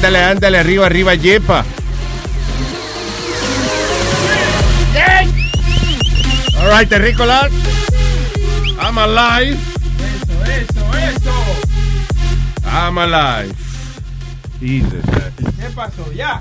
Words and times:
Ándale, 0.00 0.24
ándale, 0.24 0.58
arriba, 0.58 0.86
arriba, 0.86 1.14
yepa. 1.14 1.62
All 6.58 6.70
right, 6.70 6.88
terrícolas. 6.88 7.52
I'm 8.80 8.96
alive. 8.96 9.58
Eso, 10.46 10.96
eso. 10.96 11.34
I'm 12.64 12.96
alive. 12.96 13.54
Jesus. 14.58 15.04
¿Qué 15.36 15.68
pasó? 15.74 16.10
¿Ya? 16.14 16.40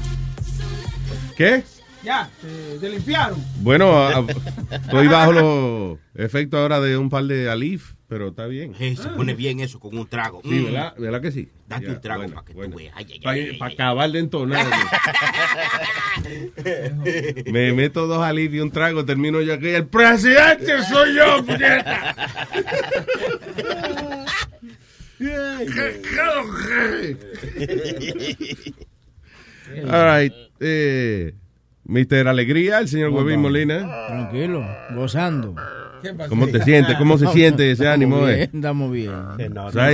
¿Qué? 1.35 1.65
¿Ya? 2.02 2.30
¿Te, 2.41 2.80
te 2.80 2.89
limpiaron? 2.89 3.43
Bueno, 3.57 4.25
estoy 4.71 5.09
bajo 5.09 5.33
los 5.33 5.97
efectos 6.15 6.61
ahora 6.61 6.80
de 6.80 6.95
un 6.95 7.09
par 7.09 7.25
de 7.25 7.49
alif, 7.49 7.91
pero 8.09 8.29
está 8.29 8.47
bien. 8.47 8.73
Eh, 8.79 8.95
se 8.97 9.07
pone 9.09 9.33
bien 9.35 9.59
eso 9.61 9.79
con 9.79 9.95
un 9.97 10.07
trago. 10.07 10.41
Sí, 10.43 10.49
Mm. 10.49 10.65
¿verdad? 10.65 10.93
¿Verdad 10.97 11.21
que 11.21 11.31
sí? 11.31 11.47
Date 11.67 11.85
Ya, 11.85 11.91
un 11.93 12.02
trago 12.02 12.21
bueno, 12.23 12.35
para 12.35 12.45
que 12.45 12.53
bueno. 12.53 12.71
tú 12.73 12.77
veas. 12.79 12.93
Ay, 12.97 13.05
ay, 13.13 13.19
Para 13.19 13.35
ay, 13.35 13.57
ay. 13.61 13.73
acabar 13.73 14.11
de 14.11 14.19
entonar. 14.19 14.65
Me 17.45 17.71
meto 17.73 18.07
dos 18.07 18.21
alif 18.23 18.53
y 18.53 18.59
un 18.59 18.71
trago, 18.71 19.05
termino 19.05 19.39
yo 19.41 19.53
aquí. 19.53 19.69
El 19.69 19.85
presidente 19.87 20.83
soy 20.83 21.15
yo, 21.15 21.45
puñeta. 21.45 22.15
All 29.91 30.05
right. 30.05 30.33
Eh, 30.59 31.33
Mr. 31.85 32.27
Alegría, 32.27 32.80
el 32.80 32.87
señor 32.87 33.09
Huevín 33.11 33.41
Molina. 33.41 33.80
Tranquilo, 34.07 34.65
gozando. 34.95 35.55
¿Cómo 36.30 36.47
te 36.47 36.61
sientes? 36.64 36.95
¿Cómo 36.97 37.17
se 37.17 37.28
siente 37.33 37.72
ese 37.72 37.88
ánimo? 37.88 38.28
Eh? 38.28 38.36
bien, 38.36 38.50
estamos 38.53 38.92
bien. 38.92 39.58
O 39.58 39.72
sea, 39.72 39.89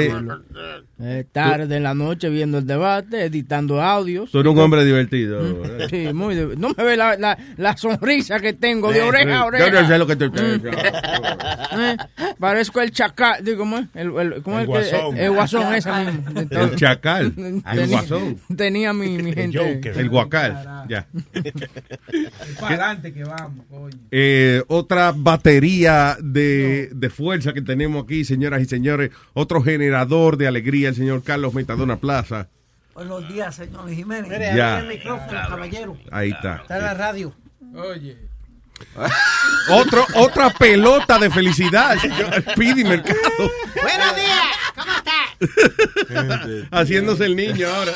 eh, 0.98 1.26
tarde 1.32 1.76
en 1.78 1.84
la 1.84 1.94
noche 1.94 2.30
viendo 2.30 2.58
el 2.60 2.66
debate, 2.68 3.26
editando 3.26 3.82
audios. 3.82 4.32
tú 4.32 4.40
eres 4.40 4.54
un 4.54 4.60
hombre 4.60 4.86
divertido. 4.86 5.42
¿eh? 5.66 5.88
Sí, 5.90 6.14
muy 6.14 6.36
No 6.58 6.70
me 6.78 6.84
ve 6.84 6.96
la, 6.96 7.18
la, 7.18 7.38
la 7.58 7.76
sonrisa 7.76 8.40
que 8.40 8.54
tengo 8.54 8.92
de 8.94 9.02
oreja 9.02 9.40
a 9.40 9.46
oreja. 9.46 9.66
Yo 9.70 9.82
no 9.82 9.88
sé 9.88 9.98
lo 9.98 10.08
que 10.08 10.16
te 10.16 10.26
Eh, 10.26 11.98
Parezco 12.40 12.82
el 12.82 12.92
chacal. 12.92 13.44
Digo, 13.44 13.60
¿cómo 13.60 13.78
es? 13.80 13.86
El, 13.94 14.08
el- 14.18 14.42
¿cómo 14.44 14.60
El 14.60 14.64
es 14.64 14.68
que- 14.68 14.96
guasón. 14.96 15.18
El, 15.18 15.24
el 15.26 15.32
guasón 15.32 15.74
ese 15.76 15.92
mismo. 15.92 16.24
El 16.50 16.76
chacal. 16.76 17.32
Tenía- 17.36 17.62
El 17.74 17.88
guasón. 17.90 18.38
Tenía 18.56 18.94
mi, 18.94 19.18
mi 19.18 19.34
gente. 19.34 19.58
Joker. 19.58 19.98
El 20.00 20.10
guacal. 20.10 20.86
Ya. 20.90 21.08
Para 22.60 22.68
adelante 22.76 23.14
que 23.14 23.24
vamos, 23.24 23.66
coño. 23.70 23.98
Eh, 24.12 24.64
otra 24.68 25.14
batería 25.16 26.18
de, 26.22 26.90
de 26.94 27.10
fuerza 27.10 27.54
que 27.54 27.62
tenemos 27.62 28.04
aquí, 28.04 28.24
señoras 28.24 28.62
y 28.62 28.66
señores. 28.66 29.12
Otro 29.34 29.62
generador 29.62 30.38
de 30.38 30.48
alegría, 30.48 30.85
el 30.90 30.96
señor 30.96 31.24
Carlos 31.24 31.54
Metadona 31.54 31.98
Plaza. 31.98 32.48
Buenos 32.94 33.28
días, 33.28 33.56
señor 33.56 33.90
Jiménez. 33.90 34.30
Mire, 34.30 34.56
Ya. 34.56 34.80
el 34.80 34.88
micrófono, 34.88 35.40
caballero. 35.50 35.98
Ahí 36.12 36.32
está. 36.32 36.58
Está 36.62 36.78
en 36.78 36.84
la 36.84 36.94
radio. 36.94 37.36
Oye. 37.76 38.18
Otro, 39.70 40.06
otra 40.16 40.50
pelota 40.50 41.18
de 41.18 41.30
felicidad, 41.30 41.98
señor 41.98 42.44
Speedy 42.52 42.84
Mercado. 42.84 43.18
Buenos 43.82 44.16
días, 44.16 44.46
¿cómo 44.76 44.92
está? 44.98 46.68
Haciéndose 46.78 47.26
el 47.26 47.36
niño 47.38 47.68
ahora. 47.70 47.94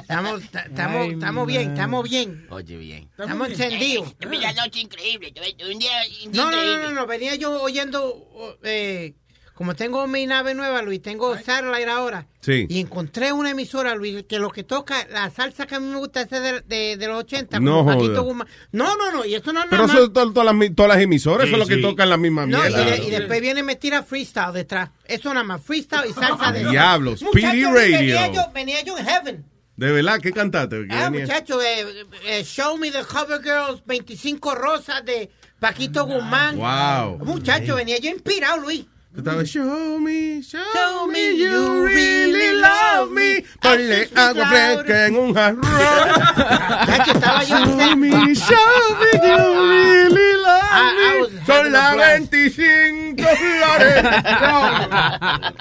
Estamos, 0.00 0.42
ta- 0.50 0.60
estamos, 0.60 1.08
estamos 1.12 1.46
bien, 1.48 1.70
estamos 1.72 2.08
bien. 2.08 2.46
Oye, 2.50 2.76
bien. 2.76 3.08
Estamos 3.18 3.48
encendidos. 3.48 4.14
Una 4.24 4.52
noche 4.52 4.80
increíble, 4.80 5.34
un 5.70 5.78
día 5.78 5.92
No, 6.32 6.50
no, 6.50 6.64
no, 6.64 6.78
no, 6.78 6.90
no, 6.92 7.06
venía 7.06 7.34
yo 7.34 7.60
oyendo, 7.62 8.56
eh, 8.62 9.14
como 9.54 9.74
tengo 9.76 10.06
mi 10.06 10.26
nave 10.26 10.54
nueva, 10.54 10.82
Luis, 10.82 11.00
tengo 11.02 11.36
Satellite 11.36 11.88
ahora. 11.90 12.26
Sí. 12.40 12.66
Y 12.68 12.80
encontré 12.80 13.32
una 13.32 13.50
emisora, 13.50 13.94
Luis, 13.94 14.24
que 14.28 14.38
lo 14.38 14.50
que 14.50 14.64
toca, 14.64 15.06
la 15.12 15.30
salsa 15.30 15.66
que 15.66 15.74
a 15.76 15.80
mí 15.80 15.86
me 15.86 15.98
gusta 15.98 16.22
es 16.22 16.30
de, 16.30 16.60
de, 16.62 16.96
de 16.96 17.06
los 17.06 17.18
80. 17.24 17.60
No 17.60 17.78
como 17.84 17.86
Paquito 17.94 18.08
joda. 18.14 18.20
Guzmán. 18.22 18.48
No, 18.72 18.96
no, 18.96 19.12
no, 19.12 19.24
y 19.24 19.34
esto 19.34 19.52
no 19.52 19.60
es 19.60 19.66
Pero 19.70 19.82
nada 19.86 19.92
eso 19.92 20.00
más. 20.00 20.08
es 20.08 20.12
to- 20.14 20.32
todas, 20.32 20.54
las, 20.56 20.74
todas 20.74 20.88
las 20.96 21.02
emisoras, 21.02 21.46
eso 21.46 21.56
es 21.56 21.60
lo 21.62 21.66
que 21.68 21.76
sí. 21.76 21.82
tocan 21.82 22.10
la 22.10 22.16
misma 22.16 22.46
No, 22.46 22.58
y, 22.58 22.68
mierda. 22.68 22.84
de- 22.84 23.04
y 23.04 23.10
después 23.10 23.40
viene 23.40 23.62
me 23.62 23.76
tira 23.76 24.02
freestyle 24.02 24.52
detrás. 24.52 24.90
Eso 25.04 25.28
nada 25.32 25.44
más, 25.44 25.62
freestyle 25.62 26.08
y 26.10 26.12
salsa 26.12 26.50
de 26.50 26.68
Diablo, 26.70 27.16
Speedy 27.16 27.64
Muchacho, 27.66 27.74
Radio. 27.74 27.98
Venía 27.98 28.32
yo, 28.32 28.40
venía 28.52 28.82
yo 28.82 28.98
en 28.98 29.06
heaven. 29.06 29.44
De 29.76 29.90
verdad, 29.92 30.18
¿qué 30.20 30.32
cantaste? 30.32 30.86
¿Qué 30.88 30.94
Ah, 30.94 31.10
muchacho, 31.10 31.60
eh, 31.62 32.04
eh, 32.26 32.44
Show 32.44 32.76
Me 32.78 32.90
the 32.90 33.02
Cover 33.04 33.40
Girls, 33.42 33.82
25 33.86 34.54
rosas 34.54 35.04
de 35.04 35.30
Paquito 35.60 36.04
Guzmán. 36.06 36.56
Wow. 36.56 37.18
Muchacho, 37.24 37.76
venía 37.76 37.98
yo 37.98 38.10
inspirado, 38.10 38.58
Luis. 38.58 38.84
Tú 39.14 39.18
estabas, 39.18 39.46
show 39.46 39.98
me, 40.00 40.40
show, 40.42 40.58
Show 40.72 41.06
me 41.06 41.36
you 41.36 41.50
you 41.50 41.84
really 41.86 42.52
love 42.58 43.10
me. 43.10 43.44
Ponle 43.60 44.08
agua 44.16 44.46
fresca 44.46 45.06
en 45.06 45.16
un 45.16 45.34
jarrón. 45.34 45.60
Estaba 47.14 47.44
yo 47.44 47.56
Show 47.58 47.96
me, 47.96 48.34
show 48.34 48.96
me 49.00 49.28
you 49.28 49.68
really 49.68 50.32
love 50.42 50.62
I 50.72 51.28
me. 51.30 51.44
Son 51.46 51.72
las 51.72 51.94
blast. 51.94 52.30
25 52.32 53.22
flores. 53.22 54.04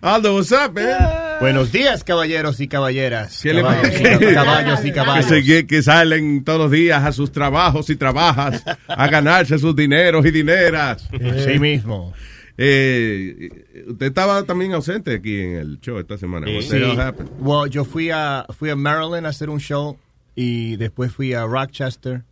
Aldo, 0.00 0.34
what's 0.36 0.52
up, 0.52 0.74
man? 0.74 1.38
Buenos 1.40 1.72
días, 1.72 2.04
caballeros 2.04 2.60
y 2.60 2.68
caballeras. 2.68 3.40
¿Qué 3.42 3.54
le 3.54 3.62
caballos, 3.62 3.90
pasa? 3.90 3.98
y 3.98 4.04
cab- 4.04 4.34
caballos 4.34 4.80
y 4.80 4.82
Que, 4.84 4.92
caballos. 4.92 5.26
se- 5.26 5.66
que 5.66 5.82
salen 5.82 6.44
todos 6.44 6.58
los 6.60 6.70
días 6.70 7.02
a 7.02 7.10
sus 7.12 7.32
trabajos 7.32 7.90
y 7.90 7.96
trabajas 7.96 8.62
a 8.86 9.06
ganarse 9.08 9.58
sus 9.58 9.74
dineros 9.74 10.24
y 10.26 10.30
dineras. 10.30 11.08
Sí 11.44 11.58
mismo. 11.58 12.12
Eh, 12.56 13.84
usted 13.88 14.06
estaba 14.06 14.44
también 14.44 14.74
ausente 14.74 15.14
aquí 15.14 15.40
en 15.40 15.56
el 15.56 15.80
show 15.80 15.98
esta 15.98 16.16
semana. 16.16 16.46
Sí. 16.60 16.76
happened? 16.98 17.30
Well, 17.40 17.68
yo 17.68 17.84
fui 17.84 18.10
a, 18.10 18.46
fui 18.56 18.70
a 18.70 18.76
Maryland 18.76 19.26
a 19.26 19.30
hacer 19.30 19.50
un 19.50 19.58
show 19.58 19.98
y 20.34 20.76
después 20.76 21.12
fui 21.12 21.34
a 21.34 21.44
Rochester. 21.44 22.22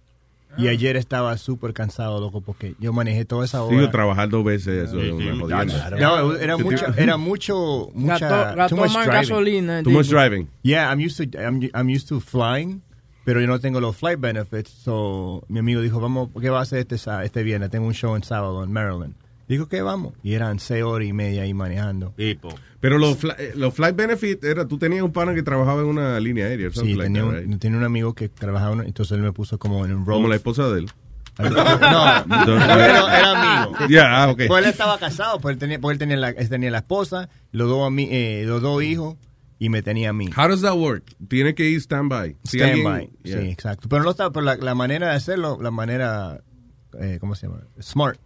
Y 0.59 0.69
ayer 0.69 0.97
estaba 0.97 1.39
súper 1.39 1.73
cansado, 1.73 2.21
loco, 2.21 2.43
porque 2.43 2.75
yo 2.79 2.93
manejé 2.93 3.25
toda 3.25 3.47
esa 3.47 3.63
hora. 3.63 3.75
Sigo 3.75 3.91
trabajando 3.91 4.37
dos 4.37 4.47
veces 4.47 4.91
eso 4.91 4.99
jodienda. 4.99 5.91
No, 5.99 6.35
era 6.37 6.59
mucho, 6.59 6.87
era 6.95 7.17
mucho, 7.17 7.91
mucha, 7.95 8.55
gastó 8.55 8.77
too 8.77 8.83
much 8.83 8.93
más 8.93 9.07
driving. 9.07 9.21
gasolina. 9.21 9.83
Too 9.83 9.91
much 9.91 10.09
driving. 10.09 10.49
Yeah, 10.63 10.93
I'm 10.93 11.01
used 11.01 11.17
to, 11.17 11.39
I'm, 11.39 11.71
I'm 11.73 11.89
used 11.89 12.07
to 12.09 12.21
flying, 12.21 12.83
pero 13.25 13.41
yo 13.41 13.47
no 13.47 13.61
tengo 13.61 13.81
los 13.81 13.97
flight 13.97 14.21
benefits. 14.21 14.71
So, 14.71 15.43
mi 15.49 15.61
amigo 15.61 15.81
dijo, 15.81 16.01
vamos, 16.01 16.29
¿qué 16.39 16.51
va 16.51 16.59
a 16.59 16.63
hacer 16.63 16.81
este, 16.81 16.97
este 17.25 17.43
viernes? 17.43 17.71
Tengo 17.71 17.87
un 17.87 17.95
show 17.95 18.15
en 18.15 18.23
sábado 18.23 18.63
en 18.63 18.71
Maryland. 18.71 19.15
Dijo 19.53 19.69
que 19.69 19.83
vamos. 19.83 20.15
Y 20.23 20.33
eran 20.33 20.59
seis 20.59 20.83
horas 20.83 21.07
y 21.07 21.13
media 21.13 21.43
ahí 21.43 21.53
manejando. 21.53 22.15
Tipo. 22.17 22.49
Pero 22.81 22.97
los, 22.97 23.19
fly- 23.19 23.35
eh, 23.39 23.53
los 23.55 23.75
flight 23.75 23.95
benefits, 23.95 24.43
era, 24.45 24.67
tú 24.67 24.79
tenías 24.79 25.03
un 25.03 25.13
pana 25.13 25.35
que 25.35 25.43
trabajaba 25.43 25.83
en 25.83 25.89
una 25.89 26.19
línea 26.21 26.47
aérea. 26.47 26.71
Sí, 26.71 26.77
something 26.77 26.97
like 26.97 27.13
tenía, 27.13 27.23
that, 27.23 27.29
un, 27.29 27.51
right? 27.51 27.61
tenía 27.61 27.79
un 27.79 27.85
amigo 27.85 28.15
que 28.15 28.29
trabajaba, 28.31 28.73
en- 28.77 28.87
entonces 28.87 29.15
él 29.17 29.23
me 29.23 29.33
puso 29.33 29.59
como 29.59 29.85
en 29.85 29.93
un 29.95 30.05
Como 30.07 30.21
la 30.23 30.27
road. 30.29 30.35
esposa 30.37 30.69
de 30.71 30.81
él. 30.81 30.91
No, 31.39 31.47
era, 32.75 33.19
era 33.19 33.63
amigo. 33.65 33.77
Ya, 33.91 34.23
ah, 34.25 34.31
ok. 34.31 34.43
Pues 34.49 34.65
él 34.65 34.71
estaba 34.71 34.99
casado, 34.99 35.39
pues 35.41 35.53
él 35.55 35.59
tenía, 35.59 35.79
pues 35.81 35.95
él 35.95 35.99
tenía, 35.99 36.17
la, 36.17 36.31
él 36.31 36.49
tenía 36.49 36.71
la 36.71 36.79
esposa, 36.79 37.29
los 37.53 37.69
dos, 37.69 37.81
ami- 37.91 38.09
eh, 38.11 38.45
los 38.47 38.63
dos 38.63 38.83
hijos 38.83 39.17
y 39.59 39.69
me 39.69 39.83
tenía 39.83 40.11
a 40.11 40.13
mí. 40.13 40.29
How 40.37 40.49
does 40.49 40.63
that 40.63 40.75
work? 40.77 41.05
Tiene 41.29 41.55
que 41.55 41.69
ir 41.69 41.81
standby. 41.81 42.37
Si 42.45 42.57
Stand 42.59 42.73
alguien- 42.73 42.85
by. 42.91 43.11
Yeah. 43.23 43.41
Sí, 43.41 43.49
exacto. 43.49 43.89
Pero 43.89 44.03
no 44.03 44.11
estaba, 44.11 44.31
pero 44.33 44.45
la, 44.45 44.57
la 44.57 44.75
manera 44.75 45.11
de 45.11 45.15
hacerlo, 45.17 45.59
la 45.61 45.71
manera, 45.71 46.43
eh, 47.01 47.19
¿cómo 47.21 47.35
se 47.35 47.47
llama? 47.47 47.61
Smart. 47.81 48.19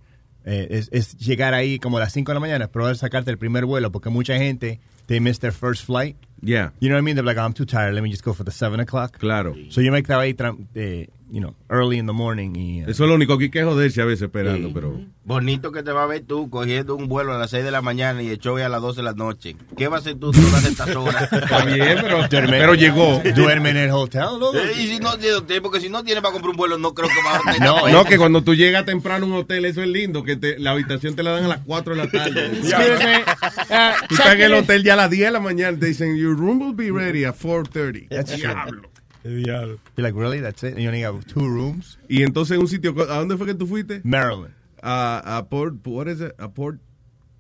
Eh, 0.47 0.69
es, 0.71 0.89
es 0.93 1.17
llegar 1.19 1.53
ahí 1.53 1.79
como 1.79 1.99
a 1.99 2.01
las 2.01 2.13
5 2.13 2.31
de 2.31 2.35
la 2.35 2.41
mañana, 2.41 2.69
probar 2.69 2.97
sacarte 2.97 3.31
el 3.31 3.37
primer 3.39 3.67
vuelo, 3.67 3.93
porque 3.93 4.09
mucha 4.09 4.39
gente, 4.39 4.81
they 5.07 5.21
miss 5.21 5.39
their 5.41 5.53
first 5.53 5.85
flight. 5.85 6.17
Yeah, 6.41 6.73
You 6.81 6.89
know 6.89 6.97
what 6.97 7.01
I 7.01 7.03
mean? 7.03 7.17
They're 7.17 7.25
like, 7.25 7.39
I'm 7.39 7.53
too 7.53 7.65
tired, 7.67 7.95
let 7.95 8.03
me 8.03 8.11
just 8.11 8.23
go 8.25 8.33
for 8.33 8.45
the 8.45 8.53
7 8.53 8.79
o'clock. 8.81 9.19
claro. 9.19 9.55
So 9.71 9.81
yo 9.81 9.91
me 9.93 9.99
estaba 9.99 10.23
ahí 10.23 10.35
eh, 10.75 11.09
you 11.31 11.41
know, 11.41 11.55
early 11.69 11.99
in 11.99 12.07
the 12.07 12.13
morning. 12.13 12.55
Y, 12.57 12.83
uh, 12.85 12.91
Eso 12.91 13.05
es 13.05 13.09
lo 13.09 13.15
único 13.15 13.37
que 13.39 13.45
hay 13.45 13.51
que 13.51 13.63
joderse 13.65 14.01
a 14.03 14.05
veces 14.05 14.23
esperando, 14.23 14.71
pero... 14.73 15.01
Bonito 15.25 15.73
que 15.73 15.83
te 15.83 15.91
va 15.91 16.05
a 16.05 16.07
ver 16.07 16.23
tú 16.25 16.49
cogiendo 16.51 16.95
un 16.95 17.09
vuelo 17.09 17.35
a 17.35 17.39
las 17.39 17.51
6 17.51 17.65
de 17.65 17.73
la 17.73 17.83
mañana 17.83 18.23
y 18.23 18.29
el 18.29 18.39
show 18.39 18.57
es 18.59 18.65
a 18.65 18.69
las 18.69 18.81
12 18.81 18.99
de 18.99 19.03
la 19.03 19.13
noche. 19.15 19.57
¿Qué 19.77 19.89
vas 19.89 19.99
a 19.99 20.01
hacer 20.03 20.21
tú 20.21 20.31
todas 20.31 20.65
estas 20.65 20.95
horas? 20.95 21.23
Está 21.33 21.65
bien, 21.65 21.99
pero, 22.01 22.23
Duerme- 22.29 22.59
pero 22.61 22.75
llegó. 22.75 23.21
Duerme 23.35 23.71
en 23.71 23.77
el 23.79 23.91
hotel. 23.91 24.23
Eh, 24.55 24.73
y 24.79 24.87
si 24.87 24.99
no 25.01 25.19
tiene 25.19 25.35
hotel, 25.35 25.63
porque 25.63 25.81
si 25.81 25.89
no 25.89 26.05
tiene 26.05 26.23
para 26.23 26.31
comprar 26.33 26.51
un 26.53 26.57
vuelo, 26.57 26.79
no 26.79 26.95
creo 26.95 27.09
que 27.09 27.23
va 27.29 27.39
a 27.39 27.41
tener. 27.41 27.61
No, 27.61 27.89
No, 27.89 28.05
que 28.05 28.19
cuando 28.19 28.43
tú 28.43 28.55
llegas 28.55 28.85
temprano 28.85 29.27
a 29.27 29.29
un 29.29 29.35
hotel, 29.35 29.65
eso 29.65 29.83
es 29.83 29.89
lindo, 29.89 30.23
que 30.23 30.37
te- 30.37 30.61
la 30.61 30.71
habitación 30.71 31.17
te 31.17 31.25
la 31.25 31.33
dan 31.33 31.45
a 31.47 31.49
las 31.49 31.61
4 31.67 31.97
de 31.97 32.05
la 32.05 32.11
tarde. 32.11 32.51
Uh, 33.69 34.07
Tú 34.09 34.15
estás 34.15 34.35
en 34.35 34.41
el 34.43 34.55
hotel 34.55 34.83
ya 34.85 34.93
a 34.93 34.97
las 34.97 35.11
10 35.11 35.25
de 35.27 35.31
la 35.33 35.41
mañana, 35.41 35.77
te 35.79 35.87
dicen, 35.87 36.17
your 36.17 36.37
room 36.37 36.61
will 36.63 36.75
be 36.75 36.91
ready 36.93 37.25
at 37.25 37.35
4.30. 37.35 38.09
That's 38.09 38.31
true. 38.31 38.39
Diablo. 38.43 38.89
You're 39.29 39.79
like, 39.97 40.15
really? 40.15 40.41
That's 40.41 40.63
it? 40.63 40.79
You 40.79 40.89
only 40.89 41.01
have 41.03 41.27
two 41.27 41.41
rooms? 41.49 41.99
Y 42.09 42.23
entonces 42.23 42.53
en 42.57 42.61
un 42.61 42.69
sitio, 42.69 42.91
¿a 42.93 43.19
dónde 43.19 43.37
fue 43.37 43.47
que 43.47 43.55
tú 43.55 43.67
fuiste? 43.67 44.01
Maryland. 44.05 44.55
A, 44.83 45.39
a 45.39 45.43
Port, 45.49 45.75
what 45.87 46.07
is 46.09 46.21
it? 46.21 46.33
A 46.39 46.49
Port, 46.49 46.81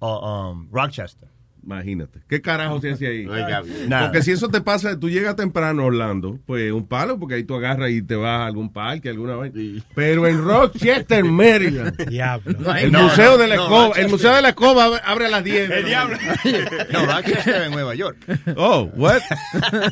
Uh, 0.02 0.18
um, 0.18 0.68
Rochester. 0.70 1.26
Imagínate. 1.66 2.20
¿Qué 2.28 2.40
carajo 2.40 2.80
se 2.80 2.92
hace 2.92 3.06
ahí? 3.08 3.26
Oiga, 3.28 3.62
Nada. 3.88 4.06
Porque 4.06 4.22
si 4.22 4.30
eso 4.32 4.48
te 4.48 4.60
pasa, 4.60 4.98
tú 4.98 5.10
llegas 5.10 5.36
temprano 5.36 5.82
a 5.82 5.86
Orlando, 5.86 6.38
pues 6.46 6.72
un 6.72 6.86
palo, 6.86 7.18
porque 7.18 7.34
ahí 7.34 7.44
tú 7.44 7.54
agarras 7.56 7.90
y 7.90 8.00
te 8.02 8.14
vas 8.16 8.40
a 8.42 8.46
algún 8.46 8.72
parque, 8.72 9.08
alguna 9.10 9.34
vaina. 9.36 9.82
Pero 9.94 10.26
en 10.26 10.42
Rochester, 10.42 11.24
Maryland, 11.24 11.96
Diablo. 12.08 12.56
No 12.60 12.74
el 12.74 12.92
No, 12.92 13.02
museo 13.02 13.32
no, 13.32 13.38
de 13.38 13.46
la 13.48 13.56
no, 13.56 13.62
escoba, 13.64 13.96
el 13.98 14.08
museo 14.08 14.34
de 14.34 14.42
la 14.42 14.48
escoba 14.50 14.84
abre- 15.04 15.26
a 15.26 15.28
las 15.28 15.44
10. 15.44 15.70
El 15.70 15.84
diablo. 15.84 16.16
No, 16.92 17.04
Rochester 17.04 17.62
en 17.64 17.72
Nueva 17.72 17.94
York. 17.94 18.16
Oh, 18.56 18.88
what? 18.94 19.20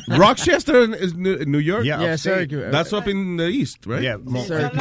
Rochester 0.07 0.89
is 1.01 1.13
New 1.15 1.45
New 1.45 1.59
York? 1.59 1.83
Yeah, 1.83 1.99
Yeah. 2.01 2.17
Syracuse. 2.17 2.71
That's 2.71 2.93
up 2.93 3.07
in 3.07 3.37
the 3.37 3.47
east, 3.49 3.85
right? 3.85 4.01
Yeah, 4.01 4.17
Sir. 4.47 4.71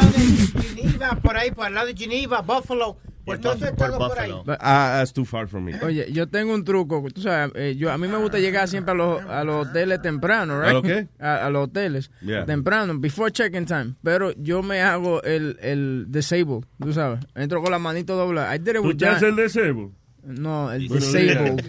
Por 1.23 1.37
ahí, 1.37 1.51
por 1.51 1.67
al 1.67 1.75
lado 1.75 1.87
de 1.89 1.95
Geneva, 1.95 2.41
Buffalo, 2.43 2.97
ese 3.27 3.73
por 3.73 3.87
estado 3.87 3.99
por 3.99 4.19
ahí. 4.19 4.31
Buffalo. 4.33 4.57
Ah, 4.61 4.97
that's 4.99 5.13
too 5.13 5.25
far 5.25 5.49
from 5.49 5.65
me. 5.65 5.73
Oye, 5.83 6.11
yo 6.13 6.29
tengo 6.29 6.53
un 6.55 6.65
truco. 6.65 7.03
Tú 7.13 7.23
sabes, 7.23 7.53
eh, 7.55 7.75
yo, 7.77 7.91
a 7.91 7.99
mí 7.99 8.09
me 8.09 8.19
gusta 8.19 8.39
llegar 8.39 8.69
siempre 8.69 8.93
a 8.93 8.95
los, 8.95 9.23
a 9.25 9.45
los 9.45 9.67
hoteles 9.67 10.03
temprano, 10.03 10.61
¿right? 10.61 10.71
¿A 10.71 10.73
lo 10.75 10.83
qué? 10.83 11.09
A, 11.19 11.47
a 11.47 11.51
los 11.51 11.65
hoteles. 11.65 12.11
Yeah. 12.21 12.45
Temprano, 12.45 12.99
before 12.99 13.31
check-in 13.31 13.67
time. 13.67 13.95
Pero 14.03 14.33
yo 14.33 14.63
me 14.63 14.83
hago 14.83 15.23
el, 15.23 15.59
el 15.63 16.07
disable, 16.09 16.61
tú 16.81 16.93
sabes. 16.93 17.21
Entro 17.35 17.63
con 17.63 17.71
la 17.71 17.79
manito 17.79 18.17
doblada. 18.17 18.55
I 18.55 18.59
did 18.59 18.77
it 18.77 18.83
¿Tú 18.83 18.97
te 18.97 19.07
haces 19.07 19.29
el 19.29 19.37
deseo? 19.37 19.93
No, 20.27 20.73
el 20.73 20.89
disabled. 20.89 21.61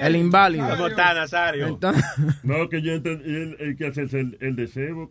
el 0.00 0.16
inválido. 0.16 0.68
¿Cómo 0.70 0.88
está, 0.88 1.12
Nazario? 1.14 1.66
Entonces- 1.68 2.04
No, 2.42 2.68
que 2.68 2.80
yo 2.80 2.92
entendí 2.94 3.28
el, 3.28 3.56
el 3.60 3.76
que 3.76 3.86
haces 3.88 4.14
el, 4.14 4.38
el 4.40 4.56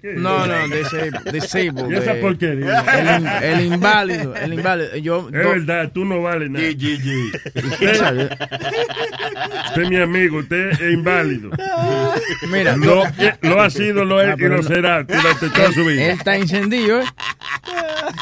¿qué? 0.01 0.13
no, 0.15 0.45
no, 0.47 0.67
disable. 0.67 1.31
disabled 1.31 1.89
¿Y 1.91 1.95
esa 1.95 2.13
eh, 2.13 2.21
porquería? 2.21 2.79
El, 3.43 3.43
el 3.59 3.65
inválido, 3.73 4.35
el 4.35 4.53
inválido. 4.53 4.95
Yo, 4.97 5.29
Es 5.31 5.43
do- 5.43 5.49
verdad, 5.49 5.91
tú 5.93 6.03
no 6.05 6.21
vales 6.21 6.49
nada. 6.49 6.65
sabes, 7.95 8.29
Usted 9.67 9.81
es 9.83 9.89
mi 9.89 9.97
amigo, 9.97 10.39
usted 10.39 10.69
es 10.71 10.81
inválido. 10.93 11.51
Mira, 12.51 12.75
Lo, 12.75 13.03
lo 13.41 13.61
ha 13.61 13.69
sido, 13.69 14.03
lo 14.05 14.21
es 14.21 14.29
Ah, 14.29 14.33
y 14.37 14.41
pero 14.41 14.57
lo 14.57 14.61
no. 14.63 14.67
será 14.67 15.03
durante 15.03 15.49
toda 15.49 15.71
su 15.71 15.81
él 15.81 15.95
vida. 15.95 16.07
está 16.11 16.35
encendido, 16.35 17.01
¿eh? 17.01 17.05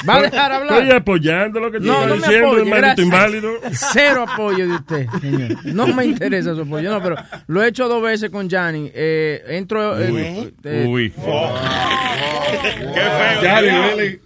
¿Va 0.07 0.15
a 0.17 0.21
dejar 0.23 0.51
hablar? 0.51 0.81
Estoy 0.81 0.97
apoyando 0.97 1.59
lo 1.59 1.71
que 1.71 1.79
tú 1.79 1.85
No, 1.85 1.93
estás 1.93 2.09
no 2.09 2.15
me 2.15 2.21
diciendo, 2.27 2.49
gracias. 2.77 3.05
inválido. 3.05 3.51
Cero 3.93 4.25
apoyo 4.27 4.56
de 4.65 4.73
usted, 4.75 5.07
señor. 5.21 5.65
No 5.65 5.87
me 5.87 6.05
interesa 6.05 6.55
su 6.55 6.61
apoyo, 6.61 6.89
no, 6.89 7.01
pero 7.03 7.15
lo 7.47 7.63
he 7.63 7.67
hecho 7.67 7.87
dos 7.87 8.01
veces 8.01 8.29
con 8.29 8.49
Johnny. 8.49 8.89
Eh, 8.93 9.43
entro. 9.49 9.99
eh, 9.99 10.51
eh, 10.63 10.85
Uy. 10.87 11.09
Qué 11.11 11.21
feo. 13.01 13.41
Johnny, 13.41 13.67
really? 13.69 14.19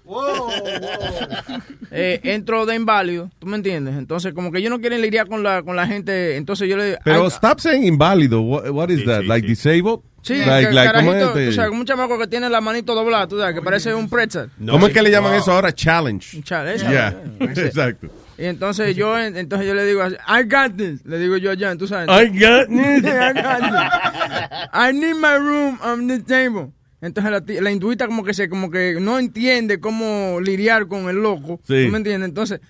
eh, 1.92 2.19
entro 2.24 2.66
de 2.66 2.75
inválido, 2.75 3.30
¿tú 3.39 3.48
me 3.48 3.57
entiendes? 3.57 3.95
Entonces, 3.98 4.33
como 4.33 4.51
que 4.51 4.60
ellos 4.60 4.69
no 4.69 4.80
quieren 4.80 5.01
lidiar 5.01 5.28
con 5.28 5.44
la, 5.44 5.63
con 5.63 5.75
la 5.75 5.88
gente, 5.88 6.36
entonces 6.38 6.69
yo 6.69 6.77
le 6.77 6.86
digo. 6.86 6.98
Pero 7.04 7.24
"Ay, 7.24 7.27
stop 7.27 7.60
saying 7.60 7.84
inválido. 7.86 8.42
What, 8.42 8.69
what 8.69 8.89
is 8.89 9.04
that? 9.06 9.24
like 9.24 9.48
disabled? 9.48 10.00
Sí, 10.24 10.36
like, 10.38 10.68
que 10.68 10.74
like, 10.75 10.94
¿cómo 10.94 11.13
es 11.13 11.19
carajito, 11.19 11.39
este? 11.39 11.45
tú 11.48 11.51
sabes, 11.54 11.69
como 11.69 11.80
un 11.81 11.86
chamaco 11.88 12.19
que 12.19 12.27
tiene 12.27 12.48
la 12.48 12.62
manito 12.62 12.94
doblada, 12.94 13.27
tú 13.27 13.39
sabes, 13.39 13.56
que 13.56 13.62
parece 13.63 13.94
un 13.95 14.07
pretzel. 14.07 14.51
¿Cómo 14.69 14.86
es 14.86 14.94
que 14.94 15.01
le 15.01 15.10
llaman 15.10 15.34
eso 15.34 15.51
ahora? 15.51 15.74
Challenge. 15.74 16.44
Chale, 16.44 16.75
eso. 16.75 16.88
Yeah, 16.89 17.16
Ese. 17.39 17.66
exacto. 17.66 18.07
Y 18.42 18.46
entonces 18.48 18.96
yo, 18.96 19.18
entonces 19.20 19.68
yo 19.68 19.76
le 19.76 19.86
digo 19.86 20.02
así, 20.02 20.16
I 20.28 20.44
got 20.44 20.76
this. 20.76 21.06
Le 21.06 21.20
digo 21.20 21.38
yo 21.38 21.52
a 21.52 21.56
Jan, 21.56 21.78
tú 21.78 21.88
sabes. 21.88 22.10
I 22.10 22.28
got 22.40 22.68
this. 22.68 23.04
I 23.06 23.34
got 23.34 23.60
this. 23.60 24.70
I 24.74 24.92
need 24.94 25.16
my 25.16 25.38
room 25.38 25.78
on 25.84 26.08
the 26.08 26.20
table. 26.20 26.72
Entonces 27.02 27.32
la, 27.32 27.62
la 27.62 27.72
hinduita 27.72 28.08
como 28.08 28.24
que 28.24 28.34
se, 28.34 28.50
como 28.50 28.72
que 28.72 28.98
no 29.00 29.20
entiende 29.20 29.80
cómo 29.80 30.40
lidiar 30.42 30.88
con 30.88 31.08
el 31.10 31.18
loco. 31.18 31.60
Sí. 31.68 31.86
¿Tú 31.86 31.92
me 31.92 31.98
entiendes? 32.00 32.30
Entonces 32.30 32.62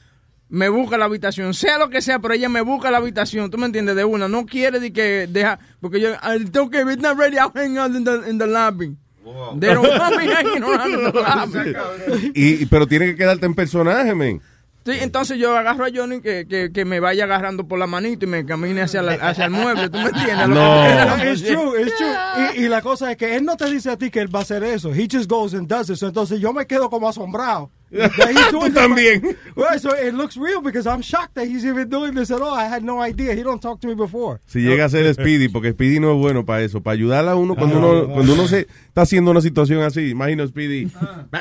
me 0.49 0.67
busca 0.67 0.97
la 0.97 1.05
habitación, 1.05 1.53
sea 1.53 1.77
lo 1.77 1.89
que 1.89 2.01
sea, 2.01 2.19
pero 2.19 2.33
ella 2.33 2.49
me 2.49 2.59
busca 2.59 2.91
la 2.91 2.97
habitación, 2.97 3.49
¿tú 3.49 3.57
me 3.57 3.65
entiendes? 3.67 3.95
De 3.95 4.03
una, 4.03 4.27
no 4.27 4.45
quiere 4.45 4.81
de 4.81 4.91
que 4.91 5.25
deja, 5.29 5.57
porque 5.79 6.01
yo, 6.01 6.09
I 6.15 6.43
tengo 6.51 6.69
que, 6.69 6.81
it's 6.81 6.97
not 7.01 7.17
ready, 7.17 7.37
I'll 7.37 7.51
hang 7.55 7.77
out 7.77 7.95
in 7.95 8.03
the, 8.03 8.29
in 8.29 8.37
the 8.37 8.47
lobby. 8.47 8.97
They 9.57 9.73
don't 9.73 9.87
want 9.97 10.17
me 10.17 10.27
hanging 10.33 10.61
around 10.63 10.93
in 10.93 11.03
the 11.05 11.13
lobby. 11.13 12.31
Y, 12.35 12.63
y- 12.63 12.65
pero 12.65 12.85
tiene 12.85 13.05
que 13.05 13.15
quedarte 13.15 13.45
en 13.45 13.53
personaje, 13.55 14.13
men. 14.13 14.41
Sí, 14.83 14.93
entonces 14.99 15.37
yo 15.37 15.55
agarro 15.55 15.85
a 15.85 15.89
Johnny 15.93 16.21
que, 16.21 16.47
que, 16.47 16.71
que 16.73 16.85
me 16.85 16.99
vaya 16.99 17.25
agarrando 17.25 17.67
por 17.67 17.77
la 17.77 17.85
manito 17.85 18.25
y 18.25 18.27
me 18.27 18.45
camine 18.45 18.81
hacia, 18.81 19.03
la- 19.03 19.13
hacia 19.13 19.45
el 19.45 19.51
mueble, 19.51 19.89
¿tú 19.89 19.97
me 19.99 20.05
entiendes? 20.09 20.47
Lo 20.47 20.55
No. 20.55 21.23
It's 21.31 21.43
true, 21.43 21.81
it's 21.81 21.95
true. 21.97 22.15
Y, 22.57 22.65
y 22.65 22.67
la 22.67 22.81
cosa 22.81 23.11
es 23.11 23.17
que 23.17 23.35
él 23.35 23.45
no 23.45 23.55
te 23.57 23.65
dice 23.69 23.91
a 23.91 23.97
ti 23.97 24.09
que 24.09 24.21
él 24.21 24.33
va 24.33 24.39
a 24.39 24.41
hacer 24.41 24.63
eso. 24.63 24.89
He 24.91 25.07
just 25.11 25.29
goes 25.29 25.53
and 25.53 25.67
does 25.67 25.89
it. 25.91 26.01
Entonces 26.01 26.39
yo 26.39 26.51
me 26.51 26.65
quedo 26.65 26.89
como 26.89 27.07
asombrado. 27.07 27.69
Tú 28.51 28.69
también. 28.73 29.21
Right, 29.55 29.79
so 29.79 29.93
it 29.93 30.13
looks 30.13 30.37
real 30.37 30.61
because 30.61 30.87
I'm 30.87 31.01
shocked 31.01 31.35
that 31.35 31.45
he's 31.45 31.65
even 31.65 31.89
doing 31.89 32.15
this 32.15 32.31
at 32.31 32.41
all. 32.41 32.53
I 32.53 32.65
had 32.65 32.83
no 32.83 33.01
idea. 33.01 33.33
He 33.33 33.43
don't 33.43 33.61
talk 33.61 33.81
to 33.81 33.87
me 33.87 33.95
before. 33.95 34.39
Si 34.47 34.61
llega 34.61 34.85
a 34.85 34.89
ser 34.89 35.13
Speedy, 35.13 35.49
porque 35.49 35.71
Speedy 35.73 35.99
no 35.99 36.13
es 36.13 36.17
bueno 36.17 36.45
para 36.45 36.63
eso, 36.63 36.81
para 36.81 36.93
ayudar 36.93 37.27
a 37.27 37.35
uno 37.35 37.55
cuando 37.55 37.77
uno 37.79 38.13
cuando 38.13 38.33
uno 38.33 38.47
se 38.47 38.67
está 38.87 39.01
haciendo 39.01 39.31
una 39.31 39.41
situación 39.41 39.83
así. 39.83 40.09
Imagino 40.09 40.47
Speedy. 40.47 40.89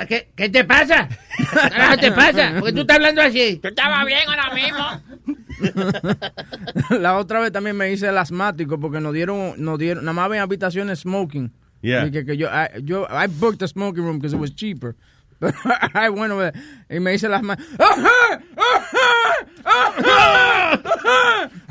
¿Qué, 0.09 0.31
¿Qué 0.35 0.49
te 0.49 0.65
pasa? 0.65 1.09
¿Qué 1.39 1.97
te 2.01 2.13
pasa? 2.13 2.55
¿Por 2.59 2.69
qué 2.69 2.73
tú 2.73 2.81
estás 2.81 2.97
hablando 2.97 3.23
así? 3.23 3.61
Yo 3.63 3.69
estaba 3.69 4.05
bien 4.05 4.29
ahora 4.29 4.53
mismo. 4.53 5.21
la 6.99 7.17
otra 7.17 7.41
vez 7.41 7.53
también 7.53 7.77
me 7.77 7.93
hice 7.93 8.09
el 8.09 8.19
asmático 8.19 8.81
porque 8.81 9.01
nos 9.01 9.13
dieron, 9.13 9.55
nos 9.59 9.79
dieron, 9.79 10.05
nada 10.05 10.15
más 10.15 10.25
había 10.27 10.43
habitaciones 10.43 11.01
smoking. 11.01 11.53
Yeah. 11.83 12.11
Que, 12.11 12.25
que 12.25 12.37
yo, 12.37 12.49
I, 12.49 12.83
yo, 12.83 13.07
I 13.09 13.27
booked 13.27 13.63
a 13.63 13.69
smoking 13.69 14.05
room 14.05 14.19
because 14.19 14.35
it 14.35 14.41
was 14.41 14.55
cheaper. 14.55 14.97
But 15.41 15.55
I 15.95 16.11
went 16.11 16.33
over 16.33 16.51
there 16.53 16.63
y 16.91 16.99
me 17.01 17.13
hice 17.15 17.29
las 17.31 17.43
manos. 17.43 17.65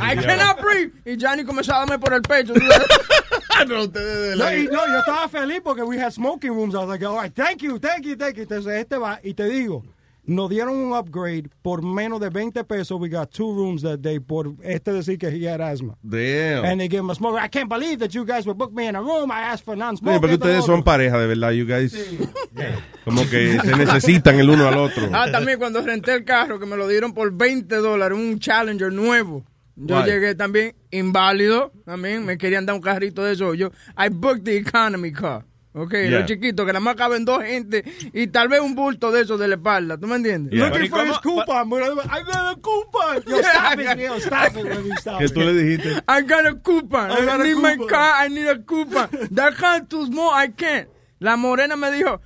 I 0.01 0.16
cannot 0.16 0.60
breathe. 0.62 0.92
Y 1.06 1.16
Johnny 1.19 1.44
comenzó 1.44 1.74
a 1.74 1.85
darme 1.85 1.99
por 1.99 2.14
el 2.14 2.21
pecho. 2.21 2.54
no, 3.68 3.83
ustedes 3.83 4.31
de 4.31 4.35
No, 4.38 4.44
la- 4.45 4.56
y 4.56 4.68
no, 4.68 4.88
yo 4.88 4.99
estaba 4.99 5.28
feliz 5.30 5.61
porque 5.64 5.83
we 5.83 5.97
had 5.97 6.11
smoking 6.14 6.52
rooms. 6.52 6.73
I 6.76 6.80
was 6.80 6.88
like, 6.90 7.04
all 7.04 7.16
right, 7.16 7.33
thank 7.33 7.61
you, 7.61 7.78
thank 7.80 8.06
you, 8.06 8.16
thank 8.16 8.38
you. 8.38 8.44
Entonces 8.44 8.80
este 8.80 8.97
va 8.97 9.19
y 9.23 9.33
te 9.33 9.44
digo, 9.44 9.83
nos 10.30 10.50
dieron 10.50 10.76
un 10.78 10.94
upgrade 10.94 11.50
por 11.62 11.81
menos 11.83 12.19
de 12.19 12.30
20 12.30 12.64
pesos. 12.64 13.00
We 13.00 13.09
got 13.09 13.31
two 13.31 13.52
rooms 13.54 13.81
that 13.81 14.00
day 14.00 14.19
por 14.19 14.54
este 14.64 14.92
decir 14.94 15.18
que 15.18 15.28
he 15.30 15.48
had 15.48 15.59
asthma. 15.62 15.95
Damn. 16.04 16.66
And 16.66 16.80
they 16.80 16.88
gave 16.88 17.00
him 17.00 17.09
a 17.09 17.16
smoker. 17.16 17.40
I 17.40 17.48
can't 17.50 17.68
believe 17.69 17.98
that 18.00 18.14
you 18.14 18.24
guys 18.26 18.45
would 18.45 18.57
book 18.57 18.71
me 18.71 18.88
in 18.88 18.95
a 18.95 19.02
room. 19.02 19.31
I 19.31 19.42
asked 19.42 19.66
for 19.66 19.76
Sí, 19.76 19.80
non-smoking. 19.80 20.21
porque 20.21 20.36
ustedes 20.36 20.66
son 20.66 20.83
pareja, 20.83 21.18
de 21.18 21.28
verdad, 21.28 21.52
you 21.52 21.66
guys. 21.66 21.94
Como 23.06 23.28
que 23.30 23.59
se 23.59 23.76
necesitan 23.76 24.40
el 24.40 24.50
uno 24.50 24.68
al 24.68 24.78
otro. 24.78 25.09
Ah, 25.14 25.31
también 25.31 25.57
cuando 25.57 25.81
renté 25.81 26.14
el 26.14 26.24
carro 26.24 26.59
que 26.59 26.66
me 26.66 26.76
lo 26.78 26.88
dieron 26.88 27.14
por 27.14 27.31
20 27.36 27.76
dólares, 27.78 28.18
un 28.18 28.40
Challenger 28.40 28.94
nuevo. 28.94 29.44
Yo 29.76 30.06
llegué 30.06 30.36
también 30.36 30.76
inválido, 30.92 31.71
también 31.86 32.26
me 32.26 32.38
querían 32.38 32.66
dar 32.66 32.76
un 32.76 32.81
carrito 32.81 33.24
de 33.24 33.31
eso. 33.33 33.54
Yo, 33.54 33.71
I 33.98 34.09
booked 34.09 34.44
the 34.44 34.57
economy 34.57 35.12
car. 35.12 35.45
Ok, 35.81 35.94
Yeah. 35.94 36.09
los 36.19 36.26
chiquitos, 36.26 36.66
que 36.66 36.74
nada 36.74 36.80
más 36.83 36.95
caben 36.95 37.24
dos 37.26 37.44
gente 37.44 37.83
y 38.14 38.28
tal 38.28 38.48
vez 38.50 38.59
un 38.59 38.76
bulto 38.76 39.12
de 39.12 39.21
eso 39.21 39.38
de 39.38 39.48
la 39.48 39.56
espalda, 39.56 39.98
¿tú 39.98 40.07
me 40.07 40.16
entiendes? 40.18 40.52
Yeah. 40.52 40.68
Looking 40.69 40.90
for 40.90 41.06
his 41.07 41.18
coupon. 41.19 41.69
but 41.69 41.81
I'm- 41.81 42.00
I 42.00 42.24
got 42.24 42.57
a 42.57 42.59
coupon. 42.62 43.24
Yo, 43.28 43.38
stop 43.42 43.80
it, 43.80 44.00
yo, 44.00 44.19
stop 44.19 44.57
it, 44.57 44.66
when 44.66 44.86
you 44.86 44.95
stop 44.98 45.19
¿Qué 45.19 45.26
it. 45.26 45.33
tú 45.33 45.40
le 45.42 45.54
dijiste? 45.54 46.02
I 46.07 46.21
got 46.24 46.45
a 46.45 46.56
coupon. 46.56 47.12
I, 47.12 47.21
I 47.21 47.26
got 47.26 47.42
a 47.42 47.44
need 47.44 47.56
my 47.57 47.78
car. 47.88 48.26
I 48.26 48.28
need 48.30 48.48
a 48.48 48.57
coupon. 48.59 49.09
That 49.31 49.56
car 49.56 49.81
too 49.88 50.06
small. 50.07 50.31
I 50.33 50.48
can't. 50.50 50.88
La 51.19 51.36
morena 51.38 51.76
me 51.76 51.88
dijo, 51.92 52.19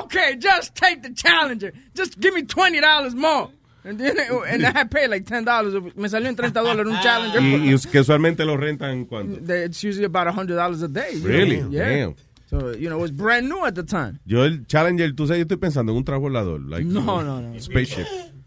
okay, 0.00 0.36
just 0.38 0.74
take 0.74 1.02
the 1.02 1.12
Challenger. 1.14 1.72
Just 1.94 2.18
give 2.20 2.34
me 2.34 2.42
$20 2.42 3.14
more. 3.14 3.50
¿Entiendes? 3.84 4.30
And 4.48 4.64
I 4.64 4.70
had 4.70 4.90
paid 4.90 5.08
like 5.10 5.24
$10. 5.26 5.94
Me 5.94 6.08
salió 6.08 6.28
en 6.30 6.36
30 6.36 6.58
dólares 6.60 6.86
un 6.90 6.98
Challenger. 7.02 7.42
Y, 7.42 7.74
y 7.74 7.78
que 7.90 8.00
usualmente 8.00 8.44
lo 8.46 8.56
rentan 8.56 9.04
cuando. 9.04 9.36
They- 9.40 9.64
It's 9.66 9.82
usually 9.84 10.06
about 10.06 10.26
$100 10.34 10.82
a 10.82 10.88
day. 10.88 11.18
you 11.20 11.26
Really? 11.28 11.60
know? 11.60 11.70
Yeah. 11.70 11.88
Damn. 11.90 12.14
So, 12.60 12.70
you 12.76 12.88
know, 12.88 12.98
it 12.98 13.02
was 13.02 13.10
brand 13.10 13.48
new 13.48 13.64
at 13.64 13.74
the 13.74 13.82
time. 13.82 14.20
Yo 14.26 14.42
el 14.44 14.64
Challenger, 14.66 15.12
tú 15.14 15.26
sabes, 15.26 15.38
yo 15.38 15.44
estoy 15.46 15.56
pensando 15.56 15.90
en 15.92 15.98
un 15.98 16.04
transbordador. 16.04 16.60
Like, 16.68 16.84
No, 16.84 17.00
you 17.00 17.06
know, 17.06 17.20
no, 17.22 17.40
no. 17.40 17.58
Spaceship. 17.58 18.06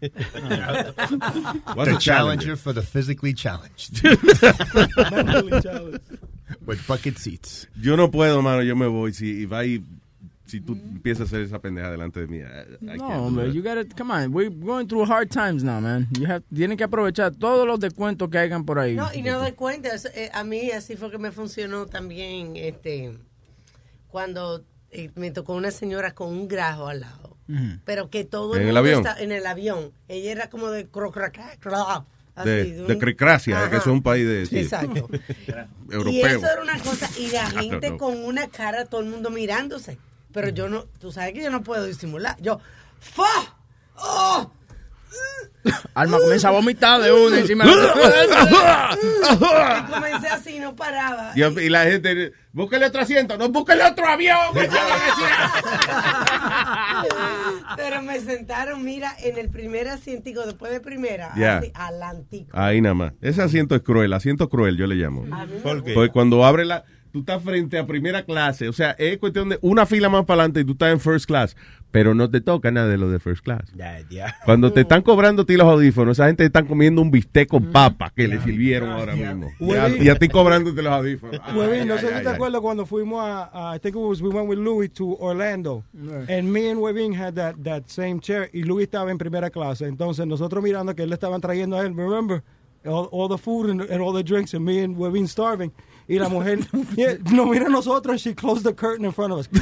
What's 1.74 1.90
the 1.90 1.96
a 1.96 1.98
Challenger 1.98 2.56
for 2.56 2.72
the 2.72 2.82
physically 2.82 3.34
challenged. 3.34 4.02
With 6.66 6.86
bucket 6.86 7.18
seats. 7.18 7.66
Yo 7.80 7.96
no 7.96 8.08
puedo, 8.10 8.42
mano, 8.42 8.62
yo 8.62 8.74
me 8.76 8.86
voy. 8.86 9.12
Si 9.12 9.42
if 9.44 9.52
I 9.52 9.82
si 10.46 10.60
tú 10.60 10.72
empiezas 10.72 11.20
a 11.20 11.24
hacer 11.24 11.42
esa 11.42 11.58
pendeja 11.58 11.90
delante 11.90 12.20
de 12.20 12.26
mí. 12.26 12.38
I- 12.38 12.42
I 12.94 12.96
No, 12.96 13.06
can't 13.06 13.20
do 13.20 13.24
hombre, 13.26 13.44
that. 13.48 13.52
you 13.54 13.62
gotta, 13.62 13.84
come 13.84 14.10
on, 14.10 14.32
we're 14.32 14.48
going 14.48 14.86
through 14.88 15.04
hard 15.04 15.30
times 15.30 15.62
now, 15.62 15.78
man. 15.78 16.08
You 16.18 16.24
have, 16.26 16.42
tienen 16.54 16.78
que 16.78 16.84
aprovechar 16.84 17.34
todos 17.38 17.66
los 17.66 17.78
descuentos 17.80 18.30
que 18.30 18.38
hayan 18.38 18.64
por 18.64 18.78
ahí. 18.78 18.94
No, 18.94 19.08
y 19.14 19.20
no 19.20 19.38
doy 19.40 19.52
cuenta. 19.52 19.90
eh, 20.14 20.30
a 20.32 20.44
mí 20.44 20.70
así 20.70 20.96
fue 20.96 21.10
que 21.10 21.18
me 21.18 21.32
funcionó 21.32 21.84
también 21.84 22.56
este 22.56 23.18
cuando 24.08 24.64
eh, 24.90 25.10
me 25.14 25.30
tocó 25.30 25.54
una 25.54 25.70
señora 25.70 26.14
con 26.14 26.28
un 26.28 26.48
grajo 26.48 26.88
al 26.88 27.00
lado. 27.00 27.36
Pero 27.86 28.10
que 28.10 28.24
todo 28.24 28.56
¿En 28.56 28.60
el 28.60 28.66
mundo 28.66 28.80
avión? 28.80 29.06
está- 29.06 29.22
en 29.22 29.32
el 29.32 29.46
avión. 29.46 29.92
Ella 30.08 30.32
era 30.32 30.50
como 30.50 30.70
de 30.70 30.86
crocracra, 30.86 31.50
así, 32.34 32.48
De, 32.50 32.80
un- 32.82 32.86
de 32.88 32.98
Cricracia, 32.98 33.58
Ajá. 33.58 33.70
que 33.70 33.76
es 33.78 33.86
un 33.86 34.02
país 34.02 34.26
de 34.26 34.44
sí, 34.44 34.58
Exacto. 34.58 35.08
Y 35.88 35.92
europeo. 35.94 36.26
eso 36.26 36.46
era 36.46 36.60
una 36.60 36.78
cosa, 36.78 37.08
y 37.18 37.30
la 37.30 37.48
gente 37.50 37.88
no. 37.90 37.96
con 37.96 38.22
una 38.22 38.48
cara, 38.48 38.84
todo 38.84 39.00
el 39.00 39.06
mundo 39.08 39.30
mirándose. 39.30 39.96
Pero 40.30 40.50
yo 40.50 40.68
no, 40.68 40.84
tú 41.00 41.10
sabes 41.10 41.32
que 41.32 41.42
yo 41.42 41.50
no 41.50 41.62
puedo 41.62 41.86
disimular. 41.86 42.36
Yo, 42.42 42.60
¡fa! 43.00 43.56
¡Oh! 43.96 44.52
Alma 45.94 46.18
comienza 46.18 46.48
a 46.48 46.52
vomitar 46.52 47.00
de 47.02 47.12
una 47.12 47.38
encima 47.40 47.64
de 47.66 47.74
la 47.76 48.96
Y 49.88 49.92
comencé 49.92 50.28
así, 50.28 50.58
no 50.60 50.74
paraba. 50.76 51.32
Y, 51.34 51.42
y 51.42 51.68
la 51.68 51.82
gente, 51.84 52.32
búsquele 52.52 52.86
otro 52.86 53.00
asiento, 53.02 53.36
no 53.36 53.48
búsquele 53.48 53.84
otro 53.84 54.06
avión. 54.06 54.38
Pero 57.76 58.02
me 58.02 58.20
sentaron, 58.20 58.84
mira, 58.84 59.12
en 59.22 59.38
el 59.38 59.50
primer 59.50 59.88
asientico, 59.88 60.44
después 60.46 60.72
de 60.72 60.80
primera, 60.80 61.32
Ya. 61.36 61.58
así, 61.58 61.70
alantico. 61.74 62.56
Ahí 62.58 62.80
nada 62.80 62.94
más. 62.94 63.12
Ese 63.20 63.42
asiento 63.42 63.74
es 63.74 63.82
cruel, 63.82 64.12
asiento 64.12 64.48
cruel, 64.48 64.76
yo 64.76 64.86
le 64.86 64.94
llamo. 64.94 65.24
¿Por 65.62 65.84
qué? 65.84 65.94
Porque 65.94 66.12
cuando 66.12 66.44
abre 66.44 66.64
la. 66.64 66.84
Tú 67.12 67.20
estás 67.20 67.42
frente 67.42 67.78
a 67.78 67.86
primera 67.86 68.22
clase, 68.22 68.68
o 68.68 68.72
sea, 68.72 68.90
es 68.98 69.16
cuestión 69.18 69.48
de 69.48 69.58
una 69.62 69.86
fila 69.86 70.08
más 70.08 70.24
para 70.26 70.42
adelante 70.42 70.60
y 70.60 70.64
tú 70.64 70.72
estás 70.72 70.92
en 70.92 71.00
first 71.00 71.24
class, 71.26 71.56
pero 71.90 72.14
no 72.14 72.28
te 72.30 72.42
toca 72.42 72.70
nada 72.70 72.86
de 72.88 72.98
lo 72.98 73.08
de 73.10 73.18
first 73.18 73.42
class. 73.42 73.72
Ya, 73.74 74.00
ya. 74.10 74.36
Cuando 74.44 74.72
te 74.72 74.82
están 74.82 75.00
cobrando 75.00 75.42
a 75.42 75.46
ti 75.46 75.56
los 75.56 75.66
audífonos, 75.66 76.18
esa 76.18 76.26
gente 76.26 76.44
están 76.44 76.66
comiendo 76.66 77.00
un 77.00 77.10
bistec 77.10 77.48
con 77.48 77.72
papa 77.72 78.12
que 78.14 78.28
le 78.28 78.40
sirvieron 78.42 78.90
ahora 78.90 79.16
mismo. 79.16 79.50
Y 79.58 79.72
a, 79.72 79.88
y 79.88 80.08
a 80.10 80.16
ti 80.16 80.28
cobrándote 80.28 80.82
los 80.82 80.92
audífonos. 80.92 81.40
Ay, 81.44 81.86
no 81.86 81.96
sé 81.98 82.14
si 82.18 82.22
te 82.22 82.28
acuerdas 82.28 82.60
cuando 82.60 82.84
fuimos 82.84 83.24
a, 83.24 83.70
a- 83.72 83.76
I 83.76 83.78
think 83.80 83.96
it 83.96 84.00
was, 84.02 84.20
we 84.20 84.28
went 84.28 84.46
with 84.48 84.58
Louis 84.58 84.90
to 84.92 85.16
Orlando. 85.18 85.84
And 86.28 86.52
me 86.52 86.68
and 86.70 86.78
Webin 86.80 87.14
had 87.14 87.34
that, 87.36 87.54
that 87.64 87.84
same 87.86 88.20
chair. 88.20 88.50
Y 88.52 88.64
Louis 88.64 88.84
estaba 88.84 89.10
en 89.10 89.16
primera 89.16 89.48
clase. 89.48 89.86
Entonces 89.86 90.26
nosotros 90.26 90.62
mirando 90.62 90.94
que 90.94 91.04
él 91.04 91.08
le 91.08 91.14
estaban 91.14 91.40
trayendo 91.40 91.78
a 91.78 91.86
él, 91.86 91.94
remember, 91.96 92.42
all, 92.84 93.08
all 93.12 93.28
the 93.28 93.38
food 93.38 93.70
and, 93.70 93.80
and 93.90 94.00
all 94.02 94.12
the 94.12 94.22
drinks 94.22 94.52
and 94.54 94.62
me 94.64 94.82
and 94.84 94.94
Webin 94.96 95.26
starving. 95.26 95.72
Y 96.08 96.18
la 96.18 96.28
mujer 96.30 96.60
yeah, 96.96 97.16
no 97.32 97.44
mira 97.44 97.66
a 97.66 97.68
nosotros 97.68 98.12
and 98.12 98.20
she 98.20 98.32
closed 98.34 98.64
the 98.64 98.72
curtain 98.72 99.04
in 99.04 99.12
front 99.12 99.32
of 99.32 99.40
us. 99.40 99.48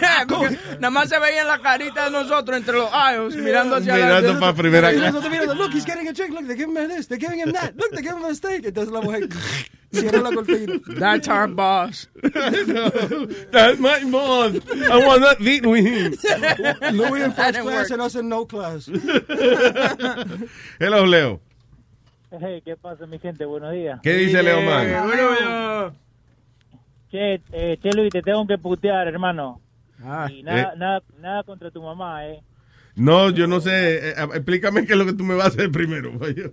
Yeah, 0.00 0.24
Nada 0.80 0.90
más 0.90 1.08
se 1.08 1.18
veía 1.18 1.44
la 1.44 1.58
carita 1.58 2.04
de 2.06 2.10
nosotros 2.10 2.56
entre 2.56 2.74
los 2.74 2.90
aisles 2.92 3.36
mirando 3.36 3.76
hacia 3.76 3.94
Mirando 3.94 4.32
la 4.34 4.40
para 4.40 4.54
primera 4.54 4.90
clase. 4.92 5.06
nosotros 5.12 5.30
mirando, 5.32 5.54
look, 5.54 5.72
he's 5.72 5.84
getting 5.84 6.08
a 6.08 6.12
drink. 6.12 6.32
Look, 6.34 6.46
they're 6.46 6.56
giving 6.56 6.74
him 6.76 6.88
this. 6.88 7.06
They're 7.06 7.18
giving 7.18 7.38
him 7.38 7.52
that. 7.52 7.76
Look, 7.76 7.92
they're 7.92 8.02
giving 8.02 8.18
him 8.18 8.24
a 8.30 8.34
steak. 8.34 8.64
Entonces 8.64 8.90
la 8.92 9.00
mujer 9.02 9.28
cierra 9.92 10.20
la 10.20 10.30
cortina. 10.32 10.80
That's 10.98 11.28
our 11.28 11.46
boss. 11.48 12.08
That's 12.22 13.78
my 13.78 14.02
boss. 14.10 14.54
I 14.90 15.06
want 15.06 15.20
not 15.22 15.40
eat 15.40 15.64
with 15.66 15.84
him. 15.84 16.14
Louis 16.96 17.22
in 17.22 17.30
That 17.30 17.54
first 17.54 17.60
class 17.60 17.64
work. 17.64 17.90
and 17.90 18.02
us 18.02 18.14
in 18.16 18.28
no 18.28 18.44
class. 18.46 18.86
Hello, 20.78 21.04
Leo. 21.04 21.40
Hey, 22.30 22.62
¿Qué 22.64 22.76
pasa, 22.76 23.06
mi 23.06 23.18
gente? 23.18 23.44
Buenos 23.44 23.72
días. 23.72 24.00
¿Qué 24.02 24.12
dice 24.14 24.42
Leo 24.42 24.60
Man? 24.62 25.92
Che, 27.10 27.40
eh, 27.52 27.76
che, 27.82 27.92
Luis, 27.92 28.10
te 28.10 28.22
tengo 28.22 28.46
que 28.46 28.56
putear, 28.56 29.08
hermano. 29.08 29.60
Ah, 30.02 30.28
Y 30.30 30.42
nada, 30.44 30.72
Eh. 30.74 30.76
nada, 30.78 31.02
nada 31.20 31.42
contra 31.42 31.70
tu 31.70 31.82
mamá, 31.82 32.26
¿eh? 32.26 32.40
No, 32.94 33.30
yo 33.30 33.46
no 33.48 33.60
sé. 33.60 33.70
Eh, 34.10 34.14
eh, 34.16 34.28
explícame 34.34 34.86
qué 34.86 34.92
es 34.92 34.98
lo 34.98 35.06
que 35.06 35.12
tú 35.12 35.24
me 35.24 35.34
vas 35.34 35.46
a 35.46 35.48
hacer 35.48 35.70
primero. 35.72 36.12
vaya. 36.18 36.44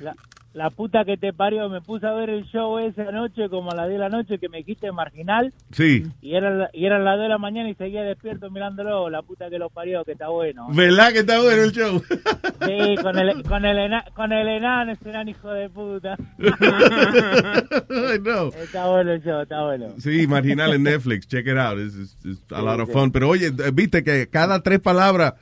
La, 0.00 0.14
la 0.54 0.70
puta 0.70 1.04
que 1.04 1.16
te 1.16 1.32
parió, 1.32 1.68
me 1.68 1.80
puse 1.80 2.06
a 2.06 2.12
ver 2.12 2.28
el 2.30 2.44
show 2.44 2.78
esa 2.78 3.10
noche, 3.10 3.48
como 3.48 3.70
a 3.70 3.74
las 3.74 3.88
10 3.88 3.98
de 3.98 4.04
la 4.04 4.08
noche, 4.10 4.38
que 4.38 4.48
me 4.48 4.58
dijiste 4.58 4.92
marginal, 4.92 5.52
Sí. 5.70 6.04
y 6.20 6.34
era, 6.34 6.68
y 6.72 6.84
eran 6.86 7.04
las 7.04 7.16
2 7.16 7.22
de 7.22 7.28
la 7.30 7.38
mañana 7.38 7.70
y 7.70 7.74
seguía 7.74 8.02
despierto 8.02 8.50
mirándolo, 8.50 9.08
la 9.10 9.22
puta 9.22 9.48
que 9.48 9.58
lo 9.58 9.70
parió, 9.70 10.04
que 10.04 10.12
está 10.12 10.28
bueno. 10.28 10.68
¿Verdad 10.72 11.12
que 11.12 11.20
está 11.20 11.40
bueno 11.40 11.62
el 11.62 11.72
show? 11.72 12.02
Sí, 12.66 12.94
con 13.02 13.18
el, 13.18 13.42
con 13.44 13.64
el, 13.64 13.78
ena- 13.78 14.04
con 14.14 14.32
el 14.32 14.46
enano, 14.48 14.92
ese 14.92 15.08
enano 15.10 15.30
hijo 15.30 15.50
de 15.52 15.68
puta. 15.70 16.16
Know. 18.22 18.52
Está 18.62 18.86
bueno 18.88 19.12
el 19.12 19.22
show, 19.22 19.40
está 19.42 19.64
bueno. 19.64 19.86
Sí, 19.98 20.26
marginal 20.26 20.72
en 20.74 20.82
Netflix. 20.82 21.26
Check 21.28 21.46
it 21.46 21.56
out. 21.56 21.78
It's, 21.78 21.94
it's- 21.94 22.16
it's 22.24 22.52
a 22.52 22.62
lot 22.62 22.80
of 22.80 22.90
fun. 22.90 23.10
Pero 23.10 23.28
oye, 23.28 23.50
viste 23.72 24.02
que 24.04 24.28
cada 24.28 24.62
tres 24.62 24.80
palabras 24.80 25.34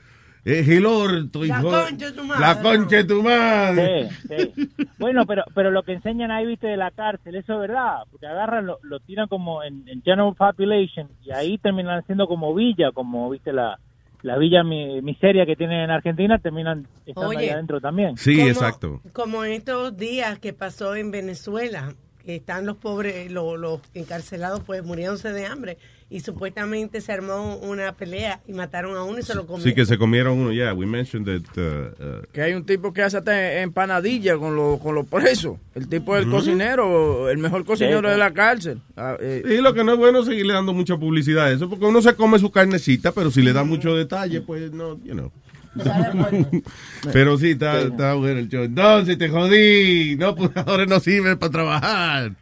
es 0.45 0.69
el 0.69 0.87
orto, 0.87 1.45
La 1.45 1.59
hijo. 1.61 1.71
concha 1.71 2.07
de 2.07 2.13
tu 2.13 2.25
madre. 2.25 2.41
La 2.41 2.63
concha 2.63 2.97
de 2.97 3.05
tu 3.05 3.23
madre. 3.23 4.09
Sí, 4.29 4.53
sí. 4.57 4.69
Bueno, 4.99 5.27
pero 5.27 5.45
pero 5.55 5.71
lo 5.71 5.83
que 5.83 5.93
enseñan 5.93 6.31
ahí, 6.31 6.47
viste, 6.47 6.67
de 6.67 6.77
la 6.77 6.91
cárcel, 6.91 7.35
eso 7.37 7.55
es 7.55 7.61
verdad, 7.61 8.05
porque 8.11 8.27
agarran, 8.27 8.67
lo, 8.67 8.79
lo 8.83 9.01
tiran 9.01 9.29
como 9.29 9.63
en, 9.63 9.89
en 9.89 10.03
general 10.03 10.35
population 10.37 11.09
y 11.23 11.31
ahí 11.33 11.59
terminan 11.59 12.05
siendo 12.07 12.27
como 12.27 12.55
villa, 12.55 12.91
como, 12.93 13.29
viste, 13.31 13.53
la, 13.53 13.79
la 14.23 14.37
villa 14.39 14.63
mi- 14.63 15.01
miseria 15.03 15.47
que 15.47 15.57
tienen 15.57 15.81
en 15.81 15.91
Argentina, 15.91 16.39
terminan 16.39 16.87
estando 17.07 17.31
Oye. 17.31 17.39
ahí 17.39 17.49
adentro 17.51 17.81
también. 17.81 18.17
Sí, 18.17 18.37
Como- 18.37 18.49
exacto. 18.49 19.01
Como 19.13 19.45
en 19.45 19.53
estos 19.53 19.97
días 19.97 20.39
que 20.39 20.53
pasó 20.53 20.95
en 20.95 21.11
Venezuela, 21.11 21.95
que 22.25 22.37
están 22.37 22.67
los 22.67 22.77
pobres, 22.77 23.31
los, 23.33 23.59
los 23.59 23.81
encarcelados, 23.95 24.61
pues 24.61 24.85
muriéndose 24.85 25.33
de 25.33 25.47
hambre. 25.47 25.79
Y 26.13 26.19
supuestamente 26.21 27.01
se 27.01 27.13
armó 27.13 27.55
una 27.59 27.93
pelea 27.93 28.41
y 28.49 28.53
mataron 28.53 28.97
a 28.97 29.05
uno 29.05 29.21
y 29.21 29.23
se 29.23 29.33
lo 29.37 29.47
comieron. 29.47 29.63
Sí, 29.71 29.75
que 29.77 29.87
se 29.87 29.97
comieron 29.97 30.39
uno. 30.39 30.53
Yeah, 30.53 30.75
we 30.75 30.85
mentioned 30.85 31.25
that. 31.29 31.57
uh, 31.57 32.03
uh, 32.05 32.23
Que 32.33 32.43
hay 32.43 32.55
un 32.55 32.67
tipo 32.67 32.93
que 32.93 33.03
hace 33.03 33.19
hasta 33.19 33.61
empanadilla 33.61 34.37
con 34.37 34.57
los 34.57 34.81
con 34.81 34.97
los 34.97 35.07
presos. 35.07 35.57
El 35.75 35.89
tipo 35.89 36.17
del 36.17 36.29
cocinero, 36.29 37.31
el 37.31 37.39
mejor 37.39 37.65
cocinero 37.65 38.09
Sí. 38.09 38.13
de 38.13 38.19
la 38.19 38.33
cárcel. 38.33 38.81
Ah, 38.97 39.17
eh, 39.21 39.45
Y 39.49 39.61
lo 39.61 39.73
que 39.73 39.85
no 39.85 39.93
es 39.93 39.99
bueno 39.99 40.19
es 40.19 40.27
seguirle 40.27 40.53
dando 40.53 40.73
mucha 40.75 40.97
publicidad 40.97 41.45
a 41.47 41.53
eso, 41.53 41.71
porque 41.71 41.85
uno 41.85 42.03
se 42.03 42.15
come 42.17 42.41
su 42.41 42.51
carnecita, 42.51 43.13
pero 43.13 43.31
si 43.31 43.41
le 43.43 43.53
da 43.53 43.63
mucho 43.63 43.95
detalle, 43.95 44.41
pues 44.41 44.73
no, 44.73 44.99
you 45.05 45.13
know. 45.13 45.31
pero 47.13 47.39
sí, 47.39 47.51
está, 47.53 47.83
está 47.83 48.15
bueno 48.15 48.41
el 48.41 48.49
show. 48.49 48.65
Entonces 48.65 49.17
te 49.17 49.29
jodí, 49.29 50.17
no, 50.17 50.35
pues 50.35 50.51
ahora 50.57 50.87
no 50.87 50.99
sirve 51.01 51.37
para 51.37 51.53
trabajar. 51.53 52.33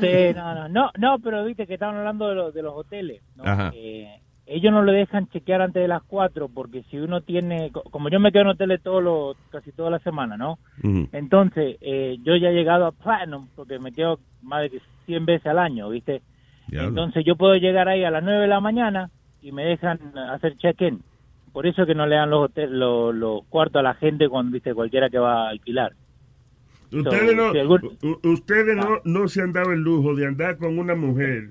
Sí, 0.00 0.34
no, 0.34 0.54
no, 0.54 0.68
no, 0.68 0.90
no, 0.98 1.18
pero 1.20 1.44
viste 1.44 1.66
que 1.66 1.74
estaban 1.74 1.96
hablando 1.96 2.28
de, 2.28 2.34
los 2.34 2.54
de 2.54 2.62
los 2.62 2.74
hoteles. 2.74 3.22
¿no? 3.36 3.44
Ajá. 3.44 3.70
Eh, 3.74 4.20
ellos 4.46 4.72
no 4.72 4.82
le 4.82 4.92
dejan 4.92 5.26
chequear 5.28 5.62
antes 5.62 5.80
de 5.80 5.88
las 5.88 6.02
4 6.02 6.48
porque 6.52 6.82
si 6.90 6.98
uno 6.98 7.22
tiene, 7.22 7.70
co- 7.72 7.82
como 7.84 8.10
yo 8.10 8.20
me 8.20 8.30
quedo 8.30 8.42
en 8.42 8.48
hoteles 8.48 8.82
todos 8.82 9.02
los, 9.02 9.36
casi 9.50 9.72
toda 9.72 9.90
la 9.90 10.00
semana, 10.00 10.36
¿no? 10.36 10.58
Entonces, 11.12 11.76
eh, 11.80 12.18
yo 12.22 12.36
ya 12.36 12.50
he 12.50 12.54
llegado 12.54 12.86
a 12.86 12.92
Platinum 12.92 13.48
porque 13.54 13.78
me 13.78 13.92
quedo 13.92 14.18
más 14.42 14.62
de 14.70 14.82
100 15.06 15.24
veces 15.24 15.46
al 15.46 15.58
año, 15.58 15.88
¿viste? 15.88 16.22
Diablo. 16.68 16.88
Entonces 16.88 17.24
yo 17.24 17.36
puedo 17.36 17.54
llegar 17.56 17.88
ahí 17.88 18.04
a 18.04 18.10
las 18.10 18.22
9 18.22 18.40
de 18.42 18.48
la 18.48 18.60
mañana 18.60 19.10
y 19.40 19.52
me 19.52 19.64
dejan 19.64 20.16
hacer 20.18 20.56
check-in. 20.56 21.00
Por 21.52 21.66
eso 21.66 21.86
que 21.86 21.94
no 21.94 22.06
le 22.06 22.16
dan 22.16 22.30
los, 22.30 22.50
hotel- 22.50 22.78
los, 22.78 23.14
los 23.14 23.42
cuartos 23.48 23.80
a 23.80 23.82
la 23.82 23.94
gente 23.94 24.28
cuando, 24.28 24.52
¿viste? 24.52 24.74
Cualquiera 24.74 25.08
que 25.08 25.18
va 25.18 25.46
a 25.46 25.50
alquilar. 25.50 25.92
Ustedes, 26.92 27.34
no, 27.36 27.52
si 27.52 27.58
algún- 27.58 27.98
u- 28.02 28.20
ustedes 28.32 28.76
no, 28.76 29.00
no 29.04 29.28
se 29.28 29.42
han 29.42 29.52
dado 29.52 29.72
el 29.72 29.80
lujo 29.80 30.14
de 30.14 30.26
andar 30.26 30.56
con 30.58 30.78
una 30.78 30.94
mujer 30.94 31.50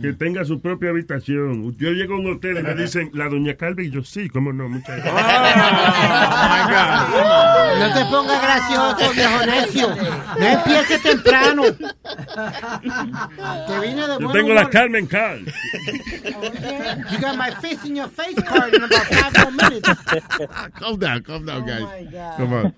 que 0.00 0.12
tenga 0.12 0.44
su 0.44 0.60
propia 0.60 0.90
habitación. 0.90 1.74
Yo 1.78 1.90
llego 1.92 2.16
a 2.16 2.18
un 2.18 2.30
hotel 2.30 2.58
y 2.58 2.62
me 2.62 2.74
dicen, 2.74 3.10
la 3.14 3.30
doña 3.30 3.54
Calvi, 3.56 3.86
y 3.86 3.90
yo 3.90 4.04
sí, 4.04 4.28
cómo 4.28 4.52
no, 4.52 4.68
muchas 4.68 5.02
gracias. 5.02 5.14
No 7.78 7.94
te 7.94 8.04
pongas 8.10 8.42
gracioso, 8.42 9.12
viejo 9.14 9.46
necio. 9.46 9.88
No 10.38 10.46
empieces 10.46 11.02
temprano. 11.02 11.62
Que 13.66 13.80
vine 13.80 14.02
de 14.06 14.18
Yo 14.20 14.30
tengo 14.32 14.52
la 14.52 14.60
humor. 14.62 14.70
Carmen 14.70 15.06
Carl. 15.06 15.40
You 17.10 17.18
got 17.18 17.36
my 17.38 17.50
face 17.62 17.82
in 17.86 17.96
your 17.96 18.08
face 18.08 18.36
card 18.46 18.74
in 18.74 18.82
about 18.82 19.06
five 19.06 19.32
more 19.44 19.50
minutes. 19.52 19.88
calm 20.78 20.98
down, 20.98 21.22
calm 21.22 21.46
down, 21.46 21.64
guys. 21.66 21.80
my 21.82 22.04
God. 22.10 22.36
Come 22.36 22.52
on. 22.52 22.74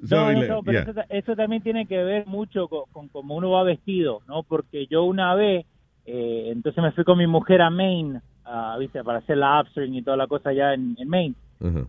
No, 0.00 0.32
no, 0.32 0.42
no, 0.44 0.62
pero 0.62 0.84
yeah. 0.84 0.90
eso, 0.90 1.02
eso 1.08 1.36
también 1.36 1.62
tiene 1.62 1.86
que 1.86 2.02
ver 2.02 2.26
mucho 2.26 2.68
con, 2.68 2.84
con 2.92 3.08
cómo 3.08 3.34
uno 3.36 3.50
va 3.50 3.64
vestido, 3.64 4.20
¿no? 4.28 4.42
Porque 4.42 4.86
yo 4.86 5.04
una 5.04 5.34
vez, 5.34 5.66
eh, 6.06 6.50
entonces 6.52 6.82
me 6.82 6.92
fui 6.92 7.04
con 7.04 7.18
mi 7.18 7.26
mujer 7.26 7.62
a 7.62 7.70
Maine, 7.70 8.20
ah, 8.44 8.76
¿viste? 8.78 9.02
Para 9.02 9.18
hacer 9.18 9.36
la 9.36 9.60
upstring 9.60 9.94
y 9.94 10.02
toda 10.02 10.16
la 10.16 10.26
cosa 10.26 10.50
allá 10.50 10.74
en, 10.74 10.96
en 10.98 11.08
Maine. 11.08 11.34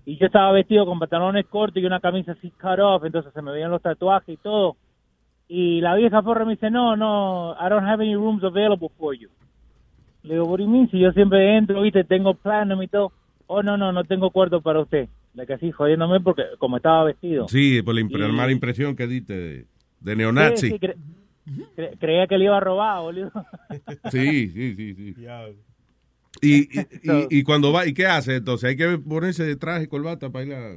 Y 0.05 0.17
yo 0.17 0.25
estaba 0.25 0.51
vestido 0.51 0.85
con 0.87 0.97
pantalones 0.97 1.45
cortos 1.45 1.81
y 1.81 1.85
una 1.85 1.99
camisa 1.99 2.31
así 2.31 2.49
cut 2.49 2.79
off, 2.79 3.03
entonces 3.05 3.31
se 3.31 3.41
me 3.43 3.51
veían 3.51 3.69
los 3.69 3.81
tatuajes 3.81 4.33
y 4.33 4.37
todo. 4.37 4.75
Y 5.47 5.81
la 5.81 5.95
vieja 5.95 6.23
forra 6.23 6.45
me 6.45 6.53
dice, 6.53 6.71
no, 6.71 6.95
no, 6.95 7.55
I 7.59 7.69
don't 7.69 7.87
have 7.87 8.03
any 8.03 8.15
rooms 8.15 8.43
available 8.43 8.89
for 8.97 9.13
you. 9.13 9.29
Le 10.23 10.33
digo, 10.33 10.45
what 10.45 10.57
do 10.57 10.63
you 10.63 10.69
mean? 10.69 10.89
Si 10.89 10.99
yo 10.99 11.11
siempre 11.11 11.55
entro, 11.57 11.81
¿viste? 11.81 12.03
Tengo 12.03 12.33
platinum 12.33 12.81
y 12.81 12.87
todo. 12.87 13.11
Oh, 13.47 13.63
no, 13.63 13.77
no, 13.77 13.91
no 13.91 14.03
tengo 14.03 14.31
cuarto 14.31 14.61
para 14.61 14.79
usted. 14.79 15.07
La 15.33 15.45
que 15.45 15.53
así 15.53 15.71
jodiéndome 15.71 16.19
porque 16.21 16.43
como 16.57 16.77
estaba 16.77 17.03
vestido. 17.05 17.47
Sí, 17.47 17.81
por 17.81 17.95
la, 17.95 18.01
Y- 18.01 18.31
mala 18.31 18.51
impresión 18.51 18.95
que 18.95 19.07
diste 19.07 19.33
de, 19.37 19.65
de 20.01 20.15
neonazi. 20.15 20.67
Sí, 20.69 20.73
sí, 20.73 20.79
cre- 20.79 20.95
cre- 21.75 21.97
creía 21.99 22.27
que 22.27 22.37
le 22.37 22.45
iba 22.45 22.57
a 22.57 22.61
robar, 22.61 23.01
boludo. 23.01 23.31
Sí, 24.11 24.49
sí, 24.49 24.75
sí, 24.75 24.93
sí. 24.95 25.15
Y, 26.41 26.79
y, 26.79 26.79
y- 27.03 27.39
y 27.39 27.43
cuando 27.43 27.71
va, 27.71 27.85
¿y 27.87 27.93
qué 27.93 28.05
hace? 28.07 28.37
Entonces 28.37 28.69
hay 28.69 28.75
que 28.75 28.97
ponerse 28.97 29.43
de 29.45 29.55
traje 29.55 29.83
y 29.83 29.87
corbata 29.87 30.29
para 30.29 30.45
ir 30.45 30.53
a... 30.53 30.75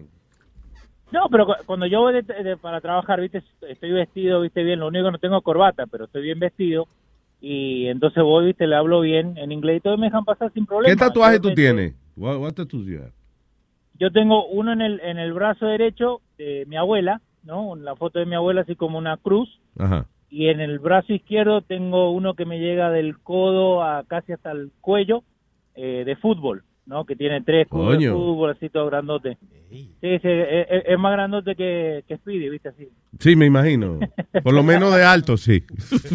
No, 1.13 1.29
pero 1.31 1.45
cu- 1.47 1.65
cuando 1.67 1.87
yo 1.87 2.01
voy 2.01 2.15
de- 2.15 2.23
de- 2.23 2.57
para 2.57 2.81
trabajar, 2.81 3.21
viste, 3.21 3.43
estoy 3.69 3.91
vestido, 3.93 4.41
viste 4.41 4.63
bien, 4.63 4.81
lo 4.81 4.89
único 4.89 5.07
que 5.07 5.13
no 5.13 5.19
tengo 5.19 5.41
corbata, 5.43 5.87
pero 5.87 6.05
estoy 6.07 6.23
bien 6.23 6.39
vestido. 6.39 6.87
Y 7.41 7.87
entonces 7.89 8.23
voy, 8.23 8.47
viste, 8.47 8.67
le 8.67 8.77
hablo 8.77 9.01
bien 9.01 9.37
en 9.37 9.51
inglés 9.53 9.79
y 9.79 9.81
todo 9.81 9.95
y 9.95 9.99
me 9.99 10.07
dejan 10.07 10.25
pasar 10.25 10.53
sin 10.53 10.65
problema. 10.65 10.93
¿Qué 10.95 10.97
tatuaje 10.99 11.37
Yo 11.37 11.41
tú 11.43 11.55
tienes? 11.55 11.95
What, 12.17 12.37
what? 12.39 12.53
Yo 14.03 14.11
tengo 14.11 14.47
uno 14.47 14.73
en 14.73 14.81
el, 14.81 14.99
en 14.99 15.19
el 15.19 15.33
brazo 15.33 15.65
derecho 15.65 16.23
de 16.37 16.65
mi 16.67 16.75
abuela, 16.75 17.21
¿no? 17.45 17.77
La 17.77 17.95
foto 17.95 18.19
de 18.19 18.27
mi 18.27 18.35
abuela 18.35 18.63
así 18.63 18.75
como 18.75 18.99
una 18.99 19.17
cruz. 19.17 19.61
Ajá. 19.79 20.09
Y 20.29 20.49
en 20.49 20.61
el 20.61 20.81
brazo 20.81 21.13
izquierdo 21.13 21.61
tengo 21.61 22.11
uno 22.11 22.35
que 22.35 22.45
me 22.45 22.59
llega 22.59 22.91
del 22.91 23.21
codo 23.21 23.81
a 23.81 24.03
casi 24.03 24.33
hasta 24.33 24.51
el 24.51 24.73
cuello 24.81 25.23
eh, 25.77 26.03
de 26.05 26.17
fútbol, 26.17 26.65
¿no? 26.87 27.05
Que 27.05 27.17
tiene 27.17 27.41
tres 27.43 27.65
escudos 27.67 27.99
de 27.99 28.11
fútbol, 28.11 28.51
así 28.51 28.69
todo 28.69 28.87
grandote. 28.87 29.39
Sí, 29.71 29.89
sí, 30.01 30.19
es, 30.23 30.67
es- 30.71 30.83
es 30.87 30.99
más 30.99 31.13
grandote 31.13 31.55
que, 31.55 32.05
que 32.07 32.17
Speedy, 32.19 32.51
¿viste? 32.51 32.69
Así. 32.71 32.89
Sí, 33.19 33.37
me 33.37 33.47
imagino. 33.47 33.99
Por 34.43 34.53
lo 34.53 34.63
menos 34.63 34.95
de 34.95 35.03
alto, 35.05 35.37
sí. 35.37 35.65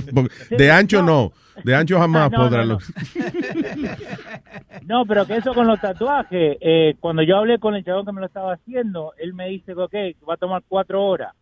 De 0.58 0.72
ancho 0.72 1.02
no. 1.02 1.32
De 1.64 1.74
ancho 1.74 1.98
jamás 1.98 2.30
Ah, 2.32 2.38
no, 2.38 2.44
podrá. 2.44 2.66
no, 2.66 2.74
lo- 2.74 2.80
No, 4.86 5.06
pero 5.06 5.26
que 5.26 5.38
eso 5.38 5.54
con 5.54 5.68
los 5.68 5.80
tatuajes, 5.82 6.58
eh, 6.62 6.96
cuando 7.00 7.24
yo 7.24 7.38
hablé 7.38 7.60
con 7.60 7.76
el 7.76 7.84
chabón 7.84 8.06
que 8.06 8.12
me 8.12 8.22
lo 8.22 8.28
estaba 8.28 8.54
haciendo, 8.54 9.14
él 9.18 9.34
me 9.34 9.50
dice 9.50 9.74
que 9.74 9.82
ok, 9.82 9.94
va 10.30 10.36
a 10.36 10.38
tomar 10.38 10.64
cuatro 10.68 11.04
horas. 11.06 11.34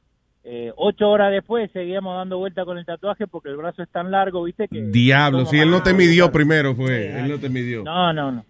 Eh, 0.44 0.72
ocho 0.78 1.10
horas 1.10 1.32
después 1.32 1.72
seguíamos 1.72 2.16
dando 2.16 2.38
vuelta 2.38 2.66
con 2.66 2.78
el 2.78 2.86
tatuaje 2.86 3.26
porque 3.28 3.50
el 3.50 3.58
brazo 3.58 3.82
es 3.82 3.90
tan 3.90 4.12
largo, 4.12 4.44
¿viste? 4.44 4.68
Que 4.68 4.82
Diablo, 4.84 5.46
si 5.46 5.58
él 5.60 5.72
no 5.72 5.82
te 5.82 5.94
midió 5.94 6.32
primero, 6.32 6.76
fue. 6.76 7.20
Él 7.20 7.30
no 7.30 7.40
te 7.40 7.50
midió. 7.50 7.84
No, 7.84 8.14
no, 8.14 8.32
no. 8.32 8.46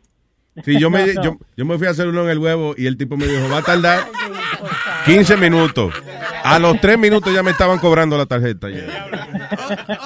Sí, 0.64 0.80
yo 0.80 0.90
me, 0.90 1.06
No, 1.08 1.14
no. 1.16 1.24
Yo, 1.24 1.38
yo 1.58 1.66
me 1.66 1.78
fui 1.78 1.88
a 1.88 1.90
hacer 1.92 2.08
uno 2.08 2.24
en 2.24 2.30
el 2.30 2.40
huevo 2.40 2.74
y 2.78 2.86
el 2.86 2.98
tipo 2.98 3.18
me 3.18 3.26
dijo, 3.28 3.50
va 3.50 3.58
a 3.58 3.64
tardar 3.64 4.08
15 5.06 5.38
minutos. 5.38 5.94
A 6.44 6.60
los 6.60 6.80
3 6.80 6.98
minutos 7.00 7.34
ya 7.34 7.42
me 7.44 7.52
estaban 7.52 7.80
cobrando 7.80 8.18
la 8.18 8.26
tarjeta. 8.26 8.70
ya. 8.70 9.08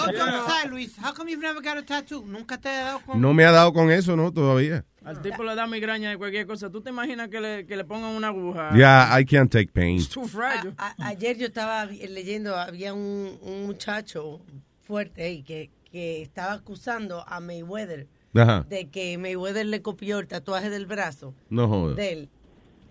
Otro 0.08 0.26
cosa, 0.26 0.66
Luis, 0.70 0.96
how 1.04 1.14
come 1.14 1.32
you've 1.32 1.42
never 1.42 1.62
got 1.62 1.78
a 1.78 1.84
tattoo? 1.86 2.24
Nunca 2.26 2.58
te 2.58 2.70
he 2.70 2.72
dado 2.78 3.00
con... 3.02 3.20
No 3.22 3.34
me 3.34 3.46
ha 3.46 3.52
dado 3.52 3.74
con 3.74 3.92
eso, 3.92 4.16
¿no? 4.16 4.32
Todavía. 4.32 4.86
Al 5.04 5.22
tipo 5.22 5.44
le 5.44 5.56
da 5.56 5.68
migraña 5.68 6.10
de 6.10 6.18
cualquier 6.18 6.46
cosa. 6.48 6.70
¿Tú 6.70 6.82
te 6.82 6.90
imaginas 6.92 7.30
que 7.30 7.40
le, 7.42 7.66
que 7.66 7.76
le 7.76 7.84
pongan 7.84 8.12
una 8.12 8.28
aguja? 8.30 8.72
Ya, 8.76 9.10
I 9.20 9.26
can't 9.26 9.52
take 9.52 9.70
pain. 9.74 9.98
It's 9.98 10.10
too 10.10 10.26
fragile. 10.28 10.74
A- 10.78 10.96
ayer 11.08 11.38
yo 11.38 11.48
estaba 11.48 11.86
vi- 11.86 12.06
leyendo, 12.08 12.56
había 12.56 12.94
un, 12.94 13.38
un 13.42 13.66
muchacho 13.68 14.40
fuerte 14.86 15.24
ahí 15.24 15.44
que, 15.44 15.70
que 15.92 16.22
estaba 16.22 16.54
acusando 16.54 17.24
a 17.28 17.40
Mayweather 17.40 18.08
Ajá. 18.36 18.66
de 18.70 18.88
que 18.90 19.18
Mayweather 19.18 19.66
le 19.66 19.82
copió 19.82 20.20
el 20.20 20.28
tatuaje 20.28 20.70
del 20.70 20.86
brazo 20.86 21.34
No 21.50 21.94
de 21.94 22.12
él, 22.14 22.30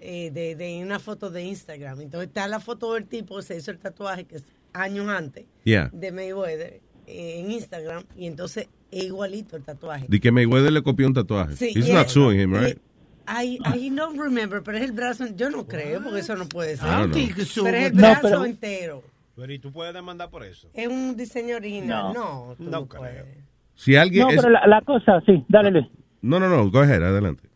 eh, 0.01 0.31
de, 0.33 0.55
de 0.57 0.83
una 0.83 0.99
foto 0.99 1.31
de 1.31 1.45
Instagram. 1.45 2.01
Entonces 2.01 2.29
está 2.29 2.49
la 2.49 2.61
foto 2.61 2.95
del 2.95 3.07
tipo 3.07 3.37
que 3.37 3.43
se 3.43 3.57
hizo 3.57 3.71
el 3.71 3.79
tatuaje 3.79 4.25
que 4.25 4.37
es 4.37 4.45
años 4.73 5.09
antes 5.09 5.45
Yeah. 5.65 5.91
de 5.93 6.13
Mayweather 6.13 6.81
eh, 7.07 7.41
en 7.41 7.51
Instagram 7.53 8.05
y 8.17 8.27
entonces 8.27 8.69
es 8.91 9.05
igualito 9.05 9.57
el 9.57 9.63
tatuaje. 9.65 10.07
De 10.09 10.21
que 10.21 10.31
Mayweather 10.33 10.73
le 10.73 10.83
copió 10.83 11.07
un 11.07 11.15
tatuaje. 11.15 11.57
Sí, 11.57 11.73
He's 11.75 11.89
y 11.89 11.93
not 11.93 12.09
suing 12.09 12.39
him, 12.41 12.55
right? 12.55 12.79
I, 13.31 13.59
I 13.77 13.91
no 13.91 14.11
remember, 14.13 14.63
pero 14.63 14.79
es 14.79 14.85
el 14.85 14.93
brazo, 14.93 15.27
yo 15.37 15.51
no 15.51 15.67
creo, 15.69 16.03
porque 16.03 16.21
eso 16.21 16.35
no 16.35 16.49
puede 16.49 16.77
ser. 16.79 16.87
Don't. 16.89 17.13
Pero 17.15 17.77
es 17.77 17.87
el 17.91 17.95
No, 17.95 18.01
brazo 18.01 18.23
pero- 18.23 18.45
entero. 18.47 19.03
Pero 19.37 19.53
¿y 19.53 19.59
tú 19.61 19.71
puedes 19.71 19.95
demandar 19.95 20.31
por 20.31 20.45
eso? 20.45 20.69
Es 20.73 20.89
un 20.89 21.15
diseño 21.17 21.57
original. 21.57 22.13
No. 22.15 22.49
No, 22.49 22.55
tú 22.57 22.65
no, 22.65 22.87
puedes. 22.87 23.25
Si 23.79 23.95
alguien 23.97 24.25
No, 24.25 24.31
es- 24.31 24.37
pero 24.37 24.51
la, 24.51 24.67
la 24.67 24.81
cosa, 24.83 25.21
sí, 25.25 25.45
dale, 25.49 25.71
Luis. 25.71 25.87
No, 26.21 26.41
no, 26.41 26.49
no, 26.49 26.69
go 26.69 26.81
ahead, 26.81 27.01
adelante. 27.03 27.49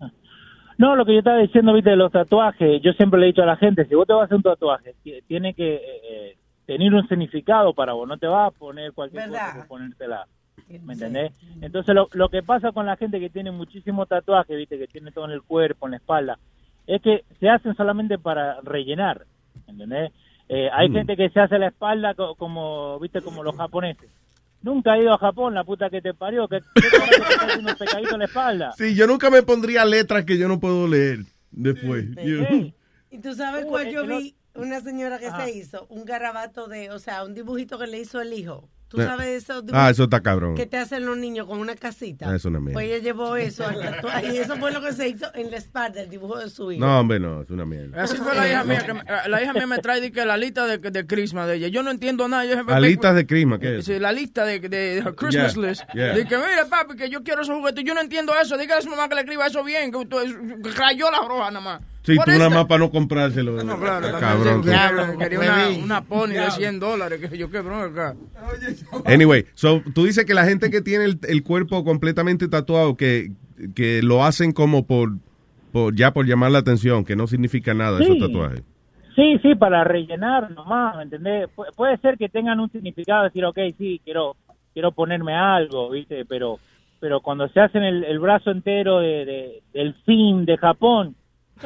No, 0.78 0.94
lo 0.96 1.04
que 1.04 1.12
yo 1.14 1.18
estaba 1.18 1.38
diciendo, 1.38 1.72
viste, 1.72 1.90
de 1.90 1.96
los 1.96 2.12
tatuajes, 2.12 2.80
yo 2.80 2.92
siempre 2.92 3.18
le 3.18 3.26
he 3.26 3.32
dicho 3.32 3.42
a 3.42 3.46
la 3.46 3.56
gente, 3.56 3.84
si 3.86 3.94
vos 3.96 4.06
te 4.06 4.12
vas 4.12 4.22
a 4.22 4.24
hacer 4.26 4.36
un 4.36 4.42
tatuaje, 4.44 4.94
ti- 5.02 5.20
tiene 5.26 5.52
que 5.54 5.74
eh, 5.84 6.36
tener 6.64 6.94
un 6.94 7.06
significado 7.08 7.74
para 7.74 7.92
vos, 7.92 8.06
no 8.08 8.16
te 8.18 8.26
vas 8.28 8.48
a 8.48 8.50
poner 8.56 8.92
cualquier 8.92 9.24
cosa 9.28 9.40
por 9.58 9.66
ponértela. 9.66 10.26
¿Me 10.84 10.94
entendés? 10.94 11.32
Entonces, 11.60 11.94
lo, 11.94 12.08
lo 12.12 12.28
que 12.28 12.42
pasa 12.44 12.70
con 12.72 12.86
la 12.86 12.96
gente 12.96 13.18
que 13.20 13.30
tiene 13.30 13.50
muchísimos 13.50 14.08
tatuajes, 14.08 14.56
viste, 14.56 14.78
que 14.78 14.86
tiene 14.86 15.10
todo 15.10 15.24
en 15.24 15.32
el 15.32 15.42
cuerpo, 15.42 15.86
en 15.86 15.90
la 15.92 15.96
espalda, 15.98 16.38
es 16.86 17.02
que 17.02 17.24
se 17.40 17.48
hacen 17.48 17.74
solamente 17.74 18.16
para 18.18 18.60
rellenar, 18.62 19.22
¿entendés? 19.66 20.12
Eh, 20.48 20.70
hay 20.72 20.88
Mm. 20.88 20.92
gente 20.92 21.16
que 21.16 21.30
se 21.30 21.40
hace 21.40 21.58
la 21.58 21.68
espalda 21.68 22.14
co- 22.14 22.34
como, 22.36 22.98
viste, 23.00 23.22
como 23.22 23.42
los 23.42 23.56
japoneses. 23.56 24.08
Nunca 24.62 24.96
he 24.96 25.02
ido 25.02 25.12
a 25.12 25.18
Japón, 25.18 25.54
la 25.54 25.64
puta 25.64 25.90
que 25.90 26.00
te 26.00 26.14
parió, 26.14 26.48
que 26.48 26.60
que 26.60 26.80
te 26.80 26.88
estás 26.88 27.38
haciendo 27.40 27.70
un 27.72 27.76
pecadito 27.78 28.12
en 28.14 28.18
la 28.20 28.24
espalda. 28.26 28.72
Sí, 28.78 28.94
yo 28.94 29.06
nunca 29.06 29.28
me 29.30 29.42
pondría 29.42 29.84
letras 29.84 30.24
que 30.24 30.38
yo 30.38 30.46
no 30.48 30.60
puedo 30.60 30.86
leer 30.86 31.20
después. 31.50 32.06
You- 32.24 32.72
Y 33.10 33.18
tú 33.18 33.34
sabes 33.34 33.64
Uh, 33.64 33.68
cuál 33.68 33.88
eh, 33.88 33.92
yo 33.92 34.06
vi, 34.06 34.34
una 34.54 34.80
señora 34.80 35.18
que 35.18 35.26
Ajá. 35.26 35.44
se 35.44 35.52
hizo, 35.52 35.86
un 35.90 36.04
garabato 36.04 36.66
de, 36.68 36.90
o 36.90 36.98
sea, 36.98 37.24
un 37.24 37.34
dibujito 37.34 37.78
que 37.78 37.86
le 37.86 37.98
hizo 38.00 38.20
el 38.20 38.32
hijo. 38.32 38.68
¿Tú 38.92 39.00
Eh, 39.00 39.04
sabes 39.06 39.26
esos 39.42 39.64
ah, 39.72 39.88
eso 39.90 40.04
está 40.04 40.20
cabrón. 40.20 40.54
que 40.54 40.66
te 40.66 40.76
hacen 40.76 41.06
los 41.06 41.16
niños 41.16 41.46
con 41.46 41.58
una 41.58 41.74
casita? 41.74 42.26
Ah, 42.26 42.36
eso 42.36 42.36
es 42.36 42.44
una 42.50 42.60
mierda. 42.60 42.74
Pues 42.74 42.86
ella 42.86 42.98
llevó 42.98 43.36
eso 43.36 43.66
al 43.66 43.80
tatuaje 43.80 44.34
y 44.34 44.36
eso 44.36 44.56
fue 44.58 44.70
lo 44.70 44.82
que 44.82 44.92
se 44.92 45.08
hizo 45.08 45.26
en 45.34 45.50
la 45.50 45.56
espalda, 45.56 46.02
el 46.02 46.10
dibujo 46.10 46.38
de 46.38 46.50
su 46.50 46.70
hijo. 46.70 46.84
No, 46.84 47.00
hombre, 47.00 47.18
no, 47.18 47.40
es 47.42 47.48
una 47.50 47.64
mierda. 47.64 48.02
Así 48.02 48.18
fue 48.18 48.34
la 48.34 48.46
hija 48.48 48.64
mía. 48.64 48.82
Que 48.84 48.92
me- 48.92 49.02
la 49.28 49.42
hija 49.42 49.52
mía 49.54 49.66
me 49.66 49.78
trae 49.78 50.00
de 50.02 50.12
que 50.12 50.24
la 50.26 50.36
lista 50.36 50.66
de, 50.66 50.76
de 50.78 51.06
Christmas 51.06 51.48
de 51.48 51.54
ella. 51.56 51.68
Yo 51.68 51.82
no 51.82 51.90
entiendo 51.90 52.28
nada. 52.28 52.44
Yo, 52.44 52.62
La 52.64 52.78
lista 52.80 53.14
de 53.14 53.26
Crisma, 53.26 53.58
¿qué 53.58 53.78
es? 53.78 53.86
Sí, 53.86 53.98
la 53.98 54.12
lista 54.12 54.44
de, 54.44 54.60
de, 54.60 54.68
de 55.02 55.14
Christmas 55.14 55.54
Yeah, 55.54 55.68
list. 55.68 55.82
yeah. 55.94 56.14
De 56.14 56.26
que, 56.26 56.36
mira, 56.36 56.66
papi, 56.68 56.94
que 56.96 57.08
yo 57.08 57.22
quiero 57.22 57.42
esos 57.42 57.56
juguetes. 57.56 57.82
Yo 57.84 57.94
no 57.94 58.00
entiendo 58.02 58.32
eso. 58.40 58.58
Dígale 58.58 58.80
a 58.80 58.82
su 58.82 58.90
mamá 58.90 59.08
que 59.08 59.14
le 59.14 59.20
escriba 59.22 59.46
eso 59.46 59.64
bien. 59.64 59.90
Que, 59.90 60.04
tú, 60.06 60.18
que 60.62 60.70
rayó 60.72 61.10
la 61.10 61.20
roja 61.26 61.50
nada 61.50 61.60
más. 61.64 61.80
Sí, 62.04 62.16
tú 62.24 62.30
nada 62.32 62.50
más 62.50 62.66
para 62.66 62.80
no 62.80 62.90
comprárselo. 62.90 63.62
No, 63.62 63.78
claro, 63.78 64.10
también, 64.10 64.20
Cabrón. 64.20 64.62
sí, 64.64 64.70
tú. 65.12 65.18
que- 65.18 65.28
Quería 65.28 65.38
una, 65.40 65.84
una 65.84 66.00
pony 66.02 66.26
de 66.28 66.32
Diablo. 66.34 66.50
100 66.52 66.80
dólares. 66.80 67.20
Que 67.30 67.38
yo, 67.38 67.50
qué 67.50 67.60
bronca 67.60 68.08
acá. 68.10 68.16
Anyway, 69.04 69.46
so, 69.54 69.82
tú 69.94 70.04
dices 70.04 70.24
que 70.24 70.34
la 70.34 70.44
gente 70.44 70.70
que 70.70 70.80
tiene 70.80 71.04
el, 71.04 71.18
el 71.28 71.42
cuerpo 71.42 71.84
completamente 71.84 72.48
tatuado, 72.48 72.96
que, 72.96 73.30
que 73.74 74.02
lo 74.02 74.24
hacen 74.24 74.52
como 74.52 74.86
por, 74.86 75.12
por 75.72 75.94
ya 75.94 76.12
por 76.12 76.26
llamar 76.26 76.50
la 76.50 76.58
atención, 76.58 77.04
que 77.04 77.16
no 77.16 77.26
significa 77.26 77.74
nada 77.74 77.98
Sí. 77.98 78.04
esos 78.04 78.18
tatuajes. 78.18 78.62
Sí, 79.14 79.38
sí, 79.42 79.54
para 79.54 79.84
rellenar 79.84 80.50
nomás, 80.52 80.96
¿me 80.96 81.02
entendés? 81.02 81.46
Pu- 81.54 81.66
puede 81.76 81.98
ser 81.98 82.16
que 82.16 82.28
tengan 82.30 82.58
un 82.60 82.70
significado, 82.72 83.24
decir, 83.24 83.44
ok, 83.44 83.58
sí, 83.78 84.00
quiero 84.04 84.36
quiero 84.72 84.90
ponerme 84.92 85.34
algo, 85.34 85.90
¿viste? 85.90 86.24
Pero 86.24 86.58
pero 86.98 87.20
cuando 87.20 87.46
se 87.48 87.60
hacen 87.60 87.82
el, 87.82 88.04
el 88.04 88.18
brazo 88.20 88.50
entero 88.50 89.00
de, 89.00 89.24
de- 89.26 89.62
del 89.74 89.94
fin 90.06 90.46
de 90.46 90.56
Japón, 90.56 91.14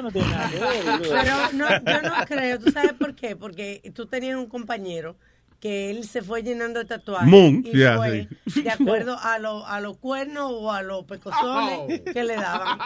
no 0.03 0.11
tiene 0.11 0.29
nada 0.29 0.51
que 0.51 0.59
ver, 0.59 0.85
boludo. 0.85 1.11
Pero 1.11 1.53
no, 1.53 1.69
yo 1.71 2.03
no 2.03 2.25
creo, 2.27 2.59
¿tú 2.59 2.71
sabes 2.71 2.93
por 2.95 3.15
qué? 3.15 3.37
Porque 3.37 3.83
tú 3.95 4.07
tenías 4.07 4.37
un 4.37 4.47
compañero 4.47 5.17
que 5.61 5.91
él 5.91 6.05
se 6.05 6.21
fue 6.23 6.43
llenando 6.43 6.79
de 6.81 6.85
tatuajes 6.85 7.29
Moon, 7.29 7.63
y 7.65 7.73
yeah, 7.73 7.97
fue 7.97 8.29
sí. 8.47 8.63
de 8.63 8.71
acuerdo 8.71 9.17
a, 9.19 9.39
lo- 9.39 9.67
a 9.67 9.81
los 9.81 9.97
cuernos 9.97 10.51
o 10.55 10.71
a 10.71 10.83
los 10.83 11.05
pecosones 11.07 12.03
que 12.03 12.25
le 12.25 12.37
daban. 12.37 12.79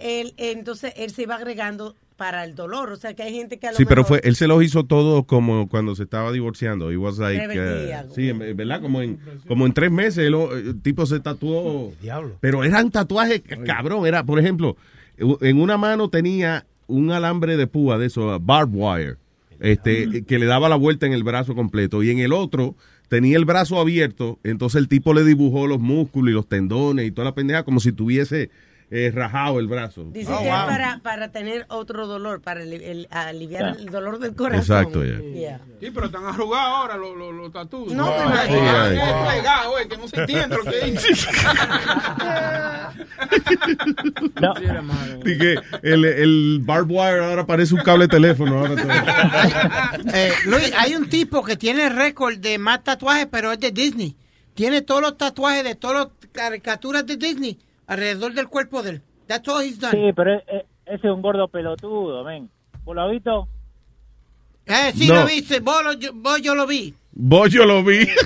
Él, 0.00 0.34
entonces 0.36 0.92
él 0.96 1.10
se 1.12 1.22
iba 1.22 1.36
agregando 1.36 1.94
para 2.16 2.44
el 2.44 2.54
dolor, 2.56 2.90
o 2.92 2.96
sea 2.96 3.14
que 3.14 3.22
hay 3.22 3.32
gente 3.34 3.58
que 3.58 3.68
a 3.68 3.72
lo 3.72 3.76
Sí, 3.76 3.84
pero 3.84 4.02
mejor- 4.02 4.20
fue, 4.20 4.28
él 4.28 4.34
se 4.36 4.46
los 4.48 4.62
hizo 4.64 4.84
todo 4.86 5.24
como 5.24 5.68
cuando 5.68 5.94
se 5.94 6.02
estaba 6.02 6.32
divorciando. 6.32 6.90
He 6.90 6.96
was 6.96 7.18
like, 7.18 7.46
uh, 7.46 8.12
sí, 8.14 8.32
¿verdad? 8.32 8.80
Como 8.80 9.02
en, 9.02 9.20
como 9.46 9.64
en 9.66 9.72
tres 9.72 9.90
meses 9.92 10.18
el, 10.26 10.34
el 10.34 10.82
tipo 10.82 11.06
se 11.06 11.20
tatuó. 11.20 11.92
Diablo. 12.00 12.38
Pero 12.40 12.64
eran 12.64 12.90
tatuajes, 12.90 13.42
cabrón. 13.66 14.06
Era, 14.06 14.24
por 14.24 14.40
ejemplo, 14.40 14.76
en 15.18 15.60
una 15.60 15.76
mano 15.76 16.10
tenía 16.10 16.66
un 16.86 17.10
alambre 17.10 17.56
de 17.56 17.66
púa 17.66 17.98
de 17.98 18.06
eso, 18.06 18.38
barbed 18.40 18.74
wire, 18.74 19.16
este, 19.60 20.24
que 20.24 20.38
le 20.38 20.46
daba 20.46 20.68
la 20.68 20.76
vuelta 20.76 21.06
en 21.06 21.12
el 21.12 21.24
brazo 21.24 21.54
completo. 21.54 22.02
Y 22.02 22.10
en 22.10 22.18
el 22.18 22.32
otro 22.32 22.76
tenía 23.08 23.36
el 23.36 23.44
brazo 23.44 23.80
abierto, 23.80 24.38
entonces 24.44 24.80
el 24.80 24.88
tipo 24.88 25.14
le 25.14 25.24
dibujó 25.24 25.66
los 25.66 25.80
músculos 25.80 26.30
y 26.30 26.34
los 26.34 26.48
tendones 26.48 27.06
y 27.06 27.10
toda 27.10 27.26
la 27.26 27.34
pendeja 27.34 27.64
como 27.64 27.80
si 27.80 27.92
tuviese 27.92 28.50
eh, 28.90 29.10
rajado 29.12 29.58
el 29.58 29.66
brazo. 29.66 30.04
Dice 30.12 30.32
que 30.38 30.44
es 30.44 30.50
para, 30.50 31.00
para 31.02 31.32
tener 31.32 31.66
otro 31.68 32.06
dolor, 32.06 32.40
para 32.40 32.62
el- 32.62 33.08
aliviar 33.10 33.74
Ya. 33.74 33.80
el 33.80 33.86
dolor 33.86 34.18
del 34.20 34.34
corazón. 34.36 34.60
Exacto, 34.60 35.04
ya. 35.04 35.18
Yeah. 35.20 35.60
Sí, 35.80 35.90
pero 35.92 36.06
están 36.06 36.24
arrugados 36.24 36.76
ahora 36.76 36.96
los, 36.96 37.16
los, 37.16 37.34
los 37.34 37.52
tatuos. 37.52 37.92
No, 37.92 38.06
pero- 38.16 38.30
Sí, 38.46 38.52
ay. 38.52 38.98
ay, 39.02 39.36
pegado, 39.38 39.78
eh, 39.80 39.88
que 39.88 39.96
no 39.96 40.06
se 40.08 40.20
entiende 40.20 40.56
lo 40.56 40.64
que 40.64 40.80
dice. 40.90 41.08
Y 45.24 45.38
que 45.38 45.54
el, 45.82 46.04
el 46.04 46.58
barbed 46.62 46.90
wire 46.94 47.24
ahora 47.24 47.46
parece 47.46 47.74
un 47.74 47.80
cable 47.80 48.04
de 48.04 48.08
teléfono. 48.08 48.58
Ahora. 48.58 49.92
Eh, 50.14 50.32
Luis, 50.46 50.72
hay 50.78 50.94
un 50.94 51.08
tipo 51.08 51.42
que 51.42 51.56
tiene 51.56 51.88
récord 51.88 52.36
de 52.38 52.58
más 52.58 52.84
tatuajes, 52.84 53.26
pero 53.30 53.52
es 53.52 53.60
de 53.60 53.70
Disney. 53.72 54.16
Tiene 54.54 54.82
todos 54.82 55.00
los 55.02 55.16
tatuajes 55.18 55.64
de 55.64 55.74
todas 55.74 56.08
las 56.08 56.30
caricaturas 56.32 57.04
de 57.06 57.16
Disney 57.16 57.58
alrededor 57.86 58.32
del 58.34 58.48
cuerpo 58.48 58.82
de 58.82 58.90
él. 58.90 59.02
That's 59.26 59.48
all 59.48 59.62
he's 59.64 59.78
done. 59.78 59.92
Sí, 59.92 60.12
pero 60.14 60.34
e- 60.34 60.44
e- 60.46 60.66
ese 60.86 61.06
es 61.08 61.12
un 61.12 61.22
gordo 61.22 61.48
pelotudo, 61.48 62.22
ven. 62.24 62.48
¿Vos 62.84 62.94
lo 62.94 63.02
has 63.02 63.10
visto? 63.10 63.48
Eh, 64.66 64.92
sí 64.94 65.08
No. 65.08 65.14
lo 65.16 65.26
viste, 65.26 65.60
vos, 65.60 65.82
lo- 65.84 65.92
yo, 65.94 66.10
vos 66.14 66.40
yo 66.42 66.54
lo 66.54 66.66
vi. 66.66 66.94
Vos 67.12 67.50
yo 67.50 67.64
lo 67.64 67.82
vi. 67.82 68.06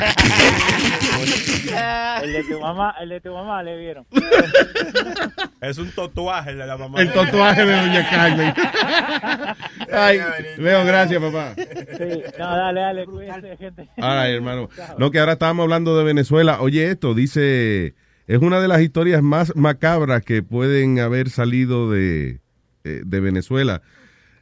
El 2.22 2.32
de 2.32 2.42
tu 2.44 2.60
mamá, 2.60 2.94
el 3.00 3.08
de 3.10 3.20
tu 3.20 3.32
mamá 3.32 3.62
le 3.62 3.76
vieron. 3.78 4.06
Es 5.60 5.76
un 5.78 5.90
tatuaje 5.92 6.50
el 6.50 6.58
de 6.58 6.66
la 6.66 6.76
mamá. 6.78 7.00
El 7.00 7.12
tatuaje 7.12 7.64
de 7.66 7.72
Doña 7.76 8.08
Carmen. 8.10 8.54
Ay, 9.92 10.20
Leo, 10.56 10.84
gracias, 10.86 11.20
papá. 11.22 11.54
Sí, 11.56 12.22
no, 12.38 12.56
dale, 12.56 12.80
dale, 12.80 13.04
cuídate, 13.04 13.56
gente. 13.58 13.88
Ay, 13.98 14.34
hermano. 14.34 14.68
No, 14.98 15.10
que 15.10 15.18
ahora 15.20 15.32
estábamos 15.32 15.64
hablando 15.64 15.96
de 15.98 16.04
Venezuela. 16.04 16.60
Oye, 16.62 16.90
esto 16.90 17.12
dice, 17.14 17.94
es 18.30 18.40
una 18.40 18.60
de 18.60 18.68
las 18.68 18.80
historias 18.80 19.24
más 19.24 19.56
macabras 19.56 20.22
que 20.22 20.44
pueden 20.44 21.00
haber 21.00 21.30
salido 21.30 21.90
de, 21.90 22.38
eh, 22.84 23.02
de 23.04 23.20
Venezuela. 23.20 23.82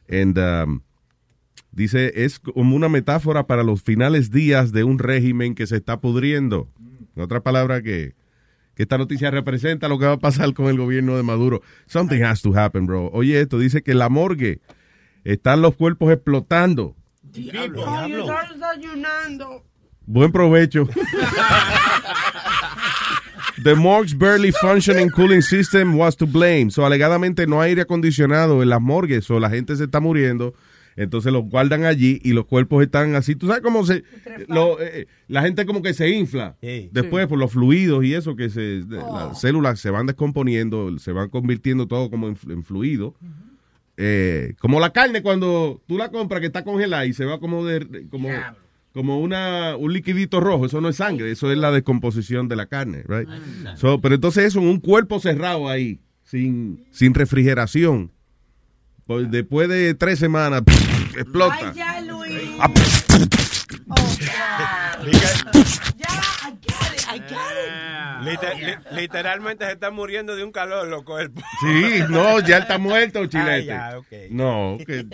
And, 0.07 0.37
um, 0.37 0.81
dice, 1.71 2.23
es 2.23 2.37
como 2.37 2.75
una 2.75 2.87
metáfora 2.87 3.47
para 3.47 3.63
los 3.63 3.81
finales 3.81 4.29
días 4.29 4.71
de 4.73 4.83
un 4.83 4.99
régimen 4.99 5.55
que 5.55 5.65
se 5.65 5.77
está 5.77 5.99
pudriendo. 5.99 6.69
En 7.15 7.23
otra 7.23 7.41
palabra 7.41 7.81
que, 7.81 8.13
que 8.75 8.83
esta 8.83 8.99
noticia 8.99 9.31
representa 9.31 9.87
lo 9.87 9.97
que 9.97 10.05
va 10.05 10.13
a 10.13 10.19
pasar 10.19 10.53
con 10.53 10.67
el 10.67 10.77
gobierno 10.77 11.17
de 11.17 11.23
Maduro. 11.23 11.63
Something 11.87 12.21
has 12.21 12.43
to 12.43 12.55
happen, 12.55 12.85
bro. 12.85 13.09
Oye, 13.11 13.41
esto 13.41 13.57
dice 13.57 13.81
que 13.81 13.93
en 13.93 13.97
la 13.97 14.09
morgue 14.09 14.61
están 15.23 15.63
los 15.63 15.75
cuerpos 15.75 16.13
explotando. 16.13 16.95
Estás 17.23 17.71
desayunando. 18.53 19.65
Buen 20.05 20.31
provecho. 20.31 20.87
The 23.63 23.75
morgue's 23.75 24.13
barely 24.17 24.51
functioning 24.51 25.09
cooling 25.09 25.41
system 25.41 25.97
was 25.97 26.15
to 26.17 26.25
blame. 26.25 26.69
So, 26.71 26.85
alegadamente 26.85 27.45
no 27.47 27.61
hay 27.61 27.69
aire 27.71 27.81
acondicionado 27.83 28.61
en 28.63 28.69
las 28.69 28.81
morgues, 28.81 29.29
o 29.29 29.39
la 29.39 29.49
gente 29.49 29.75
se 29.75 29.83
está 29.85 29.99
muriendo. 29.99 30.53
Entonces 30.95 31.31
los 31.31 31.45
guardan 31.45 31.85
allí 31.85 32.19
y 32.23 32.33
los 32.33 32.45
cuerpos 32.45 32.83
están 32.83 33.15
así. 33.15 33.33
¿Tú 33.35 33.47
sabes 33.47 33.61
cómo 33.61 33.85
se. 33.85 34.03
lo, 34.47 34.81
eh, 34.81 35.07
la 35.29 35.41
gente 35.43 35.65
como 35.65 35.81
que 35.81 35.93
se 35.93 36.09
infla. 36.09 36.57
Después 36.91 37.27
por 37.27 37.37
los 37.39 37.51
fluidos 37.53 38.03
y 38.03 38.13
eso, 38.15 38.35
que 38.35 38.49
se, 38.49 38.59
de- 38.83 38.97
las 38.97 39.39
células 39.39 39.79
se 39.79 39.91
van 39.91 40.07
descomponiendo, 40.07 40.97
se 40.99 41.13
van 41.13 41.29
convirtiendo 41.29 41.87
todo 41.87 42.09
como 42.09 42.27
en 42.27 42.63
fluido. 42.65 43.15
Eh, 43.95 44.53
como 44.59 44.79
la 44.79 44.91
carne 44.91 45.21
cuando 45.21 45.81
tú 45.87 45.97
la 45.97 46.09
compras 46.09 46.39
que 46.41 46.47
está 46.47 46.63
congelada 46.63 47.05
y 47.05 47.13
se 47.13 47.25
va 47.25 47.39
como 47.39 47.65
de, 47.65 48.07
como, 48.09 48.29
como 48.93 49.19
una, 49.19 49.75
un 49.77 49.93
liquidito 49.93 50.39
rojo. 50.39 50.65
Eso 50.65 50.81
no 50.81 50.89
es 50.89 50.97
sangre, 50.97 51.31
eso 51.31 51.51
es 51.51 51.57
la 51.57 51.71
descomposición 51.71 52.47
de 52.47 52.55
la 52.55 52.65
carne. 52.65 53.03
Right? 53.07 53.27
So, 53.75 53.99
pero 54.01 54.15
entonces 54.15 54.45
eso, 54.45 54.61
un 54.61 54.79
cuerpo 54.79 55.19
cerrado 55.19 55.69
ahí, 55.69 55.99
sin, 56.23 56.85
sin 56.91 57.13
refrigeración. 57.13 58.11
Pues 59.05 59.29
después 59.31 59.67
de 59.69 59.95
tres 59.95 60.19
semanas, 60.19 60.61
explota. 61.17 61.69
Ay, 61.69 61.75
ya, 61.75 62.01
Luis. 62.01 62.33
Ah, 62.59 62.71
Ya, 64.19 64.99
it, 65.05 66.38
I 67.11 67.19
get 67.19 67.31
it. 67.31 68.23
Liter- 68.23 68.55
li- 68.59 68.97
literalmente 69.01 69.65
se 69.65 69.71
está 69.71 69.91
muriendo 69.91 70.35
de 70.35 70.43
un 70.43 70.51
calor 70.51 70.87
los 70.87 71.03
cuerpos. 71.03 71.43
Sí, 71.61 72.01
no, 72.09 72.39
ya 72.41 72.57
está 72.59 72.77
muerto, 72.77 73.19
Ah, 73.23 73.27
chilete. 73.29 73.65
ya, 73.65 73.97
ok. 73.97 74.07
No, 74.29 74.77
que 74.85 75.05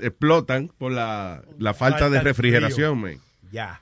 explotan 0.00 0.68
por 0.68 0.92
la, 0.92 1.42
la 1.58 1.74
falta, 1.74 2.00
Falta 2.00 2.14
de 2.16 2.20
refrigeración, 2.22 2.98
man. 3.00 3.18
Ya. 3.50 3.80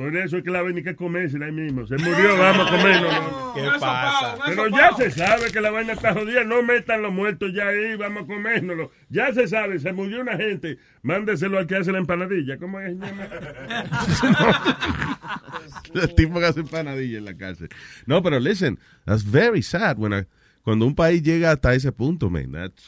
Por 0.00 0.16
eso 0.16 0.38
es 0.38 0.44
que 0.44 0.50
la 0.50 0.62
vaina 0.62 0.78
hay 0.78 0.84
que 0.84 0.96
comerse 0.96 1.36
ahí 1.44 1.52
mismo. 1.52 1.86
Se 1.86 1.94
murió, 1.98 2.34
vamos 2.38 2.66
a. 2.72 3.52
¿Qué 3.54 3.68
pasa? 3.78 4.38
Pero 4.46 4.68
ya 4.68 4.92
se 4.96 5.10
sabe 5.10 5.50
que 5.52 5.60
la 5.60 5.70
vaina 5.70 5.92
está 5.92 6.14
jodida. 6.14 6.42
No 6.42 6.62
metan 6.62 7.02
los 7.02 7.12
muertos 7.12 7.52
ya 7.52 7.68
ahí, 7.68 7.96
vamos 7.96 8.22
a 8.22 8.26
comérnoslo. 8.26 8.90
Ya 9.10 9.30
se 9.34 9.46
sabe, 9.46 9.78
se 9.78 9.92
murió 9.92 10.22
una 10.22 10.38
gente. 10.38 10.78
Mándeselo 11.02 11.58
al 11.58 11.66
que 11.66 11.76
hace 11.76 11.92
la 11.92 11.98
empanadilla. 11.98 12.56
¿Cómo 12.56 12.80
es? 12.80 12.96
El 15.94 16.14
tipo 16.14 16.40
que 16.40 16.46
hace 16.46 16.60
empanadilla 16.60 17.18
en 17.18 17.26
la 17.26 17.36
cárcel. 17.36 17.68
No, 18.06 18.22
pero 18.22 18.40
listen, 18.40 18.78
that's 19.04 19.22
very 19.22 19.60
sad 19.60 19.98
when 19.98 20.14
a- 20.14 20.26
cuando 20.62 20.86
un 20.86 20.94
país 20.94 21.22
llega 21.22 21.50
hasta 21.52 21.74
ese 21.74 21.92
punto, 21.92 22.30
man. 22.30 22.52
That's 22.52 22.82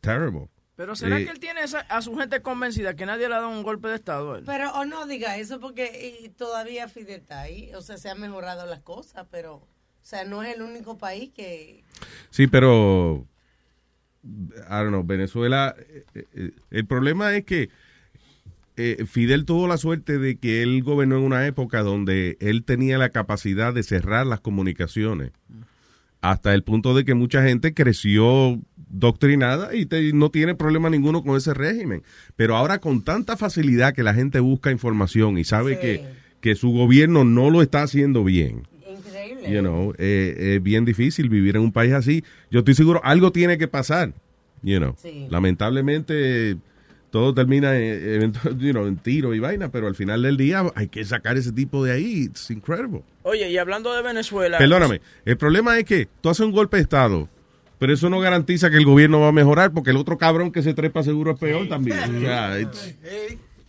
terrible. 0.00 0.48
Pero 0.78 0.94
¿será 0.94 1.18
Eh, 1.18 1.24
que 1.24 1.32
él 1.32 1.40
tiene 1.40 1.62
esa- 1.62 1.80
a 1.80 2.00
su 2.02 2.14
gente 2.14 2.40
convencida 2.40 2.94
que 2.94 3.04
nadie 3.04 3.28
le 3.28 3.34
ha 3.34 3.40
dado 3.40 3.50
un 3.50 3.64
golpe 3.64 3.88
de 3.88 3.96
estado 3.96 4.34
a 4.34 4.38
él? 4.38 4.44
Pero, 4.46 4.70
o 4.74 4.84
no 4.84 5.06
diga 5.06 5.36
eso 5.36 5.58
porque 5.58 6.20
y 6.24 6.28
todavía 6.28 6.86
Fidel 6.88 7.20
está 7.22 7.40
ahí. 7.40 7.72
O 7.74 7.82
sea, 7.82 7.98
se 7.98 8.08
han 8.08 8.20
mejorado 8.20 8.64
las 8.64 8.78
cosas, 8.78 9.26
pero, 9.28 9.54
o 9.56 9.66
sea, 10.02 10.22
no 10.24 10.40
es 10.44 10.54
el 10.54 10.62
único 10.62 10.96
país 10.96 11.30
que. 11.34 11.82
Sí, 12.30 12.46
pero 12.46 13.26
I 14.22 14.68
don't 14.68 14.88
know, 14.90 15.02
Venezuela, 15.04 15.74
eh, 15.76 16.04
eh, 16.14 16.52
el 16.70 16.86
problema 16.86 17.34
es 17.34 17.44
que 17.44 17.70
eh, 18.76 19.04
Fidel 19.04 19.46
tuvo 19.46 19.66
la 19.66 19.78
suerte 19.78 20.18
de 20.20 20.36
que 20.38 20.62
él 20.62 20.84
gobernó 20.84 21.16
en 21.18 21.24
una 21.24 21.44
época 21.44 21.82
donde 21.82 22.36
él 22.38 22.62
tenía 22.62 22.98
la 22.98 23.08
capacidad 23.08 23.74
de 23.74 23.82
cerrar 23.82 24.26
las 24.28 24.38
comunicaciones 24.38 25.32
hasta 26.20 26.52
el 26.54 26.62
punto 26.62 26.94
de 26.94 27.04
que 27.04 27.14
mucha 27.14 27.42
gente 27.42 27.74
creció 27.74 28.60
doctrinada 28.90 29.74
y 29.74 29.86
te- 29.86 30.12
no 30.12 30.30
tiene 30.30 30.54
problema 30.54 30.90
ninguno 30.90 31.22
con 31.22 31.36
ese 31.36 31.54
régimen. 31.54 32.02
Pero 32.36 32.56
ahora 32.56 32.78
con 32.80 33.02
tanta 33.02 33.36
facilidad 33.36 33.94
que 33.94 34.02
la 34.02 34.14
gente 34.14 34.40
busca 34.40 34.70
información 34.70 35.38
y 35.38 35.44
sabe 35.44 35.74
Sí. 35.74 35.80
que, 35.80 36.04
que 36.40 36.54
su 36.54 36.70
gobierno 36.70 37.24
no 37.24 37.50
lo 37.50 37.62
está 37.62 37.82
haciendo 37.82 38.24
bien, 38.24 38.62
Increíble. 38.88 39.52
you 39.52 39.60
know, 39.60 39.92
eh, 39.98 40.54
es 40.56 40.62
bien 40.62 40.84
difícil 40.84 41.28
vivir 41.28 41.56
en 41.56 41.62
un 41.62 41.72
país 41.72 41.92
así. 41.92 42.24
Yo 42.50 42.60
estoy 42.60 42.74
seguro, 42.74 43.00
algo 43.04 43.30
tiene 43.32 43.58
que 43.58 43.68
pasar, 43.68 44.12
you 44.62 44.78
know. 44.78 44.94
Sí. 45.00 45.26
Lamentablemente, 45.30 46.56
todo 47.10 47.34
termina 47.34 47.76
en, 47.78 48.22
en- 48.22 48.32
you 48.58 48.72
know, 48.72 48.86
en 48.86 48.96
tiro 48.96 49.34
y 49.34 49.38
vaina, 49.40 49.70
pero 49.70 49.86
al 49.86 49.94
final 49.94 50.22
del 50.22 50.36
día 50.36 50.64
hay 50.74 50.88
que 50.88 51.04
sacar 51.04 51.36
ese 51.36 51.52
tipo 51.52 51.84
de 51.84 51.92
ahí. 51.92 52.24
It's 52.24 52.50
incredible. 52.50 53.02
Oye, 53.22 53.50
y 53.50 53.56
hablando 53.58 53.92
de 53.94 54.02
Venezuela... 54.02 54.58
Perdóname, 54.58 55.00
el 55.24 55.36
problema 55.36 55.78
es 55.78 55.84
que 55.84 56.08
tú 56.20 56.28
haces 56.28 56.44
un 56.46 56.52
golpe 56.52 56.76
de 56.78 56.82
Estado, 56.84 57.28
pero 57.78 57.92
eso 57.92 58.10
no 58.10 58.20
garantiza 58.20 58.70
que 58.70 58.76
el 58.76 58.84
gobierno 58.84 59.20
va 59.20 59.28
a 59.28 59.32
mejorar, 59.32 59.72
porque 59.72 59.90
el 59.90 59.96
otro 59.96 60.18
cabrón 60.18 60.50
que 60.52 60.62
se 60.62 60.74
trepa 60.74 61.02
seguro 61.02 61.32
es 61.32 61.38
peor 61.38 61.68
también. 61.68 61.98
Sea, 62.20 62.60
it's- 62.60 62.94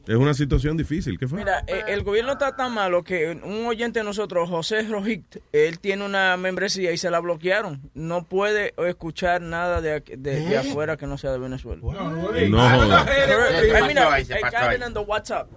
es 0.10 0.16
una 0.16 0.34
situación 0.34 0.76
difícil. 0.76 1.18
¿Qué 1.20 1.28
fue? 1.28 1.38
Mira, 1.40 1.64
eh, 1.68 1.84
el 1.88 2.04
gobierno 2.04 2.32
está 2.34 2.56
tan 2.56 2.74
malo 2.74 3.04
que 3.04 3.40
un 3.44 3.66
oyente 3.68 4.00
de 4.00 4.04
nosotros, 4.06 4.50
José 4.50 4.82
Rojit, 4.84 5.38
él 5.52 5.80
tiene 5.80 6.04
una 6.06 6.36
membresía 6.36 6.92
y 6.92 6.98
se 6.98 7.12
la 7.12 7.20
bloquearon. 7.20 7.80
No 7.94 8.24
puede 8.24 8.74
escuchar 8.88 9.42
nada 9.42 9.82
de, 9.82 9.94
aquí- 9.94 10.16
de, 10.18 10.42
de 10.42 10.54
¿Eh? 10.54 10.58
afuera 10.58 10.98
que 10.98 11.06
no 11.08 11.18
sea 11.18 11.32
de 11.32 11.38
Venezuela. 11.40 11.82
No 11.82 11.92
joda. 11.92 12.40
I 12.40 12.50
mean, 12.50 13.96
pasó 13.96 14.10
ahí? 14.12 14.22
I, 14.22 14.26
Se 14.26 14.38
I 14.38 14.42
pasó 14.42 14.58
got 14.58 14.70
ahí. 14.70 14.78
it 14.78 14.84
on 14.84 14.94
the 14.94 15.00
WhatsApp. 15.00 15.52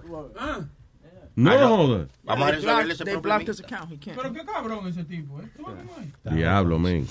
No 1.34 1.50
Ah, 1.50 1.56
no. 1.56 1.76
joda. 1.76 2.08
Vamos 2.24 2.46
a 2.46 2.50
They 2.50 2.56
resolver 2.60 2.84
blocked- 2.84 2.92
ese 2.92 3.04
problema. 3.04 3.20
blocked 3.22 3.48
his 3.48 3.60
account. 3.60 3.90
He 3.92 3.98
can't. 3.98 4.16
Pero 4.18 4.32
qué 4.34 4.44
cabrón 4.44 4.86
ese 4.86 5.04
tipo, 5.04 5.40
¿eh? 5.40 5.48
Diablo, 6.24 6.78
men. 6.78 7.06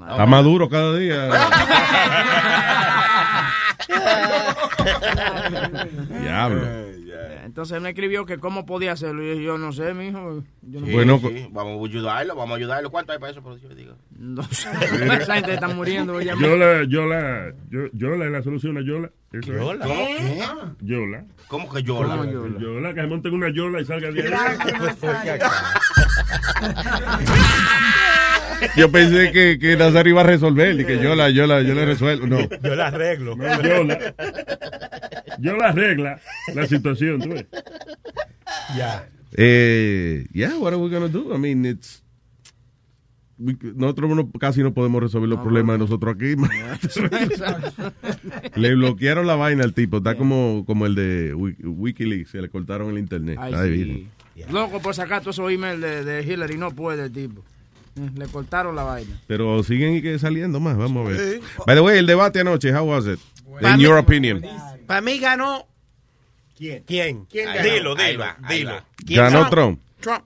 Está 0.00 0.26
maduro 0.26 0.68
cada 0.68 0.96
día. 0.96 1.28
Diablo. 6.22 6.62
Entonces 7.44 7.76
él 7.76 7.82
me 7.82 7.90
escribió 7.90 8.26
que 8.26 8.38
cómo 8.38 8.66
podía 8.66 8.92
hacerlo. 8.92 9.22
Y 9.24 9.42
yo 9.42 9.56
no 9.56 9.72
sé, 9.72 9.94
mijo. 9.94 10.42
Yo 10.62 10.80
no 10.80 10.86
Sí, 10.86 10.92
Bueno, 10.92 11.18
sí, 11.20 11.48
vamos 11.52 11.80
a 11.80 11.84
ayudarlo, 11.88 12.34
vamos 12.34 12.54
a 12.54 12.56
ayudarlo. 12.56 12.90
¿Cuánto 12.90 13.12
hay 13.12 13.18
para 13.18 13.32
eso, 13.32 13.42
por 13.42 13.58
Dios, 13.58 13.74
digo? 13.74 13.94
No 14.10 14.42
sé. 14.44 14.68
Esa 15.20 15.34
gente 15.36 15.54
está 15.54 15.68
muriendo. 15.68 16.20
ya 16.20 16.34
Yola, 16.34 16.82
Yola, 16.88 17.52
yo- 17.70 17.88
Yola 17.92 18.26
es 18.26 18.32
la 18.32 18.42
solución 18.42 18.76
a 18.76 18.80
Yola. 18.82 19.10
Eso 19.32 19.52
es. 19.52 19.58
¿Yola? 19.60 19.86
¿Cómo? 19.86 20.06
¿Qué? 20.06 20.42
Yola. 20.82 21.24
¿Cómo 21.48 21.72
que 21.72 21.82
Yola? 21.82 22.16
¿Cómo 22.16 22.24
Yola? 22.30 22.58
Yola, 22.58 22.94
que 22.94 23.00
se 23.00 23.06
monte 23.06 23.28
en 23.28 23.34
una 23.34 23.48
Yola 23.50 23.80
y 23.80 23.84
salga 23.84 24.10
de 24.10 24.22
ahí. 24.22 24.32
Yo 28.76 28.90
pensé 28.90 29.32
que, 29.32 29.58
que 29.58 29.76
Nazario 29.76 30.12
iba 30.12 30.20
a 30.22 30.24
resolver 30.24 30.78
y 30.80 30.84
que 30.84 31.00
yo 31.02 31.14
la, 31.14 31.30
yo 31.30 31.46
la, 31.46 31.62
yo 31.62 31.74
la 31.74 31.84
resuelvo. 31.84 32.26
No. 32.26 32.38
Yo 32.62 32.74
la 32.74 32.88
arreglo. 32.88 33.36
No, 33.36 33.62
Yola. 33.62 34.14
Yola 35.38 35.68
arregla 35.68 36.20
la 36.54 36.66
situación, 36.66 37.20
tú 37.20 37.30
ves. 37.30 37.46
Ya. 38.76 39.08
Eh, 39.36 40.26
yeah, 40.32 40.56
what 40.58 40.68
are 40.72 40.76
we 40.76 40.88
gonna 40.88 41.08
do? 41.08 41.34
I 41.34 41.38
mean, 41.38 41.64
it's 41.66 42.02
nosotros 43.38 44.16
no- 44.16 44.30
casi 44.40 44.62
no 44.62 44.72
podemos 44.72 45.02
resolver 45.02 45.28
los 45.28 45.40
problemas 45.40 45.74
de 45.74 45.78
nosotros 45.80 46.14
aquí. 46.14 46.34
le 48.56 48.74
bloquearon 48.74 49.26
la 49.26 49.36
vaina 49.36 49.64
al 49.64 49.74
tipo, 49.74 49.98
está 49.98 50.16
como, 50.16 50.64
como 50.66 50.86
el 50.86 50.94
de 50.94 51.34
Wik- 51.34 51.58
WikiLeaks, 51.62 52.30
se 52.30 52.40
le 52.40 52.48
cortaron 52.48 52.90
el 52.90 52.98
internet. 52.98 53.38
Ay, 53.40 54.08
sí. 54.34 54.44
Loco 54.50 54.80
por 54.80 54.94
sacar 54.94 55.20
todos 55.20 55.36
esos 55.36 55.50
emails 55.50 55.80
de, 55.80 56.04
de 56.04 56.22
Hillary. 56.22 56.56
No 56.56 56.70
puede, 56.70 57.04
el 57.04 57.12
tipo. 57.12 57.44
Eh, 57.96 58.10
Le 58.14 58.26
cortaron 58.26 58.76
la 58.76 58.82
vaina. 58.84 59.20
Pero 59.26 59.62
siguen 59.62 59.94
y 59.96 60.02
que 60.02 60.18
saliendo 60.18 60.60
más, 60.60 60.76
vamos 60.76 61.06
a 61.06 61.10
ver. 61.10 61.40
By 61.66 61.74
the 61.76 61.80
way, 61.80 61.98
el 61.98 62.06
debate 62.06 62.40
anoche, 62.40 62.72
how 62.74 62.84
was 62.84 63.06
it? 63.06 63.18
In 63.62 63.78
your 63.78 63.96
opinion. 63.98 64.42
Para 64.86 65.00
mí 65.00 65.18
ganó 65.18 65.66
¿Quién? 66.56 66.84
¿Quién? 66.86 67.24
¿Quién 67.26 67.46
ganó? 67.46 67.62
Dilo, 67.62 67.94
dilo, 67.96 68.18
va, 68.20 68.36
dilo. 68.48 68.82
Ganó 69.04 69.48
Trump. 69.50 69.80
Trump. 70.00 70.24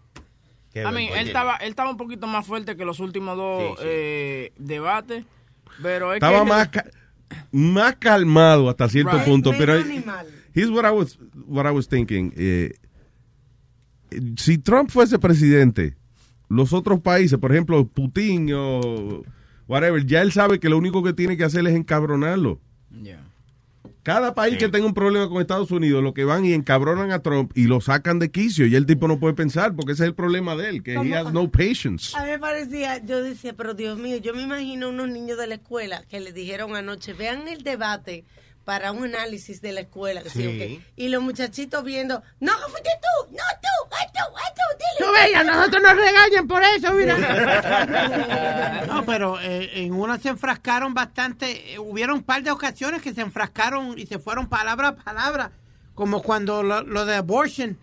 Qué 0.72 0.84
A 0.84 0.92
mí, 0.92 1.08
él 1.12 1.26
estaba, 1.26 1.56
él 1.56 1.70
estaba 1.70 1.90
un 1.90 1.96
poquito 1.96 2.26
más 2.28 2.46
fuerte 2.46 2.76
que 2.76 2.84
los 2.84 3.00
últimos 3.00 3.36
dos 3.36 3.70
Sí, 3.78 3.82
sí. 3.82 3.82
eh, 3.88 4.52
debates. 4.56 5.24
Pero 5.82 6.12
es 6.12 6.16
Estaba 6.18 6.44
que 6.44 6.48
más, 6.48 6.68
ca- 6.68 6.86
más 7.50 7.96
calmado 7.96 8.68
hasta 8.68 8.88
cierto 8.88 9.16
Right. 9.16 9.24
punto, 9.24 9.52
pero 9.58 9.74
animal. 9.74 10.26
Here's 10.54 10.70
what 10.70 10.84
I 10.84 10.90
was, 10.90 11.18
what 11.46 11.66
I 11.66 11.70
was 11.70 11.88
thinking. 11.88 12.32
Eh, 12.36 12.74
si 14.36 14.58
Trump 14.58 14.90
fuese 14.90 15.18
presidente, 15.18 15.96
los 16.50 16.72
otros 16.72 17.00
países, 17.00 17.38
por 17.38 17.52
ejemplo, 17.52 17.86
Putin 17.86 18.52
o 18.52 19.22
whatever, 19.68 20.04
ya 20.04 20.20
él 20.20 20.32
sabe 20.32 20.58
que 20.58 20.68
lo 20.68 20.76
único 20.76 21.02
que 21.02 21.12
tiene 21.12 21.36
que 21.36 21.44
hacer 21.44 21.64
es 21.66 21.74
encabronarlo. 21.74 22.60
Cada 24.02 24.34
país 24.34 24.56
que 24.58 24.68
tenga 24.68 24.86
un 24.86 24.94
problema 24.94 25.28
con 25.28 25.40
Estados 25.40 25.70
Unidos, 25.70 26.02
lo 26.02 26.12
que 26.12 26.24
van 26.24 26.44
y 26.44 26.52
encabronan 26.52 27.12
a 27.12 27.20
Trump 27.20 27.52
y 27.54 27.64
lo 27.64 27.80
sacan 27.80 28.18
de 28.18 28.30
quicio 28.30 28.66
y 28.66 28.74
el 28.74 28.84
tipo 28.84 29.06
no 29.06 29.20
puede 29.20 29.34
pensar 29.34 29.76
porque 29.76 29.92
ese 29.92 30.02
es 30.02 30.08
el 30.08 30.14
problema 30.14 30.56
de 30.56 30.70
él, 30.70 30.82
que 30.82 30.94
he 30.94 31.14
has 31.14 31.32
no 31.32 31.48
patience. 31.50 32.16
A 32.16 32.24
mí 32.24 32.30
me 32.30 32.38
parecía, 32.40 32.98
yo 33.04 33.22
decía, 33.22 33.52
pero 33.52 33.74
Dios 33.74 33.96
mío, 33.98 34.16
yo 34.16 34.34
me 34.34 34.42
imagino 34.42 34.88
unos 34.88 35.08
niños 35.08 35.38
de 35.38 35.46
la 35.46 35.54
escuela 35.54 36.02
que 36.08 36.18
le 36.18 36.32
dijeron 36.32 36.74
anoche, 36.74 37.12
vean 37.12 37.46
el 37.46 37.62
debate 37.62 38.24
para 38.64 38.92
un 38.92 39.04
análisis 39.04 39.60
de 39.62 39.72
la 39.72 39.80
escuela. 39.80 40.22
que 40.22 40.30
sí. 40.30 40.80
Y 40.96 41.08
los 41.08 41.22
muchachitos 41.22 41.82
viendo, 41.82 42.22
no, 42.38 42.52
fuiste 42.68 42.90
tú, 43.00 43.32
no 43.32 43.42
tú, 43.60 43.94
ay 43.98 44.06
tú, 44.12 44.36
ay 44.36 44.52
tú, 44.54 44.62
dile. 44.78 44.98
Tú 44.98 45.12
ves, 45.12 45.34
a 45.36 45.44
nosotros 45.44 45.82
nos 45.82 45.96
regañan 45.96 46.46
por 46.46 46.62
eso, 46.62 46.92
mira. 46.92 48.84
No, 48.86 49.04
pero 49.04 49.40
eh, 49.40 49.70
en 49.84 49.92
una 49.92 50.18
se 50.18 50.28
enfrascaron 50.28 50.94
bastante. 50.94 51.74
eh, 51.74 51.78
hubieron 51.78 52.16
un 52.18 52.22
par 52.22 52.42
de 52.42 52.50
ocasiones 52.50 53.02
que 53.02 53.12
se 53.14 53.20
enfrascaron 53.22 53.98
y 53.98 54.06
se 54.06 54.18
fueron 54.18 54.48
palabra 54.48 54.88
a 54.88 54.96
palabra. 54.96 55.52
Como 55.94 56.22
cuando 56.22 56.62
lo, 56.62 56.82
lo 56.82 57.04
de 57.04 57.16
abortion. 57.16 57.76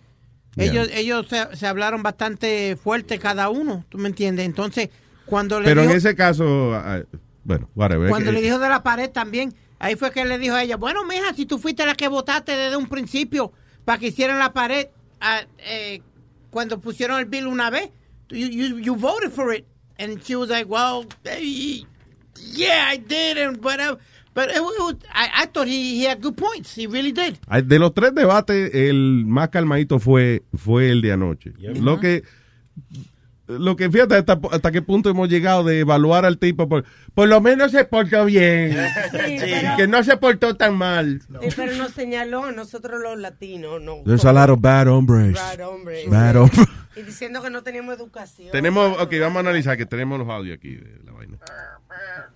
Yeah. 0.56 0.64
Ellos, 0.66 0.88
ellos 0.92 1.26
se, 1.28 1.56
se 1.56 1.66
hablaron 1.66 2.02
bastante 2.02 2.76
fuerte 2.76 3.18
cada 3.18 3.48
uno. 3.48 3.84
¿Tú 3.88 3.98
me 3.98 4.08
entiendes? 4.08 4.44
Entonces, 4.46 4.88
cuando 5.26 5.60
le 5.60 5.66
Pero 5.68 5.82
en 5.82 5.90
ese 5.90 6.16
caso, 6.16 6.74
ah, 6.74 7.02
bueno, 7.44 7.68
whatever. 7.76 8.08
cuando 8.08 8.30
Eh, 8.30 8.32
le 8.32 8.40
dijo 8.42 8.58
de 8.58 8.68
la 8.68 8.82
pared 8.82 9.10
también, 9.10 9.54
ahí 9.78 9.96
fue 9.96 10.10
que 10.10 10.24
le 10.24 10.38
dijo 10.38 10.54
a 10.54 10.62
ella, 10.62 10.76
bueno, 10.76 11.04
mija, 11.04 11.34
si 11.34 11.46
tú 11.46 11.58
fuiste 11.58 11.84
la 11.86 11.94
que 11.94 12.08
votaste 12.08 12.52
desde 12.56 12.76
un 12.76 12.88
principio 12.88 13.52
para 13.84 13.98
que 13.98 14.08
hicieran 14.08 14.38
la 14.38 14.52
pared, 14.52 14.88
ah, 15.20 15.42
eh, 15.58 16.02
cuando 16.50 16.80
pusieron 16.80 17.18
el 17.18 17.26
bill 17.26 17.46
una 17.46 17.70
vez, 17.70 17.90
you, 18.30 18.48
you, 18.48 18.78
you 18.78 18.94
voted 18.94 19.30
for 19.32 19.54
it. 19.54 19.66
And 19.98 20.22
she 20.22 20.36
was 20.36 20.48
like, 20.48 20.68
well, 20.68 21.06
yeah, 22.36 22.86
I 22.88 22.98
did, 22.98 23.36
and 23.36 23.62
whatever. 23.64 23.98
But 24.32 24.50
it 24.50 24.62
was, 24.62 24.94
I, 25.12 25.42
I 25.42 25.46
thought 25.46 25.66
he, 25.66 25.96
he 25.96 26.04
had 26.04 26.20
good 26.22 26.36
points. 26.36 26.76
He 26.76 26.86
really 26.86 27.10
did. 27.10 27.38
De 27.66 27.78
los 27.80 27.92
tres 27.92 28.14
debates, 28.14 28.70
el 28.72 29.24
más 29.26 29.48
calmadito 29.48 29.98
fue, 29.98 30.44
fue 30.54 30.90
el 30.90 31.02
de 31.02 31.12
anoche. 31.12 31.52
Lo 31.58 31.98
que, 31.98 32.22
lo 33.48 33.76
que 33.76 33.90
fíjate 33.90 34.14
hasta, 34.16 34.38
hasta 34.50 34.70
qué 34.70 34.82
punto 34.82 35.08
hemos 35.10 35.28
llegado 35.28 35.64
de 35.64 35.80
evaluar 35.80 36.24
al 36.24 36.38
tipo 36.38 36.68
por, 36.68 36.84
por 37.14 37.28
lo 37.28 37.40
menos 37.40 37.72
se 37.72 37.84
portó 37.84 38.24
bien. 38.26 38.76
Sí, 39.10 39.36
pero- 39.40 39.76
que 39.76 39.86
no 39.88 40.04
se 40.04 40.16
portó 40.16 40.54
tan 40.56 40.76
mal. 40.76 41.22
Eh, 41.40 41.50
pero 41.56 41.74
nos 41.76 41.92
señaló 41.92 42.44
a 42.44 42.52
nosotros 42.52 43.00
los 43.02 43.18
latinos, 43.18 43.80
no. 43.80 44.02
There's 44.04 44.24
a 44.24 44.32
lot 44.32 44.50
of 44.50 44.60
bad 44.60 44.86
hombres. 44.86 45.34
Bad 45.34 45.60
hombres. 45.60 46.08
Bad 46.08 46.36
hombres. 46.36 46.66
Y 46.96 47.02
diciendo 47.02 47.40
que 47.42 47.50
no 47.50 47.62
teníamos 47.62 47.96
educación. 47.96 48.50
tenemos, 48.52 49.00
ok, 49.00 49.12
vamos 49.20 49.36
a 49.36 49.40
analizar 49.40 49.76
que 49.76 49.86
tenemos 49.86 50.18
los 50.18 50.28
audios 50.28 50.58
aquí 50.58 50.74
de 50.74 51.00
la 51.04 51.12
vaina. 51.12 51.38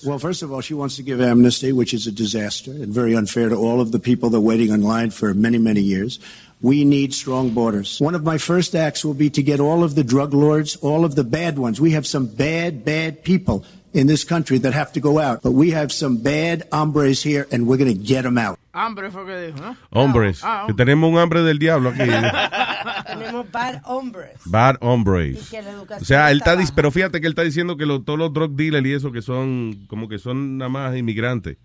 Well, 0.04 0.18
first 0.18 0.42
of 0.42 0.50
all, 0.50 0.60
she 0.62 0.74
wants 0.74 0.96
to 0.96 1.02
give 1.04 1.20
amnesty, 1.20 1.72
which 1.72 1.92
is 1.94 2.06
a 2.06 2.12
disaster 2.12 2.70
and 2.72 2.92
very 2.92 3.14
unfair 3.14 3.48
to 3.50 3.56
all 3.56 3.80
of 3.80 3.90
the 3.92 3.98
people 3.98 4.30
that 4.30 4.38
are 4.38 4.40
waiting 4.44 4.70
in 4.72 4.82
line 4.82 5.10
for 5.10 5.34
many, 5.34 5.58
many 5.58 5.80
years. 5.80 6.18
We 6.62 6.84
need 6.84 7.12
strong 7.12 7.50
borders. 7.50 7.98
One 8.00 8.14
of 8.14 8.22
my 8.24 8.38
first 8.38 8.74
acts 8.76 9.04
will 9.04 9.14
be 9.14 9.30
to 9.30 9.42
get 9.42 9.58
all 9.60 9.82
of 9.82 9.94
the 9.96 10.04
drug 10.04 10.32
lords, 10.32 10.76
all 10.80 11.04
of 11.04 11.16
the 11.16 11.24
bad 11.24 11.58
ones. 11.58 11.80
We 11.80 11.90
have 11.94 12.06
some 12.06 12.26
bad, 12.26 12.84
bad 12.84 13.24
people 13.24 13.64
in 13.92 14.06
this 14.06 14.24
country 14.24 14.58
that 14.60 14.72
have 14.72 14.92
to 14.92 15.00
go 15.00 15.18
out, 15.18 15.42
but 15.42 15.52
we 15.52 15.72
have 15.72 15.90
some 15.92 16.16
bad 16.22 16.62
hombres 16.72 17.22
here, 17.22 17.46
and 17.50 17.66
we're 17.66 17.76
going 17.76 17.92
to 17.92 17.98
get 17.98 18.22
them 18.22 18.38
out. 18.38 18.58
Hambre 18.72 19.10
fue 19.10 19.26
que 19.26 19.36
dijo, 19.52 19.60
¿no? 19.60 19.76
Hombres. 19.90 20.40
Ah, 20.42 20.64
que 20.66 20.72
tenemos 20.72 21.10
un 21.12 21.18
hambre 21.18 21.42
del 21.42 21.58
diablo 21.58 21.90
aquí. 21.90 21.98
Tenemos 23.06 23.50
bad 23.52 23.82
hombres. 23.84 24.30
Bad 24.46 24.76
hombres. 24.80 25.38
Y 25.48 25.50
que 25.50 25.60
la 25.62 25.70
educación 25.72 26.02
O 26.02 26.04
sea, 26.06 26.30
él 26.30 26.38
está, 26.38 26.52
está 26.52 26.62
dis- 26.62 26.72
pero 26.74 26.90
fíjate 26.90 27.20
que 27.20 27.26
él 27.26 27.32
está 27.32 27.42
diciendo 27.42 27.76
que 27.76 27.84
lo- 27.84 28.02
todos 28.02 28.18
los 28.18 28.32
drug 28.32 28.52
dealers 28.56 28.86
y 28.86 28.92
eso 28.94 29.12
que 29.12 29.20
son, 29.20 29.84
como 29.88 30.08
que 30.08 30.18
son 30.18 30.56
nada 30.58 30.68
más 30.70 30.96
inmigrantes. 30.96 31.58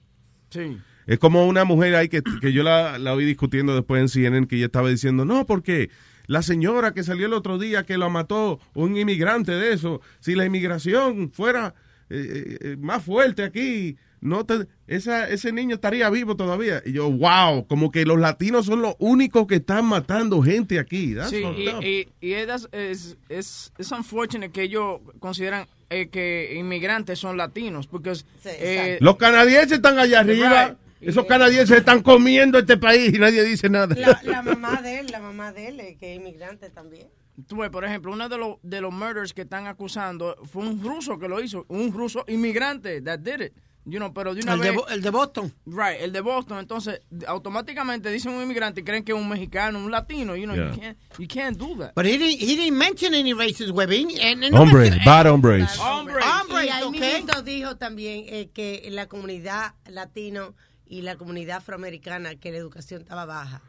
Sí. 0.50 0.78
Es 1.08 1.18
como 1.20 1.48
una 1.48 1.64
mujer 1.64 1.96
ahí 1.96 2.10
que, 2.10 2.22
que 2.42 2.54
yo 2.54 2.62
la, 2.64 3.00
la 3.00 3.14
oí 3.14 3.26
discutiendo 3.26 3.74
después 3.74 4.02
en 4.02 4.10
CNN 4.10 4.46
que 4.48 4.58
ella 4.58 4.66
estaba 4.66 4.90
diciendo, 4.90 5.26
no, 5.26 5.46
porque 5.46 5.90
la 6.28 6.42
señora 6.42 6.94
que 6.94 7.04
salió 7.04 7.26
el 7.28 7.34
otro 7.34 7.58
día 7.58 7.84
que 7.84 7.98
la 7.98 8.10
mató 8.10 8.60
un 8.74 8.98
inmigrante 8.98 9.54
de 9.54 9.74
eso, 9.74 10.02
si 10.20 10.36
la 10.36 10.46
inmigración 10.46 11.32
fuera 11.32 11.74
eh, 12.10 12.58
eh, 12.62 12.76
más 12.80 13.04
fuerte 13.04 13.44
aquí, 13.44 13.96
no 14.20 14.46
te- 14.46 14.68
esa, 14.88 15.30
ese 15.30 15.52
niño 15.54 15.76
estaría 15.76 16.10
vivo 16.10 16.36
todavía. 16.36 16.82
Y 16.86 16.92
yo, 16.94 17.10
wow, 17.10 17.66
como 17.68 17.92
que 17.92 18.04
los 18.06 18.20
latinos 18.20 18.66
son 18.66 18.82
los 18.82 18.96
únicos 19.00 19.48
que 19.48 19.56
están 19.56 19.86
matando 19.86 20.42
gente 20.42 20.80
aquí. 20.80 21.14
That's 21.16 21.30
Sí, 21.30 21.44
y, 21.82 21.86
y, 21.86 22.10
y 22.20 22.34
es, 22.34 22.68
es, 22.72 23.18
es, 23.30 23.72
es 23.78 23.92
unfortunate 23.92 24.52
que 24.52 24.64
ellos 24.64 25.00
consideran 25.20 25.68
eh, 25.90 26.10
que 26.10 26.56
inmigrantes 26.58 27.20
son 27.20 27.38
latinos, 27.38 27.88
porque 27.88 28.12
eh, 28.44 28.98
Los 29.00 29.16
canadienses 29.18 29.74
están 29.74 30.00
allá 30.00 30.20
arriba. 30.22 30.68
Right. 30.70 30.78
Esos 31.02 31.26
canadienses 31.26 31.78
están 31.78 32.02
comiendo 32.02 32.58
este 32.60 32.78
país 32.78 33.14
y 33.14 33.20
nadie 33.20 33.44
dice 33.44 33.70
nada. 33.70 33.96
La, 33.96 34.20
la 34.24 34.42
mamá 34.42 34.82
de 34.82 35.00
él, 35.00 35.08
la 35.12 35.20
mamá 35.20 35.52
de 35.52 35.68
él, 35.68 35.80
eh, 35.80 35.98
que 36.00 36.14
es 36.14 36.20
inmigrante 36.20 36.70
también. 36.70 37.08
Tú 37.48 37.58
ves, 37.58 37.70
por 37.70 37.86
ejemplo, 37.86 38.12
uno 38.12 38.28
de 38.30 38.38
los 38.38 38.56
de 38.64 38.82
los 38.82 38.92
murders 38.92 39.32
que 39.34 39.42
están 39.44 39.68
acusando 39.68 40.36
fue 40.52 40.64
un 40.64 40.82
ruso 40.84 41.20
que 41.20 41.28
lo 41.28 41.40
hizo, 41.42 41.66
un 41.68 41.94
ruso 41.94 42.26
inmigrante 42.28 43.02
that 43.02 43.20
did 43.20 43.42
it. 43.42 43.54
You 43.90 44.00
know, 44.00 44.14
pero 44.14 44.34
de 44.36 44.42
una 44.42 44.56
El 44.56 44.60
de 44.60 44.68
vez, 44.72 44.76
Bo- 44.76 44.88
el 44.90 45.02
de 45.02 45.10
Boston. 45.12 45.54
Right, 45.66 46.02
el 46.02 46.12
de 46.12 46.20
Boston. 46.20 46.60
Entonces, 46.60 47.00
automáticamente 47.26 48.10
dicen 48.12 48.34
un 48.34 48.44
inmigrante 48.44 48.82
y 48.82 48.84
creen 48.84 49.02
que 49.04 49.14
es 49.14 49.18
un 49.18 49.30
mexicano, 49.30 49.80
un 49.80 49.90
latino. 49.90 50.36
You 50.36 50.44
know, 50.46 50.56
Yeah. 50.56 50.72
you 50.74 50.82
can't 50.82 50.98
you 51.20 51.28
can't 51.28 51.58
do 51.58 51.78
that. 51.78 51.94
But 51.96 52.06
he 52.06 52.18
didn't, 52.18 52.42
he 52.42 52.56
didn't 52.58 52.78
mention 52.78 53.14
any 53.14 53.34
races, 53.34 53.72
Webin. 53.72 54.10
And, 54.22 54.44
and 54.44 54.52
no 54.54 54.64
Hombres, 54.64 54.94
bad 55.06 55.26
hombres. 55.28 55.78
Hombres. 55.80 56.26
Hombres, 56.26 56.66
y 56.66 56.70
ahí 56.70 56.84
ok. 56.84 56.92
mismito 56.92 57.42
dijo 57.44 57.78
también 57.78 58.26
eh, 58.28 58.50
que 58.54 58.88
la 58.92 59.08
comunidad 59.08 59.76
latino 59.90 60.54
y 60.90 61.02
la 61.02 61.16
comunidad 61.16 61.58
afroamericana, 61.58 62.36
que 62.36 62.52
la 62.52 62.58
educación 62.58 63.02
estaba 63.02 63.26
baja. 63.26 63.62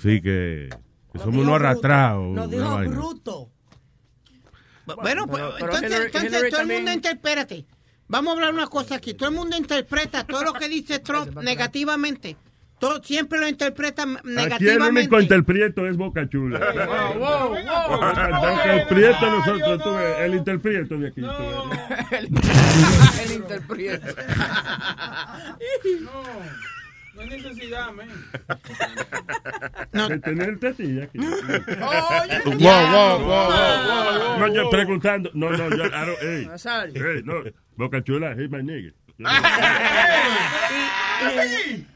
Sí, 0.00 0.20
que, 0.20 0.68
que 1.12 1.18
somos 1.18 1.42
unos 1.42 1.54
arrastrados. 1.56 2.24
Nos 2.34 2.50
dijo 2.50 2.78
bruto. 2.90 3.50
Bueno, 4.86 5.26
pues, 5.26 5.42
pero 5.58 5.74
entonces, 5.76 5.90
Hillary- 5.90 6.06
entonces 6.06 6.30
Hillary 6.30 6.50
todo 6.50 6.60
el 6.60 6.66
mundo 6.68 6.92
interprete. 6.92 7.64
Vamos 8.06 8.30
a 8.32 8.34
hablar 8.36 8.52
una 8.54 8.66
cosa 8.66 8.96
aquí. 8.96 9.14
Todo 9.14 9.28
el 9.30 9.34
mundo 9.34 9.56
interpreta 9.56 10.24
todo 10.26 10.44
lo 10.44 10.52
que 10.52 10.68
dice 10.68 10.98
Trump 10.98 11.38
negativamente. 11.42 12.36
Todo, 12.84 13.02
siempre 13.02 13.40
lo 13.40 13.48
interpretan 13.48 14.16
Aquí 14.18 14.28
el 14.28 14.34
negativamente. 14.34 15.00
único 15.00 15.18
interprieto 15.20 15.86
es 15.86 15.96
Boca 15.96 16.28
Chula. 16.28 16.58
wow, 17.18 17.54
El 17.56 18.72
interprieto 18.74 19.30
nosotros, 19.30 19.82
tú 19.82 19.94
ves, 19.94 20.16
el 20.20 20.34
interprieto 20.34 20.98
de 20.98 21.08
aquí. 21.08 21.20
tú 21.22 21.28
ves. 22.10 22.18
el 23.24 23.32
interpreta. 23.36 24.06
No, 26.02 26.22
no 27.14 27.20
hay 27.22 27.28
necesidad, 27.28 27.90
men. 27.92 28.08
De 30.08 30.18
tener 30.18 30.58
tetilla 30.58 31.04
aquí. 31.04 31.18
Oye, 31.20 32.42
Wow, 32.44 32.54
wow, 32.58 33.18
wow, 33.18 33.26
wow, 33.26 33.48
wow. 33.48 34.38
No, 34.40 34.48
yo 34.54 34.68
preguntando. 34.68 35.30
No, 35.32 35.48
no, 35.50 35.70
yo, 35.70 35.84
I 35.86 35.88
don't- 35.88 36.18
ey, 36.22 36.46
Nazario. 36.46 37.06
ey, 37.12 37.22
no, 37.24 37.34
Boca 37.76 38.02
Chula, 38.04 38.34
hey, 38.36 38.46
my 38.50 38.62
nigga. 38.62 38.92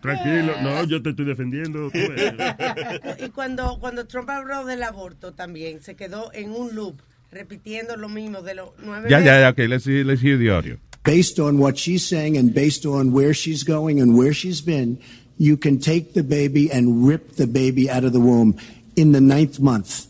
Tranquilo, 0.00 0.54
no, 0.62 0.84
yo 0.84 1.02
te 1.02 1.10
estoy 1.10 1.24
defendiendo. 1.24 1.90
tú. 1.90 1.98
Y 3.24 3.28
cuando, 3.30 3.78
cuando 3.80 4.06
Trump 4.06 4.30
habló 4.30 4.64
del 4.64 4.82
aborto 4.82 5.32
también, 5.32 5.82
se 5.82 5.94
quedó 5.96 6.30
en 6.32 6.50
un 6.50 6.74
loop, 6.74 7.00
repitiendo 7.30 7.96
lo 7.96 8.08
mismo 8.08 8.42
de 8.42 8.54
los 8.54 8.70
nueve 8.82 9.08
Ya, 9.10 9.18
meses. 9.18 9.32
ya, 9.32 9.40
ya, 9.40 9.48
ok, 9.50 9.58
let's, 9.68 9.84
see- 9.84 10.04
let's 10.04 10.22
hear 10.22 10.38
the 10.38 10.50
audio. 10.50 10.76
Based 11.04 11.38
on 11.38 11.58
what 11.58 11.76
she's 11.76 12.04
saying 12.06 12.36
and 12.36 12.52
based 12.54 12.84
on 12.86 13.12
where 13.12 13.32
she's 13.34 13.64
going 13.64 14.00
and 14.00 14.16
where 14.16 14.32
she's 14.34 14.60
been, 14.64 14.98
you 15.38 15.56
can 15.56 15.78
take 15.78 16.12
the 16.14 16.22
baby 16.22 16.70
and 16.70 17.06
rip 17.08 17.36
the 17.36 17.46
baby 17.46 17.88
out 17.90 18.04
of 18.04 18.12
the 18.12 18.20
womb 18.20 18.56
in 18.96 19.12
the 19.12 19.20
ninth 19.20 19.58
month 19.60 20.06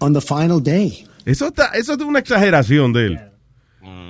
on 0.00 0.12
the 0.12 0.20
final 0.20 0.60
day. 0.60 1.06
Eso, 1.24 1.48
está, 1.48 1.70
eso 1.74 1.94
es 1.94 2.00
una 2.00 2.18
exageración 2.20 2.92
de 2.92 3.06
él. 3.06 3.20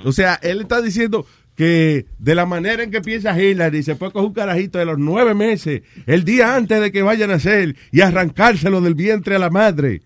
O 0.05 0.11
sea, 0.11 0.35
él 0.41 0.61
está 0.61 0.81
diciendo 0.81 1.25
que 1.57 2.05
de 2.19 2.35
la 2.35 2.45
manera 2.45 2.83
en 2.83 2.91
que 2.91 3.01
piensa 3.01 3.37
Hillary, 3.37 3.81
se 3.81 3.95
puede 3.95 4.11
coger 4.11 4.27
un 4.27 4.33
carajito 4.33 4.77
de 4.77 4.85
los 4.85 4.99
nueve 4.99 5.33
meses, 5.33 5.81
el 6.05 6.23
día 6.23 6.55
antes 6.55 6.79
de 6.79 6.91
que 6.91 7.01
vayan 7.01 7.31
a 7.31 7.33
nacer, 7.33 7.75
y 7.91 8.01
arrancárselo 8.01 8.79
del 8.79 8.93
vientre 8.93 9.35
a 9.35 9.39
la 9.39 9.49
madre. 9.49 10.03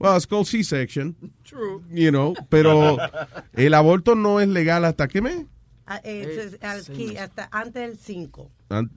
Well, 0.00 0.16
it's 0.16 0.26
called 0.26 0.46
C-section. 0.46 1.16
True. 1.44 1.82
You 1.90 2.10
know, 2.10 2.34
pero 2.48 2.98
el 3.54 3.74
aborto 3.74 4.16
no 4.16 4.40
es 4.40 4.48
legal 4.48 4.84
hasta 4.84 5.06
qué 5.06 5.22
mes? 5.22 5.46
Ah, 5.86 6.00
eh, 6.02 6.50
aquí, 6.60 7.16
hasta 7.16 7.48
antes 7.52 7.80
del 7.88 7.96
5. 7.96 8.50
An- 8.68 8.90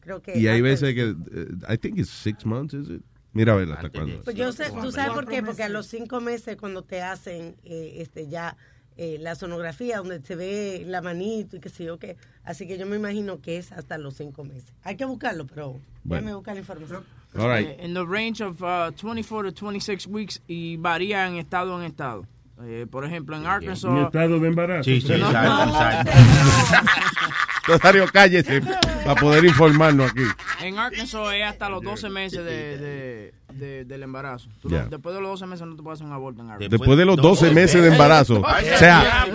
Creo 0.00 0.22
que 0.22 0.38
Y 0.38 0.48
hay 0.48 0.62
veces 0.62 0.94
que, 0.94 1.10
eh, 1.10 1.46
I 1.68 1.76
think 1.76 1.98
it's 1.98 2.08
six 2.08 2.46
months, 2.46 2.72
is 2.72 2.88
it? 2.88 3.02
Mira 3.32 3.52
a 3.52 3.56
ver 3.56 3.70
hasta 3.70 3.90
cuándo. 3.90 4.22
Pues 4.24 4.34
yo 4.34 4.50
sé, 4.52 4.70
tú 4.82 4.90
sabes 4.90 5.12
por 5.12 5.28
qué, 5.28 5.42
porque 5.42 5.62
a 5.62 5.68
los 5.68 5.86
cinco 5.86 6.20
meses 6.20 6.56
cuando 6.56 6.82
te 6.82 7.02
hacen 7.02 7.56
eh, 7.62 7.96
este 7.98 8.26
ya 8.28 8.56
eh, 8.96 9.16
la 9.20 9.34
sonografía 9.34 9.98
donde 9.98 10.20
se 10.22 10.34
ve 10.36 10.84
la 10.86 11.00
manito 11.02 11.56
y 11.56 11.60
qué 11.60 11.68
sé 11.68 11.84
yo 11.84 11.98
qué. 11.98 12.16
Así 12.44 12.66
que 12.66 12.76
yo 12.78 12.86
me 12.86 12.96
imagino 12.96 13.40
que 13.40 13.56
es 13.58 13.72
hasta 13.72 13.96
los 13.98 14.14
cinco 14.14 14.44
meses. 14.44 14.72
Hay 14.82 14.96
que 14.96 15.04
buscarlo, 15.04 15.46
pero 15.46 15.72
Bueno. 16.04 16.22
déjame 16.22 16.34
buscar 16.34 16.54
la 16.54 16.60
información. 16.60 17.04
All 17.38 17.48
right. 17.56 17.68
Eh, 17.78 17.84
In 17.86 17.94
the 17.94 18.04
range 18.04 18.42
of 18.42 18.60
uh, 18.62 18.90
24 19.00 19.52
to 19.52 19.64
26 19.66 20.06
weeks 20.08 20.42
y 20.48 20.76
varía 20.78 21.26
en 21.28 21.36
estado 21.36 21.78
en 21.78 21.86
estado. 21.86 22.26
Eh, 22.62 22.86
por 22.90 23.04
ejemplo, 23.06 23.36
en 23.36 23.46
Arkansas. 23.46 23.90
Mi 23.90 24.00
estado 24.02 24.38
de 24.38 24.48
embarazo. 24.48 24.82
Sí, 24.84 25.00
sí, 25.00 25.08
no, 25.18 25.30
exacto. 25.30 26.10
Rosario, 27.66 28.06
cállese 28.12 28.60
para 29.04 29.14
poder 29.20 29.44
informarnos 29.44 30.10
aquí. 30.10 30.24
En 30.62 30.78
Arkansas 30.78 31.32
es 31.34 31.44
hasta 31.44 31.68
los 31.68 31.82
12 31.82 32.10
meses 32.10 32.44
de, 32.44 32.78
de- 32.78 33.34
de- 33.60 33.84
del 33.84 34.02
embarazo. 34.02 34.48
Tú 34.60 34.68
no- 34.68 34.76
Ya. 34.78 34.84
después 34.86 35.14
de 35.14 35.20
los 35.20 35.30
12 35.30 35.46
meses 35.46 35.66
no 35.66 35.76
te 35.76 35.82
puedes 35.82 35.98
hacer 35.98 36.06
un 36.06 36.12
aborto 36.14 36.40
en 36.42 36.50
Arkansas. 36.50 36.70
Después 36.70 36.98
de 36.98 37.04
los 37.04 37.16
12 37.16 37.50
meses 37.50 37.82
de 37.82 37.88
embarazo. 37.88 38.40
O 38.40 38.78
sea, 38.78 39.26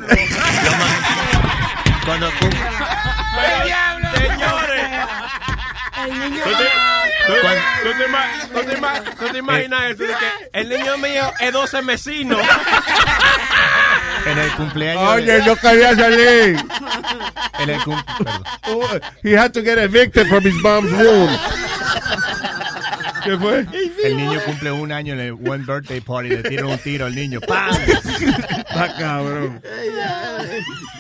Cuando 2.06 2.30
tú... 2.40 2.48
Señores. 4.16 4.86
El 6.06 6.20
niño 6.20 6.44
¿Tú 6.44 6.50
te, 6.52 6.66
tú- 7.26 7.34
tú 7.84 7.90
te 7.98 8.06
ima- 8.08 8.50
tú 8.54 8.60
te 8.70 8.78
ima- 8.78 9.04
tú 9.18 9.26
te 9.32 9.38
imaginas 9.40 9.84
eso 9.92 10.04
de 10.04 10.10
que 10.10 10.60
el 10.60 10.70
niño 10.70 10.98
mío 11.00 11.24
es 11.40 11.52
12 11.54 11.82
mesino? 11.82 12.38
En 14.26 14.38
el 14.38 14.52
cumpleaños. 14.52 15.04
oye, 15.14 15.42
yo 15.46 15.56
quería 15.56 15.96
salir. 15.96 16.64
En 17.60 17.70
el 17.70 17.84
cum- 17.84 18.04
perdón. 18.24 18.44
Oh, 18.68 18.88
he 19.24 19.36
had 19.38 19.52
to 19.54 19.62
get 19.64 19.78
evicted 19.80 20.28
from 20.28 20.44
his 20.46 20.56
mom's 20.62 20.92
room. 20.92 21.30
¿Qué 23.26 23.38
fue? 23.38 23.66
El 24.04 24.18
niño 24.18 24.40
cumple 24.46 24.72
un 24.72 24.92
año 24.92 25.14
en 25.14 25.20
el 25.20 25.32
one 25.34 25.66
birthday 25.66 26.00
party, 26.02 26.30
le 26.30 26.44
tira 26.44 26.66
un 26.68 26.78
tiro 26.78 27.06
al 27.06 27.16
niño. 27.16 27.42
¡Pam! 27.42 27.76
Está 27.76 28.96
cabrón. 29.00 29.62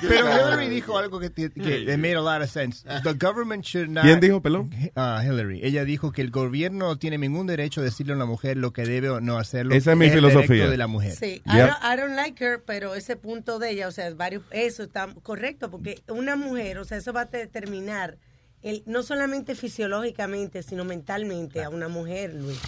Pero 0.01 0.27
Hillary 0.27 0.69
dijo 0.69 0.97
algo 0.97 1.19
que, 1.19 1.31
que 1.31 1.45
it 1.45 1.97
made 1.97 2.15
a 2.15 2.21
lot 2.21 2.41
of 2.41 2.49
sense. 2.49 2.83
The 3.03 3.13
government 3.13 3.63
should 3.63 3.89
not. 3.89 4.03
¿Quién 4.03 4.19
dijo, 4.19 4.41
pelón? 4.41 4.69
Ah, 4.95 5.21
Hillary. 5.23 5.61
Ella 5.63 5.85
dijo 5.85 6.11
que 6.11 6.21
el 6.21 6.31
gobierno 6.31 6.87
no 6.87 6.97
tiene 6.97 7.17
ningún 7.17 7.47
derecho 7.47 7.81
a 7.81 7.83
decirle 7.83 8.13
a 8.13 8.15
una 8.15 8.25
mujer 8.25 8.57
lo 8.57 8.73
que 8.73 8.85
debe 8.85 9.09
o 9.09 9.21
no 9.21 9.37
hacerlo. 9.37 9.73
Esa 9.75 9.91
es 9.91 9.97
mi 9.97 10.05
el 10.07 10.13
filosofía. 10.13 10.67
de 10.67 10.77
la 10.77 10.87
mujer. 10.87 11.13
Sí, 11.13 11.41
Yep. 11.45 11.53
I, 11.53 11.57
don't, 11.59 11.77
I 11.83 11.97
don't 11.97 12.15
like 12.15 12.43
her, 12.43 12.63
pero 12.65 12.95
ese 12.95 13.15
punto 13.15 13.59
de 13.59 13.71
ella, 13.71 13.87
o 13.87 13.91
sea, 13.91 14.13
varios, 14.13 14.43
eso 14.51 14.83
está 14.83 15.07
correcto, 15.23 15.69
porque 15.69 16.01
una 16.07 16.35
mujer, 16.35 16.77
o 16.79 16.85
sea, 16.85 16.97
eso 16.97 17.13
va 17.13 17.21
a 17.21 17.25
determinar 17.25 18.17
el, 18.65 18.81
no 18.87 19.03
solamente 19.03 19.53
fisiológicamente, 19.53 20.63
sino 20.63 20.85
mentalmente 20.85 21.63
a 21.63 21.69
una 21.69 21.87
mujer, 21.87 22.33
Luis. 22.33 22.59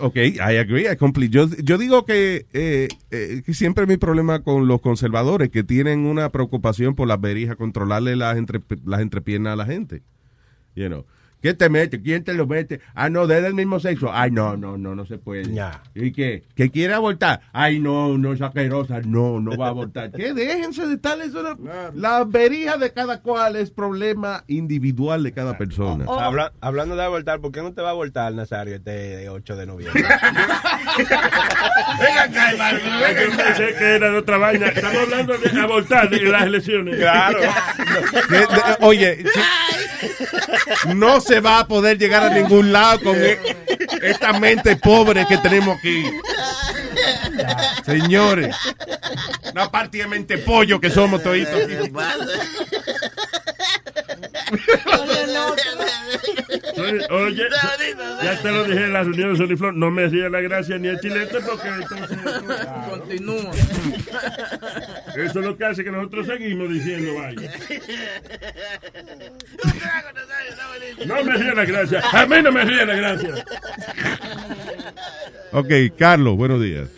Ok, 0.00 0.16
I 0.16 0.38
agree, 0.38 0.90
I 0.90 0.96
complete. 0.96 1.34
Yo, 1.34 1.48
yo 1.48 1.76
digo 1.76 2.04
que, 2.04 2.46
eh, 2.52 2.86
eh, 3.10 3.42
que 3.44 3.52
siempre 3.52 3.84
mi 3.86 3.96
problema 3.96 4.44
con 4.44 4.68
los 4.68 4.80
conservadores, 4.80 5.50
que 5.50 5.64
tienen 5.64 6.06
una 6.06 6.30
preocupación 6.30 6.94
por 6.94 7.08
las 7.08 7.20
verijas, 7.20 7.56
controlarle 7.56 8.14
las, 8.14 8.36
entre, 8.36 8.62
las 8.84 9.00
entrepiernas 9.00 9.54
a 9.54 9.56
la 9.56 9.66
gente. 9.66 10.02
You 10.76 10.86
know. 10.86 11.04
¿Quién 11.44 11.58
te 11.58 11.68
mete? 11.68 12.00
¿Quién 12.00 12.24
te 12.24 12.32
lo 12.32 12.46
mete? 12.46 12.80
Ah, 12.94 13.10
no, 13.10 13.26
desde 13.26 13.48
el 13.48 13.52
mismo 13.54 13.78
sexo. 13.78 14.08
Ay, 14.10 14.30
no, 14.30 14.56
no, 14.56 14.78
no, 14.78 14.94
no 14.94 15.04
se 15.04 15.18
puede. 15.18 15.54
¿Y 15.94 16.10
qué? 16.10 16.42
¿Que 16.54 16.70
quiere 16.70 16.94
abortar? 16.94 17.42
Ay, 17.52 17.80
no, 17.80 18.16
no 18.16 18.32
es 18.32 18.40
asquerosa. 18.40 19.00
No, 19.04 19.40
no 19.40 19.54
va 19.54 19.66
a 19.66 19.68
abortar. 19.68 20.10
¿Qué? 20.10 20.32
Déjense 20.32 20.86
de 20.86 20.94
estar 20.94 21.20
eso. 21.20 21.42
no- 21.42 21.58
La 21.92 22.24
verija 22.24 22.78
de 22.78 22.94
cada 22.94 23.20
cual 23.20 23.56
es 23.56 23.70
problema 23.70 24.42
individual 24.48 25.22
de 25.22 25.32
cada 25.32 25.58
persona. 25.58 26.06
Habla- 26.08 26.54
hablando 26.62 26.96
de 26.96 27.04
abortar, 27.04 27.40
¿por 27.42 27.52
qué 27.52 27.60
no 27.60 27.74
te 27.74 27.82
va 27.82 27.88
a 27.88 27.92
abortar, 27.92 28.32
Nazario, 28.32 28.76
este 28.76 29.28
8 29.28 29.54
de 29.56 29.66
noviembre? 29.66 30.02
Venga 32.00 32.22
acá, 32.22 32.50
hermano. 32.52 32.78
Yo 32.78 33.36
pensé 33.36 33.74
que 33.78 33.84
era 33.96 34.10
de 34.10 34.16
otra 34.16 34.38
vaina. 34.38 34.68
Estamos 34.68 34.96
hablando 35.02 35.36
de 35.36 35.60
abortar 35.60 36.14
en 36.14 36.32
las 36.32 36.42
elecciones. 36.44 36.96
Claro. 36.96 37.38
De- 38.30 38.46
oye, 38.80 39.24
si- 39.30 40.94
no 40.94 41.20
se 41.20 41.33
va 41.40 41.60
a 41.60 41.66
poder 41.68 41.98
llegar 41.98 42.22
a 42.24 42.30
ningún 42.30 42.72
lado 42.72 43.00
con 43.00 43.16
e- 43.16 43.38
esta 44.02 44.32
mente 44.34 44.76
pobre 44.76 45.26
que 45.26 45.38
tenemos 45.38 45.78
aquí. 45.78 46.04
Señores, 47.84 48.54
una 49.52 49.70
partida 49.70 50.04
de 50.04 50.10
mente 50.10 50.38
pollo 50.38 50.80
que 50.80 50.90
somos 50.90 51.22
toditos. 51.22 51.60
Oye, 57.10 57.44
ya 58.22 58.42
te 58.42 58.50
lo 58.50 58.64
dije 58.64 58.84
en 58.84 58.92
la 58.92 59.02
reunión 59.02 59.32
de 59.32 59.38
Soliflor, 59.38 59.74
no 59.74 59.90
me 59.90 60.04
hacía 60.04 60.28
la 60.28 60.40
gracia 60.40 60.78
ni 60.78 60.88
el 60.88 61.00
chilete 61.00 61.40
porque 61.40 61.68
entonces... 61.68 62.18
Continúa. 62.90 63.52
Eso 65.16 65.38
es 65.40 65.46
lo 65.46 65.56
que 65.56 65.64
hace 65.64 65.84
que 65.84 65.90
nosotros 65.90 66.26
seguimos 66.26 66.68
diciendo 66.70 67.14
vaya. 67.14 67.50
No 71.06 71.24
me 71.24 71.32
hacía 71.34 71.54
la 71.54 71.64
gracia. 71.64 72.02
A 72.12 72.26
mí 72.26 72.36
no 72.42 72.52
me 72.52 72.62
hacía 72.62 72.84
la 72.84 72.94
gracia. 72.94 73.44
Ok, 75.52 75.72
Carlos, 75.96 76.36
buenos 76.36 76.60
días. 76.60 76.88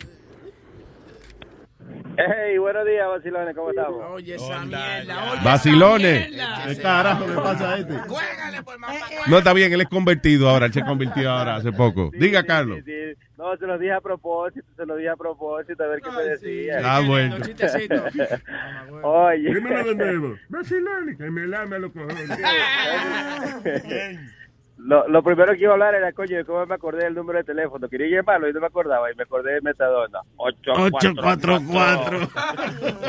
Hey, 2.17 2.57
buenos 2.57 2.83
días, 2.83 3.07
vacilones, 3.07 3.55
¿cómo 3.55 3.69
estamos? 3.69 4.03
Oye, 4.09 4.33
esa 4.35 4.65
mierda. 4.65 5.33
Oye, 5.33 5.41
Vacilones. 5.43 6.29
¿Qué 6.65 6.77
carajo 6.81 7.27
le 7.27 7.35
pasa 7.35 7.73
a 7.73 7.77
este? 7.77 7.93
No, 9.27 9.37
está 9.37 9.53
bien, 9.53 9.71
él 9.71 9.81
es 9.81 9.87
convertido 9.87 10.49
ahora, 10.49 10.65
él 10.65 10.73
se 10.73 10.83
convirtió 10.83 11.29
ahora 11.29 11.57
hace 11.57 11.71
poco. 11.71 12.09
Diga, 12.11 12.43
Carlos. 12.43 12.79
Sí, 12.83 12.91
sí. 12.91 13.19
No, 13.37 13.55
se 13.57 13.67
lo 13.67 13.77
dije 13.77 13.93
a 13.93 14.01
propósito, 14.01 14.65
se 14.75 14.85
lo 14.87 14.95
dije 14.95 15.09
a 15.09 15.15
propósito, 15.15 15.83
a 15.83 15.87
ver 15.87 16.01
qué 16.01 16.09
me 16.09 16.23
decía. 16.23 16.79
Ah, 16.83 17.01
bueno. 17.05 17.35
Oye. 19.03 19.53
Dímelo 19.53 19.83
de 19.83 19.95
nuevo. 19.95 20.35
Vacilones, 20.49 21.17
que 21.17 21.29
me 21.29 21.45
lame 21.45 21.75
a 21.75 21.79
los 21.79 21.91
cojones. 21.91 22.29
Lo, 24.77 25.07
lo 25.07 25.23
primero 25.23 25.53
que 25.53 25.61
iba 25.61 25.71
a 25.71 25.73
hablar 25.73 25.95
era, 25.95 26.11
coño, 26.13 26.37
de 26.37 26.45
cómo 26.45 26.65
me 26.65 26.75
acordé 26.75 27.05
del 27.05 27.15
número 27.15 27.39
de 27.39 27.45
teléfono. 27.45 27.89
Quería 27.89 28.17
llamarlo 28.19 28.47
y 28.47 28.53
no 28.53 28.59
me 28.59 28.67
acordaba. 28.67 29.11
Y 29.11 29.15
me 29.15 29.23
acordé 29.23 29.53
de 29.53 29.61
Metadona. 29.61 30.19
844. 30.37 32.19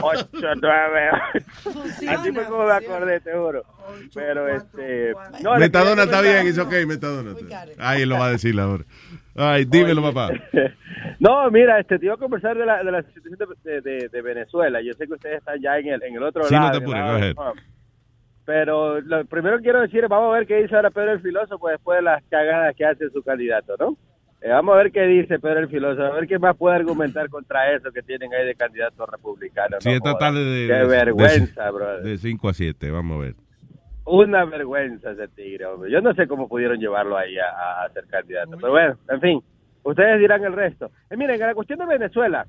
898. 0.02 2.08
Así 2.08 2.32
fue 2.32 2.44
como 2.44 2.64
me 2.66 2.72
acordé, 2.72 3.20
te 3.20 3.32
juro. 3.32 3.62
Pero 4.14 4.48
este. 4.48 5.12
no, 5.42 5.56
Metadona 5.56 6.02
está 6.04 6.20
bien, 6.20 6.46
es 6.46 6.58
ok, 6.58 6.72
Metadona. 6.86 7.34
Ay, 7.78 8.02
él 8.02 8.08
lo 8.08 8.18
va 8.18 8.26
a 8.26 8.30
decir 8.32 8.58
ahora. 8.58 8.84
Ay, 9.36 9.64
dímelo, 9.64 10.02
papá. 10.02 10.30
No, 11.20 11.50
mira, 11.50 11.80
este, 11.80 11.98
te 11.98 12.06
iba 12.06 12.14
a 12.14 12.18
conversar 12.18 12.56
de 12.56 12.64
la, 12.64 12.82
de 12.84 12.92
la 12.92 13.02
situación 13.02 13.36
de, 13.64 13.80
de- 13.80 14.08
de 14.08 14.22
Venezuela. 14.22 14.80
Yo 14.80 14.92
sé 14.94 15.06
que 15.06 15.14
ustedes 15.14 15.38
están 15.38 15.60
ya 15.60 15.76
en 15.78 15.88
el, 15.88 16.02
en 16.02 16.14
el 16.16 16.22
otro 16.22 16.44
Sí, 16.44 16.54
no 16.54 16.60
lado. 16.60 16.78
te 16.78 16.84
apures, 16.84 17.34
Pero 18.48 18.98
lo 19.02 19.26
primero 19.26 19.58
que 19.58 19.64
quiero 19.64 19.82
decir 19.82 20.04
es, 20.04 20.08
vamos 20.08 20.32
a 20.34 20.38
ver 20.38 20.46
qué 20.46 20.62
dice 20.62 20.74
ahora 20.74 20.90
Pedro 20.90 21.12
el 21.12 21.20
Filósofo 21.20 21.68
después 21.68 21.98
de 21.98 22.02
las 22.02 22.24
cagadas 22.30 22.74
que 22.74 22.86
hace 22.86 23.10
su 23.10 23.22
candidato, 23.22 23.74
¿no? 23.78 23.94
Eh, 24.40 24.48
vamos 24.48 24.74
a 24.74 24.78
ver 24.78 24.90
qué 24.90 25.02
dice 25.02 25.38
Pedro 25.38 25.58
el 25.60 25.68
Filósofo, 25.68 26.02
a 26.04 26.14
ver 26.14 26.26
qué 26.26 26.38
más 26.38 26.56
puede 26.56 26.76
argumentar 26.76 27.28
contra 27.28 27.70
eso 27.74 27.92
que 27.92 28.00
tienen 28.00 28.32
ahí 28.32 28.46
de 28.46 28.54
candidato 28.54 29.04
republicano. 29.04 29.76
Sí, 29.80 29.90
no 29.90 29.96
esta 29.96 30.16
tarde 30.16 30.42
de... 30.42 30.66
Qué 30.66 30.72
de- 30.72 30.86
vergüenza, 30.86 31.64
de, 31.66 31.70
brother. 31.72 32.02
De 32.02 32.16
5 32.16 32.48
a 32.48 32.54
7, 32.54 32.90
vamos 32.90 33.18
a 33.18 33.20
ver. 33.20 33.34
Una 34.06 34.46
vergüenza 34.46 35.10
ese 35.10 35.28
tigre, 35.28 35.66
hombre. 35.66 35.90
Yo 35.90 36.00
no 36.00 36.14
sé 36.14 36.26
cómo 36.26 36.48
pudieron 36.48 36.78
llevarlo 36.78 37.18
ahí 37.18 37.36
a, 37.36 37.82
a 37.84 37.90
ser 37.90 38.06
candidato. 38.06 38.52
Pero 38.58 38.70
bueno, 38.70 38.96
en 39.10 39.20
fin, 39.20 39.42
ustedes 39.82 40.18
dirán 40.20 40.42
el 40.42 40.54
resto. 40.54 40.90
Eh, 41.10 41.18
miren, 41.18 41.38
en 41.38 41.48
la 41.48 41.54
cuestión 41.54 41.80
de 41.80 41.84
Venezuela, 41.84 42.46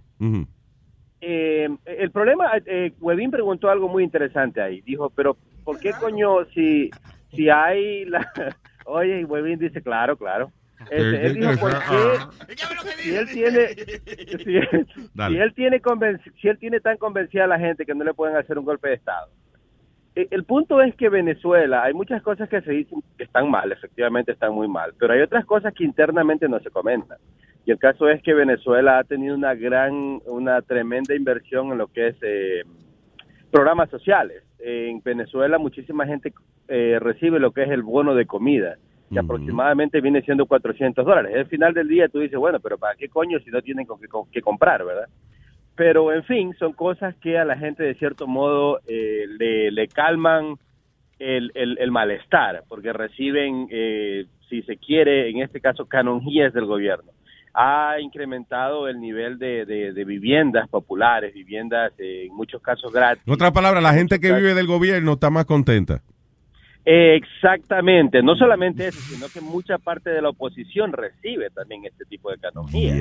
eh, 1.19 1.67
el 1.83 2.12
problema, 2.12 2.51
eh, 2.65 2.93
Webin 3.01 3.31
preguntó 3.31 3.69
algo 3.69 3.89
muy 3.89 4.05
interesante 4.05 4.62
ahí. 4.62 4.79
Dijo, 4.79 5.09
pero 5.09 5.35
¿por 5.69 5.79
qué 5.79 5.91
coño 5.99 6.45
si, 6.53 6.89
si 7.32 7.47
hay 7.47 8.05
la... 8.05 8.27
Oye, 8.86 9.19
y 9.19 9.23
Webin 9.23 9.60
dice, 9.60 9.84
claro, 9.84 10.17
claro. 10.17 10.51
Este, 10.89 11.27
él 11.27 11.34
dijo, 11.36 11.51
¿por 11.60 11.71
qué? 11.71 12.55
Si 13.03 13.15
él 13.15 13.27
tiene, 13.32 13.67
si, 14.43 14.58
él- 14.58 14.88
Dale. 15.13 15.36
si 15.36 15.41
él 15.43 15.53
tiene 15.53 15.82
si 16.41 16.47
él 16.47 16.58
tiene 16.58 16.79
tan 16.79 16.97
convencida 16.97 17.43
a 17.43 17.47
la 17.47 17.60
gente 17.60 17.86
que 17.86 17.93
no 17.93 18.03
le 18.03 18.15
pueden 18.15 18.36
hacer 18.36 18.58
un 18.58 18.65
golpe 18.65 18.88
de 18.89 18.95
estado. 18.95 19.29
Eh, 20.15 20.27
El 20.32 20.43
punto 20.45 20.82
es 20.82 20.95
que 20.95 21.10
Venezuela, 21.10 21.84
hay 21.84 21.93
muchas 21.93 22.23
cosas 22.23 22.49
que 22.49 22.62
se 22.62 22.71
dicen 22.71 23.03
que 23.15 23.25
están 23.25 23.51
mal, 23.51 23.71
efectivamente 23.71 24.32
están 24.32 24.53
muy 24.53 24.67
mal, 24.67 24.93
pero 24.97 25.13
hay 25.13 25.21
otras 25.21 25.45
cosas 25.45 25.71
que 25.75 25.84
internamente 25.84 26.49
no 26.49 26.60
se 26.62 26.71
comentan. 26.71 27.19
Y 27.65 27.71
el 27.71 27.77
caso 27.77 28.10
es 28.10 28.23
que 28.23 28.34
Venezuela 28.34 28.97
ha 28.97 29.03
tenido 29.03 29.36
una 29.36 29.53
gran, 29.53 30.19
una 30.25 30.63
tremenda 30.63 31.13
inversión 31.13 31.71
en 31.73 31.77
lo 31.77 31.88
que 31.88 32.08
es 32.08 32.15
eh, 32.23 32.63
programas 33.51 33.89
sociales. 33.89 34.43
En 34.59 35.02
Venezuela 35.04 35.58
muchísima 35.58 36.06
gente 36.06 36.33
eh, 36.67 36.97
recibe 37.00 37.39
lo 37.39 37.52
que 37.52 37.63
es 37.63 37.69
el 37.69 37.83
bono 37.83 38.13
de 38.15 38.25
comida, 38.25 38.75
que 39.12 39.19
aproximadamente 39.19 40.02
viene 40.02 40.21
siendo 40.21 40.45
400 40.45 41.06
dólares. 41.06 41.35
Al 41.35 41.47
final 41.47 41.73
del 41.73 41.87
día 41.87 42.10
tú 42.10 42.19
dices, 42.19 42.37
bueno, 42.37 42.60
pero 42.60 42.77
¿para 42.77 42.95
qué 42.95 43.10
coño 43.10 43.39
si 43.39 43.50
no 43.50 43.62
tienen 43.62 43.85
con 43.85 44.00
qué, 44.00 44.08
con 44.08 44.29
qué 44.31 44.41
comprar, 44.41 44.85
verdad? 44.85 45.08
Pero, 45.75 46.12
en 46.12 46.23
fin, 46.25 46.54
son 46.60 46.73
cosas 46.73 47.15
que 47.17 47.37
a 47.37 47.45
la 47.45 47.58
gente 47.58 47.83
de 47.83 47.95
cierto 47.95 48.27
modo 48.27 48.79
eh, 48.87 49.25
le, 49.39 49.71
le 49.71 49.87
calman 49.87 50.56
el, 51.19 51.52
el- 51.56 51.77
el 51.79 51.91
malestar, 51.91 52.63
porque 52.67 52.91
reciben, 52.93 53.67
eh, 53.71 54.25
si 54.50 54.62
se 54.63 54.75
quiere, 54.77 55.29
en 55.29 55.39
este 55.41 55.62
caso, 55.62 55.85
canonjías 55.85 56.54
del 56.54 56.65
gobierno. 56.65 57.12
Ha 57.54 57.95
incrementado 58.00 58.87
el 58.87 59.00
nivel 59.00 59.37
de, 59.39 59.65
de- 59.65 59.91
de 59.93 60.06
viviendas 60.06 60.67
populares, 60.69 61.33
viviendas 61.33 61.91
eh, 61.97 62.25
en 62.27 62.35
muchos 62.35 62.62
casos 62.62 62.91
gratis. 62.93 63.23
En 63.27 63.33
otras 63.33 63.52
palabras, 63.52 63.81
la 63.83 63.93
gente 63.93 64.19
que 64.19 64.31
vive 64.33 64.54
del 64.54 64.67
gobierno 64.67 65.13
está 65.13 65.29
más 65.29 65.45
contenta. 65.45 66.02
Exactamente, 66.85 68.23
no 68.23 68.35
solamente 68.35 68.87
eso, 68.87 69.00
sino 69.02 69.27
que 69.31 69.41
mucha 69.41 69.77
parte 69.77 70.10
de 70.10 70.21
la 70.21 70.29
oposición 70.29 70.91
recibe 70.93 71.50
también 71.50 71.85
este 71.85 72.06
tipo 72.06 72.29
de 72.29 72.37
economía. 72.37 72.93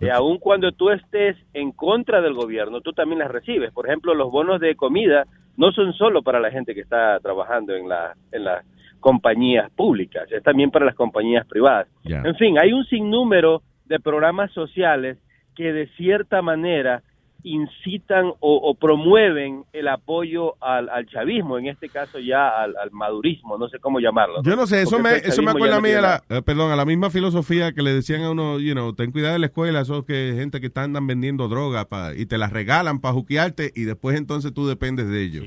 Eh, 0.00 0.10
aun 0.10 0.38
cuando 0.38 0.72
tú 0.72 0.90
estés 0.90 1.36
en 1.52 1.72
contra 1.72 2.20
del 2.20 2.34
gobierno, 2.34 2.80
tú 2.80 2.92
también 2.92 3.18
las 3.18 3.30
recibes. 3.30 3.72
Por 3.72 3.86
ejemplo, 3.86 4.14
los 4.14 4.30
bonos 4.30 4.60
de 4.60 4.74
comida 4.76 5.26
no 5.56 5.72
son 5.72 5.92
solo 5.94 6.22
para 6.22 6.40
la 6.40 6.50
gente 6.50 6.74
que 6.74 6.80
está 6.80 7.18
trabajando 7.20 7.74
en, 7.74 7.88
la, 7.88 8.14
en 8.32 8.44
las 8.44 8.64
compañías 9.00 9.70
públicas, 9.72 10.30
es 10.32 10.42
también 10.42 10.70
para 10.70 10.86
las 10.86 10.94
compañías 10.94 11.46
privadas. 11.46 11.88
En 12.04 12.34
fin, 12.36 12.58
hay 12.58 12.72
un 12.72 12.84
sinnúmero 12.86 13.62
de 13.86 13.98
programas 14.00 14.52
sociales 14.52 15.18
que 15.54 15.72
de 15.72 15.86
cierta 15.96 16.42
manera 16.42 17.02
incitan 17.42 18.26
o, 18.26 18.56
o 18.56 18.74
promueven 18.74 19.64
el 19.72 19.86
apoyo 19.88 20.54
al, 20.60 20.88
al 20.88 21.06
chavismo, 21.06 21.58
en 21.58 21.66
este 21.66 21.88
caso 21.88 22.18
ya 22.18 22.48
al, 22.48 22.74
al 22.76 22.90
madurismo, 22.90 23.56
no 23.56 23.68
sé 23.68 23.78
cómo 23.78 24.00
llamarlo. 24.00 24.42
Yo 24.42 24.56
no 24.56 24.66
sé, 24.66 24.82
eso 24.82 24.96
Porque 24.96 25.02
me, 25.02 25.16
eso 25.18 25.42
me 25.42 25.52
acuerda 25.52 25.76
a 25.76 25.80
mí, 25.80 25.90
a 25.90 26.00
la, 26.00 26.22
eh, 26.28 26.42
perdón, 26.42 26.72
a 26.72 26.76
la 26.76 26.84
misma 26.84 27.08
filosofía 27.10 27.72
que 27.72 27.82
le 27.82 27.92
decían 27.92 28.22
a 28.22 28.30
uno, 28.32 28.58
you 28.58 28.72
know, 28.72 28.92
ten 28.94 29.12
cuidado 29.12 29.36
en 29.36 29.42
la 29.42 29.46
escuela, 29.46 29.80
esos 29.80 30.04
que 30.04 30.32
gente 30.36 30.60
que 30.60 30.66
están 30.66 30.86
andan 30.86 31.06
vendiendo 31.06 31.46
droga 31.48 31.84
pa- 31.84 32.14
y 32.16 32.26
te 32.26 32.36
las 32.38 32.52
regalan 32.52 33.00
para 33.00 33.14
juquearte 33.14 33.70
y 33.76 33.84
después 33.84 34.16
entonces 34.18 34.52
tú 34.52 34.66
dependes 34.66 35.08
de 35.08 35.22
ellos. 35.22 35.44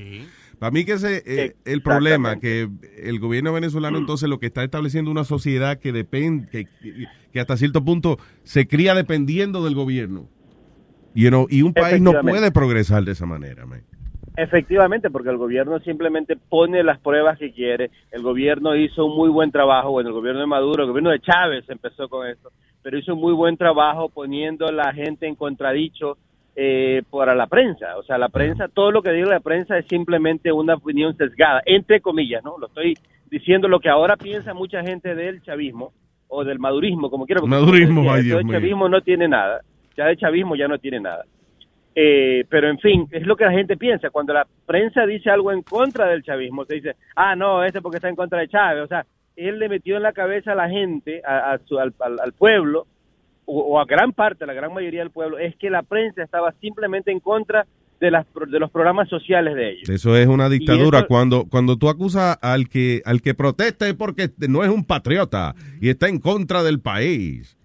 Para 0.60 0.72
mí 0.72 0.84
que 0.84 0.92
ese 0.92 1.22
eh, 1.24 1.56
el 1.64 1.80
problema, 1.80 2.38
que 2.38 2.68
el 2.98 3.18
gobierno 3.18 3.50
venezolano 3.54 3.96
entonces 3.96 4.28
lo 4.28 4.38
que 4.38 4.44
está 4.44 4.62
estableciendo 4.62 5.10
una 5.10 5.24
sociedad 5.24 5.78
que 5.78 5.90
depende, 5.90 6.68
que, 7.32 7.40
hasta 7.40 7.56
cierto 7.56 7.82
punto 7.82 8.18
se 8.42 8.68
cría 8.68 8.94
dependiendo 8.94 9.64
del 9.64 9.74
gobierno. 9.74 10.28
You 11.14 11.30
know, 11.30 11.46
y 11.48 11.62
un 11.62 11.72
país 11.72 12.02
no 12.02 12.12
puede 12.20 12.52
progresar 12.52 13.04
de 13.04 13.12
esa 13.12 13.24
manera, 13.24 13.64
man. 13.64 13.80
Efectivamente, 14.36 15.08
porque 15.10 15.30
el 15.30 15.38
gobierno 15.38 15.80
simplemente 15.80 16.36
pone 16.36 16.82
las 16.82 17.00
pruebas 17.00 17.38
que 17.38 17.52
quiere. 17.52 17.90
El 18.10 18.22
gobierno 18.22 18.76
hizo 18.76 19.06
un 19.06 19.16
muy 19.16 19.30
buen 19.30 19.50
trabajo, 19.50 19.92
bueno, 19.92 20.10
el 20.10 20.14
gobierno 20.14 20.40
de 20.40 20.46
Maduro, 20.46 20.82
el 20.82 20.90
gobierno 20.90 21.10
de 21.10 21.20
Chávez 21.20 21.64
empezó 21.70 22.06
con 22.10 22.26
esto, 22.26 22.50
pero 22.82 22.98
hizo 22.98 23.14
un 23.14 23.20
muy 23.20 23.32
buen 23.32 23.56
trabajo 23.56 24.10
poniendo 24.10 24.66
a 24.66 24.72
la 24.72 24.92
gente 24.92 25.26
en 25.26 25.36
contradicho 25.36 26.18
eh, 26.56 27.02
para 27.10 27.34
la 27.34 27.46
prensa. 27.46 27.96
O 27.98 28.02
sea, 28.02 28.18
la 28.18 28.28
prensa, 28.28 28.68
todo 28.68 28.90
lo 28.90 29.02
que 29.02 29.12
diga 29.12 29.28
la 29.28 29.40
prensa 29.40 29.78
es 29.78 29.86
simplemente 29.88 30.52
una 30.52 30.74
opinión 30.74 31.16
sesgada, 31.16 31.62
entre 31.66 32.00
comillas, 32.00 32.42
¿no? 32.44 32.58
Lo 32.58 32.66
estoy 32.66 32.94
diciendo 33.30 33.68
lo 33.68 33.80
que 33.80 33.88
ahora 33.88 34.16
piensa 34.16 34.52
mucha 34.54 34.82
gente 34.82 35.14
del 35.14 35.42
chavismo 35.42 35.92
o 36.28 36.44
del 36.44 36.58
madurismo, 36.58 37.10
como 37.10 37.26
quiera. 37.26 37.40
Madurismo, 37.42 38.02
decía, 38.02 38.22
Dios 38.22 38.40
el 38.40 38.46
chavismo 38.60 38.88
no 38.88 39.00
tiene 39.00 39.28
nada. 39.28 39.60
Ya 39.96 40.08
el 40.10 40.16
chavismo 40.16 40.54
ya 40.56 40.68
no 40.68 40.78
tiene 40.78 41.00
nada. 41.00 41.24
Eh, 41.94 42.44
pero 42.48 42.68
en 42.68 42.78
fin, 42.78 43.06
es 43.10 43.26
lo 43.26 43.36
que 43.36 43.44
la 43.44 43.50
gente 43.52 43.76
piensa. 43.76 44.10
Cuando 44.10 44.32
la 44.32 44.46
prensa 44.66 45.04
dice 45.06 45.28
algo 45.30 45.50
en 45.52 45.62
contra 45.62 46.06
del 46.06 46.22
chavismo, 46.22 46.64
se 46.64 46.74
dice, 46.76 46.94
ah, 47.16 47.34
no, 47.34 47.64
este 47.64 47.80
porque 47.80 47.96
está 47.96 48.08
en 48.08 48.16
contra 48.16 48.38
de 48.40 48.48
Chávez. 48.48 48.84
O 48.84 48.86
sea, 48.86 49.04
él 49.36 49.58
le 49.58 49.68
metió 49.68 49.96
en 49.96 50.02
la 50.04 50.12
cabeza 50.12 50.52
a 50.52 50.54
la 50.54 50.68
gente, 50.68 51.20
a, 51.26 51.52
a 51.52 51.58
su- 51.58 51.78
al, 51.78 51.92
al- 52.00 52.20
al 52.20 52.32
pueblo, 52.32 52.86
o, 53.50 53.74
o 53.74 53.80
a 53.80 53.84
gran 53.84 54.12
parte, 54.12 54.44
a 54.44 54.46
la 54.46 54.54
gran 54.54 54.72
mayoría 54.72 55.00
del 55.00 55.10
pueblo, 55.10 55.38
es 55.38 55.56
que 55.56 55.70
la 55.70 55.82
prensa 55.82 56.22
estaba 56.22 56.52
simplemente 56.60 57.10
en 57.10 57.20
contra 57.20 57.66
de, 58.00 58.10
las, 58.10 58.24
pro- 58.26 58.46
de 58.46 58.58
los 58.58 58.70
programas 58.70 59.08
sociales 59.08 59.54
de 59.54 59.72
ellos. 59.72 59.88
Eso 59.88 60.16
es 60.16 60.26
una 60.26 60.48
dictadura. 60.48 60.98
eso- 61.00 61.08
Cuando, 61.08 61.44
cuando 61.48 61.76
tú 61.76 61.88
acusas 61.88 62.38
al 62.40 62.68
que, 62.68 63.02
al 63.04 63.20
que 63.22 63.34
protesta 63.34 63.86
es 63.88 63.94
porque 63.94 64.30
no 64.48 64.62
es 64.64 64.70
un 64.70 64.84
patriota 64.84 65.54
y 65.80 65.88
está 65.90 66.08
en 66.08 66.18
contra 66.18 66.62
del 66.62 66.80
país. 66.80 67.56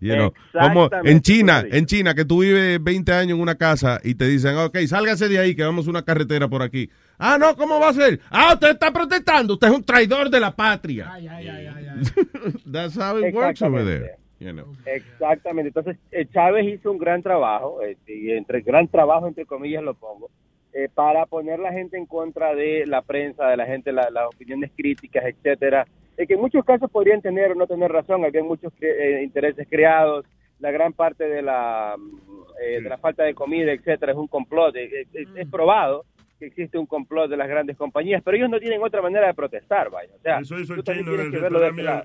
You 0.00 0.14
know, 0.14 0.32
como 0.68 0.88
en 1.10 1.20
China, 1.22 1.64
en 1.76 1.86
China, 1.86 2.14
que 2.14 2.24
tú 2.24 2.42
vives 2.42 2.80
20 2.84 3.12
años 3.12 3.34
en 3.36 3.40
una 3.42 3.56
casa 3.56 3.98
y 4.04 4.14
te 4.14 4.28
dicen, 4.28 4.56
ok, 4.56 4.78
sálgase 4.86 5.28
de 5.28 5.40
ahí 5.40 5.56
que 5.56 5.64
vamos 5.64 5.88
a 5.88 5.90
una 5.90 6.02
carretera 6.04 6.46
por 6.46 6.62
aquí. 6.62 6.88
Ah, 7.18 7.36
no, 7.36 7.56
¿cómo 7.56 7.80
va 7.80 7.88
a 7.88 7.92
ser? 7.94 8.20
Ah, 8.30 8.50
usted 8.54 8.70
está 8.70 8.92
protestando, 8.92 9.54
usted 9.54 9.66
es 9.66 9.74
un 9.74 9.82
traidor 9.82 10.30
de 10.30 10.38
la 10.38 10.54
patria. 10.54 11.10
That's 12.70 12.96
how 12.96 13.18
it 13.18 13.34
works 13.34 13.60
over 13.62 13.84
there. 13.84 14.17
You 14.40 14.52
know. 14.52 14.66
Exactamente. 14.86 15.68
Entonces, 15.68 15.96
eh, 16.12 16.26
Chávez 16.32 16.66
hizo 16.66 16.90
un 16.92 16.98
gran 16.98 17.22
trabajo, 17.22 17.82
eh, 17.82 17.96
y 18.06 18.30
entre 18.32 18.60
gran 18.62 18.88
trabajo, 18.88 19.26
entre 19.26 19.46
comillas, 19.46 19.82
lo 19.82 19.94
pongo, 19.94 20.30
eh, 20.72 20.88
para 20.94 21.26
poner 21.26 21.58
la 21.58 21.72
gente 21.72 21.96
en 21.96 22.06
contra 22.06 22.54
de 22.54 22.86
la 22.86 23.02
prensa, 23.02 23.48
de 23.48 23.56
la 23.56 23.66
gente, 23.66 23.90
la- 23.92 24.10
las 24.10 24.26
opiniones 24.28 24.70
críticas, 24.76 25.24
etcétera, 25.24 25.86
eh, 26.16 26.26
que 26.26 26.34
en 26.34 26.40
muchos 26.40 26.64
casos 26.64 26.90
podrían 26.90 27.20
tener 27.22 27.52
o 27.52 27.54
no 27.54 27.66
tener 27.66 27.90
razón, 27.90 28.24
había 28.24 28.42
muchos 28.42 28.72
cre- 28.74 28.94
eh, 28.98 29.22
intereses 29.22 29.66
creados, 29.68 30.24
la 30.60 30.70
gran 30.72 30.92
parte 30.92 31.28
de 31.28 31.40
la, 31.40 31.94
mm, 31.96 32.82
de 32.82 32.88
la 32.88 32.98
falta 32.98 33.22
de 33.22 33.34
comida, 33.34 33.72
etcétera, 33.72 34.12
es 34.12 34.18
un 34.18 34.26
complot, 34.26 34.74
es, 34.76 35.06
es 35.14 35.48
probado 35.48 36.04
que 36.38 36.46
existe 36.46 36.78
un 36.78 36.86
complot 36.86 37.30
de 37.30 37.36
las 37.36 37.48
grandes 37.48 37.76
compañías, 37.76 38.22
pero 38.24 38.36
ellos 38.36 38.50
no 38.50 38.58
tienen 38.60 38.82
otra 38.82 39.02
manera 39.02 39.26
de 39.26 39.34
protestar, 39.34 39.90
vaya. 39.90 40.12
O 40.14 40.20
sea, 40.20 40.38
Eso 40.38 40.58
hizo 40.58 40.74
el 40.74 40.82
chino 40.82 41.12
del 41.12 41.30
de 41.30 41.38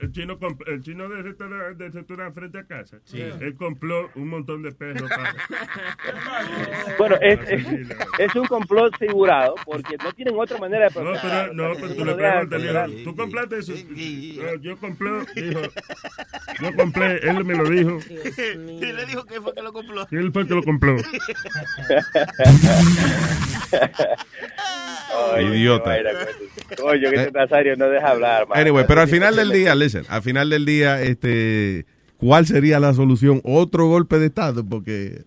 El 0.01 0.11
chino, 0.11 0.37
el 0.67 0.81
chino 0.81 1.09
del 1.09 1.23
restaurante, 1.23 1.83
del 1.83 1.93
restaurante 1.93 2.39
frente 2.39 2.57
a 2.59 2.63
casa. 2.65 2.97
Él 3.13 3.55
compró 3.55 4.09
un 4.15 4.29
montón 4.29 4.61
de 4.63 4.71
perros 4.71 5.09
para. 5.09 5.33
Bueno, 6.97 7.15
es, 7.21 7.39
es, 8.19 8.35
un 8.35 8.45
complot 8.45 8.97
figurado 8.97 9.55
porque 9.65 9.95
no 10.03 10.11
tienen 10.13 10.37
otra 10.37 10.57
manera 10.57 10.89
de 10.89 10.95
No, 10.95 11.01
protestar. 11.01 11.49
pero, 11.49 11.53
no, 11.53 11.73
pero 11.75 11.87
si 11.87 11.97
tú 11.97 12.05
le 12.05 12.15
preguntas, 12.15 12.91
¿tú 13.03 13.15
compraste 13.15 13.57
eso? 13.59 13.73
No, 13.73 14.55
yo 14.55 14.77
compré, 14.77 15.09
dijo, 15.35 15.61
yo 16.61 16.75
compré, 16.75 17.17
él 17.29 17.45
me 17.45 17.55
lo 17.55 17.69
dijo. 17.69 17.97
Y 18.53 18.85
le 18.91 19.05
dijo 19.05 19.23
que 19.25 19.39
fue 19.41 19.53
que 19.53 19.61
lo 19.61 19.71
compró. 19.73 20.05
Y 20.11 20.15
él 20.17 20.31
fue 20.31 20.43
el 20.43 20.47
que 20.47 20.55
lo 20.55 20.63
compró. 20.63 20.95
Ay, 25.33 25.45
Idiota. 25.45 25.95
coño. 26.81 27.09
Que 27.09 27.15
este 27.15 27.31
Nazario 27.31 27.75
no 27.75 27.89
deja 27.89 28.09
hablar, 28.11 28.47
man. 28.47 28.59
Anyway, 28.59 28.85
pero 28.87 29.01
al 29.01 29.07
final 29.07 29.35
del 29.35 29.51
día, 29.51 29.75
listen, 29.75 30.03
al 30.09 30.21
final 30.21 30.49
del 30.49 30.65
día, 30.65 31.01
este, 31.01 31.85
¿cuál 32.17 32.45
sería 32.45 32.79
la 32.79 32.93
solución? 32.93 33.41
Otro 33.43 33.87
golpe 33.87 34.17
de 34.17 34.27
Estado, 34.27 34.63
porque 34.67 35.23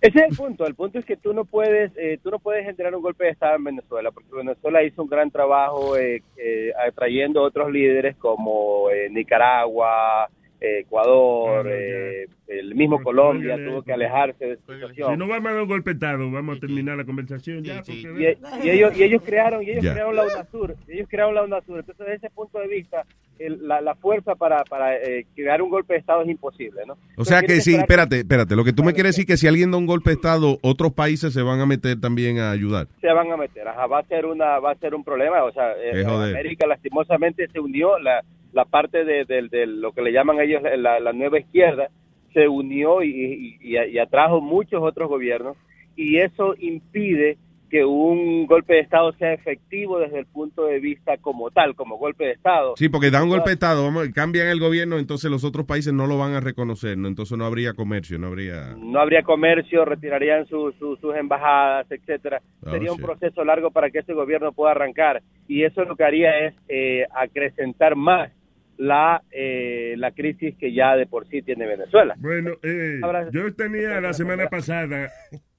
Ese 0.00 0.18
es 0.18 0.30
el 0.30 0.36
punto. 0.36 0.66
El 0.66 0.74
punto 0.74 0.98
es 0.98 1.04
que 1.04 1.16
tú 1.16 1.32
no 1.32 1.44
puedes, 1.44 1.92
eh, 1.96 2.18
tú 2.22 2.30
no 2.30 2.38
puedes 2.40 2.64
generar 2.66 2.94
un 2.94 3.02
golpe 3.02 3.24
de 3.24 3.30
estado 3.30 3.56
en 3.56 3.64
Venezuela, 3.64 4.10
porque 4.10 4.34
Venezuela 4.34 4.82
hizo 4.82 5.02
un 5.02 5.08
gran 5.08 5.30
trabajo 5.30 5.96
eh, 5.96 6.22
eh, 6.36 6.72
atrayendo 6.88 7.42
otros 7.42 7.70
líderes 7.70 8.16
como 8.16 8.90
eh, 8.90 9.08
Nicaragua, 9.10 10.28
eh, 10.60 10.80
Ecuador, 10.80 11.66
eh, 11.70 12.26
el 12.48 12.74
mismo 12.74 13.02
Colombia 13.02 13.56
tuvo 13.56 13.82
que 13.82 13.92
alejarse 13.92 14.44
de 14.44 14.52
esa 14.54 14.62
situación. 14.74 15.12
Si 15.12 15.16
no 15.18 15.26
vamos 15.28 15.50
a 15.50 15.54
dar 15.54 15.62
un 15.62 15.68
golpe 15.68 15.90
de 15.90 15.94
estado, 15.94 16.30
vamos 16.30 16.56
a 16.56 16.60
terminar 16.60 16.96
la 16.98 17.04
conversación 17.04 17.62
ya. 17.62 17.76
porque- 17.76 18.36
y, 18.62 18.66
y 18.66 18.70
ellos 18.70 18.96
y 18.98 19.02
ellos 19.04 19.22
crearon 19.24 19.62
y 19.62 19.70
ellos 19.70 19.84
crearon 19.92 20.16
la 20.16 20.24
UNASUR 20.24 20.76
ellos 20.88 21.08
crearon 21.08 21.34
la 21.34 21.44
UNASUR 21.44 21.78
entonces 21.80 22.04
desde 22.06 22.14
ese 22.26 22.30
punto 22.30 22.58
de 22.58 22.68
vista 22.68 23.04
el- 23.38 23.66
la, 23.66 23.80
la 23.80 23.94
fuerza 23.94 24.34
para, 24.34 24.64
para 24.64 24.96
eh, 24.96 25.24
crear 25.34 25.62
un 25.62 25.70
golpe 25.70 25.94
de 25.94 26.00
estado 26.00 26.22
es 26.22 26.28
imposible 26.28 26.82
no 26.86 26.96
O 27.16 27.24
sea 27.24 27.40
que 27.42 27.60
sí, 27.60 27.74
espérate, 27.74 28.18
espérate. 28.18 28.54
Lo 28.56 28.64
que 28.64 28.72
tú 28.72 28.82
me 28.84 28.92
quieres 28.92 29.12
decir 29.16 29.26
que 29.26 29.36
si 29.36 29.46
alguien 29.46 29.70
da 29.70 29.78
un 29.78 29.86
golpe 29.86 30.10
de 30.10 30.14
Estado, 30.16 30.58
otros 30.62 30.92
países 30.92 31.32
se 31.32 31.42
van 31.42 31.60
a 31.60 31.66
meter 31.66 32.00
también 32.00 32.38
a 32.38 32.50
ayudar. 32.50 32.86
se 33.00 33.12
van 33.12 33.30
a 33.32 33.36
meter 33.36 33.66
Ajá, 33.66 33.86
va 33.86 34.00
a 34.00 34.04
ser 34.04 34.26
una 34.26 34.58
va 34.58 34.72
a 34.72 34.74
ser 34.76 34.94
un 34.94 35.04
problema 35.04 35.42
o 35.44 35.52
sea 35.52 35.72
eh. 35.82 36.04
América 36.04 36.66
lastimosamente 36.66 37.48
se 37.48 37.60
unió 37.60 37.98
la, 37.98 38.22
la 38.52 38.64
parte 38.64 39.04
de, 39.04 39.24
de- 39.24 39.48
de 39.48 39.66
lo 39.66 39.92
que 39.92 40.02
le 40.02 40.12
llaman 40.12 40.38
ellos 40.40 40.62
la, 40.76 41.00
la 41.00 41.12
nueva 41.12 41.38
izquierda 41.38 41.88
se 42.32 42.48
unió 42.48 43.02
y, 43.02 43.58
y- 43.60 43.76
y- 43.76 43.98
atrajo 43.98 44.40
muchos 44.40 44.82
otros 44.82 45.08
gobiernos 45.08 45.56
y 45.96 46.18
eso 46.18 46.54
impide 46.58 47.36
que 47.70 47.86
un 47.86 48.44
golpe 48.46 48.74
de 48.74 48.80
estado 48.80 49.12
sea 49.14 49.32
efectivo 49.32 49.98
desde 49.98 50.18
el 50.18 50.26
punto 50.26 50.66
de 50.66 50.78
vista 50.78 51.16
como 51.16 51.50
tal 51.50 51.74
como 51.74 51.96
golpe 51.96 52.24
de 52.24 52.32
estado 52.32 52.74
Sí, 52.76 52.90
porque 52.90 53.10
da 53.10 53.22
un 53.22 53.30
golpe 53.30 53.48
de 53.48 53.54
Estado, 53.54 53.82
vamos, 53.82 54.10
cambian 54.10 54.48
el 54.48 54.60
gobierno, 54.60 54.98
entonces 54.98 55.30
los 55.30 55.42
otros 55.42 55.64
países 55.64 55.90
no 55.94 56.06
lo 56.06 56.18
van 56.18 56.34
a 56.34 56.40
reconocer, 56.40 56.98
¿no? 56.98 57.08
entonces 57.08 57.38
no 57.38 57.46
habría 57.46 57.72
comercio, 57.72 58.18
no 58.18 58.26
habría... 58.26 58.74
no 58.78 59.00
habría 59.00 59.22
comercio, 59.22 59.86
retirarían 59.86 60.46
su- 60.48 60.72
su- 60.78 60.96
sus 60.96 61.16
embajadas, 61.16 61.90
etcétera. 61.90 62.42
Oh, 62.62 62.70
Sería 62.72 62.92
un 62.92 62.98
proceso 62.98 63.42
largo 63.42 63.70
para 63.70 63.88
que 63.90 64.00
ese 64.00 64.12
gobierno 64.12 64.52
pueda 64.52 64.72
arrancar 64.72 65.22
y 65.48 65.62
eso 65.64 65.82
lo 65.84 65.96
que 65.96 66.04
haría 66.04 66.46
es 66.46 66.54
eh, 66.68 67.06
acrecentar 67.14 67.96
más 67.96 68.30
la 68.78 69.22
eh, 69.30 69.94
la 69.96 70.10
crisis 70.12 70.54
que 70.56 70.72
ya 70.72 70.96
de 70.96 71.06
por 71.06 71.28
sí 71.28 71.42
tiene 71.42 71.66
Venezuela. 71.66 72.14
Bueno, 72.18 72.52
eh, 72.62 73.00
yo 73.32 73.54
tenía 73.54 74.00
la 74.00 74.12
semana 74.12 74.48
pasada 74.48 75.10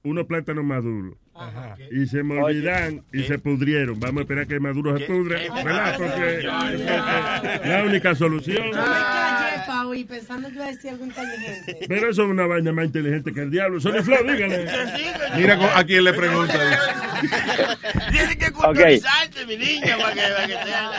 unos 0.04 0.26
plátanos 0.26 0.64
maduros. 0.64 1.16
Y 1.90 2.06
se 2.06 2.22
me 2.22 2.40
olvidan 2.40 3.02
y 3.12 3.24
se 3.24 3.38
pudrieron. 3.38 3.98
Vamos 3.98 4.18
a 4.18 4.22
esperar 4.22 4.46
que 4.46 4.60
Maduro 4.60 4.96
se 4.96 5.04
pudre, 5.06 5.50
¿verdad? 5.50 5.96
Porque 5.98 6.38
es 6.38 6.44
la 7.66 7.82
única 7.84 8.14
solución. 8.14 8.58
Yo 8.58 8.64
me 8.66 8.72
callé, 8.72 9.66
Pau, 9.66 9.94
y 9.94 10.04
pensando 10.04 10.48
que 10.48 10.54
iba 10.54 10.64
a 10.66 10.68
decir 10.68 10.90
algo 10.90 11.04
inteligente. 11.06 11.78
Pero 11.88 12.10
eso 12.10 12.22
es 12.22 12.28
una 12.28 12.46
vaina 12.46 12.72
más 12.72 12.84
inteligente 12.84 13.32
que 13.32 13.40
el 13.40 13.50
diablo. 13.50 13.80
Sony 13.80 14.02
Flow, 14.02 14.22
dígale. 14.22 14.66
Mira 15.36 15.78
a 15.78 15.84
quién 15.84 16.04
le 16.04 16.12
pregunta. 16.12 16.54
Tienes 18.12 18.36
que 18.36 18.52
culturizarte, 18.52 19.46
mi 19.46 19.56
niña, 19.56 19.96
para 19.98 20.14
que, 20.14 20.20
para 20.20 20.46
que 20.46 20.52
sea. 20.52 20.90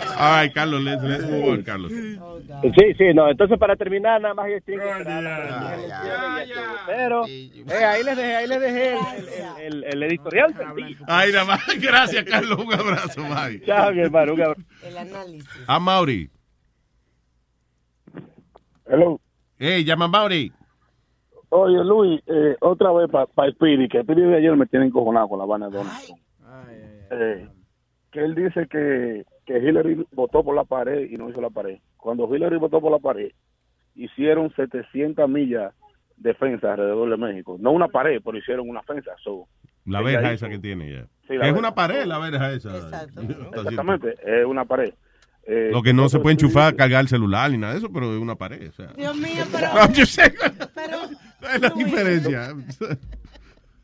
All 0.18 0.42
right, 0.42 0.54
Carlos, 0.54 0.82
let's, 0.82 1.02
let's 1.02 1.24
move 1.24 1.44
on, 1.48 1.62
Carlos. 1.62 1.92
Sí, 1.92 2.94
sí, 2.96 3.14
no. 3.14 3.28
Entonces, 3.28 3.58
para 3.58 3.76
terminar, 3.76 4.20
nada 4.20 4.34
más 4.34 4.48
yo. 4.48 4.56
Pero 6.86 7.26
eh, 7.26 7.84
ahí 7.84 8.02
les 8.02 8.16
dejé, 8.16 8.36
ahí 8.36 8.46
les 8.46 8.60
dejé 8.60 8.92
el, 8.94 8.98
el, 8.98 9.84
el, 9.84 9.84
el 9.84 10.02
editorial. 10.04 10.54
Ay, 11.06 11.32
nada 11.32 11.44
más. 11.44 11.60
Gracias, 11.80 12.24
Carlos. 12.24 12.58
Un 12.58 12.72
abrazo, 12.72 13.22
bye. 13.22 13.60
Chao, 13.66 13.92
mi 13.92 14.00
hermano. 14.00 14.34
Un 14.34 14.40
abrazo. 14.42 14.62
El 14.82 14.96
análisis. 14.98 15.48
A 15.66 15.78
Mauri. 15.78 16.30
Hello. 18.86 19.20
Hey, 19.58 19.84
llama 19.84 20.08
Mauri. 20.08 20.52
Oye, 21.48 21.84
Luis, 21.84 22.22
eh, 22.26 22.56
otra 22.60 22.92
vez 22.92 23.10
para 23.10 23.26
pa 23.26 23.50
Speedy, 23.50 23.88
que 23.88 24.02
Speedy 24.02 24.22
de 24.22 24.36
ayer 24.36 24.56
me 24.56 24.66
tiene 24.66 24.86
encojonado 24.86 25.28
con 25.28 25.38
la 25.38 25.44
vaina 25.44 25.68
de 25.68 25.78
Donald 25.78 26.04
Trump. 26.04 26.20
Eh, 27.10 27.48
que 28.10 28.20
él 28.20 28.34
dice 28.34 28.66
que, 28.68 29.24
que 29.46 29.58
Hillary 29.58 30.04
votó 30.12 30.42
por 30.44 30.54
la 30.54 30.64
pared 30.64 31.08
y 31.10 31.16
no 31.16 31.30
hizo 31.30 31.40
la 31.40 31.50
pared. 31.50 31.78
Cuando 31.96 32.32
Hillary 32.34 32.58
votó 32.58 32.80
por 32.80 32.90
la 32.92 32.98
pared, 32.98 33.30
hicieron 33.94 34.52
700 34.54 35.28
millas 35.28 35.72
de 36.16 36.34
fensa 36.34 36.72
alrededor 36.72 37.08
de 37.10 37.16
México. 37.16 37.56
No 37.60 37.70
una 37.72 37.88
pared, 37.88 38.20
pero 38.24 38.36
hicieron 38.38 38.68
una 38.68 38.82
fensa. 38.82 39.12
So, 39.22 39.46
La 39.84 40.02
verja 40.02 40.32
esa 40.32 40.48
que 40.48 40.58
tiene 40.58 40.92
ya. 40.92 41.02
Sí, 41.28 41.34
es 41.34 41.38
verja. 41.40 41.58
una 41.58 41.74
pared 41.74 42.04
la 42.04 42.18
verja 42.18 42.52
esa. 42.52 42.76
Exactamente, 42.76 44.14
es 44.24 44.44
una 44.44 44.64
pared. 44.64 44.92
Eh, 45.48 45.70
Lo 45.72 45.80
que 45.82 45.92
no 45.92 46.08
se 46.08 46.18
puede 46.18 46.32
enchufar, 46.32 46.72
dice- 46.72 46.76
cargar 46.78 47.02
el 47.02 47.08
celular 47.08 47.48
ni 47.52 47.58
nada 47.58 47.74
de 47.74 47.78
eso, 47.78 47.92
pero 47.92 48.12
es 48.12 48.20
una 48.20 48.34
pared. 48.34 48.68
O 48.68 48.72
sea. 48.72 48.88
Dios 48.96 49.16
mío, 49.16 49.44
pero. 49.52 49.66
I'm 49.76 49.94
just 49.94 50.12
saying. 50.14 50.32
pero 50.74 50.96
Es 51.54 51.60
la 51.60 51.70
diferencia. 51.70 52.48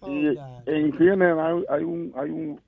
Y 0.09 0.27
en 0.67 0.99
CNN 0.99 1.41
hay, 1.41 1.65
hay 1.69 1.85
un 1.85 2.13
hay 2.17 2.31
un 2.31 2.61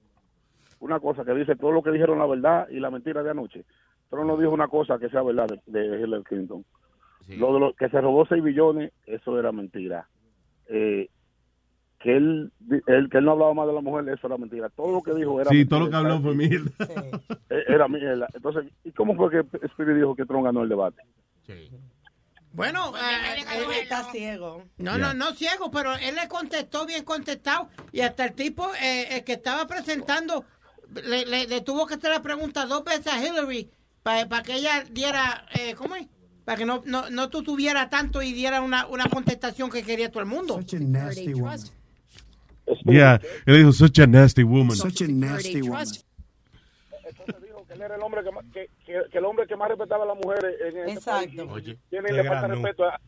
una 0.85 1.01
cosa 1.01 1.25
que 1.25 1.33
dice 1.35 1.57
todo 1.57 1.73
lo 1.73 1.83
que 1.83 1.91
dijeron 1.91 2.19
la 2.19 2.27
verdad 2.27 2.69
y 2.69 2.79
la 2.79 2.91
mentira 2.91 3.23
de 3.23 3.31
anoche. 3.31 3.65
Trump 4.11 4.27
no 4.27 4.37
dijo 4.37 4.53
una 4.53 4.69
cosa 4.69 4.99
que 4.99 5.09
sea 5.09 5.23
verdad 5.23 5.47
de, 5.67 5.81
de 5.81 6.01
Hillary 6.01 6.23
Clinton. 6.25 6.65
Lo 7.29 7.55
de 7.55 7.61
lo 7.61 7.73
que 7.73 7.89
se 7.89 8.01
robó 8.03 8.27
6 8.27 8.43
billones, 8.43 8.93
eso 9.07 9.39
era 9.39 9.51
mentira. 9.51 10.07
Eh, 10.69 11.09
que 11.99 12.15
él, 12.17 12.53
él 12.87 13.09
que 13.11 13.17
él 13.17 13.25
no 13.25 13.33
hablaba 13.33 13.55
más 13.55 13.67
de 13.67 13.73
la 13.73 13.81
mujer, 13.81 14.07
eso 14.11 14.27
era 14.27 14.37
mentira. 14.37 14.69
Todo 14.69 14.93
lo 14.93 15.03
que 15.03 15.15
dijo 15.15 15.41
era 15.41 15.49
Sí, 15.49 15.57
mentira. 15.57 15.71
todo 15.79 15.85
lo 15.87 15.91
que 15.91 15.97
habló 15.97 16.21
fue 16.21 16.35
mierda. 16.35 16.71
Eh, 17.49 17.65
Era 17.69 17.89
mierda. 17.89 18.27
Entonces, 18.35 18.67
¿y 18.85 18.93
cómo 18.93 19.17
fue 19.17 19.31
que 19.31 19.39
Spirit 19.69 19.97
dijo 19.97 20.15
que 20.15 20.27
Trump 20.27 20.45
ganó 20.45 20.63
el 20.63 20.69
debate? 20.69 21.01
Bueno, 22.53 22.93
eh, 22.97 23.43
Él 23.57 23.65
está 23.83 24.05
ciego. 24.13 24.63
No, 24.79 24.97
no, 24.99 25.13
no 25.15 25.33
ciego, 25.33 25.71
pero 25.73 25.93
él 25.97 26.15
le 26.15 26.29
contestó 26.29 26.87
bien 26.87 27.05
contestado 27.05 27.69
y 27.91 28.01
hasta 28.03 28.27
el 28.27 28.35
tipo 28.35 28.65
eh, 28.81 29.17
el 29.17 29.25
que 29.25 29.33
estaba 29.33 29.67
presentando 29.67 30.45
le, 31.05 31.25
le- 31.27 31.47
le 31.47 31.61
tuvo 31.61 31.87
que 31.87 31.95
hacer 31.95 32.11
la 32.11 32.23
pregunta 32.23 32.67
dos 32.67 32.85
veces 32.85 33.07
a 33.09 33.25
Hillary 33.25 33.71
para 34.03 34.43
que 34.43 34.55
ella 34.55 34.85
diera, 34.91 35.47
eh, 35.55 35.75
¿cómo 35.75 35.97
es? 35.97 36.07
Para 36.45 36.59
que 36.59 36.67
no, 36.67 36.83
no, 36.85 37.09
no 37.11 37.31
tú 37.31 37.43
tuviera 37.43 37.89
tanto 37.89 38.21
y 38.21 38.33
diera 38.35 38.61
una, 38.61 38.87
una 38.87 39.07
contestación 39.07 39.71
que 39.71 39.83
quería 39.83 40.11
todo 40.11 40.21
el 40.21 40.27
mundo. 40.29 40.61
Yeah, 42.85 43.21
él 43.47 43.57
dijo, 43.59 43.73
such 43.73 43.99
a 44.01 44.07
nasty 44.07 44.43
woman. 44.43 44.77
Such 44.77 45.03
a 45.03 45.09
nasty 45.09 45.61
woman. 45.63 45.87
Que 47.67 47.73
él 47.75 47.83
era 47.83 47.97
el 47.97 48.03
hombre 48.03 48.23
que, 48.23 48.31
más- 48.31 48.45
que, 48.53 48.69
que- 48.87 49.03
que 49.11 49.19
el 49.19 49.25
hombre 49.25 49.47
que 49.47 49.57
más 49.57 49.69
respetaba 49.69 50.05
a 50.05 50.07
las 50.09 50.17
mujeres 50.17 50.55
en 50.61 50.77
este 50.81 50.93
Exacto. 50.93 51.49
país. 51.49 51.77
Tiene 51.91 52.09
qué 52.09 52.13
le 52.15 52.25
falta 52.25 52.47
respeto 52.47 52.85
a, 52.85 53.01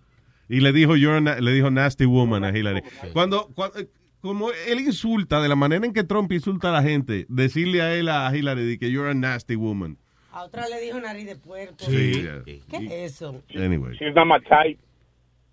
Y 0.49 0.61
le 0.61 0.72
dijo, 0.72 0.97
you're 0.97 1.18
a 1.18 1.20
na- 1.20 1.41
le 1.41 1.53
dijo 1.53 1.70
nasty 1.70 2.05
woman 2.07 2.45
a 2.45 2.57
Hillary. 2.57 2.82
Cuando, 3.12 3.49
cuando- 3.55 3.78
eh, 3.80 3.89
como 4.26 4.50
él 4.50 4.80
insulta, 4.80 5.40
de 5.40 5.48
la 5.48 5.56
manera 5.56 5.86
en 5.86 5.92
que 5.92 6.04
Trump 6.04 6.30
insulta 6.32 6.68
a 6.68 6.72
la 6.72 6.82
gente, 6.82 7.26
decirle 7.28 7.82
a 7.82 7.94
él, 7.94 8.08
a 8.08 8.34
Hillary, 8.36 8.66
de 8.66 8.78
que 8.78 8.90
you're 8.90 9.10
a 9.10 9.14
nasty 9.14 9.56
woman. 9.56 9.98
A 10.32 10.44
otra 10.44 10.68
le 10.68 10.80
dijo 10.80 11.00
nariz 11.00 11.24
de 11.24 11.36
puerco. 11.36 11.76
Sí. 11.78 12.26
¿Qué 12.44 12.62
es 12.70 13.14
eso? 13.14 13.42
Anyway. 13.54 13.96
She's 13.98 14.14
not 14.14 14.26
my 14.26 14.38
type. 14.40 14.78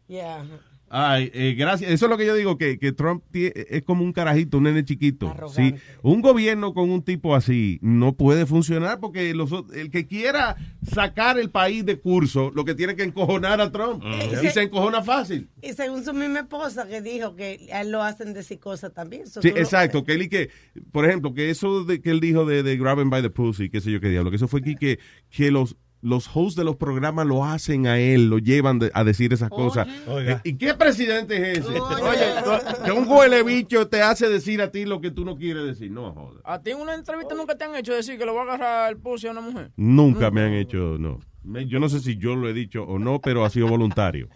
Yeah. 0.08 0.46
Ay, 0.96 1.32
eh, 1.34 1.56
gracias. 1.58 1.90
Eso 1.90 2.06
es 2.06 2.10
lo 2.12 2.18
que 2.20 2.26
yo 2.28 2.36
digo, 2.36 2.56
que, 2.56 2.78
que 2.78 2.92
Trump 2.92 3.24
es 3.34 3.82
como 3.82 4.04
un 4.04 4.14
carajito, 4.14 4.60
un 4.60 4.66
nene 4.66 4.86
chiquito. 4.86 5.34
Sí, 5.52 5.74
un 6.04 6.22
gobierno 6.22 6.76
con 6.76 6.92
un 6.92 7.02
tipo 7.02 7.34
así 7.34 7.80
no 7.82 8.16
puede 8.16 8.46
funcionar 8.46 9.00
porque 9.00 9.34
los, 9.34 9.52
el 9.74 9.90
que 9.90 10.06
quiera 10.06 10.56
sacar 10.84 11.40
el 11.40 11.50
país 11.50 11.84
de 11.84 12.00
curso, 12.00 12.52
lo 12.54 12.64
que 12.64 12.76
tiene 12.76 12.96
que 12.96 13.02
encojonar 13.02 13.60
a 13.60 13.72
Trump. 13.72 14.04
Mm. 14.04 14.46
Y 14.46 14.50
se 14.52 14.62
encojona 14.62 15.02
fácil. 15.02 15.50
Y 15.64 15.74
según 15.74 16.06
su 16.06 16.14
misma 16.14 16.42
esposa 16.42 16.88
que 16.88 17.02
dijo 17.02 17.36
que 17.36 17.70
a 17.74 17.82
él 17.82 17.92
lo 17.92 18.04
hacen 18.04 18.34
decir 18.36 18.60
cosas 18.60 18.94
también. 18.94 19.26
Sí, 19.26 19.48
exacto. 19.48 20.04
Que 20.04 20.14
él 20.14 20.22
y 20.22 20.30
que, 20.30 20.52
por 20.92 21.06
ejemplo, 21.06 21.34
que 21.34 21.50
eso 21.50 21.86
de, 21.86 22.02
que 22.02 22.12
él 22.12 22.20
dijo 22.20 22.46
de, 22.46 22.62
de 22.62 22.78
grabbing 22.78 23.10
by 23.10 23.24
the 23.24 23.32
pussy, 23.32 23.72
qué 23.72 23.82
sé 23.82 23.92
yo 23.92 24.00
qué 24.00 24.10
diablo, 24.10 24.30
que 24.30 24.36
eso 24.36 24.48
fue 24.48 24.60
aquí 24.60 24.76
que, 24.76 25.00
que 25.32 25.50
los 25.50 25.76
los 26.04 26.30
hosts 26.32 26.56
de 26.56 26.64
los 26.66 26.76
programas 26.76 27.26
lo 27.26 27.46
hacen 27.46 27.88
a 27.88 27.98
él, 27.98 28.30
lo 28.30 28.38
llevan 28.38 28.78
de- 28.78 28.92
a 28.94 29.04
decir 29.04 29.32
esas 29.34 29.50
cosas. 29.50 29.88
Oiga. 30.08 30.42
¿Y 30.44 30.56
qué 30.58 30.74
presidente 30.74 31.54
es 31.54 31.60
ese? 31.60 31.80
Oye, 31.80 32.20
que 32.86 32.92
un 32.92 33.08
huele 33.10 33.42
bicho 33.42 33.88
te 33.88 34.02
hace 34.02 34.28
decir 34.30 34.62
a 34.62 34.70
ti 34.70 34.86
lo 34.86 35.00
que 35.02 35.12
tú 35.12 35.24
no 35.26 35.38
quieres 35.38 35.66
decir. 35.66 35.90
No, 35.90 36.12
joder. 36.12 36.42
¿A 36.44 36.62
ti 36.62 36.72
en 36.72 36.82
una 36.82 36.94
entrevista 36.94 37.34
nunca 37.36 37.58
te 37.58 37.64
han 37.64 37.74
hecho 37.76 37.94
decir 37.94 38.18
que 38.18 38.26
le 38.26 38.32
voy 38.32 38.42
a 38.42 38.44
agarrar 38.44 38.92
el 38.92 38.98
pussy 38.98 39.28
a 39.28 39.32
una 39.32 39.42
mujer? 39.42 39.72
Nunca 39.78 40.30
me 40.30 40.42
han 40.42 40.54
hecho, 40.54 40.98
no. 41.00 41.20
Yo 41.44 41.80
no 41.80 41.90
sé 41.90 42.00
si 42.00 42.18
yo 42.18 42.36
lo 42.36 42.48
he 42.48 42.54
dicho 42.54 42.84
o 42.84 42.98
no, 43.00 43.20
pero 43.20 43.44
ha 43.44 43.50
sido 43.50 43.68
voluntario. 43.68 44.28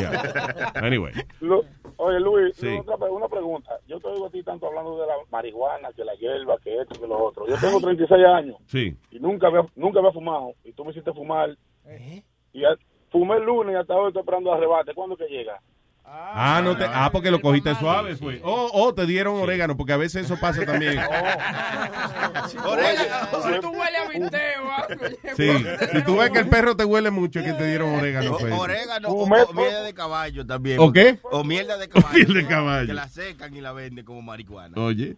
Yeah. 0.00 0.72
Anyway. 0.76 1.12
Lu- 1.40 1.64
Oye, 1.96 2.18
Luis, 2.18 2.56
Sí. 2.56 2.66
otra 2.78 2.96
una 3.10 3.28
pregunta. 3.28 3.72
Yo 3.86 4.00
te 4.00 4.08
oigo 4.08 4.26
a 4.26 4.30
ti 4.30 4.42
tanto 4.42 4.66
hablando 4.66 4.98
de 4.98 5.06
la 5.06 5.14
marihuana, 5.30 5.90
que 5.94 6.02
la 6.02 6.14
hierba, 6.14 6.56
que 6.64 6.80
esto, 6.80 6.98
que 6.98 7.06
lo 7.06 7.18
otro. 7.26 7.46
Yo 7.46 7.56
tengo 7.60 7.78
36 7.78 8.24
años 8.24 8.56
Sí. 8.66 8.96
y 9.10 9.18
nunca 9.20 9.48
había, 9.48 9.66
nunca 9.76 9.98
había 9.98 10.12
fumado. 10.12 10.54
Y 10.64 10.72
tú 10.72 10.82
me 10.84 10.92
hiciste 10.92 11.12
fumar. 11.12 11.56
Y 12.54 12.60
ya- 12.62 12.76
fumé 13.10 13.36
el 13.36 13.44
lunes 13.44 13.74
y 13.74 13.76
hasta 13.76 13.94
hoy 13.94 14.08
estoy 14.08 14.20
esperando 14.20 14.50
el 14.50 14.56
arrebate. 14.56 14.94
¿Cuándo 14.94 15.14
que 15.16 15.26
llega? 15.26 15.60
Ah, 16.12 16.60
no 16.62 16.76
te, 16.76 16.84
ah, 16.84 17.08
porque 17.12 17.30
lo 17.30 17.40
cogiste 17.40 17.74
suave, 17.76 18.16
fue. 18.16 18.40
O 18.42 18.70
oh, 18.72 18.92
te 18.94 19.06
dieron 19.06 19.36
orégano, 19.36 19.76
porque 19.76 19.92
a 19.92 19.96
veces 19.96 20.24
eso 20.24 20.36
pasa 20.40 20.64
también. 20.66 20.98
Orégano, 22.64 23.42
si 23.42 23.60
tú 23.60 23.70
hueles 23.70 24.00
a 24.00 24.08
vinteo 24.08 24.72
algo. 24.72 25.06
Sí, 25.36 25.48
si 25.92 26.04
tú 26.04 26.16
ves 26.16 26.30
que 26.30 26.40
el 26.40 26.48
perro 26.48 26.76
te 26.76 26.84
huele 26.84 27.10
mucho, 27.10 27.38
es 27.38 27.46
que 27.46 27.52
te 27.52 27.66
dieron 27.66 27.94
orégano. 27.94 28.36
pues. 28.38 28.52
Orégano 28.52 29.08
o, 29.08 29.26
mierda 29.26 29.82
de 29.82 29.94
caballo 29.94 30.46
también. 30.46 30.78
¿O 30.80 30.92
qué? 30.92 31.18
O 31.22 31.44
mierda 31.44 31.78
de 31.78 31.88
caballo. 31.88 32.14
Mierda 32.14 32.34
de 32.34 32.46
caballo. 32.46 32.86
Que 32.86 32.94
la 32.94 33.08
secan 33.08 33.54
y 33.54 33.60
la 33.60 33.72
venden 33.72 34.04
como 34.04 34.22
marihuana. 34.22 34.80
Oye. 34.80 35.16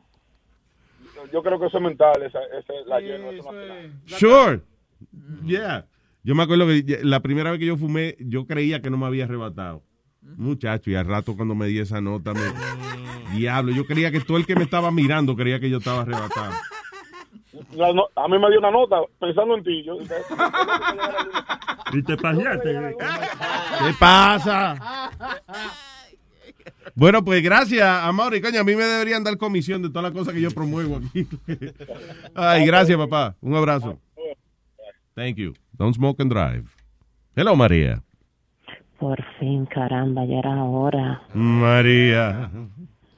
Yo 1.33 1.43
creo 1.43 1.59
que 1.59 1.67
eso 1.67 1.79
es 1.79 1.85
mental, 1.85 2.23
esa, 2.23 2.41
esa, 2.59 2.73
la 2.87 3.01
hierba. 3.01 3.31
Sure. 4.07 4.61
Yeah. 5.45 5.87
Yo 6.23 6.35
me 6.35 6.43
acuerdo 6.43 6.67
que 6.67 7.01
la 7.03 7.21
primera 7.21 7.51
vez 7.51 7.61
que 7.61 7.67
yo 7.67 7.77
fumé, 7.77 8.17
yo 8.19 8.47
creía 8.47 8.83
que 8.83 8.91
no 8.91 8.99
me 8.99 9.07
había 9.07 9.25
arrebatado. 9.25 9.83
Muchacho, 10.37 10.91
y 10.91 10.95
al 10.95 11.07
rato 11.07 11.37
cuando 11.37 11.55
me 11.55 11.67
di 11.67 11.79
esa 11.79 12.01
nota, 12.01 12.33
me... 12.33 12.41
Diablo, 13.37 13.73
yo 13.73 13.87
creía 13.87 14.11
que 14.11 14.21
todo 14.21 14.37
el 14.39 14.47
que 14.47 14.55
me 14.55 14.63
estaba 14.65 14.91
mirando 14.91 15.35
creía 15.37 15.59
que 15.61 15.69
yo 15.71 15.79
estaba 15.79 16.03
arrebatado. 16.03 16.53
La 17.75 17.93
no- 17.93 18.09
a 18.17 18.29
mí 18.29 18.39
me 18.39 18.49
dio 18.51 18.59
una 18.59 18.71
nota 18.71 18.97
pensando 19.21 19.57
en 19.57 19.65
ti. 19.65 19.83
Yo, 19.85 19.95
Y 21.93 22.03
te 22.03 22.17
paseaste. 22.17 22.73
¿Qué 22.99 23.95
pasa? 23.99 25.11
Bueno, 26.95 27.25
pues 27.25 27.43
gracias, 27.43 27.87
Amor. 27.87 28.35
Y 28.35 28.41
coño, 28.41 28.61
a 28.61 28.65
mí 28.65 28.75
me 28.77 28.85
deberían 28.85 29.25
dar 29.25 29.37
comisión 29.39 29.83
de 29.83 29.89
todas 29.89 30.05
las 30.05 30.13
cosas 30.13 30.35
que 30.35 30.41
yo 30.41 30.51
promuevo 30.51 30.97
aquí. 30.97 31.27
Ay, 32.35 32.67
gracias, 32.67 32.97
papá. 32.99 33.35
Un 33.41 33.55
abrazo. 33.57 33.99
Thank 35.15 35.37
you. 35.37 35.53
Don't 35.73 35.95
smoke 35.95 36.21
and 36.23 36.31
drive. 36.33 36.65
Hello, 37.37 37.55
María. 37.57 38.03
Por 39.03 39.21
fin, 39.41 39.67
caramba, 39.67 40.25
ya 40.25 40.39
era 40.39 40.63
hora. 40.63 41.23
María. 41.35 42.49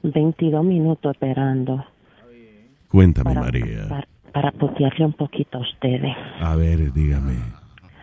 22 0.01 0.65
minutos 0.65 1.11
esperando 1.13 1.85
Cuéntame, 2.87 3.25
Para- 3.35 3.41
María. 3.41 3.87
para, 3.87 4.07
para 4.33 4.51
putearle 4.51 5.05
un 5.05 5.13
poquito 5.13 5.59
a 5.59 5.61
ustedes. 5.61 6.15
A 6.41 6.55
ver, 6.55 6.91
dígame. 6.91 7.35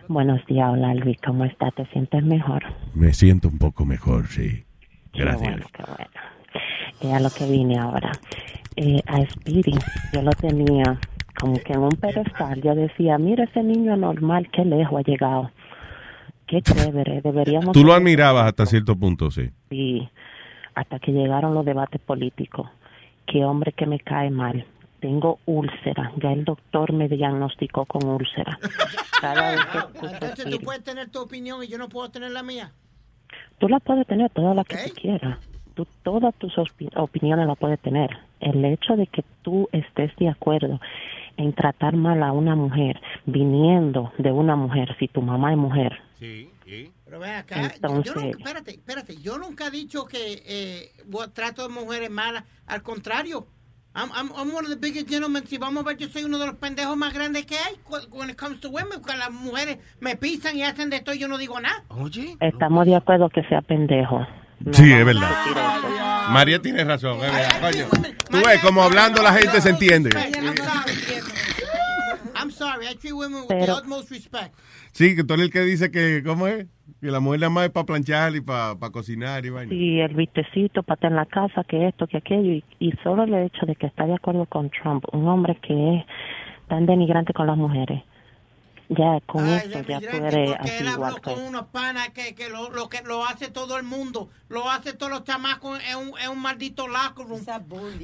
Buenos 0.07 0.45
días, 0.45 0.69
hola 0.71 0.93
Luis, 0.95 1.17
¿cómo 1.25 1.43
está? 1.43 1.71
¿Te 1.71 1.85
sientes 1.87 2.23
mejor? 2.23 2.63
Me 2.93 3.11
siento 3.11 3.49
un 3.49 3.57
poco 3.57 3.83
mejor, 3.85 4.27
sí. 4.27 4.63
Qué 5.11 5.23
Gracias. 5.23 5.41
bueno, 5.51 5.65
qué 5.73 5.83
bueno. 5.83 6.11
Eh, 7.01 7.13
a 7.13 7.19
lo 7.19 7.29
que 7.31 7.45
vine 7.51 7.77
ahora. 7.79 8.13
Eh, 8.77 9.01
a 9.07 9.25
Speedy, 9.25 9.73
yo 10.13 10.21
lo 10.21 10.31
tenía 10.31 10.97
como 11.37 11.55
que 11.55 11.73
en 11.73 11.79
un 11.79 11.89
pedestal. 11.99 12.61
Yo 12.61 12.75
decía, 12.75 13.17
mira 13.17 13.43
ese 13.43 13.61
niño 13.61 13.97
normal, 13.97 14.47
qué 14.53 14.63
lejos 14.63 14.99
ha 14.99 15.03
llegado. 15.03 15.51
Qué 16.53 16.61
chévere, 16.61 17.21
deberíamos... 17.21 17.71
Tú 17.71 17.83
lo 17.83 17.93
admirabas 17.93 18.45
hasta 18.45 18.65
cierto 18.67 18.95
punto, 18.95 19.31
sí. 19.31 19.49
Sí, 19.69 20.07
hasta 20.75 20.99
que 20.99 21.11
llegaron 21.11 21.53
los 21.55 21.65
debates 21.65 21.99
políticos. 22.01 22.69
Qué 23.25 23.43
hombre 23.43 23.71
que 23.71 23.85
me 23.87 23.99
cae 23.99 24.29
mal. 24.29 24.65
Tengo 24.99 25.39
úlcera. 25.45 26.11
Ya 26.21 26.31
el 26.31 26.45
doctor 26.45 26.93
me 26.93 27.07
diagnosticó 27.07 27.85
con 27.85 28.07
úlcera. 28.07 28.57
Cada 29.21 29.51
vez 29.51 29.65
que 29.65 29.77
escucho 29.79 30.05
a 30.05 30.11
Entonces 30.13 30.49
tú 30.49 30.59
puedes 30.59 30.83
tener 30.83 31.09
tu 31.09 31.19
opinión 31.21 31.63
y 31.63 31.67
yo 31.67 31.77
no 31.77 31.89
puedo 31.89 32.09
tener 32.09 32.31
la 32.31 32.43
mía. 32.43 32.71
Tú 33.57 33.67
la 33.67 33.79
puedes 33.79 34.05
tener 34.05 34.29
toda 34.31 34.53
la 34.53 34.63
que 34.63 34.75
tú 34.77 34.93
quieras. 35.01 35.39
Tú 35.73 35.87
todas 36.03 36.35
tus 36.35 36.53
opi- 36.57 36.91
opiniones 36.95 37.47
la 37.47 37.55
puedes 37.55 37.79
tener. 37.79 38.11
El 38.39 38.63
hecho 38.65 38.95
de 38.95 39.07
que 39.07 39.23
tú 39.41 39.67
estés 39.71 40.15
de 40.17 40.29
acuerdo 40.29 40.79
en 41.37 41.51
tratar 41.53 41.95
mal 41.95 42.21
a 42.21 42.31
una 42.31 42.55
mujer 42.55 43.01
viniendo 43.25 44.11
de 44.19 44.31
una 44.31 44.55
mujer, 44.55 44.95
si 44.99 45.07
tu 45.07 45.21
mamá 45.23 45.51
es 45.51 45.57
mujer. 45.57 45.97
Pero 47.05 47.19
ven 47.19 47.35
acá, 47.35 47.73
yo 47.81 48.13
nunca, 48.15 48.37
espérate, 48.37 48.71
espérate, 48.71 49.17
yo 49.17 49.37
nunca 49.37 49.67
he 49.67 49.71
dicho 49.71 50.05
que 50.05 50.41
eh, 50.45 50.91
trato 51.33 51.67
de 51.67 51.69
mujeres 51.69 52.09
malas, 52.09 52.45
al 52.65 52.81
contrario. 52.81 53.47
I'm, 53.95 54.09
I'm, 54.11 54.31
I'm 54.35 54.51
one 54.51 54.65
of 54.65 54.69
the 54.69 54.75
biggest 54.75 55.07
gentlemen. 55.07 55.45
Si 55.45 55.59
vamos 55.59 55.83
a 55.83 55.87
ver, 55.87 55.97
yo 55.97 56.07
soy 56.07 56.23
uno 56.23 56.39
de 56.39 56.47
los 56.47 56.55
pendejos 56.55 56.97
más 56.97 57.13
grandes 57.13 57.45
que 57.45 57.55
hay 57.55 57.75
when 58.09 58.29
it 58.29 58.35
comes 58.35 58.59
to 58.61 58.69
women. 58.69 59.01
Cuando 59.01 59.17
las 59.25 59.31
mujeres 59.31 59.77
me 59.99 60.15
pisan 60.15 60.57
y 60.57 60.63
hacen 60.63 60.89
de 60.89 60.95
esto, 60.97 61.13
yo 61.13 61.27
no 61.27 61.37
digo 61.37 61.59
nada. 61.59 61.83
Oye. 61.89 62.35
Estamos 62.39 62.87
de 62.87 62.95
acuerdo 62.95 63.29
que 63.29 63.43
sea 63.43 63.61
pendejo. 63.61 64.25
Sí, 64.71 64.91
es 64.91 65.05
verdad. 65.05 66.29
María 66.29 66.59
tiene 66.59 66.83
razón, 66.85 67.17
es 67.17 67.31
verdad, 67.31 67.61
coño. 67.61 67.87
Tú 68.31 68.37
ves, 68.47 68.61
como 68.61 68.81
hablando 68.81 69.21
la 69.21 69.33
gente 69.33 69.61
se 69.61 69.69
entiende. 69.69 70.09
I'm 72.43 72.51
sorry. 72.51 72.85
I 72.87 72.95
treat 72.95 73.13
women 73.13 73.41
with 73.41 73.47
the 73.47 73.55
Pero- 73.55 73.77
utmost 73.77 74.11
respect. 74.11 74.53
Sí, 74.91 75.15
que 75.15 75.23
tú 75.23 75.33
eres 75.33 75.45
el 75.45 75.51
que 75.51 75.61
dice 75.61 75.89
que, 75.91 76.21
¿cómo 76.25 76.45
es? 76.47 76.67
Que 77.01 77.07
la 77.09 77.19
mujer 77.19 77.39
nada 77.39 77.49
más 77.49 77.65
es 77.65 77.71
para 77.71 77.85
planchar 77.85 78.35
y 78.35 78.41
para 78.41 78.75
cocinar 78.91 79.45
y 79.45 79.49
vaina. 79.49 79.71
Sí, 79.71 79.99
el 79.99 80.13
vistecito, 80.13 80.83
para 80.83 80.95
estar 80.95 81.11
en 81.11 81.15
la 81.17 81.25
casa, 81.25 81.63
que 81.63 81.87
esto, 81.87 82.05
que 82.07 82.17
aquello, 82.17 82.51
y, 82.51 82.63
y 82.79 82.91
solo 83.03 83.23
el 83.23 83.33
hecho 83.33 83.65
de 83.65 83.75
que 83.75 83.87
está 83.87 84.05
de 84.05 84.13
acuerdo 84.15 84.45
con 84.45 84.69
Trump, 84.69 85.03
un 85.13 85.27
hombre 85.27 85.57
que 85.65 85.97
es 85.97 86.05
tan 86.67 86.85
denigrante 86.85 87.33
con 87.33 87.47
las 87.47 87.57
mujeres, 87.57 88.03
ya 88.89 89.19
con 89.25 89.47
esto 89.47 89.79
ya 89.87 89.99
tú 90.01 90.17
eres 90.17 90.55
así 90.59 90.71
él 90.81 90.87
habló 90.89 91.15
con 91.21 91.41
unos 91.41 91.63
panas 91.67 92.09
que, 92.09 92.35
que 92.35 92.49
lo, 92.49 92.69
lo 92.69 92.89
que 92.89 93.01
lo 93.01 93.25
hace 93.25 93.49
todo 93.49 93.77
el 93.77 93.83
mundo, 93.83 94.29
lo 94.49 94.69
hace 94.69 94.93
todos 94.93 95.11
los 95.11 95.23
chamacos 95.23 95.79
en 95.89 95.97
un, 95.97 96.19
en 96.19 96.29
un 96.29 96.39
maldito 96.41 96.87
locker 96.87 97.25
room. 97.25 97.41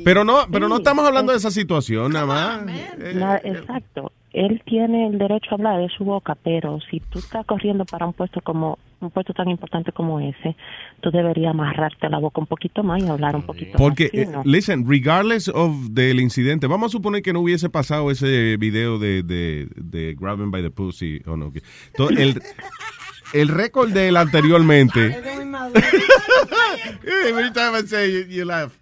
Pero 0.04 0.24
no, 0.24 0.48
pero 0.52 0.68
no 0.68 0.78
Sí, 0.78 0.82
estamos 0.82 1.06
hablando 1.06 1.32
de 1.34 1.38
esa 1.38 1.52
situación 1.52 2.14
nada 2.14 2.26
más. 2.26 2.66
Na- 3.14 3.38
exacto. 3.44 4.12
Él 4.32 4.62
tiene 4.66 5.08
el 5.08 5.18
derecho 5.18 5.50
a 5.52 5.56
hablar 5.56 5.80
de 5.80 5.90
su 5.90 6.04
boca, 6.04 6.36
pero 6.44 6.80
si 6.90 7.00
tú 7.00 7.20
estás 7.20 7.46
corriendo 7.46 7.84
para 7.86 8.06
un 8.06 8.14
puesto 8.14 8.42
como 8.42 8.78
un 9.02 9.10
puesto 9.12 9.34
tan 9.34 9.50
importante 9.50 9.92
como 9.92 10.20
ese, 10.20 10.56
tú 11.02 11.10
deberías 11.10 11.52
amarrarte 11.52 12.10
la 12.10 12.20
boca 12.20 12.42
un 12.42 12.48
poquito 12.48 12.84
más 12.84 13.02
y 13.02 13.08
hablar 13.08 13.36
un 13.36 13.44
poquito 13.44 13.78
Porque, 13.78 14.06
más 14.06 14.14
eh, 14.14 14.26
fino. 14.26 14.42
listen, 14.46 14.86
regardless 14.88 15.48
of 15.48 15.74
del 15.92 16.20
incidente, 16.20 16.68
vamos 16.68 16.92
a 16.92 16.98
suponer 16.98 17.22
que 17.22 17.32
no 17.34 17.40
hubiese 17.40 17.70
pasado 17.70 18.12
ese 18.12 18.58
video 18.58 19.00
de, 19.00 19.24
de, 19.24 19.68
de 19.76 20.16
Grabbing 20.20 20.52
by 20.52 20.62
the 20.62 20.70
Pussy, 20.70 21.22
o 21.26 21.36
no. 21.38 21.52
el, 22.18 22.42
el 23.34 23.48
récord 23.48 23.92
de 23.92 24.10
él 24.10 24.18
anteriormente. 24.18 25.08
Every 27.28 27.52
time 27.52 27.76
I 27.76 27.82
say 27.88 28.12
you, 28.12 28.26
you 28.28 28.46
laugh. 28.46 28.74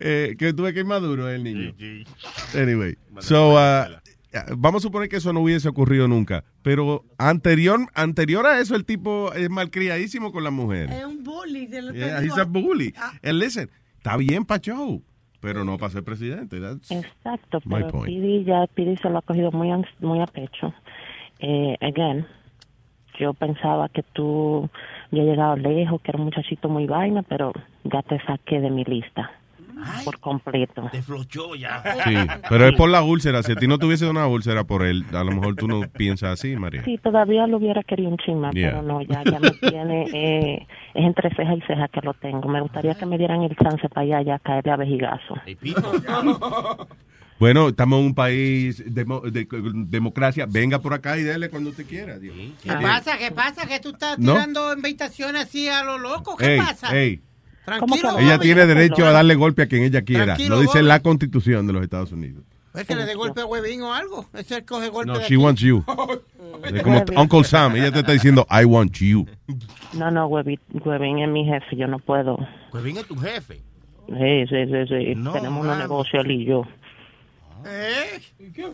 Eh, 0.00 0.36
que 0.38 0.52
tuve 0.52 0.72
que 0.72 0.80
ir 0.80 0.86
maduro 0.86 1.28
el 1.28 1.42
niño. 1.42 1.74
Anyway, 2.54 2.96
so, 3.20 3.54
uh, 3.54 3.86
vamos 4.56 4.82
a 4.82 4.86
suponer 4.86 5.08
que 5.08 5.16
eso 5.16 5.32
no 5.32 5.40
hubiese 5.40 5.68
ocurrido 5.68 6.06
nunca. 6.08 6.44
Pero 6.62 7.04
anterior, 7.18 7.80
anterior 7.94 8.46
a 8.46 8.60
eso, 8.60 8.74
el 8.76 8.84
tipo 8.84 9.32
es 9.32 9.48
malcriadísimo 9.50 10.32
con 10.32 10.44
las 10.44 10.52
mujeres. 10.52 10.90
Es 10.96 11.04
un 11.04 11.22
bully. 11.24 11.68
lo 11.68 11.92
Yeah, 11.92 12.20
he's 12.22 12.36
a 12.38 12.44
bully. 12.44 12.94
And 13.22 13.38
listen, 13.38 13.70
está 13.96 14.16
bien 14.16 14.44
para 14.44 14.60
show, 14.60 15.02
pero 15.40 15.64
no 15.64 15.78
para 15.78 15.90
ser 15.92 16.04
presidente. 16.04 16.60
That's 16.60 16.90
Exacto, 16.90 17.60
my 17.64 17.76
pero 17.82 17.88
point. 17.90 18.06
Pidi 18.06 18.44
ya 18.44 18.66
Pidi 18.66 18.96
se 18.98 19.08
lo 19.08 19.18
ha 19.18 19.22
cogido 19.22 19.50
muy, 19.52 19.70
an- 19.70 19.86
muy 20.00 20.20
a 20.20 20.26
pecho. 20.26 20.74
Eh, 21.40 21.76
again, 21.80 22.26
yo 23.18 23.32
pensaba 23.34 23.88
que 23.88 24.02
tú 24.02 24.68
había 25.10 25.24
llegado 25.24 25.56
lejos, 25.56 26.00
que 26.02 26.10
era 26.10 26.18
un 26.18 26.24
muchachito 26.26 26.68
muy 26.68 26.86
vaina, 26.86 27.22
pero 27.22 27.52
ya 27.84 28.02
te 28.02 28.20
saqué 28.26 28.60
de 28.60 28.70
mi 28.70 28.84
lista 28.84 29.30
por 30.04 30.18
completo. 30.20 30.88
Te 30.92 31.02
flochó 31.02 31.54
ya. 31.54 31.82
Sí, 32.04 32.14
pero 32.48 32.66
es 32.68 32.72
por 32.76 32.88
la 32.90 33.02
úlcera. 33.02 33.42
Si 33.42 33.52
a 33.52 33.56
ti 33.56 33.66
no 33.66 33.78
tuviese 33.78 34.08
una 34.08 34.26
úlcera 34.26 34.64
por 34.64 34.84
él, 34.84 35.04
a 35.12 35.24
lo 35.24 35.32
mejor 35.32 35.56
tú 35.56 35.66
no 35.68 35.80
piensas 35.90 36.30
así, 36.40 36.56
María. 36.56 36.84
Sí, 36.84 36.98
todavía 37.02 37.46
lo 37.46 37.56
hubiera 37.58 37.82
querido 37.82 38.08
un 38.10 38.16
chisma, 38.18 38.50
Yeah. 38.52 38.70
pero 38.70 38.82
no, 38.82 39.02
ya, 39.02 39.22
ya 39.24 39.38
me 39.40 39.50
tiene, 39.60 40.04
eh, 40.12 40.66
es 40.94 41.04
entre 41.04 41.30
ceja 41.34 41.54
y 41.54 41.60
ceja 41.62 41.88
que 41.88 42.00
lo 42.02 42.14
tengo. 42.14 42.48
Me 42.48 42.60
gustaría 42.60 42.94
que 42.94 43.06
me 43.06 43.18
dieran 43.18 43.42
el 43.42 43.54
chance 43.56 43.88
para 43.88 44.02
allá, 44.18 44.22
ya 44.22 44.38
caerle 44.38 44.72
a 44.72 44.76
vejigazo. 44.76 45.34
Bueno, 47.38 47.68
estamos 47.68 48.00
en 48.00 48.06
un 48.06 48.14
país 48.16 48.82
demo- 48.92 49.20
de, 49.20 49.46
democracia. 49.86 50.44
Venga 50.48 50.80
por 50.80 50.92
acá 50.92 51.16
y 51.18 51.22
dele 51.22 51.48
cuando 51.50 51.70
usted 51.70 51.86
quiera. 51.86 52.18
Dios. 52.18 52.34
¿Qué 52.60 52.72
pasa? 52.72 53.16
¿Qué 53.16 53.30
pasa? 53.30 53.64
Que 53.68 53.78
tú 53.78 53.90
estás 53.90 54.18
¿No? 54.18 54.32
tirando 54.32 54.72
invitaciones 54.74 55.42
así 55.44 55.68
a 55.68 55.84
lo 55.84 55.98
loco. 55.98 56.36
¿Qué 56.36 56.54
Ey, 56.54 56.58
pasa? 56.58 56.98
ey. 56.98 57.22
Tranquilo. 57.76 58.18
Ella 58.18 58.38
tiene 58.38 58.66
derecho 58.66 59.06
a 59.06 59.10
darle 59.12 59.34
golpe 59.34 59.62
a 59.62 59.66
quien 59.66 59.82
ella 59.82 60.02
quiera. 60.02 60.24
Tranquilo, 60.24 60.56
Lo 60.56 60.60
dice 60.62 60.78
Bobby. 60.78 60.88
la 60.88 61.00
constitución 61.00 61.66
de 61.66 61.72
los 61.72 61.82
Estados 61.82 62.12
Unidos. 62.12 62.44
Es 62.74 62.84
que 62.86 62.94
le 62.94 63.04
dé 63.06 63.14
golpe 63.14 63.40
a 63.40 63.46
huevín 63.46 63.82
o 63.82 63.92
algo. 63.92 64.26
Ese 64.34 64.64
coge 64.64 64.88
golpe 64.88 65.10
No, 65.12 65.18
de 65.18 65.24
she 65.24 65.34
aquí. 65.34 65.36
wants 65.36 65.60
you. 65.60 65.84
Es 66.74 66.82
como 66.82 67.04
Uncle 67.16 67.44
Sam. 67.44 67.76
Ella 67.76 67.92
te 67.92 68.00
está 68.00 68.12
diciendo, 68.12 68.46
I 68.50 68.64
want 68.64 68.96
you. 68.98 69.26
No, 69.94 70.10
no, 70.10 70.26
Huevín, 70.26 70.58
Huevín 70.84 71.18
es 71.20 71.28
mi 71.28 71.44
jefe, 71.44 71.76
yo 71.76 71.86
no 71.86 71.98
puedo. 72.00 72.36
Huevín 72.72 72.96
es 72.96 73.06
tu 73.06 73.16
jefe. 73.16 73.60
Sí, 74.08 74.46
sí, 74.48 74.56
sí, 74.66 74.86
sí. 74.88 75.14
No, 75.14 75.32
Tenemos 75.32 75.64
un 75.66 75.78
negocio 75.78 76.20
él 76.20 76.30
y 76.32 76.44
yo. 76.46 76.62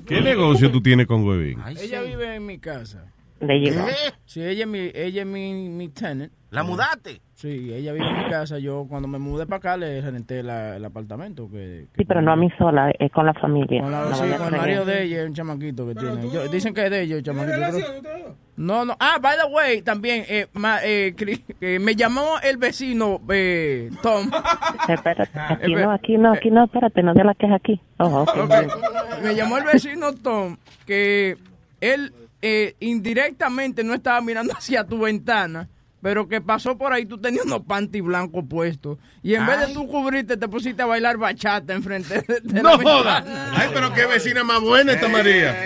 ¿Qué 0.06 0.20
negocio 0.20 0.70
tú 0.70 0.80
tienes 0.80 1.06
con 1.06 1.24
Huevín? 1.24 1.58
Ella 1.80 2.02
vive 2.02 2.34
en 2.36 2.46
mi 2.46 2.58
casa. 2.58 3.04
De 3.46 3.54
llegar. 3.60 3.88
Sí, 4.24 4.42
ella 4.42 4.64
es 4.64 4.68
mi, 4.68 4.90
ella 4.94 5.22
es 5.22 5.26
mi, 5.26 5.68
mi 5.68 5.88
tenant. 5.88 6.32
¿La 6.50 6.62
mudaste? 6.62 7.20
Sí, 7.34 7.72
ella 7.74 7.92
vive 7.92 8.06
en 8.08 8.16
mi 8.24 8.30
casa. 8.30 8.58
Yo 8.60 8.86
cuando 8.88 9.08
me 9.08 9.18
mudé 9.18 9.44
para 9.44 9.56
acá 9.56 9.76
le 9.76 10.00
renté 10.00 10.40
la- 10.44 10.76
el 10.76 10.84
apartamento. 10.84 11.50
Que, 11.50 11.86
Sí, 11.96 12.04
pero 12.04 12.22
no 12.22 12.30
a 12.32 12.36
mí 12.36 12.48
sola, 12.56 12.92
es 12.96 13.10
con 13.10 13.26
la 13.26 13.34
familia. 13.34 13.82
con, 13.82 13.90
la- 13.90 14.04
No 14.04 14.14
sí, 14.14 14.24
con 14.38 14.54
el 14.54 14.60
marido 14.60 14.84
de 14.84 15.02
ella, 15.02 15.24
un 15.24 15.34
chamaquito 15.34 15.84
que 15.88 15.94
tiene. 15.96 16.30
Yo- 16.30 16.46
dicen 16.48 16.72
que 16.72 16.84
es 16.84 16.90
de 16.92 17.02
ellos, 17.02 17.18
el 17.18 17.24
chamaquito. 17.24 18.00
creo. 18.02 18.36
No, 18.56 18.84
no. 18.84 18.96
Ah, 19.00 19.18
by 19.20 19.36
the 19.36 19.52
way, 19.52 19.82
también 19.82 20.24
eh, 20.28 20.46
ma- 20.52 20.78
eh, 20.84 21.12
eh, 21.60 21.78
me 21.80 21.96
llamó 21.96 22.36
el 22.44 22.56
vecino 22.56 23.20
eh, 23.30 23.90
Tom. 24.00 24.30
Espérate, 24.88 25.36
aquí 25.36 25.74
no, 25.74 25.90
aquí 25.90 26.16
no, 26.18 26.32
aquí 26.32 26.50
no, 26.52 26.64
espérate, 26.66 27.02
no 27.02 27.14
de 27.14 27.24
la 27.24 27.34
queja 27.34 27.56
aquí. 27.56 27.80
Oh, 27.98 28.22
ok. 28.22 28.36
Ok. 28.44 29.22
Me 29.24 29.34
llamó 29.34 29.58
el 29.58 29.64
vecino 29.64 30.12
Tom 30.14 30.56
que 30.86 31.36
él 31.80 32.12
eh, 32.46 32.76
indirectamente 32.80 33.82
no 33.82 33.94
estaba 33.94 34.20
mirando 34.20 34.52
hacia 34.58 34.84
tu 34.84 34.98
ventana, 34.98 35.68
pero 36.02 36.28
que 36.28 36.42
pasó 36.42 36.76
por 36.76 36.92
ahí, 36.92 37.06
tú 37.06 37.16
tenías 37.18 37.46
unos 37.46 37.62
panty 37.62 38.02
blancos 38.02 38.44
puestos. 38.46 38.98
Y 39.22 39.34
en 39.34 39.46
vez 39.46 39.60
de 39.66 39.72
tú 39.72 39.88
cubrirte, 39.88 40.36
te 40.36 40.46
pusiste 40.46 40.82
a 40.82 40.86
bailar 40.86 41.16
bachata 41.16 41.72
enfrente 41.72 42.22
de, 42.28 42.40
de 42.42 42.62
No 42.62 42.76
la 42.76 42.82
joda. 42.82 43.20
ventana. 43.22 43.52
Ay, 43.56 43.70
pero 43.72 43.94
qué 43.94 44.04
vecina 44.04 44.44
más 44.44 44.60
buena 44.60 44.92
esta 44.92 45.08
María. 45.08 45.56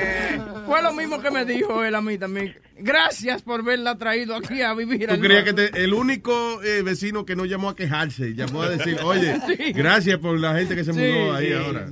Fue 0.64 0.81
lo 0.81 0.93
mismo 0.93 1.20
que 1.20 1.33
me 1.33 1.45
dijo 1.45 1.83
él 1.83 1.95
a 1.97 2.01
mí 2.01 2.16
también. 2.18 2.55
Gracias 2.81 3.43
por 3.43 3.64
verla 3.64 3.97
traído 3.97 4.35
aquí 4.37 4.62
a 4.62 4.72
vivir. 4.74 5.07
Tú 5.09 5.14
al 5.14 5.20
creías 5.20 5.45
que 5.45 5.53
te- 5.53 5.85
el 5.85 5.93
único 5.95 6.62
eh, 6.62 6.83
vecino 6.83 7.24
que 7.24 7.35
no 7.37 7.45
llamó 7.45 7.70
a 7.70 7.76
quejarse, 7.76 8.35
llamó 8.35 8.62
a 8.62 8.68
decir, 8.70 8.99
oye, 9.05 9.37
gracias 9.74 10.18
por 10.18 10.39
la 10.39 10.55
gente 10.55 10.74
que 10.76 10.85
se 10.85 10.93
Sí, 10.93 10.99
mudó 11.01 11.35
ahí 11.35 11.49
sí, 11.49 11.53
ahora. 11.55 11.87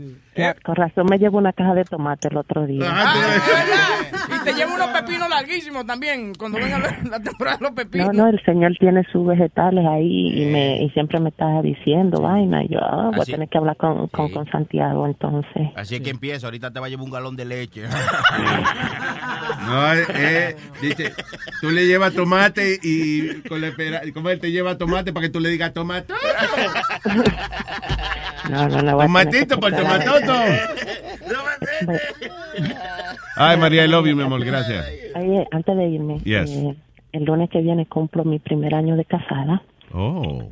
Con 0.63 0.77
razón 0.77 1.07
me 1.09 1.17
llevo 1.19 1.39
una 1.39 1.55
caja 1.55 1.73
de 1.73 1.85
tomate 1.85 2.29
el 2.29 2.37
otro 2.37 2.67
día. 2.67 2.85
Ah, 2.87 3.15
¿de 3.15 3.21
verdad? 3.23 4.39
Y 4.39 4.45
te 4.45 4.53
llevo 4.53 4.75
unos 4.75 4.89
pepinos 4.89 5.31
larguísimos 5.31 5.87
también 5.87 6.35
cuando 6.35 6.59
venga 6.59 6.79
la, 6.79 6.99
la 7.11 7.21
temporada 7.21 7.57
de 7.57 7.63
los 7.65 7.73
pepinos. 7.73 8.09
No, 8.13 8.25
no, 8.25 8.29
el 8.29 8.43
señor 8.45 8.73
tiene 8.79 9.03
sus 9.11 9.27
vegetales 9.27 9.87
ahí 9.87 10.43
y 10.43 10.45
me 10.53 10.83
y 10.85 10.91
siempre 10.91 11.21
me 11.21 11.31
está 11.31 11.47
diciendo 11.63 12.21
vaina. 12.21 12.63
Y 12.65 12.69
yo 12.69 12.81
ah, 12.83 13.07
voy 13.13 13.21
Así- 13.23 13.33
a 13.33 13.35
tener 13.37 13.49
que 13.49 13.57
hablar 13.57 13.79
con, 13.79 14.09
con, 14.09 14.31
con 14.31 14.45
Santiago 14.51 15.07
entonces. 15.07 15.69
Así 15.75 15.95
es 15.95 16.01
que 16.03 16.11
empieza. 16.11 16.47
Ahorita 16.49 16.71
te 16.71 16.81
va 16.81 16.87
a 16.87 16.89
llevar 16.91 17.07
un 17.07 17.13
galón 17.13 17.35
de 17.35 17.45
leche. 17.47 17.85
No, 19.67 19.95
eh, 19.95 20.55
dice, 20.81 21.13
tú 21.61 21.71
le 21.71 21.87
llevas 21.87 22.13
tomate 22.15 22.79
y 22.83 23.41
con 23.49 23.61
la 23.61 23.69
espera, 23.69 24.01
como 24.15 24.31
él 24.31 24.41
te 24.41 24.51
lleva 24.51 24.77
tomate 24.79 25.13
para 25.13 25.27
que 25.27 25.33
tú 25.33 25.41
le 25.41 25.49
digas 25.51 25.73
tomate. 25.73 26.13
No, 28.51 28.69
no, 28.69 28.83
no. 28.83 28.99
Tomatito 28.99 29.59
por 29.59 29.73
tomatoto. 29.73 30.33
Ay, 33.37 33.57
María, 33.59 33.85
I 33.85 33.89
love 33.89 34.07
you, 34.07 34.17
mi 34.17 34.23
amor, 34.23 34.45
gracias. 34.45 34.87
Oye, 35.15 35.47
antes 35.51 35.77
de 35.77 35.89
irme, 35.89 36.19
Yes. 36.21 36.51
eh, 36.51 36.75
el 37.13 37.25
lunes 37.25 37.51
que 37.51 37.61
viene 37.61 37.87
cumplo 37.87 38.25
mi 38.25 38.39
primer 38.39 38.75
año 38.75 38.97
de 38.97 39.05
casada. 39.05 39.63
Oh, 39.93 40.51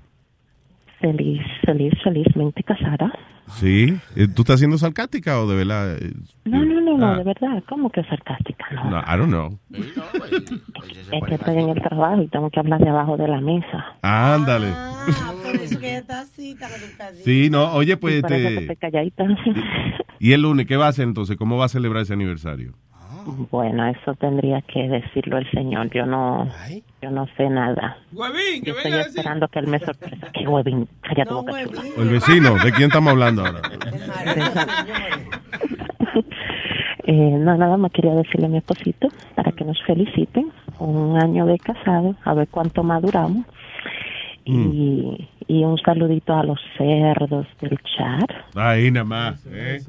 Feliz, 1.00 1.42
feliz, 1.66 1.92
felizmente 2.02 2.62
casada. 2.62 3.12
Sí. 3.52 3.98
Eh, 4.16 4.28
¿Tú 4.28 4.42
estás 4.42 4.58
siendo 4.58 4.78
sarcástica 4.78 5.40
o 5.40 5.46
de 5.48 5.56
verdad? 5.56 5.96
eh, 6.00 6.12
No, 6.44 6.64
no, 6.64 6.80
no, 6.80 6.98
no, 6.98 7.06
Ah. 7.12 7.16
de 7.18 7.24
verdad, 7.24 7.62
¿cómo 7.68 7.90
que 7.90 8.02
sarcástica? 8.04 8.64
No, 8.72 8.90
No, 8.90 8.98
I 9.00 9.18
don't 9.18 9.28
know. 9.28 9.58
es 9.70 11.24
que 11.28 11.34
estoy 11.34 11.58
en 11.58 11.68
el 11.70 11.80
trabajo 11.82 12.22
y 12.22 12.28
tengo 12.28 12.50
que 12.50 12.60
hablar 12.60 12.80
de 12.80 12.88
abajo 12.88 13.16
de 13.16 13.28
la 13.28 13.40
mesa. 13.40 13.84
Ándale. 14.02 14.68
Por 15.42 15.56
eso 15.56 15.78
que 15.80 15.88
ella 15.90 15.98
está 15.98 16.20
así, 16.20 16.54
tan 16.54 16.70
educadita. 16.72 17.24
Sí, 17.24 17.48
no, 17.50 17.72
oye, 17.74 17.96
pues, 17.96 18.14
Y 18.14 18.18
eso 18.18 18.28
que 18.28 18.34
este, 18.46 18.58
estoy 18.60 18.76
calladita. 18.76 19.24
¿y 20.18 20.32
el 20.32 20.42
lunes 20.42 20.66
qué 20.66 20.76
va 20.76 20.86
a 20.86 20.88
hacer 20.90 21.04
entonces? 21.06 21.36
¿Cómo 21.36 21.56
va 21.56 21.66
a 21.66 21.68
celebrar 21.68 22.02
ese 22.02 22.12
aniversario? 22.14 22.72
Bueno, 23.50 23.86
eso 23.88 24.14
tendría 24.14 24.60
que 24.62 24.88
decirlo 24.88 25.38
el 25.38 25.50
señor. 25.50 25.90
Yo 25.90 26.04
no, 26.06 26.48
yo 27.00 27.10
no 27.10 27.26
sé 27.36 27.48
nada. 27.48 27.96
Huevín, 28.12 28.62
que 28.62 28.70
Yo 28.70 28.76
estoy 28.76 28.90
venga 28.90 28.96
a 28.96 29.04
decir. 29.04 29.18
esperando 29.20 29.48
que 29.48 29.58
él 29.60 29.66
me 29.68 29.78
sorprenda. 29.78 30.28
¿Qué 30.32 30.46
huevín? 30.46 30.88
Cállate 31.02 31.32
boca 31.34 31.52
chula. 31.64 31.80
O 31.96 32.02
el 32.02 32.08
vecino, 32.08 32.54
¿de 32.62 32.72
quién 32.72 32.88
estamos 32.88 33.12
hablando 33.12 33.44
ahora? 33.46 33.60
Eh, 37.06 37.36
no, 37.38 37.54
nada 37.58 37.76
más 37.76 37.92
quería 37.92 38.14
decirle 38.14 38.46
a 38.46 38.48
mi 38.48 38.56
esposito 38.56 39.08
para 39.34 39.52
que 39.52 39.62
nos 39.64 39.78
feliciten. 39.82 40.50
Un 40.78 41.20
año 41.22 41.44
de 41.44 41.58
casado, 41.58 42.16
a 42.24 42.32
ver 42.32 42.48
cuánto 42.48 42.82
maduramos. 42.82 43.44
Y, 44.46 45.28
y 45.46 45.64
un 45.64 45.76
saludito 45.78 46.34
a 46.34 46.42
los 46.44 46.58
cerdos 46.78 47.46
del 47.60 47.78
chat. 47.82 48.30
Ahí 48.56 48.90
nada 48.90 49.04
más. 49.04 49.46
¿eh? 49.50 49.80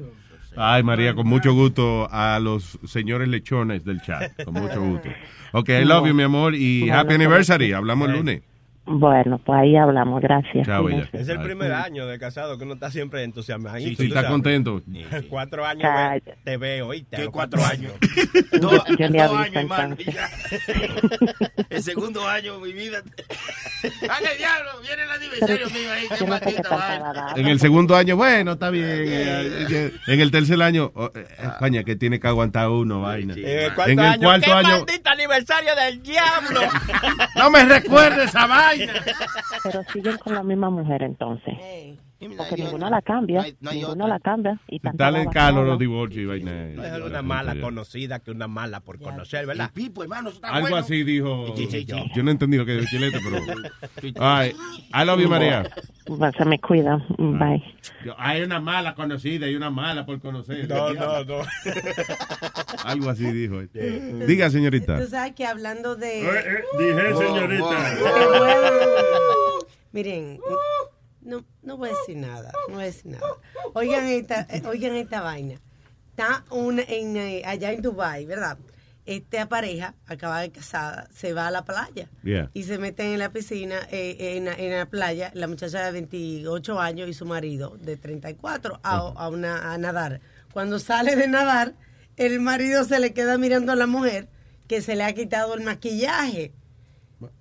Ay, 0.56 0.82
María, 0.82 1.14
con 1.14 1.26
mucho 1.26 1.52
gusto 1.52 2.08
a 2.10 2.38
los 2.38 2.78
señores 2.86 3.28
lechones 3.28 3.84
del 3.84 4.00
chat. 4.00 4.32
Con 4.44 4.54
mucho 4.54 4.80
gusto. 4.80 5.08
Ok, 5.52 5.68
I 5.68 5.84
love 5.84 6.06
you, 6.06 6.14
mi 6.14 6.22
amor. 6.22 6.54
Y 6.54 6.90
happy 6.90 7.14
anniversary. 7.14 7.72
Hablamos 7.72 8.08
el 8.08 8.16
lunes. 8.16 8.42
Bueno, 8.86 9.38
pues 9.44 9.58
ahí 9.58 9.76
hablamos, 9.76 10.22
gracias. 10.22 10.66
Chao, 10.66 10.84
bella. 10.84 11.08
Es 11.12 11.28
el 11.28 11.40
primer 11.40 11.72
año 11.72 12.06
de 12.06 12.18
casado 12.18 12.56
que 12.56 12.64
uno 12.64 12.74
está 12.74 12.90
siempre 12.90 13.24
entusiasmado. 13.24 13.76
Sí, 13.78 13.96
sí, 13.96 14.06
está 14.06 14.28
contento. 14.28 14.80
Cuatro 15.28 15.66
años 15.66 15.90
te 16.44 16.56
veo, 16.56 16.88
¿oíste? 16.88 17.16
A 17.16 17.20
los 17.20 17.30
cuatro 17.30 17.64
años. 17.64 17.92
Yo, 18.52 18.70
yo 18.96 19.08
le 19.08 19.18
dos 19.22 19.36
aviso 19.36 19.36
años, 19.36 19.56
hermano, 19.56 19.96
entonces. 19.98 21.50
El 21.70 21.82
segundo 21.82 22.26
año, 22.26 22.58
mi 22.60 22.72
vida. 22.72 23.02
¡Haga 24.02 24.30
diablo! 24.38 24.70
Viene 24.82 25.02
el 25.02 25.10
aniversario 25.10 25.70
mío 25.70 25.92
ahí. 25.92 26.06
¡Qué 26.08 26.16
Yo 26.20 26.26
no 26.26 26.38
sé 26.38 26.54
qué 26.54 26.62
cada 26.62 27.34
En 27.36 27.46
el 27.46 27.60
segundo 27.60 27.96
año, 27.96 28.16
bueno, 28.16 28.52
está 28.52 28.70
bien. 28.70 28.84
eh, 28.86 29.66
eh, 29.70 29.92
En 30.06 30.20
el 30.20 30.30
tercer 30.30 30.60
año, 30.62 30.92
oh, 30.94 31.10
eh, 31.14 31.26
España, 31.38 31.84
que 31.84 31.96
tiene 31.96 32.18
que 32.20 32.28
aguantar 32.28 32.68
uno, 32.68 33.02
vaina. 33.02 33.34
En 33.34 33.46
el 33.46 33.74
cuarto 33.74 33.92
En 33.92 33.98
el 33.98 34.04
año, 34.06 34.22
cuarto 34.22 34.46
¡qué 34.46 34.52
año, 34.52 34.68
maldito 34.68 35.10
aniversario 35.10 35.74
del 35.74 36.02
diablo! 36.02 36.60
no 37.36 37.50
me 37.50 37.64
recuerdes 37.64 38.28
esa 38.28 38.46
vaina. 38.46 38.75
Pero 39.62 39.82
siguen 39.92 40.18
con 40.18 40.34
la 40.34 40.42
misma 40.42 40.70
mujer 40.70 41.02
entonces. 41.02 41.54
Porque 42.18 42.56
ninguno 42.56 42.88
la 42.88 43.02
cambia, 43.02 43.44
ninguno 43.60 44.08
la 44.08 44.18
cambia. 44.18 44.58
Y 44.68 44.80
Dale 44.94 45.26
bajada. 45.26 45.62
los 45.62 45.78
divorcios 45.78 46.22
y 46.22 46.26
vaina. 46.26 46.68
Es 46.70 47.02
una 47.02 47.20
mala 47.22 47.60
conocida 47.60 48.20
que 48.20 48.30
una 48.30 48.48
mala 48.48 48.80
por 48.80 48.98
conocer, 48.98 49.46
¿verdad? 49.46 49.70
Pipo, 49.74 50.02
hermano, 50.02 50.30
eso 50.30 50.36
está 50.36 50.48
Algo 50.48 50.68
bueno. 50.68 50.76
así 50.76 51.04
dijo. 51.04 51.54
Sí, 51.56 51.68
sí, 51.70 51.86
sí. 51.86 52.10
Yo 52.14 52.22
no 52.22 52.30
entendí 52.30 52.56
lo 52.56 52.64
que 52.64 52.72
dijo 52.72 52.86
Chilete, 52.88 53.18
pero. 53.22 54.14
Ay, 54.20 54.54
I 54.94 55.04
love 55.04 55.20
you, 55.20 55.28
María. 55.28 55.68
Se 56.38 56.44
me 56.44 56.58
cuida. 56.58 57.04
Bye. 57.18 57.62
Yo, 58.04 58.14
Hay 58.18 58.42
una 58.42 58.60
mala 58.60 58.94
conocida 58.94 59.48
y 59.48 59.54
una 59.54 59.70
mala 59.70 60.06
por 60.06 60.20
conocer. 60.20 60.68
No, 60.68 60.94
no, 60.94 61.24
no. 61.24 61.42
Algo 62.84 63.10
así 63.10 63.30
dijo. 63.30 63.60
Diga, 64.26 64.48
señorita. 64.48 64.98
Tú 65.00 65.06
sabes 65.08 65.34
que 65.34 65.44
hablando 65.44 65.96
de... 65.96 66.22
Eh, 66.22 66.28
eh, 66.28 66.62
dije, 66.78 67.14
señorita. 67.14 67.96
Qué 67.96 68.26
bueno. 68.26 68.54
Miren, 69.92 70.38
no, 71.26 71.44
no 71.62 71.76
voy 71.76 71.90
a 71.90 71.92
decir 71.92 72.16
nada, 72.16 72.52
no 72.68 72.74
voy 72.74 72.82
a 72.84 72.86
decir 72.86 73.10
nada. 73.12 73.26
Oigan 73.74 74.06
esta, 74.06 74.46
eh, 74.50 74.62
oigan 74.66 74.94
esta 74.96 75.20
vaina. 75.20 75.60
Está 76.10 76.44
una, 76.50 76.82
en, 76.82 77.16
eh, 77.16 77.42
allá 77.44 77.72
en 77.72 77.82
Dubai, 77.82 78.24
¿verdad? 78.24 78.56
Esta 79.04 79.46
pareja, 79.48 79.94
acaba 80.06 80.40
de 80.40 80.50
casada, 80.50 81.08
se 81.14 81.32
va 81.32 81.46
a 81.46 81.50
la 81.52 81.64
playa 81.64 82.08
Yeah. 82.24 82.50
y 82.54 82.64
se 82.64 82.78
meten 82.78 83.06
en 83.12 83.18
la 83.20 83.30
piscina, 83.30 83.76
eh, 83.90 84.34
en, 84.36 84.46
la- 84.46 84.54
en 84.54 84.72
la 84.76 84.86
playa, 84.86 85.30
la 85.34 85.46
muchacha 85.46 85.84
de 85.84 85.92
28 85.92 86.80
años 86.80 87.08
y 87.08 87.12
su 87.14 87.24
marido 87.26 87.76
de 87.78 87.96
34 87.96 88.80
a, 88.82 88.96
a, 88.96 89.28
una, 89.28 89.72
a 89.72 89.78
nadar. 89.78 90.20
Cuando 90.52 90.78
sale 90.80 91.14
de 91.16 91.28
nadar, 91.28 91.74
el 92.16 92.40
marido 92.40 92.82
se 92.84 92.98
le 92.98 93.12
queda 93.12 93.38
mirando 93.38 93.70
a 93.72 93.76
la 93.76 93.86
mujer 93.86 94.28
que 94.66 94.80
se 94.82 94.96
le 94.96 95.04
ha 95.04 95.12
quitado 95.12 95.54
el 95.54 95.62
maquillaje. 95.62 96.52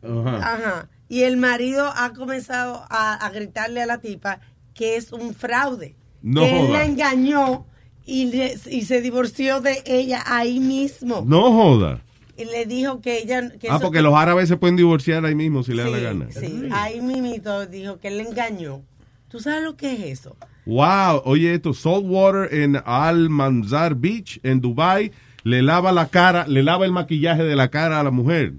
Ajá. 0.04 0.90
Y 1.08 1.22
el 1.24 1.38
marido 1.38 1.92
ha 1.96 2.14
comenzado 2.14 2.84
a, 2.90 3.14
a 3.14 3.30
gritarle 3.30 3.82
a 3.82 3.86
la 3.86 4.00
tipa 4.00 4.40
que 4.74 4.96
es 4.98 5.12
un 5.12 5.34
fraude. 5.34 5.96
No 6.22 6.42
que 6.42 6.50
él 6.60 6.68
joda. 6.68 6.80
la 6.80 6.86
engañó 6.86 7.66
y, 8.06 8.26
le- 8.32 8.58
y 8.70 8.82
se 8.86 9.02
divorció 9.02 9.62
de 9.62 9.84
ella 9.86 10.24
ahí 10.26 10.60
mismo. 10.60 11.24
No 11.26 11.52
joda. 11.52 12.02
Y 12.38 12.46
le 12.46 12.66
dijo 12.66 13.00
que 13.00 13.20
ella... 13.20 13.50
Que 13.60 13.70
Ah, 13.70 13.80
porque 13.80 14.02
los 14.02 14.14
árabes 14.16 14.50
se 14.50 14.58
pueden 14.58 14.76
divorciar 14.76 15.24
ahí 15.26 15.36
mismo 15.36 15.64
si 15.64 15.74
le 15.74 15.84
da 15.84 15.90
la 15.90 16.00
gana. 16.00 16.28
Sí, 16.32 16.68
ahí 16.72 17.00
mismito 17.02 17.66
dijo 17.68 18.00
que 18.00 18.10
él 18.10 18.18
le 18.18 18.24
engañó. 18.28 18.82
¿Tú 19.30 19.40
sabes 19.40 19.64
lo 19.64 19.78
que 19.78 19.94
es 19.94 20.20
eso? 20.20 20.36
Wow, 20.66 21.22
oye 21.26 21.54
esto, 21.54 21.74
Saltwater 21.74 22.54
en 22.54 22.82
Al 22.86 23.30
Manzar 23.30 23.96
Beach 23.96 24.40
en 24.44 24.60
Dubai 24.60 25.12
le 25.44 25.62
lava 25.62 25.92
la 25.92 26.08
cara, 26.08 26.46
le 26.48 26.64
lava 26.64 26.86
el 26.86 26.92
maquillaje 26.92 27.44
de 27.44 27.56
la 27.56 27.70
cara 27.70 28.00
a 28.00 28.04
la 28.04 28.12
mujer. 28.12 28.54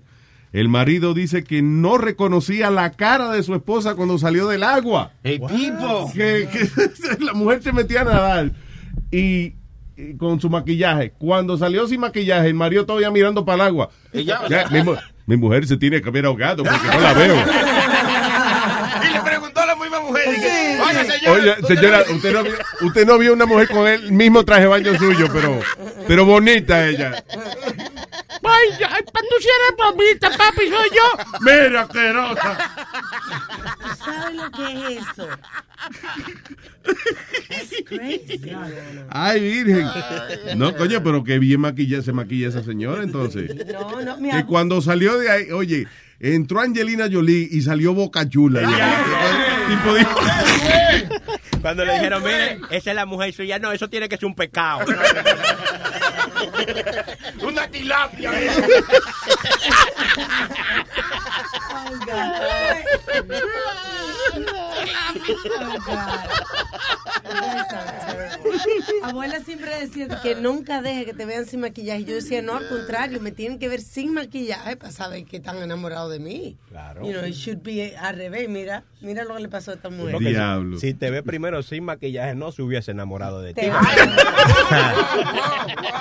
El 0.57 0.71
marido 0.71 1.13
dice 1.13 1.45
que 1.45 1.61
no 1.61 1.99
reconocía 1.99 2.71
la 2.71 2.91
cara 2.93 3.31
de 3.31 3.43
su 3.43 3.55
esposa 3.55 3.95
cuando 3.95 4.17
salió 4.17 4.49
del 4.49 4.63
agua. 4.63 5.11
¡El 5.23 5.41
tipo! 5.47 6.11
Que, 6.15 6.49
que 6.51 6.71
la 7.25 7.35
mujer 7.35 7.63
se 7.63 7.73
metía 7.73 8.01
a 8.01 8.05
nadar 8.05 8.53
y, 9.11 9.53
y 9.99 10.15
con 10.17 10.41
su 10.41 10.49
maquillaje. 10.49 11.13
Cuando 11.19 11.59
salió 11.59 11.87
sin 11.87 12.01
maquillaje, 12.01 12.49
el 12.49 12.55
marido 12.55 12.87
todavía 12.87 13.11
mirando 13.11 13.45
para 13.45 13.57
el 13.57 13.69
agua. 13.69 13.91
Ya, 14.15 14.67
mi, 14.71 14.83
mu- 14.83 14.97
mi 15.27 15.37
mujer 15.37 15.67
se 15.67 15.77
tiene 15.77 16.01
que 16.01 16.09
haber 16.09 16.25
ahogado 16.25 16.63
porque 16.65 16.87
no 16.91 17.01
la 17.01 17.13
veo. 17.13 17.37
Y 19.09 19.13
le 19.13 19.21
preguntó 19.21 19.61
a 19.61 19.67
la 19.67 19.77
misma 19.77 20.01
mujer. 20.01 20.25
Oiga, 20.27 21.05
señora. 21.05 21.33
Oye, 21.33 21.51
¿usted 21.61 21.75
señora, 21.77 22.03
usted 22.11 22.33
no, 22.33 22.43
vio, 22.45 22.53
usted 22.81 23.07
no 23.07 23.19
vio 23.19 23.33
una 23.35 23.45
mujer 23.47 23.69
con 23.69 23.87
el 23.87 24.11
mismo 24.11 24.43
traje 24.43 24.63
de 24.63 24.69
baño 24.69 24.95
suyo, 24.99 25.29
pero, 25.33 25.61
pero 26.09 26.25
bonita 26.25 26.89
ella. 26.89 27.23
Ay, 28.67 28.85
ay, 28.89 29.03
tú 29.05 29.37
sí 29.41 29.49
eres 29.49 29.77
bonita, 29.97 30.31
papi, 30.31 30.69
soy 30.69 30.89
yo. 30.95 31.39
Mira, 31.41 31.83
asquerosa. 31.83 32.59
¿Tú 33.81 34.05
sabes 34.05 34.35
lo 34.35 34.51
que 34.51 34.97
es 34.97 35.03
eso? 35.03 35.29
That's 37.49 37.83
crazy. 37.87 38.53
Ay, 39.11 39.41
virgen. 39.41 39.89
No, 40.57 40.75
coño, 40.77 41.03
pero 41.03 41.25
que 41.25 41.39
bien 41.39 41.61
maquilla, 41.61 42.03
se 42.03 42.13
maquilla 42.13 42.49
esa 42.49 42.63
señora 42.63 43.03
entonces. 43.03 43.55
No, 43.67 44.03
no, 44.03 44.17
mi 44.19 44.31
Que 44.31 44.45
cuando 44.45 44.81
salió 44.81 45.19
de 45.19 45.31
ahí, 45.31 45.51
oye, 45.51 45.87
entró 46.21 46.61
Angelina 46.61 47.09
Jolie 47.11 47.49
y 47.51 47.63
salió 47.63 47.95
Boca 47.95 48.29
Chula. 48.29 48.61
Tipo 49.69 49.95
dijo, 49.95 50.11
Cuando 51.61 51.85
le 51.85 51.95
dijeron, 51.95 52.23
mire, 52.23 52.61
esa 52.71 52.91
es 52.91 52.97
la 52.97 53.07
mujer 53.07 53.33
suya, 53.33 53.59
no, 53.59 53.73
eso 53.73 53.89
tiene 53.89 54.09
que 54.09 54.17
ser 54.17 54.27
un 54.27 54.35
pecado. 54.35 54.81
Una 57.43 57.67
tilapia. 57.69 58.31
Oh, 61.71 61.97
Oh. 64.35 64.73
Abuela 69.03 69.41
siempre 69.41 69.79
decía 69.81 70.07
que 70.23 70.35
nunca 70.37 70.81
deje 70.83 71.05
que 71.05 71.13
te 71.15 71.25
vean 71.27 71.47
sin 71.47 71.61
maquillaje. 71.61 72.05
Yo 72.05 72.15
decía, 72.15 72.43
no, 72.43 72.55
al 72.57 72.69
contrario, 72.69 73.21
me 73.21 73.33
tienen 73.33 73.59
que 73.59 73.69
ver 73.69 73.81
sin 73.81 74.13
maquillaje 74.15 74.77
para 74.77 74.93
saber 74.93 75.25
que 75.25 75.39
están 75.39 75.57
enamorados 75.63 76.11
de 76.13 76.19
mí. 76.21 76.57
Claro. 76.69 77.05
You 77.05 77.13
know, 77.13 77.25
it 77.25 77.35
should 77.35 77.63
be 77.63 77.97
al 77.97 78.17
revés. 78.17 78.49
Mira, 78.49 78.85
mira 79.01 79.25
lo 79.25 79.35
que 79.35 79.43
le 79.43 79.49
pasó 79.49 79.73
a 79.73 79.75
esta 79.75 79.89
mujer. 79.91 80.13
Porque 80.13 80.29
si- 80.29 80.33
Diablo. 80.35 80.79
Si, 80.79 80.95
te 80.95 81.11
ve 81.11 81.23
primero 81.23 81.63
sin 81.63 81.85
maquillaje, 81.85 82.35
no 82.35 82.53
se 82.53 82.63
hubiese 82.63 82.91
enamorado 82.93 83.41
de 83.43 83.55
ti. 83.55 83.63
Te- 83.63 83.67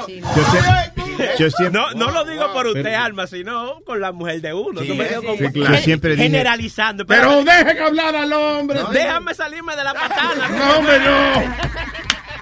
Yo, 0.08 0.44
sé- 0.52 0.92
yo 1.40 1.50
siempre, 1.50 1.80
No, 1.80 1.92
no 1.94 2.12
lo 2.12 2.26
digo 2.26 2.52
por 2.54 2.68
usted, 2.68 2.84
Pero- 2.84 3.00
Alma, 3.00 3.28
sino 3.28 3.82
con 3.86 4.00
la 4.02 4.12
mujer 4.12 4.42
de 4.42 4.54
uno. 4.54 4.82
Sí, 4.82 4.88
Yo 4.88 4.96
me 4.96 5.04
sí, 5.06 5.10
digo 5.10 5.24
como- 5.24 5.38
sí, 5.38 5.52
claro. 5.54 5.76
Yo 5.76 5.82
siempre 5.82 6.12
dije- 6.16 6.24
generalizando. 6.24 7.06
pero 7.06 7.44
deje 7.44 7.76
que 7.76 7.82
hablar 7.84 8.16
al 8.16 8.32
hombre. 8.34 8.80
déjame 8.92 9.34
salirme 9.34 9.76
de 9.76 9.84
la 9.84 9.94
patana. 9.94 10.50
No, 10.58 10.78
hombre, 10.80 11.00
no. 11.00 11.56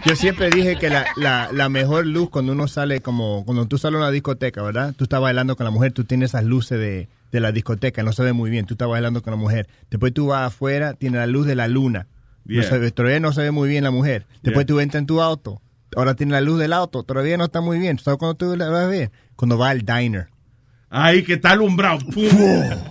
yo 0.06 0.16
siempre 0.16 0.50
dije 0.50 0.78
que 0.78 0.90
la, 0.90 1.06
la, 1.16 1.50
la 1.52 1.70
mejor 1.70 2.06
luz 2.06 2.30
cuando 2.30 2.52
uno 2.52 2.68
sale, 2.68 3.02
como 3.02 3.46
cuando 3.46 3.66
tú 3.68 3.78
sales 3.78 3.96
a 3.96 4.04
una 4.04 4.12
discoteca, 4.12 4.62
¿verdad? 4.62 4.94
Tú 4.98 5.06
estás 5.06 5.22
bailando 5.22 5.56
con 5.56 5.64
la 5.66 5.72
mujer, 5.72 5.92
tú 5.94 6.04
tienes 6.04 6.32
esas 6.32 6.44
luces 6.44 6.78
de, 6.80 7.08
de 7.32 7.40
la 7.40 7.52
discoteca, 7.52 8.04
no 8.04 8.12
se 8.12 8.24
ve 8.24 8.34
muy 8.34 8.50
bien, 8.50 8.66
tú 8.66 8.74
estás 8.74 8.88
bailando 8.90 9.22
con 9.22 9.32
la 9.32 9.38
mujer. 9.38 9.68
Después 9.90 10.14
tú 10.14 10.28
vas 10.28 10.48
afuera, 10.48 10.94
tiene 10.94 11.18
la 11.18 11.28
luz 11.28 11.46
de 11.48 11.56
la 11.56 11.68
luna. 11.68 12.08
No 12.46 12.56
Yeah. 12.62 12.64
se 12.70 12.78
ve, 12.78 12.92
todavía 12.92 13.22
no 13.22 13.32
se 13.32 13.42
ve 13.42 13.52
muy 13.52 13.70
bien 13.70 13.86
la 13.86 13.92
mujer. 13.92 14.26
Después 14.42 14.66
Yeah. 14.66 14.76
tú 14.76 14.80
entras 14.82 15.00
en 15.00 15.06
tu 15.08 15.22
auto, 15.22 15.62
ahora 15.96 16.16
tiene 16.16 16.34
la 16.34 16.42
luz 16.42 16.60
del 16.60 16.74
auto, 16.74 17.04
todavía 17.04 17.38
no 17.38 17.46
está 17.46 17.62
muy 17.62 17.80
bien. 17.80 18.00
¿Sabes 18.00 18.18
cuando 18.18 18.36
tú 18.36 18.56
la 18.56 18.70
vas 18.70 18.86
a 18.86 18.88
ver? 18.88 19.12
Cuando 19.36 19.58
va 19.58 19.70
al 19.70 19.82
diner. 19.82 20.28
Ahí 20.90 21.24
que 21.24 21.34
está 21.34 21.52
alumbrado. 21.52 22.00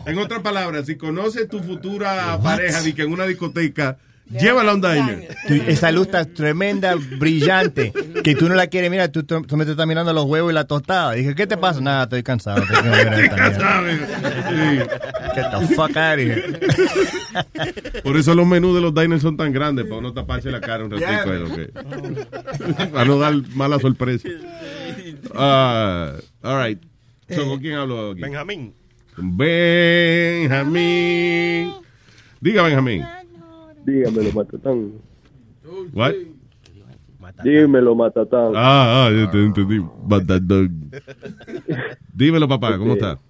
En 0.06 0.18
otras 0.18 0.40
palabras, 0.40 0.86
si 0.86 0.96
conoces 0.96 1.48
tu 1.48 1.60
futura 1.62 2.36
pareja 2.42 2.86
y 2.86 2.92
que 2.94 3.02
en 3.02 3.12
una 3.12 3.26
discoteca, 3.26 3.98
llévala 4.30 4.72
a 4.72 4.74
un 4.74 4.80
diner. 4.80 5.28
Tú- 5.48 5.54
esa 5.66 5.90
luz 5.92 6.06
está 6.06 6.24
tremenda, 6.24 6.94
brillante, 7.18 7.92
que 8.24 8.34
tú 8.34 8.48
no 8.48 8.54
la 8.54 8.66
quieres 8.68 8.90
mirar, 8.90 9.08
tú, 9.10 9.22
tú 9.24 9.56
me 9.56 9.64
estás 9.64 9.86
mirando 9.86 10.12
los 10.12 10.24
huevos 10.24 10.50
y 10.52 10.54
la 10.54 10.64
tostada. 10.64 11.12
Dije, 11.12 11.34
¿qué 11.34 11.46
te 11.46 11.56
pasa? 11.56 11.80
Nada, 11.80 12.04
estoy 12.04 12.22
cansado. 12.22 12.62
¿Sabes? 12.66 14.00
Sí. 14.48 14.78
Get 15.34 15.46
the 15.60 15.74
fuck 15.74 15.96
out 15.96 16.14
of 16.14 16.20
here. 16.20 16.42
Por 18.04 18.16
eso 18.16 18.34
los 18.34 18.46
menús 18.46 18.74
de 18.74 18.80
los 18.80 18.94
diners 18.94 19.22
son 19.22 19.36
tan 19.36 19.52
grandes, 19.52 19.86
para 19.86 20.00
no 20.02 20.12
taparse 20.12 20.50
la 20.50 20.60
cara 20.60 20.84
un 20.84 20.90
ratito. 20.90 21.32
eh, 21.34 21.70
ok. 21.74 22.92
para 22.92 23.04
no 23.04 23.18
dar 23.18 23.34
mala 23.54 23.78
sorpresa. 23.78 24.28
Ah, 25.34 26.12
all 26.42 26.62
right. 26.62 26.78
So, 27.30 27.46
¿Con 27.48 27.60
quién 27.60 27.74
hablo 27.74 28.10
aquí? 28.10 28.20
Benjamín. 28.20 28.74
Benjamín. 30.42 31.72
Diga, 32.40 32.62
Benjamín. 32.62 33.04
Dígamelo, 33.84 34.32
Matatán. 34.32 34.92
What? 35.92 36.14
Dímelo, 37.44 37.94
Matatán. 37.94 38.52
Ah, 38.54 39.06
ah, 39.06 39.10
yo 39.10 39.30
te 39.30 39.44
entendí. 39.44 39.80
Matadón. 40.08 40.90
Dímelo, 42.14 42.48
papá, 42.48 42.76
¿cómo 42.78 42.92
Este, 42.94 43.06
está? 43.06 43.20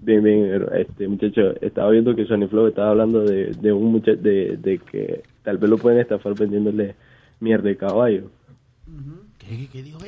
Bien, 0.00 0.22
bien, 0.22 0.64
este 0.74 1.08
muchacho, 1.08 1.54
estaba 1.60 1.90
viendo 1.90 2.14
que 2.14 2.24
Sony 2.26 2.46
Flow 2.48 2.68
estaba 2.68 2.90
hablando 2.90 3.20
de, 3.24 3.52
de 3.52 3.72
un 3.72 3.92
muchacho, 3.92 4.20
de, 4.20 4.56
de 4.56 4.78
que 4.78 5.22
tal 5.42 5.58
vez 5.58 5.70
lo 5.70 5.76
pueden 5.78 5.98
estafar 5.98 6.34
vendiéndole 6.34 6.94
mierda 7.40 7.68
de 7.68 7.76
caballo. 7.76 8.30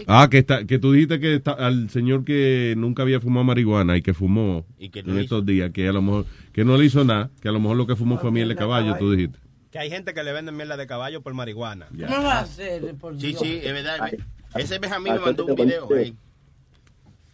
Ah, 0.06 0.28
que 0.30 0.38
está, 0.38 0.64
que 0.66 0.78
tú 0.78 0.92
dijiste 0.92 1.20
que 1.20 1.34
está, 1.34 1.52
al 1.52 1.90
señor 1.90 2.24
que 2.24 2.74
nunca 2.76 3.02
había 3.02 3.20
fumado 3.20 3.44
marihuana 3.44 3.96
y 3.96 4.02
que 4.02 4.12
fumó 4.14 4.64
Y 4.78 4.88
que 4.90 5.00
en 5.00 5.06
hizo- 5.10 5.20
estos 5.20 5.46
días, 5.46 5.70
que 5.70 5.88
a 5.88 5.92
lo 5.92 6.02
mejor, 6.02 6.26
que 6.52 6.64
no 6.64 6.76
le 6.76 6.84
hizo 6.86 7.04
nada, 7.04 7.30
que 7.40 7.48
a 7.48 7.52
lo 7.52 7.60
mejor 7.60 7.76
lo 7.76 7.86
que 7.86 7.96
fumó 7.96 8.18
fue 8.18 8.30
miel 8.30 8.48
de 8.48 8.56
caballo, 8.56 8.96
tú 8.98 9.12
dijiste. 9.12 9.38
Que 9.70 9.78
hay 9.78 9.88
gente 9.90 10.12
que 10.14 10.22
le 10.24 10.32
venden 10.32 10.56
mierda 10.56 10.76
de 10.76 10.86
caballo 10.86 11.20
por 11.22 11.32
marihuana. 11.34 11.86
¿Cómo 11.90 12.22
va 12.24 12.40
a 12.40 12.46
ser? 12.46 12.94
Por 12.96 13.18
Sí, 13.18 13.28
Dios? 13.28 13.40
sí, 13.42 13.60
es 13.62 13.72
verdad. 13.72 14.10
Ese 14.56 14.78
Benjamín 14.80 15.12
Ah, 15.12 15.16
me 15.16 15.20
mandó 15.26 15.46
un 15.46 15.54
video 15.54 15.88
ahí. 15.94 16.14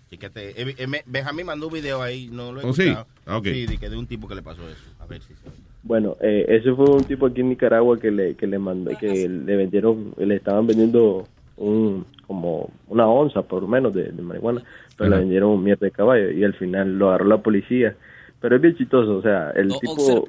Fíjate, 0.09 0.51
eh, 0.63 0.75
eh, 0.79 0.87
me- 0.87 1.03
Benjamín 1.07 1.47
mandó 1.47 1.67
un 1.69 1.73
video 1.73 2.01
ahí, 2.03 2.29
no 2.31 2.53
lo 2.53 2.61
he 2.61 2.65
¿Oh, 2.67 2.73
sí? 2.73 2.83
escuchado. 2.83 3.07
Ah, 3.25 3.39
ok. 3.39 3.45
Sí, 3.47 3.67
de, 3.67 3.79
que 3.79 3.89
de 3.91 3.97
un 3.97 4.07
tipo 4.07 4.29
que 4.29 4.35
le 4.37 4.43
pasó 4.43 4.69
eso. 4.69 4.83
A 5.01 5.07
ver 5.07 5.21
si 5.23 5.29
se 5.35 5.41
Bueno, 5.83 6.17
eh, 6.21 6.45
ese 6.49 6.73
fue 6.75 6.85
un 6.91 7.05
tipo 7.05 7.27
aquí 7.27 7.41
en 7.41 7.49
Nicaragua 7.49 7.99
que 7.99 8.11
le, 8.11 8.35
que 8.37 8.47
le 8.47 8.59
mandó, 8.59 8.97
que 8.99 9.29
le 9.29 9.57
vendieron, 9.57 10.15
le 10.19 10.37
estaban 10.37 10.67
vendiendo 10.67 11.27
un, 11.57 12.07
como 12.27 12.71
una 12.89 13.07
onza 13.07 13.43
por 13.43 13.67
menos 13.67 13.95
de, 13.95 14.13
de 14.13 14.23
marihuana, 14.23 14.63
pero 14.97 15.11
le 15.11 15.17
Ajá. 15.17 15.21
vendieron 15.21 15.63
mierda 15.63 15.87
de 15.87 15.93
caballo 15.93 16.31
y 16.31 16.45
al 16.45 16.55
final 16.55 16.99
lo 16.99 17.09
agarró 17.09 17.27
la 17.27 17.39
policía. 17.39 17.97
Pero 18.41 18.57
es 18.57 18.63
bien 18.63 18.77
chistoso, 18.77 19.17
o 19.17 19.23
sea, 19.23 19.51
el 19.51 19.73
tipo 19.81 20.29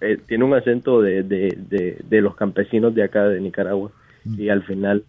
eh, 0.00 0.18
tiene 0.26 0.44
un 0.44 0.54
acento 0.54 1.02
de, 1.02 1.22
de, 1.22 1.56
de, 1.68 1.98
de 2.08 2.20
los 2.20 2.36
campesinos 2.36 2.94
de 2.94 3.02
acá 3.02 3.28
de 3.28 3.40
Nicaragua 3.40 3.90
y 4.24 4.48
al 4.48 4.62
final 4.64 5.04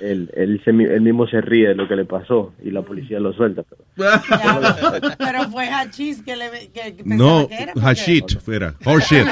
él, 0.00 0.30
él, 0.34 0.60
se 0.64 0.70
él 0.70 1.00
mismo 1.00 1.26
se 1.26 1.40
ríe 1.40 1.68
de 1.68 1.74
lo 1.74 1.86
que 1.88 1.96
le 1.96 2.04
pasó 2.04 2.52
y 2.64 2.70
la 2.70 2.82
policía 2.82 3.18
lo 3.20 3.32
suelta. 3.32 3.62
Pero, 3.64 3.80
Pero 5.18 5.50
fue 5.50 5.68
hachís 5.68 6.22
que 6.22 6.36
le 6.36 6.50
que, 6.72 6.94
que 6.96 7.04
pensaba 7.04 7.16
No, 7.16 7.48
que 7.48 7.54
era. 7.54 7.72
hashit, 7.80 8.38
fuera. 8.40 8.74
Horseshit. 8.84 9.26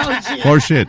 Horseshit. 0.44 0.88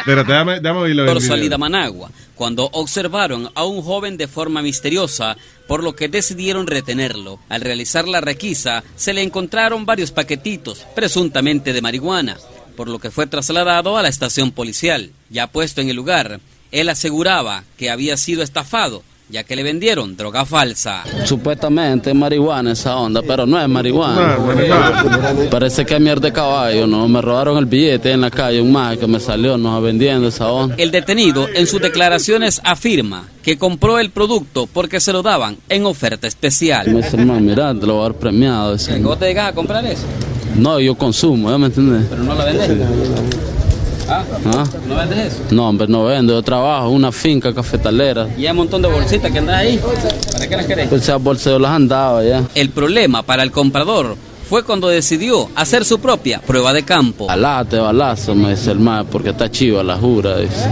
Espérate, 0.00 0.32
dame, 0.32 0.60
dame 0.60 0.78
oírlo. 0.80 1.06
por 1.06 1.20
salida 1.20 1.56
a 1.56 1.58
Managua, 1.58 2.10
cuando 2.34 2.68
observaron 2.72 3.48
a 3.54 3.64
un 3.64 3.82
joven 3.82 4.16
de 4.16 4.28
forma 4.28 4.62
misteriosa, 4.62 5.36
por 5.66 5.82
lo 5.82 5.94
que 5.96 6.08
decidieron 6.08 6.66
retenerlo. 6.66 7.40
Al 7.48 7.60
realizar 7.60 8.06
la 8.06 8.20
requisa, 8.20 8.84
se 8.94 9.12
le 9.14 9.22
encontraron 9.22 9.84
varios 9.84 10.12
paquetitos, 10.12 10.86
presuntamente 10.94 11.72
de 11.72 11.82
marihuana, 11.82 12.36
por 12.76 12.88
lo 12.88 12.98
que 13.00 13.10
fue 13.10 13.26
trasladado 13.26 13.96
a 13.96 14.02
la 14.02 14.08
estación 14.08 14.52
policial. 14.52 15.10
Ya 15.28 15.48
puesto 15.48 15.80
en 15.80 15.88
el 15.88 15.96
lugar, 15.96 16.38
él 16.72 16.88
aseguraba 16.88 17.64
que 17.76 17.90
había 17.90 18.16
sido 18.16 18.42
estafado, 18.42 19.02
ya 19.28 19.42
que 19.42 19.56
le 19.56 19.64
vendieron 19.64 20.16
droga 20.16 20.44
falsa. 20.44 21.02
Supuestamente 21.24 22.10
es 22.10 22.16
marihuana 22.16 22.72
esa 22.72 22.96
onda, 22.96 23.22
pero 23.22 23.44
no 23.44 23.60
es 23.60 23.68
marihuana. 23.68 24.36
No, 24.36 24.46
marihuana. 24.46 25.50
Parece 25.50 25.84
que 25.84 25.94
es 25.96 26.00
mierda 26.00 26.28
de 26.28 26.32
caballo, 26.32 26.86
¿no? 26.86 27.08
Me 27.08 27.20
robaron 27.20 27.58
el 27.58 27.66
billete 27.66 28.12
en 28.12 28.20
la 28.20 28.30
calle, 28.30 28.60
un 28.60 28.70
más 28.70 28.96
que 28.98 29.06
me 29.08 29.18
salió, 29.18 29.58
nos 29.58 29.82
vendiendo 29.82 30.28
esa 30.28 30.46
onda. 30.48 30.76
El 30.78 30.92
detenido 30.92 31.48
en 31.52 31.66
sus 31.66 31.80
declaraciones 31.80 32.60
afirma 32.62 33.24
que 33.42 33.58
compró 33.58 33.98
el 33.98 34.10
producto 34.10 34.68
porque 34.72 35.00
se 35.00 35.12
lo 35.12 35.22
daban 35.22 35.56
en 35.68 35.86
oferta 35.86 36.22
Me 36.22 36.28
especial. 36.28 36.94
dice, 36.94 37.16
hermano, 37.16 37.40
mira, 37.40 37.74
te 37.74 37.84
lo 37.84 37.94
voy 37.94 38.00
a 38.06 38.08
dar 38.10 38.14
premiado. 38.18 38.74
dice. 38.74 38.96
¿Vos 39.00 39.18
te 39.18 39.26
llegas 39.26 39.48
a 39.50 39.52
comprar 39.54 39.84
eso? 39.86 40.04
No, 40.56 40.78
yo 40.78 40.94
consumo, 40.94 41.50
¿ya 41.50 41.58
me 41.58 41.66
entiendes? 41.66 42.06
¿Pero 42.08 42.22
no 42.22 42.34
la 42.34 42.44
vendes? 42.44 42.70
¿Ah? 44.08 44.24
¿Ah? 44.46 44.64
¿No 44.88 44.96
vendes 44.96 45.32
eso? 45.32 45.42
No, 45.50 45.68
hombre, 45.68 45.88
no 45.88 46.04
vendo, 46.04 46.32
yo 46.32 46.42
trabajo 46.42 46.88
en 46.88 46.94
una 46.94 47.12
finca 47.12 47.52
cafetalera. 47.52 48.28
Y 48.36 48.46
hay 48.46 48.50
un 48.50 48.58
montón 48.58 48.82
de 48.82 48.88
bolsitas 48.88 49.30
que 49.30 49.38
andan 49.38 49.56
ahí. 49.56 49.80
¿Para 50.32 50.48
qué 50.48 50.56
las 50.56 50.66
querés? 50.66 50.88
Pues 50.88 51.02
esas 51.02 51.22
bolsas 51.22 51.52
yo 51.52 51.58
las 51.58 51.72
andaba 51.72 52.22
ya. 52.24 52.44
El 52.54 52.70
problema 52.70 53.22
para 53.22 53.42
el 53.42 53.50
comprador 53.50 54.16
fue 54.48 54.62
cuando 54.62 54.88
decidió 54.88 55.48
hacer 55.56 55.84
su 55.84 55.98
propia 55.98 56.40
prueba 56.40 56.72
de 56.72 56.84
campo. 56.84 57.28
Alate, 57.28 57.78
balazo, 57.78 58.34
me 58.34 58.50
dice 58.50 58.70
el 58.70 58.78
más, 58.78 59.04
porque 59.10 59.30
está 59.30 59.50
chiva 59.50 59.82
la 59.82 59.96
jura, 59.96 60.38
dice. 60.38 60.68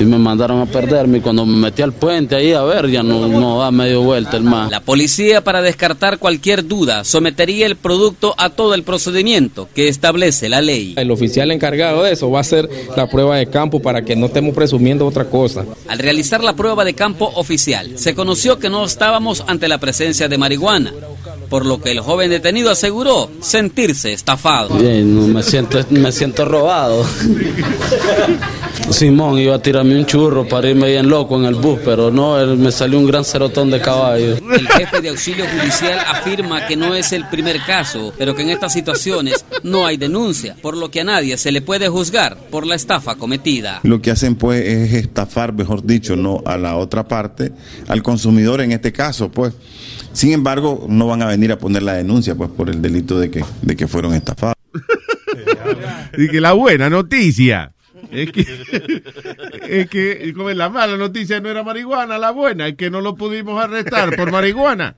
Y 0.00 0.04
me 0.06 0.16
mandaron 0.16 0.60
a 0.60 0.66
perderme 0.66 1.18
y 1.18 1.20
cuando 1.20 1.44
me 1.44 1.58
metí 1.58 1.82
al 1.82 1.92
puente 1.92 2.34
ahí 2.34 2.52
a 2.52 2.62
ver, 2.62 2.88
ya 2.88 3.02
no, 3.02 3.28
no 3.28 3.60
da 3.60 3.70
medio 3.70 4.00
vuelta 4.00 4.38
el 4.38 4.44
más. 4.44 4.70
La 4.70 4.80
policía, 4.80 5.44
para 5.44 5.60
descartar 5.60 6.18
cualquier 6.18 6.66
duda, 6.66 7.04
sometería 7.04 7.66
el 7.66 7.76
producto 7.76 8.34
a 8.38 8.48
todo 8.48 8.72
el 8.72 8.82
procedimiento 8.82 9.68
que 9.74 9.88
establece 9.88 10.48
la 10.48 10.62
ley. 10.62 10.94
El 10.96 11.10
oficial 11.10 11.50
encargado 11.50 12.02
de 12.02 12.12
eso 12.12 12.30
va 12.30 12.38
a 12.38 12.40
hacer 12.40 12.66
la 12.96 13.10
prueba 13.10 13.36
de 13.36 13.48
campo 13.48 13.80
para 13.82 14.02
que 14.02 14.16
no 14.16 14.26
estemos 14.26 14.54
presumiendo 14.54 15.06
otra 15.06 15.26
cosa. 15.26 15.66
Al 15.86 15.98
realizar 15.98 16.42
la 16.42 16.56
prueba 16.56 16.82
de 16.86 16.94
campo 16.94 17.30
oficial, 17.34 17.98
se 17.98 18.14
conoció 18.14 18.58
que 18.58 18.70
no 18.70 18.86
estábamos 18.86 19.44
ante 19.46 19.68
la 19.68 19.76
presencia 19.76 20.28
de 20.28 20.38
marihuana, 20.38 20.94
por 21.50 21.66
lo 21.66 21.80
que 21.80 21.90
el 21.90 22.00
joven 22.00 22.30
detenido 22.30 22.70
aseguró 22.70 23.28
sentirse 23.40 24.12
estafado. 24.12 24.76
Bien, 24.76 25.14
no, 25.14 25.26
me 25.26 25.42
siento, 25.42 25.84
me 25.90 26.12
siento 26.12 26.44
robado. 26.44 27.04
Simón 28.90 29.38
iba 29.38 29.56
a 29.56 29.62
tirarme 29.62 29.98
un 29.98 30.06
churro 30.06 30.48
para 30.48 30.70
irme 30.70 30.88
bien 30.88 31.08
loco 31.08 31.36
en 31.36 31.44
el 31.44 31.56
bus, 31.56 31.80
pero 31.84 32.10
no, 32.10 32.40
él 32.40 32.56
me 32.56 32.72
salió 32.72 32.98
un 32.98 33.06
gran 33.06 33.24
cerotón 33.24 33.70
de 33.70 33.80
caballo. 33.80 34.36
El 34.36 34.68
jefe 34.68 35.00
de 35.00 35.10
auxilio 35.10 35.44
judicial 35.46 35.98
afirma 36.08 36.66
que 36.66 36.76
no 36.76 36.94
es 36.94 37.12
el 37.12 37.28
primer 37.28 37.60
caso, 37.64 38.12
pero 38.16 38.34
que 38.34 38.42
en 38.42 38.50
estas 38.50 38.72
situaciones 38.72 39.44
no 39.62 39.86
hay 39.86 39.96
denuncia, 39.96 40.56
por 40.62 40.76
lo 40.76 40.90
que 40.90 41.00
a 41.00 41.04
nadie 41.04 41.36
se 41.36 41.52
le 41.52 41.62
puede 41.62 41.88
juzgar 41.88 42.36
por 42.50 42.66
la 42.66 42.74
estafa 42.74 43.16
cometida. 43.16 43.80
Lo 43.82 44.00
que 44.00 44.10
hacen 44.10 44.36
pues 44.36 44.64
es 44.64 44.92
estafar, 44.92 45.52
mejor 45.52 45.84
dicho, 45.84 46.16
no 46.16 46.42
a 46.46 46.56
la 46.56 46.76
otra 46.76 47.06
parte, 47.06 47.52
al 47.88 48.02
consumidor 48.02 48.60
en 48.60 48.72
este 48.72 48.92
caso, 48.92 49.30
pues. 49.30 49.52
Sin 50.12 50.32
embargo, 50.32 50.86
no 50.88 51.06
van 51.06 51.22
a 51.22 51.26
venir 51.26 51.52
a 51.52 51.58
poner 51.58 51.82
la 51.82 51.94
denuncia 51.94 52.34
pues 52.34 52.50
por 52.50 52.68
el 52.68 52.82
delito 52.82 53.18
de 53.18 53.30
que 53.30 53.44
de 53.62 53.76
que 53.76 53.86
fueron 53.88 54.14
estafados. 54.14 54.56
Y 56.16 56.28
que 56.28 56.40
la 56.40 56.52
buena 56.52 56.90
noticia 56.90 57.72
es 58.10 58.32
que, 58.32 58.40
es 59.68 59.88
que 59.88 60.32
como 60.34 60.50
la 60.50 60.68
mala 60.68 60.96
noticia 60.96 61.40
no 61.40 61.48
era 61.48 61.62
marihuana, 61.62 62.18
la 62.18 62.30
buena 62.30 62.68
es 62.68 62.76
que 62.76 62.90
no 62.90 63.00
lo 63.00 63.14
pudimos 63.14 63.62
arrestar 63.62 64.16
por 64.16 64.32
marihuana. 64.32 64.96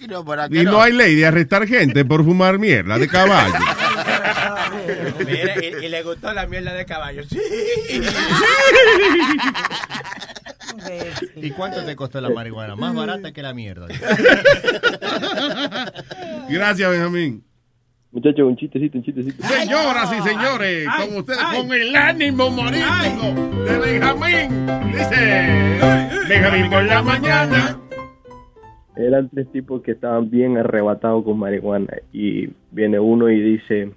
Y 0.00 0.06
no, 0.06 0.24
¿para 0.24 0.46
Y 0.46 0.50
qué 0.50 0.64
no 0.64 0.80
hay 0.80 0.92
ley 0.92 1.14
de 1.14 1.26
arrestar 1.26 1.66
gente 1.66 2.04
por 2.04 2.24
fumar 2.24 2.58
mierda 2.58 2.98
de 2.98 3.08
caballo. 3.08 3.54
Mire, 5.18 5.76
y, 5.80 5.84
y 5.84 5.88
le 5.88 6.02
gustó 6.02 6.32
la 6.32 6.46
mierda 6.46 6.72
de 6.72 6.86
caballo. 6.86 7.22
Sí. 7.28 7.38
¿Y 11.36 11.50
cuánto 11.50 11.84
te 11.84 11.96
costó 11.96 12.20
la 12.20 12.30
marihuana? 12.30 12.76
Más 12.76 12.94
barata 12.94 13.32
que 13.32 13.42
la 13.42 13.54
mierda. 13.54 13.86
Gracias, 16.48 16.90
Benjamín. 16.90 17.44
Muchachos, 18.12 18.48
un 18.48 18.56
chistecito, 18.56 18.98
un 18.98 19.04
chistecito. 19.04 19.46
Señoras 19.46 20.12
y 20.12 20.20
señores, 20.28 20.88
con 20.98 21.16
ustedes, 21.18 21.38
con 21.56 21.72
el 21.72 21.94
ánimo 21.94 22.46
humorístico 22.48 23.26
de 23.64 23.78
Benjamín. 23.78 24.66
Dice 24.92 25.78
Benjamín 26.28 26.70
por 26.70 26.84
la 26.84 27.02
mañana. 27.02 27.78
Eran 28.96 29.28
tres 29.28 29.50
tipos 29.52 29.82
que 29.82 29.92
estaban 29.92 30.28
bien 30.28 30.58
arrebatados 30.58 31.24
con 31.24 31.38
marihuana 31.38 31.94
y 32.12 32.48
viene 32.72 32.98
uno 32.98 33.30
y 33.30 33.40
dice, 33.40 33.92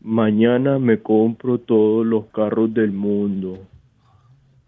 mañana 0.00 0.78
me 0.78 1.00
compro 1.00 1.58
todos 1.58 2.06
los 2.06 2.26
carros 2.26 2.72
del 2.74 2.92
mundo. 2.92 3.58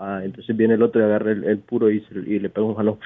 Ah, 0.03 0.20
entonces 0.24 0.57
viene 0.57 0.74
el 0.74 0.82
otro 0.82 1.01
y 1.01 1.05
agarra 1.05 1.32
el, 1.32 1.44
el 1.44 1.59
puro 1.59 1.90
y, 1.90 2.01
se- 2.01 2.18
y 2.20 2.38
le 2.38 2.48
pega 2.48 2.66
un 2.66 2.74
jalón. 2.74 2.98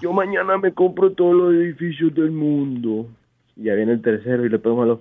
Yo 0.00 0.12
mañana 0.12 0.56
me 0.56 0.72
compro 0.72 1.12
todos 1.12 1.34
los 1.34 1.52
edificios 1.54 2.14
del 2.14 2.30
mundo. 2.30 3.06
Y 3.56 3.64
ya 3.64 3.74
viene 3.74 3.92
el 3.92 4.00
tercero 4.00 4.46
y 4.46 4.48
le 4.48 4.58
pega 4.58 4.74
un 4.74 4.80
jalón. 4.80 5.00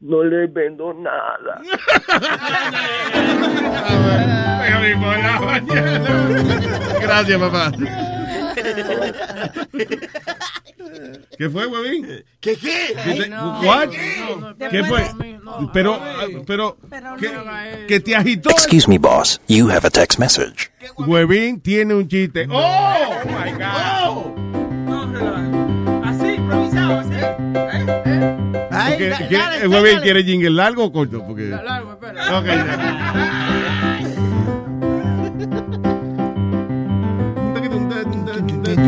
No 0.00 0.24
les 0.24 0.52
vendo 0.52 0.92
nada. 0.92 1.62
Gracias, 7.00 7.40
papá. 7.40 7.72
¿Qué 11.38 11.48
fue, 11.50 11.66
huevín? 11.66 12.06
¿Qué 12.40 12.56
qué? 12.56 12.94
¿Qué 13.04 13.28
no. 13.28 13.60
¿Qué 14.70 14.84
fue? 14.84 15.04
Pero, 15.72 16.00
pero, 16.46 16.76
¿qué- 17.18 17.30
que 17.88 18.00
te 18.00 18.14
agitó. 18.16 18.50
Excuse 18.50 18.88
me, 18.88 18.98
boss. 18.98 19.40
You 19.48 19.68
have 19.70 19.86
a 19.86 19.90
text 19.90 20.18
message. 20.18 20.70
Huevín 20.98 21.60
tiene 21.60 21.94
un 21.94 22.06
chiste. 22.08 22.46
¡Oh! 22.50 23.14
my 23.26 23.52
God! 23.52 24.32
Así, 26.04 26.26
improvisado, 26.34 27.00
así. 27.00 27.10
Porque, 28.90 29.08
da- 29.08 29.18
¿quiere- 29.18 29.38
dale, 29.38 29.56
¿El 29.62 29.68
huevín 29.68 29.86
enséñale. 29.86 30.02
quiere 30.02 30.24
jingle 30.24 30.50
largo 30.50 30.84
o 30.84 30.92
corto? 30.92 31.24
Porque... 31.26 31.44
Largo, 31.48 31.92
espera. 31.92 32.28
Ok, 38.72 38.78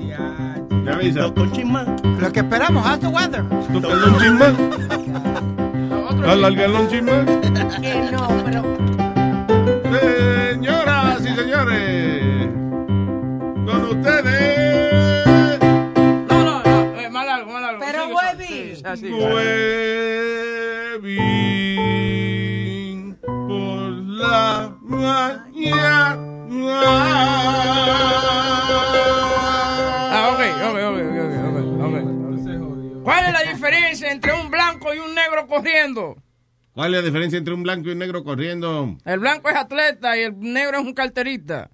ya. 0.00 0.56
Lo 2.20 2.32
que 2.32 2.40
esperamos, 2.40 2.84
how's 2.86 3.00
the 3.00 3.08
weather? 3.08 3.44
Alárgalo 6.26 6.80
un 6.82 6.88
chin 6.88 7.04
más. 7.04 7.24
Que 7.80 8.10
no, 8.12 8.28
pero. 8.44 8.62
Señoras 9.92 11.20
y 11.22 11.24
señores, 11.34 12.48
con 13.66 13.84
ustedes. 13.84 15.58
No, 16.28 16.44
no, 16.44 16.62
no, 16.62 17.00
eh, 17.00 17.08
más 17.10 17.26
largo, 17.26 17.52
más 17.52 17.62
largo. 17.62 17.80
Pero, 17.84 18.06
Webby. 18.08 18.46
sí, 18.46 18.82
así. 18.84 19.06
Huevín 21.82 23.16
por 23.20 23.90
la. 23.90 24.71
Ah, 30.14 30.30
ok, 30.32 30.40
ok, 30.68 30.76
ok, 30.88 30.98
ok, 31.08 31.20
ok, 31.48 31.96
ok. 31.96 33.02
¿Cuál 33.02 33.24
es 33.26 33.32
la 33.32 33.52
diferencia 33.52 34.12
entre 34.12 34.32
un 34.32 34.50
blanco 34.50 34.94
y 34.94 34.98
un 34.98 35.14
negro 35.14 35.46
corriendo? 35.46 36.16
¿Cuál 36.74 36.94
es 36.94 37.00
la 37.00 37.06
diferencia 37.06 37.38
entre 37.38 37.54
un 37.54 37.62
blanco 37.62 37.88
y 37.88 37.92
un 37.92 37.98
negro 37.98 38.22
corriendo? 38.24 38.96
El 39.04 39.18
blanco 39.18 39.48
es 39.50 39.56
atleta 39.56 40.16
y 40.16 40.22
el 40.22 40.38
negro 40.38 40.78
es 40.78 40.84
un 40.84 40.94
carterista. 40.94 41.70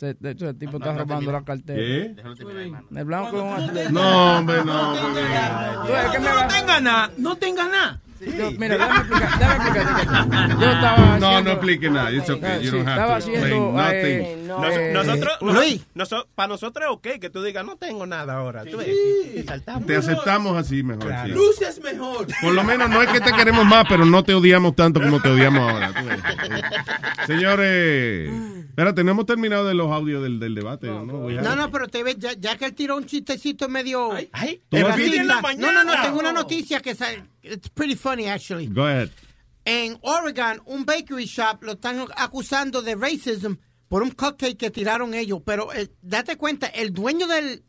De 0.00 0.30
hecho, 0.30 0.48
el 0.48 0.58
tipo 0.58 0.78
está 0.78 0.94
robando 0.94 1.30
la 1.30 1.44
cartera. 1.44 1.78
¿Qué? 1.78 2.16
El 2.96 3.04
blanco 3.04 3.36
es 3.36 3.42
un 3.42 3.64
atleta. 3.64 3.90
No, 3.90 4.38
hombre, 4.38 4.64
no. 4.64 4.94
Que 6.12 6.18
me 6.18 6.28
No 6.30 6.48
tenga 6.48 6.80
nada, 6.80 7.10
no 7.18 7.36
tenga 7.36 7.68
nada. 7.68 8.00
Yo- 8.20 8.50
mira, 8.58 8.76
déjame 8.76 8.98
explicar, 9.00 9.38
déjame 9.38 9.64
explicarte. 9.80 10.54
Yo 10.60 10.70
estaba 10.70 10.96
No, 10.96 11.26
haciendo- 11.26 11.42
no 11.42 11.50
explique 11.52 11.90
nada. 11.90 12.12
It's 12.12 12.30
okay. 12.30 12.62
You 12.64 12.70
don't 12.70 12.72
Sí, 12.72 12.76
estaba 12.78 13.02
have 13.02 13.08
to 13.08 13.14
haciendo, 13.14 13.46
explain 13.46 13.74
nothing. 13.76 14.20
eh, 14.20 14.44
Nos- 14.46 14.76
eh, 14.76 14.90
nosotros, 14.92 15.38
Luis. 15.40 15.86
para 16.34 16.48
nosotros 16.48 16.84
es 16.84 16.90
ok 16.96 17.20
que 17.20 17.30
tú 17.30 17.42
digas, 17.42 17.64
no 17.64 17.76
tengo 17.76 18.06
nada 18.06 18.34
ahora. 18.34 18.64
Tú 18.64 18.76
ves, 18.78 18.88
te 19.34 19.44
saltamos. 19.44 19.86
Te 19.86 19.96
aceptamos 19.96 20.56
así 20.56 20.82
mejor. 20.82 21.12
sí. 21.24 21.30
Luz 21.32 21.62
es 21.62 21.80
mejor. 21.82 22.26
Por 22.42 22.52
lo 22.52 22.62
menos 22.64 22.90
no 22.90 23.00
es 23.02 23.08
que 23.08 23.20
te 23.20 23.32
queremos 23.32 23.64
más, 23.64 23.84
pero 23.88 24.04
no 24.04 24.22
te 24.22 24.34
odiamos 24.34 24.74
tanto 24.76 25.00
como 25.00 25.20
te 25.22 25.28
odiamos 25.30 25.70
ahora. 25.70 25.92
tú 25.92 26.04
ves. 26.06 26.20
Señores, 27.26 28.30
espera, 28.68 28.94
tenemos 28.94 29.26
terminado 29.26 29.66
de 29.66 29.74
los 29.74 29.90
audios 29.92 30.22
del, 30.22 30.38
del 30.40 30.54
debate. 30.54 30.86
No, 30.88 31.04
Voy 31.04 31.38
a- 31.38 31.42
No, 31.42 31.54
no, 31.56 31.70
pero 31.70 31.88
te 31.88 32.02
ves, 32.02 32.16
ya, 32.18 32.32
ya 32.32 32.56
que 32.56 32.64
él 32.66 32.74
tiró 32.74 32.96
un 32.96 33.06
chistecito 33.06 33.68
medio. 33.68 34.10
¿Tú 34.68 34.76
en 34.76 35.26
la 35.26 35.40
No, 35.58 35.72
no, 35.72 35.84
no, 35.84 36.02
tengo 36.02 36.18
una 36.18 36.32
noticia 36.32 36.80
que 36.80 36.94
sa- 36.94 37.06
it's 37.42 37.68
pretty 37.68 37.94
funny 37.94 38.26
actually. 38.26 38.66
Go 38.66 38.86
ahead. 38.86 39.10
En 39.64 39.98
Oregon, 40.02 40.60
un 40.66 40.84
bakery 40.84 41.26
shop 41.26 41.62
lo 41.62 41.72
están 41.72 42.06
acusando 42.16 42.82
de 42.82 42.94
racism 42.94 43.56
por 43.88 44.02
un 44.02 44.10
cupcake 44.10 44.56
que 44.56 44.70
tiraron 44.70 45.14
ellos. 45.14 45.42
Pero 45.44 45.72
eh, 45.72 45.88
date 46.02 46.36
cuenta, 46.36 46.66
el 46.68 46.92
dueño 46.92 47.26
del 47.26 47.62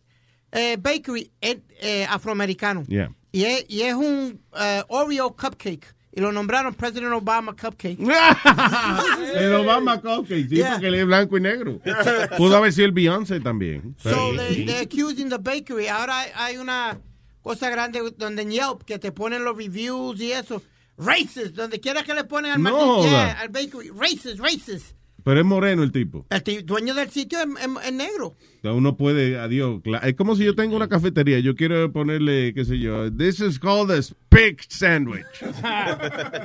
eh, 0.51 0.77
bakery 0.79 1.31
es 1.41 1.57
eh, 1.81 2.05
afroamericano. 2.09 2.83
Yeah. 2.87 3.13
Y 3.33 3.43
es, 3.43 3.65
y 3.69 3.81
es 3.83 3.93
un 3.95 4.41
eh, 4.59 4.83
Oreo 4.87 5.35
cupcake. 5.35 5.85
Y 6.13 6.19
lo 6.19 6.33
nombraron 6.33 6.73
President 6.73 7.13
Obama 7.13 7.55
Cupcake. 7.55 7.97
El 9.35 9.53
Obama 9.55 10.01
Cupcake, 10.01 10.49
sí, 10.49 10.55
Yeah. 10.57 10.71
porque 10.71 10.87
él 10.87 10.95
es 10.95 11.05
blanco 11.05 11.37
y 11.37 11.41
negro. 11.41 11.79
Pudo 12.37 12.57
haber 12.57 12.73
sido 12.73 12.87
el 12.87 12.91
Beyoncé 12.91 13.39
también. 13.39 13.95
So 13.97 14.33
they, 14.35 14.65
they're 14.65 14.81
accusing 14.81 15.29
the 15.29 15.37
bakery. 15.37 15.87
Ahora 15.87 16.25
hay 16.35 16.57
una 16.57 16.99
cosa 17.41 17.69
grande 17.69 18.01
donde 18.17 18.41
en 18.43 18.51
Yelp 18.51 18.83
que 18.85 18.99
te 18.99 19.11
ponen 19.11 19.43
los 19.43 19.55
reviews 19.57 20.19
y 20.21 20.31
eso. 20.31 20.61
Racist, 20.97 21.55
donde 21.55 21.79
quiera 21.79 22.03
que 22.03 22.13
le 22.13 22.23
ponen 22.25 22.51
al, 22.51 22.61
No 22.61 23.01
yeah, 23.03 23.31
al 23.41 23.49
bakery. 23.49 23.89
Racist, 23.89 24.39
racist. 24.39 24.95
Pero 25.23 25.39
es 25.39 25.45
moreno 25.45 25.83
el 25.83 25.91
tipo. 25.91 26.25
El 26.29 26.65
dueño 26.65 26.93
del 26.95 27.09
sitio 27.11 27.39
es, 27.39 27.45
es- 27.45 27.85
es 27.87 27.93
negro. 27.93 28.35
Uno 28.63 28.97
puede, 28.97 29.37
adiós. 29.39 29.81
Es 30.03 30.15
como 30.15 30.35
si 30.35 30.43
yo 30.43 30.55
tengo 30.55 30.75
una 30.75 30.87
cafetería. 30.89 31.39
Yo 31.39 31.55
quiero 31.55 31.91
ponerle, 31.91 32.53
qué 32.53 32.65
sé 32.65 32.77
yo. 32.79 33.11
This 33.11 33.39
is 33.39 33.59
called 33.59 33.91
a 33.91 34.01
pig 34.29 34.61
sandwich. 34.69 35.25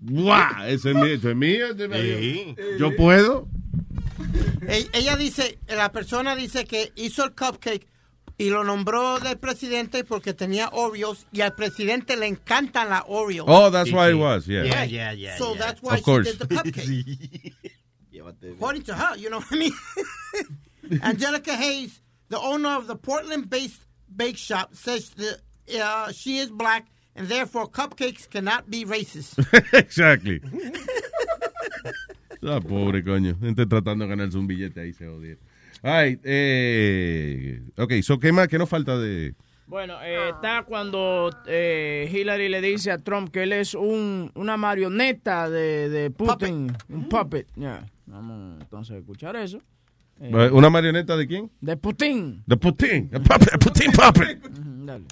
¡Guau! 0.00 0.64
Ese 0.66 0.90
es 0.90 0.94
mío. 0.96 1.04
Eso 1.06 1.30
es 1.30 1.36
mío. 1.36 1.66
ese 1.72 1.84
es 1.84 1.90
mío. 1.90 2.54
Yo 2.78 2.94
puedo. 2.96 3.48
E- 4.68 4.88
Ella 4.92 5.16
dice, 5.16 5.58
la 5.68 5.90
persona 5.92 6.36
dice 6.36 6.64
que 6.64 6.92
hizo 6.96 7.24
el 7.24 7.30
cupcake 7.30 7.86
y 8.38 8.50
lo 8.50 8.64
nombró 8.64 9.18
del 9.18 9.38
presidente 9.38 10.04
porque 10.04 10.34
tenía 10.34 10.68
Oreos 10.72 11.26
y 11.32 11.40
al 11.40 11.54
presidente 11.54 12.16
le 12.16 12.26
encantan 12.26 12.90
las 12.90 13.02
Oreos. 13.06 13.46
Oh, 13.48 13.70
that's 13.70 13.90
why 13.92 14.10
it 14.10 14.14
was, 14.16 14.46
yeah. 14.46 14.64
Yeah, 14.64 14.84
yeah, 14.84 15.12
yeah, 15.12 15.36
So 15.38 15.54
yeah. 15.54 15.58
that's 15.60 15.82
why 15.82 15.96
Of 15.96 16.02
course. 16.02 16.26
she 16.30 16.36
did 16.36 16.48
the 16.48 16.54
cupcake. 16.54 17.54
According 18.56 18.82
to 18.82 18.94
her, 18.94 19.16
you 19.16 19.30
know 19.30 19.38
what 19.38 19.52
I 19.52 19.56
mean? 19.56 19.72
Angelica 21.02 21.54
Hayes, 21.54 22.00
the 22.28 22.38
owner 22.38 22.70
of 22.70 22.86
the 22.86 22.96
Portland-based 22.96 23.80
bake 24.14 24.36
shop, 24.36 24.74
says 24.74 25.10
that 25.10 25.40
uh, 25.80 26.12
she 26.12 26.38
is 26.38 26.50
black 26.50 26.86
and 27.14 27.28
therefore 27.28 27.68
cupcakes 27.68 28.28
cannot 28.28 28.68
be 28.70 28.84
racist. 28.84 29.38
exactly. 29.72 30.40
Ah, 32.42 32.60
pobre 32.60 33.02
coño. 33.02 33.38
Gente 33.40 33.66
tratando 33.66 34.04
de 34.04 34.10
ganarse 34.10 34.36
un 34.36 34.46
billete 34.46 34.80
ahí, 34.80 34.92
se 34.92 35.06
odia. 35.06 35.36
Ay, 35.82 36.18
eh, 36.24 37.62
ok, 37.76 37.92
so, 38.02 38.18
¿qué 38.18 38.32
más? 38.32 38.48
¿Qué 38.48 38.58
nos 38.58 38.68
falta 38.68 38.98
de...? 38.98 39.34
Bueno, 39.66 39.94
eh, 40.00 40.28
está 40.30 40.62
cuando 40.62 41.30
eh, 41.46 42.08
Hillary 42.12 42.48
le 42.48 42.60
dice 42.60 42.92
a 42.92 42.98
Trump 42.98 43.30
que 43.30 43.42
él 43.42 43.52
es 43.52 43.74
un, 43.74 44.30
una 44.36 44.56
marioneta 44.56 45.50
de, 45.50 45.88
de 45.88 46.10
Putin, 46.10 46.72
un 46.88 47.08
puppet. 47.08 47.48
Ya, 47.56 47.84
Vamos 48.06 48.60
entonces 48.60 48.94
a 48.94 48.98
escuchar 48.98 49.34
eso. 49.34 49.58
Eh, 50.20 50.50
¿Una 50.52 50.70
marioneta 50.70 51.16
de 51.16 51.26
quién? 51.26 51.50
de 51.60 51.76
Putin. 51.76 52.44
De 52.46 52.56
Putin. 52.56 53.10
A 53.12 53.18
puppet, 53.18 53.54
a 53.54 53.58
Putin 53.58 53.92
puppet. 53.92 54.38
Dale. 54.86 55.04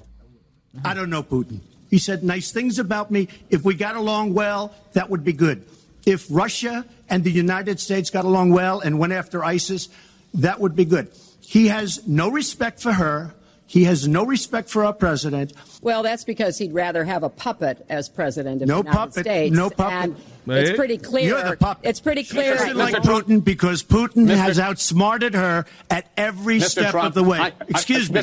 I 0.85 0.95
don't 0.95 1.09
know 1.11 1.23
Putin. 1.25 1.61
He 1.91 1.99
said 1.99 2.23
nice 2.23 2.53
things 2.53 2.79
about 2.79 3.11
me. 3.11 3.29
If 3.51 3.65
we 3.65 3.75
got 3.75 3.97
along 3.97 4.35
well, 4.35 4.73
that 4.95 5.11
would 5.11 5.25
be 5.25 5.33
good. 5.33 5.65
If 6.07 6.27
Russia 6.31 6.85
and 7.09 7.25
the 7.25 7.31
United 7.31 7.81
States 7.81 8.09
got 8.11 8.25
along 8.25 8.53
well 8.53 8.81
and 8.81 8.99
went 8.99 9.13
after 9.13 9.45
ISIS, 9.45 9.89
that 10.35 10.61
would 10.61 10.75
be 10.77 10.85
good. 10.85 11.09
He 11.41 11.69
has 11.69 12.07
no 12.07 12.31
respect 12.31 12.81
for 12.81 12.93
her. 12.93 13.35
He 13.67 13.85
has 13.85 14.07
no 14.07 14.25
respect 14.25 14.69
for 14.69 14.85
our 14.85 14.93
president. 14.93 15.53
Well, 15.83 16.03
that's 16.03 16.23
because 16.23 16.59
he'd 16.59 16.73
rather 16.73 17.05
have 17.05 17.23
a 17.23 17.29
puppet 17.29 17.85
as 17.89 18.09
president 18.09 18.63
of 18.63 18.69
No 18.69 18.83
the 18.83 18.89
United 18.89 18.97
puppet, 18.99 19.25
States. 19.25 19.55
no 19.57 19.71
puppet. 19.71 20.15
And 20.47 20.57
it's 20.59 20.77
pretty 20.77 20.99
clear. 20.99 21.29
You're 21.31 21.51
the 21.51 21.57
puppet. 21.57 21.87
It's 21.89 21.99
pretty 22.01 22.23
She 22.23 22.35
clear. 22.35 22.55
doesn't 22.55 22.77
like 22.77 22.95
Putin 22.97 23.43
because 23.43 23.83
Putin 23.83 24.27
Mr. 24.29 24.37
has 24.37 24.59
outsmarted 24.61 25.35
her 25.35 25.65
at 25.91 26.07
every 26.17 26.59
Mr. 26.61 26.69
step 26.69 26.91
Trump, 26.93 27.09
of 27.09 27.15
the 27.15 27.25
way. 27.25 27.39
I- 27.39 27.47
I- 27.47 27.53
Excuse 27.69 28.11
me. 28.13 28.21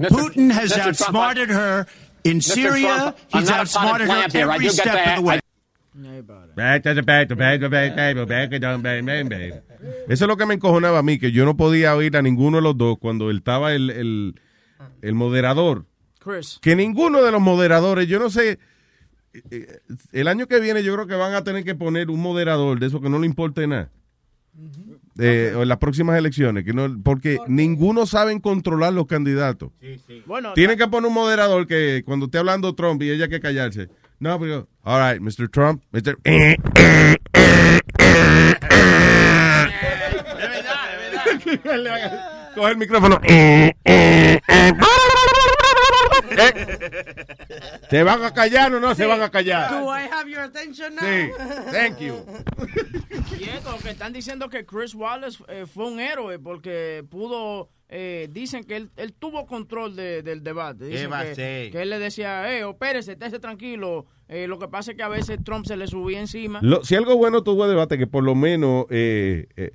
Mr. 0.00 0.08
Putin 0.08 0.50
has 0.50 0.72
Mr. 0.72 0.74
Trump, 0.76 0.88
outsmarted 0.88 1.50
her 1.50 1.86
in 2.24 2.40
Syria. 2.40 2.86
Trump, 2.96 3.16
He's 3.32 3.50
outsmarted 3.50 4.08
her 4.08 4.14
potted 4.14 4.30
plant 4.30 4.32
here. 4.32 4.50
I 4.50 4.54
every 4.54 4.68
step 4.70 4.86
that. 4.86 5.18
of 5.18 5.24
the 5.24 5.28
way. 5.28 5.40
Eso 10.08 10.24
es 10.24 10.28
lo 10.28 10.36
que 10.36 10.46
me 10.46 10.54
encojonaba 10.54 10.98
a 10.98 11.02
mí, 11.02 11.18
que 11.18 11.32
yo 11.32 11.44
no 11.44 11.56
podía 11.56 11.94
oír 11.94 12.16
a 12.16 12.22
ninguno 12.22 12.58
de 12.58 12.62
los 12.62 12.78
dos 12.78 12.98
cuando 12.98 13.30
él 13.30 13.38
estaba 13.38 13.74
el, 13.74 13.90
el, 13.90 14.40
el 15.02 15.14
moderador. 15.14 15.84
Chris. 16.18 16.58
Que 16.62 16.76
ninguno 16.76 17.22
de 17.22 17.32
los 17.32 17.40
moderadores, 17.40 18.06
yo 18.06 18.18
no 18.18 18.30
sé, 18.30 18.58
eh, 19.50 19.80
el 20.12 20.28
año 20.28 20.46
que 20.46 20.60
viene 20.60 20.82
yo 20.82 20.94
creo 20.94 21.06
que 21.06 21.14
van 21.14 21.34
a 21.34 21.44
tener 21.44 21.64
que 21.64 21.74
poner 21.74 22.10
un 22.10 22.20
moderador 22.20 22.78
de 22.78 22.86
eso 22.86 23.00
que 23.00 23.08
no 23.08 23.18
le 23.18 23.26
importe 23.26 23.66
nada. 23.66 23.90
Eh, 25.18 25.52
o 25.56 25.62
en 25.62 25.68
las 25.68 25.78
próximas 25.78 26.18
elecciones, 26.18 26.64
que 26.64 26.72
no, 26.72 27.00
porque 27.02 27.38
ninguno 27.46 28.06
saben 28.06 28.40
controlar 28.40 28.92
los 28.92 29.06
candidatos. 29.06 29.70
Bueno, 30.26 30.52
Tienen 30.54 30.78
que 30.78 30.86
poner 30.88 31.08
un 31.08 31.14
moderador 31.14 31.66
que 31.66 32.02
cuando 32.04 32.26
esté 32.26 32.38
hablando 32.38 32.74
Trump 32.74 33.02
y 33.02 33.10
ella 33.10 33.28
que 33.28 33.40
callarse. 33.40 33.88
No, 34.22 34.38
pero, 34.38 34.68
all 34.84 35.00
right, 35.00 35.20
Mr. 35.20 35.50
Trump, 35.50 35.82
Mr. 35.92 36.14
Coge 42.54 42.70
el 42.70 42.76
micrófono. 42.76 43.20
¿Se 47.90 48.02
van 48.02 48.22
a 48.24 48.32
callar 48.32 48.74
o 48.74 48.80
no 48.80 48.94
se 48.94 49.06
van 49.06 49.22
a 49.22 49.30
callar? 49.30 49.70
Do 49.70 49.86
I 49.86 50.08
have 50.10 50.30
your 50.30 50.40
attention 50.40 50.94
now? 50.94 51.04
Sí, 51.04 51.30
thank 51.72 51.98
you. 51.98 52.14
Y 53.38 53.44
esto, 53.44 53.76
que 53.82 53.90
están 53.90 54.12
diciendo 54.12 54.48
que 54.48 54.64
Chris 54.64 54.94
Wallace 54.94 55.42
eh, 55.48 55.66
fue 55.72 55.86
un 55.86 56.00
héroe 56.00 56.38
porque 56.38 57.04
pudo, 57.10 57.70
eh, 57.88 58.28
dicen 58.30 58.64
que 58.64 58.76
él, 58.76 58.90
él 58.96 59.12
tuvo 59.12 59.46
control 59.46 59.94
de- 59.96 60.22
del 60.22 60.42
debate. 60.42 60.86
Dicen 60.86 61.10
va 61.10 61.20
a 61.20 61.24
que, 61.24 61.34
ser? 61.34 61.70
que 61.70 61.82
él 61.82 61.90
le 61.90 61.98
decía, 61.98 62.56
eh, 62.56 62.64
opérese, 62.64 63.12
estése 63.12 63.38
tranquilo. 63.38 64.06
Eh, 64.28 64.46
lo 64.46 64.58
que 64.58 64.68
pasa 64.68 64.92
es 64.92 64.96
que 64.96 65.02
a 65.02 65.08
veces 65.08 65.38
Trump 65.44 65.66
se 65.66 65.76
le 65.76 65.86
subía 65.86 66.18
encima. 66.20 66.60
Lo- 66.62 66.84
si 66.84 66.94
algo 66.94 67.16
bueno 67.16 67.42
tuvo 67.42 67.64
el 67.64 67.70
debate, 67.70 67.98
que 67.98 68.06
por 68.06 68.24
lo 68.24 68.34
menos 68.34 68.86
eh, 68.90 69.46
eh, 69.56 69.72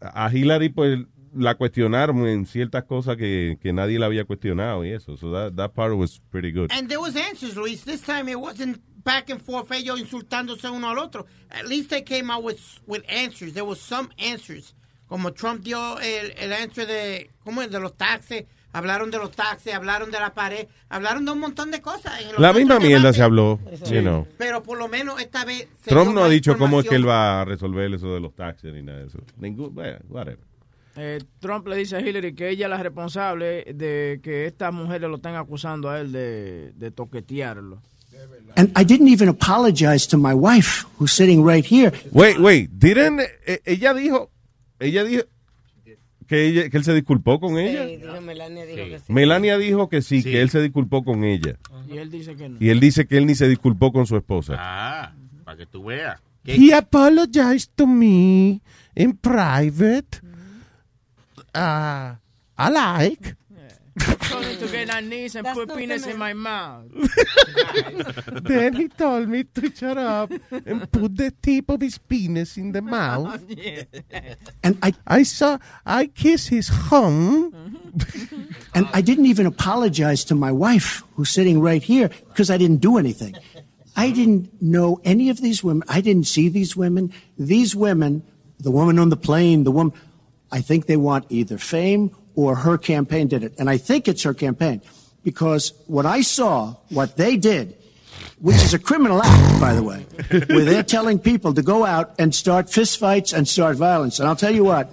a 0.00 0.30
Hillary 0.32 0.70
pues 0.70 0.98
la 1.34 1.54
cuestionaron 1.56 2.26
en 2.26 2.44
ciertas 2.46 2.84
cosas 2.84 3.16
que, 3.16 3.58
que 3.60 3.72
nadie 3.72 3.98
la 3.98 4.06
había 4.06 4.24
cuestionado 4.24 4.84
y 4.84 4.90
eso. 4.90 5.16
So 5.16 5.32
that, 5.32 5.54
that 5.56 5.72
part 5.74 5.94
was 5.94 6.20
pretty 6.30 6.50
good. 6.52 6.70
And 6.72 6.88
there 6.88 6.98
was 7.00 7.16
answers, 7.16 7.56
Luis. 7.56 7.84
This 7.84 8.02
time 8.02 8.28
it 8.30 8.38
wasn't 8.38 8.80
back 9.04 9.30
and 9.30 9.40
forth 9.40 9.70
ellos 9.72 10.00
insultándose 10.00 10.68
uno 10.70 10.90
al 10.90 10.98
otro. 10.98 11.26
At 11.50 11.66
least 11.66 11.90
they 11.90 12.02
came 12.02 12.30
out 12.30 12.42
with, 12.42 12.58
with 12.86 13.02
answers. 13.08 13.52
There 13.54 13.64
was 13.64 13.80
some 13.80 14.10
answers. 14.18 14.74
Como 15.08 15.30
Trump 15.32 15.62
dio 15.64 15.98
el, 15.98 16.32
el 16.36 16.52
answer 16.52 16.86
de, 16.86 17.30
¿cómo 17.44 17.62
es? 17.62 17.70
De 17.70 17.80
los 17.80 17.96
taxes 17.96 18.44
hablaron 18.72 19.10
de 19.10 19.18
los 19.18 19.32
taxis, 19.32 19.74
hablaron 19.74 20.12
de 20.12 20.20
la 20.20 20.32
pared, 20.32 20.68
hablaron 20.88 21.24
de 21.24 21.32
un 21.32 21.40
montón 21.40 21.72
de 21.72 21.80
cosas. 21.80 22.20
en 22.20 22.40
La 22.40 22.52
misma 22.52 22.78
mierda 22.78 23.10
debates. 23.10 23.16
se 23.16 23.22
habló, 23.24 23.58
Sí. 23.84 23.94
you 23.96 24.00
know. 24.00 24.28
Pero 24.38 24.62
por 24.62 24.78
lo 24.78 24.86
menos 24.86 25.20
esta 25.20 25.44
vez... 25.44 25.66
se 25.82 25.90
Trump 25.90 26.14
no 26.14 26.22
ha 26.22 26.28
dicho 26.28 26.56
cómo 26.56 26.78
es 26.78 26.88
que 26.88 26.94
él 26.94 27.08
va 27.08 27.40
a 27.40 27.44
resolver 27.44 27.92
eso 27.92 28.14
de 28.14 28.20
los 28.20 28.32
taxes 28.36 28.72
ni 28.72 28.82
nada 28.82 29.00
de 29.00 29.06
eso. 29.08 29.18
Ningún, 29.38 29.74
bueno, 29.74 29.98
whatever. 30.08 30.38
Eh, 31.02 31.18
Trump 31.38 31.66
le 31.66 31.76
dice 31.76 31.96
a 31.96 32.00
Hillary 32.00 32.34
que 32.34 32.50
ella 32.50 32.66
es 32.66 32.70
la 32.70 32.76
responsable 32.76 33.64
de 33.72 34.20
que 34.22 34.44
estas 34.44 34.70
mujeres 34.70 35.08
lo 35.08 35.16
están 35.16 35.34
acusando 35.34 35.88
a 35.88 35.98
él 35.98 36.12
de, 36.12 36.72
de 36.76 36.90
toquetearlo. 36.90 37.80
And 38.56 38.70
I 38.78 38.84
didn't 38.84 39.08
even 39.08 39.30
apologize 39.30 40.06
to 40.08 40.18
my 40.18 40.34
wife, 40.34 40.84
who's 40.98 41.12
sitting 41.12 41.42
right 41.42 41.64
here. 41.64 41.90
Wait, 42.12 42.38
wait, 42.38 42.68
didn't, 42.72 43.20
eh, 43.46 43.62
ella 43.64 43.94
dijo, 43.94 44.30
ella 44.78 45.02
dijo 45.04 45.22
que, 46.26 46.48
ella, 46.48 46.68
que 46.68 46.76
él 46.76 46.84
se 46.84 46.92
disculpó 46.92 47.40
con 47.40 47.56
ella. 47.58 47.86
Sí, 47.86 47.96
dijo 47.96 48.20
Melania 48.20 48.66
dijo 48.66 48.84
que 48.84 48.98
sí. 48.98 49.04
Melania 49.08 49.56
dijo 49.56 49.88
que 49.88 50.02
sí, 50.02 50.22
que 50.22 50.42
él 50.42 50.50
se 50.50 50.60
disculpó 50.60 51.02
con 51.02 51.24
ella. 51.24 51.56
Y 51.88 51.96
él 51.96 52.10
dice 52.10 52.36
que 52.36 52.50
no. 52.50 52.58
Y 52.60 52.68
él 52.68 52.78
dice 52.78 53.06
que 53.06 53.16
él 53.16 53.24
ni 53.24 53.34
se 53.34 53.48
disculpó 53.48 53.90
con 53.90 54.04
su 54.06 54.18
esposa. 54.18 54.56
Ah, 54.58 55.14
para 55.44 55.56
que 55.56 55.64
tú 55.64 55.84
veas. 55.84 56.20
He 56.44 56.74
apologized 56.74 57.70
to 57.74 57.86
me 57.86 58.60
in 58.94 59.16
private. 59.16 60.20
Uh, 61.54 62.14
I 62.58 62.68
like. 62.70 63.34
Told 63.98 64.44
him 64.44 64.58
to 64.58 64.68
get 64.68 64.94
on 64.94 65.08
knees 65.08 65.34
and 65.34 65.46
put 65.48 65.74
penis 65.76 66.06
in 66.06 66.18
my 66.18 66.32
mouth. 66.32 66.86
Then 68.42 68.74
he 68.74 68.88
told 68.88 69.28
me 69.28 69.44
to 69.44 69.74
shut 69.74 69.98
up 69.98 70.32
and 70.50 70.90
put 70.90 71.16
the 71.16 71.32
tip 71.42 71.68
of 71.68 71.80
his 71.80 71.98
penis 71.98 72.56
in 72.56 72.72
the 72.72 72.82
mouth. 72.82 73.42
And 74.62 74.78
I, 74.82 74.94
I 75.06 75.22
saw, 75.24 75.58
I 75.84 76.06
kiss 76.06 76.46
his 76.48 76.68
hung. 76.68 77.52
and 78.74 78.88
I 78.92 79.00
didn't 79.00 79.26
even 79.26 79.46
apologize 79.46 80.24
to 80.26 80.34
my 80.34 80.52
wife, 80.52 81.02
who's 81.16 81.30
sitting 81.30 81.60
right 81.60 81.82
here, 81.82 82.08
because 82.28 82.50
I 82.50 82.56
didn't 82.56 82.78
do 82.78 82.96
anything. 82.96 83.34
I 83.96 84.10
didn't 84.10 84.62
know 84.62 85.00
any 85.04 85.28
of 85.30 85.40
these 85.40 85.64
women. 85.64 85.82
I 85.88 86.00
didn't 86.00 86.24
see 86.24 86.48
these 86.48 86.76
women. 86.76 87.12
These 87.36 87.74
women, 87.74 88.22
the 88.58 88.70
woman 88.70 88.98
on 88.98 89.08
the 89.08 89.16
plane, 89.16 89.64
the 89.64 89.72
woman, 89.72 89.92
I 90.52 90.60
think 90.60 90.86
they 90.86 90.96
want 90.96 91.26
either 91.28 91.58
fame 91.58 92.10
or 92.34 92.56
her 92.56 92.78
campaign 92.78 93.28
did 93.28 93.42
it. 93.42 93.54
And 93.58 93.68
I 93.68 93.76
think 93.76 94.08
it's 94.08 94.22
her 94.22 94.34
campaign 94.34 94.80
because 95.22 95.72
what 95.86 96.06
I 96.06 96.22
saw, 96.22 96.76
what 96.88 97.16
they 97.16 97.36
did, 97.36 97.76
which 98.38 98.56
is 98.56 98.74
a 98.74 98.78
criminal 98.78 99.22
act, 99.22 99.60
by 99.60 99.74
the 99.74 99.82
way, 99.82 100.06
where 100.48 100.64
they're 100.64 100.82
telling 100.82 101.18
people 101.18 101.54
to 101.54 101.62
go 101.62 101.84
out 101.84 102.14
and 102.18 102.34
start 102.34 102.66
fistfights 102.66 103.32
and 103.32 103.46
start 103.46 103.76
violence. 103.76 104.18
And 104.18 104.28
I'll 104.28 104.36
tell 104.36 104.54
you 104.54 104.64
what, 104.64 104.90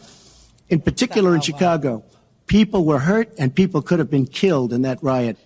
in 0.70 0.82
particular 0.82 1.34
in 1.34 1.42
Chicago, 1.42 2.04
people 2.48 2.84
were 2.86 3.00
hurt 3.00 3.34
and 3.38 3.54
people 3.54 3.82
could 3.82 4.00
have 4.00 4.10
been 4.10 4.28
killed 4.28 4.74
in 4.74 4.82
that 4.84 5.00
riot. 5.02 5.38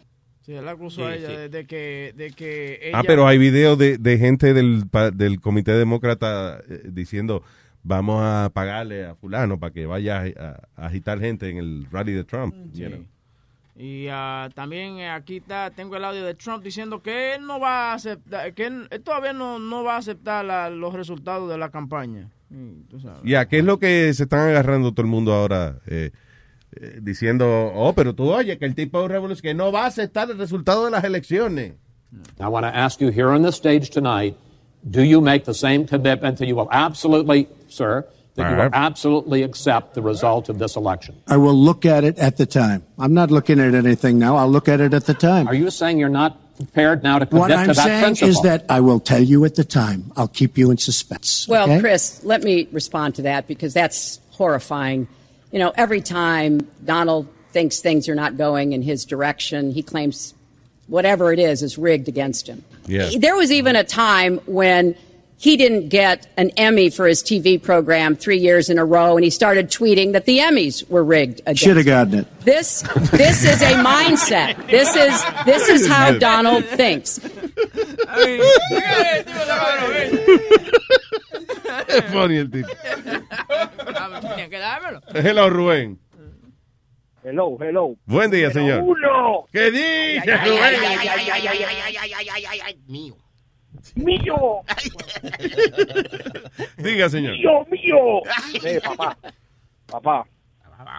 Sí, 0.44 0.54
él 0.54 0.68
acusó 0.68 1.06
a 1.06 1.16
ella 1.16 1.28
de, 1.30 1.50
de 1.50 1.66
que, 1.68 2.14
de 2.18 2.32
que 2.32 2.80
ella... 2.82 2.98
Ah, 2.98 3.04
pero 3.06 3.28
hay 3.28 3.38
videos 3.38 3.78
de, 3.78 4.00
de 4.00 4.18
gente 4.18 4.56
del, 4.56 4.86
del 5.14 5.40
comité 5.40 5.74
demócrata 5.74 6.64
eh, 6.68 6.82
diciendo 6.92 7.44
vamos 7.84 8.22
a 8.24 8.50
pagarle 8.54 9.06
a 9.06 9.16
fulano 9.16 9.60
para 9.60 9.74
que 9.74 9.86
vaya 9.86 10.24
a, 10.38 10.60
a 10.82 10.86
agitar 10.88 11.20
gente 11.20 11.50
en 11.50 11.58
el 11.58 11.88
rally 11.92 12.14
de 12.14 12.24
Trump. 12.24 12.56
you 12.74 12.88
know. 12.90 13.06
Y 13.76 14.08
ah, 14.12 14.50
también 14.54 14.98
eh, 14.98 15.10
aquí 15.10 15.38
está, 15.38 15.72
tengo 15.72 15.96
el 15.96 16.04
audio 16.06 16.24
de 16.24 16.36
Trump 16.36 16.64
diciendo 16.64 17.02
que 17.02 17.36
él 17.36 17.48
no 17.48 17.60
va 17.60 17.92
a 17.92 17.94
aceptar, 17.96 18.54
que 18.54 18.66
él, 18.68 18.88
él 18.92 19.02
todavía 19.02 19.34
no, 19.34 19.58
no 19.60 19.84
va 19.84 19.96
a 19.96 19.98
aceptar 19.98 20.46
la- 20.46 20.70
los 20.70 20.94
resultados 20.94 21.50
de 21.50 21.58
la 21.58 21.70
campaña. 21.72 22.30
Mm. 22.50 22.82
Ya, 23.24 23.48
¿qué 23.48 23.60
es 23.60 23.64
lo 23.66 23.80
que 23.80 24.14
se 24.14 24.24
están 24.24 24.50
agarrando 24.50 24.92
todo 24.92 25.04
el 25.06 25.12
mundo 25.12 25.34
ahora? 25.34 25.80
eh, 25.88 26.12
eh, 26.74 27.00
diciendo, 27.02 27.72
oh, 27.74 27.94
pero 27.94 28.14
tú 28.14 28.32
oye, 28.32 28.58
que 28.58 28.66
el 28.66 28.76
tipo 28.76 29.02
de 29.02 29.08
revolución, 29.08 29.42
que 29.42 29.54
no 29.54 29.72
va 29.72 29.84
a 29.86 29.88
aceptar 29.88 30.30
el 30.30 30.38
resultado 30.38 30.86
de 30.86 30.92
las 30.92 31.04
elecciones. 31.04 31.74
I 32.40 32.44
want 32.46 32.66
to 32.66 32.72
ask 32.78 33.00
you 33.00 33.08
here 33.10 33.28
on 33.28 33.42
the 33.42 33.52
stage 33.54 33.90
tonight 33.90 34.36
do 34.90 35.04
you 35.04 35.22
make 35.22 35.46
the 35.46 35.54
same 35.54 35.86
commitment 35.86 36.38
that 36.40 36.48
you 36.48 36.56
will 36.56 36.70
absolutely, 36.72 37.48
sir, 37.70 38.06
that 38.36 38.50
you 38.50 38.58
will 38.58 38.70
absolutely 38.74 39.44
accept 39.44 39.94
the 39.94 40.02
result 40.02 40.50
of 40.50 40.58
this 40.60 40.76
election? 40.76 41.16
I 41.28 41.38
will 41.38 41.54
look 41.54 41.86
at 41.86 42.04
it 42.04 42.18
at 42.18 42.38
the 42.38 42.46
time. 42.46 42.84
I'm 42.98 43.14
not 43.14 43.30
looking 43.30 43.60
at 43.60 43.74
anything 43.76 44.18
now. 44.18 44.38
I'll 44.38 44.50
look 44.50 44.68
at 44.68 44.82
it 44.82 44.94
at 44.94 45.06
the 45.06 45.14
time. 45.14 45.48
Are 45.48 45.54
you 45.54 45.70
saying 45.70 46.00
you're 46.00 46.10
not 46.10 46.38
prepared 46.56 47.04
now 47.04 47.20
to 47.20 47.26
commit 47.26 47.42
What 47.42 47.52
I'm 47.52 47.68
to 47.68 47.74
that 47.74 47.84
saying 47.84 48.04
principle? 48.04 48.30
is 48.30 48.42
that 48.42 48.66
I 48.70 48.80
will 48.80 49.00
tell 49.00 49.22
you 49.22 49.46
at 49.46 49.56
the 49.56 49.64
time. 49.64 50.12
I'll 50.16 50.28
keep 50.28 50.58
you 50.58 50.72
in 50.72 50.78
suspense. 50.78 51.48
Well, 51.48 51.66
okay? 51.70 51.80
Chris, 51.80 52.24
let 52.24 52.44
me 52.44 52.68
respond 52.72 53.16
to 53.16 53.24
that 53.24 53.48
because 53.48 53.74
that's 53.74 54.20
horrifying. 54.32 55.08
You 55.52 55.60
know, 55.60 55.74
every 55.76 56.02
time 56.02 56.62
Donald 56.84 57.28
thinks 57.52 57.80
things 57.80 58.08
are 58.08 58.16
not 58.16 58.38
going 58.38 58.74
in 58.74 58.82
his 58.82 59.06
direction, 59.06 59.72
he 59.72 59.84
claims 59.84 60.34
whatever 60.88 61.34
it 61.34 61.40
is 61.40 61.62
is 61.64 61.78
rigged 61.78 62.08
against 62.08 62.48
him. 62.48 62.64
Yeah. 62.88 63.10
There 63.18 63.36
was 63.36 63.52
even 63.52 63.76
a 63.76 63.84
time 63.84 64.40
when 64.46 64.96
he 65.38 65.58
didn't 65.58 65.90
get 65.90 66.28
an 66.38 66.52
Emmy 66.52 66.92
for 66.92 67.08
his 67.08 67.24
TV 67.24 67.62
program 67.62 68.16
three 68.16 68.38
years 68.38 68.70
in 68.70 68.78
a 68.78 68.86
row, 68.86 69.16
and 69.18 69.24
he 69.24 69.32
started 69.32 69.70
tweeting 69.70 70.12
that 70.14 70.26
the 70.26 70.38
Emmys 70.38 70.88
were 70.88 71.04
rigged 71.04 71.42
Should 71.58 71.78
have 71.78 71.86
gotten 71.86 72.20
it. 72.20 72.42
this 72.42 72.82
this 73.12 73.44
is 73.44 73.62
a 73.62 73.74
mindset. 73.84 74.68
This 74.68 74.96
is 74.96 75.24
this 75.46 75.68
is 75.68 75.88
how 75.88 76.12
Donald 76.20 76.64
thinks. 76.66 77.20
Es 81.88 82.04
funny 82.12 82.38
el 82.38 82.50
tipo. 82.50 82.70
Tenía 84.22 84.50
que 84.50 84.60
dármelo. 84.60 85.02
Hello, 85.14 85.50
Rubén. 85.50 85.98
Hello, 87.24 87.56
hello. 87.60 87.96
Buen 88.08 88.32
día, 88.32 88.50
señor. 88.50 88.82
Uno. 88.82 89.46
¿Qué 89.52 89.70
dice, 89.70 90.38
Floeli? 90.40 90.60
¡Ay, 90.60 91.08
ay, 91.08 91.08
ay, 91.08 91.30
ay, 91.30 91.64
ay, 91.64 91.86
ay, 91.86 92.30
ay, 92.30 92.46
ay, 92.50 92.60
ay! 92.66 92.76
Mío. 92.88 93.14
Mío. 93.96 94.62
Diga, 96.78 97.10
señor. 97.10 97.34
Mío, 97.34 97.66
mío. 97.70 98.22
Sí, 98.60 98.68
eh, 98.68 98.82
papá. 98.84 99.16
Papá. 99.86 100.26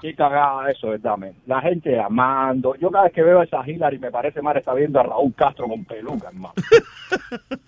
Qué 0.00 0.14
cagada 0.14 0.70
eso, 0.70 0.90
¿verdad? 0.90 1.16
La 1.46 1.60
gente 1.60 1.98
amando. 1.98 2.76
Yo 2.76 2.90
cada 2.92 3.04
vez 3.04 3.12
que 3.14 3.22
veo 3.22 3.40
a 3.40 3.44
esa 3.44 3.68
Hillary 3.68 3.98
me 3.98 4.12
parece 4.12 4.40
mal 4.40 4.56
está 4.56 4.74
viendo 4.74 5.00
a 5.00 5.02
Raúl 5.02 5.34
Castro 5.34 5.66
con 5.66 5.84
peluca, 5.84 6.28
hermano. 6.28 6.54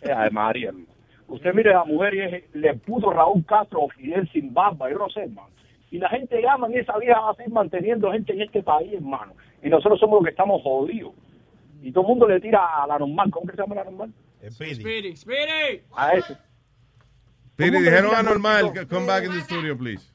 Eh, 0.01 0.11
es 0.11 0.19
de 0.19 0.31
María, 0.31 0.69
hermano. 0.69 0.87
Usted 1.29 1.55
mire 1.55 1.71
a 1.71 1.79
la 1.79 1.85
mujer 1.85 2.15
y 2.15 2.21
es, 2.21 2.55
le 2.55 2.75
puso 2.75 3.11
Raúl 3.11 3.45
Castro 3.47 3.81
o 3.81 3.89
Fidel 3.89 4.31
sin 4.31 4.55
barba, 4.55 4.91
yo 4.91 4.99
no 4.99 5.09
sé, 5.11 5.23
hermano. 5.23 5.49
Y 5.95 5.99
la 5.99 6.09
gente 6.09 6.43
llama 6.43 6.69
y 6.71 6.79
esa 6.79 6.99
vieja 6.99 7.21
va 7.21 7.31
a 7.31 7.35
seguir 7.37 7.53
manteniendo 7.53 8.11
gente 8.11 8.33
en 8.33 8.43
este 8.43 8.65
país, 8.65 8.93
hermano. 8.95 9.33
Y 9.63 9.69
nosotros 9.69 10.01
somos 10.01 10.17
los 10.17 10.25
que 10.25 10.31
estamos 10.31 10.61
jodidos. 10.61 11.13
Y 11.83 11.93
todo 11.93 12.03
el 12.03 12.09
mundo 12.09 12.27
le 12.27 12.41
tira 12.41 12.83
a 12.83 12.85
la 12.89 12.99
normal. 12.99 13.31
¿Cómo 13.31 13.47
que 13.47 13.55
se 13.55 13.63
llama 13.63 13.77
la 13.77 13.85
normal? 13.85 14.13
Speedy, 14.51 15.15
Speedy. 15.15 15.83
A 15.95 16.15
ese. 16.15 16.37
Piri, 17.55 17.79
dijeron 17.79 18.13
anormal. 18.13 18.73
Come 18.91 19.07
back 19.07 19.25
in 19.25 19.35
the 19.35 19.41
studio, 19.43 19.79
please. 19.79 20.13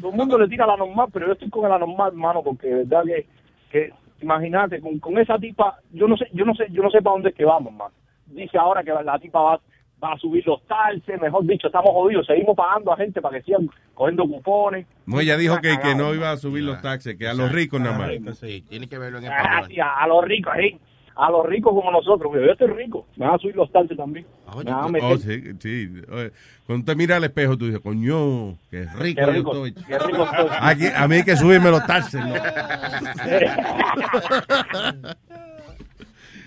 todo 0.00 0.10
el 0.10 0.16
mundo 0.16 0.36
le 0.38 0.48
tira 0.48 0.64
a 0.64 0.66
la 0.66 0.76
normal, 0.76 1.06
pero 1.12 1.28
yo 1.28 1.34
estoy 1.34 1.48
con 1.48 1.70
la 1.70 1.78
normal, 1.78 2.08
hermano, 2.08 2.42
porque 2.42 2.66
de 2.66 2.74
verdad 2.84 3.04
que, 3.04 3.26
que 3.70 3.92
imagínate, 4.22 4.80
con, 4.80 4.98
con 4.98 5.18
esa 5.18 5.38
tipa, 5.38 5.78
yo 5.92 6.08
no 6.08 6.16
sé, 6.16 6.26
yo 6.32 6.44
no 6.44 6.56
sé, 6.56 6.66
yo 6.72 6.82
no 6.82 6.90
sé 6.90 7.00
para 7.00 7.14
dónde 7.14 7.28
es 7.28 7.36
que 7.36 7.44
vamos, 7.44 7.72
hermano. 7.72 7.94
Dice 8.26 8.58
ahora 8.58 8.82
que 8.82 8.90
la 8.90 9.20
tipa 9.20 9.40
va, 9.40 9.60
va 10.02 10.12
a 10.14 10.18
subir 10.18 10.46
los 10.46 10.62
taxes, 10.66 11.20
mejor 11.20 11.44
dicho, 11.46 11.66
estamos 11.66 11.90
jodidos, 11.92 12.26
seguimos 12.26 12.56
pagando 12.56 12.92
a 12.92 12.96
gente 12.96 13.20
para 13.20 13.36
que 13.38 13.44
sigan 13.44 13.68
cogiendo 13.94 14.24
cupones. 14.24 14.86
No, 15.06 15.20
ella 15.20 15.36
dijo 15.36 15.56
que, 15.56 15.68
que 15.78 15.94
no 15.94 16.04
cagado. 16.04 16.14
iba 16.14 16.30
a 16.30 16.36
subir 16.36 16.62
los 16.64 16.80
taxes, 16.80 17.16
que 17.18 17.28
a 17.28 17.34
los 17.34 17.52
ricos 17.52 17.80
nada 17.80 17.98
más. 17.98 18.38
Sí, 18.38 18.62
tiene 18.68 18.86
que 18.88 18.98
verlo 18.98 19.18
en 19.18 19.26
Ah, 19.26 19.36
español. 19.42 19.68
sí, 19.68 19.76
a, 19.80 20.06
los 20.06 20.24
ricos, 20.24 20.52
ahí, 20.56 20.78
a 21.16 21.30
los 21.30 21.44
ricos 21.46 21.74
como 21.74 21.90
nosotros, 21.90 22.32
yo 22.34 22.40
estoy 22.52 22.68
rico, 22.68 23.06
me 23.16 23.26
van 23.26 23.34
a 23.34 23.38
subir 23.38 23.56
los 23.56 23.70
taxes 23.70 23.96
también. 23.96 24.24
Me 24.56 24.64
van 24.64 24.84
a 24.84 24.88
meter- 24.88 25.12
Oh, 25.12 25.16
sí, 25.18 25.42
sí. 25.58 25.88
Oye, 26.10 26.30
Cuando 26.66 26.84
te 26.86 26.94
mira 26.96 27.16
al 27.16 27.24
espejo, 27.24 27.58
tú 27.58 27.66
dices, 27.66 27.80
coño, 27.82 28.56
qué 28.70 28.86
rico, 28.98 29.20
Qué 29.20 29.32
yo 29.34 29.38
estoy. 29.38 29.74
qué 29.74 29.98
rico 29.98 30.24
estoy. 30.24 30.48
Aquí, 30.60 30.86
a 30.96 31.06
mí 31.08 31.16
hay 31.16 31.24
que 31.24 31.36
subirme 31.36 31.70
los 31.70 31.84
taxes. 31.86 32.24
¿no? 32.24 32.34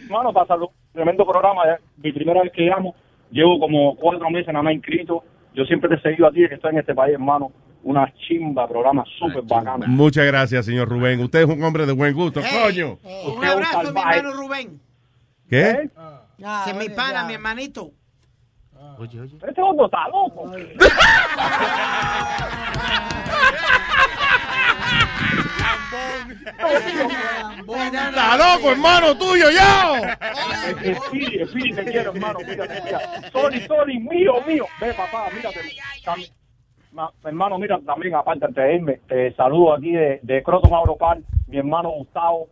Hermano, 0.05 0.33
pasa 0.33 0.55
un 0.55 0.67
tremendo 0.91 1.25
programa. 1.25 1.63
ya. 1.65 1.77
Mi 1.97 2.11
primera 2.11 2.41
vez 2.43 2.51
que 2.53 2.63
llamo, 2.63 2.95
llevo 3.33 3.59
como 3.59 3.95
cuatro 3.95 4.29
meses 4.29 4.47
nada 4.47 4.63
más 4.63 4.73
inscrito. 4.73 5.23
Yo 5.53 5.65
siempre 5.65 5.89
te 5.89 5.95
he 5.95 6.01
seguido 6.01 6.27
a 6.27 6.31
ti, 6.31 6.47
que 6.47 6.55
estoy 6.55 6.71
en 6.71 6.79
este 6.79 6.95
país, 6.95 7.13
hermano. 7.13 7.51
Una 7.83 8.11
chimba, 8.15 8.65
programa 8.67 9.03
súper 9.19 9.43
bacano. 9.43 9.85
Muchas 9.87 10.25
gracias, 10.25 10.65
señor 10.65 10.87
Rubén. 10.87 11.19
Usted 11.19 11.41
es 11.41 11.49
un 11.49 11.61
hombre 11.63 11.85
de 11.85 11.91
buen 11.91 12.13
gusto, 12.13 12.39
coño. 12.41 12.97
Un 13.35 13.43
abrazo, 13.43 13.81
mi 13.81 13.99
hermano 13.99 14.31
Rubén. 14.33 14.79
¿Qué? 15.49 15.89
Ese 16.37 16.69
es 16.69 16.75
mi 16.77 16.87
pana, 16.89 17.25
mi 17.25 17.33
hermanito. 17.33 17.91
Oye, 18.97 19.19
oye. 19.19 19.37
Este 19.45 19.61
otro 19.61 19.85
está 19.85 20.07
loco. 20.07 20.49
¡Está 28.09 28.37
loco, 28.37 28.71
hermano 28.71 29.17
tuyo, 29.17 29.45
yo! 29.49 29.95
Espiri, 30.83 31.41
Espiri, 31.41 31.73
te 31.73 31.83
quiero, 31.85 32.11
hermano. 32.13 32.39
Mira, 32.47 32.65
mira. 32.83 32.99
Sorry, 33.31 33.61
sorry, 33.67 33.99
mío, 33.99 34.33
mío. 34.47 34.65
Ve, 34.79 34.93
papá, 34.93 35.27
mírate. 35.35 35.59
Ma- 36.91 37.11
hermano, 37.25 37.57
mira, 37.57 37.79
también, 37.85 38.13
aparte 38.15 38.45
de 38.53 38.75
irme, 38.75 38.99
te 39.07 39.33
saludo 39.35 39.73
aquí 39.73 39.91
de, 39.91 40.19
de 40.21 40.43
Croton 40.43 40.73
Auropar, 40.73 41.17
mi 41.47 41.57
hermano 41.57 41.89
Gustavo. 41.89 42.49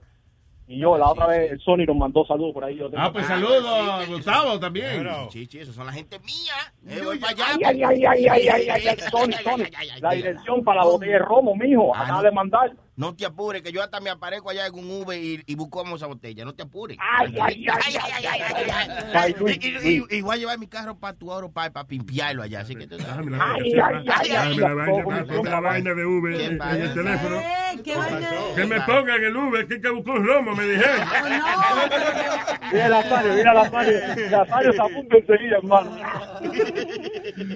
Y 0.68 0.80
yo, 0.80 0.98
la 0.98 1.10
otra 1.10 1.28
vez, 1.28 1.52
el 1.52 1.60
Sony 1.60 1.84
nos 1.86 1.98
mandó 1.98 2.26
saludos 2.26 2.54
por 2.54 2.64
ahí. 2.64 2.78
Yo 2.78 2.90
tengo- 2.90 3.04
Ah, 3.04 3.12
pues 3.12 3.26
saludos 3.28 3.66
a 3.68 4.06
Gustavo 4.06 4.58
también. 4.58 5.06
Chichi, 5.28 5.60
eso 5.60 5.74
son 5.74 5.86
la 5.86 5.92
gente 5.92 6.18
mía. 6.20 6.54
Eh, 6.88 7.02
voy 7.04 7.20
para 7.20 7.34
Ay, 7.36 7.56
allá. 7.62 7.68
ay, 7.68 7.84
ay, 7.84 8.06
ay, 8.06 8.28
ay, 8.28 8.48
ay, 8.48 8.70
ay, 8.70 8.88
ay, 8.88 8.98
Sony, 9.12 9.34
Sony. 9.44 9.66
La 10.00 10.12
dirección 10.12 10.64
para 10.64 10.80
la 10.80 10.86
botella 10.88 11.12
de 11.14 11.20
romo, 11.20 11.56
mijo. 11.56 11.92
Ah, 11.94 12.08
no. 12.08 12.22
de 12.24 12.32
mandar. 12.32 12.72
No 12.98 13.16
te 13.16 13.26
apures, 13.26 13.62
que 13.62 13.72
yo 13.72 13.82
hasta 13.82 14.00
me 14.02 14.10
aparezco 14.10 14.50
allá 14.50 14.68
en 14.68 14.76
un 14.76 14.92
Uber 15.02 15.18
y, 15.18 15.42
y 15.48 15.56
buscamos 15.56 15.96
esa 15.96 16.08
botella. 16.08 16.44
No 16.44 16.54
te 16.54 16.64
apures. 16.64 16.98
Ay, 17.00 17.34
ay, 17.42 17.66
ay, 17.68 17.96
ay, 18.04 18.26
ay, 18.30 18.42
ay, 18.54 18.66
ay. 18.70 18.88
Ay, 19.14 19.36
Y- 19.40 19.68
y- 19.68 19.72
Luis. 19.72 19.86
y- 20.12 20.18
y 20.18 20.22
voy 20.22 20.36
a 20.36 20.38
llevar 20.40 20.60
mi 20.60 20.68
carro 20.68 20.98
para 21.00 21.18
tu 21.18 21.32
oro 21.32 21.50
para 21.52 21.72
pimpearlo 21.86 22.44
allá. 22.44 22.60
Así 22.62 22.76
que 22.76 22.88
tú 22.88 23.00
sabes. 23.00 23.26
Vaina, 23.30 25.04
ponme 25.26 25.50
la 25.50 25.60
vaina 25.62 25.94
de 25.94 26.06
Uber 26.06 26.34
en, 26.42 26.62
el 26.62 26.94
teléfono. 26.94 27.42
¿Qué 27.84 27.96
vaina 27.96 28.30
Que 28.56 28.66
me 28.66 28.82
pongan 28.82 29.24
el 29.24 29.36
Uber, 29.38 29.68
que 29.68 29.76
hay 29.76 29.82
que 29.82 29.90
buscar 29.90 30.16
un 30.16 30.28
romo, 30.28 30.56
me 30.56 30.66
dijeron. 30.68 31.08
Mira 32.72 32.90
la 32.90 33.04
Mario, 33.10 33.34
mira 33.34 33.54
la 33.54 33.70
Mario. 33.70 34.00
La 34.30 34.46
Mario 34.46 34.74
se 34.74 34.82
apunta 34.82 35.18
enseguida, 35.18 35.58
hermano. 35.58 35.92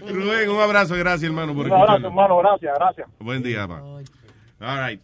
Rubén, 0.08 0.50
un 0.50 0.62
abrazo, 0.62 0.96
gracias 0.96 1.24
hermano 1.30 1.54
por 1.54 1.66
Un 1.68 1.74
abrazo, 1.74 2.08
hermano, 2.08 2.38
gracias, 2.38 2.74
gracias. 2.78 3.08
Buen 3.20 3.44
día, 3.44 3.68
pa. 3.68 3.82
All 4.62 4.80
right. 4.90 5.02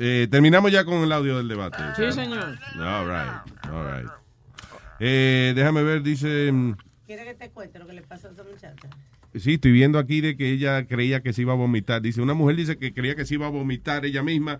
Eh, 0.00 0.26
terminamos 0.30 0.72
ya 0.72 0.84
con 0.84 1.02
el 1.02 1.12
audio 1.12 1.36
del 1.38 1.48
debate. 1.48 1.78
Sí, 1.96 2.10
señor. 2.12 2.58
All 2.78 3.06
right, 3.06 3.70
all 3.72 4.00
right. 4.02 4.10
Eh, 5.00 5.52
déjame 5.54 5.82
ver, 5.82 6.02
dice... 6.02 6.50
mm, 6.52 6.76
¿Quieres 7.06 7.26
que 7.26 7.34
te 7.34 7.50
cuente 7.50 7.78
lo 7.78 7.86
que 7.86 7.92
le 7.92 8.02
pasó 8.02 8.28
a 8.28 8.32
esa 8.32 8.42
muchacha? 8.42 8.88
Sí, 9.34 9.54
estoy 9.54 9.72
viendo 9.72 9.98
aquí 9.98 10.20
de 10.22 10.36
que 10.36 10.50
ella 10.50 10.86
creía 10.86 11.20
que 11.22 11.32
se 11.32 11.42
iba 11.42 11.52
a 11.52 11.56
vomitar. 11.56 12.00
Dice, 12.00 12.22
una 12.22 12.32
mujer 12.34 12.56
dice 12.56 12.78
que 12.78 12.94
creía 12.94 13.14
que 13.14 13.26
se 13.26 13.34
iba 13.34 13.46
a 13.46 13.50
vomitar 13.50 14.06
ella 14.06 14.22
misma 14.22 14.58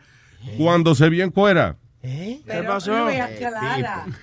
cuando 0.58 0.94
se 0.94 1.08
vio 1.08 1.24
en 1.24 1.30
cuera. 1.30 1.76
Pero 2.02 2.66
pasó? 2.68 3.04
Luis, 3.06 3.18
aclara. 3.20 4.06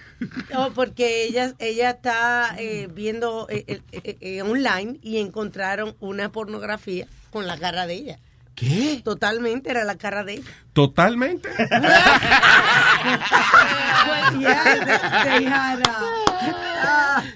No, 0.53 0.71
porque 0.73 1.25
ella, 1.25 1.53
ella 1.59 1.89
está 1.89 2.55
eh, 2.57 2.87
viendo 2.93 3.45
eh, 3.49 3.65
eh, 3.67 3.81
eh, 3.91 4.17
eh, 4.21 4.41
online 4.41 4.97
y 5.01 5.17
encontraron 5.17 5.97
una 5.99 6.31
pornografía 6.31 7.07
con 7.29 7.45
la 7.45 7.57
cara 7.57 7.87
de 7.87 7.95
ella. 7.95 8.19
¿Qué? 8.55 9.01
Totalmente 9.03 9.71
era 9.71 9.83
la 9.83 9.97
cara 9.97 10.23
de 10.23 10.33
ella. 10.35 10.51
Totalmente. 10.73 11.49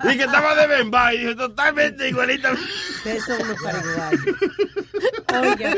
Pues 0.02 0.14
Y 0.14 0.18
que 0.18 0.24
estaba 0.24 0.56
de 0.56 0.68
Bemba 0.68 1.14
y 1.14 1.20
dije, 1.20 1.36
totalmente 1.36 2.10
igualita. 2.10 2.52
Ustedes 2.54 3.24
son 3.26 3.38
unos. 3.42 3.58
Oiga, 5.42 5.76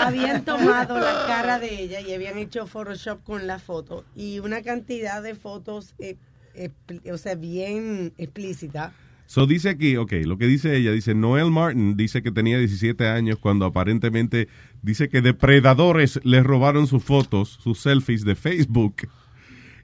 habían 0.00 0.44
tomado 0.44 0.98
la 0.98 1.24
cara 1.26 1.58
de 1.58 1.82
ella 1.82 2.00
y 2.00 2.14
habían 2.14 2.38
hecho 2.38 2.66
Photoshop 2.66 3.22
con 3.24 3.46
la 3.46 3.58
foto 3.58 4.04
y 4.14 4.38
una 4.38 4.62
cantidad 4.62 5.22
de 5.22 5.34
fotos, 5.34 5.94
eh, 5.98 6.16
expli- 6.54 7.10
o 7.12 7.18
sea, 7.18 7.34
bien 7.34 8.12
explícita. 8.18 8.92
So 9.32 9.46
dice 9.46 9.70
aquí, 9.70 9.96
ok, 9.96 10.12
lo 10.26 10.36
que 10.36 10.46
dice 10.46 10.76
ella, 10.76 10.92
dice 10.92 11.14
Noel 11.14 11.50
Martin, 11.50 11.96
dice 11.96 12.20
que 12.22 12.30
tenía 12.30 12.58
17 12.58 13.08
años 13.08 13.38
cuando 13.38 13.64
aparentemente 13.64 14.46
dice 14.82 15.08
que 15.08 15.22
depredadores 15.22 16.20
le 16.22 16.42
robaron 16.42 16.86
sus 16.86 17.02
fotos, 17.02 17.58
sus 17.62 17.78
selfies 17.80 18.26
de 18.26 18.34
Facebook. 18.34 19.08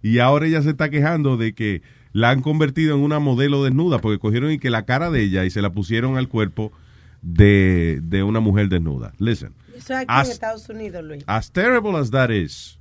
Y 0.02 0.18
ahora 0.18 0.46
ella 0.46 0.60
se 0.60 0.68
está 0.68 0.90
quejando 0.90 1.38
de 1.38 1.54
que 1.54 1.80
la 2.12 2.28
han 2.28 2.42
convertido 2.42 2.94
en 2.94 3.00
una 3.02 3.20
modelo 3.20 3.64
desnuda 3.64 4.00
porque 4.00 4.18
cogieron 4.18 4.50
y 4.52 4.58
que 4.58 4.68
la 4.68 4.84
cara 4.84 5.10
de 5.10 5.22
ella 5.22 5.46
y 5.46 5.50
se 5.50 5.62
la 5.62 5.72
pusieron 5.72 6.18
al 6.18 6.28
cuerpo 6.28 6.70
de, 7.22 8.00
de 8.02 8.22
una 8.24 8.40
mujer 8.40 8.68
desnuda. 8.68 9.14
Listen, 9.18 9.54
Eso 9.74 9.94
es 9.94 10.00
aquí 10.00 10.06
As- 10.08 10.26
en 10.28 10.32
Estados 10.34 10.68
Unidos, 10.68 11.02
Luis. 11.02 11.24
as 11.26 11.50
terrible 11.50 11.96
as 11.96 12.10
that 12.10 12.28
is, 12.28 12.78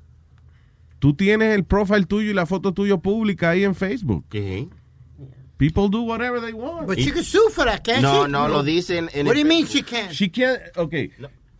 tú 0.99 1.14
tienes 1.14 1.56
el 1.56 1.64
profile 1.64 2.06
tuyo 2.06 2.30
y 2.30 2.34
la 2.34 2.45
foto 2.45 2.73
tuya 2.73 2.98
pública 2.98 3.52
ahí 3.52 3.64
en 3.64 3.73
Facebook. 3.73 4.26
¿Qué? 4.30 4.68
People 5.57 5.89
do 5.89 6.01
whatever 6.03 6.39
they 6.39 6.53
want. 6.53 6.85
But 6.88 6.99
she 6.99 7.11
can 7.11 7.23
sue 7.23 7.49
for 7.51 7.65
that, 7.65 7.84
can't 7.84 8.01
No, 8.01 8.25
she? 8.25 8.31
no, 8.31 8.47
lo 8.47 8.63
dicen 8.63 9.09
en 9.13 9.25
What 9.25 9.34
do 9.34 9.39
you 9.39 9.45
mean 9.47 9.65
she 9.65 9.81
can't? 9.81 10.11
She 10.11 10.29
can't, 10.29 10.59
okay, 10.75 11.11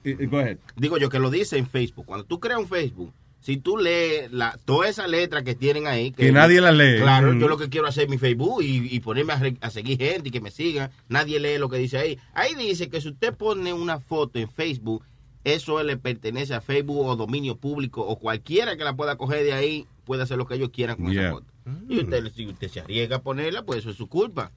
Eh, 0.04 0.26
go 0.30 0.38
ahead. 0.40 0.58
Digo 0.76 0.98
yo 0.98 1.10
que 1.10 1.20
lo 1.20 1.30
dice 1.30 1.58
en 1.58 1.68
Facebook. 1.68 2.06
Cuando 2.06 2.24
tú 2.26 2.40
creas 2.40 2.60
un 2.60 2.68
Facebook, 2.68 3.12
si 3.42 3.58
tú 3.58 3.76
lees 3.78 4.32
la, 4.32 4.58
toda 4.66 4.88
esa 4.88 5.06
letra 5.08 5.44
que 5.44 5.56
tienen 5.56 5.86
ahí. 5.88 6.12
Que 6.12 6.32
nadie 6.32 6.62
la 6.62 6.72
lee. 6.72 7.00
Claro, 7.02 7.34
Mm. 7.34 7.40
yo 7.40 7.48
lo 7.48 7.58
que 7.58 7.70
quiero 7.70 7.88
hacer 7.88 8.04
es 8.06 8.10
mi 8.10 8.18
Facebook 8.18 8.62
y, 8.64 8.88
y 8.96 9.00
ponerme 9.00 9.34
a, 9.34 9.40
re- 9.40 9.58
a 9.62 9.70
seguir 9.70 9.98
gente 9.98 10.30
y 10.30 10.32
que 10.32 10.42
me 10.42 10.52
sigan. 10.52 10.92
Nadie 11.10 11.40
lee 11.40 11.58
lo 11.58 11.68
que 11.70 11.78
dice 11.78 11.98
ahí. 11.98 12.18
Ahí 12.34 12.54
dice 12.56 12.90
que 12.90 13.02
si 13.02 13.10
usted 13.10 13.34
pone 13.34 13.74
una 13.74 14.00
foto 14.00 14.38
en 14.40 14.50
Facebook, 14.50 15.04
eso 15.44 15.82
le 15.84 15.98
pertenece 15.98 16.54
a 16.54 16.62
Facebook 16.62 17.06
o 17.06 17.16
dominio 17.16 17.58
público 17.58 18.02
o 18.02 18.18
cualquiera 18.20 18.78
que 18.78 18.84
la 18.84 18.96
pueda 18.96 19.18
coger 19.18 19.44
de 19.44 19.54
ahí 19.54 19.88
puede 20.06 20.24
hacer 20.24 20.38
lo 20.38 20.46
que 20.46 20.56
ellos 20.56 20.70
quieran 20.70 20.96
con 20.98 21.12
Yeah. 21.12 21.24
esa 21.24 21.32
foto. 21.34 21.48
Y 21.88 22.00
usted, 22.00 22.32
si 22.34 22.48
usted 22.48 22.70
se 22.70 22.80
arriesga 22.80 23.18
a 23.18 23.22
ponerla, 23.22 23.64
pues 23.64 23.80
eso 23.80 23.90
es 23.90 23.98
su 23.98 24.08
culpa. 24.08 24.52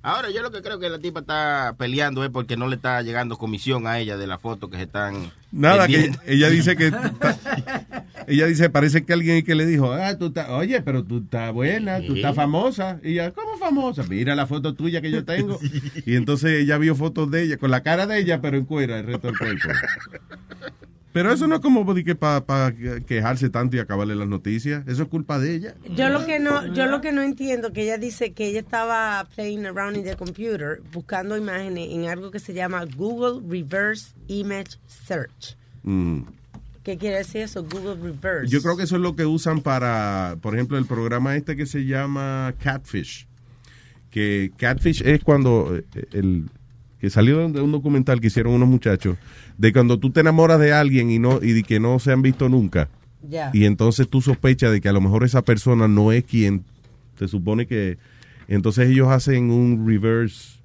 Ahora, 0.00 0.30
yo 0.30 0.42
lo 0.42 0.52
que 0.52 0.62
creo 0.62 0.78
que 0.78 0.88
la 0.88 1.00
tipa 1.00 1.20
está 1.20 1.74
peleando 1.76 2.22
es 2.22 2.30
porque 2.30 2.56
no 2.56 2.68
le 2.68 2.76
está 2.76 3.02
llegando 3.02 3.36
comisión 3.36 3.88
a 3.88 3.98
ella 3.98 4.16
de 4.16 4.28
la 4.28 4.38
foto 4.38 4.70
que 4.70 4.76
se 4.76 4.84
están. 4.84 5.32
Nada, 5.50 5.88
que 5.88 6.12
ella 6.24 6.48
dice 6.48 6.76
que... 6.76 6.92
ella 8.28 8.46
dice, 8.46 8.70
parece 8.70 9.04
que 9.04 9.12
alguien 9.12 9.44
que 9.44 9.56
le 9.56 9.66
dijo, 9.66 9.92
ah, 9.92 10.16
tú 10.16 10.26
estás, 10.26 10.50
oye, 10.50 10.82
pero 10.82 11.02
tú 11.02 11.18
estás 11.18 11.52
buena, 11.52 12.00
tú 12.00 12.14
estás 12.14 12.36
famosa. 12.36 13.00
Y 13.02 13.14
ella, 13.14 13.32
¿cómo 13.32 13.58
famosa? 13.58 14.04
Mira 14.08 14.36
la 14.36 14.46
foto 14.46 14.74
tuya 14.74 15.00
que 15.00 15.10
yo 15.10 15.24
tengo. 15.24 15.58
Y 16.06 16.14
entonces 16.14 16.62
ella 16.62 16.78
vio 16.78 16.94
fotos 16.94 17.30
de 17.30 17.42
ella, 17.42 17.56
con 17.56 17.70
la 17.70 17.82
cara 17.82 18.06
de 18.06 18.20
ella, 18.20 18.40
pero 18.40 18.56
en 18.56 18.64
cuera, 18.64 19.00
el 19.00 19.06
resto 19.06 19.26
del 19.26 19.38
cuerpo. 19.38 19.68
Pero 21.18 21.32
eso 21.32 21.48
no 21.48 21.56
es 21.56 21.60
como 21.60 21.84
para 21.84 22.72
quejarse 23.04 23.50
tanto 23.50 23.76
y 23.76 23.80
acabarle 23.80 24.14
las 24.14 24.28
noticias. 24.28 24.86
Eso 24.86 25.02
es 25.02 25.08
culpa 25.08 25.40
de 25.40 25.52
ella. 25.52 25.74
Yo 25.96 26.10
lo 26.10 26.24
que 26.24 26.38
no, 26.38 26.72
yo 26.72 26.86
lo 26.86 27.00
que 27.00 27.10
no 27.10 27.22
entiendo 27.22 27.72
que 27.72 27.82
ella 27.82 27.98
dice 27.98 28.34
que 28.34 28.46
ella 28.46 28.60
estaba 28.60 29.26
playing 29.34 29.66
around 29.66 29.96
in 29.96 30.04
the 30.04 30.14
computer 30.14 30.80
buscando 30.92 31.36
imágenes 31.36 31.88
en 31.90 32.08
algo 32.08 32.30
que 32.30 32.38
se 32.38 32.54
llama 32.54 32.84
Google 32.96 33.42
Reverse 33.48 34.14
Image 34.28 34.78
Search. 34.86 35.56
Mm. 35.82 36.20
¿Qué 36.84 36.96
quiere 36.96 37.16
decir 37.16 37.40
eso? 37.40 37.64
Google 37.64 37.96
Reverse. 38.00 38.46
Yo 38.46 38.62
creo 38.62 38.76
que 38.76 38.84
eso 38.84 38.94
es 38.94 39.02
lo 39.02 39.16
que 39.16 39.26
usan 39.26 39.60
para, 39.60 40.36
por 40.40 40.54
ejemplo, 40.54 40.78
el 40.78 40.86
programa 40.86 41.34
este 41.34 41.56
que 41.56 41.66
se 41.66 41.84
llama 41.84 42.54
Catfish. 42.62 43.26
Que 44.12 44.52
Catfish 44.56 45.02
es 45.04 45.24
cuando 45.24 45.78
eh, 45.78 45.84
el 46.12 46.44
que 47.00 47.10
salió 47.10 47.48
de 47.48 47.60
un 47.60 47.72
documental 47.72 48.20
que 48.20 48.28
hicieron 48.28 48.52
unos 48.52 48.68
muchachos 48.68 49.16
de 49.58 49.72
cuando 49.72 49.98
tú 49.98 50.10
te 50.10 50.20
enamoras 50.20 50.58
de 50.60 50.72
alguien 50.72 51.10
y 51.10 51.18
no 51.18 51.40
y 51.42 51.52
de 51.52 51.62
que 51.62 51.78
no 51.80 51.98
se 51.98 52.12
han 52.12 52.22
visto 52.22 52.48
nunca. 52.48 52.88
Ya. 53.28 53.50
Y 53.52 53.64
entonces 53.66 54.08
tú 54.08 54.22
sospechas 54.22 54.72
de 54.72 54.80
que 54.80 54.88
a 54.88 54.92
lo 54.92 55.00
mejor 55.00 55.24
esa 55.24 55.42
persona 55.42 55.88
no 55.88 56.12
es 56.12 56.24
quien 56.24 56.64
te 57.18 57.28
supone 57.28 57.66
que 57.66 57.98
entonces 58.46 58.88
ellos 58.88 59.08
hacen 59.08 59.50
un 59.50 59.86
reverse 59.86 60.56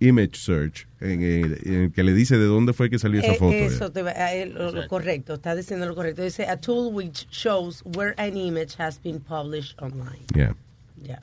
image 0.00 0.36
search 0.36 0.86
en 1.00 1.22
el, 1.22 1.58
en 1.64 1.74
el 1.84 1.92
que 1.92 2.02
le 2.02 2.12
dice 2.12 2.36
de 2.36 2.44
dónde 2.44 2.72
fue 2.72 2.90
que 2.90 2.98
salió 2.98 3.20
esa 3.20 3.32
Eh, 3.32 3.36
foto. 3.38 3.54
Eso 3.54 3.90
te 3.92 4.02
va- 4.02 4.12
eh, 4.12 4.46
lo, 4.46 4.70
lo 4.72 4.86
correcto, 4.88 5.34
está 5.34 5.54
diciendo 5.54 5.86
lo 5.86 5.94
correcto. 5.94 6.22
Dice 6.22 6.46
a 6.46 6.58
tool 6.60 6.92
which 6.94 7.26
shows 7.30 7.82
where 7.96 8.14
an 8.18 8.36
image 8.36 8.74
has 8.78 8.98
been 9.02 9.20
published 9.20 9.80
online. 9.80 10.20
Yeah. 10.34 10.54
Yeah. 11.02 11.20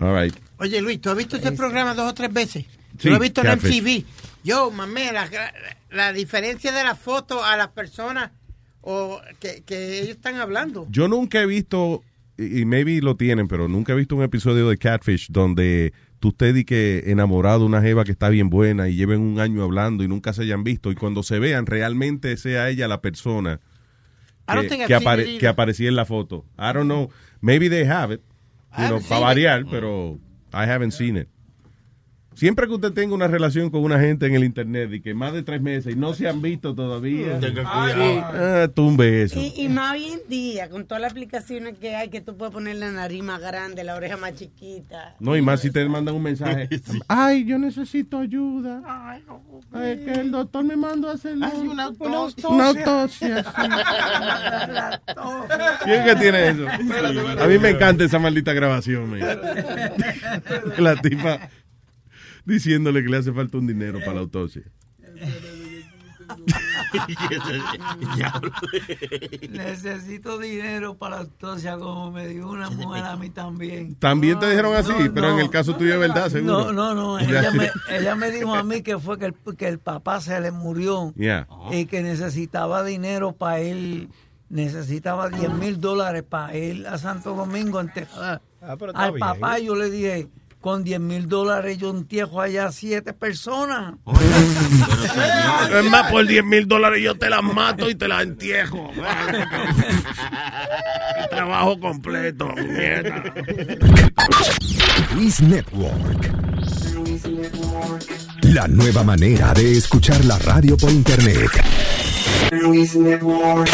All 0.00 0.14
right. 0.14 0.34
Oye, 0.58 0.80
Luis, 0.80 1.00
¿tú 1.00 1.10
has 1.10 1.16
visto 1.16 1.36
este 1.36 1.52
programa 1.52 1.94
dos 1.94 2.10
o 2.10 2.14
tres 2.14 2.32
veces? 2.32 2.64
Sí, 2.98 3.08
lo 3.08 3.16
he 3.16 3.18
visto 3.18 3.42
en. 3.42 3.48
MTV. 3.58 4.04
Yo, 4.44 4.70
mamé, 4.70 5.12
la, 5.12 5.28
la 5.90 6.12
diferencia 6.12 6.72
de 6.72 6.82
la 6.84 6.94
foto 6.94 7.44
a 7.44 7.56
las 7.56 7.68
personas 7.68 8.30
o 8.80 9.20
que, 9.38 9.62
que 9.66 9.98
ellos 9.98 10.10
están 10.16 10.36
hablando. 10.36 10.86
Yo 10.90 11.08
nunca 11.08 11.40
he 11.42 11.46
visto, 11.46 12.02
y 12.38 12.64
maybe 12.64 13.00
lo 13.02 13.16
tienen, 13.16 13.48
pero 13.48 13.68
nunca 13.68 13.92
he 13.92 13.96
visto 13.96 14.16
un 14.16 14.22
episodio 14.22 14.68
de 14.68 14.78
Catfish 14.78 15.28
donde 15.30 15.92
tú 16.18 16.28
estés 16.30 16.54
di 16.54 16.64
que 16.64 17.04
enamorado 17.06 17.60
de 17.60 17.64
una 17.66 17.82
jeva 17.82 18.04
que 18.04 18.12
está 18.12 18.28
bien 18.30 18.48
buena 18.50 18.88
y 18.88 18.96
lleven 18.96 19.20
un 19.20 19.40
año 19.40 19.62
hablando 19.62 20.04
y 20.04 20.08
nunca 20.08 20.32
se 20.32 20.42
hayan 20.42 20.64
visto 20.64 20.90
y 20.90 20.94
cuando 20.94 21.22
se 21.22 21.38
vean 21.38 21.66
realmente 21.66 22.36
sea 22.36 22.68
ella 22.68 22.88
la 22.88 23.00
persona 23.00 23.60
que, 24.62 24.68
que, 24.86 24.96
apare- 24.96 25.38
que 25.38 25.46
aparecía 25.48 25.88
en 25.88 25.96
la 25.96 26.04
foto. 26.04 26.44
I 26.58 26.72
don't 26.74 26.84
know. 26.86 27.10
Maybe 27.40 27.68
they 27.70 27.84
have 27.86 28.12
it. 28.14 28.20
You 28.76 28.84
know, 28.86 28.96
haven't 28.96 29.08
para 29.08 29.20
variar, 29.20 29.64
pero 29.70 30.18
I 30.52 30.68
haven't 30.68 30.92
seen 30.92 31.16
it. 31.16 31.28
Siempre 32.40 32.66
que 32.66 32.72
usted 32.72 32.92
tenga 32.92 33.14
una 33.14 33.28
relación 33.28 33.68
con 33.68 33.82
una 33.82 34.00
gente 34.00 34.24
en 34.24 34.34
el 34.34 34.44
internet 34.44 34.90
y 34.94 35.02
que 35.02 35.12
más 35.12 35.34
de 35.34 35.42
tres 35.42 35.60
meses 35.60 35.92
y 35.94 35.98
no 35.98 36.14
se 36.14 36.26
han 36.26 36.40
visto 36.40 36.74
todavía, 36.74 37.38
ah, 37.66 38.66
tumbe 38.74 39.24
eso. 39.24 39.38
Y, 39.38 39.52
y 39.58 39.68
más 39.68 39.92
hoy 39.92 40.06
en 40.06 40.20
día, 40.26 40.70
con 40.70 40.86
todas 40.86 41.02
las 41.02 41.12
aplicaciones 41.12 41.76
que 41.76 41.94
hay, 41.94 42.08
que 42.08 42.22
tú 42.22 42.38
puedes 42.38 42.54
poner 42.54 42.76
la 42.76 42.92
nariz 42.92 43.22
más 43.22 43.42
grande, 43.42 43.84
la 43.84 43.94
oreja 43.94 44.16
más 44.16 44.36
chiquita. 44.36 45.16
No, 45.20 45.36
y 45.36 45.42
más 45.42 45.60
si 45.60 45.70
te 45.70 45.86
mandan 45.86 46.14
un 46.14 46.22
mensaje. 46.22 46.66
Ay, 47.08 47.44
yo 47.44 47.58
necesito 47.58 48.16
ayuda. 48.16 48.80
Ay, 48.86 49.98
que 50.02 50.12
el 50.12 50.30
doctor 50.30 50.64
me 50.64 50.76
mandó 50.76 51.10
a 51.10 51.12
hacer 51.12 51.36
una 51.36 51.84
autopsia. 51.84 52.48
Una 52.48 52.68
autopsia. 52.68 53.44
¿Quién 55.84 56.04
que 56.06 56.16
tiene 56.16 56.48
eso? 56.48 56.66
A 57.38 57.46
mí 57.46 57.58
me 57.58 57.68
encanta 57.68 58.04
esa 58.04 58.18
maldita 58.18 58.54
grabación. 58.54 59.10
man. 59.10 59.20
La 60.78 60.96
tipa 60.96 61.50
diciéndole 62.44 63.02
que 63.02 63.08
le 63.08 63.16
hace 63.18 63.32
falta 63.32 63.58
un 63.58 63.66
dinero 63.66 63.98
para 64.00 64.14
la 64.14 64.20
autopsia. 64.20 64.62
Necesito 69.50 70.38
dinero 70.38 70.96
para 70.96 71.16
la 71.16 71.22
autopsia 71.22 71.76
como 71.78 72.10
me 72.10 72.28
dio 72.28 72.48
una 72.48 72.70
mujer 72.70 73.04
a 73.04 73.16
mí 73.16 73.30
también. 73.30 73.94
También 73.96 74.38
te 74.38 74.48
dijeron 74.48 74.74
así, 74.74 74.92
No, 74.92 75.14
pero 75.14 75.32
en 75.32 75.40
el 75.40 75.50
caso 75.50 75.74
tuyo 75.76 75.94
es 75.94 76.00
verdad, 76.00 76.28
seguro. 76.28 76.72
No, 76.72 76.74
no, 76.94 76.94
no. 76.94 77.18
Ella 77.18 77.50
me, 77.52 77.70
ella 77.90 78.14
me 78.14 78.30
dijo 78.30 78.54
a 78.54 78.62
mí 78.62 78.82
que 78.82 78.98
fue 78.98 79.18
que 79.18 79.26
el, 79.26 79.34
que 79.56 79.68
el 79.68 79.78
papá 79.78 80.20
se 80.20 80.40
le 80.40 80.50
murió 80.50 81.12
Yeah. 81.16 81.46
y 81.70 81.86
que 81.86 82.02
necesitaba 82.02 82.82
dinero 82.84 83.32
para 83.32 83.60
él. 83.60 84.08
Necesitaba 84.48 85.28
10 85.28 85.52
mil 85.54 85.80
dólares 85.80 86.24
para 86.28 86.56
ir 86.56 86.84
a 86.88 86.98
Santo 86.98 87.36
Domingo 87.36 87.78
a 87.78 87.82
enterrar 87.82 88.42
está 88.60 88.72
al 88.94 89.12
bien. 89.12 89.20
papá. 89.20 89.58
Yo 89.60 89.76
le 89.76 89.90
dije, 89.90 90.26
con 90.60 90.84
10 90.84 91.00
mil 91.00 91.28
dólares 91.28 91.78
yo 91.78 91.90
entierro 91.90 92.40
allá 92.40 92.66
a 92.66 92.72
siete 92.72 93.12
personas. 93.12 93.94
Es 95.72 95.90
más, 95.90 96.10
por 96.10 96.26
10 96.26 96.44
mil 96.44 96.68
dólares 96.68 97.02
yo 97.02 97.14
te 97.16 97.30
las 97.30 97.42
mato 97.42 97.88
y 97.88 97.94
te 97.94 98.08
las 98.08 98.22
entierro. 98.22 98.90
Trabajo 101.30 101.80
completo, 101.80 102.48
mierda. 102.56 103.32
Luis 105.14 105.40
Network. 105.40 106.30
La 108.42 108.68
nueva 108.68 109.02
manera 109.02 109.54
de 109.54 109.78
escuchar 109.78 110.24
la 110.24 110.38
radio 110.38 110.76
por 110.76 110.90
internet. 110.90 111.50
Luis 112.50 112.96
Network. 112.96 113.70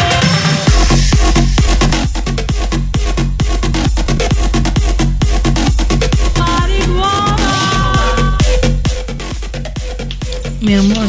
Mi 10.67 10.73
amor, 10.73 11.05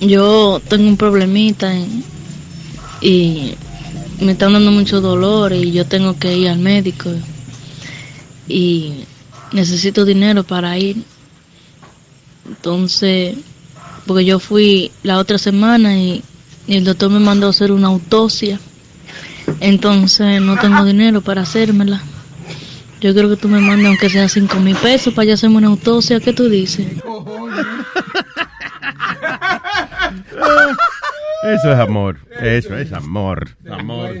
yo 0.00 0.62
tengo 0.70 0.88
un 0.88 0.96
problemita 0.96 1.70
y 3.02 3.54
me 4.22 4.32
están 4.32 4.54
dando 4.54 4.70
mucho 4.70 5.02
dolor 5.02 5.52
y 5.52 5.70
yo 5.70 5.84
tengo 5.84 6.18
que 6.18 6.34
ir 6.34 6.48
al 6.48 6.58
médico 6.58 7.10
y 8.48 9.04
necesito 9.52 10.06
dinero 10.06 10.44
para 10.44 10.78
ir. 10.78 10.96
Entonces, 12.48 13.36
porque 14.06 14.24
yo 14.24 14.38
fui 14.38 14.92
la 15.02 15.18
otra 15.18 15.36
semana 15.36 15.98
y, 15.98 16.22
y 16.66 16.76
el 16.76 16.84
doctor 16.84 17.10
me 17.10 17.20
mandó 17.20 17.48
a 17.48 17.50
hacer 17.50 17.70
una 17.70 17.88
autopsia. 17.88 18.58
Entonces 19.60 20.40
no 20.40 20.56
tengo 20.56 20.86
dinero 20.86 21.20
para 21.20 21.42
hacérmela. 21.42 22.00
Yo 22.98 23.12
creo 23.12 23.28
que 23.28 23.36
tú 23.36 23.46
me 23.46 23.60
mandes 23.60 23.88
aunque 23.88 24.08
sea 24.08 24.26
cinco 24.26 24.58
mil 24.58 24.74
pesos 24.74 25.12
para 25.12 25.26
yo 25.26 25.34
hacerme 25.34 25.58
una 25.58 25.68
autopsia. 25.68 26.18
¿Qué 26.18 26.32
tú 26.32 26.48
dices? 26.48 26.86
Eso 31.42 31.72
es 31.72 31.78
amor. 31.78 32.18
Eso 32.40 32.76
es 32.76 32.92
amor. 32.92 33.50
Amor. 33.70 34.14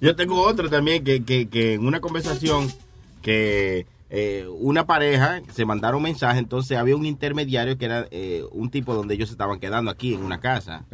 Yo 0.00 0.16
tengo 0.16 0.42
otro 0.42 0.68
también 0.68 1.04
que, 1.04 1.24
que, 1.24 1.48
que 1.48 1.74
en 1.74 1.86
una 1.86 2.00
conversación 2.00 2.68
que 3.22 3.86
eh, 4.10 4.46
una 4.48 4.86
pareja 4.86 5.42
se 5.52 5.66
mandaron 5.66 6.02
mensaje, 6.02 6.38
entonces 6.38 6.78
había 6.78 6.96
un 6.96 7.04
intermediario 7.04 7.76
que 7.76 7.84
era 7.84 8.06
eh, 8.10 8.42
un 8.52 8.70
tipo 8.70 8.94
donde 8.94 9.14
ellos 9.14 9.28
se 9.28 9.34
estaban 9.34 9.60
quedando 9.60 9.90
aquí 9.90 10.14
en 10.14 10.22
una 10.24 10.40
casa, 10.40 10.84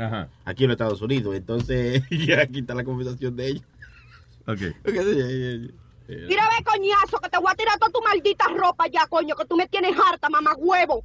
aquí 0.44 0.64
en 0.64 0.70
los 0.70 0.74
Estados 0.74 1.00
Unidos. 1.00 1.34
Entonces, 1.36 2.02
ya 2.10 2.42
aquí 2.42 2.60
está 2.60 2.74
la 2.74 2.84
conversación 2.84 3.36
de 3.36 3.48
ellos. 3.48 3.64
Ok. 4.46 4.60
Mira, 6.06 6.48
ve, 6.50 6.64
coñazo, 6.64 7.18
que 7.22 7.30
te 7.30 7.38
voy 7.38 7.50
a 7.50 7.54
tirar 7.54 7.78
toda 7.78 7.90
tu 7.90 8.02
maldita 8.02 8.44
ropa 8.54 8.86
ya, 8.88 9.06
coño, 9.06 9.34
que 9.34 9.46
tú 9.46 9.56
me 9.56 9.66
tienes 9.68 9.96
harta, 9.96 10.28
mamá 10.28 10.54
huevo. 10.56 11.02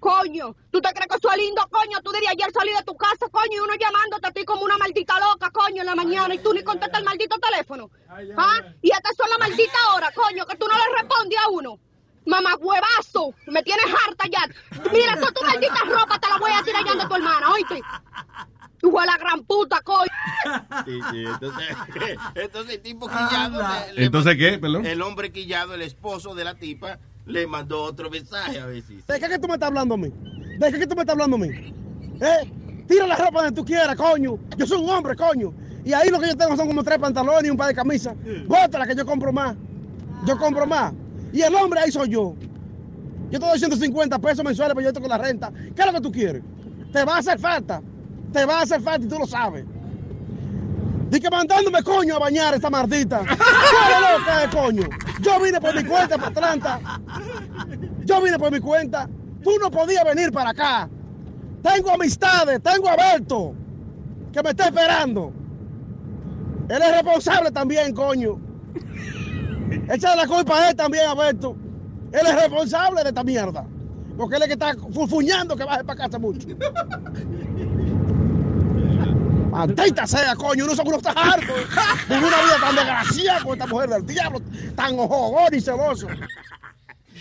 Coño, 0.00 0.56
¿tú 0.72 0.80
te 0.80 0.92
crees 0.92 1.08
que 1.08 1.18
soy 1.20 1.38
lindo, 1.40 1.62
coño? 1.70 2.00
Tú 2.02 2.10
dirías 2.12 2.32
ayer 2.32 2.50
salí 2.52 2.72
de 2.72 2.82
tu 2.84 2.96
casa, 2.96 3.26
coño, 3.30 3.52
y 3.52 3.58
uno 3.60 3.74
llamándote 3.78 4.26
a 4.28 4.30
ti 4.32 4.44
como 4.44 4.62
una 4.64 4.78
maldita 4.78 5.14
loca, 5.20 5.50
coño, 5.50 5.82
en 5.82 5.86
la 5.86 5.94
mañana, 5.94 6.34
y 6.34 6.38
tú 6.38 6.52
ni 6.54 6.62
contestas 6.62 6.98
el 7.00 7.04
maldito 7.04 7.36
teléfono. 7.38 7.90
¿Ah? 8.36 8.60
Y 8.82 8.90
hasta 8.92 9.10
son 9.16 9.28
la 9.30 9.38
maldita 9.38 9.78
hora, 9.94 10.10
coño, 10.12 10.46
que 10.46 10.56
tú 10.56 10.66
no 10.66 10.74
le 10.76 11.00
respondes 11.00 11.38
a 11.38 11.48
uno. 11.50 11.78
Mamá 12.26 12.54
huevazo, 12.56 13.34
me 13.46 13.62
tienes 13.62 13.84
harta 13.86 14.24
ya. 14.30 14.46
Mira, 14.92 15.14
toda 15.16 15.32
tu 15.32 15.44
maldita 15.44 15.80
ropa 15.86 16.18
te 16.18 16.28
la 16.28 16.38
voy 16.38 16.50
a 16.52 16.62
tirar 16.62 16.84
ya 16.84 16.94
de 16.94 17.06
tu 17.08 17.14
hermana, 17.14 17.50
oíste. 17.52 17.80
Tú 18.78 18.98
a 18.98 19.04
la 19.04 19.16
gran 19.18 19.42
puta, 19.44 19.80
coño. 19.82 20.10
Sí, 20.86 20.98
sí, 21.10 21.24
entonces, 21.26 21.76
entonces 22.34 22.74
el 22.76 22.80
tipo 22.82 23.08
quillado, 23.08 23.60
le- 23.62 23.92
le 23.94 24.04
¿Entonces 24.06 24.36
qué? 24.38 24.58
Perdón. 24.58 24.86
el 24.86 25.02
hombre 25.02 25.32
quillado, 25.32 25.74
el 25.74 25.82
esposo 25.82 26.34
de 26.34 26.44
la 26.44 26.54
tipa, 26.54 26.98
le 27.26 27.46
mandó 27.46 27.82
otro 27.82 28.10
mensaje 28.10 28.58
a 28.58 28.66
ver 28.66 28.82
si... 28.82 28.96
¿De 28.96 29.20
qué 29.20 29.28
que 29.28 29.38
tú 29.38 29.48
me 29.48 29.54
estás 29.54 29.68
hablando 29.68 29.94
a 29.94 29.98
mí? 29.98 30.12
¿De 30.58 30.72
qué 30.72 30.78
que 30.78 30.86
tú 30.86 30.94
me 30.94 31.02
estás 31.02 31.14
hablando 31.14 31.36
a 31.36 31.38
mí? 31.38 31.48
¿Eh? 32.20 32.84
Tira 32.86 33.06
la 33.06 33.16
ropa 33.16 33.42
donde 33.42 33.60
tú 33.60 33.64
quieras, 33.64 33.94
coño. 33.96 34.38
Yo 34.56 34.66
soy 34.66 34.82
un 34.82 34.90
hombre, 34.90 35.14
coño. 35.14 35.52
Y 35.84 35.92
ahí 35.92 36.08
lo 36.10 36.18
que 36.18 36.28
yo 36.28 36.36
tengo 36.36 36.56
son 36.56 36.66
como 36.66 36.82
tres 36.82 36.98
pantalones 36.98 37.44
y 37.44 37.50
un 37.50 37.56
par 37.56 37.68
de 37.68 37.74
camisas. 37.74 38.14
Bótala 38.46 38.86
que 38.86 38.94
yo 38.94 39.06
compro 39.06 39.32
más. 39.32 39.56
Yo 40.26 40.36
compro 40.36 40.66
más. 40.66 40.92
Y 41.32 41.42
el 41.42 41.54
hombre 41.54 41.80
ahí 41.80 41.92
soy 41.92 42.08
yo. 42.10 42.34
Yo 43.30 43.38
te 43.38 43.46
doy 43.46 43.58
150 43.58 44.18
pesos 44.18 44.44
mensuales 44.44 44.74
para 44.74 44.90
yo 44.90 45.00
con 45.00 45.08
la 45.08 45.18
renta. 45.18 45.52
¿Qué 45.52 45.80
es 45.80 45.86
lo 45.86 45.92
que 45.92 46.00
tú 46.00 46.10
quieres? 46.10 46.42
Te 46.92 47.04
va 47.04 47.16
a 47.16 47.18
hacer 47.18 47.38
falta. 47.38 47.80
Te 48.32 48.44
va 48.44 48.58
a 48.58 48.62
hacer 48.62 48.80
falta 48.80 49.06
y 49.06 49.08
tú 49.08 49.18
lo 49.18 49.26
sabes. 49.26 49.64
Di 51.10 51.18
que 51.18 51.28
mandándome 51.28 51.82
coño 51.82 52.16
a 52.16 52.18
bañar 52.20 52.54
esta 52.54 52.70
maldita. 52.70 53.20
¿Qué 53.24 54.46
loca 54.46 54.50
coño? 54.50 54.88
Yo 55.20 55.40
vine 55.40 55.60
por 55.60 55.74
mi 55.74 55.84
cuenta 55.84 56.16
para 56.16 56.28
Atlanta. 56.28 56.80
Yo 58.04 58.22
vine 58.22 58.38
por 58.38 58.52
mi 58.52 58.60
cuenta. 58.60 59.08
Tú 59.42 59.50
no 59.60 59.70
podías 59.70 60.04
venir 60.04 60.30
para 60.30 60.50
acá. 60.50 60.88
Tengo 61.62 61.90
amistades, 61.90 62.62
tengo 62.62 62.88
a 62.88 62.96
Berto, 62.96 63.54
que 64.32 64.42
me 64.42 64.50
está 64.50 64.66
esperando. 64.66 65.32
Él 66.68 66.80
es 66.80 66.92
responsable 66.92 67.50
también, 67.50 67.92
coño. 67.92 68.38
Échale 69.88 70.22
la 70.22 70.28
culpa 70.28 70.58
a 70.58 70.70
él 70.70 70.76
también, 70.76 71.06
a 71.08 71.14
Berto. 71.14 71.56
Él 72.12 72.26
es 72.26 72.34
responsable 72.34 73.02
de 73.02 73.08
esta 73.08 73.24
mierda. 73.24 73.66
Porque 74.16 74.36
él 74.36 74.42
es 74.42 74.48
que 74.48 74.54
está 74.54 74.74
fufuñando 74.92 75.56
que 75.56 75.64
baje 75.64 75.82
para 75.82 76.04
casa 76.04 76.18
mucho. 76.18 76.46
Maldita 79.66 80.06
sea, 80.06 80.34
coño, 80.36 80.64
uno 80.64 80.74
seguro 80.74 80.96
está 80.98 81.10
harto 81.12 81.52
de 82.08 82.14
una 82.18 82.26
vida 82.42 82.56
tan 82.60 82.74
desgraciada 82.76 83.42
con 83.44 83.52
esta 83.54 83.66
mujer 83.66 83.88
del 83.90 84.06
diablo, 84.06 84.40
tan 84.74 84.98
ojogón 84.98 85.54
y 85.54 85.60
celoso. 85.60 86.06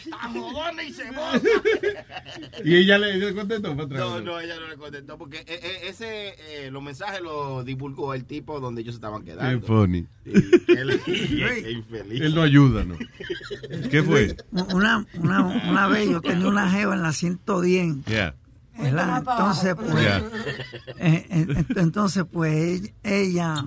Tan 0.09 0.79
y 0.87 0.93
cebosa. 0.93 1.41
Y 2.63 2.75
ella 2.77 2.97
le, 2.97 3.17
le 3.17 3.33
contestó 3.33 3.71
para 3.75 3.83
atrás. 3.83 3.99
No, 3.99 4.21
no, 4.21 4.39
ella 4.39 4.55
no 4.59 4.67
le 4.67 4.77
contestó 4.77 5.17
porque 5.17 5.39
eh, 5.39 5.45
eh, 5.61 5.79
ese, 5.89 6.35
eh, 6.65 6.71
los 6.71 6.81
mensajes 6.81 7.21
los 7.21 7.65
divulgó 7.65 8.13
el 8.13 8.23
tipo 8.25 8.59
donde 8.59 8.81
ellos 8.81 8.95
estaban 8.95 9.23
Qué 9.23 9.31
quedando. 9.31 9.67
funny. 9.67 10.05
Él- 10.25 11.01
qué 11.05 11.71
infeliz. 11.71 12.21
Él 12.21 12.33
no 12.35 12.41
ayuda, 12.41 12.83
¿no? 12.85 12.97
¿Qué 13.89 14.01
fue? 14.03 14.35
Una, 14.51 15.05
una, 15.15 15.41
una 15.69 15.87
vez 15.87 16.09
yo 16.09 16.21
tenía 16.21 16.47
una 16.47 16.69
jeva 16.71 16.95
en 16.95 17.01
la 17.01 17.11
110. 17.11 18.05
Yeah. 18.05 18.35
¿Verdad? 18.81 19.17
Entonces, 19.19 19.75
pues, 19.75 20.01
Yeah. 20.01 20.17
eh, 20.97 21.27
eh, 21.29 21.45
ent- 21.47 21.77
entonces, 21.79 22.25
pues, 22.31 22.93
ella, 23.03 23.65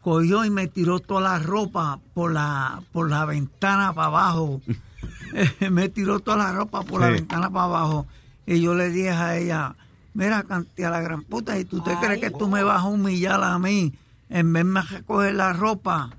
cogió 0.00 0.44
y 0.44 0.50
me 0.50 0.66
tiró 0.68 1.00
toda 1.00 1.20
la 1.22 1.38
ropa 1.38 1.98
por 2.14 2.32
la, 2.32 2.82
por 2.92 3.08
la 3.10 3.24
ventana 3.24 3.92
para 3.92 4.08
abajo. 4.08 4.60
Eh, 5.34 5.68
me 5.68 5.88
tiró 5.88 6.20
toda 6.20 6.36
la 6.38 6.52
ropa 6.52 6.82
por 6.82 7.00
la 7.00 7.08
Sí. 7.08 7.14
ventana 7.14 7.50
para 7.50 7.64
abajo. 7.64 8.06
Y 8.46 8.60
yo 8.60 8.74
le 8.74 8.88
dije 8.90 9.10
a 9.10 9.36
ella, 9.36 9.74
mira, 10.14 10.44
cantidad 10.44 10.90
la 10.90 11.00
gran 11.00 11.24
puta, 11.24 11.58
¿y 11.58 11.64
tú 11.64 11.82
te 11.82 11.94
crees 11.98 12.20
que 12.20 12.30
tú 12.30 12.48
me 12.48 12.62
vas 12.62 12.82
a 12.82 12.86
humillar 12.86 13.42
a 13.42 13.58
mí 13.58 13.92
en 14.30 14.52
vez 14.52 14.64
de 14.64 14.80
recoger 14.82 15.34
la 15.34 15.52
ropa? 15.52 16.10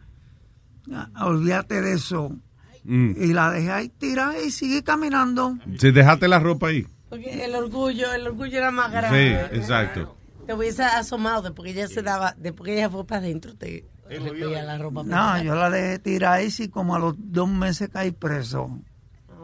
Olvídate 1.19 1.81
de 1.81 1.93
eso. 1.93 2.35
Mm. 2.83 3.11
Y 3.17 3.33
la 3.33 3.49
dejé 3.51 3.71
ahí 3.71 3.89
tirada 3.89 4.39
y 4.39 4.51
sigue 4.51 4.83
caminando. 4.83 5.57
Si 5.79 5.91
dejaste 5.91 6.27
la 6.27 6.39
ropa 6.39 6.67
ahí. 6.67 6.85
Porque 7.15 7.45
el 7.45 7.55
orgullo, 7.55 8.13
el 8.13 8.27
orgullo 8.27 8.57
era 8.57 8.71
más 8.71 8.87
Sí, 8.87 8.93
grande. 8.93 9.39
exacto. 9.53 10.15
Te 10.45 10.53
hubiese 10.53 10.83
asomado 10.83 11.41
después 11.41 11.73
que 11.73 11.79
ella 11.79 11.87
se 11.87 12.01
daba, 12.03 12.35
después 12.37 12.67
que 12.67 12.73
ella 12.77 12.89
fue 12.89 13.05
para 13.05 13.19
adentro, 13.21 13.55
te 13.55 13.85
recogía 14.07 14.61
la 14.63 14.77
ropa. 14.77 15.01
No, 15.03 15.41
yo 15.41 15.55
la 15.55 15.69
dejé 15.69 15.99
tirar 15.99 16.33
ahí 16.33 16.51
sí 16.51 16.69
como 16.69 16.95
a 16.95 16.99
los 16.99 17.15
dos 17.17 17.49
meses 17.49 17.89
caí 17.91 18.11
preso. 18.11 18.79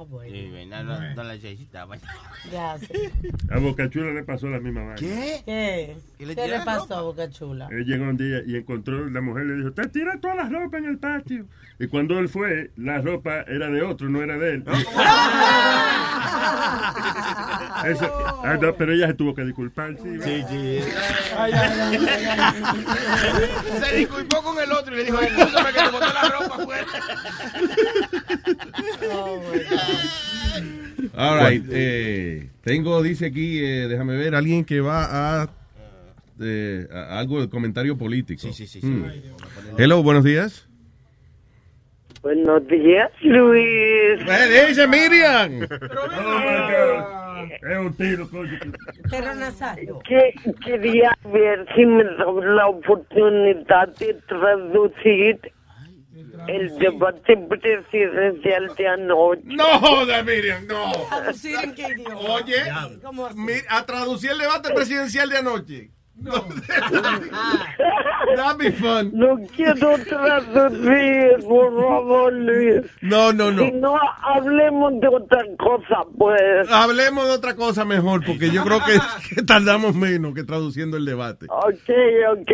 Sí, 0.05 0.51
no, 0.67 0.83
no, 0.83 1.13
no 1.15 1.23
la 1.23 1.33
necesitaba. 1.33 1.95
Ya, 2.51 2.77
sí. 2.79 2.87
A 3.49 3.59
Bocachula 3.59 4.11
le 4.13 4.23
pasó 4.23 4.47
la 4.47 4.59
misma 4.59 4.81
vaina. 4.81 4.95
¿Qué? 4.95 5.41
¿Qué? 5.45 5.95
¿Qué 6.17 6.25
le 6.25 6.35
¿Qué 6.35 6.41
le 6.41 6.45
tiraron 6.47 6.65
pasó 6.65 6.95
a 6.95 7.01
Boca 7.01 7.29
Chula? 7.29 7.67
Él 7.71 7.85
llegó 7.85 8.05
un 8.05 8.17
día 8.17 8.41
y 8.45 8.55
encontró, 8.55 9.09
la 9.09 9.21
mujer 9.21 9.45
le 9.45 9.55
dijo, 9.57 9.71
te 9.71 9.87
tira 9.89 10.19
todas 10.19 10.35
las 10.37 10.51
ropas 10.51 10.79
en 10.79 10.85
el 10.89 10.97
patio. 10.97 11.45
Y 11.79 11.87
cuando 11.87 12.19
él 12.19 12.29
fue, 12.29 12.71
la 12.77 12.99
ropa 12.99 13.41
era 13.41 13.67
de 13.69 13.81
otro, 13.81 14.07
no 14.09 14.21
era 14.21 14.37
de 14.37 14.53
él. 14.55 14.63
Eso- 17.85 18.41
ah, 18.43 18.57
no, 18.61 18.75
pero 18.75 18.93
ella 18.93 19.07
se 19.07 19.13
tuvo 19.15 19.33
que 19.33 19.43
disculpar, 19.43 19.95
sí. 20.01 20.19
Sí, 20.23 20.43
sí. 20.49 20.79
Se 23.81 23.95
disculpó 23.97 24.43
con 24.43 24.59
el 24.59 24.71
otro 24.71 24.93
y 24.93 24.97
le 24.97 25.03
dijo, 25.05 25.19
escúchame 25.19 25.71
que 25.73 25.79
te 25.79 25.89
boté 25.89 26.05
la 26.13 26.29
ropa 26.29 26.55
afuera. 26.55 26.85
All 31.15 31.39
right. 31.39 31.63
eh, 31.69 32.49
tengo, 32.63 33.01
dice 33.01 33.27
aquí, 33.27 33.59
eh, 33.59 33.87
déjame 33.87 34.17
ver, 34.17 34.35
alguien 34.35 34.63
que 34.65 34.81
va 34.81 35.41
a, 35.43 35.49
eh, 36.39 36.87
a 36.91 37.19
algo 37.19 37.41
de 37.41 37.49
comentario 37.49 37.97
político. 37.97 38.41
Sí, 38.41 38.53
sí, 38.53 38.67
sí, 38.67 38.81
sí. 38.81 38.87
Hmm. 38.87 39.05
Hello, 39.77 40.03
buenos 40.03 40.23
días. 40.23 40.67
Buenos 42.21 42.67
días, 42.67 43.11
Luis. 43.21 44.23
¿Qué 44.23 44.65
dice 44.67 44.87
Miriam? 44.87 45.63
Es 47.61 47.77
un 47.77 47.93
tiro, 47.95 48.29
coño. 48.29 48.59
Pero 49.09 49.33
Nazario. 49.35 49.99
Que, 50.07 50.33
quería 50.63 51.17
ver 51.33 51.65
si 51.75 51.85
me 51.85 52.03
daba 52.03 52.45
la 52.45 52.67
oportunidad 52.67 53.87
de 53.97 54.13
traducir 54.27 55.39
el 56.47 56.77
debate 56.77 57.37
presidencial 57.37 58.75
de 58.75 58.87
anoche. 58.87 59.41
No, 59.45 59.79
joda, 59.79 60.23
Miriam, 60.23 60.65
no. 60.67 60.91
Oye, 62.33 62.63
a 63.69 63.85
traducir 63.85 64.31
el 64.31 64.39
debate 64.39 64.73
presidencial 64.73 65.29
de 65.29 65.37
anoche. 65.37 65.91
No. 66.21 66.33
That'd 68.35 68.57
be 68.59 68.71
fun. 68.71 69.11
No 69.13 69.39
quiero 69.55 69.97
traducir, 69.97 71.39
por 71.47 71.75
favor, 71.75 72.33
Luis. 72.33 72.83
No, 73.01 73.33
no, 73.33 73.51
no. 73.51 73.63
Si 73.63 73.71
no, 73.71 73.97
hablemos 74.21 74.99
de 74.99 75.07
otra 75.07 75.43
cosa, 75.57 76.03
pues. 76.17 76.69
Hablemos 76.69 77.25
de 77.27 77.31
otra 77.31 77.55
cosa 77.55 77.85
mejor, 77.85 78.23
porque 78.23 78.51
yo 78.51 78.63
creo 78.63 78.79
que, 78.85 78.99
que 79.35 79.41
tardamos 79.41 79.95
menos 79.95 80.35
que 80.35 80.43
traduciendo 80.43 80.97
el 80.97 81.05
debate. 81.05 81.47
Ok, 81.49 81.89
ok. 82.37 82.51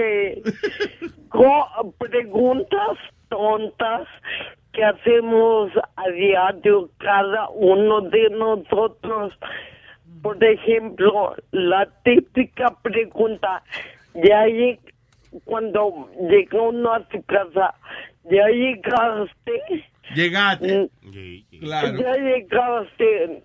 Preguntas 1.98 2.98
tontas 3.30 4.08
que 4.74 4.84
hacemos 4.84 5.72
a 5.96 6.10
diario 6.10 6.90
cada 6.98 7.50
uno 7.50 8.02
de 8.02 8.30
nosotros. 8.30 9.34
Por 10.22 10.44
ejemplo, 10.44 11.36
la 11.52 11.88
típica 12.04 12.68
pregunta, 12.82 13.64
ya 14.16 14.46
lleg- 14.48 14.80
cuando 15.46 16.10
llega 16.30 16.62
uno 16.62 16.94
a 16.94 17.08
su 17.12 17.22
casa, 17.24 17.76
¿ya 18.24 18.48
llegaste? 18.48 19.62
Llegaste. 20.16 20.90
Claro. 21.60 21.98
Ya 22.00 22.16
llegaste. 22.18 23.44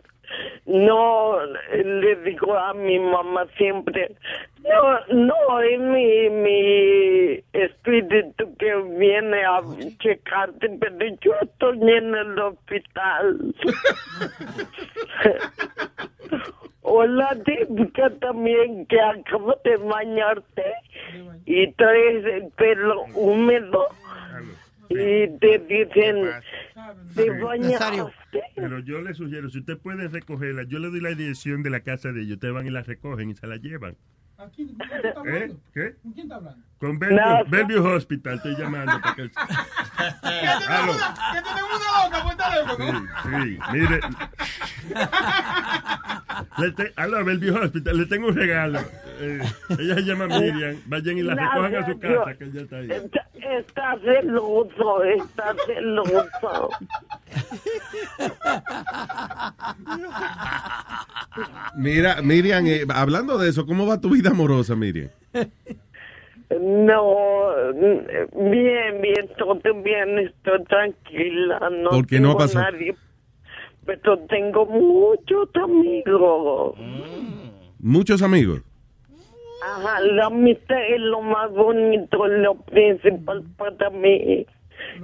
No, 0.67 1.39
le 1.73 2.17
digo 2.17 2.57
a 2.57 2.73
mi 2.75 2.99
mamá 2.99 3.47
siempre, 3.57 4.15
no, 4.63 5.25
no, 5.27 5.61
es 5.61 5.81
mi, 5.81 6.31
mi 6.31 7.45
espíritu 7.53 8.57
que 8.59 8.75
viene 8.99 9.45
a 9.45 9.61
checarte, 9.99 10.69
pero 10.81 11.17
yo 11.21 11.33
estoy 11.41 11.79
en 11.79 12.15
el 12.15 12.39
hospital. 12.39 13.55
O 16.83 17.05
la 17.07 17.35
típica 17.45 18.11
también 18.21 18.87
que 18.87 19.01
acabas 19.01 19.63
de 19.63 19.77
bañarte 19.77 20.65
y 21.47 21.71
traes 21.73 22.25
el 22.25 22.51
pelo 22.57 23.05
húmedo. 23.15 23.87
Y 24.89 25.29
te 25.39 25.59
dicen, 25.61 26.29
Pero 28.55 28.79
yo 28.81 29.01
le 29.01 29.15
sugiero, 29.15 29.49
si 29.51 29.59
usted 29.61 29.79
puede 29.79 30.09
recogerla, 30.09 30.63
yo 30.65 30.79
le 30.79 30.89
doy 30.91 31.01
la 31.01 31.11
dirección 31.11 31.63
de 31.63 31.71
la 31.71 31.81
casa 31.81 32.13
de 32.13 32.23
ellos. 32.23 32.35
Ustedes 32.35 32.55
van 32.55 32.67
y 32.67 32.71
la 32.71 32.83
recogen 32.83 33.31
y 33.31 33.35
se 33.35 33.47
la 33.47 33.57
llevan. 33.57 33.97
¿Eh? 35.25 35.53
¿Qué? 35.73 35.95
¿Con 36.03 36.13
quién 36.13 36.25
está 36.25 36.37
hablando? 36.37 36.65
Con 36.79 36.99
Bellevue, 36.99 37.77
No. 37.91 37.95
Hospital 37.95 38.35
estoy 38.37 38.57
llamando. 38.57 39.01
para 39.01 39.15
que- 39.15 39.31
Aló. 40.69 40.93
¿Qué 41.33 41.43
tenemos 41.43 41.71
una 41.77 42.05
loca 42.05 42.23
por 42.25 42.37
teléfono? 42.37 43.07
Sí, 43.23 43.59
mire. 43.73 44.01
Le 46.59 46.71
te- 46.73 46.93
aló, 46.97 47.25
Bellevue 47.25 47.61
Hospital, 47.67 47.97
le 47.99 48.07
tengo 48.07 48.29
un 48.29 48.35
regalo. 48.37 48.81
Eh, 49.21 49.41
ella 49.79 49.95
se 49.95 50.03
llama 50.03 50.27
Miriam. 50.27 50.77
Vayan 50.87 51.19
y 51.19 51.23
la 51.23 51.35
recojan 51.37 51.77
a 51.77 51.87
su 51.87 51.99
casa, 52.01 52.35
que 52.35 52.45
ella 52.45 52.61
está 52.63 52.77
ahí. 52.79 52.91
Está, 52.91 53.29
está 53.59 53.99
celoso, 54.01 55.05
está 55.05 55.55
celoso. 55.67 56.69
Mira, 61.77 62.21
Miriam, 62.23 62.67
eh, 62.67 62.85
hablando 62.95 63.39
de 63.39 63.49
eso, 63.49 63.65
¿cómo 63.67 63.87
va 63.87 64.01
tu 64.01 64.11
vida 64.11 64.31
amorosa, 64.31 64.77
Miriam? 64.77 65.09
No, 66.61 67.51
bien, 68.35 69.01
bien, 69.01 69.29
todo 69.39 69.59
bien, 69.83 70.19
estoy 70.19 70.63
tranquila, 70.65 71.71
no 71.71 71.91
¿Por 71.91 72.07
qué 72.07 72.21
no 72.21 72.37
pasó? 72.37 72.61
nadie, 72.61 72.95
pero 73.87 74.19
tengo 74.29 74.67
muchos 74.67 75.49
amigos. 75.55 76.75
Muchos 77.79 78.21
amigos. 78.23 78.61
Ajá, 79.65 80.01
la 80.01 80.27
amistad 80.27 80.77
es 80.89 81.01
lo 81.01 81.23
más 81.23 81.51
bonito, 81.53 82.27
lo 82.27 82.57
principal 82.57 83.45
para 83.57 83.89
mí. 83.91 84.45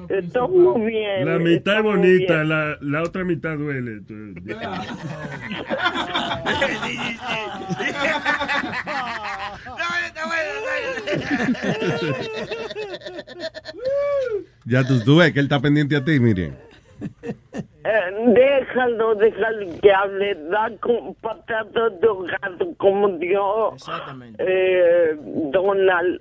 Está 0.08 0.46
muy 0.46 0.90
bien. 0.90 1.26
La 1.26 1.38
mitad 1.38 1.82
bonita, 1.82 2.44
la, 2.44 2.76
la 2.80 3.02
otra 3.02 3.24
mitad 3.24 3.56
duele. 3.56 4.00
Ya 14.66 14.84
tú, 14.84 15.00
tú 15.02 15.16
ves 15.16 15.32
que 15.32 15.40
él 15.40 15.46
está 15.46 15.60
pendiente 15.60 15.96
a 15.96 16.04
ti, 16.04 16.20
Miriam. 16.20 16.52
Eh, 17.00 18.34
déjalo, 18.34 19.14
déjalo 19.14 19.66
que 19.80 19.92
hable, 19.92 20.34
da 20.50 20.70
con 20.80 21.14
patatas 21.14 21.92
de 22.00 22.08
gato 22.42 22.74
como 22.76 23.08
dio 23.16 23.74
eh, 24.38 25.16
Donald 25.52 26.20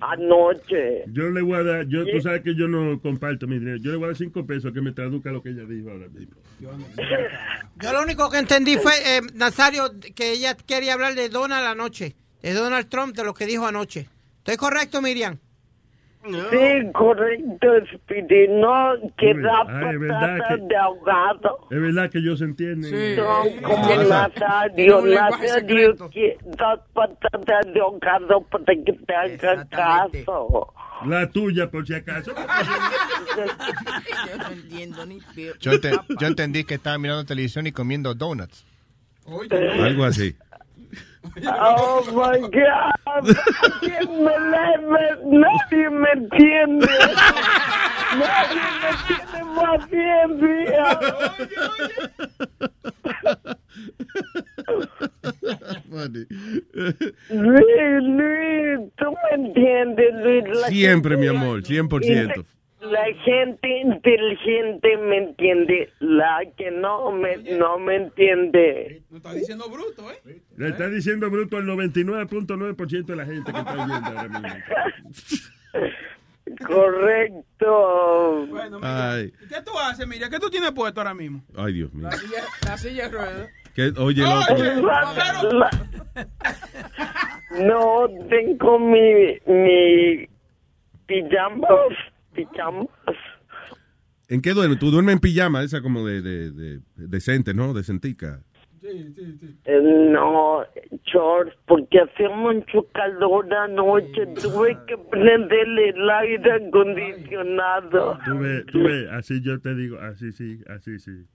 anoche. 0.00 1.04
Yo 1.12 1.30
le 1.30 1.42
voy 1.42 1.54
a 1.54 1.62
dar, 1.62 1.86
yo, 1.86 2.04
tú 2.04 2.20
sabes 2.20 2.42
que 2.42 2.54
yo 2.54 2.68
no 2.68 3.00
comparto 3.00 3.46
mi 3.46 3.58
dinero. 3.58 3.78
Yo 3.78 3.90
le 3.90 3.96
voy 3.96 4.04
a 4.04 4.08
dar 4.08 4.16
cinco 4.16 4.46
pesos 4.46 4.72
que 4.72 4.80
me 4.80 4.92
traduzca 4.92 5.30
lo 5.30 5.42
que 5.42 5.50
ella 5.50 5.64
dijo 5.64 5.90
ahora 5.90 6.08
mismo. 6.08 6.36
Yo 7.80 7.92
lo 7.92 8.02
único 8.02 8.30
que 8.30 8.38
entendí 8.38 8.76
fue, 8.76 8.92
eh, 9.04 9.20
Nazario, 9.34 9.92
que 10.14 10.32
ella 10.32 10.54
quería 10.54 10.94
hablar 10.94 11.14
de 11.14 11.28
Donald 11.28 11.66
anoche, 11.66 12.14
de 12.42 12.52
Donald 12.52 12.88
Trump, 12.88 13.16
de 13.16 13.24
lo 13.24 13.34
que 13.34 13.46
dijo 13.46 13.66
anoche. 13.66 14.08
¿Estoy 14.38 14.56
correcto, 14.56 15.00
Miriam? 15.02 15.38
Sí, 16.22 16.92
correcto, 16.92 17.66
Speedy, 17.94 18.46
no 18.48 18.92
que 19.16 19.32
Uy, 19.34 19.42
da 19.42 19.62
ay, 19.66 19.96
¿verdad 19.96 20.36
patatas 20.38 20.58
que- 20.58 20.66
de 20.66 20.76
ahogado. 20.76 21.58
Es 21.70 21.80
verdad 21.80 22.10
que 22.10 22.18
ellos 22.18 22.38
se 22.40 22.44
entienden. 22.44 23.16
Son 23.16 23.48
como 23.62 23.86
Tiene- 23.86 24.04
Nazario, 24.04 24.74
tiene 24.76 24.94
un 24.94 25.10
lenguaje 25.10 25.46
Nazario, 25.46 26.10
que 26.10 26.36
da 26.58 26.76
patatas 26.92 27.72
de 27.72 27.80
ahogado 27.80 28.42
para 28.42 28.64
que 28.66 28.92
te 28.92 29.14
haga 29.14 29.64
caso. 29.70 30.74
La 31.06 31.26
tuya, 31.30 31.70
por 31.70 31.86
si 31.86 31.94
acaso. 31.94 32.32
Yo 32.34 33.46
no 34.36 34.48
entiendo 34.52 35.06
ni. 35.06 35.20
Yo, 35.60 35.72
ente- 35.72 35.98
yo 36.20 36.26
entendí 36.26 36.64
que 36.64 36.74
estaba 36.74 36.98
mirando 36.98 37.24
televisión 37.24 37.66
y 37.66 37.72
comiendo 37.72 38.12
donuts. 38.14 38.66
Algo 39.26 40.04
así. 40.04 40.36
Oh 41.44 42.02
my 42.12 42.40
God. 42.40 43.24
¿Quién 43.80 44.24
me 44.24 44.34
la- 44.50 44.78
me- 44.78 45.38
nadie 45.38 45.90
me 45.90 46.08
entiende. 46.14 46.88
Nadie 48.18 48.62
me 48.80 48.90
tiene 49.06 49.40
paciencia. 49.54 50.86
Luis, 57.30 58.02
Luis, 58.02 58.92
tú 58.96 59.06
me 59.10 59.44
entiendes, 59.46 60.14
Luis. 60.22 60.44
La 60.60 60.68
Siempre, 60.68 61.16
mi 61.16 61.26
amor, 61.28 61.62
100%. 61.62 62.44
La 62.80 63.04
gente 63.24 63.68
inteligente 63.80 64.96
me 64.96 65.18
entiende, 65.18 65.92
la 65.98 66.40
que 66.56 66.70
no 66.70 67.12
me, 67.12 67.36
no 67.36 67.78
me 67.78 67.96
entiende. 67.96 69.02
Está 69.14 69.34
diciendo 69.34 69.68
bruto, 69.68 70.10
¿eh? 70.10 70.40
Le 70.56 70.68
está 70.68 70.88
diciendo 70.88 71.28
bruto 71.30 71.58
al 71.58 71.64
99.9% 71.66 73.04
de 73.04 73.16
la 73.16 73.26
gente 73.26 73.52
que 73.52 73.58
está 73.58 73.72
oyendo 73.72 74.06
ahora 74.18 74.28
mismo. 74.28 74.48
Correcto. 76.66 78.46
Bueno, 78.48 78.78
mira, 78.78 79.12
Ay, 79.12 79.32
¿y 79.44 79.46
¿qué 79.48 79.62
tú 79.64 79.78
haces, 79.78 80.06
mira? 80.06 80.28
¿Qué 80.30 80.38
tú 80.40 80.48
tienes 80.50 80.72
puesto 80.72 81.00
ahora 81.00 81.14
mismo? 81.14 81.42
ay, 81.56 81.74
Dios 81.74 81.92
mío. 81.92 82.08
La 82.10 82.16
silla, 82.16 82.42
la 82.66 82.78
silla 82.78 83.08
de 83.08 83.16
ruedas. 83.16 83.50
Que- 83.74 83.92
oye, 83.98 84.22
loco. 84.22 84.54
La- 85.52 85.70
No 87.60 88.08
tengo 88.28 88.78
mi, 88.78 89.38
mi 89.46 90.26
pijamas, 91.06 91.68
pijamas. 92.34 92.86
¿En 94.28 94.40
qué 94.42 94.52
duermes? 94.52 94.78
Tú 94.78 94.90
duermes 94.90 95.14
en 95.14 95.20
pijama, 95.20 95.62
esa 95.62 95.80
como 95.82 96.06
de, 96.06 96.22
de, 96.22 96.50
de- 96.52 96.80
decente, 96.96 97.52
¿no? 97.54 97.72
Decentica. 97.74 98.40
Eh, 98.82 99.80
No, 100.12 100.62
George, 101.04 101.52
porque 101.66 101.98
hacía 102.00 102.30
mucho 102.30 102.86
calor 102.94 103.52
anoche, 103.52 104.26
tuve 104.40 104.78
que 104.86 104.96
prenderle 105.10 105.90
el 105.90 106.08
aire 106.10 106.52
acondicionado. 106.68 108.18
Tú 108.24 108.38
ves, 108.38 108.66
tú 108.66 108.82
ves, 108.84 109.06
así 109.10 109.40
yo 109.42 109.60
te 109.60 109.74
digo, 109.74 109.98
así 109.98 110.32
sí, 110.32 110.60
así 110.68 110.98
sí. 110.98 111.26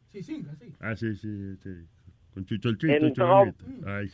Ah, 0.80 0.96
sí, 0.96 1.14
sí, 1.16 1.56
sí. 1.62 1.70
Con 2.34 2.46
chucholchito, 2.46 2.94
En 2.94 3.14
cholito. 3.14 3.64
Ay, 3.86 4.08
sí. 4.08 4.14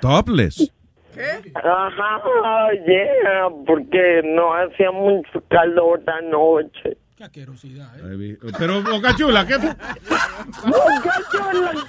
Topless, 0.00 0.72
Ajá, 1.54 2.70
yeah, 2.86 3.48
porque 3.66 4.22
no 4.24 4.54
hacía 4.54 4.90
mucho 4.90 5.42
calor 5.48 6.02
anoche. 6.06 6.96
Ay, 8.02 8.16
vi- 8.16 8.38
Pero, 8.58 8.82
Boca 8.82 9.14
Chula, 9.14 9.46
¿qué? 9.46 9.58
Tranquilo, 9.58 9.74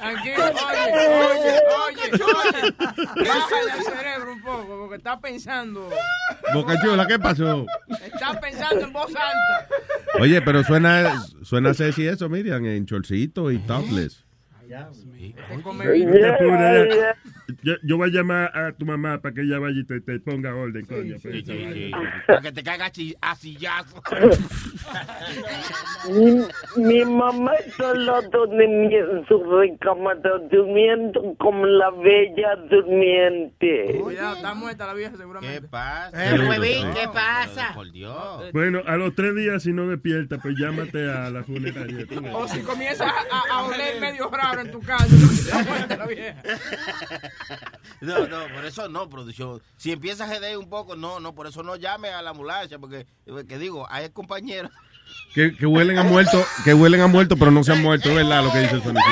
oye, 0.03 0.35
oye, 0.35 1.59
oye, 1.87 2.23
oye. 2.23 2.75
Bájale 3.29 3.71
al 3.71 3.83
cerebro 3.83 4.33
un 4.33 4.41
poco, 4.41 4.77
porque 4.79 4.95
está 4.97 5.19
pensando. 5.19 5.89
Boca 6.53 6.81
Chula, 6.81 7.07
¿qué 7.07 7.17
pasó? 7.17 7.65
Está 8.03 8.39
pensando 8.41 8.81
en 8.85 8.91
voz 8.93 9.09
alta. 9.15 9.67
Oye, 10.19 10.41
pero 10.41 10.63
suena, 10.63 11.23
suena 11.43 11.73
sexy 11.73 12.07
eso, 12.07 12.27
Miriam, 12.27 12.65
en 12.65 12.85
chorcito 12.85 13.51
y 13.51 13.59
topless. 13.59 14.25
Te 16.21 16.33
pura- 16.43 17.15
Yo, 17.63 17.73
yo 17.83 17.97
voy 17.97 18.09
a 18.09 18.13
llamar 18.13 18.57
a 18.57 18.71
tu 18.73 18.85
mamá 18.85 19.21
para 19.21 19.33
que 19.35 19.41
ella 19.41 19.59
vaya 19.59 19.79
y 19.79 19.83
te, 19.85 20.01
te 20.01 20.19
ponga 20.19 20.53
orden, 20.55 20.85
coño. 20.85 21.15
pues, 21.21 21.35
esa 21.35 21.53
vaina. 21.53 22.23
Para 22.27 22.41
que 22.41 22.51
te 22.51 22.63
caiga 22.63 22.89
chi- 22.91 23.15
a 23.21 23.35
sillazo. 23.35 24.01
Mi, 26.09 26.41
mi 26.83 27.05
mamá 27.05 27.53
está 27.55 27.91
al 27.91 28.05
lado 28.05 28.47
de 28.47 28.67
mí 28.67 28.95
en 28.95 29.25
su 29.27 29.43
recámara 29.43 30.31
durmiendo 30.51 31.35
como 31.37 31.65
la 31.65 31.91
bella 31.91 32.55
durmiente. 32.69 33.97
Cuidado, 34.01 34.35
está 34.37 34.53
muerta 34.55 34.87
la 34.87 34.93
vieja 34.93 35.15
seguramente. 35.17 35.61
¿Qué 35.61 35.67
pasa? 35.67 36.35
Eh, 36.35 36.39
huevín, 36.49 36.91
¿qué 36.93 37.07
pasa? 37.13 37.71
Por 37.75 37.91
Dios. 37.91 38.51
Bueno, 38.53 38.81
a 38.85 38.97
los 38.97 39.13
tres 39.15 39.35
días, 39.35 39.61
si 39.63 39.71
no 39.73 39.87
despierta, 39.87 40.37
pues 40.39 40.55
llámate 40.57 41.09
a 41.11 41.29
la 41.29 41.43
funeraria. 41.43 42.05
O 42.33 42.47
si 42.47 42.61
comienzas 42.61 43.07
a, 43.07 43.35
a- 43.35 43.59
a 43.59 43.63
oler 43.65 43.99
medio 44.01 44.29
raro 44.29 44.61
en 44.61 44.71
tu 44.71 44.79
casa, 44.81 45.05
está 45.31 45.63
muerta 45.63 45.97
la 45.97 46.07
vieja. 46.07 46.41
No, 48.01 48.25
no, 48.27 48.47
por 48.55 48.65
eso 48.65 48.89
no, 48.89 49.07
producción. 49.09 49.61
Si 49.77 49.91
empieza 49.91 50.23
a 50.23 50.27
jeder 50.27 50.57
un 50.57 50.67
poco, 50.69 50.95
no, 50.95 51.19
no, 51.19 51.35
por 51.35 51.45
eso 51.45 51.61
no 51.61 51.75
llame 51.75 52.09
a 52.09 52.23
la 52.23 52.31
ambulancia, 52.31 52.79
porque, 52.79 53.05
eh, 53.27 53.45
que 53.47 53.59
digo, 53.59 53.85
hay 53.91 54.09
compañeros. 54.09 54.71
Que, 55.35 55.55
que 55.55 55.67
huelen 55.67 55.99
a 55.99 56.03
muerto, 56.03 56.43
que 56.63 56.73
huelen 56.73 57.01
a 57.01 57.07
muerto, 57.07 57.35
pero 57.37 57.51
no 57.51 57.63
se 57.63 57.73
han 57.73 57.81
muerto, 57.83 58.09
es 58.09 58.15
verdad 58.15 58.43
lo 58.43 58.51
que 58.51 58.59
dice 58.59 58.75
el 58.75 58.83
sonido. 58.83 59.03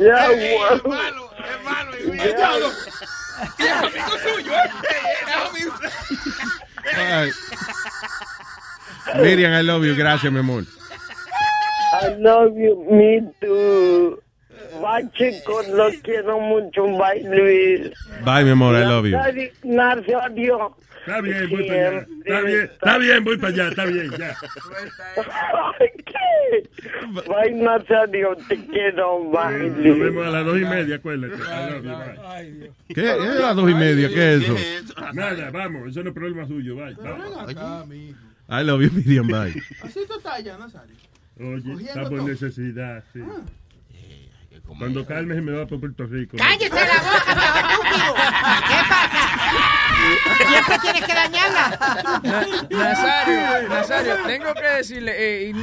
Ya, 0.00 0.26
Es 0.32 0.84
malo, 0.84 1.30
es 1.36 1.64
malo. 1.64 1.96
Y 2.06 2.16
y 3.58 3.62
es 3.64 3.72
amigo 3.72 4.18
suyo, 4.18 4.52
¿eh? 4.52 4.70
Es 5.26 5.34
amigo. 5.50 5.74
Miriam, 9.22 9.52
I 9.52 9.62
love 9.62 9.84
you. 9.84 9.94
Gracias, 9.94 10.32
mi 10.32 10.38
amor. 10.38 10.64
I 12.00 12.14
love 12.18 12.56
you, 12.56 12.86
me 12.90 13.32
too. 13.40 14.22
Bye, 14.80 15.10
chicos, 15.12 15.68
los 15.68 15.94
quiero 15.98 16.40
mucho. 16.40 16.84
Bye, 16.86 17.22
Luis. 17.24 17.90
Bye, 18.24 18.44
mi 18.44 18.50
amor, 18.50 18.74
I 18.74 18.84
love 18.84 19.06
you. 19.06 19.18
Ignacio, 19.64 20.20
adiós. 20.22 20.72
Está 21.00 21.20
bien, 21.20 21.50
voy 21.50 21.66
para 21.66 21.88
allá. 21.88 22.06
Está 22.24 22.40
bien, 22.42 22.60
está 22.62 22.98
bien, 22.98 23.24
voy 23.24 23.36
para 23.36 23.48
allá, 23.52 23.68
está 23.68 23.84
bien, 23.86 24.10
ya. 24.12 24.36
¿Qué? 26.06 26.68
Bye, 27.26 27.50
Ignacio, 27.50 27.98
adiós. 28.00 28.38
Te 28.48 28.66
quiero. 28.66 29.24
Bye, 29.30 29.68
Nos 29.70 29.78
Luis. 29.78 29.98
vemos 29.98 30.26
a 30.26 30.30
las 30.30 30.44
dos 30.46 30.58
y 30.58 30.64
media, 30.64 30.96
acuérdate. 30.96 31.34
I 31.34 31.70
love 31.70 31.84
you, 31.84 31.90
bye. 31.90 32.72
¿Qué? 32.94 33.10
¿Es 33.10 33.40
las 33.40 33.56
dos 33.56 33.70
y 33.70 33.74
media? 33.74 34.08
¿Qué 34.08 34.34
es 34.34 34.42
eso? 34.44 34.56
Nada, 35.12 35.50
vamos, 35.50 35.88
eso 35.90 36.02
no 36.02 36.10
es 36.10 36.14
problema 36.14 36.46
suyo, 36.46 36.76
bye. 36.76 36.94
bye. 36.94 38.14
I 38.48 38.62
love 38.64 38.82
you, 38.82 38.90
Miriam. 38.92 39.26
Bye. 39.26 39.60
Así 39.82 40.00
tú 40.06 40.14
estás 40.14 40.34
allá, 40.34 40.56
Nazario. 40.56 40.94
Oye, 41.40 41.84
está 41.84 42.08
por 42.08 42.22
necesidad, 42.22 43.02
sí. 43.12 43.20
Cuando 44.78 45.06
calme 45.06 45.34
se 45.34 45.40
me 45.40 45.52
va 45.52 45.66
para 45.66 45.80
Puerto 45.80 46.06
Rico. 46.06 46.36
¡Cállese 46.36 46.70
la 46.74 47.02
boca, 47.02 47.32
estúpido! 47.70 48.14
¿Qué 48.68 48.78
pasa? 48.88 49.28
Siempre 50.48 50.78
tienes 50.82 51.04
que 51.04 51.14
dañarla. 51.14 52.20
Na- 52.22 52.78
Nazario, 52.78 53.68
Nazario, 53.68 54.14
tengo 54.26 54.54
que 54.54 54.76
decirle, 54.78 55.12
eh, 55.50 55.54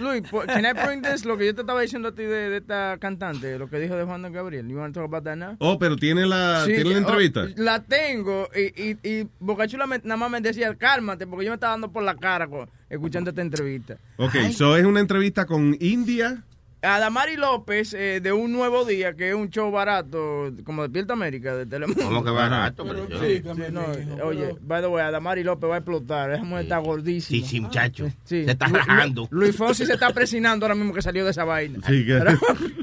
Luis, 0.00 0.22
can 0.46 0.64
I 0.64 0.72
bring 0.72 1.02
this, 1.02 1.24
lo 1.24 1.36
que 1.36 1.46
yo 1.46 1.54
te 1.54 1.60
estaba 1.60 1.80
diciendo 1.80 2.08
a 2.08 2.12
ti 2.12 2.22
de, 2.22 2.48
de 2.50 2.56
esta 2.58 2.96
cantante, 2.98 3.58
lo 3.58 3.68
que 3.68 3.78
dijo 3.78 3.94
de 3.94 4.04
Juan 4.04 4.22
Gabriel? 4.32 4.68
You 4.68 4.78
want 4.78 4.94
to 4.94 5.00
talk 5.00 5.08
about 5.08 5.24
that 5.24 5.36
now? 5.36 5.56
Oh, 5.60 5.78
pero 5.78 5.96
tiene 5.96 6.26
la, 6.26 6.64
Sí, 6.64 6.74
tiene 6.74 6.90
la 6.90 6.96
oh, 6.96 6.98
entrevista. 6.98 7.46
la 7.56 7.82
tengo 7.82 8.48
y, 8.54 8.90
y, 8.90 8.98
y 9.08 9.28
Bocachula 9.38 9.86
me- 9.86 9.98
nada 10.02 10.16
más 10.16 10.30
me 10.30 10.40
decía, 10.40 10.74
cálmate, 10.74 11.26
porque 11.26 11.44
yo 11.44 11.50
me 11.52 11.54
estaba 11.56 11.72
dando 11.74 11.90
por 11.92 12.02
la 12.02 12.16
cara 12.16 12.48
con- 12.48 12.68
escuchando 12.90 13.30
esta 13.30 13.42
entrevista. 13.42 13.96
Ok, 14.16 14.34
so 14.52 14.76
es 14.76 14.84
una 14.84 15.00
entrevista 15.00 15.46
con 15.46 15.76
India. 15.80 16.42
Adamari 16.82 17.36
López, 17.36 17.94
eh, 17.94 18.20
de 18.20 18.32
Un 18.32 18.50
Nuevo 18.52 18.84
Día, 18.84 19.14
que 19.14 19.28
es 19.28 19.34
un 19.36 19.50
show 19.50 19.70
barato, 19.70 20.52
como 20.64 20.82
Despierta 20.82 21.12
América, 21.12 21.54
de 21.56 21.64
Telemundo. 21.64 22.02
¿Cómo 22.04 22.24
que 22.24 22.30
barato, 22.30 22.84
Pero 22.84 23.06
sí, 23.24 23.40
yo- 23.44 23.54
sí, 23.54 23.60
no, 23.70 23.84
oye, 24.24 24.54
by 24.60 24.80
the 24.82 24.88
way, 24.88 25.04
Adamari 25.04 25.44
López 25.44 25.70
va 25.70 25.74
a 25.76 25.78
explotar, 25.78 26.32
esa 26.32 26.42
mujer 26.42 26.64
está 26.64 26.78
gordísima. 26.78 27.40
Sí, 27.40 27.48
sí, 27.48 27.60
muchacho. 27.60 28.08
Sí. 28.24 28.44
Se 28.44 28.50
está 28.50 28.66
Lu- 28.66 28.74
rajando. 28.74 29.28
Luis 29.30 29.54
Fonsi 29.56 29.86
se 29.86 29.92
está 29.92 30.10
presinando 30.12 30.66
ahora 30.66 30.74
mismo 30.74 30.92
que 30.92 31.02
salió 31.02 31.24
de 31.24 31.30
esa 31.30 31.44
vaina. 31.44 31.78
Sí, 31.86 32.04
que- 32.04 32.18
Pero- 32.18 32.38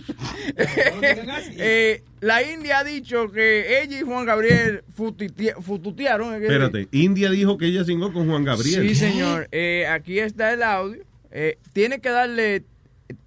Eh, 1.57 2.03
la 2.21 2.41
India 2.43 2.79
ha 2.79 2.83
dicho 2.83 3.31
que 3.31 3.81
ella 3.81 3.99
y 3.99 4.01
Juan 4.03 4.25
Gabriel 4.25 4.83
fututea- 4.95 5.55
fututearon. 5.61 6.33
¿eh? 6.33 6.37
Espérate, 6.41 6.87
India 6.91 7.29
dijo 7.29 7.57
que 7.57 7.67
ella 7.67 7.83
cingó 7.83 8.11
con 8.13 8.27
Juan 8.29 8.43
Gabriel. 8.43 8.87
Sí, 8.87 8.95
señor. 8.95 9.47
Eh, 9.51 9.87
aquí 9.87 10.19
está 10.19 10.51
el 10.53 10.63
audio. 10.63 11.03
Eh, 11.31 11.57
tiene 11.73 11.99
que 11.99 12.09
darle 12.09 12.63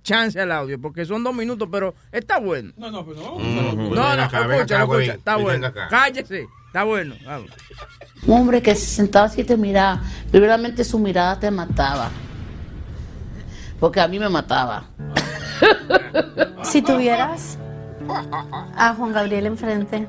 chance 0.03 0.41
al 0.41 0.53
audio 0.53 0.81
porque 0.81 1.05
son 1.05 1.23
dos 1.25 1.35
minutos, 1.35 1.69
pero 1.71 1.95
está 2.11 2.39
bueno. 2.39 2.73
No, 2.77 2.91
no, 2.91 3.05
pero 3.05 3.21
no. 3.21 3.39
No, 3.39 3.73
no, 3.73 3.91
Ven 3.91 4.21
acá, 4.21 4.47
ven 4.47 4.57
escucha, 4.59 4.83
acá, 4.83 4.83
escucha. 4.85 5.13
Está 5.15 5.37
Ven 5.37 5.45
bueno. 5.45 5.67
acá. 5.67 5.89
Cállese. 5.89 6.47
Está 6.67 6.85
bueno. 6.85 7.15
Vamos. 7.25 7.51
Un 8.27 8.41
hombre 8.41 8.63
que 8.63 8.75
se 8.75 8.87
sentaba 8.87 9.27
así 9.27 9.41
y 9.41 9.45
te 9.45 9.57
miraba, 9.57 10.01
primeramente 10.31 10.85
su 10.85 10.99
mirada 10.99 11.39
te 11.39 11.51
mataba. 11.51 12.11
Porque 13.81 14.01
a 14.01 14.09
mí 14.09 14.19
me 14.19 14.29
mataba. 14.29 14.85
Si 16.63 16.81
tuvieras 16.81 17.59
a 18.77 18.95
Juan 18.95 19.13
Gabriel 19.13 19.47
enfrente, 19.47 20.07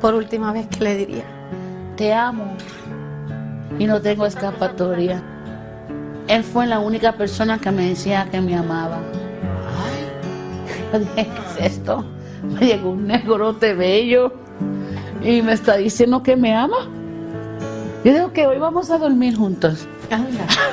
por 0.00 0.14
última 0.14 0.52
vez, 0.52 0.66
¿qué 0.66 0.80
le 0.84 0.96
diría? 0.96 1.24
Te 1.96 2.12
amo. 2.12 2.56
Y 3.78 3.86
no 3.86 4.02
tengo 4.02 4.26
escapatoria. 4.26 5.22
Él 6.28 6.44
fue 6.44 6.66
la 6.66 6.78
única 6.78 7.12
persona 7.12 7.58
que 7.58 7.70
me 7.70 7.88
decía 7.88 8.28
que 8.30 8.40
me 8.40 8.54
amaba. 8.56 9.00
Yo 10.92 10.98
dije, 11.00 11.14
¿qué 11.56 11.64
es 11.64 11.72
esto? 11.72 12.04
Me 12.42 12.66
llegó 12.66 12.90
un 12.90 13.06
negrote 13.06 13.74
bello 13.74 14.32
y 15.22 15.42
me 15.42 15.52
está 15.54 15.76
diciendo 15.76 16.22
que 16.22 16.36
me 16.36 16.54
ama. 16.54 16.88
Yo 18.04 18.12
digo 18.12 18.32
que 18.32 18.46
hoy 18.46 18.58
vamos 18.58 18.90
a 18.90 18.98
dormir 18.98 19.36
juntos. 19.36 19.86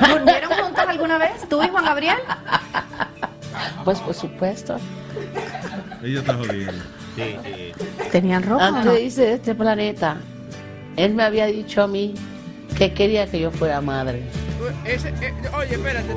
¿Durmieron 0.08 0.50
juntos 0.52 0.84
alguna 0.86 1.18
vez, 1.18 1.48
tú 1.48 1.62
y 1.62 1.68
Juan 1.68 1.84
Gabriel? 1.84 2.16
Pues 3.84 3.98
por 4.00 4.14
supuesto. 4.14 4.76
Ella 6.02 6.20
está 6.20 6.34
jodiendo. 6.34 6.72
Sí, 7.16 7.36
sí. 7.44 7.72
¿Tenían 8.12 8.42
ropa 8.42 8.66
Antes 8.66 8.84
no? 8.84 8.92
de 8.92 9.02
irse 9.02 9.22
de 9.22 9.32
este 9.34 9.54
planeta, 9.54 10.18
él 10.96 11.14
me 11.14 11.22
había 11.22 11.46
dicho 11.46 11.82
a 11.82 11.86
mí 11.88 12.14
que 12.76 12.92
quería 12.92 13.26
que 13.26 13.40
yo 13.40 13.50
fuera 13.50 13.80
madre. 13.80 14.22
Ese, 14.84 15.08
eh, 15.08 15.34
oye, 15.54 15.74
espérate. 15.74 16.12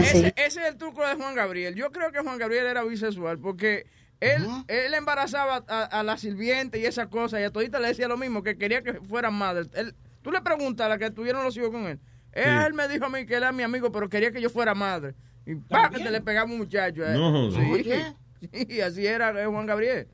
Ese, 0.00 0.34
es 0.36 0.56
el 0.56 0.76
truco 0.76 1.06
de 1.06 1.14
Juan 1.14 1.34
Gabriel. 1.34 1.74
Yo 1.74 1.90
creo 1.90 2.12
que 2.12 2.20
Juan 2.20 2.38
Gabriel 2.38 2.66
era 2.66 2.82
bisexual 2.84 3.38
porque 3.38 3.86
él, 4.20 4.46
él 4.68 4.94
embarazaba 4.94 5.64
a, 5.68 5.84
a 5.84 6.02
la 6.02 6.16
sirviente 6.18 6.78
y 6.78 6.84
esas 6.86 7.08
cosas 7.08 7.40
y 7.40 7.44
a 7.44 7.50
todita 7.50 7.78
le 7.80 7.88
decía 7.88 8.08
lo 8.08 8.16
mismo, 8.16 8.42
que 8.42 8.56
quería 8.58 8.82
que 8.82 8.94
fueran 8.94 9.34
madres. 9.34 9.68
Él- 9.74 9.94
tú 10.22 10.30
le 10.32 10.40
preguntas 10.42 10.86
a 10.86 10.88
la 10.88 10.98
que 10.98 11.10
tuvieron 11.10 11.44
los 11.44 11.56
hijos 11.56 11.70
con 11.70 11.86
él. 11.86 11.98
Él 12.32 12.74
me 12.74 12.86
dijo 12.88 13.06
a 13.06 13.08
mí 13.08 13.26
que 13.26 13.34
él 13.36 13.42
era 13.42 13.52
mi 13.52 13.62
amigo, 13.62 13.90
pero 13.90 14.08
quería 14.08 14.30
que 14.30 14.40
yo 14.40 14.50
fuera 14.50 14.74
madre. 14.74 15.14
Y 15.46 15.54
pa, 15.56 15.88
que 15.90 15.98
te 16.02 16.10
le 16.10 16.20
pegaba 16.20 16.50
un 16.50 16.58
muchacho. 16.58 17.02
a 17.04 17.12
él. 17.14 17.18
No, 17.18 17.50
sí, 17.50 17.58
oye. 17.72 18.04
sí, 18.68 18.80
así 18.80 19.06
era 19.06 19.30
eh, 19.42 19.46
Juan 19.46 19.66
Gabriel. 19.66 20.06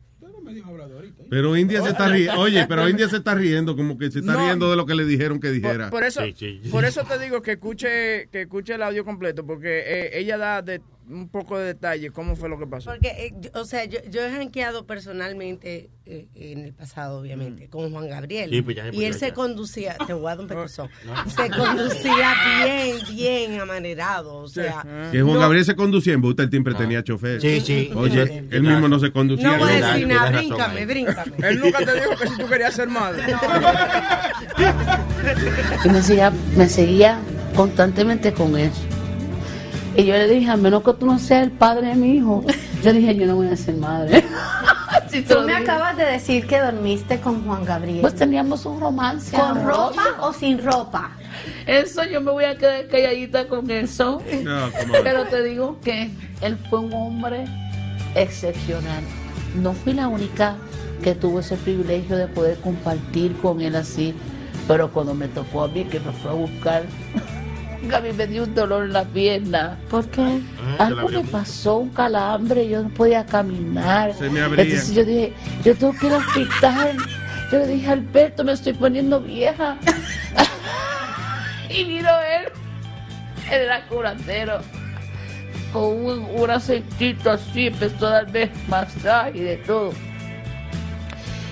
Pero 1.30 1.56
India 1.56 1.82
se 1.82 1.90
está 1.90 2.08
riendo. 2.08 2.40
Oye, 2.40 2.66
pero 2.68 2.88
India 2.88 3.08
se 3.08 3.16
está 3.16 3.34
riendo, 3.34 3.76
como 3.76 3.98
que 3.98 4.10
se 4.10 4.20
está 4.20 4.34
No. 4.34 4.40
riendo 4.44 4.70
de 4.70 4.76
lo 4.76 4.86
que 4.86 4.94
le 4.94 5.04
dijeron 5.04 5.40
que 5.40 5.50
dijera. 5.50 5.90
Por, 5.90 6.00
por 6.00 6.04
eso, 6.04 6.22
por 6.70 6.84
eso 6.84 7.04
te 7.04 7.18
digo 7.18 7.42
que 7.42 7.52
escuche, 7.52 8.28
que 8.30 8.42
escuche 8.42 8.74
el 8.74 8.82
audio 8.82 9.04
completo, 9.04 9.44
porque 9.46 9.82
eh, 9.86 10.18
ella 10.18 10.36
da 10.38 10.62
de, 10.62 10.80
un 11.08 11.28
poco 11.28 11.58
de 11.58 11.66
detalle 11.66 12.10
cómo 12.10 12.34
fue 12.36 12.48
lo 12.48 12.58
que 12.58 12.66
pasó. 12.66 12.90
Porque, 12.90 13.08
eh, 13.08 13.34
yo- 13.38 13.50
o 13.60 13.64
sea, 13.64 13.84
yo, 13.84 13.98
yo 14.10 14.24
he 14.24 14.30
janqueado 14.30 14.86
personalmente 14.86 15.90
eh, 16.06 16.28
en 16.34 16.60
el 16.60 16.74
pasado, 16.74 17.18
obviamente, 17.20 17.68
con 17.68 17.90
Juan 17.90 18.08
Gabriel. 18.08 18.50
Sí, 18.50 18.62
pues 18.62 18.76
ya, 18.76 18.82
pues 18.84 18.94
y 18.94 19.04
él 19.04 19.12
ya, 19.12 19.18
se 19.18 19.32
conducía, 19.32 19.96
te 20.06 20.12
voy 20.12 20.26
a 20.26 20.30
dar 20.36 20.40
un 20.40 20.46
pecozón, 20.48 20.88
se 21.34 21.48
conducía 21.50 22.34
bien, 22.64 22.96
bien 23.14 23.60
amanerado. 23.60 24.34
O 24.36 24.48
sea, 24.48 24.82
Que 25.12 25.22
Juan 25.22 25.34
no- 25.34 25.40
Gabriel 25.40 25.64
se 25.64 25.74
conducía 25.76 26.12
en 26.14 26.20
buta, 26.20 26.42
él 26.42 26.50
siempre 26.50 26.74
tenía 26.74 27.02
chofer. 27.02 27.40
Sí, 27.40 27.60
sí. 27.60 27.90
Oye, 27.94 28.44
él 28.50 28.62
mismo 28.62 28.88
no 28.88 28.98
se 28.98 29.10
conducía. 29.12 29.48
No 29.52 29.58
voy 29.58 29.72
a 29.72 29.86
decir 29.92 30.06
nada, 30.08 30.30
bríncame, 30.30 30.86
bríncame. 30.86 31.32
Él 31.42 31.60
nunca 31.60 31.78
te 31.84 31.94
dijo 31.94 32.16
que 32.20 32.28
si 32.28 32.36
tú 32.38 32.46
querías 32.48 32.74
ser 32.74 32.88
madre. 32.88 33.22
Y 35.84 35.88
me 35.88 36.02
seguía, 36.02 36.32
me 36.56 36.68
seguía 36.68 37.18
constantemente 37.56 38.32
con 38.32 38.56
eso. 38.58 38.80
Y 39.96 40.04
yo 40.04 40.14
le 40.14 40.28
dije, 40.28 40.50
a 40.50 40.56
menos 40.56 40.82
que 40.82 40.92
tú 40.94 41.06
no 41.06 41.18
seas 41.18 41.44
el 41.44 41.52
padre 41.52 41.88
de 41.88 41.94
mi 41.94 42.16
hijo, 42.16 42.44
yo 42.82 42.92
dije, 42.92 43.14
yo 43.14 43.26
no 43.26 43.36
voy 43.36 43.48
a 43.48 43.56
ser 43.56 43.76
madre. 43.76 44.24
Tú 45.22 45.40
me 45.42 45.54
digo. 45.54 45.58
acabas 45.58 45.96
de 45.96 46.04
decir 46.04 46.44
que 46.46 46.58
dormiste 46.58 47.20
con 47.20 47.44
Juan 47.44 47.64
Gabriel. 47.64 48.00
Pues 48.00 48.16
teníamos 48.16 48.66
un 48.66 48.80
romance. 48.80 49.36
¿Con 49.36 49.58
amoroso. 49.58 49.90
ropa 49.90 50.26
o 50.26 50.32
sin 50.32 50.62
ropa? 50.62 51.12
Eso 51.66 52.04
yo 52.04 52.20
me 52.20 52.32
voy 52.32 52.44
a 52.44 52.58
quedar 52.58 52.88
calladita 52.88 53.46
con 53.46 53.70
eso. 53.70 54.20
No. 54.42 54.70
Pero 55.04 55.24
te 55.26 55.44
digo 55.44 55.78
que 55.80 56.10
él 56.40 56.58
fue 56.68 56.80
un 56.80 56.92
hombre 56.92 57.44
excepcional. 58.16 59.04
No 59.54 59.72
fui 59.72 59.92
la 59.92 60.08
única 60.08 60.56
que 61.02 61.14
tuvo 61.14 61.40
ese 61.40 61.56
privilegio 61.56 62.16
de 62.16 62.26
poder 62.26 62.58
compartir 62.58 63.36
con 63.36 63.60
él 63.60 63.76
así. 63.76 64.14
Pero 64.66 64.90
cuando 64.90 65.14
me 65.14 65.28
tocó 65.28 65.64
a 65.64 65.68
mí, 65.68 65.84
que 65.84 66.00
me 66.00 66.10
fue 66.12 66.30
a 66.30 66.34
buscar, 66.34 66.82
a 67.92 68.00
mí 68.00 68.12
me 68.12 68.26
dio 68.26 68.44
un 68.44 68.54
dolor 68.54 68.84
en 68.84 68.92
la 68.92 69.04
pierna. 69.04 69.78
¿Por 69.90 70.06
qué? 70.08 70.40
Algo 70.78 71.08
me 71.08 71.24
pasó, 71.24 71.78
un 71.78 71.90
calambre, 71.90 72.68
yo 72.68 72.82
no 72.82 72.88
podía 72.90 73.24
caminar. 73.26 74.14
Se 74.14 74.30
me 74.30 74.40
abría. 74.40 74.64
Entonces 74.64 74.94
yo 74.94 75.04
dije, 75.04 75.32
yo 75.64 75.76
tengo 75.76 75.92
que 75.98 76.06
ir 76.06 76.12
al 76.12 76.18
hospital. 76.20 76.96
Yo 77.52 77.58
le 77.58 77.66
dije, 77.66 77.90
Alberto, 77.90 78.44
me 78.44 78.52
estoy 78.52 78.72
poniendo 78.72 79.20
vieja. 79.20 79.76
y 81.68 81.84
vino 81.84 82.08
él, 82.08 82.52
él 83.50 83.60
era 83.62 83.86
curandero, 83.86 84.60
con 85.72 85.84
un, 85.84 86.28
un 86.34 86.50
aceitito 86.50 87.30
así, 87.30 87.66
empezó 87.66 88.06
a 88.06 88.22
darme 88.22 88.50
masaje 88.68 89.38
y 89.38 89.40
de 89.40 89.56
todo. 89.58 89.92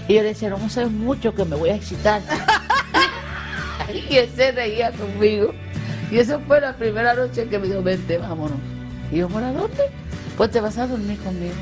Y 0.08 0.14
yo 0.14 0.22
le 0.22 0.28
decía, 0.28 0.50
no 0.50 0.58
me 0.58 0.68
sabes 0.68 0.90
mucho 0.90 1.34
que 1.34 1.44
me 1.44 1.56
voy 1.56 1.70
a 1.70 1.76
excitar. 1.76 2.20
y 4.10 4.16
él 4.16 4.30
se 4.34 4.52
reía 4.52 4.90
conmigo. 4.92 5.54
Y 6.12 6.18
esa 6.18 6.38
fue 6.40 6.60
la 6.60 6.76
primera 6.76 7.14
noche 7.14 7.48
que 7.48 7.58
me 7.58 7.66
dijo, 7.68 7.82
vente, 7.82 8.18
vámonos. 8.18 8.58
Y 9.10 9.16
yo, 9.16 9.28
¿para 9.30 9.50
dónde? 9.50 9.84
Pues 10.36 10.50
te 10.50 10.60
vas 10.60 10.76
a 10.76 10.86
dormir 10.86 11.18
conmigo. 11.20 11.54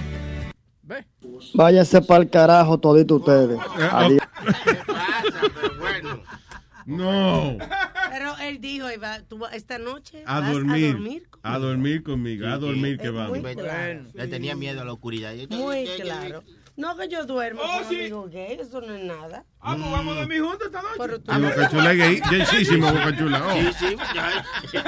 Váyase 1.55 2.03
para 2.03 2.25
el 2.25 2.31
carajo 2.31 2.77
todito 2.79 3.17
ustedes. 3.17 3.61
Adiós. 3.93 4.21
No. 6.85 7.57
Pero 8.11 8.37
él 8.43 8.61
dijo, 8.61 8.91
Iba, 8.91 9.21
tú 9.23 9.39
vas- 9.39 9.55
esta 9.55 9.79
noche 9.79 10.25
A 10.27 10.41
vas 10.41 10.53
dormir. 10.53 10.87
a 10.87 10.93
dormir. 10.93 11.29
A 11.45 11.59
dormir 11.59 12.03
conmigo. 12.03 12.47
A 12.49 12.57
dormir 12.59 12.99
que 12.99 13.11
vamos. 13.11 13.39
claro. 13.55 14.03
Le 14.13 14.27
tenía 14.27 14.57
miedo 14.57 14.81
a 14.81 14.85
la 14.85 14.93
oscuridad. 14.93 15.33
Muy 15.51 15.85
claro. 16.03 16.43
No 16.81 16.97
que 16.97 17.09
yo 17.09 17.27
duermo 17.27 17.61
Oh, 17.63 17.79
con 17.81 17.89
sí. 17.91 17.97
amigos 17.97 18.31
gay, 18.31 18.59
eso 18.61 18.81
no 18.81 18.95
es 18.95 19.05
nada. 19.05 19.45
Ah, 19.61 19.77
pues 19.79 19.91
vamos 19.91 20.17
a 20.17 20.21
dormir 20.21 20.41
juntos 20.41 20.67
esta 20.67 20.81
noche. 20.81 20.95
Pero 20.99 21.21
tú 21.21 21.31
Ah, 21.31 21.39
Boca 21.39 21.69
Chula 21.69 21.93
gay. 21.93 22.21
Gaysísimo, 22.31 22.91
Boca 22.91 23.17
Chula. 23.19 23.43
Oh. 23.47 23.53
Sí, 23.55 23.73
sí. 23.79 23.97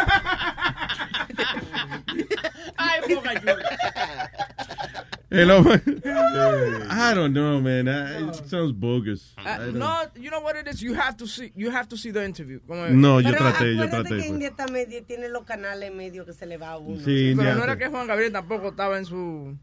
Ay, 2.77 3.14
Boca 3.14 3.40
Chula. 3.40 3.56
El 5.31 5.51
hombre. 5.51 5.81
I 5.86 7.14
don't 7.14 7.32
know, 7.32 7.60
man. 7.60 7.89
I- 7.89 8.28
It 8.28 8.35
sounds 8.48 8.73
bogus. 8.73 9.35
Uh, 9.39 9.70
no, 9.73 10.02
you 10.14 10.31
know 10.31 10.40
what 10.43 10.56
it 10.56 10.69
is. 10.69 10.81
You 10.82 10.94
have 10.94 11.16
to 11.19 11.27
see. 11.27 11.52
You 11.56 11.70
have 11.70 11.89
to 11.89 11.97
see 11.97 12.10
the 12.12 12.24
interview. 12.24 12.60
Como- 12.66 12.89
No, 12.89 13.20
yo 13.20 13.32
traté, 13.32 13.74
yo 13.74 13.82
acuérdate 13.85 13.89
traté. 13.89 14.09
que 14.09 14.14
pues. 14.16 14.27
India 14.27 14.51
también 14.55 15.05
tiene 15.06 15.28
los 15.31 15.44
canales 15.44 15.93
medios 15.94 16.27
que 16.27 16.32
se 16.35 16.47
le 16.47 16.59
va 16.59 16.70
a 16.73 16.78
uno. 16.78 16.98
Sí, 17.02 17.32
Pero 17.36 17.48
ya 17.48 17.55
no 17.55 17.64
era 17.64 17.73
sé. 17.74 17.78
que 17.78 17.89
Juan 17.89 18.06
Gabriel 18.06 18.32
tampoco 18.32 18.69
estaba 18.69 18.98
en 18.98 19.05
su 19.06 19.56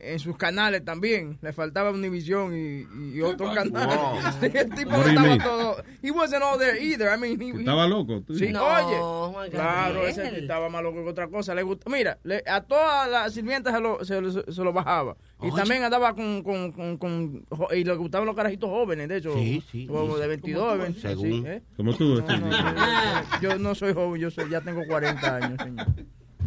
en 0.00 0.18
sus 0.18 0.36
canales 0.36 0.84
también. 0.84 1.38
Le 1.42 1.52
faltaba 1.52 1.90
Univision 1.90 2.52
y, 2.56 3.16
y 3.16 3.20
otros 3.22 3.54
canales. 3.54 3.96
Wow. 3.98 4.16
Sí, 4.40 4.50
el 4.54 4.70
tipo 4.74 4.90
no 4.90 5.02
estaba 5.06 5.38
todo. 5.38 5.76
He 6.02 6.10
wasn't 6.10 6.42
all 6.42 6.58
there 6.58 6.78
either. 6.82 7.08
I 7.12 7.18
mean, 7.18 7.40
he, 7.40 7.44
he- 7.46 7.58
Estaba 7.60 7.86
loco. 7.86 8.20
tú 8.22 8.34
Sí, 8.34 8.46
dices. 8.46 8.60
oye. 8.60 9.50
Claro, 9.50 10.06
ese 10.06 10.38
estaba 10.38 10.68
más 10.68 10.82
loco 10.82 11.02
que 11.04 11.10
otra 11.10 11.28
cosa. 11.28 11.54
Le 11.54 11.62
gusta, 11.62 11.90
mira, 11.90 12.18
le- 12.24 12.42
a 12.46 12.60
todas 12.62 13.08
las 13.10 13.32
sirvientas 13.32 13.74
se 13.74 13.80
lo, 13.80 14.04
se, 14.04 14.20
lo- 14.20 14.52
se 14.52 14.64
lo 14.64 14.72
bajaba. 14.72 15.16
Y 15.42 15.46
Oye. 15.48 15.56
también 15.56 15.82
andaba 15.84 16.14
con, 16.14 16.42
con, 16.42 16.72
con, 16.72 16.96
con- 16.96 17.44
Y 17.74 17.84
le 17.84 17.94
gustaban 17.94 18.26
los 18.26 18.34
carajitos 18.36 18.70
jóvenes, 18.70 19.08
de 19.08 19.16
hecho. 19.18 19.34
Sí, 19.34 19.62
sí, 19.70 19.86
Como 19.86 20.16
de 20.16 20.26
22, 20.28 20.62
Como 20.62 20.76
tú, 20.76 20.82
20, 20.82 21.00
según. 21.00 21.24
sí, 21.30 21.42
¿eh? 21.46 21.62
Como 21.76 21.94
tú. 21.94 22.22
No, 22.22 22.36
no, 22.38 22.50
yo, 22.50 23.50
yo 23.50 23.58
no 23.58 23.74
soy 23.74 23.92
joven, 23.92 24.20
yo 24.20 24.30
soy, 24.30 24.48
ya 24.50 24.60
tengo 24.60 24.82
40 24.86 25.36
años, 25.36 25.58
señor. 25.62 25.86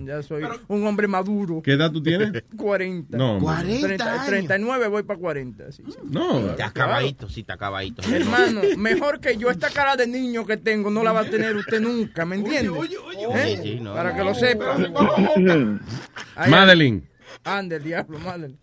Ya 0.06 0.22
soy 0.24 0.44
un 0.68 0.86
hombre 0.88 1.08
maduro. 1.08 1.62
¿Qué 1.62 1.74
edad 1.74 1.92
tú 1.92 2.02
tienes? 2.02 2.44
40. 2.58 3.18
No, 3.18 3.34
hombre. 3.38 3.46
40 3.56 3.88
30, 3.88 4.12
años. 4.14 4.26
39 4.28 4.88
voy 4.88 5.04
para 5.04 5.20
40. 5.20 5.72
Sí, 5.72 5.84
sí. 5.88 5.98
No. 6.10 6.52
Está 6.52 6.68
acabadito, 6.68 7.30
sí, 7.30 7.42
está 7.42 7.54
acabadito. 7.54 8.02
Hermano, 8.12 8.62
mejor 8.78 9.20
que 9.20 9.38
yo 9.38 9.50
esta 9.50 9.70
cara 9.70 9.96
de 9.96 10.08
niño 10.08 10.46
que 10.46 10.58
tengo 10.58 10.90
no 10.90 11.04
la 11.04 11.12
va 11.12 11.22
a 11.22 11.26
tener 11.30 11.56
usted 11.56 11.82
nunca, 11.82 12.26
¿me 12.26 12.36
entiende? 12.38 12.72
¿Eh? 13.36 13.58
Sí, 13.58 13.62
sí, 13.64 13.80
no, 13.82 13.94
Para 13.94 14.12
no. 14.12 14.18
que 14.18 14.24
lo 14.24 14.34
sepa. 14.36 14.78
Madeline. 16.50 17.04
Ande, 17.44 17.78
el 17.78 17.84
diablo, 17.84 18.20
Madeline. 18.20 18.58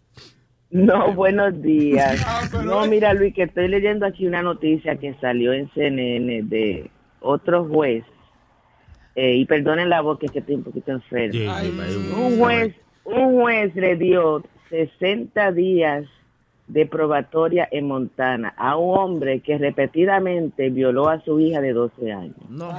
No, 0.71 1.15
buenos 1.15 1.63
días. 1.63 2.21
No, 2.65 2.87
mira 2.87 3.15
Luis, 3.15 3.33
que 3.35 3.45
estoy 3.45 3.69
leyendo 3.69 4.05
aquí 4.05 4.27
una 4.27 4.43
noticia 4.43 4.97
que 4.97 5.15
salió 5.21 5.53
en 5.53 5.71
CNN 5.73 6.43
de 6.43 6.91
otro 7.21 7.65
juez. 7.67 8.05
Eh, 9.19 9.37
y 9.37 9.45
perdonen 9.47 9.89
la 9.89 10.03
voz 10.03 10.19
que 10.19 10.27
es 10.27 10.33
que 10.33 10.41
estoy 10.41 10.57
un 10.57 10.63
poquito 10.63 10.93
enfermo. 10.93 11.33
Sí, 11.33 11.47
un- 12.15 12.39
juez, 12.39 12.75
un 13.05 13.41
juez 13.41 13.75
le 13.75 13.97
dio 13.97 14.45
60 14.69 15.53
días 15.53 16.05
de 16.69 16.85
probatoria 16.85 17.67
en 17.73 17.87
Montana 17.87 18.53
a 18.59 18.77
un 18.77 18.99
hombre 18.99 19.41
que 19.41 19.57
repetidamente 19.57 20.69
violó 20.69 21.09
a 21.09 21.21
su 21.25 21.41
hija 21.41 21.61
de 21.63 21.73
12 21.73 22.13
años. 22.13 22.37
No. 22.51 22.71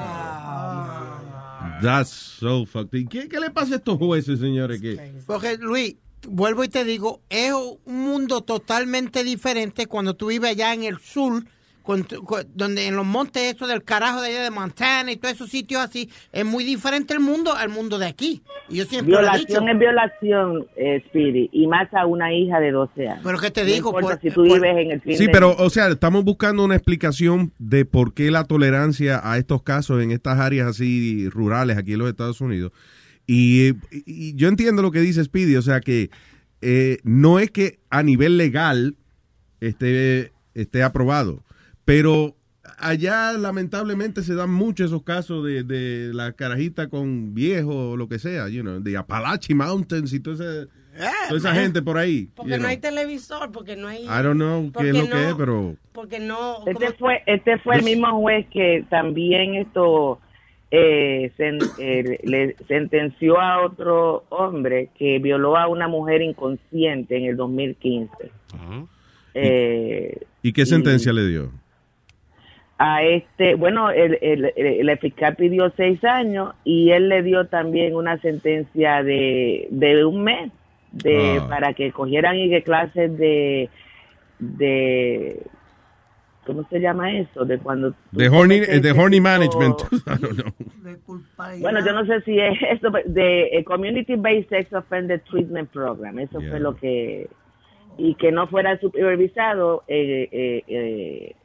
That's 1.82 2.10
so 2.10 2.66
fucked. 2.66 2.98
¿Y 3.00 3.06
¿Qué, 3.08 3.28
¿Qué 3.30 3.40
le 3.40 3.50
pasa 3.50 3.74
a 3.76 3.78
estos 3.78 3.98
jueces, 3.98 4.40
señores? 4.40 4.82
Que 4.82 4.98
Porque, 5.26 5.58
Luis, 5.58 5.96
vuelvo 6.28 6.64
y 6.64 6.70
te 6.70 6.84
digo, 6.84 7.22
es 7.30 7.54
un 7.86 8.04
mundo 8.04 8.42
totalmente 8.42 9.24
diferente 9.24 9.86
cuando 9.88 10.16
tú 10.16 10.28
vives 10.28 10.52
allá 10.52 10.74
en 10.74 10.84
el 10.84 10.98
sur, 11.00 11.44
con 11.88 12.04
tu- 12.04 12.22
con- 12.26 12.46
donde 12.54 12.86
en 12.86 12.98
los 12.98 13.06
montes 13.06 13.44
estos 13.44 13.70
del 13.70 13.82
carajo 13.82 14.22
de 14.22 14.28
allá 14.28 14.44
de 14.44 14.52
Montana 14.52 15.10
y 15.10 15.16
todos 15.16 15.34
esos 15.36 15.50
sitios 15.50 15.82
así, 15.82 16.10
es 16.34 16.44
muy 16.46 16.66
diferente 16.66 17.14
el 17.14 17.22
mundo 17.22 17.54
al 17.56 17.70
mundo 17.70 17.98
de 17.98 18.08
aquí. 18.08 18.42
Y 18.68 18.76
yo 18.76 18.84
siempre 18.86 19.14
lo 19.14 19.20
he 19.22 19.38
dicho. 19.40 19.62
Violación 19.64 19.70
es 19.70 19.80
violación, 19.80 20.68
eh, 20.76 21.02
Speedy, 21.08 21.50
y 21.54 21.66
más 21.68 21.88
a 21.94 22.06
una 22.06 22.34
hija 22.34 22.60
de 22.60 22.72
12 22.72 23.08
años. 23.08 23.22
Pero 23.24 23.40
que 23.40 23.52
te 23.52 23.62
No 23.64 23.68
digo, 23.72 23.92
por- 23.94 24.20
si 24.20 24.30
tú 24.32 24.46
por- 24.46 24.60
vives 24.62 24.78
en 24.86 24.92
el 24.92 25.02
fin 25.02 25.18
Sí, 25.18 25.28
pero, 25.32 25.56
o 25.58 25.70
sea, 25.70 25.88
estamos 25.88 26.26
buscando 26.26 26.66
una 26.66 26.76
explicación 26.76 27.54
de 27.58 27.86
por 27.86 28.14
qué 28.14 28.32
la 28.32 28.44
tolerancia 28.44 29.22
a 29.24 29.38
estos 29.38 29.64
casos 29.64 30.04
en 30.04 30.12
estas 30.12 30.40
áreas 30.40 30.68
así 30.68 31.30
rurales 31.30 31.78
aquí 31.78 31.94
en 31.94 32.00
los 32.00 32.10
Estados 32.10 32.42
Unidos. 32.42 32.74
Y, 33.26 33.72
y 34.06 34.36
yo 34.36 34.50
entiendo 34.50 34.82
lo 34.82 34.92
que 34.92 35.00
dice 35.00 35.24
Speedy, 35.24 35.56
o 35.56 35.62
sea, 35.62 35.80
que 35.80 36.10
eh, 36.62 36.98
no 37.04 37.40
es 37.40 37.50
que 37.50 37.80
a 37.90 38.04
nivel 38.04 38.38
legal 38.38 38.96
esté, 39.62 40.32
esté 40.54 40.84
aprobado, 40.84 41.44
pero 41.88 42.36
allá 42.80 43.32
lamentablemente 43.32 44.22
se 44.22 44.36
dan 44.36 44.50
mucho 44.52 44.84
esos 44.84 45.04
casos 45.04 45.46
de, 45.46 45.64
de 45.64 46.14
la 46.14 46.34
carajita 46.34 46.90
con 46.90 47.34
viejo 47.34 47.92
o 47.92 47.96
lo 47.96 48.10
que 48.10 48.20
sea, 48.20 48.50
you 48.50 48.62
know, 48.62 48.82
de 48.82 48.98
Apalache 48.98 49.56
Mountains 49.56 50.12
y 50.12 50.20
toda 50.20 50.36
esa, 50.36 50.70
toda 51.30 51.38
esa 51.40 51.54
gente 51.56 51.82
por 51.82 51.98
ahí. 51.98 52.28
Porque 52.36 52.52
no 52.52 52.58
know. 52.58 52.68
hay 52.68 52.78
televisor, 52.78 53.54
porque 53.54 53.78
no 53.78 53.88
hay... 53.88 54.04
I 54.04 54.22
don't 54.22 54.36
know 54.36 54.70
qué 54.78 54.90
es 54.90 54.96
lo 54.98 55.04
no- 55.06 55.10
que 55.16 55.30
es, 55.30 55.36
pero... 55.36 55.76
Porque 55.94 56.20
no... 56.20 56.58
Este 56.68 56.92
fue, 56.92 57.24
este 57.26 57.58
fue 57.60 57.78
el 57.78 57.84
mismo 57.84 58.20
juez 58.20 58.46
que 58.52 58.86
también 58.90 59.56
esto 59.56 60.20
eh, 60.70 61.32
sen- 61.38 61.72
eh, 61.80 62.20
le 62.26 62.58
sentenció 62.68 63.40
a 63.40 63.66
otro 63.66 64.26
hombre 64.28 64.90
que 65.00 65.20
violó 65.20 65.56
a 65.56 65.70
una 65.70 65.88
mujer 65.88 66.22
inconsciente 66.22 67.16
en 67.16 67.28
el 67.28 67.38
2015. 67.38 68.12
Eh, 69.36 70.20
¿Y 70.44 70.52
qué 70.52 70.66
sentencia 70.66 71.14
le 71.14 71.26
dio? 71.28 71.52
A 72.80 73.04
este, 73.04 73.56
bueno, 73.56 73.90
el, 73.90 74.18
el, 74.22 74.54
el- 74.56 74.90
el 74.90 74.98
fiscal 75.00 75.36
pidió 75.36 75.72
seis 75.76 76.04
años 76.04 76.54
y 76.64 76.92
él 76.92 77.10
le 77.10 77.24
dio 77.24 77.48
también 77.48 77.96
una 77.96 78.18
sentencia 78.20 79.02
de, 79.04 79.68
de 79.72 80.06
un 80.06 80.24
mes 80.24 80.52
de 80.92 81.40
Ah. 81.42 81.48
para 81.50 81.74
que 81.74 81.92
cogieran 81.92 82.38
y 82.38 82.50
que 82.50 82.62
clases 82.64 83.18
de 83.18 83.70
de 84.40 85.42
¿cómo 86.46 86.66
se 86.70 86.80
llama 86.80 87.12
eso? 87.18 87.44
De 87.46 87.58
cuando 87.58 87.94
De 88.12 88.30
horny, 88.30 88.60
de 88.60 88.92
horny 88.92 89.20
management. 89.20 89.80
I 89.92 90.22
don't 90.22 90.40
know. 90.40 90.54
Bueno, 91.60 91.84
yo 91.86 91.92
no 91.94 92.06
sé 92.06 92.22
si 92.22 92.40
es 92.40 92.58
eso 92.72 92.90
de 93.06 93.48
eh, 93.58 93.64
Community 93.64 94.16
Based 94.16 94.50
Sex 94.50 94.72
Offender 94.74 95.20
Treatment 95.22 95.70
Program. 95.72 96.20
Eso 96.20 96.40
Yeah. 96.40 96.50
fue 96.52 96.60
lo 96.60 96.76
que 96.76 97.28
y 97.98 98.14
que 98.16 98.32
no 98.32 98.48
fuera 98.48 98.80
supervisado 98.80 99.84
eh, 99.88 100.30
eh, 100.32 100.64
eh, 100.68 101.36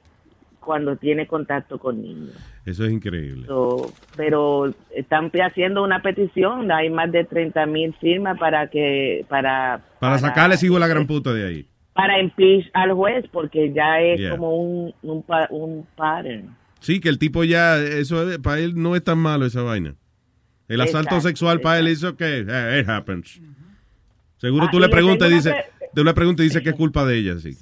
cuando 0.64 0.96
tiene 0.96 1.26
contacto 1.26 1.78
con 1.78 2.00
niños. 2.00 2.34
Eso 2.64 2.84
es 2.84 2.92
increíble. 2.92 3.46
So, 3.46 3.92
pero 4.16 4.72
están 4.94 5.30
haciendo 5.34 5.82
una 5.82 6.00
petición, 6.00 6.70
hay 6.72 6.88
más 6.88 7.10
de 7.12 7.24
30 7.24 7.66
mil 7.66 7.92
firmas 8.00 8.38
para 8.38 8.68
que 8.68 9.26
para 9.28 9.82
Para 10.00 10.18
sacarle 10.18 10.56
sigo 10.56 10.78
la 10.78 10.86
gran 10.88 11.06
puta 11.06 11.32
de 11.34 11.46
ahí. 11.46 11.66
para 11.94 12.20
impeach 12.22 12.70
al 12.72 12.92
juez 12.92 13.24
porque 13.32 13.72
ya 13.74 14.00
es 14.00 14.18
Yeah. 14.20 14.30
como 14.30 14.56
un 14.56 14.94
un, 15.02 15.24
un 15.50 15.86
pattern. 15.96 16.56
Sí, 16.80 17.00
que 17.00 17.08
el 17.10 17.18
tipo 17.18 17.44
ya, 17.44 17.76
eso 17.78 18.30
es- 18.30 18.38
para 18.38 18.58
él 18.60 18.72
no 18.74 18.96
es 18.96 19.04
tan 19.04 19.18
malo 19.18 19.44
esa 19.46 19.62
vaina. 19.62 19.94
El 20.68 20.80
asalto 20.80 21.16
Exacto, 21.16 21.28
sexual 21.28 21.60
para 21.60 21.80
él 21.80 21.88
hizo 21.88 22.16
que 22.16 22.46
eh, 22.48 22.80
it 22.80 22.88
happens. 22.88 23.40
Seguro 24.38 24.66
Ah, 24.66 24.70
tú 24.72 24.80
le 24.80 24.86
le 24.86 24.92
preguntas 24.92 25.30
y 25.30 25.34
dice, 25.34 25.50
una 25.50 25.62
tú 25.94 26.04
le 26.04 26.14
preguntas 26.14 26.44
y 26.44 26.48
dice 26.48 26.62
que 26.62 26.70
es 26.70 26.74
culpa 26.74 27.04
de 27.04 27.18
ella, 27.18 27.38
sí. 27.38 27.52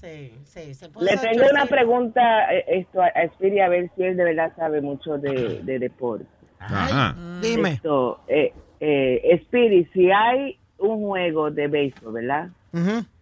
Le 1.00 1.16
tengo 1.16 1.44
una 1.50 1.66
pregunta 1.66 2.52
eh, 2.54 2.64
esto, 2.68 3.00
a 3.02 3.10
Speedy, 3.34 3.60
a 3.60 3.68
ver 3.68 3.90
si 3.96 4.02
él 4.02 4.16
de 4.16 4.24
verdad 4.24 4.52
sabe 4.56 4.80
mucho 4.80 5.16
de, 5.18 5.60
de 5.62 5.78
deporte. 5.78 6.26
Ajá. 6.58 7.14
Dime. 7.40 7.70
Esto, 7.72 8.20
eh, 8.28 8.52
eh, 8.80 9.46
si 9.92 10.10
hay 10.10 10.58
un 10.78 11.02
juego 11.06 11.50
de 11.50 11.68
béisbol, 11.68 12.12
¿verdad? 12.14 12.48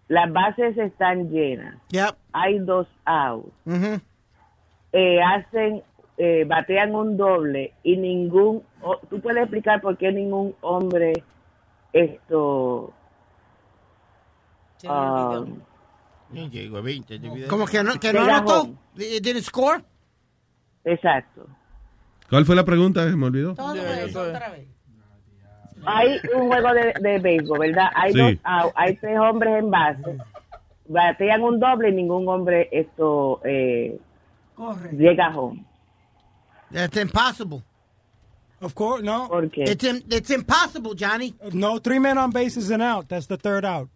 Las 0.08 0.32
bases 0.32 0.76
están 0.78 1.28
llenas. 1.30 1.76
Hay 2.32 2.58
dos 2.60 2.86
outs. 3.04 3.52
Eh, 4.92 5.20
hacen, 5.22 5.82
eh, 6.16 6.44
batean 6.46 6.94
un 6.94 7.16
doble 7.18 7.74
y 7.82 7.96
ningún, 7.96 8.62
o- 8.80 8.96
tú 9.10 9.20
puedes 9.20 9.42
explicar 9.42 9.80
por 9.82 9.98
qué 9.98 10.10
ningún 10.10 10.54
hombre 10.62 11.12
esto 11.92 12.92
Llegó 16.32 16.78
a 16.78 16.80
20. 16.82 17.20
Como 17.48 17.66
que 17.66 17.82
no, 17.82 17.98
que 17.98 18.12
no 18.12 18.20
Llega 18.20 18.38
anotó. 18.38 18.74
Didn't 18.96 19.42
score. 19.42 19.82
exacto. 20.84 21.46
¿Cuál 22.28 22.44
fue 22.44 22.54
la 22.54 22.64
pregunta? 22.64 23.04
Me 23.06 23.26
olvidó. 23.26 23.54
Hay 25.86 26.20
un 26.34 26.48
juego 26.48 26.74
de, 26.74 26.92
de 27.00 27.18
béisbol, 27.18 27.58
¿verdad? 27.60 27.90
Hay 27.94 28.12
Sí. 28.12 28.18
dos 28.18 28.34
outs, 28.44 28.72
hay 28.76 28.96
tres 28.96 29.18
hombres 29.18 29.58
en 29.58 29.70
base, 29.70 30.18
batean 30.86 31.42
un 31.42 31.60
doble 31.60 31.90
y 31.90 31.92
ningún 31.92 32.28
hombre 32.28 32.68
esto 32.72 33.40
eh, 33.44 33.98
llega 34.92 35.34
home. 35.34 35.64
That's 36.72 36.96
impossible. 37.00 37.62
Of 38.60 38.74
course, 38.74 39.02
no. 39.04 39.28
¿Por 39.28 39.48
qué? 39.50 39.62
It's, 39.70 39.84
im- 39.84 40.02
it's 40.10 40.30
impossible, 40.30 40.94
Johnny. 40.94 41.32
No, 41.52 41.78
three 41.78 42.00
men 42.00 42.18
on 42.18 42.32
base 42.32 42.56
is 42.58 42.70
an 42.70 42.82
out. 42.82 43.08
That's 43.08 43.28
the 43.28 43.36
third 43.38 43.64
out. 43.64 43.88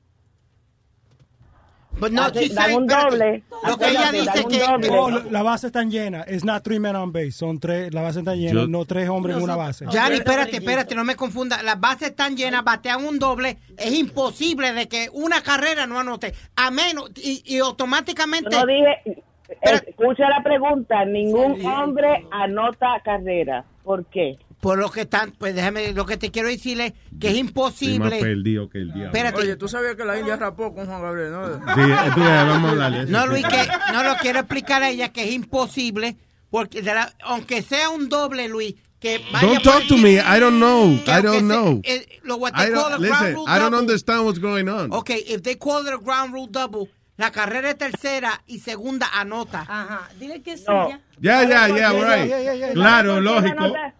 But 1.98 2.10
no, 2.10 2.22
Hace- 2.22 2.48
dan 2.48 2.74
un 2.74 2.86
doble. 2.86 3.44
Lo 3.66 3.76
que 3.78 3.90
ella 3.90 4.10
dice 4.12 4.44
que... 4.48 4.62
Oh, 4.90 5.10
la- 5.10 5.24
la 5.30 5.42
base 5.42 5.68
está 5.68 5.84
llena. 5.84 6.24
It's 6.28 6.44
not 6.44 6.64
three 6.64 6.80
men 6.80 6.96
on 6.96 7.12
base. 7.12 7.32
Son 7.32 7.60
tres, 7.60 7.92
la 7.94 8.02
base 8.02 8.20
está 8.20 8.34
llena, 8.34 8.62
Yo- 8.62 8.66
no 8.66 8.84
tres 8.84 9.08
hombres 9.08 9.36
en 9.36 9.42
una 9.42 9.56
base. 9.56 9.84
Johnny, 9.86 10.16
espérate, 10.16 10.56
espérate, 10.56 10.94
no 10.94 11.04
me 11.04 11.14
confunda. 11.16 11.62
Las 11.62 11.78
bases 11.78 12.08
están 12.10 12.36
llenas, 12.36 12.64
batean 12.64 13.04
un 13.04 13.18
doble. 13.18 13.58
Es 13.76 13.92
imposible 13.92 14.72
de 14.72 14.88
que 14.88 15.08
una 15.12 15.42
carrera 15.42 15.86
no 15.86 15.98
anote. 15.98 16.34
A 16.56 16.70
menos, 16.70 17.10
y, 17.16 17.42
y 17.44 17.58
automáticamente... 17.58 18.50
No 18.50 18.66
dije, 18.66 19.22
eh, 19.62 19.80
escucha 19.86 20.28
la 20.28 20.42
pregunta, 20.42 21.04
ningún 21.04 21.64
hombre 21.66 22.26
anota 22.32 23.00
carrera. 23.04 23.64
¿Por 23.84 24.06
qué? 24.06 24.38
Por 24.62 24.78
lo 24.78 24.92
que 24.92 25.00
están, 25.00 25.32
pues 25.32 25.56
déjame, 25.56 25.92
lo 25.92 26.06
que 26.06 26.16
te 26.16 26.30
quiero 26.30 26.46
decirle 26.46 26.94
que 27.20 27.30
es 27.30 27.36
imposible. 27.36 28.20
perdido 28.20 28.68
que 28.70 28.78
el 28.78 28.92
diablo. 28.92 29.06
Espérate. 29.06 29.40
Oye, 29.40 29.56
tú 29.56 29.66
sabías 29.66 29.96
que 29.96 30.04
la 30.04 30.16
India 30.16 30.36
rapó 30.36 30.72
con 30.72 30.86
Juan 30.86 31.02
Gabriel, 31.02 31.32
¿no? 31.32 31.48
Sí, 31.74 31.90
tú, 32.14 32.20
vamos 32.20 32.72
a 32.72 32.76
darle. 32.76 33.06
No, 33.06 33.26
Luis, 33.26 33.44
que 33.44 33.66
no 33.92 34.04
lo 34.04 34.14
quiero 34.18 34.38
explicar 34.38 34.84
a 34.84 34.90
ella 34.90 35.08
que 35.12 35.24
es 35.24 35.32
imposible, 35.32 36.16
porque 36.48 36.80
de 36.80 36.94
la- 36.94 37.12
aunque 37.24 37.62
sea 37.62 37.90
un 37.90 38.08
doble, 38.08 38.48
Luis, 38.48 38.76
que 39.00 39.20
vaya 39.32 39.48
Don't 39.48 39.64
talk 39.64 39.84
to 39.88 39.96
me. 39.96 40.12
I 40.20 40.38
don't 40.38 40.58
know. 40.58 40.92
I 41.08 41.20
don't 41.20 41.42
know. 41.48 41.80
eh, 41.82 42.20
lo 42.22 42.36
what 42.36 42.52
I 42.54 42.66
they 42.66 42.72
call 42.72 42.90
don't, 42.90 43.00
ground 43.00 43.02
listen, 43.02 43.34
rule 43.34 43.44
I 43.48 43.58
don't 43.58 43.72
double. 43.72 43.78
understand 43.80 44.24
what's 44.26 44.38
going 44.38 44.68
on. 44.68 44.92
Okay, 44.92 45.24
if 45.26 45.42
they 45.42 45.56
call 45.56 45.84
it 45.88 45.92
a 45.92 45.98
ground 45.98 46.32
rule 46.32 46.46
double, 46.48 46.88
la 47.16 47.32
carrera 47.32 47.70
es 47.70 47.78
tercera 47.78 48.40
y 48.46 48.60
segunda 48.60 49.08
anota. 49.12 49.62
Ajá, 49.68 50.08
dile 50.20 50.40
que 50.40 50.56
sí, 50.56 50.66
No. 50.68 50.88
ya. 50.88 51.00
Ya, 51.20 51.42
ya, 51.48 51.68
ya, 51.76 51.90
right. 51.90 52.74
Claro, 52.74 53.14
¿Sabes 53.16 53.28
por 53.28 53.42
qué 53.42 53.54
no 53.56 53.66
lógico. 53.66 53.92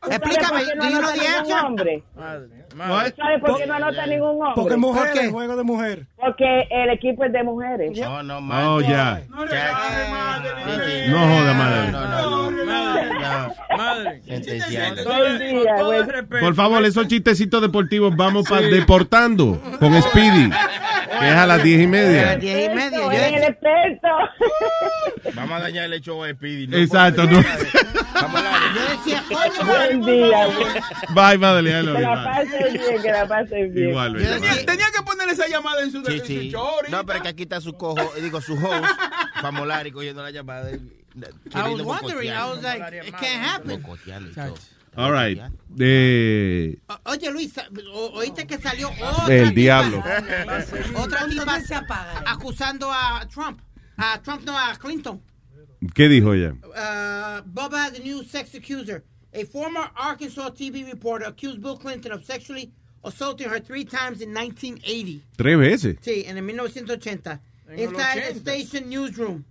Explícame, 0.00 0.60
¿Sabes 0.60 0.64
por 0.64 0.68
qué 0.68 0.76
no 0.76 0.84
do 0.84 0.90
you 0.90 0.98
know 1.00 1.12
the 1.12 1.26
answer? 1.26 1.56
¿Sabes 3.16 3.40
por 3.40 3.56
qué 3.58 3.66
no 3.66 3.74
anota 3.74 4.06
ningún 4.06 4.28
hombre? 4.28 4.52
Porque 4.54 4.76
mujer, 4.76 5.02
¿Por 5.04 5.12
qué? 5.12 5.20
el 5.26 5.30
juego 5.32 5.56
de 5.56 5.64
mujer. 5.64 6.06
Porque 6.16 6.68
el 6.70 6.90
equipo 6.90 7.24
es 7.24 7.32
de 7.32 7.42
mujeres. 7.42 7.98
No, 7.98 8.22
no, 8.22 8.40
man. 8.40 8.64
Oh, 8.66 8.80
ya. 8.80 9.22
No 9.28 9.38
joda, 9.38 11.54
madre. 11.54 11.92
No, 11.92 12.06
no, 12.06 12.50
no. 12.50 12.64
Madre, 13.76 13.76
madre. 13.76 14.22
Por 16.40 16.54
favor, 16.54 16.84
esos 16.84 17.08
chistecitos 17.08 17.60
deportivos 17.60 18.14
vamos 18.16 18.48
para 18.48 18.62
Deportando 18.68 19.60
con 19.78 20.00
Speedy, 20.02 20.50
que 20.50 21.28
es 21.28 21.34
a 21.34 21.46
las 21.46 21.62
diez 21.62 21.80
y 21.80 21.84
A 21.84 21.86
las 21.86 21.90
media. 21.90 22.36
diez 22.36 22.70
y 22.70 22.74
media. 22.74 22.98
Yo 23.00 23.10
el 23.36 23.44
experto. 23.44 24.08
Vamos 25.34 25.58
a 25.58 25.62
dañar 25.62 25.92
el 25.92 26.00
show 26.00 26.22
de 26.22 26.34
Speedy. 26.34 26.66
no 26.68 26.76
Exacto. 26.76 27.24
no. 27.24 27.42
Yo 28.74 28.96
decía, 28.96 29.24
coño, 29.28 29.66
Buen 29.66 30.04
día. 30.04 30.48
Bye, 31.10 31.38
love 31.38 31.64
Que 31.96 32.00
la 32.02 32.24
pasen 32.24 32.72
bien, 32.72 33.02
que 33.02 33.10
la 33.12 33.28
pasen 33.28 33.74
bien. 33.74 33.88
Igual, 33.90 34.12
yo 34.18 34.30
baby. 34.30 34.40
decía, 34.40 34.66
Tenía, 34.66 34.86
que 34.94 35.02
ponerle 35.02 35.32
esa 35.32 35.48
llamada 35.48 35.82
en 35.82 35.92
su, 35.92 36.04
Sí, 36.04 36.12
en 36.18 36.26
sí. 36.26 36.52
No, 36.90 37.04
pero 37.06 37.16
es 37.18 37.22
que 37.22 37.28
aquí 37.28 37.42
está 37.44 37.60
su 37.60 37.72
cojo, 37.74 38.12
digo, 38.20 38.40
su 38.40 38.54
host, 38.54 38.84
Famolari, 39.40 39.92
cogiendo 39.92 40.22
la 40.22 40.30
llamada. 40.30 40.70
y- 40.72 40.76
I 41.54 41.72
was 41.72 41.82
wondering, 41.82 42.30
I 42.30 42.44
was 42.50 42.62
like, 42.62 42.80
it 43.06 43.14
can't 43.16 43.42
happen. 43.42 43.82
All 44.96 45.12
right. 45.12 45.38
Eh, 45.78 46.76
Oye, 47.04 47.30
Luis, 47.30 47.52
oíste 48.14 48.46
que 48.46 48.58
salió 48.58 48.90
otra 48.90 49.34
el 49.34 49.48
tipa- 49.50 49.54
diablo. 49.54 49.98
Otra 50.96 51.26
tipa 51.26 51.44
¿Dónde 51.44 51.66
se 51.66 51.74
apaga? 51.74 52.22
acusando 52.26 52.90
a 52.92 53.26
Trump. 53.32 53.60
A 53.96 54.20
Trump, 54.22 54.42
no, 54.44 54.56
a 54.56 54.74
Clinton. 54.76 55.20
¿Qué 55.94 56.08
dijo 56.08 56.34
ella? 56.34 56.54
Uh, 56.64 57.42
Bubba 57.48 57.84
has 57.84 57.98
a 57.98 58.02
new 58.02 58.24
sex 58.24 58.54
accuser. 58.54 59.04
A 59.32 59.44
former 59.44 59.82
Arkansas 59.96 60.50
TV 60.50 60.84
reporter 60.90 61.26
accused 61.26 61.60
Bill 61.60 61.76
Clinton 61.76 62.12
of 62.12 62.24
sexually 62.24 62.72
assaulting 63.04 63.48
her 63.48 63.60
three 63.60 63.84
times 63.84 64.20
in 64.20 64.32
1980. 64.34 65.22
Tres 65.36 65.58
veces. 65.58 65.96
Sí, 66.00 66.24
en 66.26 66.36
el 66.38 66.42
1980. 66.42 67.40
En 67.68 67.74
el 67.74 67.80
Inside 67.80 68.14
the 68.14 68.30
80. 68.30 68.38
station 68.40 68.88
newsroom. 68.88 69.44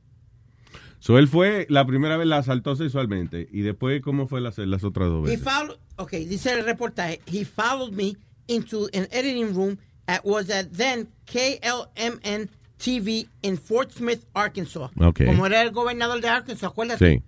So 1.00 1.18
él 1.20 1.28
fue, 1.28 1.68
la 1.70 1.86
primera 1.86 2.18
vez 2.18 2.28
la 2.28 2.38
asaltó 2.40 2.76
sexualmente. 2.76 3.48
Y 3.52 3.62
después, 3.62 4.02
¿cómo 4.02 4.28
fue 4.28 4.42
las, 4.42 4.58
las 4.58 4.84
otras 4.84 5.10
dos 5.10 5.28
He 5.28 5.32
veces? 5.38 5.44
followed, 5.44 5.78
okay, 5.98 6.26
dice 6.26 6.52
el 6.54 6.66
reportaje. 6.66 7.22
He 7.32 7.46
followed 7.46 7.94
me 7.94 8.18
into 8.48 8.90
an 8.94 9.08
editing 9.12 9.54
room 9.56 9.78
at 10.08 10.26
was 10.26 10.50
at 10.50 10.74
then 10.74 11.08
KLMN 11.28 12.50
TV 12.78 13.28
in 13.42 13.58
Fort 13.58 13.92
Smith, 13.92 14.26
Arkansas. 14.34 14.90
Okay. 15.00 15.26
Como 15.26 15.46
era 15.46 15.62
el 15.62 15.72
gobernador 15.72 16.22
de 16.22 16.30
Arkansas, 16.30 16.70
acuérdate. 16.70 16.98
Sí. 17.06 17.24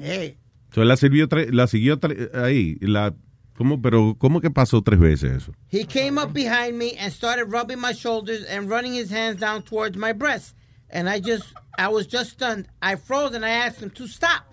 Hey. 0.00 0.36
So 0.74 0.84
la, 0.84 0.96
sirvió 0.96 1.28
la 1.50 1.66
siguió 1.66 2.00
ahí. 2.34 2.78
La, 2.80 3.14
¿cómo, 3.56 3.80
pero, 3.80 4.16
¿Cómo 4.18 4.40
que 4.40 4.50
pasó 4.50 4.82
tres 4.82 4.98
veces 4.98 5.42
eso? 5.42 5.52
He 5.70 5.84
came 5.84 6.18
up 6.18 6.32
behind 6.32 6.76
me 6.76 6.96
and 6.98 7.12
started 7.12 7.52
rubbing 7.52 7.78
my 7.78 7.92
shoulders 7.92 8.44
and 8.44 8.68
running 8.68 8.94
his 8.94 9.10
hands 9.10 9.38
down 9.38 9.62
towards 9.62 9.96
my 9.96 10.12
breasts. 10.12 10.54
And 10.90 11.08
I 11.08 11.20
just, 11.20 11.54
I 11.78 11.88
was 11.88 12.06
just 12.06 12.32
stunned. 12.32 12.66
I 12.82 12.96
froze 12.96 13.34
and 13.34 13.44
I 13.44 13.50
asked 13.50 13.80
him 13.80 13.90
to 13.90 14.06
stop. 14.06 14.44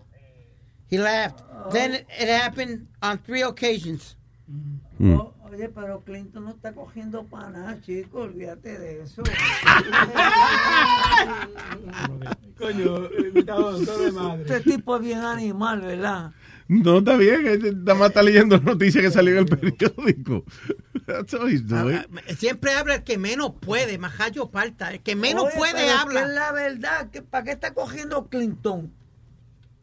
He 0.88 0.98
laughed. 0.98 1.44
Then 1.72 1.94
it, 1.94 2.08
it 2.20 2.28
happened 2.28 2.88
on 3.02 3.18
three 3.20 3.42
occasions. 3.42 4.16
Mm. 5.00 5.32
Oye, 5.52 5.68
pero 5.70 6.04
Clinton 6.04 6.46
no 6.46 6.52
está 6.52 6.74
cogiendo 6.74 7.24
para 7.24 7.50
nada, 7.50 7.82
chico, 7.82 8.20
olvídate 8.20 8.78
de 8.78 9.02
eso. 9.02 9.24
Coño, 12.58 13.10
de 13.10 14.12
madre. 14.12 14.44
Este 14.44 14.72
tipo 14.72 14.98
es 14.98 15.02
bien 15.02 15.20
animal, 15.20 15.82
¿verdad? 15.82 16.32
No, 16.68 17.00
está 17.00 17.18
bien. 17.18 17.48
él 17.48 17.84
Nada 17.84 17.98
más 17.98 18.10
está 18.10 18.22
leyendo 18.22 18.60
noticias 18.60 19.04
que 19.04 19.10
salió 19.10 19.34
en 19.34 19.40
el 19.40 19.46
periódico. 19.48 20.44
That's 21.08 21.34
all 21.34 21.50
he's 21.52 21.66
doing. 21.66 21.96
Ah, 21.98 22.06
ah, 22.16 22.34
Siempre 22.38 22.74
habla 22.74 22.96
el 22.96 23.04
que 23.04 23.18
menos 23.18 23.54
puede, 23.60 23.98
Majayo 23.98 24.52
Parta. 24.52 24.92
El 24.92 25.00
que 25.00 25.16
menos 25.16 25.46
Oye, 25.46 25.56
puede 25.56 25.90
habla. 25.90 26.22
es 26.22 26.30
la 26.30 26.52
verdad, 26.52 27.10
que 27.10 27.24
¿para 27.24 27.44
qué 27.44 27.52
está 27.54 27.74
cogiendo 27.74 28.28
Clinton? 28.28 28.94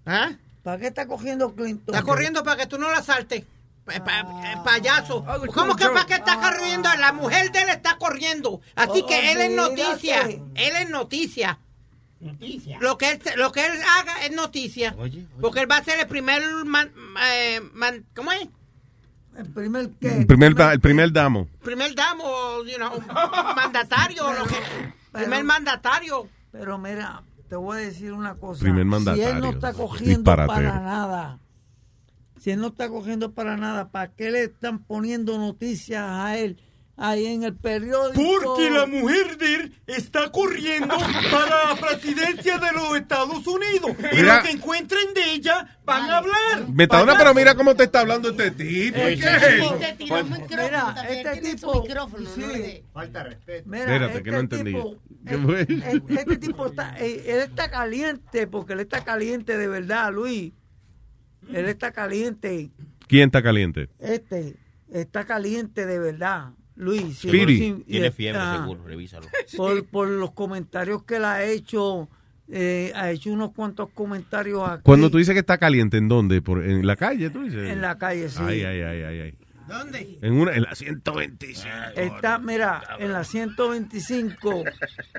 ¿Ah? 0.04 0.36
¿Para 0.62 0.78
qué 0.78 0.86
está 0.86 1.08
cogiendo 1.08 1.56
Clinton? 1.56 1.92
Está 1.92 2.06
corriendo 2.06 2.44
para 2.44 2.62
que 2.62 2.68
tú 2.68 2.78
no 2.78 2.88
la 2.88 3.02
saltes. 3.02 3.42
Pa- 3.86 4.04
pa- 4.04 4.20
eh, 4.44 4.56
payaso. 4.64 5.24
¿Cómo 5.54 5.76
que 5.76 5.86
para 5.86 6.04
qué 6.06 6.14
está 6.14 6.40
corriendo? 6.40 6.88
La 6.98 7.12
mujer 7.12 7.52
de 7.52 7.62
él 7.62 7.68
está 7.68 7.96
corriendo. 7.98 8.60
Así 8.74 9.04
que 9.06 9.30
él 9.32 9.40
es 9.40 9.50
noticia. 9.52 10.22
Él 10.22 10.42
es 10.76 10.90
noticia. 10.90 11.58
Lo 12.80 12.98
que 12.98 13.12
él, 13.12 13.20
lo 13.36 13.52
que 13.52 13.64
él 13.64 13.72
haga 13.98 14.24
es 14.24 14.32
noticia. 14.34 14.96
Porque 15.40 15.60
él 15.60 15.70
va 15.70 15.76
a 15.78 15.84
ser 15.84 16.00
el 16.00 16.06
primer 16.08 16.42
man- 16.64 16.90
eh, 17.32 17.60
man- 17.74 18.04
¿cómo 18.14 18.32
es? 18.32 18.48
El 19.36 19.46
primer 19.52 19.90
qué? 20.00 20.16
El 20.18 20.26
primer, 20.26 20.54
da- 20.54 20.72
el 20.72 20.80
primer 20.80 21.12
damo. 21.12 21.46
Primer 21.62 21.94
damo, 21.94 22.64
you 22.64 22.76
know, 22.76 22.90
mandatario, 23.54 24.32
lo 24.32 24.46
que, 24.46 24.54
primer 25.12 25.44
mandatario. 25.44 26.26
Pero 26.50 26.78
mira, 26.78 27.22
te 27.48 27.54
voy 27.54 27.76
a 27.76 27.80
decir 27.82 28.12
una 28.12 28.34
cosa. 28.34 28.60
Primer 28.60 28.78
Si 28.78 28.82
él 28.82 28.86
mandatario. 28.86 29.34
no 29.40 29.50
está 29.50 29.72
cogiendo 29.74 30.24
para 30.24 30.46
nada, 30.80 31.38
si 32.46 32.52
él 32.52 32.60
no 32.60 32.68
está 32.68 32.88
cogiendo 32.88 33.32
para 33.34 33.56
nada, 33.56 33.90
¿para 33.90 34.12
qué 34.14 34.30
le 34.30 34.44
están 34.44 34.78
poniendo 34.84 35.36
noticias 35.36 36.04
a 36.08 36.38
él 36.38 36.62
ahí 36.96 37.26
en 37.26 37.42
el 37.42 37.56
periódico. 37.56 38.22
Porque 38.44 38.70
la 38.70 38.86
mujer 38.86 39.36
de 39.36 39.54
él 39.56 39.74
está 39.88 40.30
corriendo 40.30 40.96
para 41.32 41.74
la 41.74 41.76
presidencia 41.80 42.56
de 42.58 42.70
los 42.72 42.96
Estados 42.96 43.44
Unidos. 43.48 43.90
Y 44.12 44.16
Mira. 44.16 44.36
lo 44.36 44.42
que 44.44 44.50
encuentren 44.52 45.12
de 45.12 45.32
ella 45.32 45.76
van 45.84 46.08
a 46.08 46.18
hablar. 46.18 46.68
Metadona, 46.72 47.18
pero 47.18 47.34
mira 47.34 47.56
cómo 47.56 47.74
te 47.74 47.82
está 47.82 47.98
hablando 48.00 48.30
este 48.30 48.52
tipo. 48.52 48.96
Eh, 48.98 49.16
¿Qué 49.16 49.22
sí, 49.22 49.28
es 49.28 49.42
sí, 49.42 49.64
eso? 49.64 49.74
te 49.74 49.92
tiró 49.94 50.20
un 50.20 50.30
Mira, 50.30 50.94
este 51.10 51.40
tipo. 51.50 51.84
sí. 52.34 52.84
Falta 52.92 53.24
respeto. 53.24 53.68
Mira, 53.68 53.80
Espérate, 53.84 54.22
que 54.22 54.30
no 54.30 54.40
este 54.40 54.56
entendí. 54.56 54.72
tipo- 54.72 54.96
¿Qué 55.26 55.36
fue? 55.38 55.60
eh, 55.62 56.02
Este 56.20 56.36
tipo 56.38 56.66
está, 56.68 56.96
eh, 56.98 57.24
él 57.26 57.40
está 57.40 57.70
caliente, 57.70 58.46
porque 58.46 58.74
él 58.74 58.80
está 58.80 59.04
caliente 59.04 59.58
de 59.58 59.66
verdad, 59.68 60.12
Luis. 60.12 60.52
Él 61.52 61.66
está 61.66 61.92
caliente. 61.92 62.70
¿Quién 63.08 63.26
está 63.28 63.42
caliente? 63.42 63.88
Este 63.98 64.56
está 64.90 65.24
caliente 65.24 65.86
de 65.86 65.98
verdad, 65.98 66.50
Luis. 66.74 67.18
Si- 67.18 67.28
Speedy. 67.28 67.58
si- 67.58 67.84
Tiene 67.84 68.10
fiebre, 68.10 68.40
seguro, 68.58 68.84
revísalo. 68.84 69.26
Por, 69.56 69.84
por 69.86 70.08
los 70.08 70.32
comentarios 70.32 71.04
que 71.04 71.16
él 71.16 71.24
ha 71.24 71.44
hecho, 71.44 72.08
eh, 72.48 72.92
ha 72.94 73.10
hecho 73.10 73.32
unos 73.32 73.52
cuantos 73.52 73.90
comentarios 73.90 74.68
aquí 74.68 74.82
Cuando 74.84 75.10
tú 75.10 75.18
dices 75.18 75.32
que 75.34 75.40
está 75.40 75.58
caliente, 75.58 75.96
¿en 75.98 76.08
dónde? 76.08 76.42
Por, 76.42 76.64
¿En 76.64 76.86
la 76.86 76.96
calle, 76.96 77.30
tú 77.30 77.42
dices? 77.42 77.70
en 77.70 77.80
la 77.80 77.96
calle, 77.98 78.28
sí. 78.28 78.38
Ay, 78.40 78.62
ay, 78.64 78.80
ay, 78.82 79.02
ay, 79.02 79.20
ay. 79.20 79.34
¿Dónde? 79.68 80.18
En, 80.22 80.34
una, 80.34 80.52
en 80.54 80.62
la 80.62 80.76
125. 80.76 81.68
Está, 81.96 82.38
mira, 82.38 82.82
en 83.00 83.12
la 83.12 83.24
125, 83.24 84.62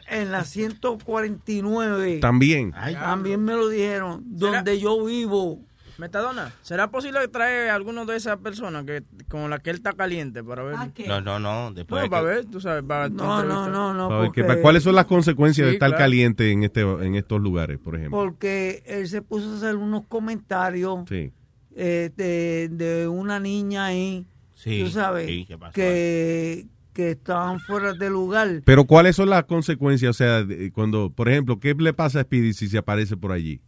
en 0.10 0.32
la 0.32 0.46
149. 0.46 2.20
También. 2.20 2.72
También 2.72 3.44
me 3.44 3.54
lo 3.54 3.68
dijeron. 3.68 4.24
Donde 4.26 4.80
yo 4.80 5.04
vivo. 5.06 5.60
Metadona, 5.98 6.54
¿será 6.62 6.92
posible 6.92 7.20
que 7.22 7.28
trae 7.28 7.70
a 7.70 7.76
alguno 7.76 8.06
de 8.06 8.16
esas 8.18 8.38
personas 8.38 8.86
que 8.86 9.04
con 9.28 9.50
la 9.50 9.60
que 9.60 9.72
él 9.72 9.78
está 9.78 9.94
caliente 9.94 10.44
para 10.44 10.64
ver? 10.64 10.76
No, 11.08 11.22
no, 11.22 11.40
no. 11.40 11.72
Después 11.74 12.04
No, 12.04 12.10
para 12.10 12.22
ver, 12.24 12.46
tú 12.46 12.62
sabes, 12.62 12.84
para 12.84 13.10
No, 13.10 13.44
no, 13.44 13.68
no, 13.70 13.94
no. 13.94 14.12
A 14.12 14.20
ver, 14.22 14.32
¿qué- 14.32 14.44
porque- 14.44 14.62
¿Cuáles 14.62 14.84
son 14.84 14.94
las 14.96 15.06
consecuencias 15.06 15.66
de 15.66 15.72
Sí, 15.72 15.76
estar 15.76 15.90
claro. 15.90 16.04
caliente 16.04 16.52
en, 16.52 16.64
este, 16.64 16.82
en 16.82 17.16
estos 17.16 17.42
lugares, 17.42 17.80
por 17.80 17.96
ejemplo? 17.96 18.18
Porque 18.20 18.84
él 18.86 19.08
se 19.08 19.22
puso 19.24 19.52
a 19.54 19.58
hacer 19.58 19.76
unos 19.76 20.04
comentarios 20.08 21.00
Sí. 21.10 21.32
eh, 21.76 22.12
de, 22.16 22.70
de 22.72 23.08
una 23.08 23.40
niña 23.40 23.86
ahí. 23.86 24.26
Sí, 24.54 24.82
tú 24.84 24.90
sabes. 24.92 25.28
sí, 25.28 25.46
¿qué 25.48 25.58
pasó 25.58 25.74
que, 25.74 26.66
que 26.94 27.12
estaban 27.12 27.60
fuera 27.60 27.94
de 27.94 28.10
lugar. 28.10 28.62
Pero 28.66 28.86
¿cuáles 28.86 29.16
son 29.16 29.30
las 29.30 29.44
consecuencias? 29.44 30.10
O 30.10 30.14
sea, 30.18 30.44
de- 30.44 30.72
cuando, 30.72 31.12
por 31.12 31.30
ejemplo, 31.30 31.60
¿qué 31.60 31.76
le 31.76 31.94
pasa 31.94 32.20
a 32.20 32.24
Speedy 32.24 32.54
si 32.54 32.68
se 32.68 32.80
aparece 32.80 33.16
por 33.16 33.32
allí? 33.32 33.62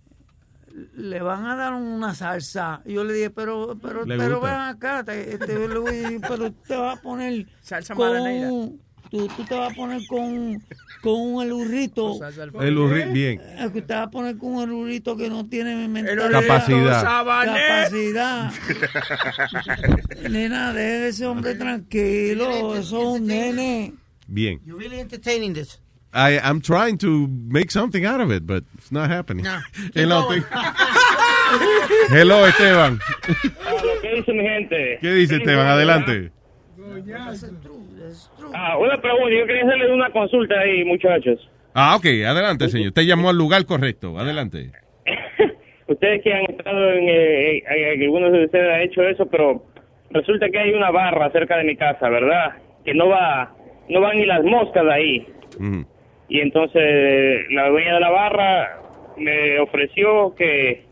Le 1.00 1.22
van 1.22 1.46
a 1.46 1.56
dar 1.56 1.74
una 1.74 2.14
salsa. 2.14 2.82
Y 2.86 2.94
yo 2.94 3.04
le 3.04 3.14
dije, 3.14 3.30
pero, 3.30 3.78
pero, 3.82 4.06
¿Le 4.06 4.18
pero 4.18 4.40
ven 4.42 4.54
acá, 4.54 5.04
te, 5.04 5.38
te- 5.38 5.44
a 5.44 5.48
decir, 5.48 6.22
pero 6.28 6.52
te 6.52 6.76
vas 6.76 6.98
a 6.98 7.02
poner 7.02 7.46
Salsa 7.62 7.96
con 7.96 8.12
marinera. 8.12 8.52
un- 8.52 8.82
tú, 9.10 9.28
tú 9.30 9.44
te 9.46 9.56
vas 9.56 9.72
a 9.72 9.76
poner 9.76 10.06
con, 10.08 10.62
con 11.02 11.14
un 11.20 11.44
elurrito. 11.44 12.20
El 12.62 12.78
urri- 12.78 13.12
bien. 13.12 13.40
Es 13.58 13.72
que 13.72 13.82
te 13.82 13.94
vas 13.94 14.08
a 14.08 14.10
poner 14.12 14.38
con 14.38 14.56
un 14.56 14.64
elurito 14.64 15.16
que 15.18 15.30
no 15.30 15.48
tiene 15.48 15.88
mentalidad. 15.88 16.30
Capacidad. 16.32 17.04
Capacidad. 17.04 18.52
Nena, 20.30 20.74
deje 20.74 21.08
ese 21.08 21.26
hombre 21.26 21.56
tranquilo. 21.56 22.76
Eso 22.76 22.78
es 22.78 22.92
un 22.92 23.26
nene. 23.26 23.94
Bien. 24.28 24.60
You're 24.66 24.80
really 24.80 25.00
entertaining 25.00 25.54
this. 25.54 25.82
I, 26.14 26.40
I'm 26.40 26.60
trying 26.62 26.98
to 27.00 27.28
make 27.50 27.72
something 27.72 28.06
out 28.06 28.20
of 28.22 28.32
it, 28.32 28.46
but 28.48 28.64
it's 28.78 28.92
not 28.92 29.10
happening. 29.12 29.44
No. 29.46 29.60
Hello, 29.96 30.30
Hello, 32.10 32.46
Esteban. 32.46 33.00
¿Qué 34.02 34.16
dice 34.16 34.34
mi 34.34 34.44
gente? 34.44 34.98
¿Qué 35.02 35.14
dice 35.14 35.36
Esteban? 35.38 35.68
Adelante. 35.68 36.32
Ah, 38.54 38.78
una 38.78 39.00
pregunta. 39.02 39.30
Yo 39.40 39.46
quería 39.46 39.64
hacerle 39.64 39.94
una 39.94 40.10
consulta 40.12 40.60
ahí, 40.60 40.84
muchachos. 40.86 41.40
Ah, 41.74 41.96
ok, 41.96 42.06
adelante, 42.28 42.68
señor. 42.70 42.88
Usted 42.90 43.04
llamó 43.04 43.30
al 43.30 43.38
lugar 43.38 43.66
correcto. 43.66 44.18
Adelante. 44.18 44.72
Ustedes 45.88 46.22
que 46.24 46.34
han 46.34 46.44
estado 46.46 46.92
en, 46.94 47.10
eh, 47.10 47.58
en- 47.68 48.02
algunos 48.04 48.32
de 48.32 48.46
ustedes 48.46 48.74
han 48.74 48.82
hecho 48.82 49.02
eso, 49.04 49.26
pero 49.28 49.64
resulta 50.12 50.48
que 50.50 50.60
hay 50.60 50.72
una 50.74 50.92
barra 50.92 51.32
cerca 51.32 51.58
de 51.58 51.64
mi 51.64 51.76
casa, 51.76 52.10
¿verdad? 52.10 52.54
Que 52.86 52.94
no 52.94 53.08
va, 53.10 53.56
no 53.90 54.02
van 54.02 54.18
ni 54.18 54.26
las 54.26 54.44
moscas 54.44 54.84
de 54.84 54.94
ahí. 54.94 55.28
Ujú. 55.60 55.86
Y 56.30 56.40
entonces 56.42 57.46
la 57.52 57.70
dueña 57.70 57.96
de 57.96 58.00
la 58.00 58.10
barra 58.12 58.82
me 59.18 59.60
ofreció 59.60 60.36
que, 60.36 60.86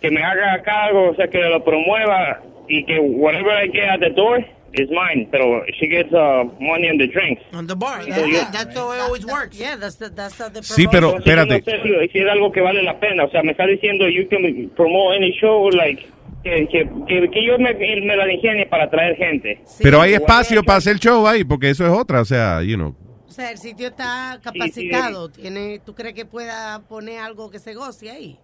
que 0.00 0.10
me 0.10 0.22
haga 0.22 0.62
cargo, 0.62 1.10
o 1.10 1.14
sea, 1.14 1.28
que 1.28 1.38
lo 1.40 1.64
promueva 1.64 2.42
y 2.68 2.84
que 2.84 2.98
whatever 3.00 3.64
I 3.64 3.70
get 3.72 3.88
at 3.88 4.00
the 4.00 4.10
door 4.10 4.44
is 4.74 4.90
mine, 4.90 5.26
pero 5.30 5.62
she 5.80 5.86
gets 5.88 6.12
uh, 6.12 6.44
money 6.60 6.90
on 6.90 6.98
the 6.98 7.06
drinks. 7.06 7.42
On 7.54 7.66
the 7.66 7.74
bar. 7.74 8.02
So 8.02 8.10
that- 8.10 8.52
that's 8.52 8.76
how 8.76 8.92
it 8.92 9.00
always 9.00 9.24
works. 9.24 9.58
Yeah, 9.58 9.76
that's 9.76 9.96
the, 9.96 10.10
that's 10.10 10.36
the 10.36 10.62
Sí, 10.62 10.86
pero 10.90 11.16
espérate. 11.16 11.58
No 11.60 11.64
sé 11.64 11.82
si, 11.82 12.08
si 12.12 12.18
es 12.18 12.28
algo 12.28 12.52
que 12.52 12.60
vale 12.60 12.82
la 12.82 12.98
pena. 13.00 13.24
O 13.24 13.30
sea, 13.30 13.42
me 13.42 13.52
está 13.52 13.66
diciendo, 13.66 14.06
you 14.08 14.28
can 14.28 14.70
promote 14.76 15.16
any 15.16 15.32
show, 15.40 15.70
like, 15.70 16.06
que, 16.44 16.66
que, 16.68 16.86
que, 17.08 17.30
que 17.30 17.44
yo 17.46 17.58
me, 17.58 17.72
me 17.72 18.16
la 18.16 18.30
ingenie 18.30 18.66
para 18.66 18.90
traer 18.90 19.16
gente. 19.16 19.58
Pero 19.82 20.00
hay 20.02 20.12
espacio 20.12 20.62
para 20.62 20.78
hacer 20.78 20.98
show 20.98 21.26
ahí, 21.26 21.42
porque 21.44 21.70
eso 21.70 21.84
es 21.86 21.90
otra. 21.92 22.20
O 22.20 22.24
sea, 22.26 22.62
you 22.62 22.76
know. 22.76 22.94
O 23.36 23.38
sea, 23.38 23.50
el 23.50 23.58
sitio 23.58 23.88
está 23.88 24.40
capacitado. 24.42 25.28
Tiene, 25.28 25.78
¿Tú 25.84 25.94
crees 25.94 26.14
que 26.14 26.24
pueda 26.24 26.80
poner 26.88 27.18
algo 27.18 27.50
que 27.50 27.58
se 27.58 27.74
goce 27.74 28.10
ahí? 28.10 28.38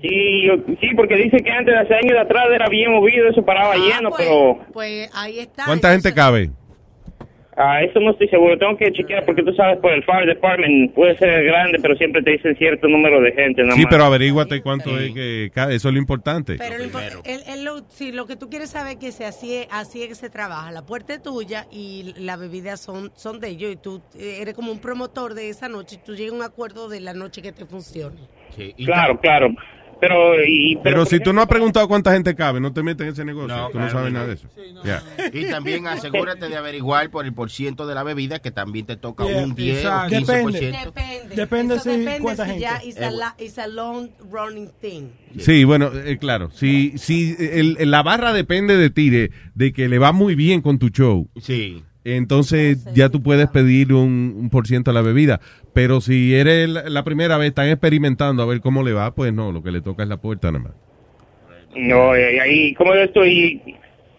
Sí, 0.00 0.42
yo, 0.44 0.54
sí, 0.80 0.88
porque 0.96 1.14
dice 1.14 1.36
que 1.36 1.52
antes, 1.52 1.72
hace 1.72 1.94
años 1.94 2.18
atrás, 2.20 2.46
era 2.52 2.68
bien 2.68 2.90
movido, 2.90 3.28
eso 3.28 3.44
paraba 3.44 3.76
lleno, 3.76 4.10
pues, 4.10 4.22
pero 4.26 4.58
Pues 4.72 5.08
ahí 5.14 5.38
está. 5.38 5.66
¿Cuánta 5.66 5.92
gente 5.92 6.12
cabe? 6.12 6.50
Ah, 7.56 7.82
eso 7.82 8.00
no 8.00 8.10
estoy 8.12 8.28
seguro. 8.28 8.58
Tengo 8.58 8.76
que 8.76 8.92
chequear 8.92 9.24
porque 9.24 9.42
tú 9.42 9.52
sabes, 9.54 9.78
por 9.78 9.92
el 9.92 10.02
fire 10.04 10.26
department 10.26 10.92
puede 10.94 11.16
ser 11.18 11.44
grande, 11.44 11.78
pero 11.80 11.94
siempre 11.96 12.22
te 12.22 12.32
dicen 12.32 12.56
cierto 12.56 12.88
número 12.88 13.20
de 13.20 13.32
gente. 13.32 13.62
Nada 13.62 13.74
Sí, 13.76 13.82
más. 13.82 13.90
pero 13.90 14.04
averíguate 14.04 14.62
cuánto 14.62 14.98
es 14.98 15.12
que 15.12 15.50
cabe. 15.54 15.74
Eso 15.74 15.88
es 15.88 15.94
lo 15.94 16.00
importante. 16.00 16.56
Pero 16.58 16.78
lo 16.78 16.84
lo- 17.62 17.84
si 17.88 18.12
lo 18.12 18.26
que 18.26 18.36
tú 18.36 18.48
quieres 18.50 18.70
saber 18.70 18.92
es 18.94 18.98
que 18.98 19.12
se 19.12 19.24
así, 19.24 19.54
es- 19.54 19.68
así 19.70 20.02
es 20.02 20.08
que 20.08 20.14
se 20.14 20.30
trabaja. 20.30 20.70
La 20.72 20.82
puerta 20.82 21.14
es 21.14 21.22
tuya 21.22 21.66
y 21.70 22.14
las 22.18 22.38
bebidas 22.38 22.80
son, 22.80 23.10
son 23.14 23.40
de 23.40 23.48
ellos. 23.48 23.72
Y 23.72 23.76
tú 23.76 24.02
eres 24.18 24.54
como 24.54 24.72
un 24.72 24.80
promotor 24.80 25.34
de 25.34 25.48
esa 25.48 25.68
noche. 25.68 25.96
Y 25.96 26.04
tú 26.04 26.14
llegas 26.14 26.32
a 26.32 26.36
un 26.36 26.42
acuerdo 26.42 26.88
de 26.88 27.00
la 27.00 27.14
noche 27.14 27.42
que 27.42 27.52
te 27.52 27.64
funcione. 27.66 28.16
Claro, 28.84 29.18
claro. 29.20 29.48
Pero, 30.02 30.34
y, 30.44 30.76
Pero 30.82 31.06
si 31.06 31.20
tú 31.20 31.32
no 31.32 31.42
has 31.42 31.46
preguntado 31.46 31.86
cuánta 31.86 32.12
gente 32.12 32.34
cabe, 32.34 32.58
no 32.58 32.72
te 32.72 32.82
metes 32.82 33.06
en 33.06 33.12
ese 33.12 33.24
negocio. 33.24 33.68
tú 33.70 33.78
no 33.78 33.88
sabes 33.88 34.12
nada 34.12 34.24
no. 34.26 34.28
de 34.30 34.34
eso. 34.34 34.48
Y 35.32 35.48
también 35.48 35.86
asegúrate 35.86 36.48
de 36.48 36.56
averiguar 36.56 37.08
por 37.08 37.24
el 37.24 37.32
porciento 37.32 37.86
de 37.86 37.94
la 37.94 38.02
bebida 38.02 38.40
que 38.40 38.50
también 38.50 38.84
te 38.84 38.96
toca 38.96 39.24
Yeah, 39.24 39.44
un 39.44 39.54
10 39.54 39.76
o 39.76 39.78
exacto. 39.78 40.16
15%. 40.16 40.84
Depende. 40.86 41.36
Depende 41.36 41.74
Eso 41.76 41.84
si- 41.84 41.90
depende 41.90 42.18
cuánta 42.20 42.44
si 42.44 42.50
gente. 42.50 42.62
ya 42.62 42.82
it's 42.84 42.96
Eh, 42.98 43.04
a, 43.04 43.10
la- 43.12 43.36
it's 43.38 43.58
a 43.58 43.68
long 43.68 44.08
running 44.28 44.70
thing. 44.80 45.04
Sí, 45.38 45.62
bueno, 45.62 45.92
eh, 45.94 46.18
claro. 46.18 46.50
Si, 46.50 46.98
si 46.98 47.36
el- 47.38 47.76
la 47.88 48.02
barra 48.02 48.32
depende 48.32 48.76
de 48.76 48.90
ti, 48.90 49.08
de, 49.08 49.30
de 49.54 49.72
que 49.72 49.88
le 49.88 50.00
va 50.00 50.10
muy 50.10 50.34
bien 50.34 50.62
con 50.62 50.80
tu 50.80 50.88
show. 50.88 51.28
Sí. 51.40 51.84
Entonces 52.04 52.84
ya 52.94 53.08
tú 53.08 53.22
puedes 53.22 53.48
pedir 53.48 53.92
un, 53.92 54.34
un 54.36 54.50
por 54.50 54.66
ciento 54.66 54.90
de 54.90 54.94
la 54.94 55.02
bebida. 55.02 55.40
Pero 55.72 56.00
si 56.00 56.34
eres 56.34 56.68
la, 56.68 56.88
la 56.88 57.04
primera 57.04 57.36
vez, 57.38 57.48
están 57.48 57.68
experimentando 57.68 58.42
a 58.42 58.46
ver 58.46 58.60
cómo 58.60 58.82
le 58.82 58.92
va, 58.92 59.14
pues 59.14 59.32
no, 59.32 59.52
lo 59.52 59.62
que 59.62 59.70
le 59.70 59.80
toca 59.80 60.02
es 60.02 60.08
la 60.08 60.16
puerta 60.16 60.50
nada 60.50 60.64
más. 60.64 60.72
No, 61.74 62.16
y 62.16 62.20
ahí, 62.20 62.74
como 62.74 62.94
yo 62.94 63.00
estoy, 63.00 63.62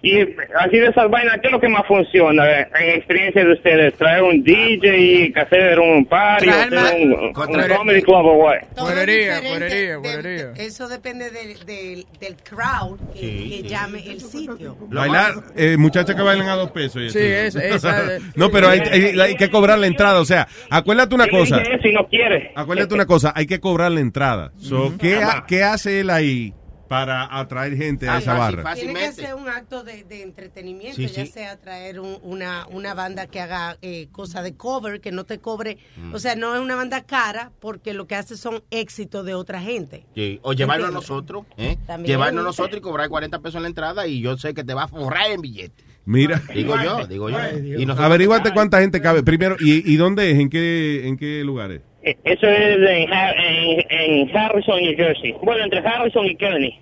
y, 0.03 0.19
y 0.19 0.35
así 0.59 0.77
de 0.77 0.87
esas 0.87 1.09
vainas, 1.09 1.39
¿qué 1.41 1.47
es 1.47 1.51
lo 1.53 1.59
que 1.59 1.69
más 1.69 1.87
funciona 1.87 2.45
eh, 2.61 2.67
en 2.79 2.89
experiencia 2.97 3.43
de 3.43 3.53
ustedes? 3.53 3.93
¿Traer 3.95 4.21
un 4.21 4.43
DJ, 4.43 5.31
que 5.33 5.39
hacer 5.39 5.79
un 5.79 6.05
party, 6.05 6.49
hacer 6.49 6.95
un, 7.01 7.13
un 7.13 7.33
comedy 7.33 8.01
club 8.01 8.25
o 8.25 8.33
what? 8.43 8.57
Guarería, 8.77 9.39
de- 9.41 10.21
de- 10.21 10.65
eso 10.65 10.87
depende 10.89 11.29
del, 11.31 12.05
del, 12.19 12.35
crowd 12.43 12.99
que, 13.13 13.19
Sí, 13.19 13.49
que 13.49 13.55
sí. 13.61 13.67
llame 13.69 13.99
el 14.05 14.19
sitio. 14.19 14.77
Bailar, 14.89 15.35
eh, 15.55 15.77
muchachas 15.77 16.15
que 16.15 16.21
bailan 16.21 16.49
a 16.49 16.55
dos 16.55 16.71
pesos. 16.71 17.01
y 17.01 17.09
Sí, 17.09 17.19
eso. 17.19 17.59
es- 17.59 17.75
esa- 17.75 18.19
no, 18.35 18.51
pero 18.51 18.67
hay, 18.67 18.79
hay- 18.81 19.19
hay 19.19 19.35
que 19.35 19.49
cobrar 19.49 19.79
la 19.79 19.87
entrada. 19.87 20.19
O 20.19 20.25
sea, 20.25 20.47
acuérdate 20.69 21.15
una 21.15 21.27
cosa. 21.27 21.61
y 21.83 21.91
no 21.93 22.07
quiere. 22.07 22.51
Acuérdate 22.55 22.93
una 22.93 23.05
cosa, 23.05 23.31
hay 23.35 23.45
que 23.45 23.59
cobrar 23.59 23.91
la 23.91 24.01
entrada. 24.01 24.51
So, 24.57 24.93
¿qué, 24.97 25.15
ha- 25.15 25.45
¿Qué 25.47 25.63
hace 25.63 26.01
él 26.01 26.09
ahí 26.09 26.53
para 26.93 27.39
atraer 27.39 27.75
gente 27.75 28.07
a 28.07 28.19
esa 28.19 28.35
barra? 28.35 28.75
Tiene 28.75 28.93
que 28.93 29.11
ser 29.13 29.33
un 29.33 29.49
acto 29.49 29.83
de, 29.83 30.03
de 30.03 30.21
entretenimiento, 30.21 30.95
Sí, 30.97 31.07
ya 31.07 31.25
sí. 31.25 31.31
sea 31.31 31.59
traer 31.59 31.99
un- 31.99 32.19
una, 32.21 32.67
una 32.69 32.93
banda 32.93 33.25
que 33.25 33.39
haga 33.41 33.77
eh, 33.81 34.09
cosa 34.11 34.43
de 34.43 34.55
cover, 34.55 35.01
que 35.01 35.11
no 35.11 35.23
te 35.23 35.39
cobre, 35.39 35.77
Mm. 35.97 36.13
o 36.13 36.19
sea, 36.19 36.35
no 36.35 36.53
es 36.53 36.61
una 36.61 36.75
banda 36.75 37.01
cara, 37.03 37.51
porque 37.59 37.95
lo 37.95 38.05
que 38.05 38.13
hace 38.13 38.37
son 38.37 38.61
éxitos 38.69 39.25
de 39.25 39.33
otra 39.33 39.59
gente. 39.59 40.05
Sí, 40.13 40.39
O 40.43 40.53
llevarlo 40.53 40.85
a 40.85 40.91
nosotros, 40.91 41.45
¿eh? 41.57 41.77
También. 41.87 42.11
Llevarlo 42.13 42.41
a 42.41 42.43
nosotros 42.43 42.77
y 42.77 42.81
cobrar 42.81 43.09
40 43.09 43.39
pesos 43.39 43.55
en 43.55 43.63
la 43.63 43.67
entrada 43.69 44.05
y 44.05 44.21
yo 44.21 44.37
sé 44.37 44.53
que 44.53 44.63
te 44.63 44.75
va 44.75 44.83
a 44.83 44.87
forrar 44.87 45.31
en 45.31 45.41
billetes. 45.41 45.83
Mira. 46.05 46.41
Digo 46.53 46.75
yo, 46.83 47.07
digo 47.07 47.29
yo. 47.31 47.37
Y 47.59 47.87
Averíguate 47.89 48.51
cuánta 48.53 48.81
gente 48.81 49.01
cabe. 49.01 49.23
Primero, 49.23 49.55
¿y, 49.59 49.91
y 49.91 49.95
dónde 49.95 50.29
es? 50.31 50.37
¿En 50.37 50.49
qué, 50.49 51.07
en 51.07 51.17
qué 51.17 51.43
lugares? 51.43 51.81
Eh, 52.05 52.17
Eso 52.25 52.45
es 52.45 52.59
en, 52.77 53.13
en, 53.13 53.85
en 53.89 54.37
Harrison, 54.37 54.81
New 54.81 54.93
Jersey. 54.97 55.33
Bueno, 55.41 55.63
entre 55.63 55.79
Harrison 55.79 56.25
y 56.25 56.35
Kearney. 56.35 56.77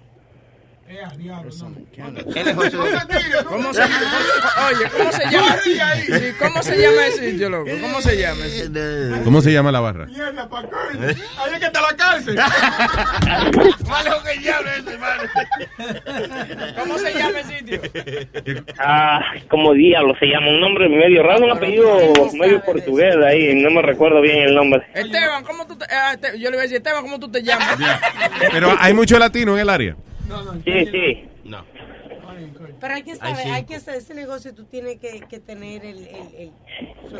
Él 0.91 2.47
es 2.47 2.55
José. 2.55 2.77
¿Cómo 3.45 3.73
se, 3.73 3.81
cómo- 3.81 4.68
oye, 4.68 4.89
¿cómo 4.97 5.11
se 5.11 5.30
llama? 5.30 5.57
Sí, 5.63 5.80
¿Cómo 6.38 6.63
se 6.63 6.77
llama 6.81 7.05
ese 7.07 7.31
sitio, 7.31 7.49
loco? 7.49 7.69
¿Cómo 7.81 8.01
se 8.01 8.18
llama 8.18 8.45
ese 8.45 8.65
sitio? 8.65 9.23
¿Cómo 9.23 9.41
se 9.41 9.51
llama 9.53 9.72
la 9.72 9.80
barra? 9.80 10.05
Mierda, 10.07 10.49
pa' 10.49 10.61
coño. 10.63 11.07
Ahí 11.07 11.53
es 11.53 11.59
que 11.59 11.65
está 11.65 11.81
la 11.81 11.95
cárcel. 11.95 12.35
Más 13.88 14.03
lejos 14.03 14.23
que 14.23 14.31
el 14.34 14.41
diablo 14.41 14.69
ese, 14.72 14.91
hermano. 14.93 15.23
¿Cómo 16.77 16.97
se 16.97 17.13
llama 17.13 17.39
el 17.39 17.45
sitio? 17.45 17.81
Ah, 18.80 19.22
como 19.49 19.73
diablo 19.73 20.13
se 20.19 20.26
llama, 20.26 20.49
un 20.49 20.59
nombre 20.59 20.89
medio 20.89 21.23
raro, 21.23 21.45
un 21.45 21.51
apellido 21.51 21.97
medio 22.34 22.61
portugués 22.63 23.15
ahí, 23.26 23.55
no 23.55 23.69
me 23.72 23.81
recuerdo 23.81 24.19
bien 24.22 24.39
el 24.39 24.55
nombre. 24.55 24.85
Esteban, 24.93 25.43
¿cómo 25.45 25.65
tú 25.68 25.77
te, 25.77 25.85
ah, 25.85 26.13
Este- 26.13 26.38
yo 26.39 26.49
le 26.49 26.57
voy 26.57 26.59
a 26.59 26.63
decir, 26.63 26.77
Esteban, 26.77 27.01
¿cómo 27.01 27.19
tú 27.19 27.31
te 27.31 27.41
llamas? 27.43 27.77
Pero 28.51 28.76
hay 28.80 28.93
mucho 28.93 29.18
latino 29.18 29.53
en 29.53 29.59
el 29.59 29.69
área. 29.69 29.95
Sí, 30.64 30.86
sí. 30.91 31.30
No. 31.44 31.66
Pero 32.80 32.94
hay 32.94 33.03
que 33.03 33.16
saber, 33.16 33.52
hay 33.52 33.66
que 33.66 33.76
hacer 33.76 33.95
ese 33.95 34.14
negocio, 34.14 34.53
tú 34.56 34.64
tienes 34.64 34.98
que, 34.98 35.20
que 35.22 35.40
tener 35.40 35.86
el, 35.86 36.08
el, 36.08 36.52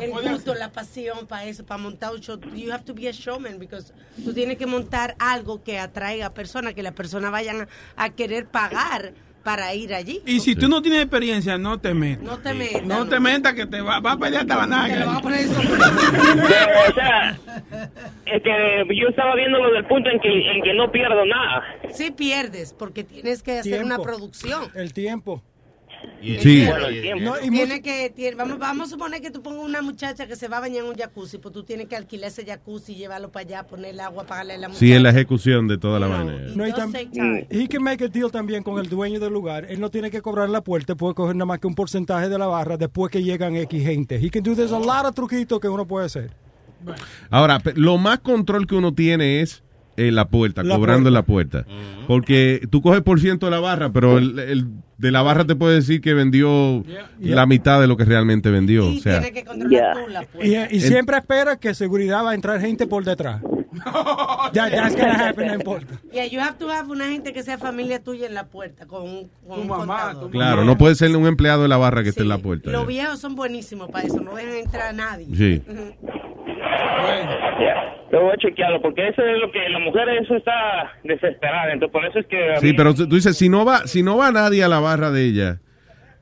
el 0.00 0.10
gusto, 0.30 0.54
la 0.54 0.72
pasión 0.72 1.26
para 1.26 1.44
eso, 1.44 1.64
para 1.64 1.80
montar 1.82 2.12
un 2.12 2.20
show. 2.20 2.40
You 2.54 2.72
have 2.72 2.84
to 2.84 2.94
be 2.94 3.08
a 3.08 3.12
showman, 3.12 3.58
because 3.58 3.92
tú 4.24 4.32
tienes 4.32 4.56
que 4.56 4.66
montar 4.66 5.14
algo 5.18 5.62
que 5.62 5.78
atraiga 5.78 6.26
a 6.26 6.34
personas, 6.34 6.74
que 6.74 6.82
las 6.82 6.94
personas 6.94 7.30
vayan 7.30 7.62
a, 7.62 7.68
a 7.96 8.10
querer 8.10 8.46
pagar 8.46 9.12
para 9.42 9.74
ir 9.74 9.94
allí. 9.94 10.22
Y 10.26 10.40
si 10.40 10.54
tú 10.54 10.68
no 10.68 10.82
tienes 10.82 11.02
experiencia, 11.02 11.58
no 11.58 11.78
te 11.78 11.94
metas. 11.94 12.24
No 12.24 12.38
te 12.38 12.54
metas. 12.54 12.84
No 12.84 13.08
te 13.08 13.20
metas 13.20 13.54
que 13.54 13.66
te 13.66 13.80
va, 13.80 14.00
va 14.00 14.12
a 14.12 14.18
pelear 14.18 14.42
hasta 14.42 14.56
la 14.56 14.66
naga. 14.66 14.94
Te 14.94 15.00
lo 15.00 15.06
van 15.06 15.16
a 15.16 15.20
poner 15.20 15.40
eso. 15.40 15.60
o 15.60 16.94
sea, 16.94 17.38
es 18.26 18.42
que 18.42 18.84
yo 19.00 19.08
estaba 19.08 19.34
viéndolo 19.34 19.72
del 19.72 19.84
punto 19.86 20.10
en 20.10 20.20
que, 20.20 20.28
en 20.28 20.62
que 20.62 20.74
no 20.74 20.90
pierdo 20.90 21.24
nada. 21.24 21.64
Sí 21.92 22.10
pierdes, 22.10 22.72
porque 22.72 23.04
tienes 23.04 23.42
que 23.42 23.58
hacer 23.58 23.84
una 23.84 23.98
producción. 23.98 24.70
El 24.74 24.92
tiempo. 24.92 25.42
Sí. 26.40 26.66
Bueno, 26.66 26.86
el 26.86 27.02
tiempo. 27.02 27.24
No, 27.24 27.34
y 27.44 27.50
Tiene 27.50 27.82
que, 27.82 28.10
tiene- 28.10 28.36
vamos, 28.36 28.58
vamos 28.58 28.88
a 28.88 28.90
suponer 28.90 29.20
que 29.20 29.30
tú 29.30 29.42
pongas 29.42 29.64
una 29.64 29.82
muchacha 29.82 30.26
que 30.26 30.36
se 30.36 30.46
va 30.48 30.58
a 30.58 30.60
bañar 30.60 30.84
en 30.84 30.90
un 30.90 30.94
jacuzzi, 30.96 31.38
pues 31.38 31.52
tú 31.52 31.64
tienes 31.64 31.88
que 31.88 31.96
alquilar 31.96 32.28
ese 32.28 32.44
jacuzzi, 32.44 32.94
llevarlo 32.94 33.30
para 33.32 33.46
allá, 33.46 33.66
ponerle 33.66 34.02
agua, 34.02 34.24
pagarle 34.24 34.54
a 34.54 34.58
la 34.58 34.68
muchacha. 34.68 34.78
Sí, 34.80 34.92
es 34.92 35.02
la 35.02 35.10
ejecución 35.10 35.66
de 35.68 35.78
toda 35.78 35.98
la 35.98 36.06
vaina. 36.06 36.32
No, 36.54 36.66
y 36.66 36.70
Just 36.70 36.82
tam- 36.82 36.92
take 36.92 37.06
time. 37.10 37.46
he 37.50 37.66
can 37.68 37.82
make 37.82 38.04
a 38.04 38.08
deal 38.08 38.30
también 38.30 38.62
con 38.62 38.78
el 38.78 38.88
dueño 38.88 39.18
del 39.18 39.32
lugar. 39.32 39.66
Él 39.68 39.80
no 39.80 39.90
tiene 39.90 40.10
que 40.10 40.22
cobrar 40.22 40.48
la 40.48 40.62
puerta, 40.62 40.94
puede 40.94 41.14
coger 41.14 41.34
nada 41.34 41.46
más 41.46 41.58
que 41.58 41.66
un 41.66 41.74
porcentaje 41.74 42.28
de 42.28 42.38
la 42.38 42.46
barra 42.46 42.76
después 42.76 43.10
que 43.10 43.22
llegan 43.22 43.56
X 43.56 43.82
gente. 43.82 44.16
He 44.16 44.30
can 44.30 44.42
do 44.42 44.54
there's 44.54 44.72
a 44.72 44.78
lot 44.78 45.04
of 45.06 45.14
truquitos 45.14 45.58
que 45.60 45.68
uno 45.68 45.86
puede 45.86 46.06
hacer. 46.06 46.30
Ahora, 47.30 47.60
lo 47.76 47.96
más 47.98 48.20
control 48.20 48.66
que 48.66 48.74
uno 48.74 48.92
tiene 48.92 49.40
es 49.40 49.62
en 49.96 50.14
la 50.14 50.26
puerta, 50.28 50.62
La 50.62 50.74
cobrando 50.76 51.08
en 51.10 51.24
puerta. 51.24 51.58
la 51.58 51.64
puerta. 51.64 52.06
Porque 52.06 52.66
tú 52.70 52.80
coges 52.82 53.02
por 53.02 53.20
ciento 53.20 53.46
de 53.46 53.50
la 53.52 53.60
barra, 53.60 53.92
pero 53.92 54.18
el, 54.18 54.38
el 54.38 54.66
de 54.98 55.10
la 55.10 55.22
barra 55.22 55.44
te 55.44 55.54
puede 55.56 55.76
decir 55.76 56.00
que 56.00 56.14
vendió 56.14 56.84
la 57.20 57.46
mitad 57.46 57.80
de 57.80 57.86
lo 57.86 57.96
que 57.96 58.04
realmente 58.04 58.50
vendió. 58.50 58.88
O 58.88 58.94
sea, 58.94 59.20
Tienes 59.20 59.32
que 59.32 59.44
controlar 59.44 59.94
tú 60.04 60.10
la 60.10 60.22
puerta. 60.22 60.68
Y, 60.70 60.76
y 60.76 60.80
siempre 60.80 61.16
espera 61.18 61.56
que 61.56 61.74
seguridad 61.74 62.24
va 62.24 62.30
a 62.30 62.34
entrar 62.34 62.60
gente 62.60 62.86
por 62.86 63.04
detrás. 63.04 63.42
Ya, 64.52 64.68
that's 64.70 64.94
gonna 64.96 65.28
happen, 65.28 65.48
no 65.48 65.54
importa. 65.54 65.94
Yeah, 66.12 66.26
you 66.26 66.40
have 66.40 66.58
to 66.58 66.68
have 66.70 66.90
una 66.90 67.06
gente 67.08 67.32
que 67.32 67.42
sea 67.42 67.56
familia 67.58 68.02
tuya 68.02 68.26
en 68.26 68.34
la 68.34 68.46
puerta 68.48 68.86
con 68.86 69.02
un, 69.02 69.30
con 69.48 69.60
un 69.60 69.68
contador. 69.68 70.30
claro, 70.30 70.64
no 70.64 70.76
puede 70.76 70.94
ser 70.94 71.16
un 71.16 71.26
empleado 71.26 71.62
de 71.62 71.68
la 71.68 71.76
barra 71.78 72.02
que 72.02 72.10
esté 72.10 72.22
en 72.22 72.28
la 72.28 72.38
puerta. 72.38 72.70
Los 72.70 72.86
viejos 72.86 73.18
son 73.20 73.34
buenísimos 73.34 73.90
para 73.90 74.06
eso, 74.06 74.20
no 74.20 74.34
dejan 74.34 74.56
entrar 74.56 74.88
a 74.88 74.92
nadie. 74.92 75.26
Sí. 75.34 75.62
Yo 78.12 78.20
voy 78.20 78.32
a 78.32 78.36
chequearlo, 78.36 78.82
porque 78.82 79.08
eso 79.08 79.22
es 79.22 79.40
lo 79.40 79.50
que 79.50 79.66
la 79.70 79.78
mujer 79.78 80.06
eso 80.22 80.36
está 80.36 80.52
desesperada, 81.02 81.72
entonces 81.72 81.92
por 81.92 82.04
eso 82.04 82.18
es 82.18 82.26
que... 82.26 82.56
Sí, 82.60 82.66
mí- 82.66 82.72
pero 82.74 82.94
tú 82.94 83.06
dices, 83.06 83.36
si 83.38 83.48
no 83.48 83.64
va, 83.64 83.86
si 83.86 84.02
no 84.02 84.18
va 84.18 84.30
nadie 84.30 84.62
a 84.62 84.68
la 84.68 84.80
barra 84.80 85.10
de 85.10 85.24
ella, 85.24 85.60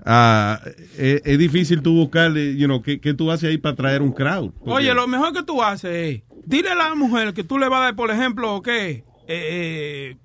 ah, 0.07 0.61
es, 0.97 1.21
es 1.25 1.39
difícil 1.39 1.83
tú 1.83 1.95
buscarle, 1.97 2.57
you 2.57 2.67
know, 2.67 2.81
¿qué, 2.81 3.01
qué 3.01 3.13
tú 3.13 3.33
haces 3.33 3.51
ahí 3.51 3.59
para 3.59 3.75
traer 3.75 4.03
un 4.03 4.13
crowd? 4.13 4.53
Porque- 4.61 4.71
Oye, 4.73 4.95
lo 4.95 5.09
mejor 5.09 5.33
que 5.33 5.43
tú 5.43 5.61
haces 5.65 5.91
es, 5.93 6.23
dile 6.45 6.71
a 6.71 6.75
la 6.75 6.95
mujer 6.95 7.35
que 7.35 7.45
tú 7.45 7.59
le 7.59 7.69
vas 7.69 7.81
a 7.81 7.85
dar, 7.85 7.97
por 7.97 8.11
ejemplo, 8.11 8.61
¿qué? 8.63 9.05
Eh, 9.29 10.17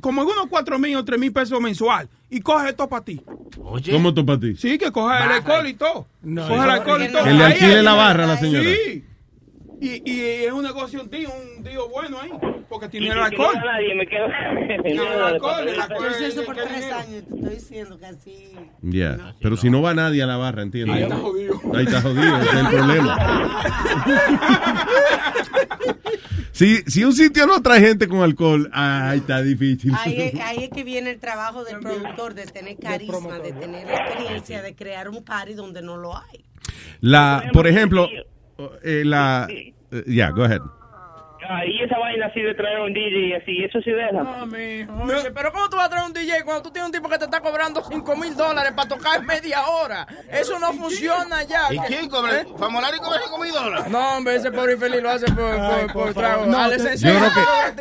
como 0.00 0.22
unos 0.22 0.46
cuatro 0.48 0.78
mil 0.78 0.96
o 0.96 1.04
tres 1.04 1.18
mil 1.20 1.32
pesos 1.32 1.60
mensual 1.60 2.08
y 2.28 2.40
coge 2.40 2.70
esto 2.70 2.88
para 2.88 3.04
ti. 3.04 3.20
Oye. 3.62 3.92
¿Cómo 3.92 4.14
tú 4.14 4.24
para 4.24 4.40
ti? 4.40 4.56
Sí, 4.56 4.78
que 4.78 4.90
coge 4.90 5.16
el 5.24 5.30
alcohol 5.30 5.66
y 5.66 5.74
todo. 5.74 6.06
No, 6.22 6.48
coge 6.48 6.64
el 6.64 6.70
alcohol 6.70 7.02
y 7.02 7.12
todo. 7.12 7.24
Que 7.24 7.32
le 7.32 7.44
alquile 7.44 7.82
la 7.82 7.94
barra 7.94 8.24
a 8.24 8.26
la 8.28 8.36
señora. 8.38 8.64
Sí. 8.64 9.04
Y, 9.80 10.02
y 10.10 10.20
es 10.44 10.52
un 10.52 10.62
negocio, 10.62 11.00
un 11.02 11.08
tío, 11.08 11.30
un 11.56 11.64
tío 11.64 11.88
bueno 11.88 12.18
ahí, 12.20 12.30
porque 12.68 12.88
tiene 12.88 13.08
el 13.08 13.14
no 13.16 13.24
alcohol. 13.24 13.54
va 13.56 13.64
nadie, 13.72 13.94
me 13.94 14.06
quedo... 14.06 14.26
El 14.84 14.98
alcohol, 15.00 15.68
el 15.68 15.74
Yo 15.74 15.82
alcohol. 15.82 16.06
hice 16.10 16.26
eso 16.26 16.44
por 16.44 16.54
¿qué 16.54 16.62
tres 16.62 16.92
años, 16.92 17.24
te 17.26 17.34
estoy 17.34 17.54
diciendo 17.54 17.98
que 17.98 18.06
así... 18.06 18.52
Ya, 18.82 19.34
pero 19.40 19.56
si 19.56 19.70
no 19.70 19.82
va 19.82 19.94
nadie 19.94 20.22
a 20.22 20.26
la 20.26 20.36
barra, 20.36 20.62
¿entiendes? 20.62 20.96
Ahí 20.96 21.02
está 21.02 21.16
jodido. 21.16 21.60
Ahí 21.74 21.84
está 21.84 22.02
jodido, 22.02 22.36
ese 22.40 22.50
es 22.50 22.54
el 22.56 22.66
problema. 22.68 23.60
si, 26.52 26.78
si 26.86 27.04
un 27.04 27.12
sitio 27.12 27.46
no 27.46 27.62
trae 27.62 27.80
gente 27.80 28.08
con 28.08 28.20
alcohol, 28.20 28.68
ahí 28.72 29.18
está 29.18 29.42
difícil. 29.42 29.92
Ahí 29.98 30.20
es, 30.20 30.40
ahí 30.40 30.64
es 30.64 30.70
que 30.70 30.84
viene 30.84 31.10
el 31.10 31.20
trabajo 31.20 31.64
del 31.64 31.80
productor, 31.80 32.34
de 32.34 32.46
tener 32.46 32.76
carisma, 32.78 33.38
de 33.38 33.52
tener 33.52 33.86
la 33.86 33.94
experiencia, 33.94 34.62
de 34.62 34.74
crear 34.74 35.08
un 35.08 35.24
party 35.24 35.54
donde 35.54 35.82
no 35.82 35.96
lo 35.96 36.16
hay. 36.16 36.44
La, 37.00 37.50
por 37.52 37.66
ejemplo, 37.66 38.08
eh, 38.82 39.02
la, 39.04 39.46
eh, 39.50 39.72
ya, 40.06 40.30
go 40.30 40.44
ahead. 40.44 40.60
Ah, 41.52 41.64
y 41.66 41.82
esa 41.82 41.98
vaina 41.98 42.26
así 42.26 42.40
de 42.42 42.54
traer 42.54 42.78
un 42.80 42.92
DJ 42.92 43.26
y 43.28 43.32
así, 43.32 43.64
eso 43.64 43.80
sí 43.80 43.90
deja. 43.90 44.12
No, 44.12 44.46
mijo, 44.46 44.92
oye, 45.02 45.30
pero 45.34 45.50
¿cómo 45.50 45.68
tú 45.68 45.76
vas 45.78 45.86
a 45.86 45.90
traer 45.90 46.06
un 46.06 46.12
DJ 46.12 46.44
cuando 46.44 46.62
tú 46.62 46.70
tienes 46.70 46.86
un 46.86 46.92
tipo 46.92 47.08
que 47.08 47.18
te 47.18 47.24
está 47.24 47.40
cobrando 47.40 47.82
5 47.82 48.16
mil 48.16 48.36
dólares 48.36 48.72
para 48.76 48.88
tocar 48.88 49.24
media 49.24 49.66
hora? 49.66 50.06
Eso 50.30 50.60
no 50.60 50.72
funciona 50.74 51.42
ya. 51.42 51.62
¿Y 51.72 51.78
quién 51.88 52.08
cobra? 52.08 52.44
¿Famolari 52.56 52.98
cobra 52.98 53.18
5 53.24 53.38
mil 53.42 53.52
dólares? 53.52 53.90
No, 53.90 54.18
hombre, 54.18 54.36
ese 54.36 54.52
pobre 54.52 54.74
infeliz 54.74 55.02
lo 55.02 55.10
hace 55.10 55.26
por, 55.32 55.56
por, 55.56 55.92
por 55.92 56.14
trago. 56.14 56.46
No, 56.46 56.56
Al 56.58 56.76
te- 56.76 56.96
Yo 56.98 57.08
creo 57.08 57.30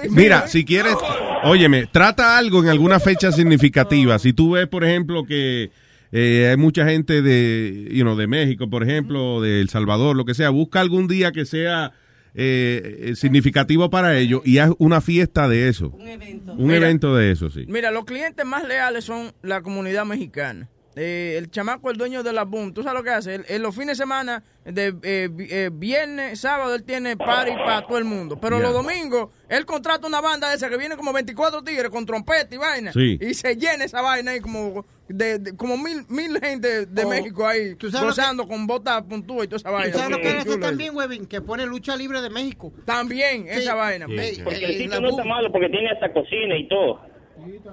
que, 0.01 0.09
mira, 0.09 0.47
si 0.47 0.65
quieres, 0.65 0.95
óyeme, 1.43 1.85
trata 1.85 2.37
algo 2.39 2.63
en 2.63 2.69
alguna 2.69 2.99
fecha 2.99 3.31
significativa. 3.31 4.17
Si 4.17 4.33
tú 4.33 4.51
ves, 4.53 4.67
por 4.67 4.83
ejemplo, 4.83 5.25
que 5.25 5.69
eh, 6.11 6.47
hay 6.49 6.57
mucha 6.57 6.85
gente 6.85 7.21
de, 7.21 7.89
you 7.91 8.01
know, 8.01 8.15
de 8.15 8.27
México, 8.27 8.69
por 8.69 8.83
ejemplo, 8.83 9.41
de 9.41 9.61
El 9.61 9.69
Salvador, 9.69 10.15
lo 10.15 10.25
que 10.25 10.33
sea, 10.33 10.49
busca 10.49 10.79
algún 10.79 11.07
día 11.07 11.31
que 11.31 11.45
sea 11.45 11.93
eh, 12.33 12.97
eh, 12.99 13.15
significativo 13.15 13.89
para 13.89 14.17
ellos 14.17 14.41
y 14.45 14.59
haz 14.59 14.71
una 14.77 15.01
fiesta 15.01 15.47
de 15.47 15.67
eso. 15.67 15.89
Un 15.89 16.07
evento. 16.07 16.53
Un 16.53 16.67
Mira. 16.67 16.77
evento 16.77 17.15
de 17.15 17.31
eso, 17.31 17.49
sí. 17.49 17.65
Mira, 17.67 17.91
los 17.91 18.05
clientes 18.05 18.45
más 18.45 18.67
leales 18.67 19.05
son 19.05 19.33
la 19.41 19.61
comunidad 19.61 20.05
mexicana. 20.05 20.69
Eh, 21.01 21.37
el 21.37 21.49
chamaco, 21.49 21.89
el 21.89 21.95
dueño 21.97 22.23
de 22.23 22.33
la 22.33 22.43
boom, 22.43 22.73
¿tú 22.73 22.83
sabes 22.83 22.97
lo 22.99 23.03
que 23.05 23.09
hace? 23.11 23.35
Él- 23.35 23.45
En 23.47 23.61
los 23.61 23.73
fines 23.73 23.97
de 23.97 24.03
semana, 24.03 24.43
de 24.65 24.87
eh, 25.03 25.29
eh, 25.49 25.69
viernes, 25.71 26.41
sábado, 26.41 26.75
él 26.75 26.83
tiene 26.83 27.15
party 27.15 27.51
para 27.53 27.87
todo 27.87 27.97
el 27.97 28.03
mundo. 28.03 28.37
Pero 28.41 28.59
los 28.59 28.73
domingos, 28.73 29.29
él 29.47 29.65
contrata 29.65 30.05
una 30.07 30.19
banda 30.19 30.53
esa 30.53 30.69
que 30.69 30.75
viene 30.77 30.97
como 30.97 31.13
24 31.13 31.63
tigres 31.63 31.89
con 31.89 32.05
trompeta 32.05 32.53
y 32.53 32.57
vaina. 32.57 32.91
Sí. 32.91 33.17
Y 33.21 33.33
se 33.33 33.55
llena 33.55 33.85
esa 33.85 34.01
vaina 34.01 34.31
ahí 34.31 34.41
como, 34.41 34.85
de, 35.07 35.39
de- 35.39 35.55
como 35.55 35.77
mil, 35.77 36.03
mil 36.09 36.37
gente 36.39 36.85
de 36.85 37.03
Oh, 37.05 37.09
México 37.09 37.47
ahí 37.47 37.75
¿tú 37.75 37.89
sabes 37.89 38.01
lo 38.09 38.13
que- 38.13 38.21
gozando 38.21 38.47
con 38.47 38.67
botas 38.67 39.01
puntúas 39.03 39.45
y 39.45 39.47
toda 39.47 39.57
esa 39.57 39.71
vaina. 39.71 39.89
¿Y 39.89 39.93
sabes 39.93 40.09
lo 40.11 40.17
que 40.17 40.43
chulo 40.43 40.59
también, 40.59 40.93
Webin? 40.95 41.25
Que 41.27 41.39
pone 41.39 41.65
lucha 41.65 41.95
libre 41.95 42.21
de 42.21 42.29
México. 42.29 42.73
También, 42.83 43.43
Sí. 43.43 43.59
esa 43.61 43.73
vaina. 43.75 44.05
Sí. 44.07 44.41
Porque 44.43 44.59
eh, 44.59 44.65
el 44.65 44.77
sitio 44.77 44.99
no 44.99 45.09
está 45.11 45.23
malo 45.23 45.49
porque 45.51 45.69
tiene 45.69 45.91
hasta 45.91 46.11
cocina 46.11 46.57
y 46.57 46.67
todo. 46.67 46.99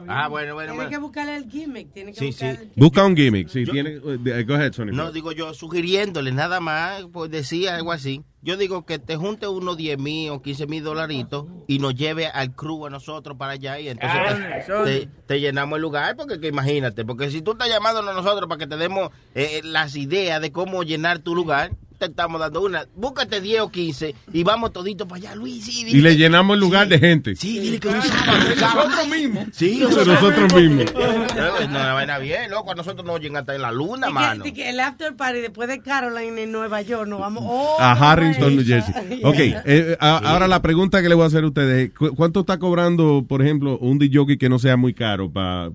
Ah, 0.08 0.28
bueno, 0.28 0.54
bueno, 0.54 0.72
Tiene 0.74 0.88
que 0.88 0.98
buscarle 0.98 1.36
el 1.36 1.50
gimmick, 1.50 1.92
tiene 1.92 2.12
que 2.12 2.18
Sí, 2.18 2.32
sí. 2.32 2.44
el 2.44 2.56
gimmick. 2.58 2.76
Busca 2.76 3.04
un 3.04 3.16
gimmick, 3.16 3.48
si 3.48 3.64
tiene, 3.64 3.90
eh, 3.96 4.44
go 4.46 4.54
ahead, 4.54 4.72
Sony. 4.72 4.86
No, 4.92 5.12
digo 5.12 5.32
yo, 5.32 5.52
sugiriéndole 5.54 6.32
nada 6.32 6.60
más, 6.60 7.04
pues 7.12 7.30
decía 7.30 7.76
algo 7.76 7.92
así. 7.92 8.22
Yo 8.42 8.56
digo 8.56 8.86
que 8.86 8.98
te 9.00 9.16
junte 9.16 9.48
unos 9.48 9.76
10 9.76 9.98
mil 9.98 10.30
o 10.30 10.40
15 10.40 10.66
mil 10.68 10.84
dolaritos 10.84 11.46
y 11.66 11.80
nos 11.80 11.94
lleve 11.96 12.26
al 12.28 12.54
crew 12.54 12.86
a 12.86 12.90
nosotros 12.90 13.36
para 13.36 13.52
allá 13.52 13.80
y 13.80 13.88
entonces 13.88 14.20
Ah, 14.68 14.84
te, 14.84 15.00
te- 15.00 15.08
te 15.26 15.40
llenamos 15.40 15.76
el 15.76 15.82
lugar 15.82 16.14
porque 16.16 16.38
que 16.38 16.46
imagínate, 16.48 17.04
porque 17.04 17.30
si 17.30 17.42
tú 17.42 17.52
estás 17.52 17.68
llamándonos 17.68 18.12
a 18.12 18.14
nosotros 18.14 18.48
para 18.48 18.58
que 18.58 18.68
te 18.68 18.76
demos 18.76 19.10
eh, 19.34 19.62
las 19.64 19.96
ideas 19.96 20.40
de 20.40 20.52
cómo 20.52 20.84
llenar 20.84 21.18
tu 21.18 21.34
lugar, 21.34 21.72
te 21.98 22.06
estamos 22.06 22.40
dando 22.40 22.62
una. 22.62 22.86
Búscate 22.94 23.40
10 23.40 23.60
o 23.62 23.70
15 23.70 24.14
y 24.32 24.42
vamos 24.42 24.72
toditos 24.72 25.06
para 25.06 25.18
allá, 25.20 25.34
Luis. 25.34 25.64
Sí, 25.64 25.80
Y 25.82 25.84
dile 25.84 26.02
le 26.02 26.10
que- 26.10 26.16
llenamos 26.22 26.54
el 26.54 26.60
lugar 26.60 26.88
de 26.88 26.98
gente. 26.98 27.36
Sí, 27.36 27.58
dile 27.58 27.80
que 27.80 27.88
un 27.88 28.02
sábado. 28.02 28.48
Nosotros 28.88 29.08
mismos. 29.08 29.44
Sí, 29.52 29.78
nosotros 29.80 30.54
mismos. 30.54 30.84
No, 30.94 31.68
no, 31.68 31.94
vaina 31.94 32.18
bien, 32.18 32.50
loco. 32.50 32.72
A 32.72 32.74
nosotros 32.74 33.06
nos 33.06 33.20
llegan 33.20 33.38
hasta 33.38 33.54
en 33.54 33.62
la 33.62 33.72
luna, 33.72 34.06
Y 34.06 34.10
que- 34.10 34.14
mano. 34.14 34.46
y 34.46 34.52
que 34.52 34.70
el 34.70 34.80
after 34.80 35.14
party 35.16 35.40
después 35.40 35.68
de 35.68 35.80
Caroline 35.80 36.42
en 36.42 36.52
Nueva 36.52 36.82
York, 36.82 37.08
nos 37.08 37.20
vamos 37.20 37.44
oh, 37.46 37.76
A 37.80 37.92
Harrington, 37.92 38.56
New 38.56 38.64
yeah. 38.64 38.82
Jersey. 38.82 39.20
Ok, 39.24 39.36
eh, 39.38 39.96
a- 40.00 40.18
ahora 40.18 40.46
la 40.48 40.62
pregunta 40.62 41.02
que 41.02 41.08
le 41.08 41.14
voy 41.14 41.24
a 41.24 41.26
hacer 41.28 41.44
a 41.44 41.46
ustedes, 41.48 41.92
¿cu- 41.92 42.14
¿cuánto 42.14 42.40
está 42.40 42.58
cobrando, 42.58 43.24
por 43.28 43.42
ejemplo, 43.42 43.78
un 43.78 43.98
DJ 43.98 44.36
que 44.38 44.48
no 44.48 44.58
sea 44.58 44.76
muy 44.76 44.94
caro 44.94 45.30
para 45.30 45.70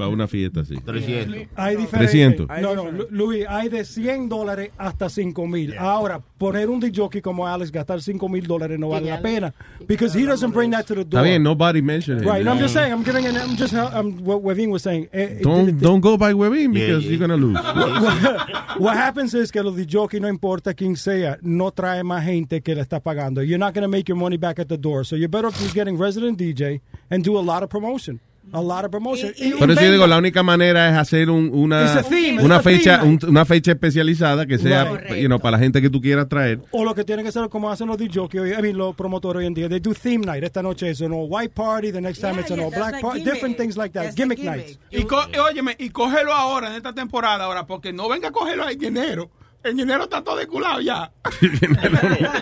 para 0.00 0.10
una 0.10 0.26
fiesta 0.26 0.60
así. 0.60 0.76
300. 0.76 1.48
Hay 1.56 1.76
diferentes. 1.76 2.10
300. 2.10 2.48
No, 2.62 2.74
no, 2.74 2.90
Lu- 2.90 3.06
Luis, 3.10 3.44
hay 3.48 3.68
de 3.68 3.84
100 3.84 4.28
dólares 4.28 4.70
hasta 4.78 5.08
5 5.08 5.46
mil. 5.46 5.76
Ahora, 5.78 6.20
poner 6.38 6.70
un 6.70 6.80
DJ 6.80 7.20
como 7.20 7.46
Alex, 7.46 7.70
gastar 7.70 8.00
5 8.00 8.28
mil 8.28 8.46
dólares 8.46 8.78
no 8.78 8.88
vale 8.88 9.10
la 9.10 9.20
pena. 9.20 9.52
Because 9.86 10.18
he 10.18 10.24
doesn't 10.24 10.52
bring 10.52 10.70
that 10.70 10.86
to 10.86 10.94
the 10.94 11.02
Está 11.02 11.18
door. 11.18 11.24
bien, 11.24 11.42
nobody 11.42 11.82
mentioned 11.82 12.22
it. 12.22 12.26
Right, 12.26 12.44
no, 12.44 12.52
I'm 12.52 12.58
just 12.58 12.72
saying, 12.74 12.92
I'm 12.92 13.04
giving 13.04 13.26
an, 13.26 13.36
I'm 13.36 13.56
just, 13.56 13.74
I'm, 13.74 14.24
what 14.24 14.42
Webin 14.42 14.70
was 14.70 14.82
saying. 14.82 15.08
Eh, 15.12 15.38
eh, 15.38 15.42
Don't, 15.42 15.78
don't 15.78 16.00
go 16.00 16.16
by 16.16 16.32
Webin 16.32 16.74
Yeah, 16.74 16.86
because 16.86 17.04
yeah. 17.04 17.10
you're 17.10 17.20
gonna 17.20 17.36
lose. 17.36 17.58
what, 17.62 18.80
what 18.80 18.96
happens 18.96 19.34
is 19.34 19.52
que 19.52 19.62
los 19.62 19.76
DJ 19.76 20.20
no 20.20 20.28
importa 20.28 20.74
quién 20.74 20.96
sea, 20.96 21.38
no 21.42 21.70
trae 21.70 22.02
más 22.02 22.24
gente 22.24 22.62
que 22.62 22.74
le 22.74 22.82
está 22.82 23.00
pagando. 23.00 23.42
You're 23.42 23.58
not 23.58 23.74
going 23.74 23.82
to 23.82 23.88
make 23.88 24.08
your 24.08 24.16
money 24.16 24.36
back 24.38 24.58
at 24.58 24.68
the 24.68 24.78
door. 24.78 25.04
So 25.04 25.16
you're 25.16 25.28
better 25.28 25.48
off 25.48 25.58
just 25.58 25.74
getting 25.74 25.98
resident 25.98 26.38
DJ 26.38 26.80
and 27.10 27.22
do 27.22 27.36
a 27.36 27.40
lot 27.42 27.62
of 27.62 27.68
promotion. 27.68 28.20
A 28.52 28.60
lot 28.60 28.84
of 28.84 28.90
promotion. 28.90 29.32
Y- 29.36 29.50
Por 29.52 29.70
eso 29.70 29.80
yo 29.80 29.92
digo, 29.92 30.06
la 30.06 30.18
única 30.18 30.42
manera 30.42 30.88
es 30.90 30.96
hacer 30.96 31.30
un- 31.30 31.50
una, 31.52 32.02
theme, 32.02 32.42
una 32.42 32.60
fecha 32.60 32.98
theme 33.00 33.18
un- 33.22 33.28
una 33.30 33.44
fecha 33.44 33.72
especializada 33.72 34.46
que 34.46 34.58
sea 34.58 34.84
Right. 34.84 35.16
you 35.22 35.26
know, 35.26 35.38
para 35.38 35.52
la 35.52 35.58
gente 35.62 35.80
que 35.80 35.88
tú 35.90 36.00
quieras 36.00 36.28
traer. 36.28 36.60
O 36.72 36.84
lo 36.84 36.94
que 36.94 37.04
tienen 37.04 37.24
que 37.24 37.28
hacer 37.28 37.48
como 37.48 37.70
hacen 37.70 37.86
los 37.88 37.96
DJ, 37.98 38.20
hoy- 38.40 38.52
I 38.52 38.62
mean, 38.62 38.76
los 38.76 38.94
promotores 38.96 39.40
hoy 39.40 39.46
en 39.46 39.54
día. 39.54 39.68
They 39.68 39.80
do 39.80 39.94
theme 39.94 40.24
night. 40.26 40.42
Esta 40.42 40.62
noche 40.62 40.90
es 40.90 41.00
un 41.00 41.12
all 41.12 41.26
white 41.28 41.52
party, 41.54 41.92
the 41.92 42.00
next 42.00 42.20
time 42.20 42.40
it's 42.40 42.50
an 42.50 42.60
all 42.60 42.70
black 42.70 43.00
party, 43.00 43.22
different 43.22 43.56
things 43.56 43.76
like 43.76 43.92
that. 43.92 44.14
Gimmick, 44.16 44.40
nights. 44.40 44.78
Y, 44.90 45.02
co- 45.04 45.28
y 45.32 45.36
óyeme, 45.38 45.76
y 45.78 45.90
cógelo 45.90 46.32
ahora, 46.32 46.68
en 46.70 46.74
esta 46.74 46.92
temporada 46.92 47.44
ahora, 47.44 47.66
porque 47.66 47.92
no 47.92 48.08
venga 48.08 48.28
a 48.28 48.32
cogerlo 48.32 48.68
en 48.68 48.82
enero. 48.84 49.30
En 49.62 49.78
enero 49.78 50.04
está 50.04 50.22
todo 50.24 50.36
desculado 50.36 50.80
ya. 50.80 51.10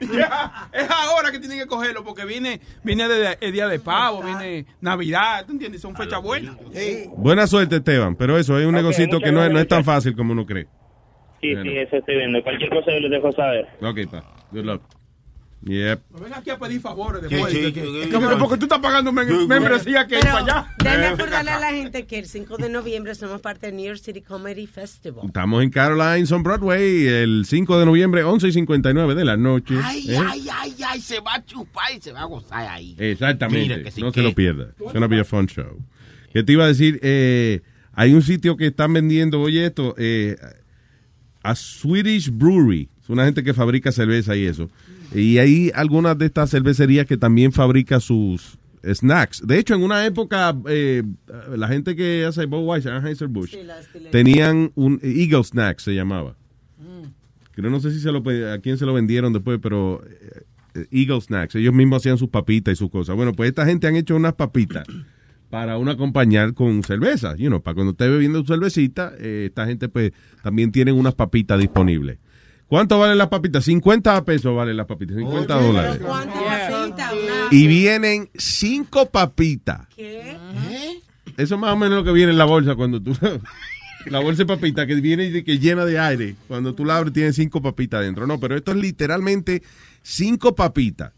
Ya, 0.00 0.68
Es 0.72 0.88
ahora 0.90 1.32
que 1.32 1.38
tienen 1.38 1.58
que 1.58 1.66
cogerlo, 1.66 2.04
porque 2.04 2.24
viene, 2.24 2.60
viene 2.84 3.08
de- 3.08 3.38
el 3.40 3.52
día 3.52 3.66
de 3.66 3.80
pavo, 3.80 4.22
viene 4.22 4.66
Navidad, 4.80 5.44
¿tú 5.46 5.52
entiendes? 5.52 5.80
Son 5.80 5.94
fechas 5.96 6.22
buenas. 6.22 6.56
Buena 7.16 7.46
suerte, 7.46 7.76
Esteban, 7.76 8.14
pero 8.16 8.38
eso 8.38 8.58
es 8.58 8.64
un 8.66 8.74
Ok, 8.74 8.80
negocito 8.80 9.18
que 9.20 9.32
no 9.32 9.42
es, 9.44 9.50
no 9.50 9.58
es 9.58 9.66
tan 9.68 9.84
fácil 9.84 10.14
como 10.14 10.32
uno 10.32 10.46
cree. 10.46 10.66
Sí, 11.40 11.52
Bueno. 11.54 11.70
sí, 11.70 11.78
eso 11.78 11.96
estoy 11.96 12.16
viendo. 12.16 12.42
Cualquier 12.42 12.70
cosa 12.70 12.92
yo 12.92 13.00
les 13.00 13.10
dejo 13.10 13.32
saber. 13.32 13.66
Ok, 13.82 14.10
pa. 14.10 14.24
Good 14.52 14.64
luck. 14.64 14.82
Yep. 15.62 16.02
No 16.12 16.18
venga 16.20 16.38
aquí 16.38 16.50
a 16.50 16.58
pedir 16.58 16.80
favores 16.80 17.20
después. 17.20 17.52
sí, 17.52 17.72
que- 17.72 17.82
sí, 17.82 18.08
pero 18.12 18.38
porque 18.38 18.56
tú 18.58 18.66
estás 18.66 18.78
pagando 18.78 19.12
mem- 19.12 19.46
membresía 19.48 20.06
que 20.06 20.14
es 20.14 20.20
Pero 20.24 20.32
para 20.38 20.44
allá. 20.60 20.74
déjame 20.82 21.06
acordarle 21.06 21.50
a 21.50 21.58
la 21.58 21.70
gente 21.72 22.06
que 22.06 22.18
el 22.20 22.26
5 22.26 22.58
de 22.58 22.68
noviembre 22.68 23.14
somos 23.16 23.40
parte 23.40 23.66
del 23.66 23.76
New 23.76 23.84
York 23.86 23.98
City 23.98 24.20
Comedy 24.22 24.66
Festival. 24.68 25.26
Estamos 25.26 25.62
en 25.64 25.70
Caroline's 25.70 26.30
on 26.30 26.44
Broadway 26.44 27.06
el 27.08 27.44
5 27.44 27.76
de 27.78 27.86
noviembre, 27.86 28.22
11 28.22 28.46
y 28.48 28.52
59 28.52 29.16
de 29.16 29.24
la 29.24 29.36
noche. 29.36 29.74
Ay, 29.82 30.12
¿eh? 30.12 30.18
ay, 30.24 30.46
ay, 30.52 30.74
ay, 30.86 31.00
se 31.00 31.18
va 31.20 31.34
a 31.34 31.44
chupar 31.44 31.92
y 31.96 32.00
se 32.00 32.12
va 32.12 32.20
a 32.20 32.26
gozar 32.26 32.68
ahí. 32.68 32.94
Exactamente. 32.96 33.68
Mira 33.68 33.82
que 33.82 33.90
sí 33.90 34.00
no 34.00 34.12
que- 34.12 34.20
se 34.20 34.26
lo 34.26 34.34
pierda. 34.34 34.68
It's 34.78 34.92
gonna 34.92 35.08
be 35.08 35.18
a 35.18 35.24
fun 35.24 35.46
show. 35.48 35.76
Que 36.32 36.44
te 36.44 36.52
iba 36.52 36.64
a 36.64 36.68
decir, 36.68 37.00
eh, 37.02 37.62
hay 37.94 38.14
un 38.14 38.22
sitio 38.22 38.56
que 38.56 38.68
están 38.68 38.92
vendiendo, 38.92 39.40
oye 39.40 39.66
esto, 39.66 39.96
eh, 39.98 40.36
a 41.42 41.54
Swedish 41.56 42.30
Brewery. 42.30 42.88
Es 43.02 43.08
una 43.10 43.24
gente 43.24 43.42
que 43.42 43.54
fabrica 43.54 43.90
cerveza 43.90 44.36
y 44.36 44.44
eso. 44.44 44.70
Y 45.14 45.38
hay 45.38 45.70
algunas 45.74 46.18
de 46.18 46.26
estas 46.26 46.50
cervecerías 46.50 47.06
que 47.06 47.16
también 47.16 47.52
fabrica 47.52 48.00
sus 48.00 48.58
snacks. 48.84 49.46
De 49.46 49.58
hecho, 49.58 49.74
en 49.74 49.82
una 49.82 50.04
época, 50.06 50.56
eh, 50.68 51.02
la 51.56 51.68
gente 51.68 51.96
que 51.96 52.24
hace 52.26 52.46
Budweiser, 52.46 52.92
Anheuser-Busch, 52.92 53.56
tenían 54.10 54.72
un 54.74 55.00
Eagle 55.02 55.44
Snack, 55.44 55.78
se 55.78 55.94
llamaba. 55.94 56.36
Creo, 57.52 57.70
no 57.70 57.80
sé 57.80 57.90
si 57.90 57.98
se 58.00 58.12
lo, 58.12 58.22
a 58.52 58.58
quién 58.58 58.78
se 58.78 58.86
lo 58.86 58.94
vendieron 58.94 59.32
después, 59.32 59.58
pero 59.60 60.00
eh, 60.74 60.86
Eagle 60.92 61.20
Snacks. 61.20 61.56
Ellos 61.56 61.74
mismos 61.74 62.02
hacían 62.02 62.16
sus 62.16 62.28
papitas 62.28 62.72
y 62.72 62.76
sus 62.76 62.90
cosas. 62.90 63.16
Bueno, 63.16 63.32
pues 63.32 63.48
esta 63.48 63.66
gente 63.66 63.88
han 63.88 63.96
hecho 63.96 64.14
unas 64.14 64.34
papitas 64.34 64.86
para 65.50 65.76
uno 65.76 65.90
acompañar 65.90 66.54
con 66.54 66.84
cerveza. 66.84 67.34
You 67.36 67.48
know, 67.48 67.60
para 67.60 67.74
cuando 67.74 67.92
esté 67.92 68.08
bebiendo 68.08 68.40
su 68.40 68.46
cervecita, 68.46 69.12
eh, 69.18 69.46
esta 69.48 69.66
gente 69.66 69.88
pues 69.88 70.12
también 70.42 70.70
tienen 70.70 70.94
unas 70.94 71.14
papitas 71.14 71.58
disponibles. 71.58 72.18
¿Cuánto 72.68 72.98
valen 72.98 73.16
las 73.16 73.28
papitas? 73.28 73.64
50 73.64 74.24
pesos 74.24 74.54
valen 74.54 74.76
las 74.76 74.86
papitas, 74.86 75.16
50 75.16 75.54
dólares. 75.54 76.00
Y 77.50 77.66
vienen 77.66 78.30
cinco 78.34 79.06
papitas. 79.06 79.88
Eso 79.96 81.54
es 81.54 81.60
más 81.60 81.72
o 81.72 81.76
menos 81.76 81.98
lo 81.98 82.04
que 82.04 82.12
viene 82.12 82.32
en 82.32 82.38
la 82.38 82.44
bolsa 82.44 82.74
cuando 82.74 83.02
tú... 83.02 83.16
La 84.06 84.20
bolsa 84.20 84.44
de 84.44 84.46
papitas 84.46 84.86
que 84.86 84.94
viene 84.94 85.26
y 85.26 85.42
que 85.42 85.58
llena 85.58 85.84
de 85.84 85.98
aire. 85.98 86.36
Cuando 86.46 86.72
tú 86.72 86.84
la 86.84 86.96
abres 86.96 87.12
tiene 87.12 87.32
cinco 87.32 87.60
papitas 87.60 88.00
dentro. 88.00 88.26
No, 88.26 88.38
pero 88.40 88.56
esto 88.56 88.70
es 88.70 88.78
literalmente 88.78 89.62
cinco 90.02 90.54
papitas. 90.54 91.12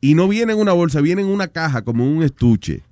Y 0.00 0.14
no 0.14 0.26
viene 0.26 0.54
en 0.54 0.58
una 0.58 0.72
bolsa, 0.72 1.00
viene 1.00 1.22
en 1.22 1.28
una 1.28 1.48
caja 1.48 1.82
como 1.82 2.04
un 2.04 2.24
estuche. 2.24 2.82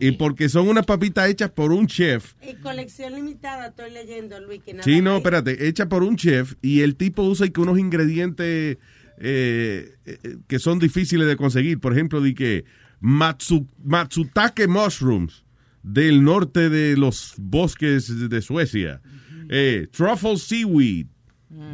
Y 0.00 0.12
porque 0.12 0.48
son 0.48 0.68
unas 0.68 0.86
papitas 0.86 1.28
hechas 1.28 1.50
por 1.50 1.72
un 1.72 1.86
chef. 1.86 2.34
Y 2.42 2.54
colección 2.56 3.14
limitada, 3.14 3.68
estoy 3.68 3.90
leyendo, 3.92 4.40
Luis, 4.40 4.62
que 4.62 4.72
nada 4.72 4.84
Sí, 4.84 5.00
no, 5.00 5.16
espérate, 5.16 5.68
hecha 5.68 5.88
por 5.88 6.02
un 6.02 6.16
chef 6.16 6.54
y 6.62 6.80
el 6.80 6.96
tipo 6.96 7.22
usa 7.22 7.46
y 7.46 7.50
que 7.50 7.60
unos 7.60 7.78
ingredientes 7.78 8.78
eh, 9.18 9.94
eh, 10.04 10.36
que 10.46 10.58
son 10.58 10.78
difíciles 10.78 11.26
de 11.26 11.36
conseguir. 11.36 11.80
Por 11.80 11.92
ejemplo, 11.92 12.20
di 12.20 12.34
que 12.34 12.64
matsu- 13.00 13.66
matsutake 13.84 14.66
mushrooms 14.68 15.44
del 15.82 16.22
norte 16.24 16.68
de 16.68 16.96
los 16.96 17.34
bosques 17.38 18.28
de 18.28 18.42
Suecia, 18.42 19.00
eh, 19.48 19.86
truffle 19.92 20.36
seaweed 20.36 21.06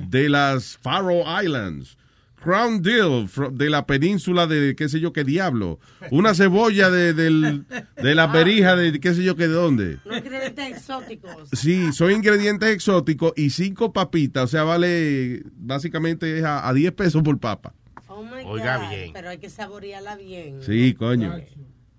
de 0.09 0.29
las 0.29 0.77
Faroe 0.79 1.25
Islands, 1.43 1.97
crown 2.43 2.83
dill 2.83 3.29
de 3.53 3.71
la 3.71 3.87
península 3.87 4.47
de 4.47 4.75
qué 4.77 4.89
sé 4.89 5.01
yo 5.01 5.13
qué 5.13 5.25
diablo, 5.25 5.79
una 6.11 6.35
cebolla 6.35 6.91
de, 6.91 7.15
del- 7.15 7.65
de 8.03 8.15
la 8.15 8.27
berija 8.27 8.77
de 8.77 8.99
qué 9.01 9.15
sé 9.15 9.23
yo 9.25 9.37
qué 9.37 9.49
de 9.49 9.55
dónde. 9.55 9.99
Los 10.05 10.19
ingredientes 10.19 10.69
exóticos. 10.77 11.49
Sí, 11.53 11.93
son 11.93 12.11
ingredientes 12.13 12.69
exóticos 12.71 13.33
y 13.37 13.51
cinco 13.51 13.93
papitas, 13.93 14.45
o 14.45 14.49
sea, 14.49 14.65
vale 14.65 15.43
básicamente 15.57 16.39
es 16.39 16.45
a, 16.45 16.69
a 16.69 16.73
10 16.75 16.93
pesos 16.93 17.23
por 17.23 17.39
papa. 17.39 17.75
Oh 18.09 18.23
my 18.23 18.43
Oiga 18.45 18.79
God, 18.79 18.91
bien. 18.91 19.11
Pero 19.13 19.29
hay 19.31 19.39
que 19.39 19.49
saborearla 19.49 20.17
bien. 20.17 20.59
Sí, 20.63 20.93
coño. 20.95 21.35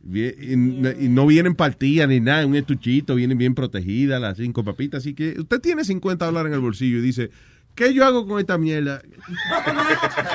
Bien- 0.06 0.36
y, 0.40 0.56
no- 0.58 0.92
y 0.92 1.08
no 1.08 1.26
vienen 1.26 1.56
partidas 1.56 2.10
ni 2.10 2.20
nada, 2.20 2.46
un 2.46 2.56
estuchito, 2.56 3.16
vienen 3.16 3.38
bien 3.38 3.56
protegidas 3.56 4.20
las 4.22 4.38
cinco 4.38 4.64
papitas. 4.64 5.00
Así 5.00 5.14
que 5.14 5.40
usted 5.40 5.60
tiene 5.62 5.86
50 5.86 6.26
dólares 6.26 6.50
en 6.50 6.56
el 6.56 6.60
bolsillo 6.60 6.98
y 6.98 7.02
dice, 7.02 7.30
¿qué 7.76 7.94
yo 7.94 8.06
hago 8.06 8.28
con 8.28 8.40
esta 8.40 8.58
mierda? 8.58 9.02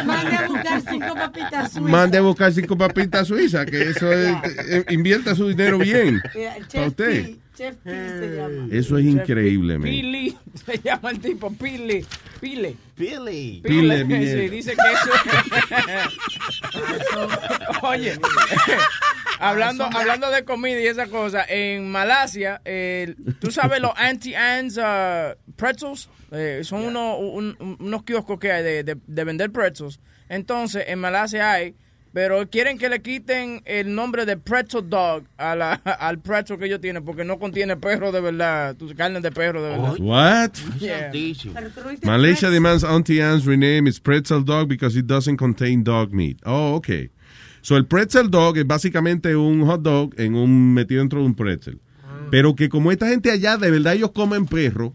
Mande 0.05 0.37
a 0.37 0.47
buscar 0.49 0.83
cinco 0.89 1.15
papitas 1.15 1.73
suizas. 1.73 1.91
Mande 1.91 2.19
a 2.19 2.21
buscar 2.23 2.53
cinco 2.53 2.79
papitas 2.79 3.29
suizas, 3.29 3.67
que 3.67 3.83
eso 3.91 4.13
es, 4.13 4.37
eh, 4.69 4.85
invierta 4.91 5.35
su 5.35 5.49
dinero 5.49 5.79
bien. 5.79 6.21
Para 6.23 6.67
Chef 6.67 6.87
usted. 6.89 7.25
P, 7.25 7.37
Chef 7.57 7.77
P 7.77 7.91
se 7.91 8.37
llama. 8.37 8.69
Eso 8.71 8.99
es 8.99 9.05
increíble, 9.07 9.79
man. 9.79 9.89
Pili, 9.91 10.37
se 10.65 10.79
llama 10.79 11.11
el 11.11 11.21
tipo, 11.21 11.53
Pili, 11.53 12.05
Pile. 12.41 12.77
Pili. 12.97 13.61
Pile, 13.65 13.99
Sí, 13.99 14.05
mierda. 14.05 14.43
dice 14.55 14.75
que 14.77 14.93
eso... 14.93 15.11
Oye, 17.83 18.19
hablando, 19.39 19.85
hablando 19.85 20.31
de 20.31 20.45
comida 20.45 20.81
y 20.81 20.87
esa 20.87 21.07
cosa, 21.07 21.45
en 21.49 21.91
Malasia, 21.91 22.61
eh, 22.65 23.15
tú 23.41 23.51
sabes 23.51 23.81
los 23.81 23.93
anti-ants 23.97 24.77
uh, 24.79 25.37
pretzels, 25.59 26.09
Eh, 26.31 26.61
son 26.63 26.85
unos, 26.85 27.17
un- 27.21 27.57
un- 27.59 27.77
unos 27.81 28.03
kioscos 28.05 28.39
que 28.39 28.53
hay 28.53 28.63
de, 28.63 28.85
de- 28.85 28.97
de 29.07 29.25
vender 29.25 29.51
pretzels. 29.51 29.99
Entonces, 30.29 30.85
en 30.87 30.99
Malasia 30.99 31.53
hay, 31.53 31.75
pero 32.13 32.47
quieren 32.51 32.77
que 32.79 32.89
le 32.91 33.01
quiten 33.01 33.63
el 33.65 33.95
nombre 33.95 34.27
de 34.27 34.37
pretzel 34.37 34.89
dog 34.89 35.23
a 35.39 35.55
la, 35.57 35.73
al 36.01 36.19
pretzel 36.19 36.59
que 36.59 36.67
ellos 36.67 36.81
tienen, 36.81 37.03
porque 37.05 37.25
no 37.25 37.39
contiene 37.39 37.77
perro 37.77 38.13
de 38.13 38.21
verdad, 38.21 38.77
carne 38.97 39.21
de 39.21 39.31
perro 39.31 39.63
de 39.63 39.71
verdad. 39.71 39.95
What? 39.99 40.51
Yeah. 40.81 41.11
Malaysia 42.05 42.51
demands 42.51 42.85
Auntie 42.85 43.23
Anne's 43.23 43.45
rename 43.47 43.89
its 43.89 44.01
pretzel 44.01 44.45
dog 44.45 44.69
because 44.69 44.97
it 44.99 45.07
doesn't 45.07 45.37
contain 45.39 45.83
dog 45.83 46.13
meat. 46.13 46.39
Oh, 46.45 46.75
okay. 46.77 47.11
So 47.63 47.77
el 47.77 47.87
pretzel 47.87 48.31
dog 48.31 48.57
es 48.59 48.67
básicamente 48.67 49.35
un 49.37 49.63
hot 49.67 49.83
dog 49.83 50.15
en 50.19 50.35
un 50.35 50.75
metido 50.75 51.01
dentro 51.01 51.21
de 51.21 51.27
un 51.27 51.35
pretzel. 51.35 51.79
Pero 52.31 52.55
que 52.55 52.69
como 52.69 52.93
esta 52.93 53.09
gente 53.09 53.31
allá 53.31 53.57
de 53.57 53.71
verdad 53.71 53.95
ellos 53.95 54.11
comen 54.13 54.45
perro, 54.47 54.95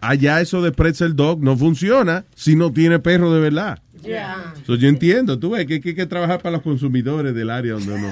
allá 0.00 0.40
eso 0.40 0.62
de 0.62 0.72
pretzel 0.72 1.14
dog 1.16 1.42
no 1.42 1.56
funciona 1.56 2.24
si 2.34 2.56
no 2.56 2.72
tiene 2.72 2.98
perro 2.98 3.32
de 3.32 3.40
verdad. 3.40 3.80
Ya. 4.02 4.54
So, 4.64 4.76
yo 4.76 4.88
entiendo, 4.88 5.38
tú 5.38 5.50
ves 5.50 5.66
que 5.66 5.80
que 5.80 5.90
hay 5.90 5.94
que 5.94 6.06
trabajar 6.06 6.40
para 6.40 6.52
los 6.56 6.62
consumidores 6.62 7.34
del 7.34 7.50
área 7.50 7.72
donde 7.74 8.00
no. 8.00 8.08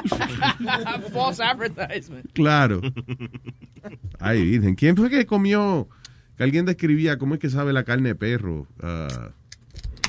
False 1.12 1.42
advertisement. 1.42 2.30
Claro. 2.32 2.80
Ay, 4.18 4.42
virgen. 4.44 4.74
¿Quién 4.74 4.96
fue 4.96 5.10
que 5.10 5.26
comió? 5.26 5.88
Que 6.36 6.44
alguien 6.44 6.64
describía 6.64 7.18
cómo 7.18 7.34
es 7.34 7.40
que 7.40 7.50
sabe 7.50 7.72
la 7.72 7.84
carne 7.84 8.10
de 8.10 8.14
perro. 8.14 8.66
Ah, 8.82 9.30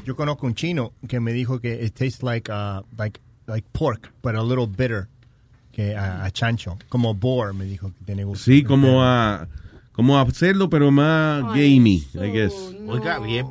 Yo 0.06 0.16
conozco 0.16 0.48
un 0.48 0.56
chino 0.56 0.94
que 1.08 1.20
me 1.20 1.34
dijo 1.34 1.60
que 1.60 1.84
it 1.84 1.94
tastes 1.94 2.24
like 2.24 2.50
uh, 2.52 2.82
like 2.98 3.20
like 3.48 3.68
pork, 3.74 4.12
but 4.24 4.36
a 4.36 4.42
little 4.44 4.66
bitter 4.68 5.08
que 5.74 5.96
a, 5.96 6.24
a 6.24 6.32
chancho, 6.32 6.78
como 6.90 7.14
boar 7.14 7.54
me 7.54 7.66
dijo 7.66 7.92
que 7.94 8.06
tiene 8.06 8.24
gusto. 8.24 8.46
sí, 8.46 8.64
como 8.64 9.04
a 9.04 9.48
como 9.92 10.18
a 10.20 10.30
cerdo, 10.32 10.70
pero 10.70 10.92
más 10.92 11.44
gamey, 11.48 12.06
I 12.14 12.32
guess. 12.32 12.76
Oiga, 12.88 13.20
bien. 13.20 13.46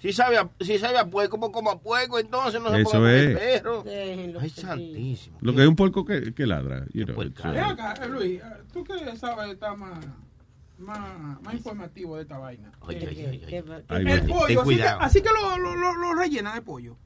Si 0.00 0.12
sabe 0.12 0.38
a, 0.38 0.48
si 0.60 0.78
sabe 0.78 0.96
a 0.98 1.10
puerco, 1.10 1.32
como 1.38 1.50
como 1.50 1.70
a 1.70 1.80
puerco, 1.80 2.18
entonces 2.20 2.60
no 2.62 2.70
se 2.70 2.82
Eso 2.82 2.90
con 2.92 3.06
el 3.08 3.30
es. 3.32 3.38
perro. 3.38 3.82
Déjenlo 3.82 4.38
Ay, 4.40 4.50
santísimo. 4.50 5.38
Lo 5.40 5.54
que 5.54 5.62
es 5.62 5.68
un 5.68 5.74
puerco 5.74 6.04
que, 6.04 6.32
que 6.34 6.46
ladra. 6.46 6.84
you 6.92 7.04
know, 7.04 7.16
Ven 7.18 7.58
acá, 7.58 7.94
eh, 8.02 8.08
Luis, 8.08 8.40
eh, 8.40 8.42
tú 8.72 8.84
que 8.84 9.16
sabes, 9.16 9.50
está 9.54 9.74
más, 9.74 9.98
más, 10.78 11.42
más 11.42 11.54
informativo 11.54 12.14
de 12.14 12.22
esta 12.22 12.38
vaina. 12.38 12.70
Oye, 12.80 13.08
oye, 13.08 13.28
oye, 13.28 13.56
El 13.58 14.22
pollo, 14.26 14.46
Ten 14.46 14.58
así 14.60 14.76
que, 14.76 14.82
así 14.84 15.20
que 15.22 15.28
lo, 15.30 15.58
lo, 15.58 15.74
lo, 15.74 15.94
lo 15.96 16.14
rellenan 16.14 16.54
de 16.54 16.62
pollo. 16.62 16.96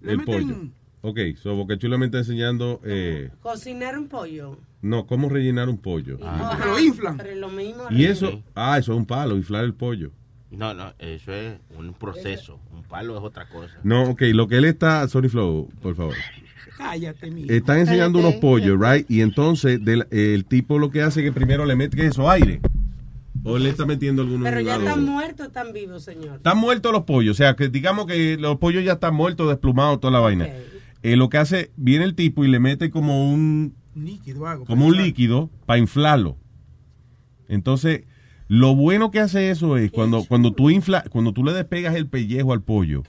Le 0.00 0.12
el 0.12 0.18
meten- 0.20 0.46
pollo. 0.48 0.68
Ok, 1.02 1.18
so 1.42 1.54
Bocachulo 1.56 1.98
me 1.98 2.06
está 2.06 2.18
enseñando, 2.18 2.80
eh, 2.84 3.30
Cocinar 3.42 3.98
un 3.98 4.06
pollo. 4.08 4.56
no, 4.82 5.06
cómo 5.06 5.28
rellenar 5.28 5.68
un 5.68 5.78
pollo. 5.78 6.18
Ajá, 6.24 6.64
lo 6.64 6.78
inflan. 6.78 7.16
Pero 7.16 7.34
lo 7.36 7.48
mismo. 7.48 7.84
Y 7.90 8.04
eso, 8.04 8.40
ah, 8.54 8.78
eso 8.78 8.92
es 8.92 8.98
un 8.98 9.06
palo, 9.06 9.36
inflar 9.36 9.64
el 9.64 9.74
pollo. 9.74 10.12
No, 10.52 10.74
no, 10.74 10.92
eso 10.98 11.32
es 11.32 11.58
un 11.76 11.92
proceso. 11.94 12.60
Un 12.72 12.82
palo 12.84 13.16
es 13.16 13.22
otra 13.24 13.48
cosa. 13.48 13.74
No, 13.82 14.10
ok, 14.10 14.22
lo 14.32 14.46
que 14.46 14.58
él 14.58 14.64
está, 14.66 15.08
Sony 15.08 15.28
Flow, 15.28 15.68
por 15.80 15.96
favor. 15.96 16.14
Cállate, 16.76 17.30
mijo. 17.30 17.50
Están 17.52 17.78
enseñando 17.78 18.18
unos 18.20 18.34
pollos, 18.34 18.78
right? 18.78 19.10
Y 19.10 19.22
entonces 19.22 19.84
del- 19.84 20.06
el 20.10 20.44
tipo 20.44 20.78
lo 20.78 20.90
que 20.90 21.02
hace 21.02 21.20
es 21.20 21.26
que 21.26 21.32
primero 21.32 21.64
le 21.66 21.74
mete 21.74 21.96
¿qué 21.96 22.04
es 22.04 22.10
eso, 22.12 22.30
aire. 22.30 22.60
O 23.44 23.58
le 23.58 23.70
está 23.70 23.86
metiendo 23.86 24.22
algunos 24.22 24.44
Pero 24.48 24.60
ya 24.60 24.76
están 24.76 25.04
muertos, 25.04 25.46
están 25.48 25.72
vivos, 25.72 26.04
señor. 26.04 26.36
Están 26.36 26.58
muertos 26.58 26.92
los 26.92 27.02
pollos, 27.02 27.34
o 27.34 27.38
sea, 27.38 27.56
que 27.56 27.68
digamos 27.68 28.06
que 28.06 28.36
los 28.38 28.58
pollos 28.58 28.84
ya 28.84 28.92
están 28.92 29.14
muertos, 29.14 29.48
desplumados, 29.48 29.98
toda 30.00 30.12
la 30.12 30.20
vaina. 30.20 30.46
Eh, 31.02 31.16
lo 31.16 31.28
que 31.28 31.38
hace, 31.38 31.72
viene 31.76 32.04
el 32.04 32.14
tipo 32.14 32.44
y 32.44 32.48
le 32.48 32.60
mete 32.60 32.90
como 32.90 33.32
un 33.32 33.74
Líquido, 33.94 34.46
algo. 34.46 34.64
como 34.64 34.86
un 34.86 34.96
líquido 34.96 35.50
para 35.66 35.78
inflarlo. 35.78 36.36
Entonces, 37.48 38.04
lo 38.48 38.74
bueno 38.74 39.10
que 39.10 39.20
hace 39.20 39.50
eso 39.50 39.76
es 39.76 39.90
cuando, 39.90 40.24
cuando 40.24 40.52
tú 40.52 40.70
infla, 40.70 41.04
cuando 41.10 41.32
tú 41.32 41.44
le 41.44 41.52
despegas 41.52 41.94
el 41.94 42.06
pellejo 42.06 42.52
al 42.52 42.62
pollo, 42.62 43.02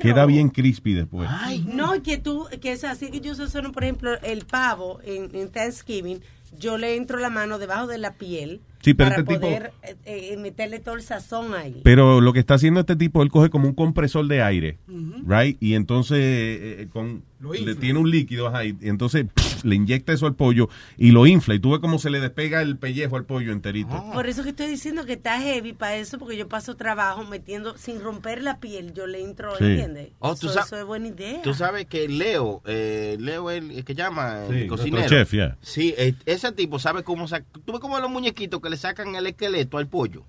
queda 0.00 0.26
bien 0.26 0.48
crispy 0.48 0.92
después. 0.92 1.28
No, 1.66 2.02
que 2.02 2.18
tú, 2.18 2.46
que 2.60 2.72
es 2.72 2.84
así 2.84 3.10
que 3.10 3.20
yo 3.20 3.34
solo, 3.34 3.72
por 3.72 3.84
ejemplo, 3.84 4.20
el 4.22 4.44
pavo 4.44 5.00
en, 5.04 5.34
en 5.34 5.50
Thanksgiving, 5.50 6.20
yo 6.58 6.78
le 6.78 6.96
entro 6.96 7.18
la 7.18 7.30
mano 7.30 7.58
debajo 7.58 7.86
de 7.86 7.98
la 7.98 8.14
piel 8.14 8.60
Sí, 8.80 8.94
pero 8.94 9.10
para 9.10 9.22
este 9.22 9.38
poder 9.38 9.72
eh, 9.82 9.96
eh, 10.04 10.36
meterle 10.36 10.78
todo 10.78 10.94
el 10.94 11.02
sazón 11.02 11.54
ahí. 11.54 11.80
Pero 11.82 12.20
lo 12.20 12.32
que 12.32 12.38
está 12.38 12.54
haciendo 12.54 12.80
este 12.80 12.96
tipo, 12.96 13.22
él 13.22 13.30
coge 13.30 13.50
como 13.50 13.66
un 13.68 13.74
compresor 13.74 14.26
de 14.28 14.42
aire, 14.42 14.78
right? 15.26 15.56
Y 15.60 15.74
entonces 15.74 16.18
eh, 16.18 16.82
eh, 16.82 16.88
con, 16.92 17.22
le 17.40 17.74
tiene 17.74 17.98
un 17.98 18.10
líquido, 18.10 18.46
ajá, 18.48 18.64
y 18.64 18.76
y 18.80 18.88
entonces 18.88 19.26
pff, 19.34 19.47
le 19.64 19.74
inyecta 19.76 20.12
eso 20.12 20.26
al 20.26 20.34
pollo 20.34 20.68
y 20.96 21.10
lo 21.10 21.26
infla. 21.26 21.54
Y 21.54 21.58
tú 21.60 21.70
ves 21.70 21.80
cómo 21.80 21.98
se 21.98 22.10
le 22.10 22.20
despega 22.20 22.62
el 22.62 22.76
pellejo 22.76 23.16
al 23.16 23.24
pollo 23.24 23.52
enterito. 23.52 24.04
Por 24.12 24.26
eso 24.28 24.42
que 24.42 24.50
estoy 24.50 24.66
diciendo 24.68 25.04
que 25.06 25.14
está 25.14 25.40
heavy 25.40 25.72
para 25.72 25.96
eso, 25.96 26.18
porque 26.18 26.36
yo 26.36 26.48
paso 26.48 26.76
trabajo 26.76 27.24
metiendo, 27.24 27.76
sin 27.78 28.00
romper 28.00 28.42
la 28.42 28.58
piel, 28.60 28.92
yo 28.94 29.06
le 29.06 29.22
entro, 29.22 29.56
Sí. 29.56 29.64
¿entiendes? 29.64 30.10
Oh, 30.18 30.34
tú 30.34 30.48
eso, 30.48 30.76
es 30.76 30.84
buena 30.84 31.08
idea. 31.08 31.42
Tú 31.42 31.54
sabes 31.54 31.86
que 31.86 32.08
Leo, 32.08 32.62
eh, 32.66 33.16
Leo 33.20 33.50
es 33.50 33.62
el, 33.62 33.84
que 33.84 33.94
llama, 33.94 34.44
el 34.46 34.62
Sí, 34.62 34.66
cocinero. 34.68 35.08
chef, 35.08 35.30
yeah. 35.32 35.56
Sí, 35.60 35.94
eh, 35.98 36.14
ese 36.26 36.52
tipo 36.52 36.78
sabe 36.78 37.02
cómo 37.02 37.28
sacar. 37.28 37.46
Tú 37.64 37.72
ves 37.72 37.80
como 37.80 37.98
los 37.98 38.10
muñequitos 38.10 38.60
que 38.60 38.70
le 38.70 38.76
sacan 38.76 39.14
el 39.14 39.26
esqueleto 39.26 39.78
al 39.78 39.86
pollo. 39.88 40.24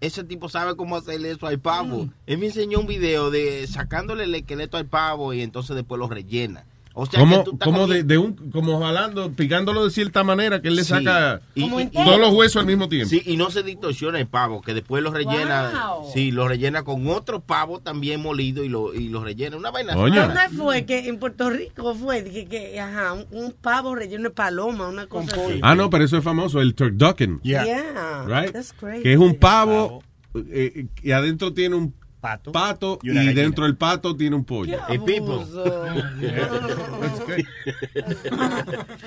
Ese 0.00 0.24
tipo 0.24 0.48
sabe 0.48 0.76
cómo 0.76 0.96
hacerle 0.96 1.30
eso 1.32 1.46
al 1.46 1.58
pavo. 1.58 2.04
Mm. 2.04 2.12
Él 2.26 2.38
me 2.38 2.46
enseñó 2.46 2.80
un 2.80 2.86
video 2.86 3.30
de 3.30 3.66
sacándole 3.66 4.24
el 4.24 4.34
esqueleto 4.34 4.78
al 4.78 4.86
pavo 4.86 5.34
y 5.34 5.42
entonces 5.42 5.76
después 5.76 5.98
lo 5.98 6.08
rellena. 6.08 6.64
O 7.02 7.06
sea 7.06 7.18
como 7.20 7.38
que 7.38 7.44
tú 7.44 7.50
estás 7.52 7.66
como 7.66 7.86
de, 7.86 8.18
un 8.18 8.34
como 8.50 8.78
jalando, 8.80 9.32
picándolo 9.32 9.84
de 9.84 9.90
cierta 9.90 10.22
manera 10.22 10.60
que 10.60 10.68
él 10.68 10.76
le 10.76 10.82
Sí. 10.84 10.90
saca 10.90 11.40
Y- 11.54 11.64
y- 11.64 11.86
todos 11.92 12.20
los 12.20 12.34
huesos 12.34 12.60
al 12.60 12.66
mismo 12.66 12.88
tiempo. 12.88 13.08
Sí, 13.08 13.22
y 13.24 13.36
no 13.36 13.50
se 13.50 13.62
distorsiona 13.62 14.18
el 14.20 14.26
pavo, 14.26 14.60
que 14.60 14.74
después 14.74 15.02
lo 15.02 15.10
rellena. 15.10 15.70
Wow. 15.98 16.10
Sí, 16.12 16.30
lo 16.30 16.46
rellena 16.46 16.82
con 16.82 17.06
otro 17.08 17.40
pavo 17.40 17.80
también 17.80 18.20
molido 18.20 18.62
y 18.64 18.68
lo, 18.68 18.94
y 18.94 19.08
lo 19.08 19.24
rellena. 19.24 19.56
Una 19.56 19.70
vaina. 19.70 19.94
¿Dónde 19.94 20.20
fue 20.56 20.84
que 20.84 21.08
en 21.08 21.18
Puerto 21.18 21.48
Rico 21.48 21.94
fue 21.94 22.22
que, 22.24 22.46
que, 22.46 22.78
ajá, 22.78 23.14
un, 23.14 23.26
un 23.30 23.52
pavo 23.52 23.94
relleno 23.94 24.24
de 24.24 24.30
paloma, 24.30 24.88
una 24.88 25.06
cosa 25.06 25.34
así? 25.34 25.60
Ah, 25.62 25.74
no, 25.74 25.88
pero 25.88 26.04
eso 26.04 26.18
es 26.18 26.24
famoso, 26.24 26.60
el 26.60 26.74
turducken. 26.74 27.40
Yeah. 27.42 28.24
Right? 28.26 28.52
That's 28.52 28.72
crazy. 28.72 29.02
Que 29.02 29.12
es 29.14 29.18
un 29.18 29.36
pavo 29.36 30.02
eh, 30.34 30.86
y 31.02 31.10
adentro 31.12 31.52
tiene 31.52 31.74
un 31.76 31.94
pato, 32.20 32.98
y, 33.02 33.08
y 33.08 33.10
una 33.10 33.22
gallina. 33.24 33.42
dentro 33.42 33.64
del 33.64 33.76
pato 33.76 34.16
tiene 34.16 34.36
un 34.36 34.44
pollo. 34.44 34.78
Y 34.88 34.98
people. 34.98 35.44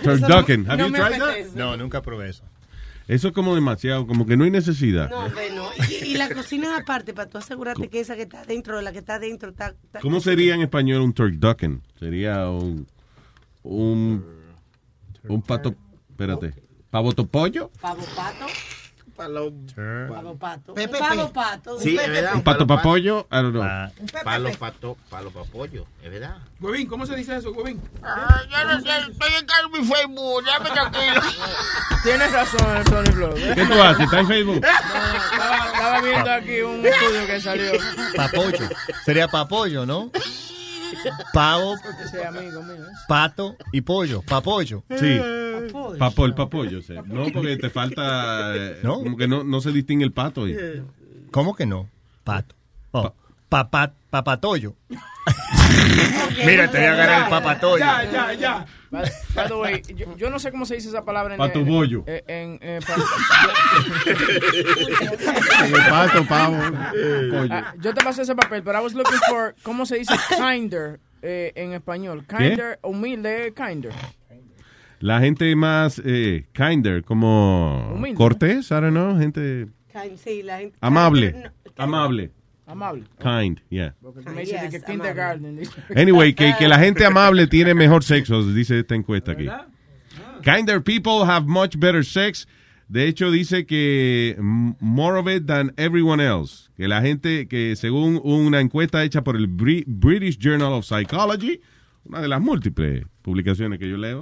Turducken. 0.03 0.69
Have 0.69 0.80
you 0.80 0.91
tried 0.91 1.19
that? 1.19 1.56
No, 1.56 1.77
nunca 1.77 2.02
probé 2.02 2.30
eso. 2.30 2.44
Eso 3.07 3.27
es 3.27 3.34
como 3.34 3.53
demasiado, 3.53 4.07
como 4.07 4.26
que 4.26 4.38
no 4.38 4.45
hay 4.45 4.52
necesidad. 4.52 5.10
No, 5.10 5.27
no. 5.27 5.69
Y, 5.90 6.14
y 6.14 6.18
la 6.18 6.30
cocina 6.34 6.77
aparte, 6.77 7.14
para 7.14 7.30
tú 7.30 7.38
asegurarte 7.38 7.90
que 7.90 7.99
esa 7.99 8.15
que 8.15 8.22
está 8.23 8.45
dentro, 8.45 8.81
la 8.81 8.94
que 8.94 8.99
está 8.99 9.19
dentro, 9.19 9.49
está... 9.49 9.76
está- 9.84 9.99
¿Cómo 9.99 10.22
sería 10.22 10.56
en 10.56 10.61
español 10.61 11.02
un 11.02 11.14
turducken? 11.14 11.81
Sería 11.99 12.48
un 12.49 12.88
un 13.64 14.26
un 15.27 15.41
pato, 15.41 15.76
espérate, 16.10 16.53
pavo 16.90 17.11
topollo, 17.14 17.72
Pavo 17.81 18.03
pato. 18.15 18.45
Palo, 19.15 19.53
Pavo 20.10 20.35
pato. 20.38 20.73
Pepe, 20.73 20.98
pe- 20.98 21.27
pato. 21.34 21.80
Sí, 21.80 21.95
es 21.98 22.10
verdad. 22.10 22.34
un 22.34 22.41
pato 22.41 22.65
papollo, 22.65 23.27
don't 23.30 23.53
know. 23.53 23.64
Palo 24.23 24.52
pato, 24.57 24.98
palo 25.10 25.30
papollo, 25.30 25.85
es 26.03 26.11
verdad. 26.11 26.38
Huevín, 26.60 26.88
¿cómo 26.88 27.06
se 27.06 27.15
dice 27.15 27.35
eso, 27.35 27.52
Huevín? 27.52 27.80
yo 28.02 28.64
no 28.65 28.81
sé, 28.81 28.90
estoy 29.11 29.34
en 29.38 29.72
mi 29.72 29.88
Facebook, 29.88 30.44
ya 30.45 30.60
me 30.60 30.69
tranquilo. 30.72 31.22
Tienes 32.03 32.31
razón, 32.31 32.76
el 32.77 32.88
Sony 32.88 33.14
Flow. 33.14 33.34
¿Qué 33.53 33.65
tú 33.65 33.81
haces? 33.81 33.99
¿Estás 34.06 34.19
en 34.22 34.27
Facebook? 34.27 34.56
Estaba, 34.65 35.57
estaba 35.73 36.02
viendo 36.02 36.31
aquí 36.31 36.61
un 36.61 36.85
estudio 36.85 37.27
que 37.27 37.41
salió. 37.41 37.72
Papollo. 38.15 38.69
Sería 39.06 39.27
papollo, 39.27 39.85
¿no? 39.85 40.10
Pavo, 41.34 41.76
Ese 42.03 42.26
amigo 42.26 42.61
mío. 42.64 42.76
¿eh? 42.86 42.88
pato 43.07 43.56
y 43.72 43.82
pollo. 43.82 44.22
Papollo. 44.22 44.84
Sí. 44.98 45.20
Papo, 45.98 46.26
el 46.26 46.34
papollo, 46.34 46.82
sí. 46.82 46.94
No, 47.06 47.26
porque 47.34 47.57
te 47.57 47.70
falta, 47.70 48.56
eh, 48.56 48.80
como 48.84 49.15
que 49.18 49.28
no, 49.28 49.44
no 49.44 49.61
se 49.61 49.72
distingue 49.72 50.03
el 50.06 50.11
pato. 50.11 50.44
ahí. 50.44 50.56
¿Cómo 51.32 51.56
que 51.56 51.65
no? 51.65 51.90
Pato. 52.24 52.56
Oh, 52.91 53.14
papa- 53.49 53.94
papatoyo. 54.14 54.76
Mira, 56.45 56.69
te 56.69 56.77
voy 56.77 56.85
a 56.88 56.91
agarrar 56.94 57.23
el 57.23 57.30
papatoyo. 57.30 57.77
Ya, 57.80 58.03
ya, 58.11 58.34
ya. 58.34 58.65
By, 58.91 59.10
by 59.34 59.48
the 59.48 59.53
way, 59.56 59.81
yo, 59.95 60.06
yo 60.18 60.30
no 60.30 60.38
sé 60.38 60.52
cómo 60.52 60.68
se 60.68 60.76
dice 60.76 60.90
esa 60.90 61.03
palabra 61.03 61.34
en 61.34 61.40
Pato 61.40 61.60
en- 61.60 61.65
bollo. 61.65 62.03
eh, 62.06 62.23
En, 62.27 62.60
eh, 62.61 62.80
pato, 65.90 66.23
pavo, 66.30 66.57
pollo. 67.31 67.49
Ah, 67.53 67.73
yo 67.81 67.91
te 67.94 68.03
pasé 68.03 68.22
ese 68.22 68.35
papel, 68.35 68.61
pero 68.64 68.80
I 68.80 68.84
was 68.84 68.94
looking 68.94 69.18
for 69.27 69.56
cómo 69.64 69.85
se 69.88 69.98
dice 69.98 70.14
kinder 70.38 70.99
eh, 71.23 71.52
en 71.56 71.73
español. 71.73 72.23
¿Qué? 72.27 72.38
Kinder, 72.49 72.80
humilde, 72.84 73.52
kinder. 73.56 73.94
La 74.99 75.19
gente 75.22 75.56
más 75.56 75.99
eh, 76.06 76.45
kinder, 76.53 77.03
como 77.03 77.91
Humilde. 77.95 78.15
cortés, 78.18 78.68
I 78.69 78.76
don't 78.76 78.91
know, 78.91 79.18
gente 79.18 79.68
Kind, 79.91 80.18
sí, 80.18 80.44
la 80.44 80.60
gente- 80.60 80.77
amable, 80.81 81.34
No, 81.34 81.84
amable, 81.84 82.31
Amable. 82.65 83.03
kind, 83.19 83.60
yeah. 83.69 83.94
Me 84.34 84.45
Yes, 84.45 84.72
que 84.72 84.81
kindergarten. 84.81 85.57
dice. 85.57 85.72
Anyway, 85.95 86.34
que, 86.34 86.53
que 86.57 86.68
la 86.68 86.80
gente 86.80 87.06
amable 87.06 87.48
tiene 87.48 87.73
mejor 87.73 88.03
sexo, 88.03 88.41
dice 88.53 88.80
esta 88.80 88.95
encuesta 88.95 89.34
aquí. 89.34 89.48
Kinder 90.44 90.81
people 90.81 91.26
have 91.26 91.45
much 91.48 91.77
better 91.77 92.03
sex. 92.06 92.48
De 92.88 93.07
hecho, 93.07 93.31
dice 93.31 93.65
que 93.65 94.35
more 94.40 95.18
of 95.18 95.27
it 95.27 95.45
than 95.45 95.73
everyone 95.77 96.22
else. 96.22 96.69
Que 96.77 96.88
la 96.88 97.02
gente, 97.02 97.48
que 97.48 97.76
según 97.76 98.19
una 98.23 98.60
encuesta 98.60 99.03
hecha 99.03 99.23
por 99.23 99.35
el 99.35 99.48
Bri- 99.48 99.84
British 99.88 100.38
Journal 100.38 100.73
of 100.73 100.85
Psychology, 100.85 101.60
una 102.06 102.22
de 102.22 102.27
las 102.27 102.41
múltiples 102.41 103.06
publicaciones 103.22 103.80
que 103.80 103.90
yo 103.90 103.98
leo, 103.98 104.22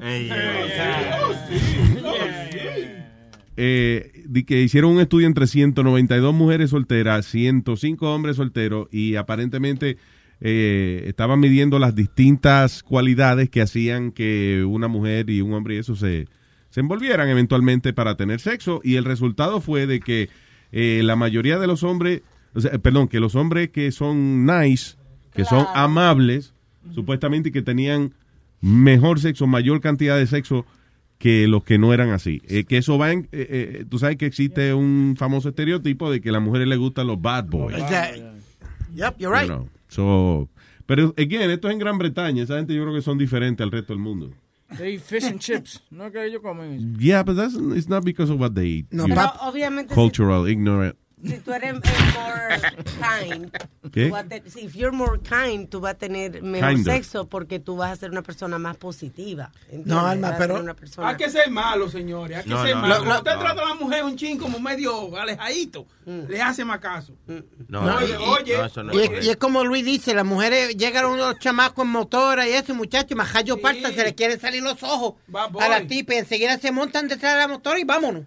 eh, 3.63 4.25
que 4.47 4.63
hicieron 4.63 4.93
un 4.93 5.01
estudio 5.01 5.27
entre 5.27 5.45
192 5.45 6.33
mujeres 6.33 6.71
solteras, 6.71 7.27
105 7.27 8.11
hombres 8.11 8.38
solteros 8.38 8.88
y 8.91 9.17
aparentemente 9.17 9.97
eh, 10.39 11.03
estaban 11.05 11.39
midiendo 11.39 11.77
las 11.77 11.93
distintas 11.93 12.81
cualidades 12.81 13.51
que 13.51 13.61
hacían 13.61 14.13
que 14.13 14.65
una 14.67 14.88
mujer 14.88 15.29
y 15.29 15.41
un 15.41 15.53
hombre 15.53 15.75
y 15.75 15.77
eso 15.77 15.95
se, 15.95 16.27
se 16.71 16.79
envolvieran 16.79 17.29
eventualmente 17.29 17.93
para 17.93 18.17
tener 18.17 18.39
sexo. 18.39 18.81
Y 18.83 18.95
el 18.95 19.05
resultado 19.05 19.61
fue 19.61 19.85
de 19.85 19.99
que 19.99 20.29
eh, 20.71 21.01
la 21.03 21.15
mayoría 21.15 21.59
de 21.59 21.67
los 21.67 21.83
hombres, 21.83 22.23
o 22.55 22.61
sea, 22.61 22.71
perdón, 22.79 23.09
que 23.09 23.19
los 23.19 23.35
hombres 23.35 23.69
que 23.69 23.91
son 23.91 24.47
nice, 24.47 24.95
que 25.35 25.45
son 25.45 25.67
amables, 25.75 26.55
supuestamente 26.95 27.51
que 27.51 27.61
tenían 27.61 28.15
mejor 28.59 29.19
sexo, 29.19 29.45
mayor 29.45 29.81
cantidad 29.81 30.17
de 30.17 30.25
sexo 30.25 30.65
que 31.22 31.48
los 31.48 31.64
que 31.64 31.77
no 31.77 31.93
eran 31.93 32.10
así. 32.10 32.41
Eh, 32.48 32.64
que 32.64 32.77
eso 32.77 32.98
va 32.98 33.11
en, 33.11 33.30
eh, 33.31 33.77
eh, 33.81 33.85
tú 33.88 33.99
sabes 33.99 34.18
que 34.18 34.26
existe 34.26 34.73
un 34.73 35.14
famoso 35.15 35.49
estereotipo 35.49 36.10
de 36.10 36.19
que 36.19 36.30
a 36.30 36.31
las 36.31 36.41
mujeres 36.41 36.68
les 36.68 36.80
gustan 36.80 37.06
los 37.06 37.22
bad 37.22 37.45
boys. 37.45 37.77
Yep, 37.77 38.34
you're 38.95 39.15
you 39.19 39.31
right. 39.31 39.45
know. 39.45 39.69
So, 39.88 40.49
pero, 40.88 41.14
again, 41.18 41.52
esto 41.52 41.68
es 41.68 41.73
en 41.73 41.80
Gran 41.80 41.99
Bretaña. 41.99 42.41
Esa 42.41 42.57
gente 42.57 42.73
yo 42.73 42.81
creo 42.81 42.95
que 42.95 43.03
son 43.03 43.19
diferentes 43.19 43.64
al 43.64 43.72
resto 43.72 43.93
del 43.93 44.02
mundo. 44.02 44.31
They 44.76 44.95
eat 44.95 45.02
fish 45.02 45.26
and 45.26 45.39
chips. 45.39 45.84
No 45.91 46.07
es 46.07 46.11
que 46.11 46.26
ellos 46.26 46.41
comen 46.41 46.73
eso. 46.73 46.88
Yeah, 46.98 47.22
but 47.22 47.35
that's, 47.35 47.53
it's 47.76 47.88
not 47.88 48.03
because 48.03 48.31
of 48.34 48.39
what 48.39 48.53
they 48.53 48.80
eat. 48.80 48.88
No, 48.89 49.06
You- 49.06 49.14
pero 49.14 49.31
obviamente 49.41 49.93
Cultural, 49.93 50.49
ignorant 50.49 50.95
si 51.26 51.38
tú 51.39 51.53
eres 51.53 51.76
eh, 51.76 51.80
more 52.15 52.61
kind, 53.30 53.52
¿Qué? 53.91 54.11
si 54.48 54.61
if 54.61 54.73
you're 54.76 54.95
more 54.95 55.19
kind, 55.19 55.69
tú 55.69 55.80
vas 55.80 55.93
a 55.93 55.98
tener 55.98 56.41
mejor 56.41 56.76
Kinder. 56.76 56.93
sexo 56.95 57.27
porque 57.27 57.60
tú 57.60 57.76
vas 57.77 57.91
a 57.91 57.95
ser 57.95 58.11
una 58.11 58.22
persona 58.22 58.57
más 58.57 58.77
positiva. 58.77 59.52
¿entiendes? 59.65 59.88
No, 59.88 59.99
Alma, 60.06 60.35
pero- 60.38 60.60
una 60.60 60.73
persona- 60.73 61.10
Hay 61.10 61.18
que 61.18 61.30
ser 61.30 61.49
malo, 61.52 61.89
señores. 61.89 62.38
Hay 62.39 62.43
que 62.43 62.49
No, 62.49 62.64
ser 62.64 62.76
no, 62.76 62.81
malo. 62.81 62.95
no, 62.99 63.06
Cuando 63.06 63.18
usted 63.19 63.34
no. 63.35 63.39
trata 63.39 63.61
a 63.61 63.69
la 63.69 63.76
mujer 63.76 64.03
un 64.03 64.15
chin 64.15 64.38
como 64.38 64.60
medio 64.60 65.15
alejadito, 65.18 65.85
le 66.06 66.41
hace 66.41 66.65
más 66.65 66.80
caso. 66.80 67.14
No, 67.68 67.81
oye, 67.98 68.14
y- 68.19 68.23
oye. 68.23 68.57
no, 68.57 68.65
eso 68.65 68.84
no 68.84 68.93
Y 68.93 68.99
es 69.02 69.27
y 69.27 69.35
como 69.35 69.64
Luis 69.64 69.85
dice, 69.85 70.14
las 70.14 70.26
mujeres 70.26 70.76
llegan 70.77 71.06
unos 71.06 71.38
chamacos 71.39 71.85
en 71.85 71.91
motora 71.91 72.48
y 72.48 72.53
eso, 72.53 72.73
muchachos, 72.73 73.15
majayo 73.18 73.60
parta, 73.61 73.89
se 73.91 74.03
le 74.03 74.15
quieren 74.15 74.39
salir 74.39 74.64
los 74.64 74.81
ojos 74.84 75.14
a 75.34 75.68
la 75.69 75.85
tipa 75.88 76.15
y 76.15 76.18
enseguida 76.18 76.57
se 76.57 76.72
montan 76.72 77.07
detrás 77.07 77.34
de 77.34 77.39
la 77.39 77.48
motora 77.48 77.80
y 77.80 77.84
vámonos. 77.84 78.23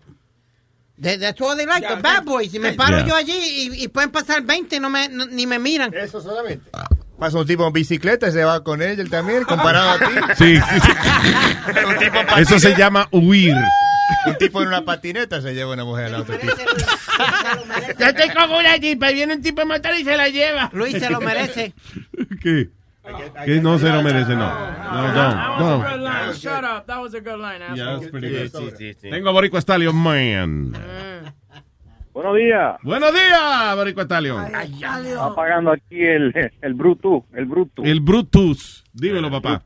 De, 0.96 1.18
that's 1.18 1.40
what 1.40 1.56
they 1.56 1.66
like, 1.66 1.82
Ya, 1.82 1.96
the 1.96 2.02
bad 2.02 2.24
boys. 2.24 2.54
Y 2.54 2.58
me 2.60 2.72
paro 2.74 3.04
yo 3.04 3.16
allí 3.16 3.32
y, 3.34 3.84
y 3.84 3.88
pueden 3.88 4.10
pasar 4.10 4.42
20 4.42 4.76
y 4.76 4.80
no 4.80 4.88
me, 4.90 5.08
no- 5.08 5.26
ni 5.26 5.46
me 5.46 5.58
miran. 5.58 5.92
Eso 5.92 6.20
solamente. 6.20 6.70
Pasa 7.18 7.38
un 7.38 7.46
tipo 7.46 7.66
en 7.66 7.72
bicicleta 7.72 8.28
y 8.28 8.32
se 8.32 8.44
va 8.44 8.62
con 8.62 8.80
ella 8.82 9.00
él 9.02 9.10
también, 9.10 9.44
comparado 9.44 9.90
a 9.90 9.98
ti. 9.98 10.04
Sí. 10.38 10.56
un 10.56 11.98
tipo 11.98 12.18
en 12.18 12.38
Eso 12.42 12.58
se 12.58 12.74
llama 12.76 13.08
huir. 13.10 13.56
Un 14.26 14.36
tipo 14.36 14.60
en 14.62 14.68
una 14.68 14.84
patineta 14.84 15.40
se 15.40 15.54
lleva 15.54 15.72
una 15.72 15.84
mujer 15.84 16.06
a 16.06 16.08
la 16.10 16.18
otra 16.20 16.38
tipo. 16.38 16.52
Yo 17.98 18.06
estoy 18.06 18.28
con 18.30 18.50
una 18.52 18.78
tipa 18.78 19.10
y 19.10 19.14
viene 19.14 19.34
un 19.34 19.42
tipo 19.42 19.62
en 19.62 19.68
motor 19.68 19.94
y 19.98 20.04
se 20.04 20.16
la 20.16 20.28
lleva. 20.28 20.70
Luis 20.72 20.98
se 20.98 21.10
lo 21.10 21.20
merece. 21.20 21.72
¿Qué? 22.42 22.68
Que 23.44 23.60
no 23.60 23.78
se 23.78 23.90
lo 23.90 24.02
merece, 24.02 24.34
no. 24.34 24.48
No, 24.48 25.08
no, 25.08 25.14
That 25.14 25.58
was 25.58 25.60
a 25.60 25.60
no. 25.60 25.78
good 25.78 26.00
line. 26.00 26.32
Shut 26.34 26.64
up. 26.64 26.86
That 26.86 27.00
was 27.00 27.14
a 27.14 27.20
good 27.20 27.38
line. 27.38 27.60
Yeah, 27.76 27.98
that's 27.98 28.10
pretty 28.10 28.30
good. 28.30 28.96
Tengo 29.10 29.28
a 29.28 29.32
Boricua 29.32 29.60
Stallion 29.60 29.94
Man. 29.96 30.72
Buenos 32.14 32.36
días. 32.36 32.76
Buenos 32.82 33.12
días, 33.12 33.76
Boricua 33.76 34.04
Stallion. 34.04 34.46
Está 34.54 35.34
pagando 35.34 35.72
aquí 35.72 36.00
el, 36.02 36.32
el 36.62 36.74
Bluetooth, 36.74 37.24
el 37.34 37.44
Bluetooth. 37.44 37.84
El 37.84 38.00
Brutus. 38.00 38.84
Dímelo, 38.92 39.30
papá. 39.30 39.62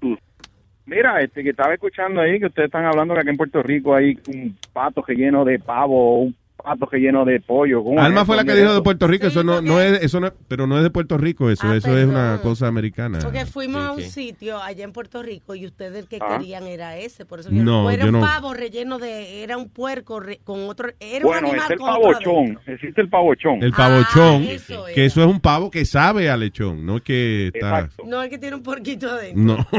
Mira, 0.86 1.20
este 1.20 1.42
que 1.44 1.50
estaba 1.50 1.74
escuchando 1.74 2.22
ahí 2.22 2.40
que 2.40 2.46
ustedes 2.46 2.66
están 2.68 2.86
hablando 2.86 3.12
que 3.14 3.20
aquí 3.20 3.28
en 3.28 3.36
Puerto 3.36 3.62
Rico 3.62 3.94
hay 3.94 4.18
un 4.28 4.56
pato 4.72 5.02
que 5.02 5.14
lleno 5.14 5.44
de 5.44 5.58
pavo, 5.58 6.22
un 6.22 6.34
pato 6.62 6.86
que 6.88 6.98
lleno 6.98 7.24
de 7.24 7.40
pollo. 7.40 7.82
¿Cómo 7.84 7.98
es 8.00 8.04
Alma 8.04 8.24
fue 8.24 8.36
la 8.36 8.44
que 8.44 8.54
dijo 8.54 8.74
de. 8.74 8.82
Puerto 8.82 9.06
Rico, 9.06 9.26
eso 9.28 9.42
no, 9.44 9.60
no 9.62 9.80
es, 9.80 10.02
eso 10.02 10.20
no, 10.20 10.32
pero 10.48 10.66
no 10.66 10.76
es 10.76 10.82
de 10.82 10.90
Puerto 10.90 11.16
Rico, 11.18 11.50
eso, 11.50 11.66
Ah, 11.68 11.76
eso 11.76 11.96
es 11.96 12.06
una 12.06 12.40
cosa 12.42 12.66
americana. 12.66 13.18
Porque 13.22 13.46
fuimos 13.46 13.82
a 13.82 13.92
un 13.92 14.00
Sí, 14.02 14.10
sitio 14.10 14.58
allá 14.62 14.84
en 14.84 14.92
Puerto 14.92 15.22
Rico 15.22 15.54
y 15.54 15.66
ustedes 15.66 15.96
el 16.02 16.08
que 16.08 16.18
Ah. 16.20 16.36
querían 16.38 16.64
era 16.64 16.96
ese. 16.96 17.24
Por 17.24 17.40
eso 17.40 17.48
No, 17.52 17.86
o 17.86 17.90
era 17.90 18.02
yo 18.04 18.08
un 18.10 18.20
no. 18.20 18.26
pavo 18.26 18.54
relleno 18.54 18.98
de. 18.98 19.42
Era 19.42 19.56
un 19.56 19.68
puerco 19.68 20.20
re- 20.20 20.40
con 20.44 20.68
otro. 20.68 20.88
Era 21.00 21.24
Bueno, 21.24 21.48
un 21.48 21.56
es 21.56 21.62
animal 21.62 21.72
el 21.72 21.78
con 21.78 21.88
otro 21.90 22.04
adentro. 22.10 22.32
pavochón, 22.32 22.58
existe 22.66 23.00
el 23.00 23.08
pavochón. 23.08 23.62
El 23.62 23.72
pavochón, 23.72 24.42
Ah, 24.48 24.52
eso 24.52 24.84
que 24.94 25.04
eso 25.04 25.20
es 25.22 25.26
un 25.26 25.40
pavo 25.40 25.70
que 25.70 25.84
sabe 25.84 26.28
a 26.30 26.36
lechón, 26.36 26.84
no 26.84 27.00
que 27.00 27.48
está... 27.54 27.80
Exacto. 27.80 28.02
No, 28.06 28.22
el 28.22 28.30
que 28.30 28.38
tiene 28.38 28.56
un 28.56 28.62
porquito 28.62 29.08
adentro. 29.10 29.56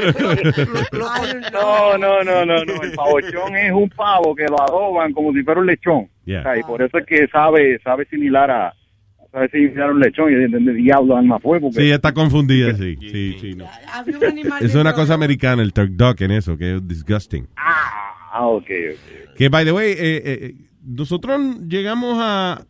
No. 0.92 1.10
No, 1.52 1.98
no, 1.98 2.22
no, 2.24 2.44
no, 2.46 2.64
no. 2.64 2.82
El 2.82 2.92
pavochón 3.20 3.56
es 3.56 3.72
un 3.72 3.88
pavo 3.90 4.34
que 4.34 4.44
lo 4.44 4.60
adoban 4.60 5.12
como 5.12 5.32
si 5.32 5.42
fuera 5.42 5.60
un 5.60 5.66
lechón. 5.66 6.08
Yeah. 6.24 6.40
O 6.40 6.42
sea, 6.42 6.58
y 6.58 6.62
por 6.62 6.82
eso 6.82 6.98
es 6.98 7.06
que 7.06 7.26
sabe, 7.28 7.78
sabe 7.82 8.06
similar 8.06 8.50
a, 8.50 8.74
sabe 9.32 9.48
similar 9.48 9.90
a 9.90 9.92
un 9.92 10.00
lechón. 10.00 10.32
Y 10.32 10.34
de, 10.34 10.48
de 10.48 10.72
diablo 10.74 11.16
alma 11.16 11.38
fue 11.38 11.60
porque. 11.60 11.80
Sí, 11.80 11.90
está 11.90 12.12
confundida, 12.12 12.74
sí. 12.74 12.96
sí, 13.00 13.36
sí, 13.40 13.54
no. 13.54 13.66
Es 14.60 14.74
una 14.74 14.92
cosa 14.92 15.14
americana, 15.14 15.62
el 15.62 15.72
turk 15.72 15.90
duck 15.90 16.20
en 16.20 16.32
eso, 16.32 16.56
que 16.56 16.76
es 16.76 16.86
disgusting. 16.86 17.46
Ah, 17.56 18.46
ok, 18.46 18.70
ok. 18.92 19.36
Que, 19.36 19.48
by 19.48 19.64
the 19.64 19.72
way, 19.72 19.90
eh, 19.92 20.22
eh, 20.24 20.54
nosotros 20.84 21.40
llegamos 21.68 22.16
a, 22.20 22.62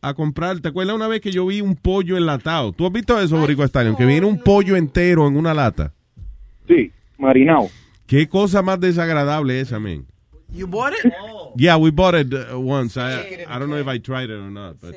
a 0.00 0.14
comprar, 0.14 0.60
¿te 0.60 0.68
acuerdas 0.68 0.94
una 0.94 1.08
vez 1.08 1.20
que 1.20 1.30
yo 1.30 1.46
vi 1.46 1.60
un 1.60 1.76
pollo 1.76 2.16
enlatado? 2.16 2.72
¿Tú 2.72 2.86
has 2.86 2.92
visto 2.92 3.18
eso, 3.20 3.38
Boricua 3.38 3.66
Stallion? 3.66 3.96
Que 3.96 4.06
viene 4.06 4.26
un 4.26 4.38
pollo 4.38 4.76
entero 4.76 5.26
en 5.26 5.36
una 5.36 5.54
lata. 5.54 5.92
Sí, 6.68 6.90
marinado. 7.18 7.68
Qué 8.06 8.28
cosa 8.28 8.62
más 8.62 8.78
desagradable 8.80 9.60
esa, 9.60 9.78
man. 9.78 10.06
You 10.52 10.66
bought 10.66 10.92
it? 10.92 11.12
Yeah, 11.56 11.76
we 11.76 11.90
bought 11.90 12.14
it 12.14 12.32
uh, 12.32 12.58
once. 12.58 12.96
I, 12.96 13.44
I 13.48 13.58
don't 13.58 13.68
know 13.70 13.78
if 13.78 13.88
I 13.88 13.98
tried 13.98 14.30
it 14.30 14.36
or 14.38 14.50
not, 14.50 14.76
but 14.80 14.94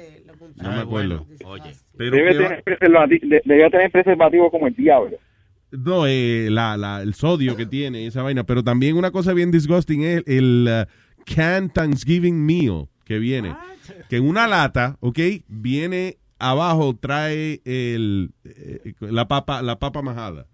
no 0.55 0.71
me 0.71 0.79
acuerdo. 0.81 1.25
Oye. 1.45 1.73
Pero 1.97 2.15
debe, 2.15 2.33
tener 2.35 2.63
preservati- 2.63 3.21
de- 3.21 3.41
debe 3.43 3.69
tener 3.71 3.91
preservativo 3.91 4.51
como 4.51 4.67
el 4.67 4.75
diablo. 4.75 5.17
No, 5.71 6.05
eh, 6.05 6.49
la, 6.51 6.77
la, 6.77 7.01
el 7.01 7.13
sodio 7.13 7.55
que 7.55 7.65
tiene 7.65 8.05
esa 8.05 8.21
vaina. 8.21 8.43
Pero 8.43 8.63
también 8.63 8.97
una 8.97 9.11
cosa 9.11 9.33
bien 9.33 9.51
disgusting 9.51 10.03
es 10.03 10.23
el 10.27 10.67
uh, 10.69 11.23
canned 11.25 11.71
Thanksgiving 11.71 12.45
meal 12.45 12.87
que 13.03 13.17
viene. 13.17 13.55
Que 14.09 14.17
en 14.17 14.27
una 14.27 14.47
lata, 14.47 14.97
¿ok? 14.99 15.19
Viene 15.47 16.17
abajo, 16.39 16.95
trae 16.99 17.61
el, 17.65 18.31
eh, 18.45 18.93
la 18.99 19.27
papa 19.27 19.61
la 19.63 19.79
papa 19.79 20.01
majada. 20.01 20.45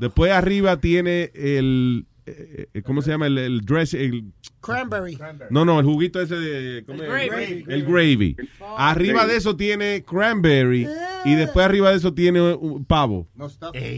Después 0.00 0.32
arriba 0.32 0.80
tiene 0.80 1.30
el, 1.34 2.06
eh, 2.26 2.68
eh, 2.74 2.82
¿cómo 2.82 3.02
se 3.02 3.10
llama? 3.10 3.26
El, 3.26 3.38
el 3.38 3.60
dress, 3.62 3.94
el, 3.94 4.24
Cranberry. 4.60 5.16
no, 5.50 5.64
no, 5.64 5.78
el 5.78 5.86
juguito 5.86 6.20
ese 6.20 6.34
de... 6.34 6.84
¿cómo 6.84 7.02
es? 7.02 7.08
El 7.08 7.28
gravy. 7.28 7.64
El 7.68 7.84
gravy. 7.84 8.36
Arriba 8.76 9.26
de 9.26 9.36
eso 9.36 9.56
tiene 9.56 10.04
cranberry 10.04 10.86
y 11.24 11.34
después 11.36 11.64
arriba 11.64 11.90
de 11.90 11.96
eso 11.96 12.12
tiene 12.12 12.40
un 12.40 12.84
pavo. 12.84 13.28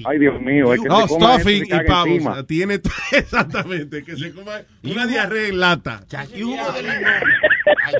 Ay, 0.05 0.19
Dios 0.19 0.41
mío. 0.41 0.73
Es 0.73 0.81
que 0.81 0.89
No, 0.89 1.05
eso 1.05 1.17
y 1.19 1.21
stuffing 1.23 1.65
y 1.65 1.87
pavo. 1.87 2.07
encima. 2.09 2.31
o 2.31 2.35
sea, 2.35 2.45
tiene 2.45 2.75
exactamente 3.13 4.05
que 4.05 4.17
se 4.17 4.33
coma 4.33 4.61
una 4.85 5.07
diarrea 5.07 5.49
en 5.49 5.59
lata. 5.59 6.05
Ay, 6.13 6.29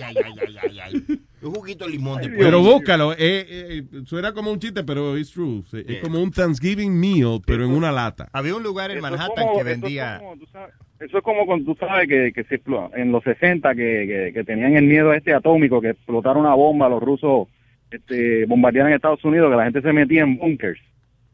ay, 0.03 0.15
ay, 0.25 0.35
ay, 0.41 0.57
ay, 0.63 0.81
ay. 0.81 1.21
Un 1.43 1.55
juguito 1.55 1.85
de 1.87 1.91
limón 1.93 2.19
después. 2.21 2.39
Pero 2.39 2.61
búscalo, 2.61 3.13
eh, 3.13 3.17
eh, 3.19 3.83
suena 4.05 4.33
como 4.33 4.51
un 4.53 4.59
chiste, 4.59 4.85
pero 4.85 5.17
it's 5.17 5.31
true. 5.33 5.63
Es 5.73 5.99
como 6.03 6.23
un 6.23 6.31
Thanksgiving 6.31 6.93
meal, 6.99 7.41
pero 7.47 7.65
en 7.65 7.71
una 7.71 7.91
lata. 7.91 8.29
Había 8.33 8.55
un 8.55 8.63
lugar 8.63 8.91
en 8.91 8.99
Eso 8.99 9.03
Manhattan 9.03 9.47
como- 9.47 9.53
que 9.55 9.61
eso 9.61 9.69
es 9.71 9.81
vendía... 9.81 10.19
como, 10.19 10.37
tú 10.37 10.47
sabes, 10.53 10.75
Eso 11.01 11.19
es 11.19 11.25
como 11.25 11.47
cuando 11.47 11.73
tú 11.73 11.79
sabes 11.81 12.07
que, 12.09 12.33
que 12.35 12.45
se 12.45 12.63
explo- 12.63 12.91
en 12.95 13.11
los 13.13 13.25
60 13.25 13.75
que, 13.75 14.07
que, 14.07 14.31
que 14.35 14.45
tenían 14.45 14.77
el 14.77 14.85
miedo 14.85 15.13
este 15.15 15.33
atómico, 15.33 15.81
que 15.81 15.91
explotaron 15.91 16.43
una 16.45 16.55
bomba, 16.55 16.89
los 16.91 17.03
rusos 17.03 17.49
este, 17.91 18.45
bombardearon 18.47 18.93
Estados 18.93 19.25
Unidos, 19.25 19.51
que 19.51 19.57
la 19.57 19.65
gente 19.65 19.81
se 19.83 19.93
metía 19.93 20.23
en 20.23 20.37
bunkers. 20.37 20.81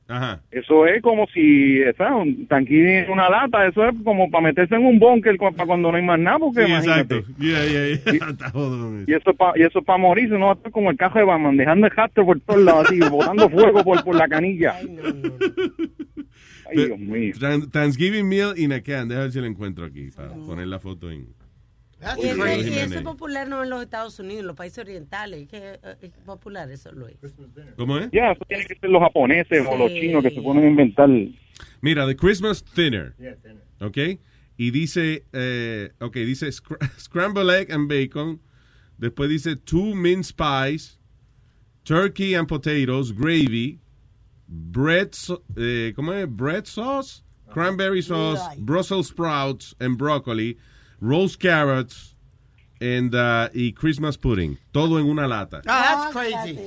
Ajá. 0.09 0.41
Eso 0.53 0.87
es 0.87 1.03
como 1.03 1.27
si, 1.35 1.81
¿sabes? 1.99 2.13
Un 2.29 2.47
tanquín 2.47 2.87
en 2.89 3.11
una 3.11 3.29
lata, 3.29 3.67
eso 3.67 3.85
es 3.89 3.95
como 4.05 4.31
para 4.31 4.45
meterse 4.45 4.77
en 4.77 4.87
un 4.87 4.99
bunker 5.01 5.37
para 5.37 5.67
cuando 5.67 5.91
no 5.91 5.97
hay 5.97 6.05
más 6.05 6.19
nada, 6.21 6.39
porque 6.39 6.65
Sí, 6.65 6.71
imagínate. 6.71 7.17
exacto. 7.17 7.35
Yeah, 7.43 7.65
yeah, 7.67 7.87
yeah. 8.15 8.29
Está 8.31 8.51
jodón 8.51 9.03
eso. 9.03 9.11
Y 9.11 9.15
eso 9.15 9.35
y 9.57 9.63
eso 9.63 9.83
para 9.83 9.99
morirse, 9.99 10.39
no 10.39 10.47
va 10.47 10.53
a 10.53 10.55
estar 10.55 10.71
como 10.71 10.91
el 10.91 10.97
cajo 10.97 11.19
de 11.19 11.25
Batman, 11.25 11.57
dejando 11.57 11.87
el 11.89 11.93
rastro 11.93 12.25
por 12.25 12.39
todos 12.41 12.63
lados, 12.63 12.87
así, 12.87 13.01
botando 13.11 13.51
fuego 13.51 13.83
por, 13.83 14.05
por 14.05 14.15
la 14.15 14.29
canilla. 14.29 14.75
Ay, 16.69 16.77
Dios 16.87 16.99
mío. 16.99 17.33
Than- 17.41 17.71
Thanksgiving 17.71 18.29
meal 18.29 18.55
in 18.57 18.73
a 18.73 18.81
can. 18.81 19.09
Déjame 19.09 19.25
ver 19.25 19.33
si 19.33 19.41
lo 19.41 19.47
encuentro 19.47 19.85
aquí 19.85 20.09
para 20.15 20.29
poner 20.31 20.67
la 20.69 20.79
foto 20.79 21.11
en. 21.11 21.27
Y 22.19 22.27
eso, 22.27 22.47
y 22.47 22.79
es 22.79 23.03
popular 23.03 23.49
no 23.49 23.63
en 23.65 23.71
los 23.71 23.83
Estados 23.83 24.19
Unidos, 24.19 24.41
en 24.41 24.47
los 24.49 24.57
países 24.57 24.79
orientales. 24.79 25.49
Que 25.49 25.79
eh, 25.83 25.97
es 26.03 26.11
popular 26.25 26.71
eso, 26.71 26.93
Luis. 26.93 27.17
¿Cómo 27.77 27.99
es? 27.99 28.11
Ya, 28.13 28.33
eso 28.33 28.45
tiene 28.47 28.67
que 28.67 28.75
ser 28.79 28.91
los 28.91 29.01
japoneses 29.03 29.67
o 29.69 29.77
los 29.77 29.91
Sí. 29.93 30.01
chinos 30.01 30.23
que 30.23 30.31
se 30.31 30.43
ponen 30.43 30.65
a 30.65 30.69
inventar. 30.69 31.09
Mira, 31.81 32.07
The 32.07 32.15
Christmas 32.17 32.63
Thinner. 32.63 33.15
¿Ok? 33.81 33.97
Y 34.59 34.71
dice, 34.71 35.25
eh, 35.33 35.91
ok, 36.01 36.15
dice 36.17 36.49
scr- 36.49 36.79
scrambled 36.99 37.51
egg 37.51 37.73
and 37.73 37.89
bacon. 37.89 38.41
Después 38.99 39.29
dice 39.29 39.57
two 39.57 39.95
mince 39.95 40.33
pies, 40.33 40.99
turkey 41.85 42.35
and 42.35 42.47
potatoes, 42.49 43.13
gravy, 43.13 43.79
bread, 44.49 45.13
so- 45.13 45.43
eh, 45.57 45.93
¿cómo 45.95 46.13
es? 46.15 46.27
Bread 46.29 46.65
sauce, 46.67 47.23
cranberry 47.53 48.01
sauce, 48.03 48.41
Brussels 48.59 49.09
sprouts 49.09 49.75
and 49.81 49.99
broccoli, 49.99 50.57
roast 51.01 51.41
carrots, 51.41 52.17
and, 52.81 53.15
uh, 53.15 53.49
y 53.55 53.73
Christmas 53.73 54.19
pudding. 54.19 54.59
Todo 54.73 54.99
en 54.99 55.07
una 55.07 55.27
lata. 55.27 55.63
Ah, 55.67 56.11
that's 56.13 56.13
crazy. 56.13 56.59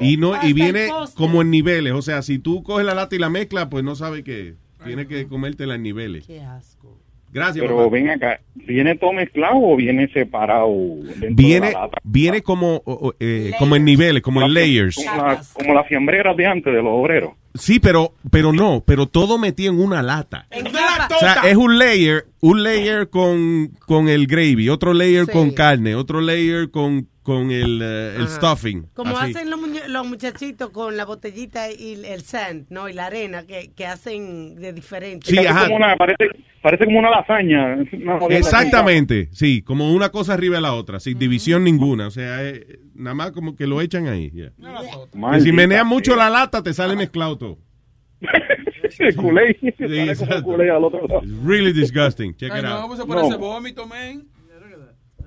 Y 0.00 0.16
no 0.16 0.40
y 0.42 0.52
viene 0.52 0.88
como 1.16 1.42
en 1.42 1.50
niveles, 1.50 1.92
o 1.92 2.02
sea, 2.02 2.22
si 2.22 2.38
tú 2.38 2.62
coges 2.62 2.86
la 2.86 2.94
lata 2.94 3.16
y 3.16 3.18
la 3.18 3.30
mezclas, 3.30 3.66
pues 3.68 3.82
no 3.82 3.96
sabe 3.96 4.22
que 4.22 4.56
tiene 4.84 5.06
que 5.06 5.26
comértela 5.26 5.74
en 5.74 5.82
niveles. 5.82 6.26
Qué 6.26 6.40
asco. 6.40 6.97
Gracias, 7.32 7.62
Pero 7.64 7.76
papá. 7.76 7.90
ven 7.90 8.10
acá, 8.10 8.40
¿viene 8.54 8.94
todo 8.96 9.12
mezclado 9.12 9.56
o 9.56 9.76
viene 9.76 10.08
separado 10.08 10.68
dentro 11.16 11.28
Viene 11.30 11.72
la 11.72 11.90
viene 12.02 12.42
como 12.42 12.82
eh, 13.20 13.52
como 13.58 13.76
en 13.76 13.84
niveles, 13.84 14.22
como 14.22 14.42
en 14.42 14.54
layers. 14.54 14.96
Como, 14.96 15.26
la- 15.26 15.42
como 15.52 15.74
las 15.74 15.86
fiambreras 15.88 16.36
de 16.36 16.46
antes 16.46 16.72
de 16.72 16.82
los 16.82 16.92
obreros. 16.92 17.32
Sí, 17.54 17.80
pero 17.80 18.12
pero 18.30 18.52
no, 18.52 18.82
pero 18.86 19.06
todo 19.06 19.36
metido 19.38 19.72
en 19.72 19.80
una 19.80 20.02
lata. 20.02 20.46
En 20.50 20.66
O 20.68 20.70
sea, 21.18 21.42
es 21.44 21.56
un 21.56 21.78
layer, 21.78 22.26
un 22.40 22.62
layer 22.62 23.08
con, 23.10 23.70
con 23.86 24.08
el 24.08 24.26
gravy, 24.26 24.68
otro 24.68 24.92
layer 24.94 25.26
Sí. 25.26 25.32
con 25.32 25.50
carne, 25.50 25.94
otro 25.96 26.20
layer 26.20 26.70
con, 26.70 27.08
con 27.28 27.50
el, 27.50 27.80
eh, 27.82 28.14
el 28.16 28.26
stuffing. 28.26 28.86
Como 28.94 29.18
así. 29.18 29.32
hacen 29.32 29.50
los, 29.50 29.60
muñe- 29.60 29.86
los 29.86 30.08
muchachitos 30.08 30.70
con 30.70 30.96
la 30.96 31.04
botellita 31.04 31.70
y 31.70 32.02
el 32.06 32.22
sand, 32.22 32.64
¿no? 32.70 32.88
Y 32.88 32.94
la 32.94 33.04
arena 33.04 33.44
que, 33.46 33.70
que 33.76 33.84
hacen 33.86 34.54
de 34.54 34.72
diferente. 34.72 35.26
Sí, 35.28 35.36
Parece 35.36 35.52
ajá. 35.52 35.64
como 35.64 35.76
una- 35.76 35.96
parece, 35.96 36.24
parece 36.62 36.86
como 36.86 37.00
una 37.00 37.10
lasaña. 37.10 37.76
una 37.92 38.16
Exactamente, 38.34 39.28
sí, 39.32 39.60
como 39.60 39.92
una 39.92 40.08
cosa 40.08 40.32
arriba 40.32 40.56
de 40.56 40.62
la 40.62 40.72
otra, 40.72 41.00
sin 41.00 41.18
división 41.18 41.64
ninguna. 41.64 42.06
O 42.06 42.10
sea, 42.10 42.42
eh, 42.48 42.78
nada 42.94 43.12
más 43.14 43.32
como 43.32 43.54
que 43.56 43.66
lo 43.66 43.82
echan 43.82 44.06
ahí. 44.08 44.30
yeah. 44.30 44.50
Que 45.32 45.40
si 45.42 45.52
meneas 45.52 45.84
mucho 45.84 46.16
la 46.16 46.30
lata, 46.30 46.62
te 46.62 46.72
sale 46.72 46.96
mezclado 46.96 47.36
todo. 47.36 47.58
El 48.98 49.14
culé. 49.16 49.56
Sí, 49.60 49.70
Sale 49.78 49.98
como 49.98 50.10
exacto. 50.12 50.42
culé 50.44 50.70
al 50.70 50.82
otro 50.82 51.06
lado. 51.06 51.20
It's 51.22 51.44
really 51.44 51.72
disgusting. 51.74 52.34
Check 52.34 52.50
Ay, 52.52 52.60
it 52.60 52.64
no, 52.64 52.72
out. 52.72 52.82
¿cómo 52.82 52.96
se 52.96 53.04
parece 53.04 53.36
vómito, 53.36 53.86
man? 53.86 54.24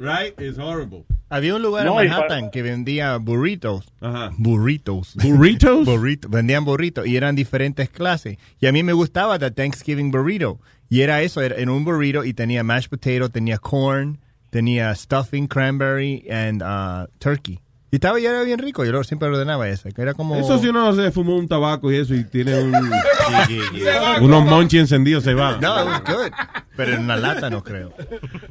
Right? 0.03 0.33
It's 0.39 0.57
horrible. 0.57 1.05
Había 1.29 1.55
un 1.55 1.61
lugar 1.61 1.85
No, 1.85 2.01
en 2.01 2.09
Manhattan 2.09 2.49
que 2.49 2.63
vendía 2.63 3.17
burritos. 3.17 3.85
Ajá. 4.01 4.31
Burritos. 4.37 5.13
¿Burritos? 5.21 5.87
Burrito- 5.87 6.27
Vendían 6.27 6.65
burritos 6.65 7.05
y 7.05 7.15
eran 7.17 7.35
diferentes 7.35 7.89
clases. 7.89 8.37
Y 8.59 8.65
a 8.65 8.71
mí 8.71 8.81
me 8.83 8.93
gustaba 8.93 9.37
the 9.37 9.51
Thanksgiving 9.51 10.09
burrito. 10.11 10.59
Y 10.89 11.01
era 11.01 11.21
eso, 11.21 11.41
era 11.41 11.55
en 11.57 11.69
un 11.69 11.85
burrito 11.85 12.25
y 12.25 12.33
tenía 12.33 12.63
mashed 12.63 12.89
potato, 12.89 13.29
tenía 13.29 13.59
corn, 13.59 14.19
tenía 14.49 14.93
stuffing, 14.95 15.47
cranberry 15.47 16.25
and 16.29 16.63
uh, 16.63 17.07
turkey. 17.19 17.59
Y 17.91 17.97
estaba 17.97 18.19
ya 18.19 18.29
era 18.31 18.41
bien 18.43 18.57
rico, 18.57 18.83
yo 18.85 18.91
lo- 18.93 19.03
siempre 19.03 19.27
ordenaba 19.27 19.67
ese, 19.69 19.91
que 19.91 20.01
era 20.01 20.13
como... 20.13 20.35
Eso 20.37 20.57
si 20.59 20.67
uno 20.69 20.93
se 20.93 21.11
fumó 21.11 21.35
un 21.37 21.47
tabaco 21.47 21.91
y 21.91 21.97
eso 21.97 22.15
y 22.15 22.23
tiene 22.23 22.57
un, 22.59 22.73
unos 24.21 24.45
monchi 24.45 24.79
encendidos, 24.79 25.23
se 25.23 25.33
va. 25.33 25.57
No, 25.57 25.81
it 25.81 25.87
was 25.87 26.01
good. 26.05 26.31
Pero 26.75 26.93
en 26.93 27.01
una 27.01 27.17
lata 27.17 27.49
no 27.49 27.63
creo. 27.63 27.93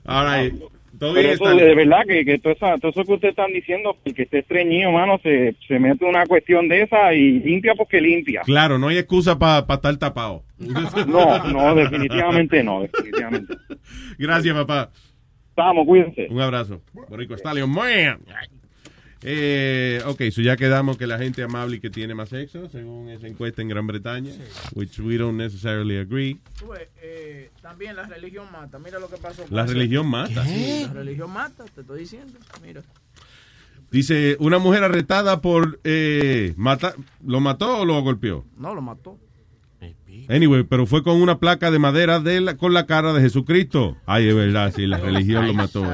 All 0.07 0.27
right. 0.27 0.55
Todo 1.01 1.15
Pero 1.15 1.31
eso, 1.31 1.49
de 1.49 1.75
verdad 1.75 2.03
que, 2.07 2.27
que 2.27 2.39
todo, 2.39 2.53
eso 2.53 3.05
que 3.05 3.13
ustedes 3.15 3.33
están 3.33 3.55
diciendo, 3.55 3.97
el 4.05 4.15
que 4.15 4.25
esté 4.25 4.41
estreñido, 4.41 4.93
mano, 4.93 5.19
se, 5.23 5.57
se 5.67 5.79
mete 5.79 6.05
una 6.05 6.27
cuestión 6.27 6.69
de 6.69 6.83
esa 6.83 7.15
y 7.15 7.41
limpia 7.41 7.73
porque 7.75 8.03
limpia. 8.03 8.43
Claro, 8.43 8.79
no 8.79 8.89
hay 8.89 8.99
excusa 8.99 9.39
para 9.39 9.65
estar 9.67 9.97
tapado. 9.97 10.45
No, 11.07 11.43
no, 11.45 11.75
definitivamente 11.75 12.63
no, 12.63 12.83
definitivamente. 12.83 13.55
Gracias, 14.19 14.55
papá. 14.55 14.91
Vamos, 15.57 15.87
cuídense. 15.87 16.27
Un 16.29 16.41
abrazo. 16.43 16.83
Boricua 17.09 17.39
Stallion, 17.39 17.71
man. 17.71 18.21
Eh, 19.23 20.03
ok, 20.07 20.23
so 20.33 20.41
ya 20.41 20.57
quedamos 20.57 20.97
que 20.97 21.07
la 21.07 21.19
gente 21.19 21.43
amable 21.43 21.77
y 21.77 21.81
que 21.81 21.91
tiene 21.91 22.15
más 22.15 22.31
sexo, 22.31 22.69
según 22.71 23.11
esa 23.11 23.27
encuesta 23.27 23.61
en 23.61 23.69
Gran 23.69 23.87
Bretaña, 23.87 24.33
which 24.75 24.99
we 24.99 25.19
don't 25.19 25.37
necessarily 25.37 25.99
agree. 25.99 26.41
Eh, 27.03 27.51
también 27.61 27.97
la 27.97 28.05
religión 28.05 28.47
mata. 28.51 28.79
Mira 28.79 28.99
lo 28.99 29.09
que 29.11 29.17
pasó. 29.19 29.45
La 29.51 29.65
eso. 29.65 29.75
religión 29.75 30.07
mata. 30.07 30.45
Sí, 30.47 30.85
la 30.87 30.93
religión 30.95 31.31
mata, 31.33 31.65
te 31.75 31.83
estoy 31.83 32.01
diciendo. 32.01 32.39
Mira. 32.63 32.83
Dice, 33.91 34.37
una 34.39 34.59
mujer 34.59 34.85
arrestada 34.85 35.41
por 35.41 35.81
eh, 35.85 36.55
matar, 36.57 36.95
¿lo 37.27 37.41
mató 37.41 37.79
o 37.81 37.85
lo 37.85 38.01
golpeó? 38.03 38.47
No, 38.57 38.75
lo 38.75 38.81
mató. 38.81 39.19
Anyway, 40.29 40.63
pero 40.65 40.87
fue 40.87 41.03
con 41.03 41.21
una 41.21 41.39
placa 41.39 41.71
de 41.71 41.79
madera 41.79 42.21
de 42.21 42.41
la- 42.41 42.57
con 42.57 42.73
la 42.73 42.87
cara 42.87 43.13
de 43.13 43.21
Jesucristo. 43.21 43.97
Ay, 44.07 44.29
es 44.29 44.35
verdad, 44.35 44.73
sí, 44.75 44.87
la 44.87 44.99
religión 45.01 45.47
lo 45.47 45.55
mató. 45.55 45.85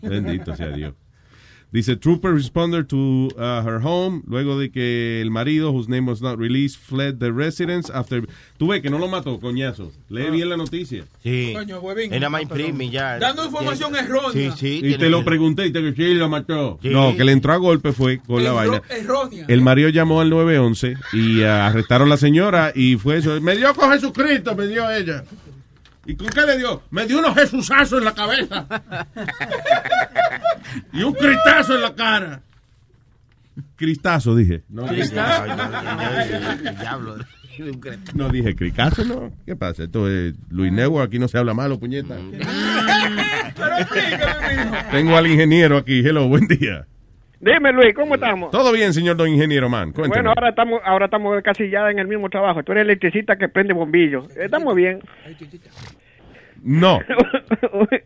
Bendito 0.00 0.54
sea 0.56 0.68
Dios. 0.68 0.94
Dice, 1.76 1.94
trooper 1.96 2.32
responded 2.32 2.88
to 2.88 3.28
uh, 3.36 3.60
her 3.62 3.80
home 3.84 4.22
luego 4.26 4.58
de 4.58 4.70
que 4.70 5.20
el 5.20 5.30
marido, 5.30 5.72
whose 5.72 5.90
name 5.90 6.06
was 6.06 6.22
not 6.22 6.38
released, 6.38 6.78
fled 6.78 7.20
the 7.20 7.30
residence 7.30 7.90
after... 7.92 8.26
Tú 8.56 8.68
ves 8.68 8.80
que 8.80 8.88
no 8.88 8.98
lo 8.98 9.08
mató, 9.08 9.38
coñazo. 9.38 9.92
Lee 10.08 10.30
bien 10.30 10.48
la 10.48 10.56
noticia. 10.56 11.04
Sí. 11.22 11.52
Coño, 11.54 11.78
huevín. 11.80 12.14
Era 12.14 12.30
más 12.30 12.40
imprime 12.40 12.88
ya. 12.88 13.18
Dando 13.18 13.44
información 13.44 13.94
errónea. 13.94 14.32
Sí, 14.32 14.50
sí. 14.56 14.80
Y 14.82 14.96
te 14.96 15.10
lo 15.10 15.22
pregunté 15.22 15.66
y 15.66 15.70
te 15.70 15.82
dije, 15.82 15.94
sí, 15.94 16.14
lo 16.14 16.30
mató. 16.30 16.78
Sí. 16.80 16.88
No, 16.88 17.14
que 17.14 17.24
le 17.24 17.32
entró 17.32 17.52
a 17.52 17.58
golpe 17.58 17.92
fue 17.92 18.20
con 18.20 18.42
la 18.42 18.52
vaina. 18.52 18.80
errónea. 18.88 19.44
El 19.46 19.60
marido 19.60 19.90
llamó 19.90 20.22
al 20.22 20.30
911 20.30 20.94
y 21.12 21.42
ah, 21.42 21.66
arrestaron 21.66 22.08
a 22.08 22.12
la 22.12 22.16
señora 22.16 22.72
y 22.74 22.96
fue 22.96 23.18
eso. 23.18 23.38
Me 23.42 23.54
dio 23.54 23.74
con 23.74 23.92
Jesucristo, 23.92 24.56
me 24.56 24.66
dio 24.66 24.90
ella. 24.90 25.24
¿Y 26.06 26.16
con 26.16 26.28
qué 26.28 26.42
le 26.46 26.58
dio? 26.58 26.82
Me 26.90 27.06
dio 27.06 27.18
unos 27.18 27.34
Jesusazos 27.34 27.98
en 27.98 28.04
la 28.04 28.14
cabeza. 28.14 28.66
y 30.92 31.02
un 31.02 31.14
cristazo 31.14 31.74
en 31.74 31.82
la 31.82 31.94
cara. 31.94 32.42
Cristazo, 33.76 34.36
dije. 34.36 34.62
No, 34.68 34.86
Cristazo. 34.86 35.44
Diablo. 36.80 37.16
No 38.14 38.28
dije 38.28 38.54
cricazo, 38.54 39.02
no. 39.04 39.32
¿Qué 39.46 39.56
pasa? 39.56 39.84
Esto 39.84 40.10
es 40.10 40.34
Luis 40.50 40.70
Network, 40.72 41.08
aquí 41.08 41.18
no 41.18 41.26
se 41.26 41.38
habla 41.38 41.54
malo, 41.54 41.78
puñeta. 41.78 42.14
Tengo 44.90 45.16
al 45.16 45.26
ingeniero 45.26 45.78
aquí. 45.78 46.00
Hello, 46.00 46.28
buen 46.28 46.46
día. 46.48 46.86
Dime, 47.54 47.72
Luis, 47.72 47.94
¿cómo 47.94 48.14
estamos? 48.16 48.50
Todo 48.50 48.72
bien, 48.72 48.92
señor 48.92 49.16
don 49.16 49.28
ingeniero, 49.28 49.68
man. 49.68 49.92
Cuéntame. 49.92 50.08
Bueno, 50.22 50.30
ahora 50.30 50.48
estamos, 50.48 50.80
ahora 50.84 51.04
estamos 51.04 51.40
casi 51.42 51.70
ya 51.70 51.88
en 51.90 51.98
el 52.00 52.08
mismo 52.08 52.28
trabajo. 52.28 52.62
Tú 52.64 52.72
eres 52.72 52.82
electricista 52.82 53.36
que 53.36 53.48
prende 53.48 53.72
bombillos. 53.72 54.36
Estamos 54.36 54.74
bien. 54.74 55.00
No. 56.62 57.00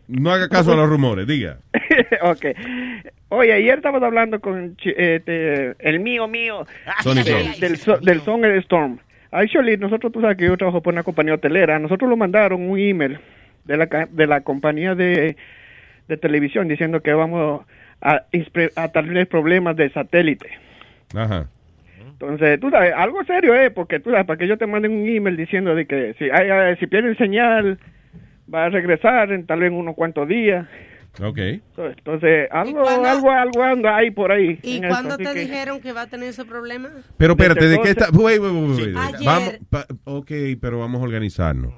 No 0.07 0.31
haga 0.31 0.47
caso 0.49 0.73
a 0.73 0.75
los 0.75 0.89
rumores, 0.89 1.25
diga. 1.25 1.57
ok. 2.21 2.45
Oye, 3.29 3.53
ayer 3.53 3.75
estábamos 3.77 4.03
hablando 4.03 4.39
con 4.39 4.75
este, 4.83 5.73
el 5.79 5.99
mío 6.01 6.27
mío 6.27 6.65
Sony 7.01 7.23
del, 7.23 7.59
del, 7.59 7.77
so- 7.77 7.97
del 7.97 8.21
Song 8.21 8.43
Storm. 8.45 8.99
Actually, 9.31 9.77
nosotros, 9.77 10.11
tú 10.11 10.21
sabes 10.21 10.37
que 10.37 10.45
yo 10.45 10.57
trabajo 10.57 10.81
por 10.81 10.93
una 10.93 11.03
compañía 11.03 11.33
hotelera. 11.35 11.79
Nosotros 11.79 12.09
lo 12.09 12.17
mandaron 12.17 12.69
un 12.69 12.77
email 12.77 13.19
de 13.63 13.77
la, 13.77 13.87
ca- 13.87 14.07
de 14.11 14.27
la 14.27 14.41
compañía 14.41 14.93
de, 14.93 15.37
de 16.09 16.17
televisión 16.17 16.67
diciendo 16.67 16.99
que 17.01 17.13
vamos 17.13 17.65
a, 18.01 18.23
a 18.75 18.87
tener 18.91 19.27
problemas 19.27 19.75
de 19.75 19.89
satélite. 19.91 20.49
Ajá. 21.15 21.47
Entonces, 21.99 22.59
tú 22.59 22.69
sabes, 22.69 22.93
algo 22.95 23.23
serio 23.23 23.55
es, 23.55 23.71
porque 23.71 23.99
tú 23.99 24.11
sabes, 24.11 24.25
para 24.25 24.37
que 24.37 24.47
yo 24.47 24.57
te 24.57 24.67
manden 24.67 24.91
un 24.91 25.07
email 25.09 25.35
diciendo 25.37 25.73
de 25.75 25.85
que 25.87 26.13
si, 26.19 26.25
hay, 26.29 26.75
si 26.77 26.85
pierden 26.87 27.17
señal, 27.17 27.79
va 28.53 28.65
a 28.65 28.69
regresar 28.69 29.31
en 29.31 29.45
tal 29.47 29.59
vez 29.61 29.71
en 29.71 29.77
unos 29.77 29.95
cuantos 29.95 30.27
días. 30.27 30.67
Ok. 31.21 31.37
Entonces, 31.77 32.47
algo, 32.51 32.87
algo, 32.87 33.31
algo 33.31 33.63
anda 33.63 33.97
ahí 33.97 34.11
por 34.11 34.31
ahí. 34.31 34.59
¿Y 34.61 34.79
cuándo 34.81 35.17
te 35.17 35.23
que- 35.25 35.39
dijeron 35.41 35.81
que 35.81 35.91
va 35.93 36.03
a 36.03 36.07
tener 36.07 36.29
ese 36.29 36.45
problema? 36.45 36.89
Pero 37.17 37.33
espérate, 37.33 37.67
¿de 37.67 37.79
qué 37.81 37.89
está? 37.89 38.09
Wait, 38.11 38.39
wait, 38.39 38.53
wait, 38.53 38.77
wait. 38.79 38.97
Ayer. 38.97 39.25
Vamos, 39.25 39.53
pa- 39.69 39.87
ok, 40.05 40.31
pero 40.61 40.79
vamos 40.79 41.01
a 41.01 41.03
organizarnos. 41.03 41.73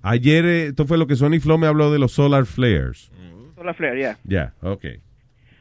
Ayer, 0.00 0.44
eh, 0.46 0.66
esto 0.68 0.86
fue 0.86 0.96
lo 0.96 1.06
que 1.08 1.16
Sony 1.16 1.40
Flow 1.40 1.58
me 1.58 1.66
habló 1.66 1.92
de 1.92 1.98
los 1.98 2.12
solar 2.12 2.46
flares. 2.46 3.10
Solar 3.56 3.74
Flare, 3.74 4.00
ya. 4.00 4.16
Ya, 4.24 4.52
ok. 4.62 4.84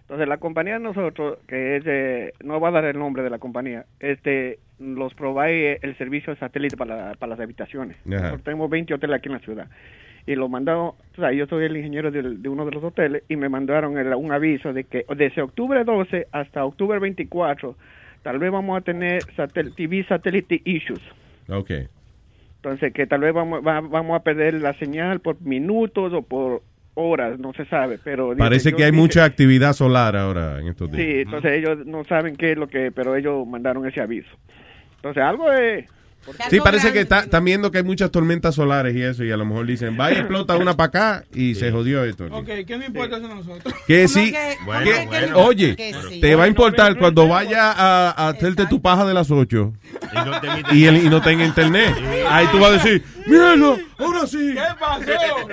Entonces, 0.07 0.29
la 0.29 0.37
compañía 0.37 0.75
de 0.75 0.79
nosotros, 0.79 1.37
que 1.49 1.75
es, 1.75 1.83
eh, 1.85 2.33
no 2.41 2.61
va 2.61 2.69
a 2.69 2.71
dar 2.71 2.85
el 2.85 2.97
nombre 2.97 3.23
de 3.23 3.29
la 3.29 3.39
compañía, 3.39 3.85
este, 3.99 4.57
los 4.79 5.13
provee 5.15 5.77
el 5.81 5.97
servicio 5.97 6.33
de 6.33 6.39
satélite 6.39 6.77
para, 6.77 6.95
la- 7.09 7.13
para 7.15 7.31
las 7.31 7.39
habitaciones. 7.41 7.97
Ajá. 8.05 8.15
Nosotros 8.15 8.43
tenemos 8.43 8.69
20 8.69 8.93
hoteles 8.93 9.17
aquí 9.17 9.27
en 9.27 9.33
la 9.33 9.39
ciudad. 9.39 9.67
Y 10.25 10.35
lo 10.35 10.47
mandaron, 10.47 10.87
o 10.87 10.95
sea, 11.17 11.33
yo 11.33 11.45
soy 11.47 11.65
el 11.65 11.75
ingeniero 11.75 12.09
del- 12.09 12.41
de 12.41 12.47
uno 12.47 12.63
de 12.65 12.71
los 12.71 12.83
hoteles 12.85 13.23
y 13.27 13.35
me 13.35 13.49
mandaron 13.49 13.97
el- 13.97 14.15
un 14.15 14.31
aviso 14.31 14.71
de 14.71 14.85
que 14.85 15.05
desde 15.13 15.41
octubre 15.41 15.83
12 15.83 16.27
hasta 16.31 16.63
octubre 16.63 16.99
24, 16.99 17.75
tal 18.23 18.39
vez 18.39 18.49
vamos 18.49 18.77
a 18.77 18.81
tener 18.81 19.25
satel- 19.35 19.73
TV 19.75 20.05
satellite 20.07 20.61
issues. 20.63 21.01
Ok. 21.49 21.71
Entonces, 22.57 22.93
que 22.93 23.07
tal 23.07 23.19
vez 23.21 23.33
vamos, 23.33 23.61
va- 23.65 23.81
vamos 23.81 24.15
a 24.19 24.23
perder 24.23 24.53
la 24.55 24.73
señal 24.75 25.19
por 25.19 25.41
minutos 25.41 26.13
o 26.13 26.21
por 26.21 26.61
horas, 26.97 27.39
no 27.39 27.53
se 27.53 27.65
sabe, 27.65 27.99
pero... 28.03 28.35
Parece 28.35 28.73
que 28.73 28.83
hay 28.83 28.91
mucha 28.91 29.23
actividad 29.23 29.73
solar 29.73 30.15
ahora 30.17 30.59
en 30.59 30.67
estos 30.67 30.91
días. 30.91 31.05
Sí, 31.05 31.21
entonces 31.21 31.51
ellos 31.53 31.85
no 31.85 32.03
saben 32.05 32.35
qué 32.35 32.53
es 32.53 32.57
lo 32.57 32.67
que, 32.67 32.91
pero 32.91 33.15
ellos 33.15 33.45
mandaron 33.47 33.85
ese 33.87 34.01
aviso. 34.01 34.29
Entonces, 34.95 35.23
algo 35.23 35.51
es... 35.51 35.85
Sí, 36.49 36.59
parece 36.59 36.91
que 36.93 37.01
está- 37.01 37.19
están 37.21 37.43
viendo 37.45 37.71
que 37.71 37.77
hay 37.79 37.83
muchas 37.83 38.11
tormentas 38.11 38.55
solares 38.55 38.95
y 38.95 39.01
eso, 39.01 39.23
y 39.23 39.31
a 39.31 39.37
lo 39.37 39.45
mejor 39.45 39.65
dicen, 39.65 39.97
va 39.99 40.11
y 40.11 40.15
explota 40.15 40.55
una 40.57 40.75
para 40.75 40.87
acá 40.87 41.23
y 41.33 41.55
se 41.55 41.71
jodió 41.71 42.03
esto. 42.03 42.25
Ok, 42.31 42.47
¿qué 42.65 42.77
no 42.77 42.85
importa 42.85 43.17
eso 43.17 43.25
a 43.31 43.35
nosotros? 43.35 43.73
Que 43.87 44.07
sí, 44.07 44.33
Bueno, 44.65 44.83
que- 44.83 45.05
bueno. 45.07 45.37
oye, 45.39 45.75
Que 45.75 45.93
sí. 46.09 46.19
te 46.21 46.35
va 46.35 46.45
a 46.45 46.47
importar 46.47 46.97
cuando 46.97 47.27
vaya 47.27 47.71
a, 47.71 48.09
a 48.11 48.29
hacerte 48.29 48.65
tu 48.67 48.81
paja 48.81 49.05
de 49.05 49.13
las 49.13 49.29
8 49.31 49.73
y, 50.71 50.85
el- 50.85 51.05
y 51.05 51.09
no 51.09 51.21
tenga 51.21 51.45
internet. 51.45 51.95
Ahí 52.29 52.47
tú 52.51 52.59
vas 52.59 52.69
a 52.71 52.73
decir, 52.73 53.03
mierda, 53.25 53.77
ahora 53.97 54.27
sí. 54.27 54.53
¿Qué 54.53 54.61
pasó? 54.79 55.47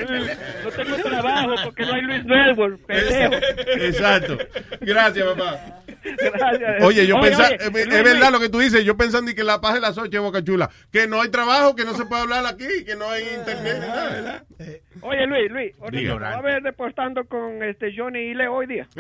No 0.65 0.71
tengo 0.71 0.97
trabajo 1.09 1.55
porque 1.65 1.83
no 1.87 1.95
hay 1.95 2.03
Luis 2.03 2.25
Network, 2.25 2.79
pendejo. 2.87 3.35
Exacto. 3.81 4.39
Gracias, 4.81 5.27
papá. 5.27 5.61
Gracias. 6.05 6.83
Oye, 6.83 7.07
yo 7.07 7.17
Oye, 7.17 7.29
pensaba, 7.31 7.49
oye, 7.49 7.83
es, 7.83 7.89
verdad 8.05 8.31
lo 8.31 8.39
que 8.41 8.49
tú 8.51 8.59
dices, 8.59 8.85
yo 8.85 8.95
pensando 8.97 9.31
y 9.31 9.35
que 9.35 9.43
la 9.43 9.61
paja 9.61 9.75
de 9.77 9.81
las 9.81 9.97
8 9.97 10.11
es 10.15 10.21
boca 10.23 10.45
chula, 10.45 10.64
que 10.93 11.07
no 11.07 11.21
hay 11.21 11.29
trabajo, 11.31 11.75
que 11.75 11.85
no 11.85 11.95
se 11.95 12.05
puede 12.07 12.23
hablar 12.23 12.45
aquí, 12.47 12.85
que 12.85 12.97
no 12.97 13.09
hay 13.09 13.23
internet, 13.37 13.75
ni 13.81 13.87
nada, 13.87 14.11
¿verdad? 14.11 14.43
Oye, 15.03 15.27
Luis, 15.27 15.51
Luis, 15.51 15.73
ahorita 15.81 16.15
va 16.15 16.35
a 16.35 16.41
ver 16.43 16.63
reportando 16.63 17.25
con 17.25 17.63
este 17.63 17.93
Johnny 17.97 18.21
y 18.21 18.35
Leo 18.35 18.55
hoy 18.55 18.67
día. 18.67 18.87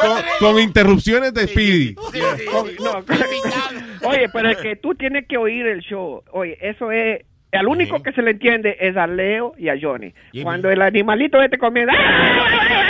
Con, 0.00 0.22
con 0.40 0.58
interrupciones 0.60 1.32
de 1.32 1.46
Speedy. 1.46 1.94
Con- 1.94 2.12
no, 2.82 3.04
con- 3.04 3.16
oye, 4.10 4.28
pero 4.32 4.50
es 4.50 4.56
que 4.58 4.76
tú 4.76 4.94
tienes 4.94 5.26
que 5.28 5.36
oír 5.36 5.66
el 5.66 5.80
show. 5.80 6.22
Oye, 6.32 6.56
eso 6.60 6.90
es. 6.90 7.22
Al 7.52 7.68
único 7.68 8.02
que 8.02 8.12
se 8.12 8.20
le 8.22 8.32
entiende 8.32 8.76
es 8.80 8.96
a 8.96 9.06
Leo 9.06 9.54
y 9.56 9.68
a 9.68 9.74
Johnny. 9.80 10.12
Cuando 10.42 10.68
el 10.70 10.82
animalito 10.82 11.40
este 11.40 11.56
comienza. 11.56 11.92
es 11.94 12.85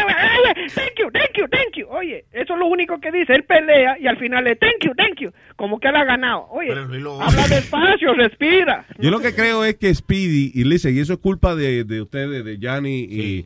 thank 0.75 0.99
you, 0.99 1.11
thank 1.11 1.37
you, 1.37 1.47
thank 1.49 1.77
you. 1.77 1.87
Oye, 1.89 2.25
eso 2.33 2.55
es 2.55 2.59
lo 2.59 2.67
único 2.67 2.99
que 3.01 3.13
dice. 3.13 3.35
Él 3.35 3.45
pelea 3.45 3.99
y 3.99 4.07
al 4.07 4.19
final 4.19 4.47
es 4.47 4.59
thank 4.59 4.85
you, 4.85 4.95
thank 4.95 5.21
you. 5.21 5.31
Como 5.57 5.79
que 5.79 5.89
él 5.89 5.97
ha 5.97 6.05
ganado. 6.05 6.47
Oye, 6.51 6.73
habla 6.73 7.49
despacio, 7.49 8.15
respira. 8.15 8.87
Yo 8.99 9.11
lo 9.11 9.21
que 9.21 9.35
creo 9.35 9.65
es 9.65 9.77
que 9.77 9.95
Speedy, 9.95 10.53
y 10.55 10.65
listen, 10.65 10.97
y 10.97 11.01
eso 11.01 11.15
es 11.15 11.19
culpa 11.19 11.55
de, 11.55 11.85
de 11.85 12.03
ustedes, 12.03 12.45
de 12.45 12.59
Johnny, 12.61 13.07
y 13.09 13.45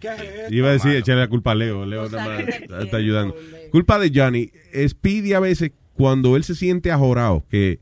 iba 0.51 0.69
a 0.69 0.73
decir, 0.73 0.93
echarle 0.93 1.23
la 1.23 1.28
culpa 1.28 1.53
a 1.53 1.55
Leo, 1.55 1.85
Leo 1.85 2.09
nada 2.09 2.28
más 2.28 2.49
está, 2.49 2.82
está 2.82 2.97
ayudando. 2.97 3.37
Culpa 3.70 3.99
de 3.99 4.11
Johnny, 4.15 4.51
Speedy 4.89 5.32
a 5.32 5.41
veces, 5.41 5.73
cuando 5.95 6.37
él 6.37 6.45
se 6.45 6.55
siente 6.55 6.91
ajorado, 6.91 7.45
que, 7.51 7.78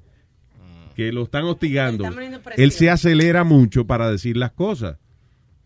que 0.96 1.12
lo 1.12 1.22
están 1.22 1.44
hostigando, 1.44 2.05
él 2.56 2.70
se 2.72 2.90
acelera 2.90 3.44
mucho 3.44 3.86
para 3.86 4.10
decir 4.10 4.36
las 4.36 4.52
cosas, 4.52 4.98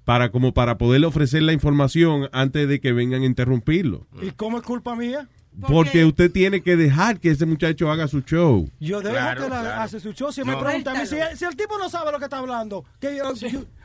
para 0.04 0.30
como 0.30 0.52
para 0.52 0.78
poderle 0.78 1.06
ofrecer 1.06 1.42
la 1.42 1.52
información 1.52 2.28
antes 2.32 2.68
de 2.68 2.80
que 2.80 2.92
vengan 2.92 3.22
a 3.22 3.26
interrumpirlo. 3.26 4.06
¿Y 4.20 4.30
cómo 4.32 4.58
es 4.58 4.62
culpa 4.64 4.94
mía? 4.96 5.28
Porque 5.68 6.04
usted 6.06 6.32
tiene 6.32 6.62
que 6.62 6.76
dejar 6.76 7.20
que 7.20 7.30
ese 7.30 7.44
muchacho 7.44 7.90
haga 7.90 8.08
su 8.08 8.22
show. 8.22 8.70
Yo 8.80 9.00
dejo 9.02 9.14
Claro, 9.14 9.42
que 9.44 9.48
la, 9.50 9.60
claro. 9.60 9.82
hace 9.82 10.00
su 10.00 10.12
show. 10.12 10.32
Si 10.32 10.42
me 10.44 10.52
No. 10.52 10.60
pregunta 10.60 10.92
a 10.92 10.94
mí, 10.94 11.00
si, 11.06 11.16
si 11.36 11.44
el 11.44 11.54
tipo 11.56 11.76
no 11.78 11.90
sabe 11.90 12.10
lo 12.10 12.18
que 12.18 12.24
está 12.24 12.38
hablando, 12.38 12.84
que, 12.98 13.16
yo- 13.18 13.34